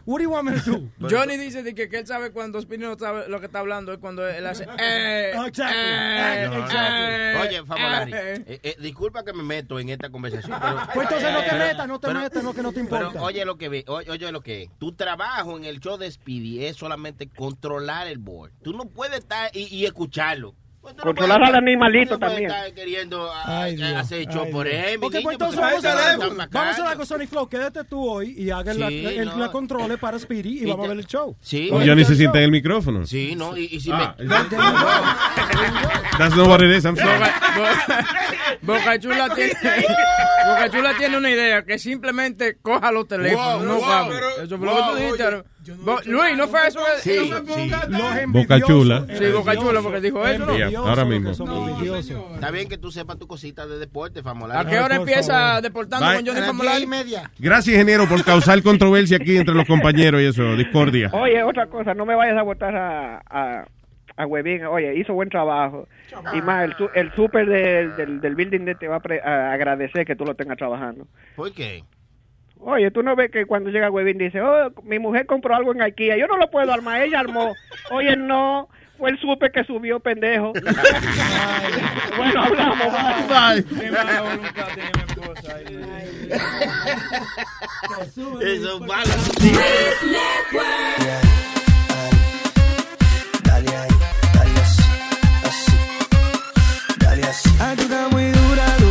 what 0.08 0.18
do 0.18 0.24
you 0.24 0.32
want 0.32 0.50
me 0.50 0.60
to 0.60 0.72
do? 0.72 0.90
Johnny 1.08 1.38
dice 1.38 1.62
de 1.62 1.76
que, 1.76 1.88
que 1.88 2.00
él 2.00 2.08
sabe 2.08 2.32
cuando 2.32 2.60
Speedy 2.60 2.84
no 2.84 2.98
sabe 2.98 3.28
lo 3.30 3.40
que 3.40 3.46
está 3.46 3.60
hablando 3.60 3.94
es 3.94 4.00
cuando 4.00 4.28
él 4.28 4.48
hace. 4.48 4.66
Eh, 4.80 5.34
Exactly. 5.46 5.78
eh, 5.78 6.50
eh, 6.74 7.42
Oye, 7.42 7.66
Famolari, 7.66 8.14
eh. 8.14 8.44
eh, 8.48 8.60
eh, 8.64 8.76
disculpa 8.80 9.24
que 9.24 9.34
me 9.34 9.44
meto 9.44 9.80
en 9.80 9.90
esta 9.90 10.10
conversación, 10.10 10.58
pero... 10.60 10.78
Pues 10.94 11.08
entonces 11.08 11.32
no 11.32 11.44
te 11.44 11.56
metas, 11.56 11.88
no 11.88 12.00
te 12.00 12.14
metas, 12.14 12.44
no 12.44 12.54
que 12.54 12.64
no 12.64 12.72
te 12.72 12.80
importa. 12.80 13.10
Pero 13.12 13.24
oye 13.24 13.46
lo 13.46 13.58
que 13.58 13.70
ve, 13.70 13.86
oye, 13.88 14.10
oye 14.10 14.32
lo 14.32 14.42
que 14.42 14.64
es. 14.64 14.70
Tu 14.80 14.94
trabajo 14.94 15.58
en 15.58 15.66
el 15.66 15.80
show 15.80 15.98
de 15.98 16.10
Speedy 16.10 16.66
es 16.66 16.78
solamente 16.78 17.28
controlar 17.30 18.08
el 18.08 18.18
board. 18.18 18.52
Tú 18.64 18.74
no 18.74 18.86
puedes 18.86 19.20
estar 19.20 19.50
y, 19.54 19.64
y 19.76 19.86
escucharlo. 19.86 20.56
Pues 20.82 20.96
Controlar 20.96 21.44
al 21.44 21.56
animalito 21.56 22.18
también. 22.18 22.50
queriendo 22.74 23.30
ah, 23.30 23.64
Ay, 23.64 23.76
Dios, 23.76 23.94
hacer 23.94 24.26
show 24.28 24.50
por 24.50 24.68
él, 24.68 24.98
Ok, 25.02 25.16
pues 25.22 25.34
entonces 25.34 25.60
vamos 25.60 25.84
a 25.84 26.70
hacer 26.70 26.86
algo, 26.86 27.06
Sony 27.06 27.28
Flow. 27.28 27.50
Quédate 27.50 27.84
tú 27.84 28.08
hoy 28.08 28.34
y 28.38 28.52
haga 28.52 28.74
la, 28.74 28.88
Sí, 28.88 29.06
el, 29.06 29.26
no. 29.26 29.38
la 29.38 29.52
controle 29.52 29.98
para 29.98 30.18
Speedy 30.18 30.60
y 30.64 30.66
vamos 30.66 30.86
a 30.86 30.90
ver 30.90 31.00
el 31.00 31.06
show. 31.06 31.36
Sí. 31.42 31.70
O 31.74 31.80
Johnny 31.86 32.06
se 32.06 32.16
sienta 32.16 32.38
en 32.38 32.46
el 32.46 32.52
micrófono. 32.52 33.06
Sí, 33.06 33.36
no, 33.36 33.58
y, 33.58 33.66
y 33.66 33.80
si 33.82 33.92
Ah, 33.92 34.16
me... 34.18 34.26
That's 36.18 36.36
not 36.36 36.48
what 36.48 36.62
it 36.62 36.72
is, 36.76 36.86
I'm 36.86 36.96
sorry. 36.96 37.20
Boca 38.62 39.00
Chula 39.00 39.30
tiene, 39.36 39.54
Boca 40.48 40.70
Chula 40.72 40.98
tiene 40.98 41.18
una 41.18 41.30
idea 41.30 41.64
que 41.66 41.78
simplemente 41.80 42.58
coja 42.62 42.92
los 42.92 43.08
teléfonos, 43.08 43.58
Wow, 43.58 43.66
no 43.66 43.76
wow, 43.76 43.86
cable. 43.86 44.16
pero- 44.20 44.44
Eso 44.44 44.58
fue 44.58 44.68
lo 44.68 44.76
que 44.76 44.82
tú 44.82 44.88
wow, 44.88 45.44
oye, 45.74 45.82
Bo- 45.84 46.00
Luis, 46.06 46.38
¿no 46.38 46.48
fue 46.48 46.68
eso? 46.68 46.80
Sí, 47.02 47.12
sí. 47.20 47.32
Boca- 47.32 48.26
Boca 48.28 48.62
Chula. 48.62 49.06
Sí, 49.18 49.26
Boca 49.34 49.56
Chula, 49.56 49.82
porque 49.82 50.02
dijo 50.02 50.26
eso, 50.26 50.46
¿no? 50.46 50.80
Ahora 50.88 51.06
mismo. 51.06 51.32
Está 51.32 52.52
bien 52.52 52.68
que 52.70 52.78
tú 52.78 52.92
sepas 52.92 53.18
tu 53.18 53.28
cosita 53.28 53.66
de 53.68 53.80
deporte, 53.80 54.22
Famolari. 54.24 54.68
¿A 54.68 54.70
qué 54.70 54.80
hora 54.80 54.96
empieza 54.96 55.62
Deportando 55.62 56.06
Bye. 56.06 56.16
con 56.18 56.28
Johnny 56.28 56.42
Famolari? 56.46 56.84
y 56.84 56.88
media. 56.88 57.32
Gracias, 57.40 57.74
ingeniero, 57.74 58.08
por 58.08 58.24
causar 58.24 58.62
controversia 58.62 59.18
aquí 59.18 59.38
entre 59.38 59.54
los 59.56 59.66
compañeros 59.68 60.22
y 60.22 60.26
eso, 60.26 60.56
discordia. 60.56 61.10
Oye, 61.14 61.42
otra 61.44 61.68
cosa, 61.68 61.94
no 61.94 62.06
me 62.06 62.16
vayas 62.16 62.38
a 62.38 62.44
votar 62.44 62.76
a, 62.76 63.18
a, 63.30 63.66
a 64.18 64.26
Huevín. 64.26 64.66
Oye, 64.66 64.96
hizo 64.98 65.14
buen 65.14 65.30
trabajo. 65.30 65.88
Y 66.36 66.42
más, 66.42 66.66
el, 66.66 66.76
el 66.96 67.14
súper 67.14 67.48
del, 67.48 67.96
del, 67.96 68.22
del 68.22 68.36
building 68.36 68.66
de 68.66 68.76
te 68.76 68.88
va 68.88 68.98
a, 68.98 69.00
pre- 69.00 69.22
a 69.22 69.52
agradecer 69.54 70.06
que 70.06 70.16
tú 70.16 70.26
lo 70.26 70.36
tengas 70.36 70.58
trabajando. 70.58 71.06
¿Por 71.36 71.52
qué? 71.52 71.84
Oye, 72.60 72.92
tú 72.92 73.04
no 73.04 73.16
ves 73.16 73.32
que 73.32 73.46
cuando 73.46 73.70
llega 73.70 73.92
Huevín 73.92 74.18
dice, 74.18 74.42
oh, 74.42 74.72
mi 74.84 75.00
mujer 75.00 75.26
compró 75.26 75.56
algo 75.56 75.72
en 75.74 75.82
IKEA, 75.82 76.18
yo 76.18 76.28
no 76.28 76.38
lo 76.38 76.50
puedo 76.50 76.72
armar, 76.72 77.02
ella 77.02 77.20
armó. 77.20 77.56
Oye, 77.92 78.16
no, 78.16 78.70
fue 78.98 79.12
el 79.12 79.20
súper 79.20 79.52
que 79.52 79.64
subió, 79.64 80.00
pendejo. 80.00 80.54
bueno, 82.18 82.42
hablamos, 82.42 82.94
bye. 83.28 83.64
Mi 83.78 83.86
esposa. 85.06 85.60
Eso 88.42 88.76
es 88.76 88.82
malo. 88.82 89.14
Dale 93.44 93.76
ahí, 93.76 93.90
dale 94.34 94.60
así, 94.62 94.84
así. 95.44 95.72
Dale 97.00 97.24
así. 97.24 97.50
Ah, 97.60 97.76
muy 98.12 98.26
dura, 98.32 98.66
dura, 98.80 98.87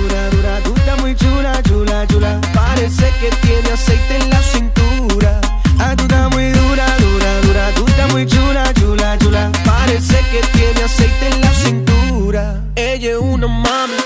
muy 1.06 1.14
chula, 1.14 1.62
chula, 1.62 2.06
chula. 2.08 2.40
Parece 2.52 3.06
que 3.20 3.28
tiene 3.46 3.70
aceite 3.70 4.16
en 4.16 4.30
la 4.30 4.42
cintura. 4.42 5.40
Ah, 5.78 5.94
tú 5.96 6.02
estás 6.02 6.30
muy 6.32 6.48
dura, 6.50 6.86
dura, 6.98 7.40
dura. 7.42 7.64
Tú 7.76 7.86
estás 7.86 8.12
muy 8.12 8.26
chula, 8.26 8.72
chula, 8.74 9.18
chula. 9.18 9.52
Parece 9.64 10.16
que 10.32 10.40
tiene 10.58 10.80
aceite 10.82 11.26
en 11.32 11.40
la 11.40 11.52
cintura. 11.64 12.64
Ella 12.74 13.10
es 13.10 13.18
una 13.18 13.46
mami, 13.46 13.98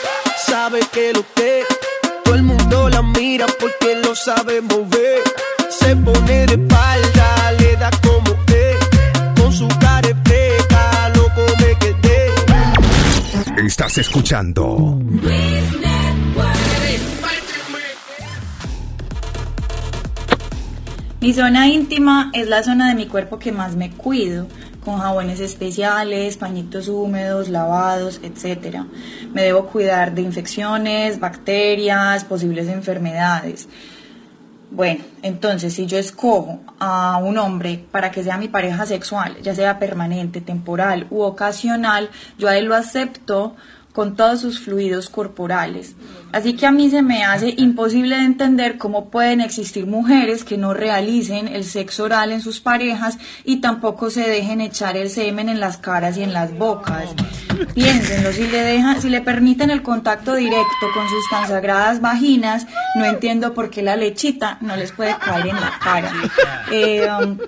sabe 0.46 0.80
que 0.92 1.12
lo 1.14 1.24
que. 1.34 1.64
Todo 2.22 2.34
el 2.34 2.42
mundo 2.42 2.90
la 2.90 3.02
mira 3.02 3.46
porque 3.58 3.96
lo 4.04 4.14
sabe 4.14 4.60
mover. 4.60 5.22
Se 5.70 5.96
pone 5.96 6.46
de 6.50 6.54
espalda, 6.60 7.52
le 7.60 7.76
da 7.76 7.90
como 8.02 8.32
que. 8.44 8.64
Con 9.40 9.52
su 9.52 9.68
cara 9.80 10.08
loco 11.14 11.42
me 11.60 11.70
quedé. 11.82 12.20
Estás 13.66 13.96
escuchando 13.96 14.98
Mi 21.20 21.34
zona 21.34 21.68
íntima 21.68 22.30
es 22.32 22.48
la 22.48 22.62
zona 22.62 22.88
de 22.88 22.94
mi 22.94 23.04
cuerpo 23.04 23.38
que 23.38 23.52
más 23.52 23.76
me 23.76 23.90
cuido, 23.90 24.46
con 24.82 25.00
jabones 25.00 25.38
especiales, 25.40 26.38
pañitos 26.38 26.88
húmedos, 26.88 27.50
lavados, 27.50 28.22
etc. 28.22 28.78
Me 29.34 29.42
debo 29.42 29.66
cuidar 29.66 30.14
de 30.14 30.22
infecciones, 30.22 31.20
bacterias, 31.20 32.24
posibles 32.24 32.68
enfermedades. 32.68 33.68
Bueno, 34.70 35.04
entonces 35.20 35.74
si 35.74 35.84
yo 35.84 35.98
escojo 35.98 36.60
a 36.78 37.18
un 37.18 37.36
hombre 37.36 37.84
para 37.90 38.10
que 38.10 38.24
sea 38.24 38.38
mi 38.38 38.48
pareja 38.48 38.86
sexual, 38.86 39.36
ya 39.42 39.54
sea 39.54 39.78
permanente, 39.78 40.40
temporal 40.40 41.06
u 41.10 41.20
ocasional, 41.20 42.08
yo 42.38 42.48
a 42.48 42.56
él 42.56 42.64
lo 42.64 42.74
acepto 42.74 43.56
con 43.92 44.14
todos 44.16 44.40
sus 44.40 44.60
fluidos 44.60 45.08
corporales. 45.08 45.94
Así 46.32 46.54
que 46.54 46.66
a 46.66 46.70
mí 46.70 46.90
se 46.90 47.02
me 47.02 47.24
hace 47.24 47.54
imposible 47.56 48.16
de 48.16 48.24
entender 48.24 48.78
cómo 48.78 49.10
pueden 49.10 49.40
existir 49.40 49.86
mujeres 49.86 50.44
que 50.44 50.56
no 50.56 50.74
realicen 50.74 51.48
el 51.48 51.64
sexo 51.64 52.04
oral 52.04 52.30
en 52.30 52.40
sus 52.40 52.60
parejas 52.60 53.18
y 53.44 53.56
tampoco 53.56 54.10
se 54.10 54.28
dejen 54.28 54.60
echar 54.60 54.96
el 54.96 55.10
semen 55.10 55.48
en 55.48 55.58
las 55.58 55.76
caras 55.76 56.16
y 56.16 56.22
en 56.22 56.32
las 56.32 56.56
bocas. 56.56 57.10
Piénsenlo, 57.74 58.32
si 58.32 58.46
le 58.46 58.62
dejan, 58.62 59.02
si 59.02 59.10
le 59.10 59.20
permiten 59.20 59.70
el 59.70 59.82
contacto 59.82 60.34
directo 60.34 60.86
con 60.94 61.08
sus 61.08 61.28
tan 61.30 61.48
sagradas 61.48 62.00
vaginas, 62.00 62.66
no 62.94 63.04
entiendo 63.04 63.52
por 63.54 63.70
qué 63.70 63.82
la 63.82 63.96
lechita 63.96 64.58
no 64.60 64.76
les 64.76 64.92
puede 64.92 65.16
caer 65.18 65.48
en 65.48 65.60
la 65.60 65.78
cara. 65.82 66.12
Eh, 66.72 67.08
um, 67.10 67.38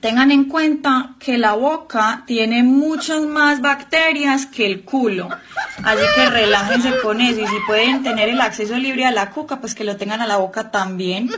Tengan 0.00 0.30
en 0.30 0.44
cuenta 0.44 1.14
que 1.18 1.36
la 1.38 1.52
boca 1.54 2.22
tiene 2.26 2.62
muchas 2.62 3.22
más 3.22 3.60
bacterias 3.60 4.46
que 4.46 4.64
el 4.66 4.82
culo. 4.82 5.28
Así 5.82 6.02
que 6.14 6.30
relájense 6.30 6.98
con 7.02 7.20
eso. 7.20 7.40
Y 7.40 7.46
si 7.46 7.56
pueden 7.66 8.02
tener 8.02 8.28
el 8.28 8.40
acceso 8.40 8.76
libre 8.78 9.04
a 9.06 9.10
la 9.10 9.30
cuca, 9.30 9.60
pues 9.60 9.74
que 9.74 9.84
lo 9.84 9.96
tengan 9.96 10.20
a 10.20 10.26
la 10.26 10.36
boca 10.38 10.70
también. 10.70 11.30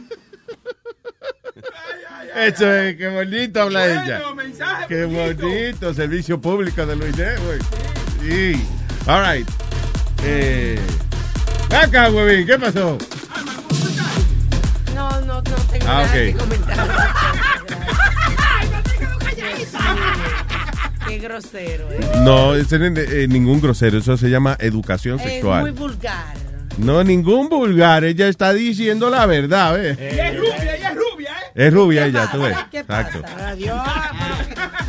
Eso 2.36 2.73
es, 2.73 2.97
qué 2.97 3.09
bonito 3.09 3.62
habla 3.62 3.86
ella. 3.86 4.23
Qué 4.89 5.05
bonito, 5.05 5.93
servicio 5.93 6.40
público 6.40 6.86
de 6.86 6.97
Luis 6.97 7.16
D, 7.16 7.36
güey. 7.39 7.59
Sí. 8.23 8.66
All 9.06 9.23
right. 9.24 9.48
Eh, 10.24 10.78
acá, 11.77 12.09
güey, 12.09 12.47
¿qué 12.47 12.59
pasó? 12.59 12.97
No, 14.94 15.10
no, 15.23 15.35
no 15.35 15.43
tengo 15.43 15.86
Ah, 15.89 16.02
nada 16.02 16.12
que 16.12 16.32
comentar. 16.35 16.89
Qué 21.09 21.19
grosero, 21.19 21.90
eh. 21.93 22.01
No, 22.24 22.55
ese 22.55 22.78
no 22.78 22.86
es 22.86 23.11
eh, 23.11 23.27
ningún 23.28 23.61
grosero, 23.61 23.99
eso 23.99 24.16
se 24.16 24.31
llama 24.31 24.57
educación 24.61 25.19
Es 25.19 25.24
muy 25.24 25.32
sexual. 25.32 25.73
vulgar. 25.73 26.36
No, 26.78 27.05
ningún 27.05 27.49
vulgar, 27.49 28.05
ella 28.05 28.28
está 28.28 28.53
diciendo 28.53 29.11
la 29.11 29.27
verdad, 29.27 29.74
¿ves? 29.74 29.99
Y 29.99 30.19
es 30.19 30.36
rubia, 30.39 30.74
ella 30.77 30.90
es 30.90 30.97
rubia, 30.97 31.31
¿eh? 31.31 31.51
Es 31.55 31.73
rubia 31.74 32.07
ella, 32.07 32.31
tú 32.32 32.40
ves. 32.43 32.57
¿Qué 32.70 32.78
Exacto. 32.78 33.23
Adiós. 33.39 33.82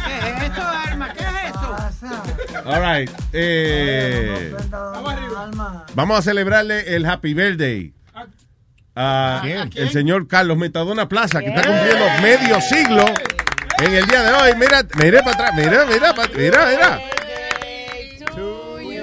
¿Qué 0.06 0.30
es 0.30 0.44
esto, 0.44 0.62
Alma? 0.62 1.14
¿Qué 1.14 1.20
es 1.24 1.50
eso? 1.50 2.70
All 2.70 2.82
right. 2.82 3.10
eh, 3.34 4.56
vamos 5.96 6.20
a 6.20 6.22
celebrarle 6.22 6.96
el 6.96 7.06
Happy 7.06 7.34
Birthday 7.34 7.94
a 8.96 9.42
el 9.76 9.90
señor 9.90 10.28
Carlos 10.28 10.56
Metadona 10.58 11.10
Plaza, 11.10 11.40
que 11.42 11.48
está 11.50 11.64
cumpliendo 11.64 12.06
medio 12.22 12.62
siglo 12.62 13.06
en 13.80 13.94
el 13.94 14.06
día 14.08 14.24
de 14.24 14.32
hoy. 14.34 14.56
Mira, 14.58 14.84
mire 14.96 15.20
para 15.20 15.32
atrás, 15.32 15.52
mira, 15.56 15.86
mira, 15.86 16.14
pa- 16.14 16.28
mira, 16.36 16.66
mira. 16.66 17.00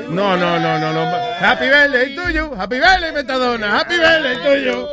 No, 0.09 0.37
no, 0.37 0.59
no, 0.59 0.79
no, 0.79 0.93
no. 0.93 1.17
Happy 1.41 1.67
birthday 1.69 2.15
tuyo. 2.17 2.55
Happy 2.59 2.77
birthday, 2.81 3.13
Metadona. 3.13 3.79
Happy 3.81 3.97
birthday 3.97 4.37
tuyo. 4.43 4.89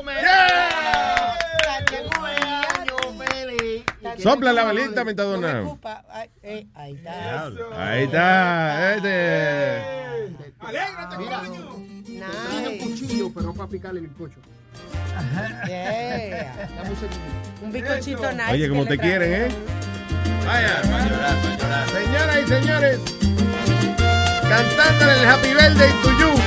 Sopla 4.22 4.54
la 4.54 4.64
velita, 4.66 5.04
metadona. 5.04 5.64
Ay, 6.12 6.68
ahí 6.76 6.94
está. 6.94 7.45
Ahí 7.78 8.04
está. 8.04 8.95
Este. 8.95 9.84
Nice. 12.08 12.78
cuchillo, 12.80 13.32
pero 13.34 13.54
para 13.54 13.70
picarle 13.70 13.99
el 14.02 14.08
bizcocho. 14.08 14.40
Yeah. 15.68 16.54
Un 17.62 17.72
bizcochito 17.72 18.32
nice. 18.32 18.52
Oye, 18.52 18.70
como 18.70 18.86
te 18.86 18.98
quieren, 18.98 19.34
¿eh? 19.34 19.48
Vaya. 20.45 20.82
Señoras 21.91 22.38
y 22.44 22.48
señores, 22.48 22.99
cantando 24.48 25.12
el 25.12 25.26
Happy 25.26 25.54
Birthday 25.54 25.91
to 26.02 26.12
you. 26.20 26.38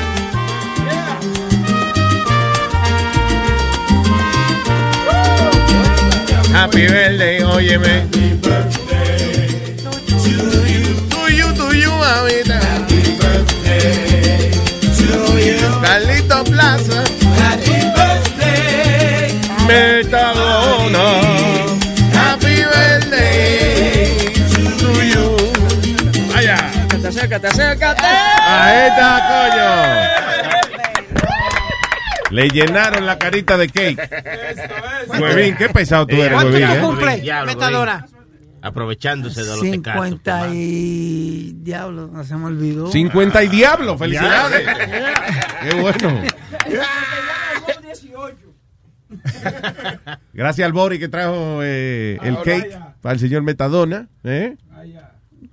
Happy 6.52 6.86
birthday, 6.88 7.42
óyeme. 7.42 8.06
To 11.10 11.28
you, 11.28 11.54
to 11.54 11.72
you, 11.72 11.90
mamita. 11.90 12.60
Carlito 15.82 16.44
Plaza. 16.44 17.19
Acércate, 27.30 27.46
acércate. 27.46 28.02
Ahí 28.02 28.88
está, 28.88 29.08
coño. 29.30 29.68
Le 32.32 32.48
llenaron 32.48 33.06
la 33.06 33.18
carita 33.18 33.56
de 33.56 33.68
cake. 33.68 34.10
Huevín, 35.16 35.54
qué 35.56 35.68
pesado 35.68 36.08
tú 36.08 36.16
eres, 36.16 36.32
¿Cuánto 36.32 36.54
Huevín. 36.54 36.66
tú 36.66 36.74
¿eh? 36.74 36.80
cumples, 36.80 37.22
Diablo, 37.22 37.46
Metadona? 37.52 38.08
Aprovechándose 38.62 39.42
de 39.42 39.46
los 39.46 39.60
tecatos. 39.60 40.06
50 40.06 40.48
y... 40.54 41.52
Diablo, 41.60 42.08
no 42.12 42.24
se 42.24 42.34
me 42.34 42.46
olvidó. 42.46 42.90
50 42.90 43.44
y 43.44 43.48
diablo, 43.48 43.96
felicidades. 43.96 44.66
Qué 45.62 45.74
bueno. 45.76 46.22
Gracias 50.32 50.66
al 50.66 50.72
Bori 50.72 50.98
que 50.98 51.08
trajo 51.08 51.60
eh, 51.62 52.18
el 52.22 52.36
cake 52.42 52.76
para 53.00 53.12
el 53.14 53.20
señor 53.20 53.42
Metadona. 53.42 54.08
¿eh? 54.24 54.56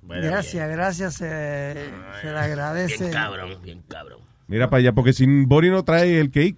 Gracias, 0.08 0.70
gracias, 0.70 1.14
se, 1.14 1.74
se 2.22 2.30
le 2.32 2.38
agradece. 2.38 2.98
Bien 3.04 3.12
cabrón, 3.12 3.58
bien 3.62 3.82
cabrón. 3.88 4.18
Mira 4.46 4.70
para 4.70 4.80
allá, 4.80 4.92
porque 4.94 5.12
si 5.12 5.26
Bori 5.44 5.68
no 5.68 5.84
trae 5.84 6.18
el 6.18 6.30
cake, 6.30 6.56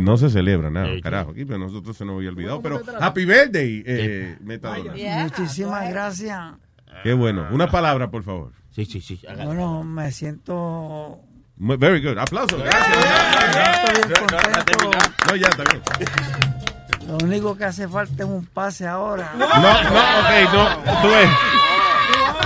no 0.00 0.16
se 0.16 0.30
celebra 0.30 0.68
nada, 0.68 0.88
carajo. 1.00 1.30
Aquí, 1.30 1.44
pero 1.44 1.58
nosotros 1.58 1.96
se 1.96 2.04
nos 2.04 2.16
había 2.16 2.30
olvidado. 2.30 2.60
Pero 2.60 2.82
Happy 3.00 3.24
Birthday, 3.24 3.84
eh, 3.86 4.36
Metadona. 4.40 4.92
Muchísimas 5.22 5.88
gracias. 5.90 6.54
Qué 7.04 7.12
bueno. 7.12 7.46
Una 7.52 7.70
palabra, 7.70 8.10
por 8.10 8.24
favor. 8.24 8.52
Sí, 8.70 8.84
sí, 8.84 9.00
sí. 9.00 9.20
Bueno, 9.44 9.84
me 9.84 10.10
siento 10.12 11.20
Muy- 11.56 11.76
Very 11.76 12.02
good. 12.04 12.18
Aplausos. 12.18 12.60
Gracias. 12.60 13.84
estoy 13.84 14.08
bien 14.08 14.18
contento. 14.18 14.90
No, 15.28 15.36
ya, 15.36 15.48
está 15.48 15.64
bien. 15.64 15.82
Lo 17.06 17.16
único 17.24 17.56
que 17.56 17.64
hace 17.64 17.86
falta 17.88 18.22
es 18.24 18.28
un 18.28 18.44
pase 18.46 18.86
ahora. 18.86 19.32
No, 19.36 19.46
no, 19.46 19.70
ok, 19.70 20.52
no. 20.52 21.02
Tú 21.02 21.08
ves 21.08 21.28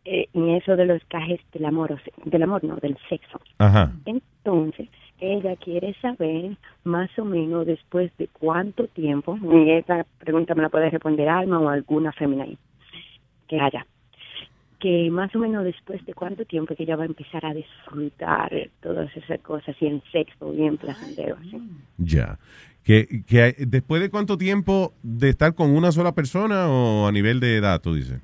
Eh, 0.09 0.29
en 0.35 0.51
eso 0.51 0.77
de 0.77 0.87
los 0.87 1.05
cajes 1.07 1.41
del 1.53 1.65
amor, 1.65 1.91
o 1.93 1.99
sea, 1.99 2.13
del 2.25 2.43
amor 2.45 2.63
no, 2.63 2.77
del 2.77 2.97
sexo. 3.09 3.41
Ajá. 3.59 3.93
Entonces, 4.05 4.89
ella 5.21 5.57
quiere 5.57 5.95
saber 6.01 6.57
más 6.85 7.11
o 7.19 7.25
menos 7.25 7.67
después 7.67 8.17
de 8.17 8.29
cuánto 8.29 8.87
tiempo, 8.87 9.37
y 9.43 9.71
esa 9.73 10.07
pregunta 10.19 10.55
me 10.55 10.63
la 10.63 10.69
puede 10.69 10.91
responder 10.91 11.29
Alma 11.29 11.59
o 11.59 11.69
alguna 11.69 12.13
fémina 12.13 12.47
que 13.49 13.61
haya, 13.61 13.85
que 14.79 15.11
más 15.11 15.35
o 15.35 15.41
menos 15.41 15.65
después 15.65 16.05
de 16.07 16.15
cuánto 16.15 16.45
tiempo 16.45 16.77
que 16.77 16.85
ella 16.85 16.95
va 16.95 17.03
a 17.03 17.07
empezar 17.07 17.45
a 17.45 17.53
disfrutar 17.53 18.53
todas 18.81 19.15
esas 19.17 19.41
cosas, 19.41 19.75
y 19.81 19.87
en 19.87 20.03
sexo, 20.13 20.55
y 20.55 20.63
en 20.63 20.77
placentero, 20.77 21.37
¿sí? 21.51 21.61
Ya. 21.99 22.39
Que, 22.85 23.25
que 23.27 23.57
después 23.67 24.01
de 24.01 24.11
cuánto 24.11 24.39
tiempo 24.39 24.93
de 25.03 25.31
estar 25.31 25.57
con 25.57 25.71
una 25.75 25.91
sola 25.91 26.15
persona 26.15 26.69
o 26.69 27.09
a 27.09 27.13
nivel 27.13 27.41
de 27.41 27.57
edad, 27.57 27.81
tú 27.81 27.95
dices. 27.95 28.21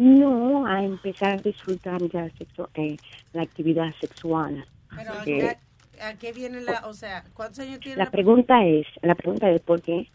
No 0.00 0.66
a 0.66 0.82
empezar 0.82 1.32
a 1.38 1.42
disfrutar 1.42 2.00
ya 2.10 2.26
sexo, 2.38 2.70
eh, 2.74 2.96
la 3.34 3.42
actividad 3.42 3.92
sexual. 4.00 4.64
Pero 4.96 5.12
Porque- 5.12 5.56
¿a, 6.00 6.08
a 6.08 6.14
qué 6.14 6.32
viene 6.32 6.62
la, 6.62 6.86
o 6.86 6.94
sea, 6.94 7.22
cuántos 7.34 7.58
años 7.58 7.80
tiene 7.80 7.98
La 8.02 8.10
pregunta 8.10 8.64
es, 8.64 8.86
la 9.02 9.14
pregunta 9.14 9.50
es 9.50 9.60
porque 9.60 10.08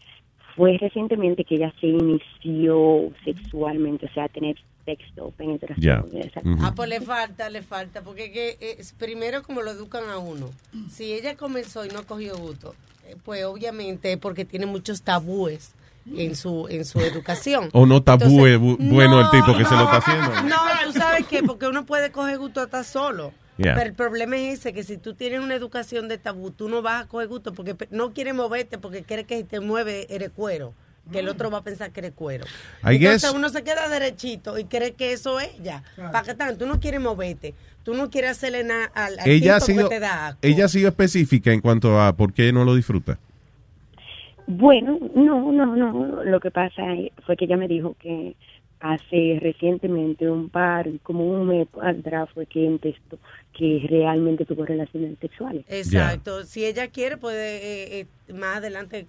fue 0.56 0.76
recientemente 0.78 1.44
que 1.44 1.54
ella 1.54 1.72
se 1.80 1.86
inició 1.86 3.12
sexualmente, 3.24 4.06
o 4.06 4.12
sea, 4.12 4.26
tener 4.28 4.56
sexo, 4.84 5.30
penetración. 5.36 6.10
Ya. 6.10 6.18
y 6.18 6.20
esas 6.26 6.44
Ujú. 6.44 6.56
Ah, 6.62 6.72
pues 6.74 6.88
le 6.88 7.00
falta, 7.00 7.48
le 7.48 7.62
falta, 7.62 8.02
porque 8.02 8.32
que, 8.32 8.56
es 8.60 8.92
primero 8.92 9.44
como 9.44 9.62
lo 9.62 9.70
educan 9.70 10.08
a 10.08 10.18
uno. 10.18 10.50
Si 10.90 11.12
ella 11.12 11.36
comenzó 11.36 11.84
y 11.84 11.90
no 11.90 12.04
cogió 12.04 12.36
gusto, 12.36 12.74
eh, 13.06 13.14
pues 13.24 13.44
obviamente 13.44 14.10
es 14.12 14.18
porque 14.18 14.44
tiene 14.44 14.66
muchos 14.66 15.02
tabúes 15.02 15.74
en 16.14 16.36
su 16.36 16.66
en 16.68 16.84
su 16.84 17.00
educación. 17.00 17.68
O 17.72 17.86
no 17.86 18.02
tabú 18.02 18.46
Entonces, 18.46 18.54
es 18.54 18.60
bu- 18.60 18.90
bueno 18.92 19.20
el 19.20 19.30
tipo 19.30 19.56
que 19.56 19.64
se 19.64 19.74
lo 19.74 19.84
está 19.84 19.96
haciendo. 19.96 20.42
No, 20.42 20.56
tú 20.84 20.92
sabes 20.92 21.26
que 21.26 21.42
porque 21.42 21.66
uno 21.66 21.84
puede 21.86 22.10
coger 22.12 22.38
gusto 22.38 22.60
hasta 22.60 22.84
solo. 22.84 23.32
Yeah. 23.58 23.74
Pero 23.74 23.86
el 23.88 23.94
problema 23.94 24.36
es 24.36 24.58
ese, 24.60 24.72
que 24.74 24.82
si 24.84 24.98
tú 24.98 25.14
tienes 25.14 25.40
una 25.40 25.54
educación 25.54 26.08
de 26.08 26.18
tabú, 26.18 26.50
tú 26.50 26.68
no 26.68 26.82
vas 26.82 27.04
a 27.04 27.08
coger 27.08 27.26
gusto 27.28 27.54
porque 27.54 27.74
no 27.90 28.12
quieres 28.12 28.34
moverte 28.34 28.76
porque 28.76 29.02
crees 29.02 29.26
que 29.26 29.38
si 29.38 29.44
te 29.44 29.60
mueve 29.60 30.06
eres 30.14 30.30
cuero. 30.30 30.74
Que 31.10 31.20
el 31.20 31.28
otro 31.28 31.52
va 31.52 31.58
a 31.58 31.62
pensar 31.62 31.92
que 31.92 32.00
eres 32.00 32.12
cuero. 32.16 32.44
I 32.82 32.96
Entonces 32.96 33.22
guess- 33.22 33.32
uno 33.34 33.48
se 33.48 33.62
queda 33.62 33.88
derechito 33.88 34.58
y 34.58 34.64
cree 34.64 34.94
que 34.94 35.12
eso 35.12 35.38
es 35.38 35.50
ya. 35.62 35.84
¿Para 35.96 36.22
qué 36.22 36.34
tal? 36.34 36.58
Tú 36.58 36.66
no 36.66 36.80
quieres 36.80 37.00
moverte. 37.00 37.54
Tú 37.84 37.94
no 37.94 38.10
quieres 38.10 38.32
hacerle 38.32 38.64
nada 38.64 38.86
al, 38.92 39.16
al 39.20 39.28
Ella 39.28 39.56
ha, 39.56 39.60
sido, 39.60 39.88
que 39.88 39.94
te 39.94 40.00
da 40.00 40.26
asco. 40.28 40.38
ella 40.42 40.64
ha 40.64 40.68
sido 40.68 40.88
específica 40.88 41.52
en 41.52 41.60
cuanto 41.60 42.00
a 42.02 42.12
por 42.16 42.32
qué 42.32 42.52
no 42.52 42.64
lo 42.64 42.74
disfruta. 42.74 43.20
Bueno, 44.46 44.98
no, 45.14 45.50
no, 45.52 45.76
no. 45.76 46.24
Lo 46.24 46.40
que 46.40 46.50
pasa 46.50 46.94
es- 46.94 47.12
fue 47.24 47.36
que 47.36 47.46
ella 47.46 47.56
me 47.56 47.68
dijo 47.68 47.96
que 47.98 48.36
hace 48.78 49.38
recientemente 49.42 50.28
un 50.28 50.50
par, 50.50 50.86
como 51.02 51.24
un 51.24 51.46
mes 51.48 51.66
atrás 51.82 52.28
fue 52.34 52.46
que 52.46 52.66
empezó, 52.66 53.18
que 53.56 53.86
realmente 53.88 54.44
tuvo 54.44 54.66
relaciones 54.66 55.18
sexuales. 55.18 55.64
Exacto. 55.68 56.44
Si 56.44 56.64
ella 56.64 56.88
quiere, 56.88 57.16
puede 57.16 57.56
eh, 57.56 58.06
eh, 58.28 58.32
más 58.34 58.58
adelante 58.58 59.06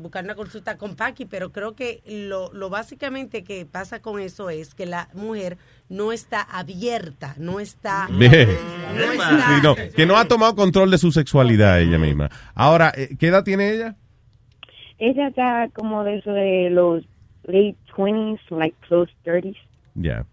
buscar 0.00 0.24
una 0.24 0.34
consulta 0.34 0.76
con 0.76 0.96
Paqui, 0.96 1.24
pero 1.26 1.52
creo 1.52 1.74
que 1.74 2.02
lo, 2.06 2.52
lo 2.52 2.70
básicamente 2.70 3.44
que 3.44 3.64
pasa 3.66 4.02
con 4.02 4.20
eso 4.20 4.50
es 4.50 4.74
que 4.74 4.84
la 4.84 5.08
mujer 5.14 5.56
no 5.88 6.12
está 6.12 6.42
abierta, 6.42 7.34
no 7.38 7.60
está... 7.60 8.08
Bien. 8.10 8.48
No 8.96 9.12
está 9.12 9.46
Sí, 9.48 9.60
no, 9.62 9.74
que 9.94 10.06
no 10.06 10.16
ha 10.16 10.24
tomado 10.26 10.54
control 10.54 10.90
de 10.90 10.98
su 10.98 11.12
sexualidad 11.12 11.80
ella 11.80 11.98
misma. 11.98 12.30
Ahora, 12.54 12.92
eh, 12.96 13.16
¿qué 13.18 13.28
edad 13.28 13.44
tiene 13.44 13.70
ella? 13.72 13.96
Ella 14.98 15.28
está 15.28 15.68
como 15.74 16.04
de 16.04 16.18
eso 16.18 16.32
de 16.32 16.70
los 16.70 17.04
late 17.44 17.76
20s, 17.96 18.38
like 18.50 18.76
close 18.86 19.12
30s. 19.24 19.56
Ya. 19.94 20.26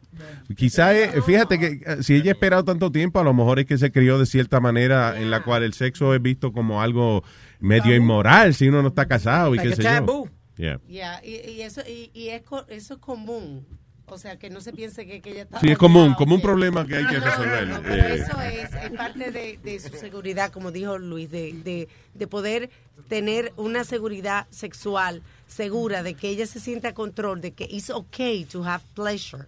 Quizá, 0.57 0.93
eh, 0.97 1.21
fíjate 1.21 1.59
que 1.59 1.65
eh, 1.85 2.03
si 2.03 2.15
ella 2.15 2.31
ha 2.31 2.33
esperado 2.33 2.63
tanto 2.65 2.91
tiempo, 2.91 3.19
a 3.19 3.23
lo 3.23 3.33
mejor 3.33 3.59
es 3.59 3.65
que 3.65 3.77
se 3.77 3.91
crió 3.91 4.17
de 4.19 4.25
cierta 4.25 4.59
manera 4.59 5.19
en 5.19 5.29
la 5.31 5.43
cual 5.43 5.63
el 5.63 5.73
sexo 5.73 6.13
es 6.15 6.21
visto 6.21 6.51
como 6.51 6.81
algo 6.81 7.23
medio 7.59 7.95
inmoral 7.95 8.53
si 8.53 8.67
uno 8.67 8.81
no 8.81 8.89
está 8.89 9.07
casado 9.07 9.53
y 9.53 9.57
Like 9.57 9.69
qué 9.69 9.75
sé 9.75 9.83
yo. 9.83 10.25
Yeah. 10.57 10.79
Ya, 10.87 11.21
y, 11.23 11.49
y 11.51 11.61
eso, 11.61 11.81
y, 11.87 12.11
y 12.13 12.29
es, 12.29 12.41
co- 12.41 12.65
eso 12.67 12.95
es 12.95 12.99
común. 12.99 13.65
O 14.13 14.17
sea, 14.17 14.37
que 14.37 14.49
no 14.49 14.59
se 14.59 14.73
piense 14.73 15.05
que, 15.07 15.21
que 15.21 15.31
ella 15.31 15.43
está... 15.43 15.59
Sí, 15.61 15.69
es 15.71 15.77
común, 15.77 16.13
como 16.15 16.35
un 16.35 16.41
problema 16.41 16.85
que 16.85 16.97
hay 16.97 17.07
que 17.07 17.19
resolver. 17.19 17.81
Pero 17.81 18.03
Eh, 18.03 18.15
eso 18.15 18.41
es, 18.41 18.69
es 18.73 18.91
parte 18.91 19.31
de, 19.31 19.57
de 19.63 19.79
su 19.79 19.95
seguridad, 19.95 20.51
como 20.51 20.69
dijo 20.71 20.97
Luis, 20.97 21.31
de, 21.31 21.53
de, 21.53 21.87
de 22.13 22.27
poder 22.27 22.69
tener 23.07 23.53
una 23.55 23.85
seguridad 23.85 24.47
sexual 24.49 25.21
segura, 25.47 26.03
de 26.03 26.15
que 26.15 26.27
ella 26.27 26.45
se 26.45 26.59
sienta 26.59 26.89
a 26.89 26.93
control, 26.93 27.39
de 27.39 27.51
que 27.53 27.63
it's 27.69 27.89
okay 27.89 28.43
to 28.43 28.65
have 28.65 28.83
pleasure. 28.95 29.45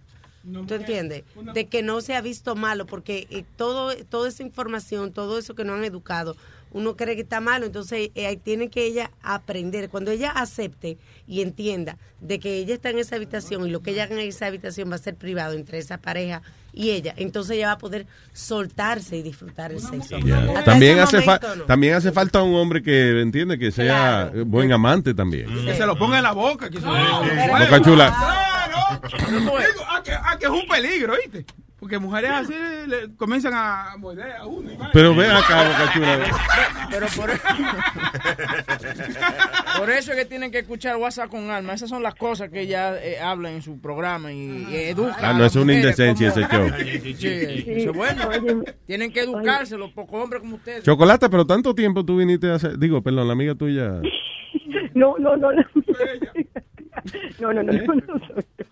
¿Tú 0.66 0.74
entiendes? 0.74 1.24
De 1.54 1.66
que 1.68 1.82
no 1.82 2.00
se 2.00 2.14
ha 2.14 2.20
visto 2.20 2.54
malo, 2.54 2.86
porque 2.86 3.26
eh, 3.30 3.44
todo, 3.56 3.94
toda 4.10 4.28
esa 4.28 4.42
información, 4.42 5.12
todo 5.12 5.38
eso 5.38 5.54
que 5.54 5.64
no 5.64 5.74
han 5.74 5.84
educado, 5.84 6.36
uno 6.74 6.96
cree 6.96 7.14
que 7.14 7.22
está 7.22 7.40
malo, 7.40 7.66
entonces 7.66 8.10
eh, 8.14 8.26
ahí 8.26 8.36
tiene 8.36 8.68
que 8.68 8.84
ella 8.84 9.12
aprender. 9.22 9.88
Cuando 9.88 10.10
ella 10.10 10.30
acepte 10.30 10.98
y 11.26 11.40
entienda 11.40 11.96
de 12.20 12.40
que 12.40 12.58
ella 12.58 12.74
está 12.74 12.90
en 12.90 12.98
esa 12.98 13.16
habitación 13.16 13.64
y 13.64 13.70
lo 13.70 13.80
que 13.80 13.92
ella 13.92 14.04
haga 14.04 14.20
en 14.20 14.28
esa 14.28 14.46
habitación 14.46 14.90
va 14.90 14.96
a 14.96 14.98
ser 14.98 15.14
privado 15.14 15.54
entre 15.54 15.78
esa 15.78 15.98
pareja 15.98 16.42
y 16.72 16.90
ella, 16.90 17.14
entonces 17.16 17.56
ella 17.56 17.68
va 17.68 17.72
a 17.74 17.78
poder 17.78 18.06
soltarse 18.32 19.16
y 19.16 19.22
disfrutar 19.22 19.70
el 19.70 19.80
sexo. 19.80 20.16
También, 20.64 20.98
ese 20.98 21.00
hace 21.00 21.20
momento, 21.20 21.56
no. 21.56 21.64
también 21.64 21.94
hace 21.94 22.10
falta 22.10 22.42
un 22.42 22.56
hombre 22.56 22.82
que 22.82 23.20
entiende 23.20 23.56
que 23.56 23.70
sea 23.70 24.32
buen 24.44 24.72
amante 24.72 25.14
también. 25.14 25.46
Que 25.64 25.76
se 25.76 25.86
lo 25.86 25.96
ponga 25.96 26.16
en 26.16 26.24
la 26.24 26.32
boca. 26.32 26.68
Que 26.68 26.80
se 26.80 26.86
Boca 26.86 27.82
chula. 27.82 28.50
Digo, 29.28 29.56
a, 29.88 30.02
que, 30.02 30.12
a 30.12 30.36
que 30.38 30.46
es 30.46 30.50
un 30.50 30.66
peligro, 30.66 31.14
¿viste? 31.22 31.46
Porque 31.84 31.98
mujeres 31.98 32.30
así 32.30 32.54
le 32.86 33.14
comienzan 33.14 33.52
a 33.54 33.94
morder 33.98 34.32
a 34.36 34.46
uno. 34.46 34.72
y. 34.72 34.76
Pero 34.94 35.14
ven 35.14 35.30
acá, 35.30 35.64
Boca 35.68 35.92
Chula. 35.92 36.18
Pero 36.90 37.06
por, 37.14 37.30
por 39.78 39.90
eso 39.90 40.12
es 40.12 40.16
que 40.18 40.24
tienen 40.24 40.50
que 40.50 40.60
escuchar 40.60 40.96
WhatsApp 40.96 41.28
con 41.28 41.50
alma. 41.50 41.74
Esas 41.74 41.90
son 41.90 42.02
las 42.02 42.14
cosas 42.14 42.48
que 42.48 42.62
ella 42.62 42.96
eh, 43.04 43.20
habla 43.20 43.50
en 43.50 43.60
su 43.60 43.78
programa 43.82 44.32
y, 44.32 44.66
y 44.70 44.76
educa. 44.76 45.14
Ah, 45.20 45.34
no, 45.34 45.44
es 45.44 45.54
una 45.56 45.74
indecencia 45.74 46.32
como- 46.48 46.64
ese 46.64 46.74
show. 47.12 47.16
Sí, 47.18 47.64
eso 47.66 47.90
es 47.90 47.96
bueno. 47.96 48.30
Tienen 48.86 49.12
que 49.12 49.20
educarse 49.20 49.76
los 49.76 49.90
pocos 49.92 50.22
hombres 50.22 50.40
como 50.40 50.56
ustedes. 50.56 50.84
Chocolate, 50.84 51.28
pero 51.28 51.46
tanto 51.46 51.74
tiempo 51.74 52.02
tú 52.02 52.16
viniste 52.16 52.50
a 52.50 52.54
hacer. 52.54 52.78
Digo, 52.78 53.02
perdón, 53.02 53.26
la 53.26 53.34
amiga 53.34 53.54
tuya. 53.54 54.00
No, 54.94 55.16
no, 55.18 55.36
no, 55.36 55.52
no. 55.52 55.62
No, 57.40 57.52
no, 57.52 57.62
no, 57.62 57.72
no, 57.72 57.94
no 57.94 58.18
soy 58.26 58.44
yo. 58.58 58.64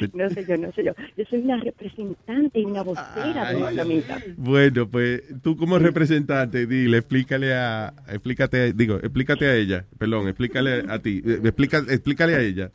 No 0.14 0.28
soy 0.30 0.44
yo, 0.46 0.56
no 0.56 0.72
soy 0.72 0.84
yo. 0.84 0.92
Yo 1.16 1.24
soy 1.28 1.38
una 1.40 1.56
representante 1.58 2.60
y 2.60 2.64
una 2.64 2.82
vocera 2.82 3.50
de 3.52 3.56
una 3.56 3.82
amiga. 3.82 4.22
Bueno, 4.36 4.88
pues 4.88 5.22
tú 5.42 5.56
como 5.56 5.78
representante, 5.78 6.66
dile, 6.66 6.98
explícale 6.98 7.54
a, 7.54 7.92
explícate, 8.08 8.72
digo, 8.72 8.96
explícate 8.96 9.46
a 9.46 9.54
ella, 9.54 9.84
perdón, 9.98 10.28
explícale 10.28 10.84
a 10.88 10.98
ti, 11.00 11.22
eh, 11.24 11.40
explica, 11.44 11.78
explícale 11.78 12.34
a 12.34 12.40
ella, 12.40 12.70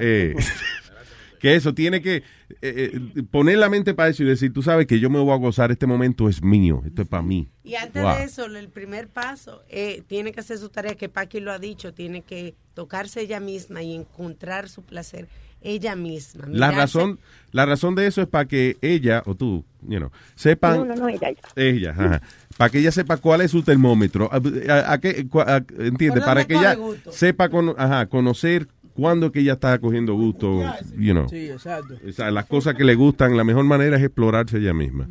eh, 0.00 0.34
que 1.40 1.56
eso 1.56 1.74
tiene 1.74 2.00
que 2.02 2.16
eh, 2.16 2.22
eh, 2.62 3.22
poner 3.30 3.58
la 3.58 3.68
mente 3.68 3.94
para 3.94 4.08
eso 4.10 4.22
y 4.22 4.26
decir, 4.26 4.52
tú 4.52 4.62
sabes 4.62 4.86
que 4.86 5.00
yo 5.00 5.10
me 5.10 5.18
voy 5.18 5.32
a 5.32 5.36
gozar, 5.36 5.72
este 5.72 5.86
momento 5.86 6.28
es 6.28 6.42
mío, 6.42 6.82
esto 6.86 7.02
es 7.02 7.08
para 7.08 7.22
mí. 7.22 7.48
Y 7.64 7.74
antes 7.74 8.00
Wow. 8.02 8.16
de 8.16 8.24
eso, 8.24 8.44
el 8.46 8.68
primer 8.68 9.08
paso, 9.08 9.62
eh, 9.68 10.02
tiene 10.06 10.30
que 10.32 10.40
hacer 10.40 10.58
su 10.58 10.68
tarea, 10.68 10.94
que 10.94 11.08
Paqui 11.08 11.40
lo 11.40 11.50
ha 11.50 11.58
dicho, 11.58 11.92
tiene 11.92 12.22
que 12.22 12.54
tocarse 12.74 13.20
ella 13.22 13.40
misma 13.40 13.82
y 13.82 13.94
encontrar 13.94 14.68
su 14.68 14.82
placer 14.82 15.26
ella 15.64 15.96
misma. 15.96 16.46
La 16.48 16.68
mirarse- 16.70 16.76
razón, 16.76 17.18
la 17.50 17.66
razón 17.66 17.94
de 17.94 18.06
eso 18.06 18.22
es 18.22 18.28
para 18.28 18.46
que 18.46 18.76
ella 18.80 19.22
o 19.26 19.34
tú, 19.34 19.64
you 19.86 19.98
know, 19.98 20.10
sepan. 20.34 20.76
No, 20.78 20.84
no, 20.84 20.94
no, 20.94 21.08
ella, 21.08 21.28
ella. 21.28 21.40
Ella, 21.56 21.90
ajá. 21.90 22.22
Para 22.56 22.70
que 22.70 22.78
ella 22.78 22.92
sepa 22.92 23.16
cuál 23.16 23.40
es 23.40 23.50
su 23.50 23.62
termómetro. 23.62 24.28
¿A, 24.32 24.36
a- 24.36 24.92
a 24.92 25.56
¿Entiende? 25.78 26.20
¿Por 26.20 26.24
Para 26.24 26.44
que 26.44 26.54
ella 26.54 26.76
sepa 27.10 27.48
cono- 27.48 27.74
ajá, 27.78 28.06
conocer 28.06 28.68
cuándo 28.94 29.32
que 29.32 29.40
ella 29.40 29.54
está 29.54 29.78
cogiendo 29.78 30.14
gusto, 30.14 30.62
you 30.98 31.12
know. 31.12 31.28
Sí, 31.28 31.48
exacto. 31.48 31.96
O 32.06 32.12
sea, 32.12 32.30
las 32.30 32.44
cosas 32.46 32.74
que 32.74 32.84
le 32.84 32.94
gustan, 32.94 33.36
la 33.36 33.44
mejor 33.44 33.64
manera 33.64 33.96
es 33.96 34.02
explorarse 34.02 34.58
ella 34.58 34.74
misma. 34.74 35.08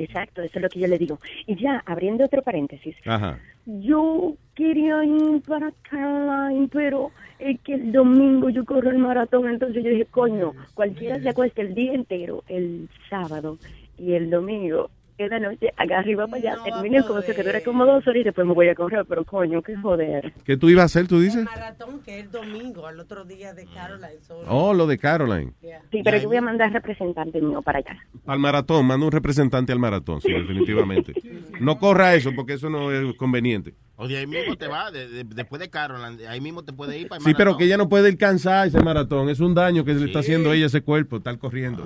Exacto, 0.00 0.40
eso 0.42 0.58
es 0.58 0.62
lo 0.62 0.68
que 0.70 0.80
yo 0.80 0.86
le 0.86 0.98
digo. 0.98 1.18
Y 1.46 1.56
ya, 1.56 1.82
abriendo 1.84 2.24
otro 2.24 2.42
paréntesis, 2.42 2.96
Ajá. 3.04 3.38
yo 3.66 4.34
quería 4.54 5.04
ir 5.04 5.42
para 5.46 5.72
Caroline, 5.82 6.68
pero 6.72 7.10
es 7.38 7.60
que 7.60 7.74
el 7.74 7.92
domingo 7.92 8.48
yo 8.48 8.64
corro 8.64 8.90
el 8.90 8.98
maratón, 8.98 9.48
entonces 9.48 9.84
yo 9.84 9.90
dije, 9.90 10.06
coño, 10.06 10.54
cualquiera 10.74 11.20
se 11.20 11.28
acuesta 11.28 11.60
el 11.60 11.74
día 11.74 11.92
entero, 11.92 12.44
el 12.48 12.88
sábado 13.10 13.58
y 13.98 14.12
el 14.12 14.30
domingo, 14.30 14.90
esta 15.24 15.38
noche, 15.38 15.70
acá 15.76 15.98
arriba 15.98 16.26
para 16.26 16.36
allá, 16.38 16.62
termine 16.64 16.98
el 16.98 17.04
cosa 17.04 17.34
que 17.34 17.42
dura 17.42 17.60
como 17.62 17.86
dos 17.86 18.06
horas 18.06 18.20
y 18.20 18.24
después 18.24 18.46
me 18.46 18.52
voy 18.54 18.68
a 18.68 18.74
correr, 18.74 19.04
pero 19.08 19.24
coño, 19.24 19.62
qué 19.62 19.76
joder. 19.76 20.32
¿Qué 20.44 20.56
tú 20.56 20.68
ibas 20.68 20.82
a 20.82 20.86
hacer, 20.86 21.06
tú 21.08 21.20
dices? 21.20 21.44
maratón 21.44 22.00
que 22.02 22.18
es 22.18 22.24
el 22.24 22.30
domingo, 22.30 22.86
al 22.86 22.98
otro 23.00 23.24
día 23.24 23.52
de 23.54 23.66
Caroline. 23.66 24.20
so- 24.20 24.40
Oh, 24.48 24.72
lo 24.74 24.86
de 24.86 24.98
Caroline. 24.98 25.52
Sí, 25.90 26.00
pero 26.04 26.16
yo 26.18 26.28
voy 26.28 26.36
a 26.38 26.42
mandar 26.42 26.72
representante 26.72 27.40
mío 27.40 27.62
para 27.62 27.78
allá. 27.78 27.98
Al 28.26 28.38
maratón, 28.38 28.86
manda 28.86 29.06
un 29.06 29.12
representante 29.12 29.72
al 29.72 29.78
maratón, 29.78 30.20
sí, 30.20 30.32
definitivamente. 30.32 31.12
No 31.60 31.78
corra 31.78 32.14
eso, 32.14 32.32
porque 32.34 32.54
eso 32.54 32.68
no 32.70 32.90
es 32.92 33.14
conveniente. 33.16 33.74
O 34.02 34.08
de 34.08 34.16
ahí 34.16 34.26
mismo 34.26 34.56
te 34.56 34.66
va, 34.66 34.90
de- 34.90 35.06
de- 35.08 35.24
después 35.24 35.60
de 35.60 35.68
Caroline, 35.68 36.16
de 36.16 36.26
ahí 36.26 36.40
mismo 36.40 36.62
te 36.64 36.72
puede 36.72 36.98
ir 36.98 37.06
para 37.08 37.18
el 37.18 37.24
Sí, 37.24 37.34
pero 37.36 37.58
que 37.58 37.64
ella 37.64 37.76
no 37.76 37.88
puede 37.90 38.08
ir 38.08 38.16
cansada 38.16 38.64
ese 38.64 38.80
maratón. 38.82 39.28
Es 39.28 39.40
un 39.40 39.54
daño 39.54 39.84
que 39.84 39.92
le 39.92 40.06
está 40.06 40.20
haciendo 40.20 40.52
ella 40.54 40.66
ese 40.66 40.80
cuerpo, 40.80 41.18
estar 41.18 41.36
corriendo. 41.38 41.84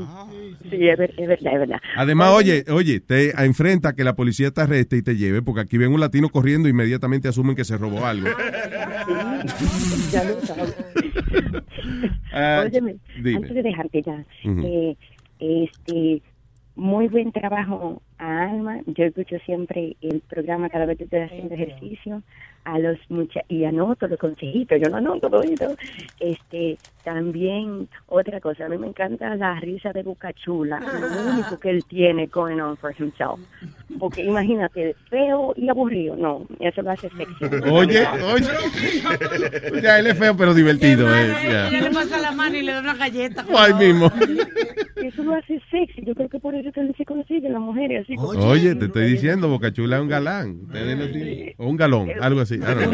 Sí, 0.71 0.77
es, 0.89 0.97
ver- 0.97 1.13
es 1.17 1.27
verdad, 1.27 1.53
es 1.55 1.59
verdad. 1.61 1.81
Además, 1.97 2.31
oye, 2.31 2.65
oye, 2.71 3.01
te 3.01 3.31
enfrenta 3.45 3.89
a 3.89 3.93
que 3.95 4.05
la 4.05 4.15
policía 4.15 4.53
te 4.53 4.61
arreste 4.61 4.97
y 4.97 5.03
te 5.03 5.17
lleve, 5.17 5.43
porque 5.43 5.63
aquí 5.63 5.77
ven 5.77 5.93
un 5.93 5.99
latino 5.99 6.29
corriendo 6.29 6.69
e 6.69 6.71
inmediatamente 6.71 7.27
asumen 7.27 7.57
que 7.57 7.65
se 7.65 7.77
robó 7.77 8.07
algo. 8.07 8.29
Ya 10.13 10.23
lo 10.25 10.41
sabes. 10.43 10.75
Ah, 12.33 12.65
Óyeme, 12.67 12.97
dime. 13.23 13.37
antes 13.37 13.55
de 13.55 13.63
dejarte 13.63 14.03
ya, 14.03 14.25
eh, 14.45 14.97
este, 15.41 16.23
muy 16.77 17.09
buen 17.09 17.33
trabajo 17.33 18.03
a 18.19 18.45
Alma. 18.45 18.81
Yo 18.87 19.05
escucho 19.05 19.39
siempre 19.47 19.97
el 20.01 20.21
programa 20.21 20.69
cada 20.69 20.87
vez 20.87 20.99
que 20.99 21.05
estoy 21.05 21.21
haciendo 21.21 21.55
ejercicio. 21.55 22.23
A 22.65 22.79
los 22.79 22.97
mucha 23.11 23.41
y 23.49 23.65
anoto 23.65 24.09
los 24.09 24.19
consejitos, 24.19 24.79
yo 24.81 24.89
no 24.89 24.97
anoto 24.97 25.29
todo 25.29 25.43
esto. 25.43 25.77
Este, 26.19 26.79
también, 27.05 27.89
otra 28.07 28.41
cosa, 28.41 28.65
a 28.65 28.69
mí 28.71 28.79
me 28.79 28.87
encanta 28.87 29.37
la 29.37 29.61
risa 29.61 29.93
de 29.93 30.03
Bucachula, 30.03 30.81
lo 30.81 31.33
único 31.35 31.59
que 31.61 31.69
él 31.69 31.85
tiene 31.85 32.27
going 32.29 32.59
on 32.61 32.77
for 32.79 32.95
himself. 32.99 33.39
Porque 33.99 34.23
imagínate, 34.25 34.97
feo 35.11 35.53
y 35.57 35.69
aburrido, 35.69 36.17
no, 36.17 36.47
eso 36.59 36.81
lo 36.81 36.93
hace 36.93 37.11
sexy. 37.11 37.45
Oye, 37.71 38.07
oye. 38.33 38.47
Ya, 39.83 39.99
él 39.99 40.07
es 40.07 40.19
feo, 40.19 40.35
pero 40.37 40.55
divertido. 40.55 41.07
eh, 41.15 41.33
ya. 41.45 41.69
Ella 41.69 41.81
le 41.83 41.91
pasa 41.91 42.19
la 42.19 42.33
mano 42.33 42.57
y 42.57 42.63
le 42.63 42.73
da 42.73 42.81
una 42.81 42.95
galleta. 42.95 43.45
Ahí 43.57 43.75
mismo. 43.75 44.11
Eso 44.97 45.23
lo 45.23 45.35
hace 45.35 45.61
sexy. 45.71 46.03
Yo 46.05 46.15
creo 46.15 46.29
que 46.31 46.39
por 46.41 46.55
eso 46.55 46.71
él 46.77 46.95
se 46.97 47.05
consigue 47.05 47.51
las 47.51 47.61
mujeres 47.61 48.05
así. 48.05 48.17
como- 48.17 48.31
Oye, 48.47 48.75
te 48.75 48.87
estoy 48.87 49.11
diciendo, 49.11 49.49
Bocachula 49.49 49.97
es 49.97 50.03
un 50.03 50.09
galán. 50.09 50.61
O 51.59 51.67
un 51.69 51.77
galón, 51.77 52.09
algo 52.21 52.41
así. 52.41 52.54
Know. 52.59 52.93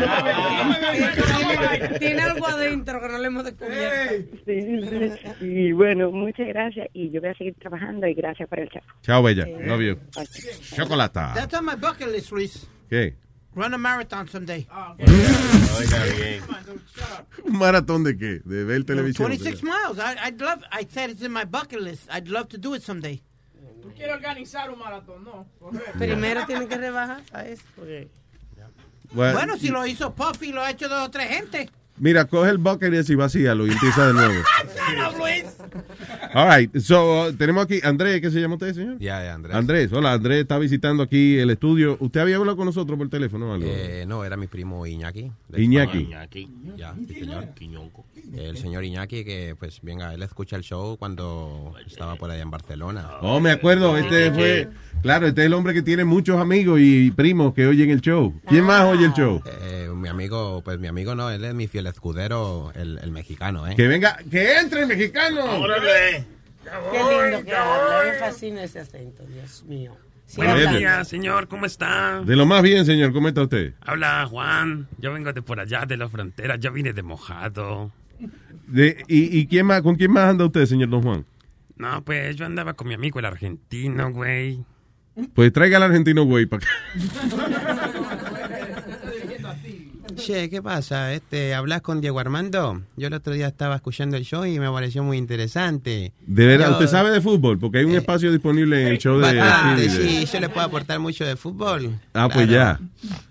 Tiene 1.98 2.22
algo 2.22 2.46
adentro 2.46 3.00
que 3.00 3.08
no 3.08 3.18
le 3.18 3.26
hemos 3.26 3.44
descubierto. 3.44 4.36
Sí, 4.46 4.60
sí. 5.38 5.44
Y 5.46 5.72
bueno, 5.72 6.10
muchas 6.10 6.46
gracias. 6.48 6.88
Y 6.92 7.10
yo 7.10 7.20
voy 7.20 7.30
a 7.30 7.34
seguir 7.34 7.54
trabajando 7.58 8.06
y 8.06 8.14
gracias 8.14 8.48
por 8.48 8.58
el 8.60 8.68
chat. 8.70 8.82
Chao, 9.02 9.22
bella. 9.22 9.46
Love 9.46 9.80
you. 9.82 9.98
Chocolata. 10.74 11.32
That's 11.34 11.54
on 11.54 11.64
my 11.66 11.74
bucket 11.76 12.08
list, 12.08 12.32
Luis. 12.32 12.66
¿Qué? 12.88 13.16
Run 13.54 13.74
a 13.74 13.78
marathon 13.78 14.28
someday. 14.28 14.66
Oiga 15.78 16.04
bien. 16.16 16.42
¿Un 17.44 17.58
maratón 17.58 18.04
de 18.04 18.16
qué? 18.16 18.40
¿De 18.44 18.64
ver 18.64 18.84
televisión? 18.84 19.28
26 19.28 19.62
miles. 19.64 19.98
I, 19.98 20.28
I'd 20.28 20.40
love. 20.40 20.62
I 20.72 20.86
said 20.88 21.10
it's 21.10 21.22
in 21.22 21.32
my 21.32 21.44
bucket 21.44 21.80
list. 21.80 22.08
I'd 22.12 22.28
love 22.28 22.48
to 22.48 22.58
do 22.58 22.74
it 22.76 22.82
someday. 22.82 23.20
Tú 23.82 23.90
quieres 23.94 24.14
organizar 24.14 24.70
un 24.70 24.78
maratón, 24.78 25.24
¿no? 25.24 25.46
Primero 25.98 26.44
tienen 26.46 26.68
que 26.68 26.76
rebajar 26.76 27.22
a 27.32 27.44
eso. 27.46 27.62
porque- 27.74 28.08
Bueno, 29.12 29.34
Bueno, 29.34 29.56
si 29.58 29.68
lo 29.68 29.86
hizo 29.86 30.14
Puffy, 30.14 30.52
lo 30.52 30.62
ha 30.62 30.70
hecho 30.70 30.88
dos 30.88 31.06
o 31.08 31.10
tres 31.10 31.28
gente. 31.28 31.70
Mira, 31.98 32.24
coge 32.24 32.48
el 32.50 32.56
bucket 32.58 32.94
y 32.94 32.96
así 32.96 33.14
vacíalo 33.14 33.66
y 33.66 33.70
empieza 33.72 34.06
de 34.06 34.14
nuevo. 34.14 34.34
No, 34.96 35.12
Luis. 35.18 35.44
All 36.34 36.48
right, 36.48 36.76
so, 36.78 37.28
uh, 37.28 37.32
tenemos 37.32 37.64
aquí 37.64 37.80
Andrés, 37.84 38.20
¿qué 38.20 38.30
se 38.30 38.40
llama 38.40 38.54
usted, 38.54 38.74
señor? 38.74 38.98
Ya, 38.98 39.22
ya, 39.22 39.34
Andrés. 39.34 39.54
Andrés, 39.54 39.92
hola, 39.92 40.12
Andrés 40.12 40.40
está 40.40 40.58
visitando 40.58 41.02
aquí 41.02 41.38
el 41.38 41.50
estudio. 41.50 41.96
¿Usted 42.00 42.20
había 42.20 42.36
hablado 42.36 42.56
con 42.56 42.66
nosotros 42.66 42.98
por 42.98 43.08
teléfono 43.08 43.50
o 43.50 43.54
algo? 43.54 43.66
Eh, 43.68 44.04
no, 44.08 44.24
era 44.24 44.36
mi 44.36 44.48
primo 44.48 44.84
Iñaki. 44.84 45.30
Iñaki. 45.56 46.08
España. 46.10 46.28
Ya, 46.76 46.94
sí, 47.06 47.14
señor. 47.14 47.48
El 48.34 48.56
señor 48.56 48.84
Iñaki 48.84 49.24
que, 49.24 49.54
pues, 49.58 49.80
venga, 49.82 50.12
él 50.14 50.22
escucha 50.22 50.56
el 50.56 50.62
show 50.62 50.96
cuando 50.96 51.74
estaba 51.86 52.16
por 52.16 52.30
allá 52.30 52.42
en 52.42 52.50
Barcelona. 52.50 53.08
Oh, 53.20 53.38
me 53.38 53.50
acuerdo, 53.50 53.96
este 53.96 54.32
fue, 54.32 54.68
claro, 55.02 55.26
este 55.26 55.42
es 55.42 55.46
el 55.46 55.54
hombre 55.54 55.74
que 55.74 55.82
tiene 55.82 56.04
muchos 56.04 56.40
amigos 56.40 56.80
y 56.80 57.10
primos 57.10 57.54
que 57.54 57.66
oyen 57.66 57.90
el 57.90 58.00
show. 58.00 58.34
¿Quién 58.48 58.64
más 58.64 58.82
oye 58.84 59.06
el 59.06 59.12
show? 59.12 59.42
Eh, 59.46 59.88
mi 59.94 60.08
amigo, 60.08 60.62
pues 60.64 60.78
mi 60.78 60.86
amigo 60.86 61.14
no, 61.14 61.30
él 61.30 61.44
es 61.44 61.54
mi 61.54 61.66
fiel 61.68 61.86
escudero, 61.86 62.72
el, 62.74 62.98
el 63.02 63.10
mexicano, 63.10 63.66
¿eh? 63.66 63.74
Que 63.76 63.86
venga, 63.86 64.18
que 64.30 64.58
entre 64.58 64.82
el 64.82 64.88
mexicano. 64.88 65.44
Qué 66.92 66.98
lindo 66.98 67.44
que 67.44 67.54
habla. 67.54 68.12
Me 68.12 68.18
fascina 68.18 68.62
ese 68.62 68.80
acento, 68.80 69.24
Dios 69.26 69.64
mío. 69.64 69.96
Sí, 70.26 70.36
Buenos 70.36 70.78
días, 70.78 71.08
señor, 71.08 71.48
¿cómo 71.48 71.66
está? 71.66 72.22
De 72.24 72.36
lo 72.36 72.46
más 72.46 72.62
bien, 72.62 72.86
señor, 72.86 73.12
¿cómo 73.12 73.26
está 73.26 73.42
usted? 73.42 73.74
Habla 73.80 74.26
Juan, 74.26 74.86
yo 74.98 75.12
vengo 75.12 75.32
de 75.32 75.42
por 75.42 75.58
allá, 75.58 75.86
de 75.86 75.96
la 75.96 76.08
frontera, 76.08 76.54
yo 76.54 76.70
vine 76.70 76.92
de 76.92 77.02
mojado. 77.02 77.90
De, 78.68 79.02
y, 79.08 79.36
¿Y 79.40 79.46
quién 79.48 79.66
más, 79.66 79.82
con 79.82 79.96
quién 79.96 80.12
más 80.12 80.28
anda 80.30 80.44
usted, 80.44 80.66
señor 80.66 80.88
Don 80.90 81.02
Juan? 81.02 81.26
No, 81.76 82.04
pues 82.04 82.36
yo 82.36 82.46
andaba 82.46 82.74
con 82.74 82.86
mi 82.86 82.94
amigo 82.94 83.18
el 83.18 83.24
argentino, 83.24 84.12
güey. 84.12 84.64
Pues 85.34 85.52
traiga 85.52 85.76
al 85.78 85.84
argentino, 85.84 86.24
güey, 86.24 86.46
para 86.46 86.64
acá. 86.64 87.80
Che, 90.16 90.50
¿qué 90.50 90.60
pasa? 90.60 91.14
Este, 91.14 91.54
¿Hablas 91.54 91.80
con 91.82 92.00
Diego 92.00 92.18
Armando? 92.20 92.82
Yo 92.96 93.06
el 93.06 93.14
otro 93.14 93.32
día 93.32 93.46
estaba 93.46 93.76
escuchando 93.76 94.16
el 94.18 94.24
show 94.24 94.44
y 94.44 94.58
me 94.58 94.68
pareció 94.70 95.02
muy 95.02 95.16
interesante. 95.16 96.12
De 96.26 96.46
verdad, 96.46 96.66
Yo- 96.66 96.72
¿usted 96.74 96.88
sabe 96.88 97.10
de 97.10 97.20
fútbol? 97.22 97.58
Porque 97.58 97.78
hay 97.78 97.84
un 97.84 97.94
espacio 97.94 98.30
disponible 98.30 98.82
en 98.82 98.88
el 98.88 98.98
show 98.98 99.18
de... 99.18 99.36
Bastante, 99.38 99.88
sí, 99.88 99.96
de- 99.98 100.26
sí, 100.26 100.32
yo 100.32 100.40
le 100.40 100.48
puedo 100.50 100.66
aportar 100.66 100.98
mucho 100.98 101.24
de 101.24 101.36
fútbol. 101.36 101.98
Ah, 102.12 102.28
pues 102.32 102.48
ya. 102.50 102.78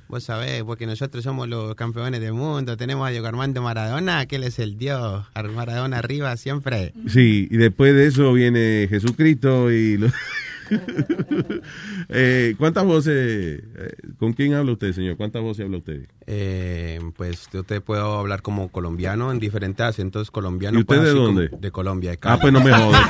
Vos 0.07 0.23
sabés, 0.23 0.63
porque 0.63 0.87
nosotros 0.87 1.23
somos 1.23 1.47
los 1.47 1.75
campeones 1.75 2.21
del 2.21 2.33
mundo. 2.33 2.75
Tenemos 2.75 3.07
a 3.07 3.11
Diego 3.11 3.27
Armando 3.27 3.61
Maradona, 3.61 4.25
que 4.25 4.37
él 4.37 4.43
es 4.45 4.57
el 4.57 4.77
dios. 4.79 5.25
Ar- 5.35 5.49
Maradona 5.49 5.97
arriba 5.99 6.35
siempre. 6.37 6.93
Sí, 7.07 7.47
y 7.51 7.57
después 7.57 7.93
de 7.93 8.07
eso 8.07 8.33
viene 8.33 8.87
Jesucristo 8.89 9.71
y... 9.71 9.97
lo- 9.97 10.11
Eh, 12.11 12.55
¿Cuántas 12.57 12.85
voces? 12.85 13.13
eh, 13.75 13.93
¿Con 14.17 14.33
quién 14.33 14.53
habla 14.55 14.71
usted, 14.71 14.93
señor? 14.93 15.15
¿Cuántas 15.17 15.41
voces 15.41 15.65
habla 15.65 15.77
usted? 15.77 16.07
Eh, 16.25 16.99
pues 17.15 17.47
yo 17.53 17.63
te 17.63 17.81
puedo 17.81 18.17
hablar 18.17 18.41
como 18.41 18.69
colombiano 18.69 19.31
en 19.31 19.39
diferentes 19.39 19.85
acentos 19.85 20.31
colombianos. 20.31 20.79
¿Y 20.79 20.81
usted 20.81 20.95
pues, 20.97 21.07
de 21.07 21.19
dónde? 21.19 21.49
como- 21.49 21.61
De 21.61 21.71
Colombia, 21.71 22.11
de 22.11 22.17
Ah, 22.17 22.19
Cali. 22.19 22.41
pues 22.41 22.53
no 22.53 22.61
me 22.61 22.71
jodas. 22.73 23.01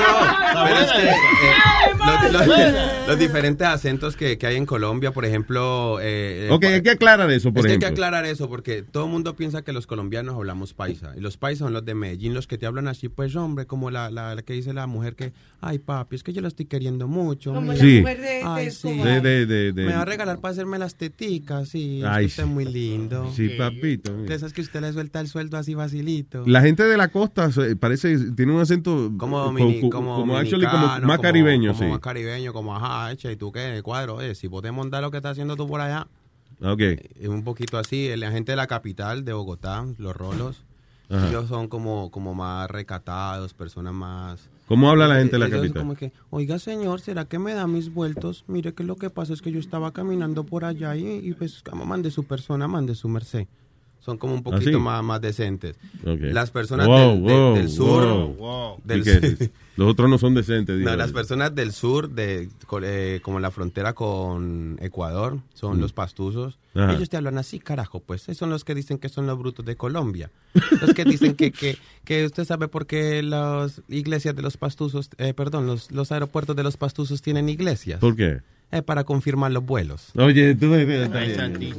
Pero 0.52 0.78
es 0.80 0.92
que, 0.92 1.08
eh, 1.08 2.32
los, 2.32 2.46
los- 2.46 3.08
los 3.08 3.18
diferentes 3.18 3.66
acentos 3.66 4.16
que, 4.16 4.38
que 4.38 4.46
hay 4.46 4.56
en 4.56 4.66
Colombia, 4.66 5.12
por 5.12 5.24
ejemplo... 5.24 5.98
eh, 6.00 6.48
Ok, 6.50 6.64
hay 6.64 6.82
que 6.82 6.90
aclarar 6.90 7.30
eso, 7.30 7.52
por 7.52 7.60
es 7.60 7.66
que 7.66 7.72
hay 7.72 7.78
que 7.78 7.86
aclarar 7.86 8.24
eso 8.24 8.48
porque 8.48 8.82
todo 8.82 9.04
el 9.06 9.10
mundo 9.10 9.34
piensa 9.36 9.62
que 9.62 9.72
los 9.72 9.86
colombianos 9.86 10.34
hablamos 10.34 10.74
paisa. 10.74 11.12
Y 11.16 11.20
los 11.20 11.36
paisas 11.36 11.60
son 11.66 11.72
los 11.72 11.84
de 11.84 11.94
Medellín, 11.94 12.34
los 12.34 12.46
que 12.46 12.58
te 12.58 12.66
hablan 12.66 12.88
así, 12.88 13.08
pues 13.08 13.34
hombre, 13.36 13.66
como 13.66 13.90
la, 13.90 14.10
la, 14.10 14.34
la 14.34 14.42
que 14.42 14.52
dice 14.52 14.72
la 14.72 14.86
mujer 14.86 15.14
que, 15.16 15.32
ay 15.60 15.78
papi, 15.78 16.16
es 16.16 16.22
que 16.22 16.32
yo 16.32 16.40
lo 16.40 16.48
estoy 16.48 16.66
queriendo 16.66 17.08
mucho. 17.08 17.52
Como 17.54 17.72
mira". 17.72 17.84
la 17.84 18.00
mujer 18.00 18.20
de- 18.20 18.40
Ay, 18.44 18.64
de 18.66 18.70
sí. 18.70 18.88
Escobar. 18.88 19.22
De- 19.22 19.28
de- 19.30 19.46
de- 19.46 19.72
de- 19.72 19.86
Me 19.86 19.92
va 19.94 20.02
a 20.02 20.04
regalar 20.04 20.38
para 20.40 20.52
hacerme 20.52 20.78
las 20.78 20.94
teticas, 20.94 21.68
sí. 21.68 22.00
es 22.00 22.04
Ay, 22.06 22.24
que 22.24 22.26
usted 22.30 22.42
es 22.44 22.48
muy 22.48 22.64
lindo. 22.64 23.30
Sí, 23.34 23.50
papito. 23.50 24.16
De 24.22 24.34
esas 24.34 24.52
que 24.52 24.60
usted 24.60 24.80
le 24.80 24.92
suelta 24.92 25.20
el 25.20 25.28
sueldo 25.28 25.56
así 25.56 25.74
facilito. 25.74 26.44
La 26.46 26.60
gente 26.62 26.84
de 26.84 26.96
la 26.96 27.08
costa 27.08 27.50
se- 27.52 27.76
parece, 27.76 28.16
tiene 28.36 28.52
un 28.52 28.60
acento 28.60 29.12
Como, 29.18 29.38
co- 29.44 29.50
domini- 29.52 29.80
co- 29.80 29.90
como, 29.90 30.16
como 30.16 30.36
actually 30.40 30.66
como 30.66 30.86
más 30.86 31.00
como- 31.00 31.18
caribeño, 31.20 31.72
como 31.72 31.84
sí. 31.84 31.90
más 31.90 32.00
caribeño, 32.00 32.52
como 32.52 32.76
ajá, 32.76 33.12
echa, 33.12 33.30
¿y 33.30 33.36
tú 33.36 33.50
qué? 33.52 33.80
Cuadro, 33.82 34.20
eh, 34.20 34.34
si 34.34 34.48
podemos 34.48 34.90
dar 34.90 35.02
lo 35.02 35.10
que 35.10 35.18
está 35.18 35.30
haciendo 35.30 35.56
tú 35.56 35.66
por 35.68 35.80
allá. 35.80 36.06
Ok. 36.62 36.80
Es 36.80 37.28
un 37.28 37.42
poquito 37.44 37.78
así, 37.78 38.14
la 38.16 38.30
gente 38.30 38.52
de 38.52 38.56
la 38.56 38.66
capital, 38.66 39.24
de 39.24 39.32
Bogotá, 39.32 39.84
los 39.98 40.14
rolos, 40.14 40.64
Ajá. 41.08 41.28
ellos 41.28 41.48
son 41.48 41.68
como, 41.68 42.10
como 42.10 42.34
más 42.34 42.70
recatados, 42.70 43.54
personas 43.54 43.94
más... 43.94 44.48
¿Cómo 44.68 44.88
habla 44.88 45.08
la 45.08 45.16
gente 45.16 45.32
de 45.32 45.38
la 45.40 45.50
capital? 45.50 45.82
como 45.82 45.96
que, 45.96 46.12
oiga 46.30 46.58
señor, 46.60 47.00
¿será 47.00 47.24
que 47.24 47.38
me 47.40 47.54
da 47.54 47.66
mis 47.66 47.92
vueltos? 47.92 48.44
Mire 48.46 48.72
que 48.74 48.84
lo 48.84 48.94
que 48.96 49.10
pasa 49.10 49.32
es 49.32 49.42
que 49.42 49.50
yo 49.50 49.58
estaba 49.58 49.92
caminando 49.92 50.44
por 50.44 50.64
allá 50.64 50.94
y, 50.94 51.06
y 51.26 51.32
pues 51.32 51.62
como 51.68 51.84
mande 51.86 52.10
su 52.12 52.22
persona, 52.24 52.68
mande 52.68 52.94
su 52.94 53.08
merced. 53.08 53.48
Son 54.00 54.16
como 54.18 54.32
un 54.34 54.42
poquito 54.42 54.70
¿Ah, 54.70 54.72
sí? 54.72 54.78
más, 54.78 55.04
más 55.04 55.20
decentes. 55.20 55.76
Ok. 56.04 56.20
Las 56.32 56.50
personas 56.50 56.86
Wow, 56.86 57.10
del, 57.12 57.22
de- 57.24 57.32
wow, 57.32 57.54
del 57.54 57.68
sur... 57.70 58.36
wow. 58.36 58.76
del. 58.84 59.50
Los 59.76 59.88
otros 59.92 60.10
no 60.10 60.18
son 60.18 60.34
decentes. 60.34 60.78
no, 60.80 60.94
las 60.94 61.10
personas 61.12 61.54
del 61.54 61.72
sur, 61.72 62.10
de 62.10 62.50
eh, 62.82 63.20
como 63.22 63.40
la 63.40 63.50
frontera 63.50 63.94
con 63.94 64.76
Ecuador, 64.82 65.38
son 65.54 65.78
Mm. 65.78 65.80
los 65.80 65.92
pastuzos. 65.94 66.58
Ajá. 66.74 66.92
Ellos 66.94 67.08
te 67.08 67.16
hablan 67.16 67.38
así, 67.38 67.60
carajo, 67.60 68.00
pues. 68.00 68.22
Esos 68.24 68.36
son 68.36 68.50
los 68.50 68.64
que 68.64 68.74
dicen 68.74 68.98
que 68.98 69.08
son 69.08 69.26
los 69.26 69.38
brutos 69.38 69.64
de 69.64 69.76
Colombia. 69.76 70.30
Los 70.82 70.92
que 70.92 71.04
dicen 71.04 71.34
que, 71.34 71.50
que, 71.50 71.78
que 72.04 72.26
usted 72.26 72.44
sabe 72.44 72.68
por 72.68 72.86
qué 72.86 73.22
las 73.22 73.80
iglesias 73.88 74.36
de 74.36 74.42
los 74.42 74.58
pastuzos, 74.58 75.08
eh, 75.16 75.32
perdón, 75.32 75.66
los, 75.66 75.90
los 75.92 76.12
aeropuertos 76.12 76.54
de 76.56 76.62
los 76.62 76.76
pastuzos 76.76 77.22
tienen 77.22 77.48
iglesias. 77.48 78.00
¿Por 78.00 78.16
qué? 78.16 78.40
Eh, 78.72 78.82
para 78.82 79.02
confirmar 79.04 79.50
los 79.50 79.64
vuelos. 79.64 80.10
Oye, 80.16 80.54
tú... 80.54 80.72
Ay. 80.74 80.84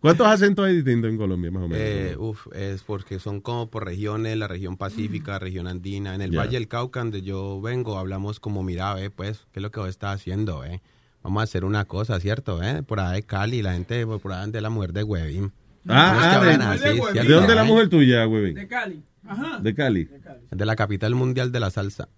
¿Cuántos 0.00 0.26
acentos 0.26 0.64
hay 0.64 0.76
distintos 0.76 1.10
en 1.10 1.16
Colombia, 1.16 1.50
más 1.50 1.64
o 1.64 1.68
menos? 1.68 1.82
Eh, 1.82 2.16
uf, 2.18 2.46
es 2.52 2.82
porque 2.82 3.18
son 3.18 3.40
como 3.40 3.70
por 3.70 3.84
regiones, 3.84 4.36
la 4.36 4.48
región 4.48 4.76
pacífica, 4.76 5.38
región 5.38 5.66
andina. 5.66 6.14
En 6.14 6.22
el. 6.22 6.36
Valle 6.36 6.58
del 6.58 6.68
Cauca, 6.68 7.00
donde 7.00 7.22
yo 7.22 7.60
vengo, 7.60 7.98
hablamos 7.98 8.40
como, 8.40 8.62
mira, 8.62 8.94
ve, 8.94 9.10
pues, 9.10 9.46
¿qué 9.52 9.60
es 9.60 9.62
lo 9.62 9.70
que 9.70 9.80
vos 9.80 9.88
estás 9.88 10.16
haciendo, 10.16 10.64
eh? 10.64 10.82
Vamos 11.22 11.40
a 11.40 11.44
hacer 11.44 11.64
una 11.64 11.86
cosa, 11.86 12.20
¿cierto? 12.20 12.62
Eh? 12.62 12.82
Por 12.82 13.00
ahí 13.00 13.16
de 13.16 13.22
Cali, 13.22 13.62
la 13.62 13.72
gente, 13.72 14.06
por 14.06 14.32
ahí 14.32 14.50
de 14.50 14.60
la 14.60 14.68
mujer 14.70 14.92
de 14.92 15.02
Huevín. 15.02 15.52
Ah, 15.88 16.12
No 16.14 16.20
es 16.20 16.28
que 16.28 16.34
ah, 16.34 16.44
de, 16.44 16.64
así, 16.64 16.98
¿de 16.98 17.12
¿cierto, 17.12 17.32
dónde 17.32 17.52
es 17.52 17.56
la 17.56 17.64
eh? 17.64 17.68
mujer 17.68 17.88
tuya, 17.88 18.24
güey? 18.24 18.52
De 18.54 18.66
Cali. 18.66 19.02
Ajá. 19.26 19.58
De 19.58 19.74
Cali. 19.74 20.08
De 20.50 20.66
la 20.66 20.76
capital 20.76 21.14
mundial 21.14 21.50
de 21.50 21.60
la 21.60 21.70
salsa. 21.70 22.08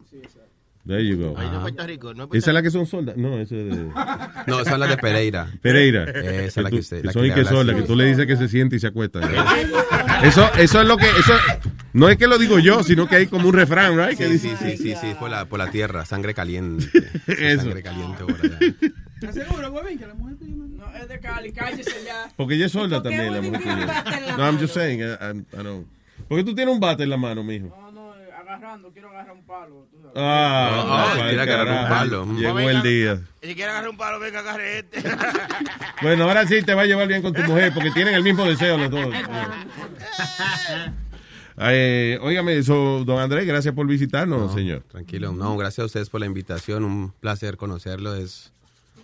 There 0.86 1.04
you 1.04 1.16
go. 1.16 1.36
Ahí 1.36 1.50
de 1.50 1.58
Puerto 1.58 1.86
Rico, 1.86 2.14
no 2.14 2.28
¿Esa 2.32 2.50
es 2.50 2.54
la 2.54 2.62
que 2.62 2.70
son 2.70 2.86
soldas? 2.86 3.16
No, 3.16 3.38
esa 3.38 3.56
es 3.56 3.64
de... 3.64 3.76
No, 4.46 4.60
esa 4.60 4.72
es 4.74 4.78
la 4.78 4.86
de 4.86 4.96
Pereira. 4.96 5.48
Pereira. 5.60 6.04
Esa 6.04 6.44
es 6.44 6.56
la 6.58 6.70
que 6.70 6.76
usted. 6.76 7.04
la 7.04 7.12
son 7.12 7.22
que 7.22 7.28
que 7.34 7.42
la 7.42 7.50
así. 7.60 7.74
que 7.74 7.82
tú 7.82 7.96
le 7.96 8.04
dices 8.04 8.26
que 8.26 8.36
se 8.36 8.46
siente 8.48 8.76
y 8.76 8.78
se 8.78 8.86
acuesta. 8.86 9.20
Eso, 10.22 10.48
eso 10.58 10.80
es 10.80 10.88
lo 10.88 10.96
que, 10.96 11.04
eso, 11.04 11.34
no 11.92 12.08
es 12.08 12.16
que 12.16 12.26
lo 12.26 12.38
digo 12.38 12.58
yo, 12.58 12.82
sino 12.82 13.06
que 13.06 13.16
hay 13.16 13.26
como 13.26 13.48
un 13.48 13.54
refrán, 13.54 13.98
right? 13.98 14.16
Que 14.16 14.26
Sí, 14.28 14.32
dice, 14.32 14.56
sí, 14.56 14.70
sí, 14.70 14.76
sí, 14.78 14.94
sí, 14.98 15.14
por 15.20 15.28
la, 15.28 15.44
por 15.44 15.58
la 15.58 15.70
tierra, 15.70 16.06
sangre 16.06 16.32
caliente. 16.32 16.86
Eso. 17.26 17.64
Sangre 17.64 17.82
caliente 17.82 18.24
por 18.24 18.34
allá. 18.34 18.58
¿Estás 19.16 19.34
seguro, 19.34 19.70
huevín, 19.72 19.98
que 19.98 20.06
la 20.06 20.14
mujer 20.14 20.36
tuya 20.38 20.54
no- 20.56 20.66
No, 20.68 20.96
es 20.96 21.08
de 21.08 21.20
Cali, 21.20 21.52
cállese 21.52 21.90
ya. 22.06 22.30
Porque 22.34 22.54
ella 22.54 22.64
es 22.66 22.72
sorda 22.72 23.02
también, 23.02 23.30
la 23.34 23.42
mujer. 23.42 23.76
No, 24.38 24.44
I'm 24.46 24.58
just 24.58 24.72
saying, 24.72 25.00
I, 25.00 25.04
I- 25.04 25.60
I 25.60 25.62
don't. 25.62 25.86
Porque 26.28 26.44
tú 26.44 26.54
tienes 26.54 26.72
un 26.74 26.80
bate 26.80 27.02
en 27.02 27.10
la 27.10 27.18
mano, 27.18 27.44
mijo. 27.44 27.85
No, 28.56 28.60
no, 28.60 28.66
agarrando, 28.66 28.92
quiero 28.92 29.08
agarrar 29.10 29.32
un 29.34 29.44
palo. 29.44 29.86
tú 29.90 29.98
sabes. 30.00 30.12
Ah, 30.16 30.84
Ah, 30.86 31.14
pa'l 31.16 31.28
quiere 31.28 31.42
agarrar 31.42 31.82
un 31.82 31.88
palo. 31.88 32.26
Llegó 32.34 32.58
el 32.60 32.82
día. 32.82 33.20
Si 33.42 33.54
quiere 33.54 33.70
agarrar 33.70 33.90
un 33.90 33.96
palo, 33.96 34.18
venga, 34.18 34.40
agarre 34.40 34.78
este. 34.78 35.02
Bueno, 36.02 36.24
ahora 36.24 36.46
sí 36.46 36.62
te 36.62 36.74
va 36.74 36.82
a 36.82 36.86
llevar 36.86 37.08
bien 37.08 37.22
con 37.22 37.32
tu 37.32 37.42
mujer, 37.42 37.72
porque 37.72 37.90
tienen 37.90 38.14
el 38.14 38.22
mismo 38.22 38.44
deseo 38.44 38.76
los 38.76 38.90
dos. 38.90 39.06
Eh, 41.58 42.18
óigame, 42.20 42.58
eso, 42.58 43.02
don 43.06 43.18
Andrés, 43.18 43.46
gracias 43.46 43.74
por 43.74 43.86
visitarnos, 43.86 44.52
señor. 44.52 44.82
Tranquilo, 44.90 45.32
no, 45.32 45.56
gracias 45.56 45.84
a 45.84 45.86
ustedes 45.86 46.10
por 46.10 46.20
la 46.20 46.26
invitación, 46.26 46.84
un 46.84 47.12
placer 47.12 47.56
conocerlo, 47.56 48.14
es 48.14 48.52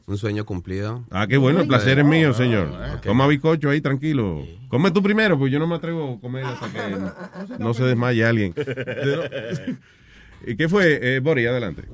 un 0.07 0.19
sueño 0.19 0.45
cumplido. 0.45 1.05
Ah, 1.11 1.27
qué 1.27 1.37
bueno, 1.37 1.61
el 1.61 1.69
placer 1.69 1.99
es 1.99 2.05
mío, 2.05 2.33
señor. 2.35 2.69
Ok. 2.97 3.03
Toma 3.03 3.27
bizcocho 3.27 3.71
ahí, 3.71 3.81
tranquilo. 3.81 4.43
Come 4.69 4.91
tú 4.91 5.03
primero, 5.03 5.39
pues 5.39 5.53
yo 5.53 5.59
no 5.59 5.67
me 5.67 5.77
atrevo 5.77 6.15
a 6.17 6.21
comer 6.21 6.45
hasta 6.45 6.69
que 6.71 7.59
no 7.59 7.75
se 7.75 7.85
desmaye 7.85 8.25
alguien. 8.25 8.55
¿Y 10.47 10.57
qué 10.57 10.69
fue, 10.69 11.17
eh, 11.17 11.21
Boris? 11.21 11.49
Adelante. 11.49 11.85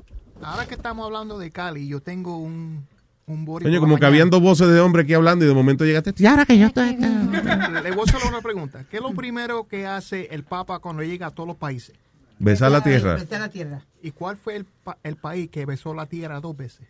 Ahora 0.41 0.65
que 0.65 0.75
estamos 0.75 1.05
hablando 1.05 1.37
de 1.37 1.51
Cali, 1.51 1.87
yo 1.87 1.99
tengo 2.01 2.37
un, 2.37 2.85
un 3.27 3.45
bori 3.45 3.65
Coño, 3.65 3.79
por 3.79 3.87
como 3.89 3.99
que 3.99 4.05
habían 4.05 4.29
dos 4.29 4.41
voces 4.41 4.69
de 4.69 4.79
hombre 4.79 5.03
aquí 5.03 5.13
hablando 5.13 5.45
y 5.45 5.47
de 5.47 5.53
momento 5.53 5.85
llegaste. 5.85 6.13
Y 6.17 6.25
ahora 6.25 6.45
que 6.45 6.57
yo 6.57 6.67
estoy. 6.67 6.95
Le 6.97 7.91
voy 7.91 7.99
a 7.99 8.03
hacer 8.15 8.27
una 8.27 8.41
pregunta. 8.41 8.85
¿Qué 8.89 8.97
es 8.97 9.03
lo 9.03 9.11
primero 9.11 9.67
que 9.67 9.85
hace 9.85 10.27
el 10.31 10.43
Papa 10.43 10.79
cuando 10.79 11.03
llega 11.03 11.27
a 11.27 11.31
todos 11.31 11.47
los 11.47 11.57
países? 11.57 11.95
Besar 12.39 12.71
la 12.71 12.81
tierra. 12.81 13.15
Besar 13.15 13.41
la 13.41 13.49
tierra. 13.49 13.81
¿Y 14.01 14.11
cuál 14.11 14.37
fue 14.37 14.55
el, 14.55 14.65
pa- 14.65 14.97
el 15.03 15.17
país 15.17 15.49
que 15.49 15.65
besó 15.65 15.93
la 15.93 16.05
tierra 16.05 16.39
dos 16.39 16.55
veces? 16.55 16.87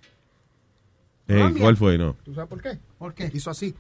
Eh, 1.29 1.53
¿Cuál 1.59 1.77
fue? 1.77 1.97
No. 1.97 2.15
¿Tú 2.25 2.33
sabes 2.33 2.49
por 2.49 2.61
qué? 2.61 2.77
¿Por 2.97 3.13
qué? 3.13 3.29
Hizo 3.33 3.49
así. 3.51 3.73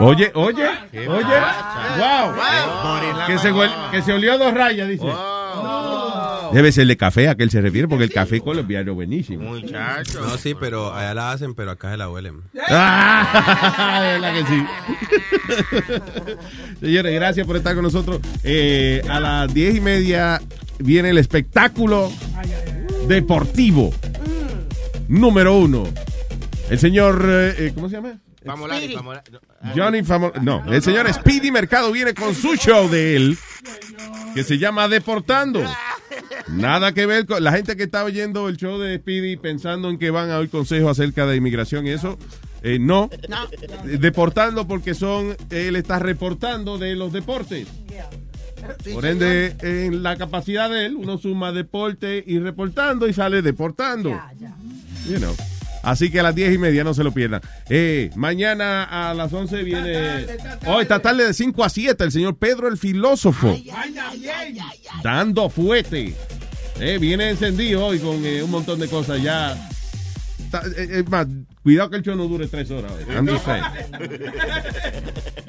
Oye, 0.00 0.30
oye, 0.34 0.66
Qué 0.92 1.08
oye. 1.08 1.24
Wow. 1.24 2.34
Wow. 2.34 3.26
Que 3.26 3.38
se, 3.38 3.52
huel- 3.52 3.90
que 3.90 4.02
se 4.02 4.12
olió 4.12 4.36
dos 4.36 4.52
rayas, 4.52 4.88
dice. 4.88 5.04
No. 5.06 6.50
Debe 6.52 6.72
ser 6.72 6.86
de 6.86 6.96
café 6.96 7.28
a 7.28 7.34
que 7.34 7.42
él 7.44 7.50
se 7.50 7.60
refiere, 7.60 7.86
porque 7.88 8.04
el 8.04 8.12
café 8.12 8.40
colombiano 8.40 8.90
es 8.92 8.94
buenísimo. 8.96 9.50
Muchacho. 9.50 10.20
No, 10.20 10.36
sí, 10.38 10.54
pero 10.58 10.92
allá 10.94 11.14
la 11.14 11.32
hacen, 11.32 11.54
pero 11.54 11.70
acá 11.70 11.90
se 11.90 11.96
la 11.96 12.08
huelen. 12.10 12.42
Ah, 12.70 14.00
de 14.02 14.18
verdad 14.18 14.34
que 14.34 14.44
sí. 14.46 16.34
Señores, 16.80 17.14
gracias 17.14 17.46
por 17.46 17.56
estar 17.56 17.74
con 17.74 17.84
nosotros. 17.84 18.20
Eh, 18.42 19.02
a 19.08 19.20
las 19.20 19.52
diez 19.54 19.76
y 19.76 19.80
media 19.80 20.40
viene 20.78 21.10
el 21.10 21.18
espectáculo 21.18 22.10
deportivo 23.06 23.92
número 25.08 25.56
uno. 25.56 25.84
El 26.70 26.78
señor, 26.78 27.24
eh, 27.26 27.54
eh, 27.58 27.72
¿cómo 27.74 27.88
se 27.88 27.96
llama? 27.96 28.18
Famolari, 28.44 28.94
Famolari. 28.94 29.30
Johnny 29.74 30.02
Famo- 30.02 30.32
No, 30.42 30.62
el 30.72 30.82
señor 30.82 31.12
Speedy 31.12 31.50
Mercado 31.50 31.90
viene 31.90 32.14
con 32.14 32.34
su 32.34 32.54
show 32.56 32.88
de 32.88 33.16
él 33.16 33.38
que 34.34 34.44
se 34.44 34.58
llama 34.58 34.86
Deportando. 34.88 35.60
Nada 36.48 36.92
que 36.92 37.04
ver 37.06 37.26
con 37.26 37.42
la 37.42 37.52
gente 37.52 37.76
que 37.76 37.82
está 37.84 38.04
oyendo 38.04 38.48
el 38.48 38.56
show 38.56 38.78
de 38.78 38.98
Speedy 38.98 39.36
pensando 39.36 39.90
en 39.90 39.98
que 39.98 40.10
van 40.10 40.30
a 40.30 40.38
oír 40.38 40.50
consejos 40.50 40.90
acerca 40.92 41.26
de 41.26 41.36
inmigración 41.36 41.86
y 41.86 41.90
eso. 41.90 42.16
eh, 42.62 42.78
no. 42.78 43.10
Deportando 43.84 44.66
porque 44.68 44.94
son, 44.94 45.36
él 45.50 45.74
está 45.76 45.98
reportando 45.98 46.78
de 46.78 46.94
los 46.96 47.12
deportes. 47.12 47.66
Por 48.92 49.04
ende, 49.06 49.56
en 49.62 50.02
la 50.02 50.16
capacidad 50.16 50.70
de 50.70 50.86
él, 50.86 50.96
uno 50.96 51.18
suma 51.18 51.52
deporte 51.52 52.22
y 52.26 52.38
reportando 52.38 53.08
y 53.08 53.12
sale 53.12 53.42
deportando. 53.42 54.10
You 55.08 55.16
know. 55.18 55.34
Así 55.90 56.10
que 56.10 56.20
a 56.20 56.22
las 56.22 56.34
diez 56.34 56.54
y 56.54 56.58
media 56.58 56.84
no 56.84 56.92
se 56.92 57.02
lo 57.02 57.12
pierdan. 57.12 57.40
Eh, 57.70 58.10
mañana 58.14 59.10
a 59.10 59.14
las 59.14 59.32
11 59.32 59.62
viene. 59.62 60.26
Hoy 60.66 60.82
esta 60.82 60.98
tarde 61.00 61.24
de 61.26 61.32
5 61.32 61.64
a 61.64 61.70
7 61.70 62.04
el 62.04 62.12
señor 62.12 62.36
Pedro 62.36 62.68
el 62.68 62.76
filósofo. 62.76 63.56
Dando 65.02 65.48
fuete. 65.48 66.14
Eh, 66.78 66.98
viene 67.00 67.30
encendido 67.30 67.86
hoy 67.86 67.98
con 67.98 68.24
eh, 68.24 68.42
un 68.42 68.50
montón 68.50 68.78
de 68.78 68.86
cosas 68.88 69.22
ya. 69.22 69.56
Ta- 70.50 70.62
eh, 70.76 71.00
Es 71.00 71.08
más, 71.08 71.26
cuidado 71.62 71.88
que 71.90 71.96
el 71.96 72.02
show 72.02 72.14
no 72.16 72.24
dure 72.28 72.46
tres 72.48 72.70
horas. 72.70 72.92
hoy. 72.92 73.04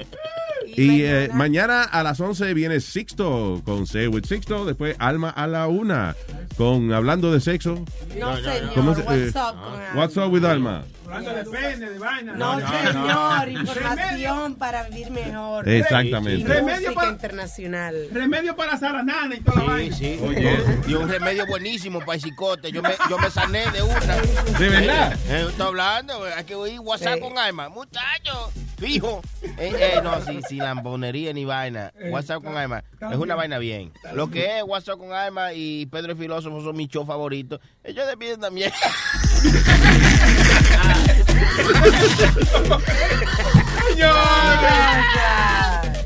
I'm 0.70 0.76
just 0.76 0.88
saying. 0.88 1.00
Y 1.00 1.02
eh, 1.04 1.28
mañana 1.34 1.82
a 1.84 2.02
las 2.02 2.20
11 2.20 2.54
viene 2.54 2.80
Sixto 2.80 3.62
con 3.64 3.86
Say 3.86 4.06
with 4.08 4.24
Sixto. 4.26 4.64
Después 4.64 4.96
Alma 4.98 5.30
a 5.30 5.46
la 5.46 5.66
una 5.68 6.14
con 6.56 6.92
Hablando 6.92 7.32
de 7.32 7.40
Sexo. 7.40 7.84
No, 8.18 8.36
señor. 8.36 8.72
¿Cómo 8.74 8.94
se- 8.94 9.02
What's 9.02 9.34
eh, 9.36 9.38
up 9.38 9.54
con 9.60 9.98
What's 9.98 10.16
up 10.16 10.32
with 10.32 10.44
Alma? 10.44 10.84
Hablando 11.10 11.34
de 11.34 11.44
pene, 11.44 11.90
de 11.90 11.98
vaina. 11.98 12.32
No, 12.34 12.58
señor. 12.60 13.48
Información 13.48 14.54
para 14.54 14.84
vivir 14.84 15.10
mejor. 15.10 15.68
Exactamente. 15.68 16.40
Y 16.40 16.44
Remedio 16.44 16.94
para- 16.94 17.10
internacional. 17.10 18.08
Remedio 18.12 18.54
para 18.56 18.76
saranana 18.76 19.34
y 19.34 19.40
toda 19.40 19.62
la 19.64 19.72
vaina. 19.72 19.96
Sí, 19.96 20.16
sí. 20.18 20.24
Oye. 20.24 20.58
Y 20.86 20.94
un 20.94 21.08
remedio 21.08 21.46
buenísimo 21.46 21.98
para 22.00 22.14
el 22.14 22.20
cicote. 22.22 22.70
Yo 22.70 22.82
me, 22.82 22.90
yo 23.08 23.18
me 23.18 23.30
sané 23.30 23.70
de 23.72 23.82
una. 23.82 24.16
¿De 24.58 24.68
verdad? 24.68 25.12
Eh, 25.28 25.46
estoy 25.48 25.66
hablando, 25.66 26.24
hay 26.24 26.44
que 26.44 26.54
oír 26.54 26.78
WhatsApp 26.80 27.18
con 27.20 27.36
alma. 27.38 27.68
Muchacho, 27.68 28.52
fijo. 28.78 29.20
Eh, 29.42 29.72
eh, 29.96 30.00
no, 30.02 30.20
sin, 30.24 30.42
sin 30.44 30.58
lambonería 30.58 31.32
ni 31.32 31.44
vaina. 31.44 31.92
WhatsApp 32.10 32.42
con 32.42 32.56
alma. 32.56 32.84
Es 33.10 33.16
una 33.16 33.34
vaina 33.34 33.58
bien. 33.58 33.92
Lo 34.14 34.30
que 34.30 34.58
es 34.58 34.64
WhatsApp 34.64 34.98
con 34.98 35.12
alma 35.12 35.52
y 35.52 35.86
Pedro 35.86 36.12
el 36.12 36.18
Filósofo 36.18 36.62
son 36.62 36.76
mis 36.76 36.88
shows 36.88 37.06
favoritos. 37.06 37.60
Ellos 37.82 38.06
depiden 38.06 38.40
también. 38.40 38.70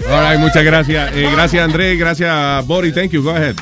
All 0.06 0.30
right, 0.30 0.38
muchas 0.38 0.62
gracias. 0.64 1.12
Eh, 1.16 1.28
gracias, 1.32 1.64
André. 1.64 1.96
Gracias, 1.96 2.66
Bori. 2.66 2.92
Thank 2.92 3.12
you. 3.12 3.22
Go 3.22 3.30
ahead. 3.30 3.56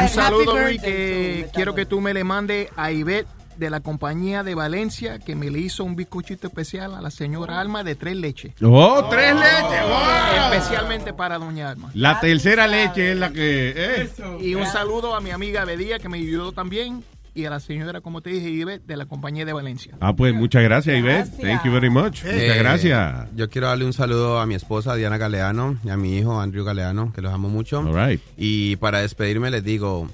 Un 0.00 0.08
saludo, 0.08 0.58
Luis, 0.58 0.80
que 0.82 1.46
quiero 1.54 1.74
que 1.74 1.86
tú 1.86 2.00
me 2.00 2.12
le 2.12 2.24
mandes 2.24 2.68
a 2.76 2.90
Ivette 2.90 3.28
de 3.56 3.70
la 3.70 3.78
compañía 3.78 4.42
de 4.42 4.56
Valencia 4.56 5.20
que 5.20 5.36
me 5.36 5.48
le 5.48 5.60
hizo 5.60 5.84
un 5.84 5.94
bizcochito 5.94 6.48
especial 6.48 6.92
a 6.96 7.00
la 7.00 7.12
señora 7.12 7.60
Alma 7.60 7.84
de 7.84 7.94
tres 7.94 8.16
leches. 8.16 8.52
Oh, 8.60 9.06
tres 9.08 9.32
leches. 9.32 9.82
Wow. 9.86 10.52
Especialmente 10.52 11.12
para 11.12 11.38
doña 11.38 11.70
Alma. 11.70 11.90
La 11.94 12.18
tercera 12.18 12.66
leche 12.66 13.12
es 13.12 13.16
la 13.18 13.30
que. 13.30 13.72
eh. 13.76 14.10
Y 14.40 14.56
un 14.56 14.66
saludo 14.66 15.14
a 15.14 15.20
mi 15.20 15.30
amiga 15.30 15.64
Bedía 15.64 16.00
que 16.00 16.08
me 16.08 16.18
ayudó 16.18 16.50
también 16.50 17.04
y 17.34 17.44
a 17.46 17.50
la 17.50 17.58
señora, 17.60 18.00
como 18.00 18.20
te 18.20 18.30
dije, 18.30 18.48
Ivette 18.48 18.86
de 18.86 18.96
la 18.96 19.06
compañía 19.06 19.44
de 19.44 19.52
Valencia. 19.52 19.94
Ah, 20.00 20.14
pues 20.14 20.32
muchas 20.34 20.62
gracias, 20.62 20.96
Ivette. 20.98 21.30
Thank 21.40 21.64
you 21.64 21.72
very 21.72 21.90
much. 21.90 22.22
Muchas 22.24 22.26
Eh, 22.32 22.54
gracias. 22.58 23.28
Yo 23.34 23.48
quiero 23.50 23.66
darle 23.68 23.84
un 23.84 23.92
saludo 23.92 24.38
a 24.40 24.46
mi 24.46 24.54
esposa 24.54 24.94
Diana 24.94 25.18
Galeano 25.18 25.76
y 25.84 25.90
a 25.90 25.96
mi 25.96 26.16
hijo 26.16 26.40
Andrew 26.40 26.64
Galeano, 26.64 27.12
que 27.12 27.20
los 27.22 27.32
amo 27.32 27.48
mucho. 27.48 27.80
All 27.80 27.94
right. 28.08 28.20
Y 28.36 28.76
para 28.76 29.00
despedirme 29.00 29.50
les 29.50 29.64
digo, 29.64 30.08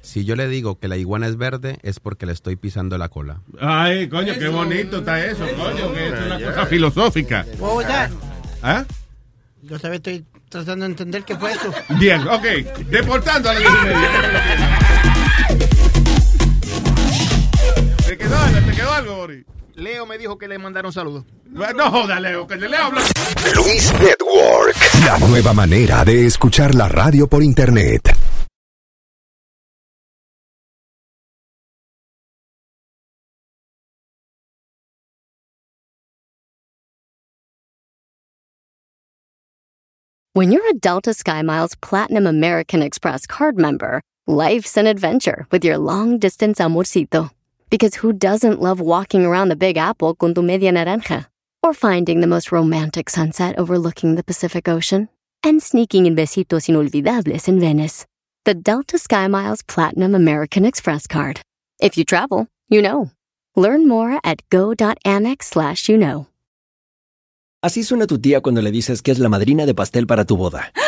si 0.00 0.24
yo 0.24 0.36
le 0.36 0.48
digo 0.48 0.78
que 0.78 0.86
la 0.88 0.96
iguana 0.96 1.26
es 1.26 1.36
verde, 1.36 1.78
es 1.82 1.98
porque 2.00 2.24
le 2.24 2.32
estoy 2.32 2.56
pisando 2.56 2.96
la 2.98 3.08
cola. 3.08 3.40
Ay, 3.60 4.08
coño, 4.08 4.32
qué 4.38 4.48
bonito 4.48 4.98
está 4.98 5.24
eso, 5.24 5.44
coño, 5.56 5.92
que 5.92 6.06
es 6.08 6.12
una 6.24 6.38
cosa 6.40 6.66
filosófica. 6.66 7.44
What 7.58 7.74
was 7.76 7.86
that? 7.88 8.10
¿Ah? 8.62 8.84
Yo 9.62 9.76
todavía 9.76 9.96
estoy 9.96 10.24
tratando 10.48 10.84
de 10.86 10.92
entender 10.92 11.24
qué 11.24 11.36
fue 11.36 11.52
eso. 11.52 11.70
Bien, 11.98 12.26
ok. 12.26 12.44
Deportando 12.88 13.50
a 13.50 13.54
las 13.54 13.62
quedó? 18.28 18.66
¿Te 18.66 18.76
quedó 18.76 18.92
algo, 18.92 19.16
Bori? 19.16 19.44
Leo 19.74 20.06
me 20.06 20.18
dijo 20.18 20.36
que 20.38 20.48
le 20.48 20.58
mandaron 20.58 20.92
saludos. 20.92 21.24
No 21.46 21.90
joda, 21.90 22.20
Leo, 22.20 22.46
que 22.46 22.56
le 22.56 22.76
habla. 22.76 23.00
Luis 23.54 23.92
Network, 23.92 24.76
la 25.04 25.18
nueva 25.18 25.52
manera 25.52 26.04
de 26.04 26.26
escuchar 26.26 26.74
la 26.74 26.88
radio 26.88 27.26
por 27.28 27.42
internet. 27.42 28.02
When 40.34 40.52
you're 40.52 40.68
a 40.70 40.74
Delta 40.74 41.10
SkyMiles 41.10 41.80
Platinum 41.80 42.26
American 42.26 42.80
Express 42.80 43.26
card 43.26 43.56
member, 43.56 44.00
life's 44.28 44.76
an 44.76 44.86
adventure 44.86 45.48
with 45.50 45.64
your 45.64 45.78
long 45.78 46.18
distance 46.18 46.60
amorcito. 46.60 47.30
Because 47.70 47.94
who 47.96 48.12
doesn't 48.14 48.62
love 48.62 48.80
walking 48.80 49.26
around 49.26 49.50
the 49.50 49.56
Big 49.56 49.76
Apple 49.76 50.14
con 50.14 50.34
tu 50.34 50.42
media 50.42 50.72
naranja? 50.72 51.26
Or 51.62 51.74
finding 51.74 52.20
the 52.20 52.26
most 52.26 52.50
romantic 52.50 53.10
sunset 53.10 53.58
overlooking 53.58 54.14
the 54.14 54.24
Pacific 54.24 54.68
Ocean? 54.68 55.08
And 55.42 55.62
sneaking 55.62 56.06
in 56.06 56.16
besitos 56.16 56.68
inolvidables 56.68 57.46
in 57.46 57.60
Venice. 57.60 58.06
The 58.44 58.54
Delta 58.54 58.96
SkyMiles 58.96 59.66
Platinum 59.66 60.14
American 60.14 60.64
Express 60.64 61.06
card. 61.06 61.40
If 61.80 61.98
you 61.98 62.04
travel, 62.04 62.46
you 62.70 62.80
know. 62.80 63.10
Learn 63.54 63.86
more 63.86 64.18
at 64.24 64.40
go.amex 64.48 65.42
slash 65.42 65.88
you 65.88 65.98
know. 65.98 66.26
Así 67.62 67.82
suena 67.82 68.06
tu 68.06 68.18
tía 68.18 68.40
cuando 68.40 68.62
le 68.62 68.70
dices 68.70 69.02
que 69.02 69.10
es 69.10 69.18
la 69.18 69.28
madrina 69.28 69.66
de 69.66 69.74
pastel 69.74 70.06
para 70.06 70.24
tu 70.24 70.36
boda. 70.36 70.72